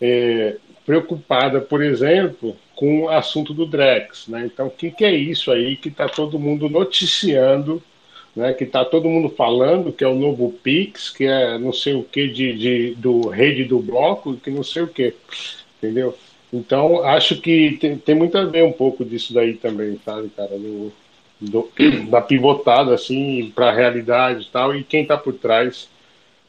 é, 0.00 0.56
preocupada, 0.84 1.60
por 1.60 1.82
exemplo, 1.82 2.56
com 2.74 3.02
o 3.02 3.08
assunto 3.08 3.54
do 3.54 3.66
Drex, 3.66 4.26
né? 4.28 4.44
Então, 4.46 4.66
o 4.66 4.70
que, 4.70 4.90
que 4.90 5.04
é 5.04 5.14
isso 5.14 5.52
aí 5.52 5.76
que 5.76 5.88
está 5.88 6.08
todo 6.08 6.38
mundo 6.38 6.68
noticiando, 6.68 7.82
né? 8.34 8.52
Que 8.52 8.64
está 8.64 8.84
todo 8.84 9.08
mundo 9.08 9.28
falando 9.28 9.92
que 9.92 10.02
é 10.02 10.08
o 10.08 10.14
novo 10.14 10.50
Pix, 10.62 11.10
que 11.10 11.24
é 11.24 11.58
não 11.58 11.72
sei 11.72 11.94
o 11.94 12.02
que 12.02 12.26
de, 12.28 12.52
de 12.54 12.94
do 12.96 13.28
rede 13.28 13.64
do 13.64 13.78
bloco, 13.78 14.36
que 14.36 14.50
não 14.50 14.64
sei 14.64 14.82
o 14.82 14.88
que 14.88 15.14
entendeu? 15.84 16.16
Então, 16.52 17.02
acho 17.04 17.40
que 17.40 17.76
tem, 17.80 17.96
tem 17.98 18.14
muito 18.14 18.36
a 18.38 18.44
ver 18.44 18.62
um 18.64 18.72
pouco 18.72 19.04
disso 19.04 19.34
daí 19.34 19.54
também, 19.54 19.98
sabe, 20.04 20.28
cara? 20.36 20.50
Do, 20.56 20.92
do- 21.40 21.70
da 22.10 22.20
pivotada, 22.20 22.94
assim, 22.94 23.52
para 23.54 23.70
a 23.70 23.74
realidade 23.74 24.44
e 24.44 24.50
tal, 24.50 24.74
e 24.74 24.84
quem 24.84 25.02
está 25.02 25.16
por 25.16 25.34
trás, 25.34 25.88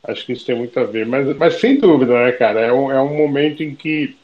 acho 0.04 0.26
que 0.26 0.34
isso 0.34 0.46
tem 0.46 0.56
muito 0.56 0.80
a 0.80 0.84
ver. 0.86 1.06
Mas, 1.06 1.36
mas 1.38 1.56
sem 1.56 1.80
dúvida, 1.80 2.14
né, 2.26 2.32
cara? 2.34 2.62
É 2.62 2.74
um, 2.74 2.92
é 2.92 3.02
um 3.02 3.16
momento 3.16 3.64
em 3.64 3.76
que, 3.76 4.16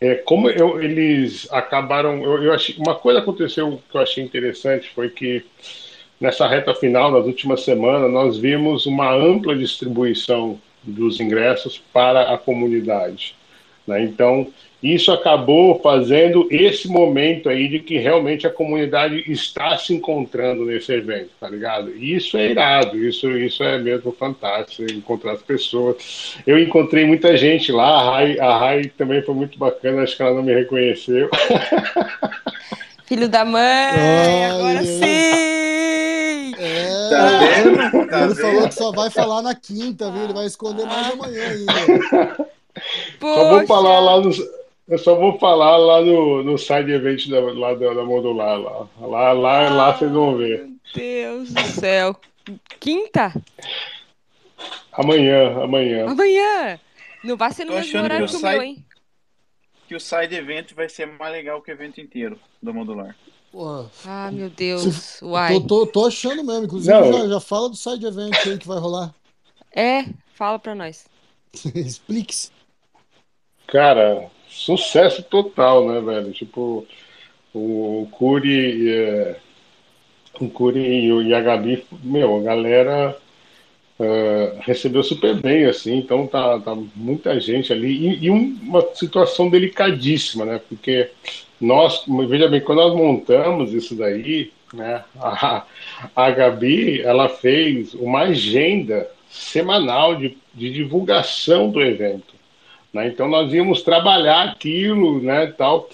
é, 0.00 0.16
como 0.16 0.50
eu- 0.50 0.82
eles 0.82 1.48
acabaram. 1.52 2.22
Eu, 2.22 2.42
eu 2.44 2.52
achei, 2.52 2.74
uma 2.78 2.94
coisa 2.94 3.20
aconteceu 3.20 3.80
que 3.90 3.96
eu 3.96 4.00
achei 4.00 4.22
interessante 4.24 4.90
foi 4.94 5.08
que 5.10 5.44
nessa 6.20 6.46
reta 6.48 6.74
final, 6.74 7.10
nas 7.10 7.26
últimas 7.26 7.62
semanas, 7.62 8.10
nós 8.12 8.38
vimos 8.38 8.86
uma 8.86 9.12
ampla 9.14 9.56
distribuição 9.56 10.60
dos 10.82 11.20
ingressos 11.20 11.82
para 11.92 12.32
a 12.34 12.38
comunidade 12.38 13.34
né? 13.86 14.02
Então, 14.02 14.46
isso 14.82 15.10
acabou 15.10 15.80
fazendo 15.80 16.46
esse 16.50 16.88
momento 16.88 17.48
aí 17.48 17.68
de 17.68 17.78
que 17.80 17.96
realmente 17.96 18.46
a 18.46 18.50
comunidade 18.50 19.24
está 19.32 19.78
se 19.78 19.94
encontrando 19.94 20.66
nesse 20.66 20.92
evento, 20.92 21.30
tá 21.40 21.48
ligado? 21.48 21.90
E 21.96 22.14
isso 22.14 22.36
é 22.36 22.50
irado, 22.50 22.98
isso, 22.98 23.30
isso 23.30 23.62
é 23.62 23.78
mesmo 23.78 24.12
fantástico, 24.12 24.92
encontrar 24.92 25.32
as 25.32 25.42
pessoas. 25.42 26.36
Eu 26.46 26.58
encontrei 26.58 27.06
muita 27.06 27.34
gente 27.34 27.72
lá, 27.72 27.86
a 27.86 28.10
Rai, 28.10 28.38
a 28.38 28.58
Rai 28.58 28.84
também 28.96 29.22
foi 29.22 29.34
muito 29.34 29.58
bacana, 29.58 30.02
acho 30.02 30.16
que 30.16 30.22
ela 30.22 30.34
não 30.34 30.42
me 30.42 30.52
reconheceu. 30.52 31.30
Filho 33.06 33.28
da 33.28 33.44
mãe, 33.44 34.44
agora 34.50 34.82
sim! 34.82 36.54
É, 36.58 37.08
Tá 37.10 37.38
vendo? 37.38 38.08
Tá 38.10 38.24
ele 38.24 38.34
falou 38.34 38.60
vendo? 38.60 38.68
que 38.68 38.74
só 38.74 38.92
vai 38.92 39.10
falar 39.10 39.42
na 39.42 39.54
quinta, 39.54 40.10
viu? 40.10 40.24
Ele 40.24 40.32
vai 40.32 40.46
esconder 40.46 40.86
mais 40.86 41.12
amanhã 41.12 41.42
ainda. 41.48 42.48
Só 43.20 43.48
vou 43.48 43.60
Poxa, 43.60 43.66
falar 43.66 44.00
lá 44.00 44.20
no, 44.20 44.30
eu 44.88 44.98
só 44.98 45.14
vou 45.14 45.38
falar 45.38 45.76
lá 45.76 46.02
no, 46.02 46.42
no 46.42 46.58
side 46.58 46.90
event 46.92 47.28
da, 47.28 47.40
lá 47.40 47.74
da, 47.74 47.94
da 47.94 48.04
Modular, 48.04 48.58
lá. 48.60 48.88
Lá, 49.00 49.32
lá, 49.32 49.68
lá 49.70 49.92
vocês 49.96 50.10
vão 50.10 50.36
ver. 50.36 50.60
meu 50.60 50.76
Deus 50.94 51.52
do 51.52 51.62
céu. 51.62 52.16
Quinta? 52.78 53.32
Amanhã, 54.92 55.62
amanhã. 55.62 56.06
Amanhã! 56.08 56.78
Não 57.22 57.36
vai 57.36 57.52
ser 57.52 57.64
no 57.64 57.72
Tô 57.72 57.78
mesmo 57.78 58.00
horário 58.02 58.26
que 58.28 58.36
o 58.36 58.40
meu, 58.40 58.62
hein? 58.62 58.84
Que 59.88 59.94
o 59.94 60.00
side 60.00 60.34
event 60.34 60.72
vai 60.74 60.88
ser 60.88 61.06
mais 61.06 61.32
legal 61.32 61.60
que 61.62 61.70
o 61.70 61.74
evento 61.74 62.00
inteiro 62.00 62.38
do 62.62 62.72
modular. 62.74 63.16
Porra, 63.50 63.90
Ah, 64.04 64.30
meu 64.32 64.50
Deus. 64.50 65.22
Uai. 65.22 65.54
tô, 65.54 65.60
tô, 65.66 65.86
tô 65.86 66.06
achando 66.06 66.44
mesmo. 66.44 66.64
Inclusive, 66.64 66.92
já, 67.12 67.28
já 67.28 67.40
fala 67.40 67.70
do 67.70 67.76
side 67.76 68.04
event 68.04 68.34
aí 68.46 68.58
que 68.58 68.66
vai 68.66 68.78
rolar. 68.78 69.14
É, 69.74 70.04
fala 70.34 70.58
pra 70.58 70.74
nós. 70.74 71.06
Explique-se. 71.74 72.50
Cara, 73.66 74.30
sucesso 74.48 75.22
total, 75.22 75.88
né, 75.88 76.00
velho? 76.00 76.32
Tipo, 76.32 76.86
o 77.54 78.08
Curi, 78.12 78.90
é, 78.92 79.36
o 80.40 80.48
Curi 80.48 80.80
e, 81.08 81.34
a 81.34 81.40
Gabi, 81.40 81.84
meu, 82.02 82.38
a 82.38 82.42
galera 82.42 83.16
é, 83.98 84.58
recebeu 84.60 85.02
super 85.02 85.34
bem, 85.40 85.64
assim, 85.66 85.96
então 85.98 86.26
tá, 86.26 86.58
tá 86.60 86.76
muita 86.96 87.38
gente 87.40 87.72
ali. 87.72 87.88
E, 88.08 88.24
e 88.26 88.30
um- 88.30 88.58
uma 88.62 88.82
situação 88.94 89.48
delicadíssima, 89.50 90.44
né? 90.44 90.60
Porque 90.68 91.10
nós, 91.60 92.04
veja 92.28 92.48
bem, 92.48 92.60
quando 92.60 92.78
nós 92.78 92.94
montamos 92.94 93.72
isso 93.72 93.94
daí, 93.96 94.52
né, 94.72 95.04
a, 95.20 95.64
a 96.14 96.30
Gabi, 96.30 97.00
ela 97.02 97.28
fez 97.28 97.94
uma 97.94 98.22
agenda 98.22 99.08
semanal 99.30 100.16
de, 100.16 100.36
de 100.54 100.70
divulgação 100.72 101.70
do 101.70 101.80
evento 101.82 102.34
né? 102.94 103.08
Então 103.08 103.28
nós 103.28 103.52
íamos 103.52 103.82
trabalhar 103.82 104.44
aquilo, 104.50 105.20
né, 105.20 105.48
tal. 105.48 105.88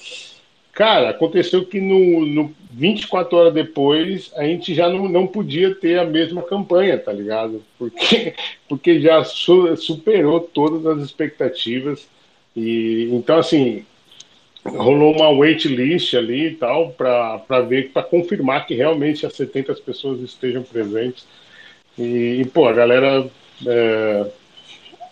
Cara, 0.72 1.10
aconteceu 1.10 1.64
que 1.64 1.81
no, 1.81 2.24
no 2.27 2.55
24 2.70 3.36
horas 3.36 3.55
depois 3.55 4.31
a 4.36 4.44
gente 4.44 4.72
já 4.74 4.89
não, 4.89 5.09
não 5.09 5.27
podia 5.27 5.74
ter 5.74 5.98
a 5.98 6.05
mesma 6.05 6.43
campanha, 6.43 6.97
tá 6.98 7.12
ligado? 7.12 7.62
Porque, 7.78 8.35
porque 8.68 9.01
já 9.01 9.24
su- 9.24 9.77
superou 9.77 10.40
todas 10.40 10.86
as 10.86 11.05
expectativas. 11.05 12.06
E 12.55 13.09
então 13.12 13.39
assim, 13.39 13.85
rolou 14.64 15.14
uma 15.14 15.31
waitlist 15.31 16.14
ali 16.14 16.48
e 16.48 16.55
tal 16.55 16.90
para 16.90 17.60
ver 17.62 17.90
para 17.93 18.02
confirmar 18.02 18.66
que 18.66 18.74
realmente 18.74 19.24
as 19.27 19.35
70 19.35 19.74
pessoas 19.77 20.20
estejam 20.20 20.62
presentes. 20.62 21.27
E, 21.98 22.40
e, 22.40 22.44
pô, 22.47 22.66
a 22.68 22.72
galera 22.72 23.27
é, 23.66 24.27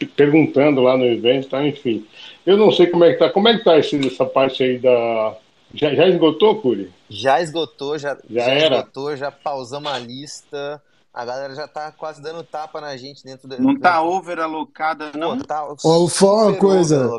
perguntando 0.06 0.80
lá 0.82 0.96
no 0.96 1.04
evento, 1.04 1.48
tá? 1.48 1.66
enfim. 1.66 2.06
Eu 2.46 2.56
não 2.56 2.70
sei 2.72 2.86
como 2.86 3.04
é 3.04 3.12
que 3.12 3.18
tá. 3.18 3.30
Como 3.30 3.48
é 3.48 3.56
que 3.58 3.64
tá 3.64 3.78
esse, 3.78 3.98
essa 4.06 4.24
parte 4.24 4.62
aí 4.62 4.78
da. 4.78 5.36
Já, 5.74 5.94
já 5.94 6.08
esgotou, 6.08 6.60
Curi? 6.60 6.90
Já 7.10 7.40
esgotou, 7.42 7.98
já, 7.98 8.16
Já 8.30 8.44
já 8.44 8.50
era? 8.52 8.76
esgotou, 8.78 9.16
já 9.16 9.30
pausamos 9.30 9.90
a 9.92 9.98
lista. 9.98 10.82
A 11.12 11.24
galera 11.24 11.54
já 11.54 11.66
tá 11.66 11.90
quase 11.90 12.22
dando 12.22 12.42
tapa 12.44 12.80
na 12.80 12.96
gente 12.96 13.24
dentro 13.24 13.48
do. 13.48 13.60
Não 13.60 13.78
tá 13.78 14.00
over 14.02 14.38
alocada, 14.38 15.10
Pô, 15.10 15.18
não? 15.18 15.38
tá 15.38 15.64
Ó, 15.64 15.74
vou 15.98 16.08
falar 16.08 16.46
uma 16.48 16.56
coisa. 16.56 17.10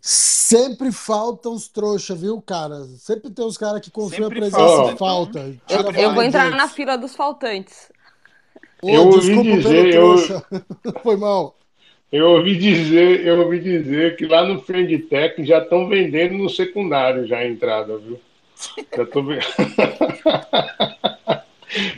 Sempre 0.00 0.90
faltam 0.92 1.52
os 1.54 1.68
trouxa, 1.68 2.14
viu, 2.14 2.42
cara? 2.42 2.84
Sempre 2.98 3.30
tem 3.30 3.44
uns 3.44 3.56
caras 3.56 3.80
que 3.80 3.90
confiam 3.90 4.26
a 4.26 4.30
presença 4.30 4.56
falta, 4.58 4.96
falta. 4.96 5.38
Eu, 5.68 5.90
eu 5.92 6.14
vou 6.14 6.22
entrar 6.22 6.44
deles. 6.44 6.58
na 6.58 6.68
fila 6.68 6.96
dos 6.98 7.14
faltantes. 7.14 7.90
Eu 8.82 9.06
ouvi 9.06 9.20
desculpa 9.20 9.42
pelo 9.44 9.62
dizer, 9.62 9.94
eu- 9.94 10.02
trouxa. 10.16 10.44
Foi 11.02 11.16
mal. 11.16 11.56
Eu 12.14 12.30
ouvi 12.30 12.56
dizer, 12.56 13.26
eu 13.26 13.40
ouvi 13.40 13.58
dizer 13.58 14.16
que 14.16 14.24
lá 14.26 14.46
no 14.46 14.60
Friend 14.60 14.96
Tech 14.98 15.44
já 15.44 15.58
estão 15.58 15.88
vendendo 15.88 16.34
no 16.34 16.48
secundário 16.48 17.26
já 17.26 17.38
a 17.38 17.46
entrada, 17.48 17.98
viu? 17.98 18.20
Já 18.96 19.06
tô. 19.06 19.22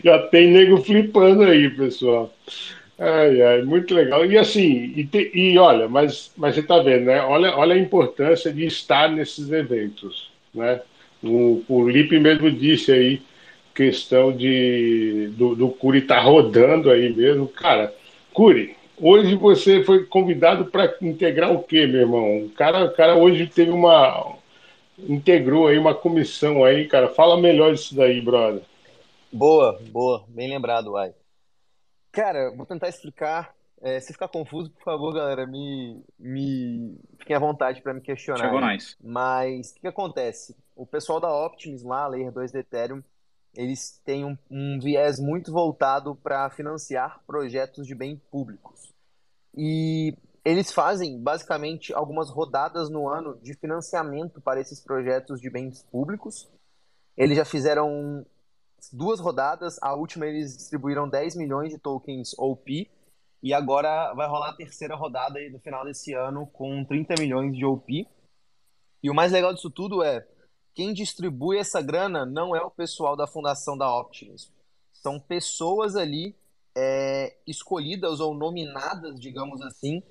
Já 0.03 0.19
tem 0.29 0.51
nego 0.53 0.79
flipando 0.79 1.43
aí, 1.45 1.69
pessoal. 1.71 2.33
Ai, 2.99 3.43
ai, 3.43 3.63
muito 3.63 3.95
legal. 3.95 4.25
E 4.25 4.39
assim, 4.39 4.93
e, 4.97 5.05
te- 5.05 5.31
e 5.35 5.59
olha, 5.59 5.89
mas, 5.89 6.33
mas 6.37 6.55
você 6.55 6.63
tá 6.63 6.79
vendo, 6.79 7.07
né? 7.07 7.21
Olha, 7.23 7.55
olha 7.57 7.75
a 7.75 7.79
importância 7.79 8.53
de 8.53 8.65
estar 8.67 9.11
nesses 9.11 9.51
eventos, 9.53 10.31
né? 10.55 10.81
O, 11.23 11.63
o 11.69 11.89
Lipe 11.89 12.19
mesmo 12.19 12.51
disse 12.51 12.93
aí, 12.93 13.23
questão 13.75 14.33
de 14.33 15.29
do, 15.37 15.55
do 15.55 15.69
Curi 15.69 15.99
estar 16.01 16.21
rodando 16.21 16.91
aí 16.91 17.13
mesmo. 17.15 17.49
Cara, 17.49 17.93
Curi, 18.33 18.77
hoje 19.01 19.37
você 19.37 19.83
foi 19.85 20.05
convidado 20.05 20.67
para 20.67 20.97
integrar 21.01 21.53
o 21.53 21.63
quê, 21.63 21.87
meu 21.87 22.01
irmão? 22.03 22.47
O 22.47 22.51
cara, 22.51 22.85
o 22.85 22.95
cara 22.95 23.17
hoje 23.17 23.47
teve 23.47 23.71
uma. 23.71 24.37
integrou 24.99 25.69
aí 25.69 25.79
uma 25.79 25.95
comissão 25.95 26.65
aí, 26.65 26.87
cara. 26.89 27.09
Fala 27.09 27.41
melhor 27.41 27.75
disso 27.75 27.95
daí, 27.95 28.21
brother. 28.21 28.63
Boa, 29.33 29.79
boa, 29.91 30.25
bem 30.29 30.49
lembrado, 30.49 30.93
Uai. 30.93 31.15
Cara, 32.13 32.51
vou 32.57 32.65
tentar 32.65 32.89
explicar. 32.89 33.55
É, 33.83 34.01
se 34.01 34.13
ficar 34.13 34.29
confuso, 34.29 34.71
por 34.71 34.83
favor, 34.83 35.13
galera, 35.13 35.47
me, 35.47 36.03
me 36.19 36.99
fiquem 37.19 37.37
à 37.37 37.39
vontade 37.39 37.83
para 37.83 37.93
me 37.93 38.01
questionar. 38.01 38.41
Chegou 38.41 38.61
nós. 38.61 38.97
Mas 39.05 39.71
o 39.71 39.75
que, 39.75 39.81
que 39.81 39.87
acontece? 39.87 40.57
O 40.75 40.87
pessoal 40.87 41.21
da 41.21 41.31
Optimus 41.45 41.83
lá, 41.83 42.07
Layer 42.07 42.33
2 42.33 42.53
do 42.53 42.59
Ethereum, 42.59 43.03
eles 43.57 44.01
têm 44.05 44.25
um, 44.25 44.37
um 44.51 44.79
viés 44.81 45.19
muito 45.19 45.53
voltado 45.53 46.15
para 46.15 46.51
financiar 46.51 47.23
projetos 47.27 47.87
de 47.87 47.95
bem 47.95 48.21
públicos. 48.31 48.93
E 49.57 50.17
eles 50.45 50.71
fazem 50.71 51.21
basicamente 51.21 51.93
algumas 51.93 52.31
rodadas 52.31 52.89
no 52.91 53.09
ano 53.09 53.39
de 53.43 53.55
financiamento 53.55 54.41
para 54.41 54.61
esses 54.61 54.81
projetos 54.81 55.41
de 55.41 55.51
bens 55.51 55.83
públicos. 55.85 56.49
Eles 57.17 57.37
já 57.37 57.45
fizeram 57.45 58.25
duas 58.93 59.19
rodadas, 59.19 59.79
a 59.83 59.95
última 59.95 60.27
eles 60.27 60.57
distribuíram 60.57 61.09
10 61.09 61.35
milhões 61.37 61.71
de 61.71 61.79
tokens 61.79 62.35
OP, 62.39 62.89
e 63.43 63.53
agora 63.55 64.13
vai 64.15 64.29
rolar 64.29 64.51
a 64.51 64.57
terceira 64.57 64.95
rodada 64.95 65.39
no 65.51 65.59
final 65.59 65.85
desse 65.85 66.13
ano 66.13 66.47
com 66.47 66.85
30 66.85 67.15
milhões 67.19 67.57
de 67.57 67.65
OP. 67.65 68.07
E 69.03 69.11
o 69.11 69.15
mais 69.15 69.31
legal 69.31 69.55
disso 69.55 69.71
tudo 69.71 70.03
é, 70.03 70.27
quem 70.77 70.93
distribui 70.93 71.57
essa 71.57 71.81
grana 71.81 72.27
não 72.27 72.55
é 72.55 72.61
o 72.61 72.71
pessoal 72.71 73.17
da 73.17 73.27
fundação 73.27 73.79
da 73.79 73.93
Optimus. 73.99 74.53
São 74.93 75.19
pessoas 75.19 75.97
ali 75.97 76.37
é, 76.77 77.35
escolhidas 77.47 78.21
ou 78.21 78.35
nominadas, 78.35 79.19
digamos 79.19 79.63
assim, 79.63 80.03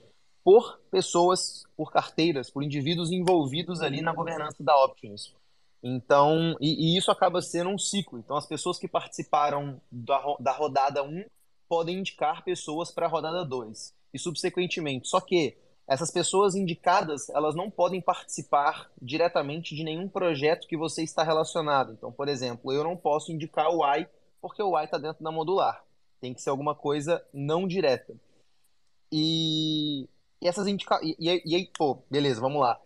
por 0.44 0.80
pessoas, 0.90 1.64
por 1.78 1.92
carteiras, 1.92 2.50
por 2.50 2.64
indivíduos 2.64 3.12
envolvidos 3.12 3.80
ali 3.82 4.02
na 4.02 4.12
governança 4.12 4.64
da 4.64 4.76
Optimus. 4.84 5.36
Então, 5.84 6.56
e, 6.60 6.96
e 6.96 6.98
isso 6.98 7.12
acaba 7.12 7.44
sendo 7.44 7.70
um 7.70 7.78
ciclo. 7.78 8.18
Então, 8.18 8.36
as 8.36 8.48
pessoas 8.48 8.80
que 8.80 8.88
participaram 8.88 9.80
da, 9.92 10.20
da 10.40 10.52
rodada 10.52 11.04
1 11.04 11.26
podem 11.70 12.00
indicar 12.00 12.44
pessoas 12.44 12.90
para 12.90 13.06
a 13.06 13.10
rodada 13.10 13.46
2 13.46 13.94
e 14.12 14.18
subsequentemente. 14.18 15.08
Só 15.08 15.22
que 15.22 15.56
essas 15.88 16.12
pessoas 16.12 16.56
indicadas, 16.56 17.30
elas 17.30 17.56
não 17.56 17.70
podem 17.70 18.02
participar 18.02 18.90
diretamente 19.00 19.76
de 19.76 19.84
nenhum 19.84 20.10
projeto 20.10 20.68
que 20.68 20.78
você 20.78 21.04
está 21.04 21.24
relacionado. 21.24 21.94
Então, 21.94 22.12
por 22.12 22.28
exemplo, 22.28 22.74
eu 22.74 22.84
não 22.84 22.98
posso 22.98 23.32
indicar 23.32 23.70
o 23.70 23.86
Y 23.86 24.08
porque 24.42 24.62
o 24.62 24.78
Y 24.78 24.86
está 24.86 24.98
dentro 24.98 25.24
da 25.24 25.32
modular. 25.32 25.84
Tem 26.20 26.34
que 26.34 26.42
ser 26.42 26.50
alguma 26.50 26.76
coisa 26.76 27.24
não 27.34 27.68
direta. 27.68 28.16
E, 29.12 30.08
e 30.42 30.48
essas 30.48 30.68
indica... 30.68 31.00
e, 31.04 31.16
e, 31.20 31.42
e 31.46 31.56
aí, 31.56 31.70
pô, 31.78 32.04
beleza, 32.10 32.42
vamos 32.42 32.62
lá. 32.62 32.80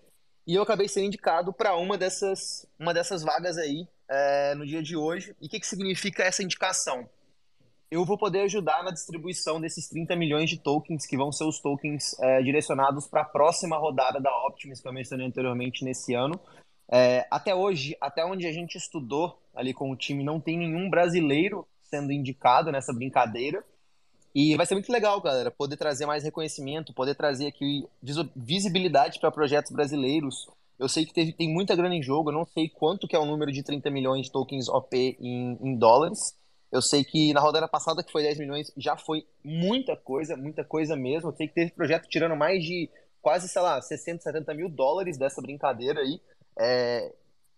E 0.45 0.55
eu 0.55 0.63
acabei 0.63 0.87
sendo 0.87 1.05
indicado 1.05 1.53
para 1.53 1.77
uma 1.77 1.97
dessas, 1.97 2.65
uma 2.77 2.93
dessas 2.93 3.23
vagas 3.23 3.57
aí 3.57 3.87
é, 4.09 4.55
no 4.55 4.65
dia 4.65 4.81
de 4.81 4.97
hoje. 4.97 5.35
E 5.41 5.47
o 5.47 5.49
que, 5.49 5.59
que 5.59 5.67
significa 5.67 6.23
essa 6.23 6.43
indicação? 6.43 7.09
Eu 7.91 8.05
vou 8.05 8.19
poder 8.19 8.41
ajudar 8.41 8.83
na 8.83 8.91
distribuição 8.91 9.59
desses 9.59 9.89
30 9.89 10.15
milhões 10.15 10.47
de 10.47 10.59
tokens, 10.59 11.07
que 11.07 11.17
vão 11.17 11.31
ser 11.31 11.45
os 11.45 11.59
tokens 11.59 12.17
é, 12.19 12.39
direcionados 12.43 13.07
para 13.07 13.21
a 13.21 13.25
próxima 13.25 13.77
rodada 13.77 14.21
da 14.21 14.29
Optimus, 14.45 14.79
que 14.79 14.87
eu 14.87 14.93
mencionei 14.93 15.25
anteriormente 15.25 15.83
nesse 15.83 16.13
ano. 16.13 16.39
É, 16.91 17.25
até 17.31 17.55
hoje, 17.55 17.97
até 17.99 18.23
onde 18.23 18.45
a 18.45 18.51
gente 18.51 18.77
estudou 18.77 19.41
ali 19.55 19.73
com 19.73 19.89
o 19.89 19.95
time, 19.95 20.23
não 20.23 20.39
tem 20.39 20.57
nenhum 20.57 20.87
brasileiro 20.87 21.67
sendo 21.81 22.11
indicado 22.11 22.71
nessa 22.71 22.93
brincadeira. 22.93 23.63
E 24.35 24.55
vai 24.55 24.67
ser 24.67 24.75
muito 24.75 24.91
legal, 24.91 25.19
galera, 25.19 25.49
poder 25.49 25.75
trazer 25.75 26.05
mais 26.05 26.23
reconhecimento, 26.23 26.93
poder 26.93 27.15
trazer 27.15 27.47
aqui 27.47 27.87
visibilidade 28.35 29.19
para 29.19 29.31
projetos 29.31 29.71
brasileiros. 29.71 30.47
Eu 30.77 30.87
sei 30.87 31.07
que 31.07 31.13
teve, 31.13 31.33
tem 31.33 31.51
muita 31.51 31.75
grana 31.75 31.95
em 31.95 32.03
jogo, 32.03 32.29
eu 32.29 32.35
não 32.35 32.45
sei 32.45 32.69
quanto 32.69 33.07
que 33.07 33.15
é 33.15 33.19
o 33.19 33.25
número 33.25 33.51
de 33.51 33.63
30 33.63 33.89
milhões 33.89 34.27
de 34.27 34.31
tokens 34.31 34.69
OP 34.69 34.95
em, 35.19 35.57
em 35.59 35.75
dólares. 35.75 36.37
Eu 36.71 36.81
sei 36.81 37.03
que 37.03 37.33
na 37.33 37.39
rodada 37.39 37.67
passada, 37.67 38.03
que 38.03 38.11
foi 38.11 38.23
10 38.23 38.37
milhões, 38.39 38.71
já 38.77 38.95
foi 38.95 39.25
muita 39.43 39.95
coisa, 39.97 40.37
muita 40.37 40.63
coisa 40.63 40.95
mesmo. 40.95 41.29
Eu 41.29 41.35
sei 41.35 41.47
que 41.47 41.53
teve 41.55 41.71
projeto 41.71 42.07
tirando 42.07 42.35
mais 42.35 42.63
de 42.63 42.89
quase, 43.21 43.49
sei 43.49 43.61
lá, 43.61 43.81
60, 43.81 44.21
70 44.21 44.53
mil 44.53 44.69
dólares 44.69 45.17
dessa 45.17 45.41
brincadeira 45.41 46.01
aí. 46.01 46.21
É, 46.57 47.13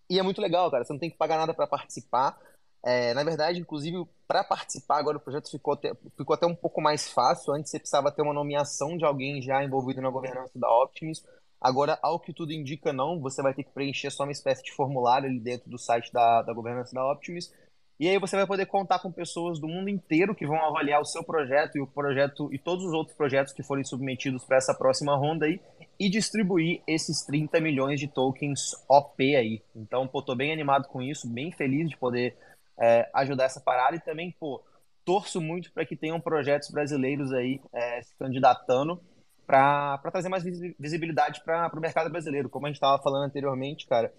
E 0.09 0.19
é 0.19 0.23
muito 0.23 0.41
legal, 0.41 0.69
cara. 0.71 0.83
Você 0.83 0.93
não 0.93 0.99
tem 0.99 1.09
que 1.09 1.17
pagar 1.17 1.37
nada 1.37 1.53
para 1.53 1.67
participar. 1.67 2.39
É, 2.83 3.13
na 3.13 3.23
verdade, 3.23 3.59
inclusive, 3.59 4.05
para 4.27 4.43
participar 4.43 4.97
agora 4.97 5.17
o 5.17 5.19
projeto 5.21 5.51
ficou 5.51 5.73
até, 5.75 5.93
ficou 6.17 6.33
até 6.33 6.45
um 6.47 6.55
pouco 6.55 6.81
mais 6.81 7.09
fácil. 7.09 7.53
Antes 7.53 7.71
você 7.71 7.79
precisava 7.79 8.11
ter 8.11 8.21
uma 8.21 8.33
nomeação 8.33 8.97
de 8.97 9.05
alguém 9.05 9.41
já 9.41 9.63
envolvido 9.63 10.01
na 10.01 10.09
governança 10.09 10.57
da 10.57 10.69
Optimus. 10.81 11.23
Agora, 11.59 11.99
ao 12.01 12.19
que 12.19 12.33
tudo 12.33 12.51
indica, 12.51 12.91
não. 12.91 13.19
Você 13.21 13.41
vai 13.41 13.53
ter 13.53 13.63
que 13.63 13.71
preencher 13.71 14.09
só 14.09 14.23
uma 14.23 14.31
espécie 14.31 14.63
de 14.63 14.71
formulário 14.73 15.29
ali 15.29 15.39
dentro 15.39 15.69
do 15.69 15.77
site 15.77 16.11
da, 16.11 16.41
da 16.41 16.53
governança 16.53 16.93
da 16.93 17.11
Optimus. 17.11 17.53
E 18.01 18.09
aí 18.09 18.17
você 18.17 18.35
vai 18.35 18.47
poder 18.47 18.65
contar 18.65 18.97
com 18.97 19.11
pessoas 19.11 19.59
do 19.59 19.67
mundo 19.67 19.87
inteiro 19.87 20.33
que 20.33 20.47
vão 20.47 20.57
avaliar 20.65 20.99
o 20.99 21.05
seu 21.05 21.23
projeto 21.23 21.77
e 21.77 21.81
o 21.81 21.85
projeto 21.85 22.51
e 22.51 22.57
todos 22.57 22.83
os 22.83 22.93
outros 22.93 23.15
projetos 23.15 23.53
que 23.53 23.61
forem 23.61 23.83
submetidos 23.83 24.43
para 24.43 24.57
essa 24.57 24.73
próxima 24.73 25.15
ronda 25.15 25.45
aí 25.45 25.61
e 25.99 26.09
distribuir 26.09 26.81
esses 26.87 27.23
30 27.23 27.61
milhões 27.61 27.99
de 27.99 28.07
tokens 28.07 28.71
OP 28.89 29.35
aí. 29.35 29.61
Então, 29.75 30.07
pô, 30.07 30.19
tô 30.19 30.33
bem 30.33 30.51
animado 30.51 30.87
com 30.87 30.99
isso, 30.99 31.31
bem 31.31 31.51
feliz 31.51 31.91
de 31.91 31.95
poder 31.95 32.35
é, 32.75 33.07
ajudar 33.13 33.43
essa 33.43 33.61
parada 33.61 33.95
e 33.95 33.99
também, 33.99 34.35
pô, 34.39 34.63
torço 35.05 35.39
muito 35.39 35.71
para 35.71 35.85
que 35.85 35.95
tenham 35.95 36.19
projetos 36.19 36.71
brasileiros 36.71 37.31
aí 37.31 37.61
é, 37.71 38.01
se 38.01 38.15
candidatando 38.15 38.99
para 39.45 39.99
trazer 40.11 40.27
mais 40.27 40.43
visi- 40.43 40.75
visibilidade 40.79 41.43
para 41.43 41.69
o 41.71 41.79
mercado 41.79 42.09
brasileiro. 42.09 42.49
Como 42.49 42.65
a 42.65 42.69
gente 42.69 42.77
estava 42.77 42.99
falando 43.03 43.25
anteriormente, 43.25 43.85
cara, 43.85 44.11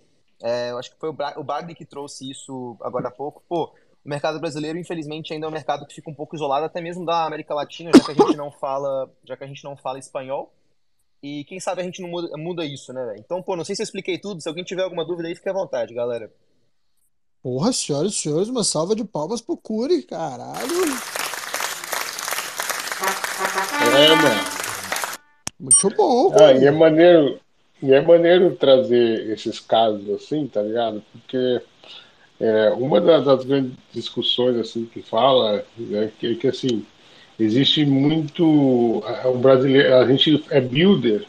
é, 0.42 0.70
eu 0.70 0.78
acho 0.78 0.90
que 0.90 0.98
foi 0.98 1.08
o, 1.08 1.12
Bra 1.12 1.34
o 1.38 1.44
Bagni 1.44 1.74
que 1.74 1.84
trouxe 1.84 2.30
isso 2.30 2.76
agora 2.80 3.08
há 3.08 3.10
pouco. 3.10 3.42
Pô, 3.48 3.72
o 4.04 4.08
mercado 4.08 4.40
brasileiro, 4.40 4.78
infelizmente, 4.78 5.32
ainda 5.32 5.46
é 5.46 5.48
um 5.48 5.52
mercado 5.52 5.86
que 5.86 5.94
fica 5.94 6.10
um 6.10 6.14
pouco 6.14 6.34
isolado, 6.34 6.66
até 6.66 6.80
mesmo 6.80 7.06
da 7.06 7.24
América 7.24 7.54
Latina, 7.54 7.92
já 7.94 8.04
que 8.04 8.10
a 8.10 8.14
gente 8.14 8.36
não 8.36 8.50
fala, 8.50 9.08
já 9.24 9.36
que 9.36 9.44
a 9.44 9.46
gente 9.46 9.62
não 9.62 9.76
fala 9.76 9.98
espanhol. 9.98 10.52
E 11.22 11.44
quem 11.44 11.60
sabe 11.60 11.82
a 11.82 11.84
gente 11.84 12.02
não 12.02 12.08
muda, 12.08 12.36
muda 12.36 12.64
isso, 12.64 12.92
né, 12.92 13.04
velho? 13.04 13.20
Então, 13.20 13.40
pô, 13.40 13.54
não 13.54 13.64
sei 13.64 13.76
se 13.76 13.82
eu 13.82 13.84
expliquei 13.84 14.18
tudo. 14.18 14.40
Se 14.40 14.48
alguém 14.48 14.64
tiver 14.64 14.82
alguma 14.82 15.04
dúvida 15.04 15.28
aí, 15.28 15.36
fique 15.36 15.48
à 15.48 15.52
vontade, 15.52 15.94
galera. 15.94 16.28
Porra, 17.40 17.72
senhoras 17.72 18.12
e 18.12 18.16
senhores, 18.16 18.48
uma 18.48 18.64
salva 18.64 18.96
de 18.96 19.04
palmas 19.04 19.40
pro 19.40 19.56
Curi, 19.56 20.02
caralho. 20.02 20.84
É, 23.96 24.14
mano. 24.14 24.62
Muito 25.60 25.90
bom, 25.96 26.34
Ah, 26.40 26.52
e 26.52 26.66
é 26.66 26.70
maneiro, 26.72 27.38
e 27.82 27.92
é 27.92 28.00
maneiro 28.00 28.54
trazer 28.54 29.30
esses 29.30 29.58
casos 29.58 30.08
assim, 30.10 30.46
tá 30.46 30.62
ligado? 30.62 31.02
Porque 31.12 31.60
é, 32.40 32.70
uma 32.70 33.00
das, 33.00 33.44
grandes 33.44 33.72
discussões 33.92 34.56
assim 34.56 34.84
que 34.84 35.02
fala 35.02 35.64
é 35.92 36.10
que, 36.18 36.34
que 36.36 36.48
assim 36.48 36.84
existe 37.38 37.84
muito 37.84 38.44
o 38.44 39.38
brasileiro, 39.38 39.96
a 39.96 40.06
gente 40.06 40.44
é 40.50 40.60
builder 40.60 41.24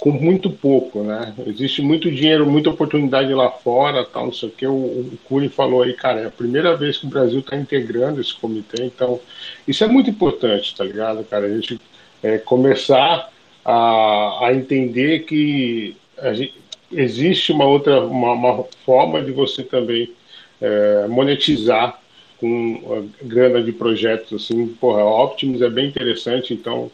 com 0.00 0.10
muito 0.10 0.50
pouco, 0.50 1.02
né? 1.02 1.34
Existe 1.46 1.82
muito 1.82 2.10
dinheiro, 2.10 2.46
muita 2.46 2.70
oportunidade 2.70 3.32
lá 3.34 3.50
fora, 3.50 4.04
tal, 4.04 4.26
não 4.26 4.32
sei 4.32 4.48
o 4.48 4.52
que. 4.52 4.66
O, 4.66 4.72
o 4.72 5.18
Curi 5.24 5.50
falou 5.50 5.82
aí, 5.82 5.92
cara, 5.92 6.20
é 6.20 6.26
a 6.26 6.30
primeira 6.30 6.74
vez 6.74 6.96
que 6.96 7.06
o 7.06 7.10
Brasil 7.10 7.40
está 7.40 7.54
integrando 7.54 8.20
esse 8.20 8.34
comitê, 8.34 8.84
então 8.84 9.20
isso 9.68 9.84
é 9.84 9.88
muito 9.88 10.08
importante, 10.08 10.74
tá 10.74 10.84
ligado, 10.84 11.22
cara? 11.24 11.46
A 11.46 11.50
gente 11.54 11.78
é, 12.22 12.38
começar 12.38 13.30
a, 13.64 14.46
a 14.46 14.54
entender 14.54 15.20
que 15.20 15.96
gente, 16.32 16.54
existe 16.92 17.52
uma 17.52 17.64
outra 17.64 18.00
uma, 18.00 18.32
uma, 18.32 18.64
forma 18.84 19.22
de 19.22 19.32
você 19.32 19.62
também 19.62 20.12
é, 20.60 21.06
monetizar 21.08 22.00
com 22.38 23.08
grana 23.22 23.62
de 23.62 23.72
projetos 23.72 24.44
assim, 24.44 24.66
porra, 24.66 25.04
Optimus 25.04 25.60
é 25.60 25.68
bem 25.68 25.88
interessante, 25.88 26.54
então 26.54 26.90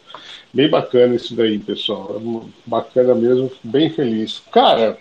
bem 0.53 0.69
bacana 0.69 1.15
isso 1.15 1.35
daí, 1.35 1.57
pessoal, 1.57 2.17
é 2.17 2.69
bacana 2.69 3.15
mesmo, 3.15 3.49
bem 3.63 3.89
feliz. 3.89 4.41
Cara, 4.51 4.97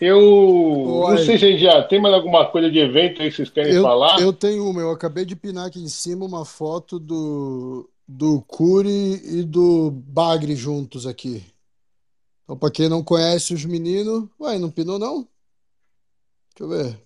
eu 0.00 0.18
Oi. 0.18 1.10
não 1.10 1.18
sei 1.18 1.38
se 1.38 1.58
já 1.58 1.82
tem 1.82 2.00
mais 2.00 2.14
alguma 2.14 2.46
coisa 2.46 2.70
de 2.70 2.78
evento 2.78 3.22
aí 3.22 3.30
que 3.30 3.36
vocês 3.36 3.50
querem 3.50 3.72
eu, 3.72 3.82
falar. 3.82 4.20
Eu 4.20 4.32
tenho 4.32 4.68
uma, 4.68 4.80
eu 4.80 4.90
acabei 4.90 5.24
de 5.24 5.34
pinar 5.34 5.66
aqui 5.66 5.80
em 5.80 5.88
cima 5.88 6.24
uma 6.24 6.44
foto 6.44 6.98
do 6.98 7.88
do 8.06 8.42
Curi 8.42 9.20
e 9.24 9.42
do 9.42 9.90
Bagre 9.90 10.54
juntos 10.54 11.06
aqui. 11.06 11.44
Então, 12.44 12.56
para 12.56 12.70
quem 12.70 12.88
não 12.88 13.02
conhece 13.02 13.54
os 13.54 13.64
meninos, 13.64 14.28
ué, 14.38 14.58
não 14.58 14.70
pinou 14.70 14.98
não? 14.98 15.26
Deixa 16.50 16.60
eu 16.60 16.68
ver. 16.68 17.00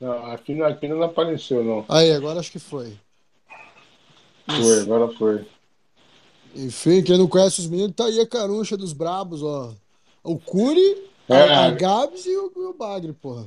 Não, 0.00 0.26
aqui, 0.32 0.60
aqui 0.62 0.88
não 0.88 1.02
apareceu, 1.02 1.62
não. 1.62 1.84
Aí, 1.88 2.10
agora 2.12 2.40
acho 2.40 2.50
que 2.50 2.58
foi. 2.58 2.98
Foi, 4.46 4.80
agora 4.80 5.08
foi. 5.14 5.46
Enfim, 6.54 7.02
quem 7.02 7.16
não 7.16 7.28
conhece 7.28 7.60
os 7.60 7.66
meninos, 7.66 7.94
tá 7.94 8.06
aí 8.06 8.18
a 8.20 8.26
caruncha 8.26 8.76
dos 8.76 8.92
brabos, 8.92 9.42
ó. 9.42 9.72
O 10.24 10.38
Curi, 10.38 11.08
é, 11.28 11.34
a, 11.34 11.66
a 11.66 11.70
Gabs 11.70 12.26
e 12.26 12.36
o, 12.36 12.52
o 12.70 12.74
Bagre, 12.74 13.12
porra. 13.12 13.46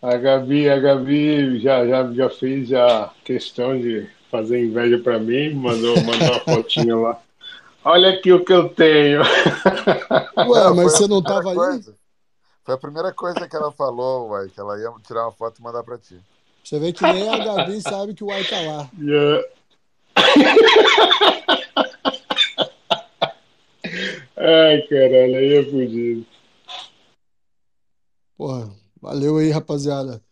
A 0.00 0.16
Gabi, 0.16 0.68
a 0.68 0.78
Gabi 0.78 1.58
já, 1.60 1.86
já, 1.86 2.12
já 2.12 2.30
fez 2.30 2.72
a 2.72 3.12
questão 3.24 3.78
de 3.80 4.08
fazer 4.30 4.64
inveja 4.64 4.98
para 4.98 5.18
mim, 5.18 5.54
mandou, 5.54 5.96
mandou 6.04 6.28
uma 6.28 6.40
fotinha 6.40 6.96
lá. 6.96 7.20
Olha 7.84 8.10
aqui 8.10 8.32
o 8.32 8.44
que 8.44 8.52
eu 8.52 8.68
tenho. 8.68 9.22
Ué, 9.22 10.74
mas 10.74 10.92
você 10.92 11.08
não 11.08 11.22
tava 11.22 11.54
coisa. 11.54 11.90
aí? 11.90 11.96
Foi 12.64 12.74
a 12.74 12.78
primeira 12.78 13.12
coisa 13.12 13.48
que 13.48 13.56
ela 13.56 13.72
falou, 13.72 14.28
uai, 14.28 14.48
que 14.48 14.60
ela 14.60 14.78
ia 14.78 14.92
tirar 15.06 15.22
uma 15.22 15.32
foto 15.32 15.58
e 15.58 15.62
mandar 15.62 15.82
para 15.82 15.98
ti. 15.98 16.20
Você 16.62 16.78
vê 16.78 16.92
que 16.92 17.02
nem 17.02 17.28
a 17.28 17.38
Gabi 17.38 17.80
sabe 17.80 18.12
que 18.14 18.22
o 18.22 18.26
Uai 18.26 18.44
tá 18.44 18.60
lá. 18.60 18.90
Yeah. 19.00 19.42
Ai, 24.36 24.82
caralho, 24.82 25.36
aí 25.36 25.54
é 25.54 25.64
fudido. 25.64 26.26
Porra, 28.36 28.70
valeu 29.00 29.38
aí, 29.38 29.50
rapaziada. 29.50 30.22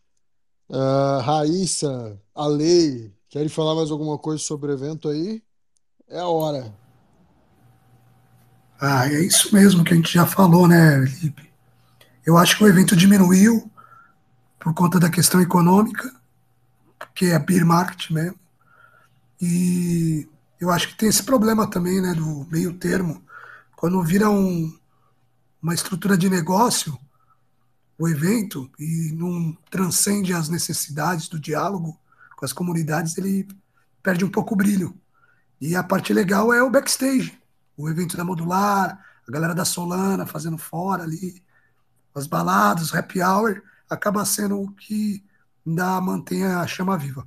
Uh, 0.69 1.21
Raíssa, 1.21 2.21
Ale, 2.35 3.15
querem 3.29 3.49
falar 3.49 3.75
mais 3.75 3.91
alguma 3.91 4.19
coisa 4.19 4.43
sobre 4.43 4.71
o 4.71 4.75
evento 4.75 5.09
aí? 5.09 5.43
É 6.09 6.19
a 6.19 6.29
hora. 6.29 6.75
Ah, 8.81 9.07
é 9.07 9.21
isso 9.21 9.55
mesmo 9.55 9.83
que 9.83 9.93
a 9.93 9.97
gente 9.97 10.13
já 10.13 10.27
falou, 10.27 10.69
né, 10.69 11.07
Felipe? 11.07 11.51
Eu 12.25 12.37
acho 12.37 12.57
que 12.59 12.65
o 12.65 12.69
evento 12.69 12.97
diminuiu 12.97 13.71
por 14.59 14.75
conta 14.75 14.99
da 14.99 15.09
questão 15.09 15.41
econômica, 15.41 16.13
que 17.15 17.27
é 17.27 17.39
beer 17.39 17.65
market 17.65 18.11
mesmo. 18.11 18.39
E 19.41 20.29
eu 20.61 20.71
acho 20.71 20.89
que 20.89 20.97
tem 20.97 21.09
esse 21.09 21.23
problema 21.23 21.69
também, 21.69 22.01
né, 22.01 22.15
do 22.15 22.47
meio 22.51 22.75
termo. 22.75 23.23
Quando 23.77 24.03
vira 24.03 24.29
um, 24.29 24.77
uma 25.63 25.75
estrutura 25.75 26.17
de 26.19 26.29
negócio, 26.29 26.99
o 27.99 28.09
evento, 28.09 28.71
e 28.79 29.13
não 29.15 29.57
transcende 29.71 30.33
as 30.33 30.49
necessidades 30.49 31.29
do 31.29 31.41
diálogo 31.41 31.99
com 32.37 32.45
as 32.45 32.53
comunidades, 32.53 33.17
ele 33.17 33.49
perde 34.03 34.25
um 34.25 34.31
pouco 34.31 34.55
o 34.55 34.57
brilho. 34.57 34.95
E 35.61 35.75
a 35.75 35.83
parte 35.83 36.13
legal 36.13 36.53
é 36.53 36.63
o 36.63 36.71
backstage, 36.71 37.39
o 37.77 37.89
evento 37.89 38.17
da 38.17 38.25
Modular, 38.25 39.03
a 39.27 39.33
galera 39.33 39.55
da 39.55 39.65
Solana 39.65 40.27
fazendo 40.27 40.59
fora 40.59 41.03
ali, 41.03 41.43
as 42.15 42.27
baladas, 42.27 42.93
o 42.93 42.97
happy 42.97 43.23
hour, 43.23 43.63
acaba 43.89 44.25
sendo 44.25 44.61
o 44.61 44.73
que 44.73 45.25
ainda 45.67 46.01
mantém 46.01 46.45
a 46.45 46.67
chama 46.67 46.97
viva. 46.97 47.27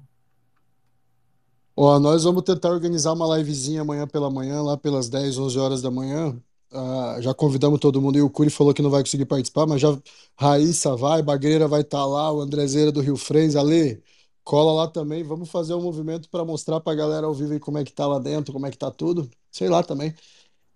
Ó, 1.75 1.98
nós 1.99 2.23
vamos 2.23 2.43
tentar 2.43 2.69
organizar 2.69 3.14
uma 3.14 3.38
livezinha 3.38 3.81
amanhã 3.81 4.06
pela 4.06 4.30
manhã, 4.30 4.61
lá 4.61 4.77
pelas 4.77 5.09
10, 5.09 5.38
11 5.38 5.59
horas 5.59 5.81
da 5.81 5.89
manhã. 5.89 6.38
Uh, 6.72 7.22
já 7.22 7.33
convidamos 7.33 7.80
todo 7.80 8.01
mundo 8.01 8.17
e 8.17 8.22
o 8.22 8.30
Curi 8.30 8.49
falou 8.49 8.73
que 8.73 8.81
não 8.81 8.91
vai 8.91 9.01
conseguir 9.01 9.25
participar, 9.25 9.65
mas 9.65 9.81
já 9.81 9.98
Raíssa 10.38 10.95
vai, 10.95 11.23
Bagreira 11.23 11.67
vai 11.67 11.81
estar 11.81 11.98
tá 11.98 12.06
lá, 12.06 12.31
o 12.31 12.41
Andrezeira 12.41 12.91
do 12.91 13.01
Rio 13.01 13.17
Freis, 13.17 13.56
Ale, 13.56 14.03
cola 14.43 14.73
lá 14.73 14.88
também. 14.88 15.23
Vamos 15.23 15.49
fazer 15.49 15.73
um 15.73 15.81
movimento 15.81 16.30
para 16.30 16.45
mostrar 16.45 16.80
para 16.80 16.93
a 16.93 16.95
galera 16.95 17.27
ao 17.27 17.33
vivo 17.33 17.59
como 17.59 17.77
é 17.77 17.83
que 17.83 17.91
tá 17.91 18.06
lá 18.07 18.19
dentro, 18.19 18.53
como 18.53 18.65
é 18.67 18.72
que 18.72 18.77
tá 18.77 18.91
tudo. 18.91 19.30
Sei 19.51 19.67
lá 19.67 19.83
também. 19.83 20.14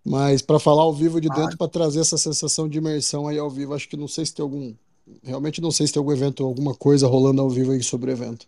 Mas 0.05 0.41
para 0.41 0.59
falar 0.59 0.83
ao 0.83 0.93
vivo 0.93 1.21
de 1.21 1.29
dentro, 1.29 1.57
para 1.57 1.67
trazer 1.67 2.01
essa 2.01 2.17
sensação 2.17 2.67
de 2.67 2.77
imersão 2.77 3.27
aí 3.27 3.37
ao 3.39 3.49
vivo, 3.49 3.73
acho 3.73 3.87
que 3.87 3.95
não 3.95 4.07
sei 4.07 4.25
se 4.25 4.33
tem 4.33 4.43
algum. 4.43 4.75
Realmente 5.23 5.61
não 5.61 5.71
sei 5.71 5.87
se 5.87 5.93
tem 5.93 5.99
algum 5.99 6.11
evento, 6.11 6.43
alguma 6.43 6.75
coisa 6.75 7.07
rolando 7.07 7.41
ao 7.41 7.49
vivo 7.49 7.71
aí 7.71 7.81
sobre 7.81 8.11
o 8.11 8.13
evento. 8.13 8.47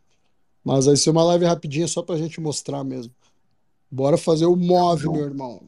Mas 0.64 0.86
vai 0.86 0.96
ser 0.96 1.12
uma 1.12 1.24
live 1.24 1.46
rapidinha 1.46 1.88
só 1.88 2.02
pra 2.02 2.18
gente 2.18 2.42
mostrar 2.42 2.84
mesmo. 2.84 3.14
Bora 3.90 4.18
fazer 4.18 4.46
o 4.46 4.56
move, 4.56 5.10
meu 5.10 5.26
irmão. 5.26 5.62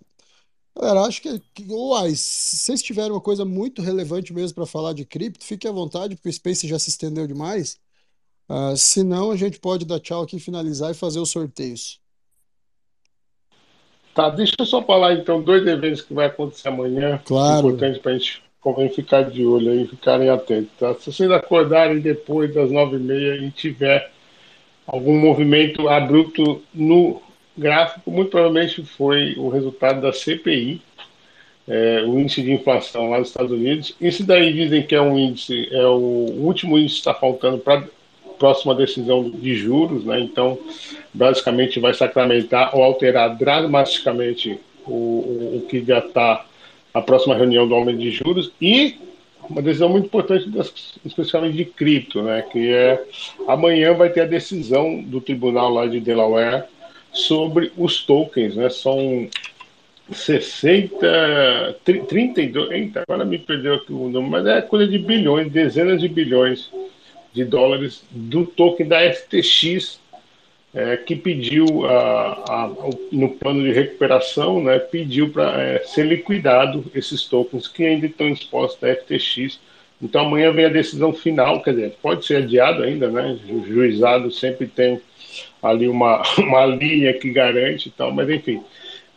Galera, 0.80 1.02
acho 1.02 1.22
que, 1.24 1.42
que 1.56 1.66
uai, 1.68 2.12
se 2.12 2.58
vocês 2.58 2.84
tiverem 2.84 3.12
uma 3.12 3.22
coisa 3.22 3.44
muito 3.44 3.82
relevante 3.82 4.32
mesmo 4.32 4.54
para 4.54 4.66
falar 4.68 4.94
de 4.94 5.06
cripto, 5.06 5.44
fique 5.44 5.68
à 5.68 5.72
vontade, 5.72 6.16
porque 6.16 6.30
o 6.30 6.34
Space 6.34 6.68
já 6.68 6.78
se 6.78 6.90
estendeu 6.90 7.26
demais. 7.26 7.80
Uh, 8.48 8.78
se 8.78 9.04
não, 9.04 9.32
a 9.32 9.36
gente 9.36 9.60
pode 9.60 9.86
dar 9.86 10.00
tchau 10.00 10.22
aqui, 10.22 10.40
finalizar 10.40 10.92
e 10.92 10.94
fazer 10.94 11.20
os 11.20 11.32
sorteios. 11.32 12.00
Tá, 14.14 14.30
deixa 14.30 14.54
eu 14.58 14.66
só 14.66 14.84
falar 14.84 15.14
então 15.14 15.42
dois 15.42 15.66
eventos 15.66 16.02
que 16.02 16.14
vai 16.14 16.28
acontecer 16.28 16.68
amanhã. 16.68 17.20
Claro. 17.26 17.70
Importante 17.70 18.00
para 18.00 18.12
a 18.12 18.18
gente 18.18 18.44
convém 18.62 18.90
ficar 18.90 19.24
de 19.24 19.46
olho 19.46 19.72
aí, 19.72 19.88
ficarem 19.88 20.30
atentos. 20.30 20.72
Tá? 20.78 20.94
Se 20.96 21.12
vocês 21.12 21.32
acordarem 21.32 22.00
depois 22.00 22.54
das 22.54 22.72
nove 22.72 22.98
e 22.98 23.00
meia 23.00 23.36
e 23.38 23.50
tiver 23.50 24.12
algum 24.86 25.20
movimento 25.20 25.90
abrupto 25.90 26.62
no 26.74 27.22
gráfico, 27.58 28.12
muito 28.12 28.30
provavelmente 28.30 28.84
foi 28.84 29.36
o 29.38 29.50
resultado 29.50 30.02
da 30.02 30.14
CPI, 30.14 30.82
é, 31.68 32.04
o 32.08 32.18
índice 32.20 32.42
de 32.42 32.52
inflação 32.52 33.10
lá 33.10 33.20
nos 33.20 33.30
Estados 33.30 33.52
Unidos. 33.52 33.96
Isso 34.00 34.26
daí 34.26 34.54
dizem 34.54 34.84
que 34.84 34.96
é 34.96 35.02
um 35.02 35.18
índice, 35.18 35.68
é 35.72 35.86
o 35.86 35.98
último 36.40 36.78
índice 36.78 36.96
que 36.96 37.00
está 37.02 37.14
faltando 37.14 37.58
para 37.58 37.80
a 37.80 38.30
próxima 38.40 38.74
decisão 38.74 39.30
de 39.30 39.56
juros, 39.56 40.06
né? 40.06 40.20
Então, 40.20 40.58
basicamente 41.14 41.80
vai 41.80 41.94
sacramentar 41.94 42.76
ou 42.76 42.84
alterar 42.84 43.36
dramaticamente 43.36 44.60
o, 44.86 44.92
o, 44.92 45.58
o 45.58 45.68
que 45.68 45.84
já 45.84 46.00
está 46.00 46.46
a 46.94 47.02
próxima 47.02 47.36
reunião 47.36 47.68
do 47.68 47.76
aumento 47.76 48.00
de 48.00 48.12
juros 48.12 48.52
e 48.62 48.96
uma 49.50 49.62
decisão 49.62 49.90
muito 49.90 50.06
importante, 50.06 50.50
especialmente 51.06 51.56
de 51.56 51.66
cripto, 51.66 52.22
né? 52.22 52.44
Que 52.52 52.74
é 52.74 53.04
amanhã 53.48 53.94
vai 53.94 54.10
ter 54.10 54.22
a 54.22 54.26
decisão 54.26 55.02
do 55.02 55.20
tribunal 55.22 55.70
lá 55.72 55.86
de 55.86 56.00
Delaware 56.00 56.66
sobre 57.18 57.72
os 57.78 58.04
tokens, 58.06 58.56
né? 58.56 58.70
São 58.70 59.30
60, 60.12 61.80
32, 61.84 62.72
eita, 62.72 63.04
agora 63.08 63.26
me 63.26 63.38
perdeu 63.38 63.76
aqui 63.76 63.92
o 63.92 64.10
número, 64.10 64.32
mas 64.32 64.46
é 64.46 64.62
coisa 64.62 64.88
de 64.88 64.98
bilhões, 64.98 65.52
dezenas 65.52 66.00
de 66.00 66.08
bilhões 66.08 66.70
de 67.34 67.44
dólares 67.44 68.04
do 68.10 68.46
token 68.46 68.88
da 68.88 69.00
FTX, 69.14 70.00
é, 70.74 70.96
que 70.98 71.16
pediu 71.16 71.86
a, 71.86 72.34
a, 72.48 72.72
no 73.12 73.30
plano 73.30 73.64
de 73.64 73.72
recuperação, 73.72 74.64
né, 74.64 74.80
pediu 74.80 75.30
para 75.30 75.62
é, 75.62 75.80
ser 75.80 76.06
liquidado 76.06 76.86
esses 76.94 77.24
tokens 77.24 77.68
que 77.68 77.86
ainda 77.86 78.06
estão 78.06 78.30
expostos 78.30 78.84
à 78.84 78.96
FTX. 78.96 79.60
Então 80.02 80.22
amanhã 80.26 80.52
vem 80.52 80.66
a 80.66 80.70
decisão 80.70 81.12
final, 81.12 81.62
quer 81.64 81.72
dizer, 81.72 81.96
pode 82.02 82.26
ser 82.26 82.38
adiado 82.38 82.84
ainda, 82.84 83.10
né? 83.10 83.40
O 83.50 83.66
juizado 83.66 84.30
sempre 84.30 84.68
tem 84.68 85.02
ali 85.70 85.88
uma, 85.88 86.22
uma 86.38 86.66
linha 86.66 87.14
que 87.14 87.32
garante 87.32 87.90
e 87.90 87.92
tal, 87.92 88.12
mas 88.12 88.30
enfim, 88.30 88.62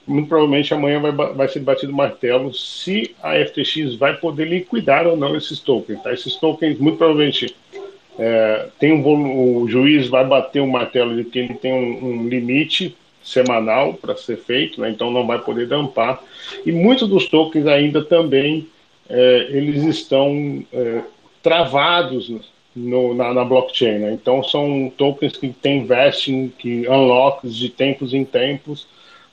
muito 0.06 0.28
provavelmente 0.28 0.74
amanhã 0.74 1.00
vai, 1.00 1.12
vai 1.12 1.48
ser 1.48 1.60
batido 1.60 1.92
o 1.92 1.96
martelo 1.96 2.52
se 2.52 3.14
a 3.22 3.34
FTX 3.44 3.94
vai 3.94 4.16
poder 4.16 4.46
liquidar 4.46 5.06
ou 5.06 5.16
não 5.16 5.36
esses 5.36 5.60
tokens. 5.60 6.02
Tá? 6.02 6.12
Esses 6.12 6.36
tokens, 6.36 6.78
muito 6.78 6.98
provavelmente, 6.98 7.54
é, 8.18 8.66
tem 8.78 8.92
um 8.92 9.62
o 9.62 9.68
juiz 9.68 10.08
vai 10.08 10.24
bater 10.24 10.60
o 10.60 10.66
martelo 10.66 11.16
de 11.16 11.24
que 11.24 11.38
ele 11.38 11.54
tem 11.54 11.72
um, 11.72 12.04
um 12.04 12.28
limite 12.28 12.96
semanal 13.22 13.94
para 13.94 14.16
ser 14.16 14.38
feito, 14.38 14.80
né? 14.80 14.90
então 14.90 15.10
não 15.10 15.26
vai 15.26 15.38
poder 15.38 15.66
dampar. 15.68 16.22
E 16.64 16.72
muitos 16.72 17.08
dos 17.08 17.28
tokens 17.28 17.66
ainda 17.66 18.02
também 18.02 18.66
é, 19.08 19.46
eles 19.50 19.82
estão 19.84 20.64
é, 20.72 21.02
travados 21.42 22.32
no, 22.74 23.14
na, 23.14 23.32
na, 23.34 23.44
blockchain. 23.44 23.98
Né? 23.98 24.12
Então 24.12 24.42
são 24.42 24.92
tokens 24.96 25.36
que 25.36 25.48
têm 25.48 25.84
vesting, 25.84 26.52
que 26.58 26.88
unlocks 26.88 27.54
de 27.54 27.68
tempos 27.68 28.14
em 28.14 28.24
tempos, 28.24 28.86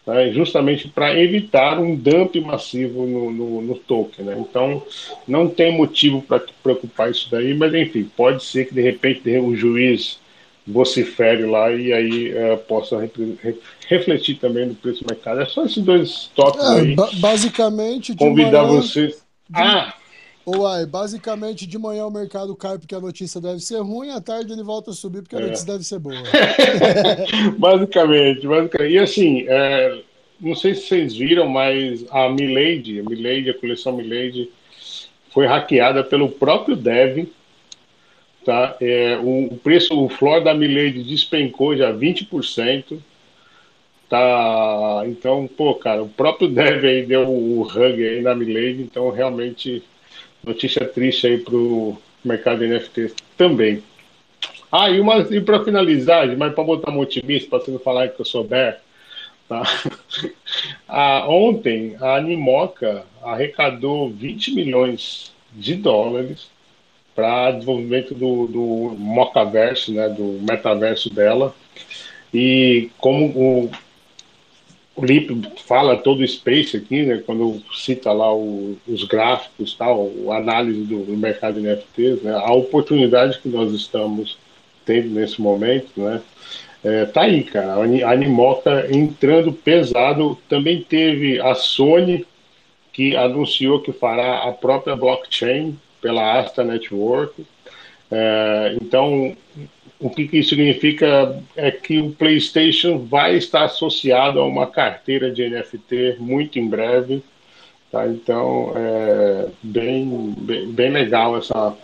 né, 0.05 0.31
justamente 0.31 0.87
para 0.87 1.19
evitar 1.19 1.79
um 1.79 1.95
dump 1.95 2.39
massivo 2.39 3.05
no, 3.05 3.31
no, 3.31 3.61
no 3.61 3.75
token. 3.75 4.25
Né? 4.25 4.37
Então, 4.39 4.81
não 5.27 5.49
tem 5.49 5.71
motivo 5.71 6.21
para 6.21 6.41
preocupar 6.63 7.11
isso 7.11 7.29
daí, 7.29 7.53
mas 7.53 7.73
enfim, 7.73 8.09
pode 8.15 8.43
ser 8.43 8.67
que 8.67 8.73
de 8.73 8.81
repente 8.81 9.29
o 9.37 9.55
juiz 9.55 10.17
vocifere 10.65 11.45
lá 11.45 11.71
e 11.71 11.93
aí 11.93 12.33
uh, 12.33 12.57
possa 12.57 12.99
re 12.99 13.55
refletir 13.87 14.35
também 14.35 14.65
no 14.65 14.75
preço 14.75 15.03
do 15.03 15.07
mercado. 15.13 15.39
É 15.39 15.45
só 15.45 15.63
esses 15.63 15.81
dois 15.81 16.29
tópicos 16.35 16.69
É, 16.69 16.81
aí. 16.81 16.95
ba- 16.95 17.09
basicamente, 17.15 18.13
de 18.13 18.17
Convidar 18.17 18.63
vocês. 18.63 19.23
Ah, 19.53 19.93
Uai, 20.47 20.85
basicamente, 20.85 21.67
de 21.67 21.77
manhã 21.77 22.05
o 22.05 22.11
mercado 22.11 22.55
cai 22.55 22.77
porque 22.77 22.95
a 22.95 23.01
notícia 23.01 23.41
deve 23.41 23.59
ser 23.59 23.81
ruim, 23.81 24.11
à 24.11 24.21
tarde 24.21 24.53
ele 24.53 24.63
volta 24.63 24.91
a 24.91 24.93
subir 24.93 25.21
porque 25.21 25.35
a 25.35 25.39
É. 25.39 25.41
notícia 25.47 25.67
deve 25.67 25.83
ser 25.83 25.99
boa. 25.99 26.15
basicamente, 27.59 28.47
basicamente. 28.47 28.93
E 28.93 28.97
assim, 28.97 29.43
é, 29.47 30.01
não 30.39 30.55
sei 30.55 30.73
se 30.73 30.83
vocês 30.87 31.15
viram, 31.15 31.49
mas 31.49 32.05
a 32.09 32.29
Milady, 32.29 32.99
a 33.01 33.03
Milady, 33.03 33.49
a 33.49 33.53
coleção 33.53 33.97
Milady, 33.97 34.49
foi 35.33 35.45
hackeada 35.45 36.01
pelo 36.03 36.29
próprio 36.29 36.77
Dev. 36.77 37.27
Tá? 38.45 38.77
É, 38.79 39.17
o, 39.21 39.57
preço, 39.61 39.93
o 39.99 40.07
floor 40.07 40.41
da 40.41 40.53
Milady 40.53 41.03
despencou 41.03 41.75
já 41.75 41.91
20%. 41.91 42.97
Tá, 44.09 45.03
então, 45.05 45.49
pô, 45.57 45.75
cara, 45.75 46.01
o 46.01 46.07
próprio 46.07 46.47
Dev 46.47 46.85
aí 46.85 47.05
deu 47.05 47.27
o 47.27 47.63
hug 47.63 47.81
aí 48.07 48.21
na 48.21 48.33
Milady, 48.33 48.83
então 48.83 49.09
realmente 49.09 49.83
notícia 50.43 50.85
triste 50.85 51.27
aí 51.27 51.37
pro 51.37 51.97
mercado 52.23 52.59
de 52.59 52.67
NFT 52.67 53.13
também. 53.37 53.83
Ah, 54.71 54.89
e, 54.89 54.99
uma, 54.99 55.19
e 55.19 55.39
para 55.39 55.63
finalizar, 55.63 56.27
mas 56.37 56.53
para 56.53 56.63
botar 56.63 56.91
um 56.91 56.99
otimista, 56.99 57.49
para 57.49 57.59
você 57.59 57.71
não 57.71 57.79
falar 57.79 58.09
que 58.09 58.19
eu 58.19 58.25
sou 58.25 58.43
bear, 58.43 58.79
tá? 59.47 59.63
Ah, 60.87 61.25
ontem 61.27 61.95
a 61.99 62.15
Animoca 62.15 63.03
arrecadou 63.21 64.09
20 64.09 64.55
milhões 64.55 65.33
de 65.51 65.75
dólares 65.75 66.49
para 67.13 67.51
desenvolvimento 67.51 68.13
do, 68.13 68.47
do 68.47 68.95
Mocaverse, 68.97 69.91
né, 69.91 70.07
do 70.07 70.39
metaverso 70.41 71.13
dela. 71.13 71.53
E 72.33 72.89
como 72.97 73.25
o, 73.27 73.71
o 74.97 75.05
Lip 75.05 75.31
fala 75.65 75.95
todo 75.95 76.21
o 76.21 76.27
space 76.27 76.75
aqui, 76.75 77.03
né, 77.05 77.23
quando 77.25 77.61
cita 77.73 78.11
lá 78.11 78.33
o- 78.33 78.75
os 78.87 79.03
gráficos, 79.03 79.75
tal, 79.75 80.11
a 80.29 80.37
análise 80.37 80.81
do, 80.81 81.03
do 81.05 81.15
mercado 81.15 81.61
de 81.61 81.67
NFTs, 81.67 82.23
né, 82.23 82.33
a 82.33 82.51
oportunidade 82.51 83.39
que 83.39 83.47
nós 83.47 83.71
estamos 83.73 84.37
tendo 84.85 85.09
nesse 85.09 85.39
momento, 85.39 85.87
né, 85.97 86.21
é, 86.83 87.05
tá 87.05 87.21
aí, 87.21 87.43
cara. 87.43 87.73
A 87.73 88.11
Animoca 88.11 88.87
entrando 88.91 89.51
pesado. 89.51 90.37
Também 90.47 90.81
teve 90.81 91.39
a 91.41 91.53
Sony, 91.55 92.25
que 92.93 93.15
anunciou 93.15 93.81
que 93.81 93.91
fará 93.91 94.43
a 94.47 94.51
própria 94.51 94.95
blockchain 94.95 95.77
pela 96.01 96.39
Asta 96.39 96.63
Network. 96.63 97.45
É, 98.09 98.77
então, 98.81 99.35
o 99.99 100.09
que, 100.09 100.27
que 100.27 100.37
isso 100.37 100.49
significa 100.49 101.41
é 101.55 101.71
que 101.71 101.99
o 101.99 102.11
PlayStation 102.11 102.99
vai 102.99 103.35
estar 103.35 103.65
associado 103.65 104.39
a 104.39 104.45
uma 104.45 104.67
carteira 104.67 105.31
de 105.31 105.49
NFT 105.49 106.17
muito 106.19 106.59
em 106.59 106.67
breve. 106.67 107.23
Tá? 107.91 108.07
Então, 108.07 108.73
é 108.75 109.47
bem, 109.63 110.35
bem, 110.37 110.71
bem 110.71 110.91
legal 110.91 111.37
essa, 111.37 111.75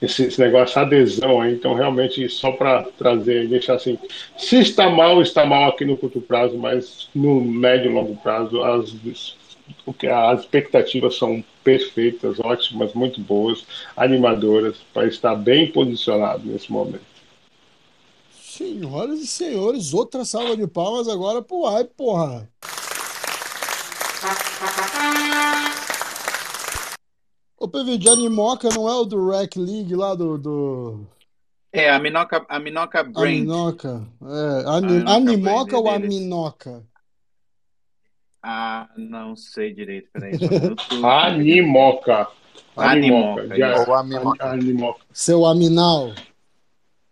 esse, 0.00 0.24
esse 0.26 0.40
negócio, 0.40 0.72
essa 0.72 0.82
adesão 0.82 1.40
aí. 1.40 1.54
Então, 1.54 1.74
realmente, 1.74 2.28
só 2.28 2.52
para 2.52 2.82
trazer, 2.96 3.48
deixar 3.48 3.74
assim, 3.74 3.98
se 4.36 4.60
está 4.60 4.88
mal, 4.88 5.20
está 5.20 5.44
mal 5.44 5.70
aqui 5.70 5.84
no 5.84 5.96
curto 5.96 6.20
prazo, 6.20 6.56
mas 6.56 7.08
no 7.12 7.40
médio 7.40 7.90
e 7.90 7.94
longo 7.94 8.14
prazo, 8.16 8.62
as, 8.62 8.94
as 10.08 10.40
expectativas 10.40 11.16
são 11.16 11.42
perfeitas, 11.62 12.38
ótimas, 12.40 12.92
muito 12.94 13.20
boas, 13.20 13.64
animadoras, 13.96 14.76
para 14.92 15.06
estar 15.06 15.34
bem 15.34 15.70
posicionado 15.70 16.44
nesse 16.44 16.70
momento. 16.70 17.12
Senhoras 18.40 19.20
e 19.20 19.26
senhores, 19.26 19.94
outra 19.94 20.24
salva 20.24 20.56
de 20.56 20.66
palmas 20.66 21.08
agora 21.08 21.40
pro 21.40 21.66
Ai, 21.66 21.84
porra. 21.84 22.48
Ô, 27.58 27.68
PV, 27.68 27.96
de 27.96 28.08
Animoca 28.08 28.68
não 28.74 28.88
é 28.88 28.94
o 28.94 29.04
do 29.04 29.30
Rec 29.30 29.56
League 29.56 29.94
lá 29.94 30.14
do, 30.14 30.36
do 30.36 31.06
É, 31.72 31.90
a 31.90 31.98
Minoca, 31.98 32.44
a 32.48 32.58
Minoca 32.58 33.02
Brand. 33.04 33.26
Aminoca? 33.26 34.06
É, 34.22 34.68
Ani- 34.68 34.86
Aminoca 34.88 35.12
Animoca 35.12 35.64
Brand 35.64 35.84
ou 35.84 35.88
é 35.88 35.98
deles. 35.98 36.14
Ah, 38.42 38.88
não 38.96 39.36
sei 39.36 39.72
direito, 39.72 40.08
peraí. 40.12 40.32
minuto. 40.38 40.84
Animoca. 41.06 42.26
Animoca. 42.76 43.42
Animoca, 43.42 43.56
já- 43.56 43.76
Ou 43.86 43.94
Animoca. 43.94 45.00
Seu 45.12 45.46
Aminal. 45.46 46.12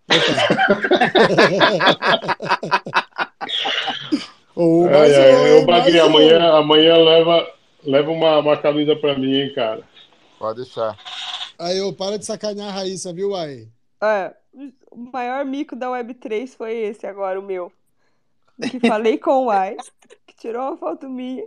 Ô, 4.54 4.84
Ai, 4.86 4.90
mais 4.90 5.14
ai, 5.94 6.00
um. 6.02 6.06
amanhã, 6.06 6.52
amanhã 6.54 6.96
leva, 6.96 7.48
leva 7.84 8.10
uma, 8.10 8.38
uma 8.38 8.56
camisa 8.56 8.96
para 8.96 9.16
mim, 9.18 9.32
hein, 9.34 9.52
cara. 9.54 9.82
Pode 10.38 10.62
deixar. 10.62 10.96
Aí, 11.58 11.80
ô, 11.80 11.92
para 11.92 12.18
de 12.18 12.26
sacanear 12.26 12.68
a 12.68 12.72
Raíssa, 12.72 13.12
viu, 13.12 13.34
Ai? 13.34 13.68
É, 14.02 14.34
o 14.90 14.96
maior 15.12 15.44
mico 15.44 15.76
da 15.76 15.86
Web3 15.88 16.48
foi 16.56 16.74
esse 16.76 17.06
agora, 17.06 17.38
o 17.38 17.42
meu. 17.42 17.72
Que 18.70 18.80
falei 18.80 19.16
com 19.16 19.46
o 19.46 19.50
Ai, 19.50 19.76
tirou 20.40 20.62
uma 20.62 20.76
foto 20.76 21.08
minha 21.08 21.44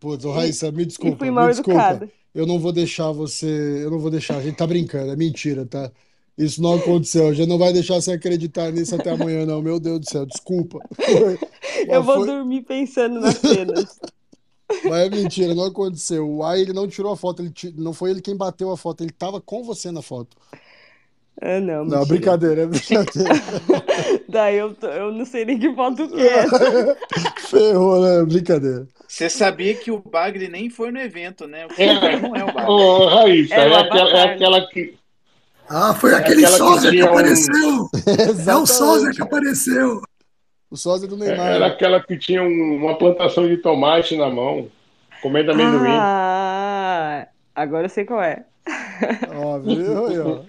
Putz, 0.00 0.24
ô, 0.24 0.32
Raíssa, 0.32 0.72
me 0.72 0.82
e 0.82 0.86
desculpa, 0.86 1.18
fui 1.18 1.28
me 1.28 1.34
mal 1.34 1.48
desculpa. 1.50 1.72
educada. 1.78 2.10
Eu 2.34 2.46
não 2.46 2.58
vou 2.58 2.72
deixar 2.72 3.12
você. 3.12 3.46
Eu 3.84 3.90
não 3.90 3.98
vou 3.98 4.10
deixar. 4.10 4.38
A 4.38 4.42
gente 4.42 4.56
tá 4.56 4.66
brincando, 4.66 5.12
é 5.12 5.16
mentira, 5.16 5.66
tá? 5.66 5.92
Isso 6.38 6.62
não 6.62 6.74
aconteceu. 6.74 7.28
A 7.28 7.34
gente 7.34 7.48
não 7.48 7.58
vai 7.58 7.70
deixar 7.70 7.96
você 8.00 8.12
acreditar 8.12 8.72
nisso 8.72 8.94
até 8.94 9.10
amanhã, 9.10 9.44
não. 9.44 9.60
Meu 9.60 9.78
Deus 9.78 10.00
do 10.00 10.08
céu, 10.08 10.24
desculpa. 10.24 10.78
Foi- 10.94 11.38
Eu 11.86 12.02
vou 12.02 12.16
foi- 12.16 12.26
dormir 12.28 12.62
pensando 12.62 13.20
nas 13.20 13.36
cenas. 13.36 13.98
Mas 14.84 15.06
é 15.06 15.10
mentira, 15.10 15.54
não 15.54 15.64
aconteceu. 15.64 16.26
O 16.36 16.42
Ai, 16.44 16.60
ele 16.62 16.72
não 16.72 16.86
tirou 16.88 17.12
a 17.12 17.16
foto, 17.16 17.42
ele 17.42 17.50
ti- 17.50 17.74
não 17.76 17.92
foi 17.92 18.10
ele 18.12 18.22
quem 18.22 18.36
bateu 18.36 18.70
a 18.70 18.76
foto, 18.76 19.02
ele 19.02 19.10
tava 19.12 19.40
com 19.40 19.62
você 19.64 19.90
na 19.90 20.00
foto. 20.00 20.36
Ah, 21.42 21.58
não, 21.60 21.84
Não, 21.86 22.04
brincadeira, 22.06 22.62
é 22.62 22.66
brincadeira. 22.66 23.30
Daí 24.28 24.56
eu, 24.58 24.74
tô- 24.74 24.86
eu 24.88 25.10
não 25.12 25.24
sei 25.24 25.44
nem 25.44 25.58
que 25.58 25.74
foto 25.74 26.06
que 26.08 26.20
é. 26.20 26.44
Ferrou, 27.48 28.00
né? 28.02 28.22
Brincadeira. 28.24 28.86
Você 29.08 29.28
sabia 29.30 29.74
que 29.74 29.90
o 29.90 29.98
Bagre 29.98 30.48
nem 30.48 30.68
foi 30.70 30.90
no 30.90 31.00
evento, 31.00 31.46
né? 31.46 31.66
O 31.66 31.68
que 31.68 31.82
É. 31.82 32.20
não 32.20 32.36
é 32.36 32.44
o 32.44 32.52
Bagre. 32.52 32.70
Ô, 32.70 33.06
Raíssa, 33.08 33.54
É 33.54 33.68
é, 33.68 33.74
aquela, 33.78 34.10
é 34.10 34.22
aquela 34.34 34.66
que. 34.68 34.94
Ah, 35.68 35.94
foi 35.94 36.12
É 36.12 36.16
aquele 36.16 36.42
que 36.42 36.48
sósia 36.48 36.90
que, 36.90 37.02
um- 37.02 37.06
apareceu. 37.06 37.90
É 38.46 38.54
o 38.56 38.66
sósia 38.66 39.10
que 39.10 39.22
apareceu. 39.22 40.02
O 40.70 40.76
sósia 40.76 41.08
do 41.08 41.16
é- 41.24 41.28
Neymar. 41.28 41.46
Era 41.52 41.66
aquela 41.66 42.02
que 42.02 42.18
tinha 42.18 42.42
um- 42.42 42.76
uma 42.76 42.98
plantação 42.98 43.48
de 43.48 43.56
tomate 43.56 44.14
na 44.16 44.28
mão, 44.28 44.68
comendo 45.22 45.52
amendoim. 45.52 45.88
Ah, 45.90 47.26
agora 47.54 47.86
eu 47.86 47.90
sei 47.90 48.04
qual 48.04 48.22
é. 48.22 48.44
Ó, 49.34 49.58
viu 49.58 50.06
aí, 50.06 50.18
ó. 50.18 50.42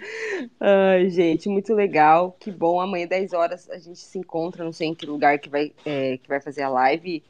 Ai, 0.60 1.10
gente, 1.10 1.48
muito 1.50 1.74
legal. 1.74 2.36
Que 2.40 2.52
bom. 2.52 2.80
Amanhã, 2.80 3.08
10 3.08 3.34
horas, 3.34 3.70
a 3.70 3.78
gente 3.78 4.00
se 4.00 4.18
encontra. 4.20 4.64
Não 4.64 4.72
sei 4.74 4.90
em 4.90 4.96
que 4.96 5.06
lugar 5.06 5.40
que 5.40 5.50
vai, 5.50 5.72
é, 5.86 6.18
que 6.18 6.28
vai 6.28 6.42
fazer 6.42 6.64
a 6.64 6.70
live 6.70 7.24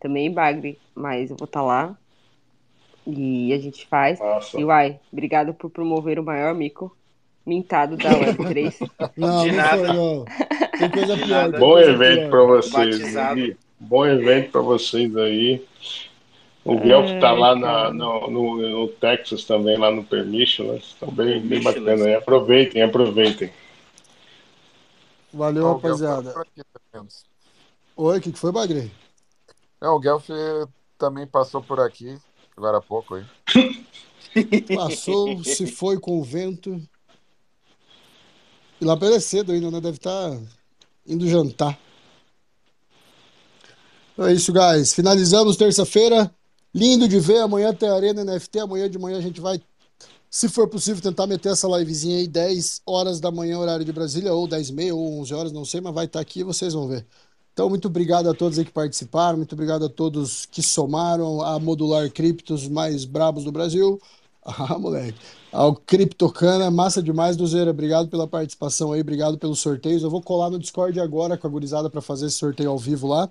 também, 0.00 0.30
Bagre, 0.30 0.78
mas 0.94 1.30
eu 1.30 1.36
vou 1.36 1.46
estar 1.46 1.62
lá. 1.62 1.96
E 3.06 3.52
a 3.52 3.58
gente 3.58 3.86
faz. 3.86 4.18
Nossa. 4.18 4.58
E 4.58 4.64
uai, 4.64 4.98
obrigado 5.12 5.54
por 5.54 5.70
promover 5.70 6.18
o 6.18 6.24
maior 6.24 6.54
mico 6.54 6.94
mintado 7.46 7.96
da 7.96 8.10
Web3. 8.10 8.90
Não, 9.16 9.44
De 9.44 9.50
não 9.50 9.56
nada. 9.56 9.86
foi, 9.86 9.96
não. 9.96 10.24
Tem 10.78 10.90
coisa 10.90 11.16
pior. 11.16 11.50
Bom 11.52 11.58
coisa 11.72 11.90
evento 11.90 12.30
para 12.30 12.42
vocês. 12.44 13.56
Bom 13.78 14.06
evento 14.06 14.50
para 14.50 14.60
vocês 14.62 15.16
aí. 15.16 15.62
O 16.64 16.78
Guelph 16.80 17.20
tá 17.20 17.30
Ai, 17.30 17.38
lá 17.38 17.54
na- 17.54 17.66
cara. 17.66 17.92
no, 17.92 18.30
no- 18.30 18.68
no 18.70 18.88
Texas 18.88 19.44
também, 19.44 19.76
lá 19.76 19.90
no 19.90 20.02
Permission. 20.02 20.74
Estão 20.76 21.10
bem, 21.10 21.40
bem 21.40 21.62
Permissionless. 21.62 21.80
bacana 21.84 22.04
aí. 22.06 22.14
Aproveitem, 22.14 22.82
aproveitem. 22.82 23.52
Valeu, 25.32 25.66
Ó, 25.66 25.72
o 25.74 25.78
Guelph 25.78 26.00
tá 26.00 26.08
rapaziada. 26.14 26.46
menos. 26.92 27.24
Oi, 27.96 28.18
o 28.18 28.20
que, 28.20 28.32
que 28.32 28.38
foi, 28.38 28.50
Bagre? 28.50 28.90
Não, 29.80 29.96
o 29.96 30.00
Guelph 30.00 30.28
também 30.96 31.26
passou 31.26 31.62
por 31.62 31.80
aqui, 31.80 32.16
agora 32.56 32.78
há 32.78 32.80
pouco 32.80 33.16
aí. 33.16 33.24
Passou, 34.74 35.44
se 35.44 35.66
foi 35.66 35.98
com 36.00 36.18
o 36.18 36.24
vento. 36.24 36.80
E 38.80 38.84
lá 38.84 38.98
é 39.00 39.20
cedo 39.20 39.52
ainda, 39.52 39.70
né? 39.70 39.80
Deve 39.80 39.98
estar 39.98 40.36
indo 41.06 41.28
jantar. 41.28 41.78
Então 44.12 44.26
é 44.26 44.32
isso, 44.32 44.52
guys. 44.52 44.92
Finalizamos 44.94 45.56
terça-feira. 45.56 46.34
Lindo 46.74 47.08
de 47.08 47.20
ver. 47.20 47.38
Amanhã 47.38 47.72
tem 47.72 47.88
Arena 47.88 48.24
NFT. 48.24 48.58
Amanhã 48.58 48.90
de 48.90 48.98
manhã 48.98 49.18
a 49.18 49.20
gente 49.20 49.40
vai, 49.40 49.60
se 50.28 50.48
for 50.48 50.68
possível, 50.68 51.00
tentar 51.00 51.26
meter 51.26 51.52
essa 51.52 51.68
livezinha 51.68 52.18
aí 52.18 52.26
10 52.26 52.82
horas 52.84 53.20
da 53.20 53.30
manhã, 53.30 53.58
horário 53.58 53.84
de 53.84 53.92
Brasília, 53.92 54.32
ou 54.32 54.48
10 54.48 54.70
e 54.70 54.72
meia, 54.72 54.94
ou 54.94 55.20
11 55.20 55.34
horas, 55.34 55.52
não 55.52 55.64
sei, 55.64 55.80
mas 55.80 55.94
vai 55.94 56.06
estar 56.06 56.20
aqui 56.20 56.40
e 56.40 56.44
vocês 56.44 56.74
vão 56.74 56.88
ver. 56.88 57.06
Então, 57.52 57.68
muito 57.68 57.86
obrigado 57.86 58.28
a 58.28 58.34
todos 58.34 58.58
aí 58.58 58.64
que 58.64 58.72
participaram, 58.72 59.38
muito 59.38 59.52
obrigado 59.52 59.84
a 59.84 59.88
todos 59.88 60.44
que 60.46 60.60
somaram 60.60 61.40
a 61.40 61.56
Modular 61.60 62.10
Criptos 62.10 62.66
mais 62.66 63.04
brabos 63.04 63.44
do 63.44 63.52
Brasil. 63.52 64.00
Ah, 64.46 64.78
moleque. 64.78 65.18
Ao 65.50 65.74
Criptocana, 65.74 66.70
massa 66.70 67.02
demais, 67.02 67.34
Duzeira. 67.34 67.70
Obrigado 67.70 68.08
pela 68.10 68.26
participação 68.26 68.92
aí, 68.92 69.00
obrigado 69.00 69.38
pelos 69.38 69.58
sorteios. 69.60 70.02
Eu 70.02 70.10
vou 70.10 70.20
colar 70.20 70.50
no 70.50 70.58
Discord 70.58 71.00
agora 71.00 71.38
com 71.38 71.46
a 71.46 71.50
gurizada 71.50 71.88
para 71.88 72.02
fazer 72.02 72.26
esse 72.26 72.36
sorteio 72.36 72.68
ao 72.68 72.78
vivo 72.78 73.06
lá. 73.06 73.30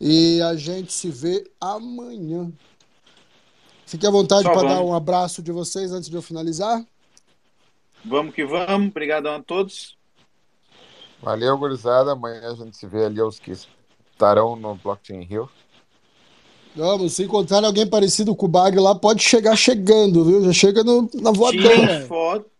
E 0.00 0.40
a 0.42 0.54
gente 0.56 0.92
se 0.92 1.08
vê 1.08 1.48
amanhã. 1.60 2.52
Fique 3.86 4.06
à 4.06 4.10
vontade 4.10 4.42
Só 4.42 4.52
para 4.52 4.68
dar 4.68 4.80
um 4.82 4.94
abraço 4.94 5.42
de 5.42 5.52
vocês 5.52 5.92
antes 5.92 6.10
de 6.10 6.16
eu 6.16 6.22
finalizar. 6.22 6.84
Vamos 8.04 8.34
que 8.34 8.44
vamos. 8.44 8.88
Obrigadão 8.88 9.34
a 9.34 9.42
todos. 9.42 9.96
Valeu, 11.22 11.56
gurizada. 11.56 12.12
Amanhã 12.12 12.52
a 12.52 12.54
gente 12.54 12.76
se 12.76 12.86
vê 12.86 13.04
ali 13.04 13.20
aos 13.20 13.38
que 13.38 13.52
estarão 14.12 14.56
no 14.56 14.74
Blockchain 14.74 15.22
Rio. 15.22 15.48
Vamos, 16.74 17.14
se 17.14 17.24
encontrar 17.24 17.64
alguém 17.64 17.86
parecido 17.86 18.36
com 18.36 18.44
o 18.44 18.48
Bag 18.48 18.78
lá, 18.78 18.94
pode 18.94 19.22
chegar 19.22 19.56
chegando, 19.56 20.24
viu? 20.24 20.44
Já 20.44 20.52
chega 20.52 20.84
no, 20.84 21.08
na 21.14 21.30
voadora. 21.30 21.74
Tirem 21.74 22.06
foto, 22.06 22.50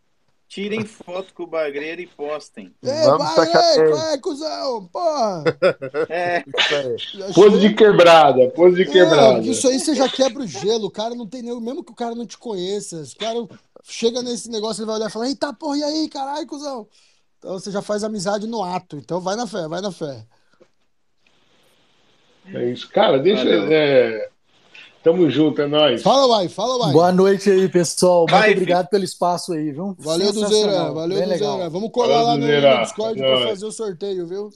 tirem 0.49 0.85
foto 0.85 1.35
com 1.35 1.43
o 1.43 1.47
bagreiro 1.47 2.01
e 2.01 2.07
postem. 2.07 2.75
É, 2.85 3.05
Vamos 3.05 3.35
vai, 3.35 3.51
qual 3.51 4.11
é, 4.13 4.19
cuzão? 4.19 4.87
Porra! 4.87 5.45
É, 6.09 6.45
Isso 6.47 6.75
aí. 6.75 6.97
Já 7.29 7.33
Pose 7.35 7.59
de 7.61 7.75
quebrada, 7.75 8.49
pose 8.51 8.77
de 8.77 8.83
É, 8.83 8.87
quebrada. 8.93 9.41
isso 9.41 9.69
aí 9.69 9.79
você 9.79 9.95
já 9.95 10.09
quebra 10.09 10.43
o 10.43 10.47
gelo. 10.47 10.87
O 10.87 10.91
cara 10.91 11.15
não 11.15 11.27
tem 11.27 11.43
nem. 11.43 11.61
Mesmo 11.61 11.85
que 11.85 11.93
o 11.93 11.97
cara 11.97 12.15
não 12.15 12.27
te 12.27 12.39
conheça, 12.39 13.03
o 13.03 13.19
cara 13.19 13.47
chega 13.85 14.23
nesse 14.23 14.51
negócio, 14.51 14.81
ele 14.83 14.87
vai 14.87 14.97
olhar 14.97 15.09
e 15.09 15.13
falar: 15.13 15.29
Eita 15.29 15.53
porra, 15.53 15.79
e 15.79 15.83
aí, 15.85 16.09
caralho, 16.09 16.47
cuzão? 16.47 16.87
Então 17.39 17.53
você 17.53 17.71
já 17.71 17.83
faz 17.83 18.03
amizade 18.05 18.47
no 18.47 18.63
ato. 18.63 18.97
Então 18.97 19.21
vai 19.21 19.37
na 19.37 19.47
fé, 19.47 19.69
vai 19.69 19.81
na 19.81 19.93
fé. 19.93 20.25
É 22.55 22.71
isso. 22.71 22.89
Cara, 22.91 23.19
deixa. 23.19 23.45
Valeu. 23.45 23.69
É... 23.73 24.29
Tamo 25.07 25.31
junto, 25.31 25.63
é 25.63 25.69
nóis. 25.69 26.03
Fala, 26.03 26.27
Uai, 26.27 26.49
fala, 26.49 26.79
Uai. 26.79 26.93
Boa 26.93 27.13
noite 27.13 27.49
aí, 27.49 27.69
pessoal. 27.69 28.23
Muito 28.23 28.33
Vai, 28.33 28.51
obrigado 28.51 28.89
pelo 28.89 29.05
espaço 29.05 29.53
aí, 29.53 29.71
viu? 29.71 29.95
Valeu, 30.01 30.33
Duzeira. 30.33 30.91
Valeu, 30.93 31.17
bem 31.17 31.29
Duzeira. 31.29 31.55
legal. 31.55 31.71
Vamos 31.71 31.93
colar 31.93 32.09
Valeu, 32.09 32.27
lá 32.27 32.35
no, 32.35 32.41
Duzeira. 32.41 32.75
no 32.75 32.83
Discord 32.83 33.21
pra 33.21 33.31
nóis. 33.31 33.49
fazer 33.51 33.67
o 33.67 33.71
sorteio, 33.71 34.27
viu? 34.27 34.51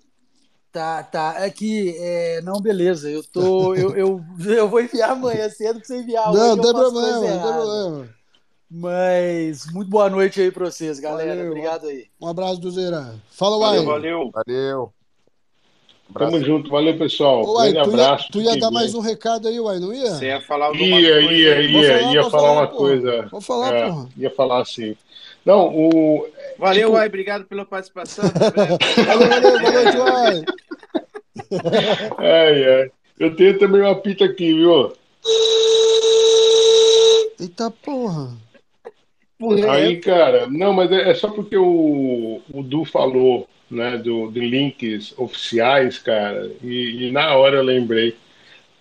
Tá, 0.72 1.04
tá. 1.04 1.34
É 1.38 1.50
que, 1.50 1.94
é, 2.00 2.42
não, 2.42 2.60
beleza. 2.60 3.08
Eu 3.08 3.22
tô, 3.22 3.76
eu, 3.76 3.94
eu, 3.96 4.20
eu 4.44 4.68
vou 4.68 4.80
enviar 4.80 5.10
amanhã 5.10 5.48
cedo 5.50 5.78
pra 5.78 5.86
você 5.86 5.98
enviar 6.00 6.24
não, 6.24 6.32
hoje. 6.32 6.56
não 6.56 6.58
tem 6.64 6.72
problema, 6.72 7.12
não 7.12 7.20
tem 7.20 7.52
problema. 7.52 8.08
Mas 8.68 9.66
muito 9.72 9.88
boa 9.88 10.10
noite 10.10 10.40
aí 10.40 10.50
pra 10.50 10.68
vocês, 10.68 10.98
galera. 10.98 11.36
Valeu. 11.36 11.50
Obrigado 11.52 11.86
aí. 11.86 12.06
Um 12.20 12.26
abraço, 12.26 12.60
Duzeira. 12.60 13.14
Fala, 13.30 13.56
Uai. 13.56 13.84
valeu, 13.84 14.32
valeu. 14.32 14.92
Tamo 16.12 16.40
junto, 16.42 16.70
valeu, 16.70 16.96
pessoal. 16.98 17.44
Ô, 17.44 17.54
Uai, 17.54 17.72
Grande 17.72 17.88
tu 17.90 17.96
ia, 17.96 18.02
abraço. 18.04 18.28
tu 18.32 18.40
ia 18.42 18.56
dar 18.58 18.70
mais 18.70 18.94
um 18.94 19.00
recado 19.00 19.46
aí, 19.48 19.58
Uai, 19.60 19.78
não 19.78 19.92
ia? 19.94 20.10
Você 20.10 20.26
ia 20.26 20.40
falar 20.42 20.66
alguma 20.66 20.84
Ia, 20.84 21.12
coisa? 21.14 21.32
ia, 21.32 21.60
ia, 21.62 21.82
falar, 21.98 22.12
ia 22.14 22.22
falar 22.22 22.30
falar, 22.30 22.52
uma 22.52 22.66
porra. 22.66 22.78
coisa. 22.78 23.28
Vou 23.30 23.40
falar, 23.40 23.74
É, 23.74 23.86
porra. 23.88 24.08
ia 24.16 24.30
falar 24.30 24.60
assim. 24.62 24.96
Não, 25.44 25.68
o. 25.74 26.26
Valeu, 26.58 26.82
Tipo- 26.88 26.92
Uai. 26.96 27.06
Obrigado 27.06 27.44
pela 27.44 27.64
participação. 27.64 28.24
Breve. 28.28 28.76
Valeu, 29.06 29.28
valeu, 29.28 29.60
boa 29.60 29.72
noite, 29.72 29.96
Uai. 29.96 30.44
Ai, 32.18 32.64
ai. 32.82 32.90
Eu 33.18 33.36
tenho 33.36 33.58
também 33.58 33.80
uma 33.82 33.94
pita 33.94 34.24
aqui, 34.24 34.52
viu? 34.54 34.92
Eita 37.38 37.70
porra. 37.70 38.30
Aí, 39.70 39.96
cara, 39.96 40.46
não, 40.50 40.72
mas 40.74 40.92
é, 40.92 41.10
é 41.10 41.14
só 41.14 41.28
porque 41.30 41.56
o, 41.56 42.42
o 42.52 42.62
Du 42.62 42.84
falou, 42.84 43.48
né, 43.70 43.98
do, 43.98 44.30
de 44.30 44.40
links 44.40 45.14
oficiais, 45.18 45.98
cara, 45.98 46.50
e, 46.62 47.08
e 47.08 47.12
na 47.12 47.34
hora 47.36 47.58
eu 47.58 47.62
lembrei 47.62 48.16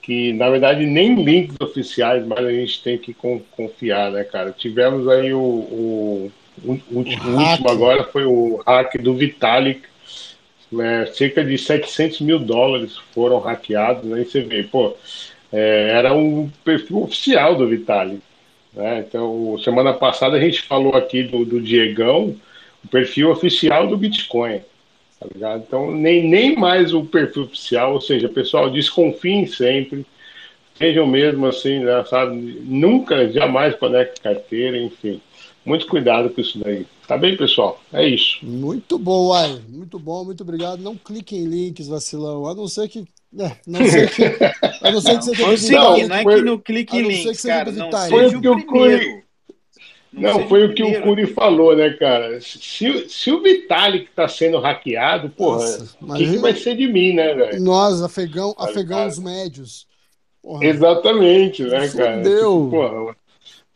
que, 0.02 0.34
na 0.34 0.50
verdade, 0.50 0.86
nem 0.86 1.24
links 1.24 1.56
oficiais, 1.62 2.26
mas 2.26 2.40
a 2.46 2.52
gente 2.52 2.82
tem 2.84 2.98
que 2.98 3.14
con- 3.14 3.42
confiar, 3.52 4.12
né, 4.12 4.24
cara? 4.24 4.52
Tivemos 4.52 5.08
aí 5.08 5.34
o, 5.34 5.40
o, 5.40 6.32
o, 6.64 6.80
o 6.92 7.30
último 7.38 7.70
agora 7.70 8.04
foi 8.06 8.26
o 8.26 8.62
hack 8.66 8.98
do 9.02 9.16
Vitalik, 9.16 9.82
né, 10.72 11.06
cerca 11.08 11.44
de 11.44 11.58
700 11.58 12.22
mil 12.22 12.40
dólares 12.40 12.98
foram 13.14 13.40
hackeados, 13.40 14.04
né, 14.06 14.22
e 14.22 14.26
você 14.26 14.42
vê, 14.42 14.64
pô, 14.64 14.96
é, 15.52 15.90
era 15.94 16.14
um 16.14 16.50
perfil 16.64 17.04
oficial 17.04 17.56
do 17.56 17.68
Vitalik. 17.68 18.22
né? 18.74 19.00
Então, 19.08 19.58
semana 19.64 19.94
passada 19.94 20.38
a 20.38 20.40
gente 20.40 20.62
falou 20.64 20.96
aqui 20.96 21.24
do, 21.24 21.46
do 21.46 21.62
Diegão, 21.62 22.36
o 22.84 22.88
perfil 22.90 23.32
oficial 23.32 23.88
do 23.88 23.98
Bitcoin. 23.98 24.62
Tá 25.20 25.28
ligado? 25.34 25.64
Então, 25.68 25.92
nem, 25.92 26.28
nem 26.28 26.56
mais 26.56 26.94
o 26.94 27.04
perfil 27.04 27.44
oficial, 27.44 27.94
ou 27.94 28.02
seja, 28.02 28.30
pessoal, 28.30 28.72
desconfiem 28.72 29.46
sempre, 29.46 30.06
sejam 30.78 31.06
mesmo 31.06 31.46
assim, 31.46 31.80
né, 31.80 32.04
sabe? 32.06 32.36
Nunca, 32.64 33.30
jamais 33.30 33.76
conecte 33.76 34.22
carteira, 34.22 34.78
enfim. 34.78 35.20
Muito 35.66 35.88
cuidado 35.88 36.30
com 36.30 36.40
isso 36.40 36.58
daí. 36.58 36.86
Tá 37.06 37.18
bem, 37.18 37.36
pessoal? 37.36 37.82
É 37.92 38.08
isso. 38.08 38.38
Muito 38.44 38.98
bom, 38.98 39.28
Uai. 39.30 39.60
Muito 39.68 40.00
bom, 40.00 40.24
muito 40.24 40.42
obrigado. 40.42 40.80
Não 40.80 40.96
clique 40.96 41.36
em 41.36 41.46
links, 41.46 41.88
vacilão. 41.88 42.48
A 42.48 42.56
não 42.56 42.68
ser 42.68 42.88
que. 42.88 43.04
É, 43.38 43.58
não 43.68 43.86
ser 43.86 44.10
que. 44.10 44.24
A 44.82 44.92
não 44.92 45.02
ser 45.02 45.18
que 45.18 45.26
você 45.26 45.32
tenha 45.32 45.50
Não, 45.50 45.58
seguinte, 45.58 46.08
não 46.08 46.16
é 46.16 46.24
que 46.24 46.42
no 46.42 46.60
clique 46.60 46.96
a 46.96 47.00
em 47.00 47.04
não 47.04 47.10
ser 47.10 47.18
que 47.18 47.28
links, 47.28 47.42
cara, 47.42 47.72
não 47.72 47.92
seja 47.92 48.40
que 48.40 48.48
o 48.48 48.66
primeiro. 48.66 49.29
Não, 50.12 50.48
foi 50.48 50.66
o 50.66 50.74
que 50.74 50.84
o. 50.84 51.02
Curi 51.04 51.28
falou, 51.28 51.76
né, 51.76 51.92
cara? 51.92 52.42
Se, 52.42 53.08
se 53.10 53.32
o 53.32 53.42
Vitalik 53.42 54.10
tá 54.16 54.28
sendo 54.28 54.60
hackeado, 54.60 55.30
porra, 55.30 55.66
o 56.02 56.08
mas 56.08 56.18
que, 56.18 56.32
que 56.32 56.38
vai 56.38 56.56
ser 56.56 56.76
de 56.76 56.88
mim, 56.88 57.14
né, 57.14 57.34
velho? 57.34 57.62
Nós, 57.62 58.02
afegão, 58.02 58.54
Tá 58.54 58.66
afegãos 58.66 59.20
médios. 59.20 59.88
Porra. 60.42 60.66
Exatamente, 60.66 61.64
né, 61.64 61.88
cara? 61.90 62.18
Fudeu. 62.18 62.64
Tipo, 62.66 62.70
porra, 62.72 63.16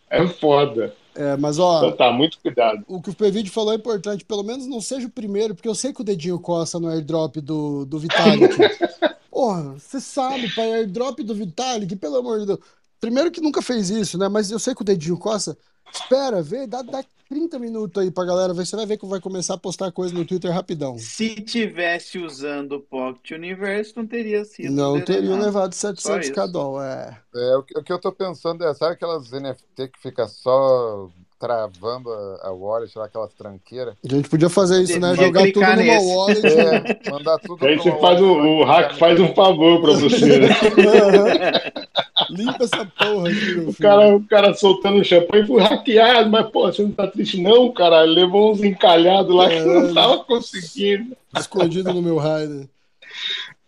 é 0.09 0.27
foda. 0.27 0.95
É, 1.15 1.37
mas 1.37 1.59
ó, 1.59 1.77
Então 1.77 1.91
tá, 1.95 2.11
muito 2.11 2.39
cuidado. 2.39 2.83
o 2.87 2.99
que 2.99 3.11
o 3.11 3.15
Pevide 3.15 3.51
falou 3.51 3.71
é 3.71 3.75
importante. 3.75 4.25
Pelo 4.25 4.43
menos 4.43 4.65
não 4.65 4.81
seja 4.81 5.05
o 5.05 5.11
primeiro, 5.11 5.53
porque 5.53 5.67
eu 5.67 5.75
sei 5.75 5.93
que 5.93 6.01
o 6.01 6.03
dedinho 6.03 6.39
coça 6.39 6.79
no 6.79 6.87
airdrop 6.87 7.37
do, 7.37 7.85
do 7.85 7.99
Vitalik. 7.99 8.55
Porra, 9.29 9.73
você 9.77 9.99
sabe, 9.99 10.49
para 10.53 10.63
airdrop 10.63 11.19
do 11.19 11.35
Vitalik, 11.35 11.95
pelo 11.95 12.17
amor 12.17 12.39
de 12.39 12.47
Deus. 12.47 12.59
Primeiro 13.03 13.29
que 13.29 13.41
nunca 13.41 13.61
fez 13.61 13.89
isso, 13.89 14.17
né? 14.17 14.29
Mas 14.29 14.49
eu 14.49 14.57
sei 14.57 14.73
que 14.73 14.81
o 14.81 14.85
dedinho 14.85 15.17
coça. 15.17 15.57
Espera, 15.93 16.41
vê, 16.41 16.65
dá, 16.65 16.81
dá 16.81 17.03
30 17.27 17.59
minutos 17.59 18.01
aí 18.01 18.09
pra 18.09 18.23
galera 18.23 18.53
ver. 18.53 18.65
Você 18.65 18.77
vai 18.77 18.85
ver 18.85 18.97
que 18.97 19.05
vai 19.05 19.19
começar 19.19 19.55
a 19.55 19.57
postar 19.57 19.91
coisa 19.91 20.13
no 20.13 20.23
Twitter 20.23 20.49
rapidão. 20.53 20.97
Se 20.97 21.35
tivesse 21.35 22.17
usando 22.17 22.77
o 22.77 22.79
Pocket 22.79 23.31
Universe, 23.31 23.91
não 23.97 24.07
teria 24.07 24.45
sido 24.45 24.71
Não 24.73 25.01
drenado. 25.01 25.05
teriam 25.05 25.37
levado 25.37 25.73
Só 25.73 25.89
700 25.89 26.25
isso. 26.27 26.33
k 26.33 26.47
dólar. 26.47 27.25
É. 27.35 27.39
É, 27.51 27.57
o, 27.57 27.63
que, 27.63 27.77
o 27.77 27.83
que 27.83 27.91
eu 27.91 27.99
tô 27.99 28.09
pensando 28.13 28.63
é, 28.63 28.73
sabe 28.73 28.93
aquelas 28.93 29.31
NFT 29.31 29.89
que 29.89 29.99
fica 30.01 30.25
só 30.29 31.11
travando 31.43 32.09
a, 32.09 32.47
a 32.47 32.51
wallet, 32.53 32.97
lá, 32.97 33.05
aquelas 33.05 33.33
tranqueiras? 33.33 33.95
A 34.09 34.13
gente 34.15 34.29
podia 34.29 34.49
fazer 34.49 34.81
isso, 34.81 34.97
né? 34.97 35.13
Vou 35.13 35.25
Jogar 35.25 35.41
tudo 35.41 35.53
clicar 35.53 35.75
numa 35.77 35.83
nesse. 35.93 36.15
wallet. 36.15 36.47
É, 36.47 37.11
mandar 37.11 37.37
tudo 37.39 37.57
você 37.57 37.89
uma 37.89 37.99
faz 37.99 38.21
um, 38.21 38.61
o 38.61 38.65
vai 38.65 38.81
hack 38.83 38.97
faz 38.97 39.19
um 39.19 39.33
favor 39.33 39.81
pra 39.81 39.91
você, 39.93 40.39
né? 40.39 40.47
Limpa 42.29 42.63
essa 42.63 42.85
porra 42.85 43.29
aqui, 43.29 43.55
meu 43.55 43.69
O 43.69 43.73
filho. 43.73 43.89
cara, 43.89 44.15
o 44.15 44.23
cara 44.25 44.53
soltando 44.53 45.03
champanhe 45.03 45.45
foi 45.45 45.61
hackeado, 45.61 46.29
mas 46.29 46.49
pô, 46.49 46.71
você 46.71 46.81
não 46.81 46.91
tá 46.91 47.07
triste, 47.07 47.41
não, 47.41 47.69
cara. 47.73 48.01
Levou 48.03 48.53
uns 48.53 48.63
encalhados 48.63 49.35
lá 49.35 49.49
que 49.49 49.59
não 49.59 49.93
tava 49.93 50.23
conseguindo. 50.23 51.15
Escondido 51.37 51.93
no 51.93 52.01
meu 52.01 52.17
rider. 52.17 52.67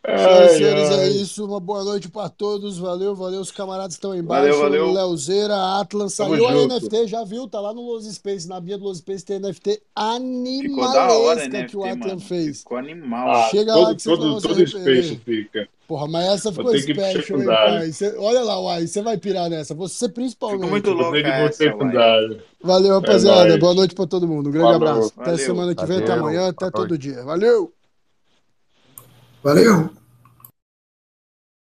Ai, 0.07 0.17
Senhoras 0.17 0.51
e 0.53 0.57
senhores, 0.57 0.89
é 0.91 1.07
isso. 1.09 1.45
Uma 1.45 1.59
boa 1.59 1.83
noite 1.83 2.09
pra 2.09 2.29
todos. 2.29 2.77
Valeu, 2.77 3.15
valeu. 3.15 3.41
Os 3.41 3.51
camaradas 3.51 3.93
estão 3.93 4.11
aí 4.11 4.19
embaixo. 4.19 4.43
Valeu, 4.59 4.59
valeu. 4.59 4.91
Leozeira, 4.93 5.55
Atlas. 5.79 6.13
Saiu 6.13 6.47
a. 6.47 6.53
NFT, 6.67 7.07
já 7.07 7.23
viu? 7.23 7.47
Tá 7.47 7.59
lá 7.59 7.73
no 7.73 7.81
Los 7.81 8.05
Space. 8.05 8.47
Na 8.47 8.59
Bia 8.59 8.77
do 8.77 8.83
Los 8.83 8.99
Space 8.99 9.25
tem 9.25 9.39
NFT 9.39 9.81
Ficou 10.61 10.91
da 10.93 11.11
hora, 11.11 11.41
animalesca 11.43 11.49
né? 11.49 11.63
que 11.65 11.77
o 11.77 11.83
Atlas 11.83 12.07
mano. 12.07 12.19
fez. 12.19 12.59
Ficou 12.59 12.77
animal. 12.77 13.31
Ah, 13.31 13.47
Chega 13.49 13.75
lá 13.75 13.85
todo, 13.85 13.95
que 13.95 14.03
vocês 14.03 14.19
todo, 14.19 14.41
se 14.41 14.47
todo 14.47 14.55
arrepender. 14.57 15.03
space 15.03 15.21
fica. 15.25 15.67
Porra, 15.87 16.07
mas 16.07 16.25
essa 16.33 16.51
ficou 16.51 16.71
ter 16.71 16.83
que 16.83 16.91
ir 16.91 16.95
pro 16.95 17.03
special, 17.03 17.19
hein, 17.19 17.23
secundário. 17.45 17.79
pai? 17.79 17.91
Cê- 17.91 18.15
olha 18.17 18.41
lá, 18.43 18.59
Uai. 18.59 18.87
Você 18.87 19.01
vai 19.03 19.17
pirar 19.17 19.49
nessa. 19.49 19.73
Você 19.75 20.05
Ficou 20.07 20.15
principalmente. 20.15 20.69
muito 20.69 20.89
que 21.11 21.19
ir 21.19 21.23
pro 21.23 21.31
essa, 21.31 21.63
uai. 21.63 22.41
Valeu, 22.63 22.93
rapaziada. 22.95 23.49
nóis. 23.49 23.59
Boa 23.59 23.73
noite 23.75 23.93
pra 23.95 24.07
todo 24.07 24.27
mundo. 24.27 24.49
Um 24.49 24.51
grande 24.51 24.71
Falou. 24.71 24.89
abraço. 24.89 25.13
Até 25.17 25.31
Valeu. 25.31 25.45
semana 25.45 25.75
que 25.75 25.85
vem, 25.85 25.97
até 25.99 26.13
amanhã, 26.13 26.47
até 26.49 26.71
todo 26.71 26.97
dia. 26.97 27.23
Valeu! 27.23 27.71
Valeu! 29.45 29.91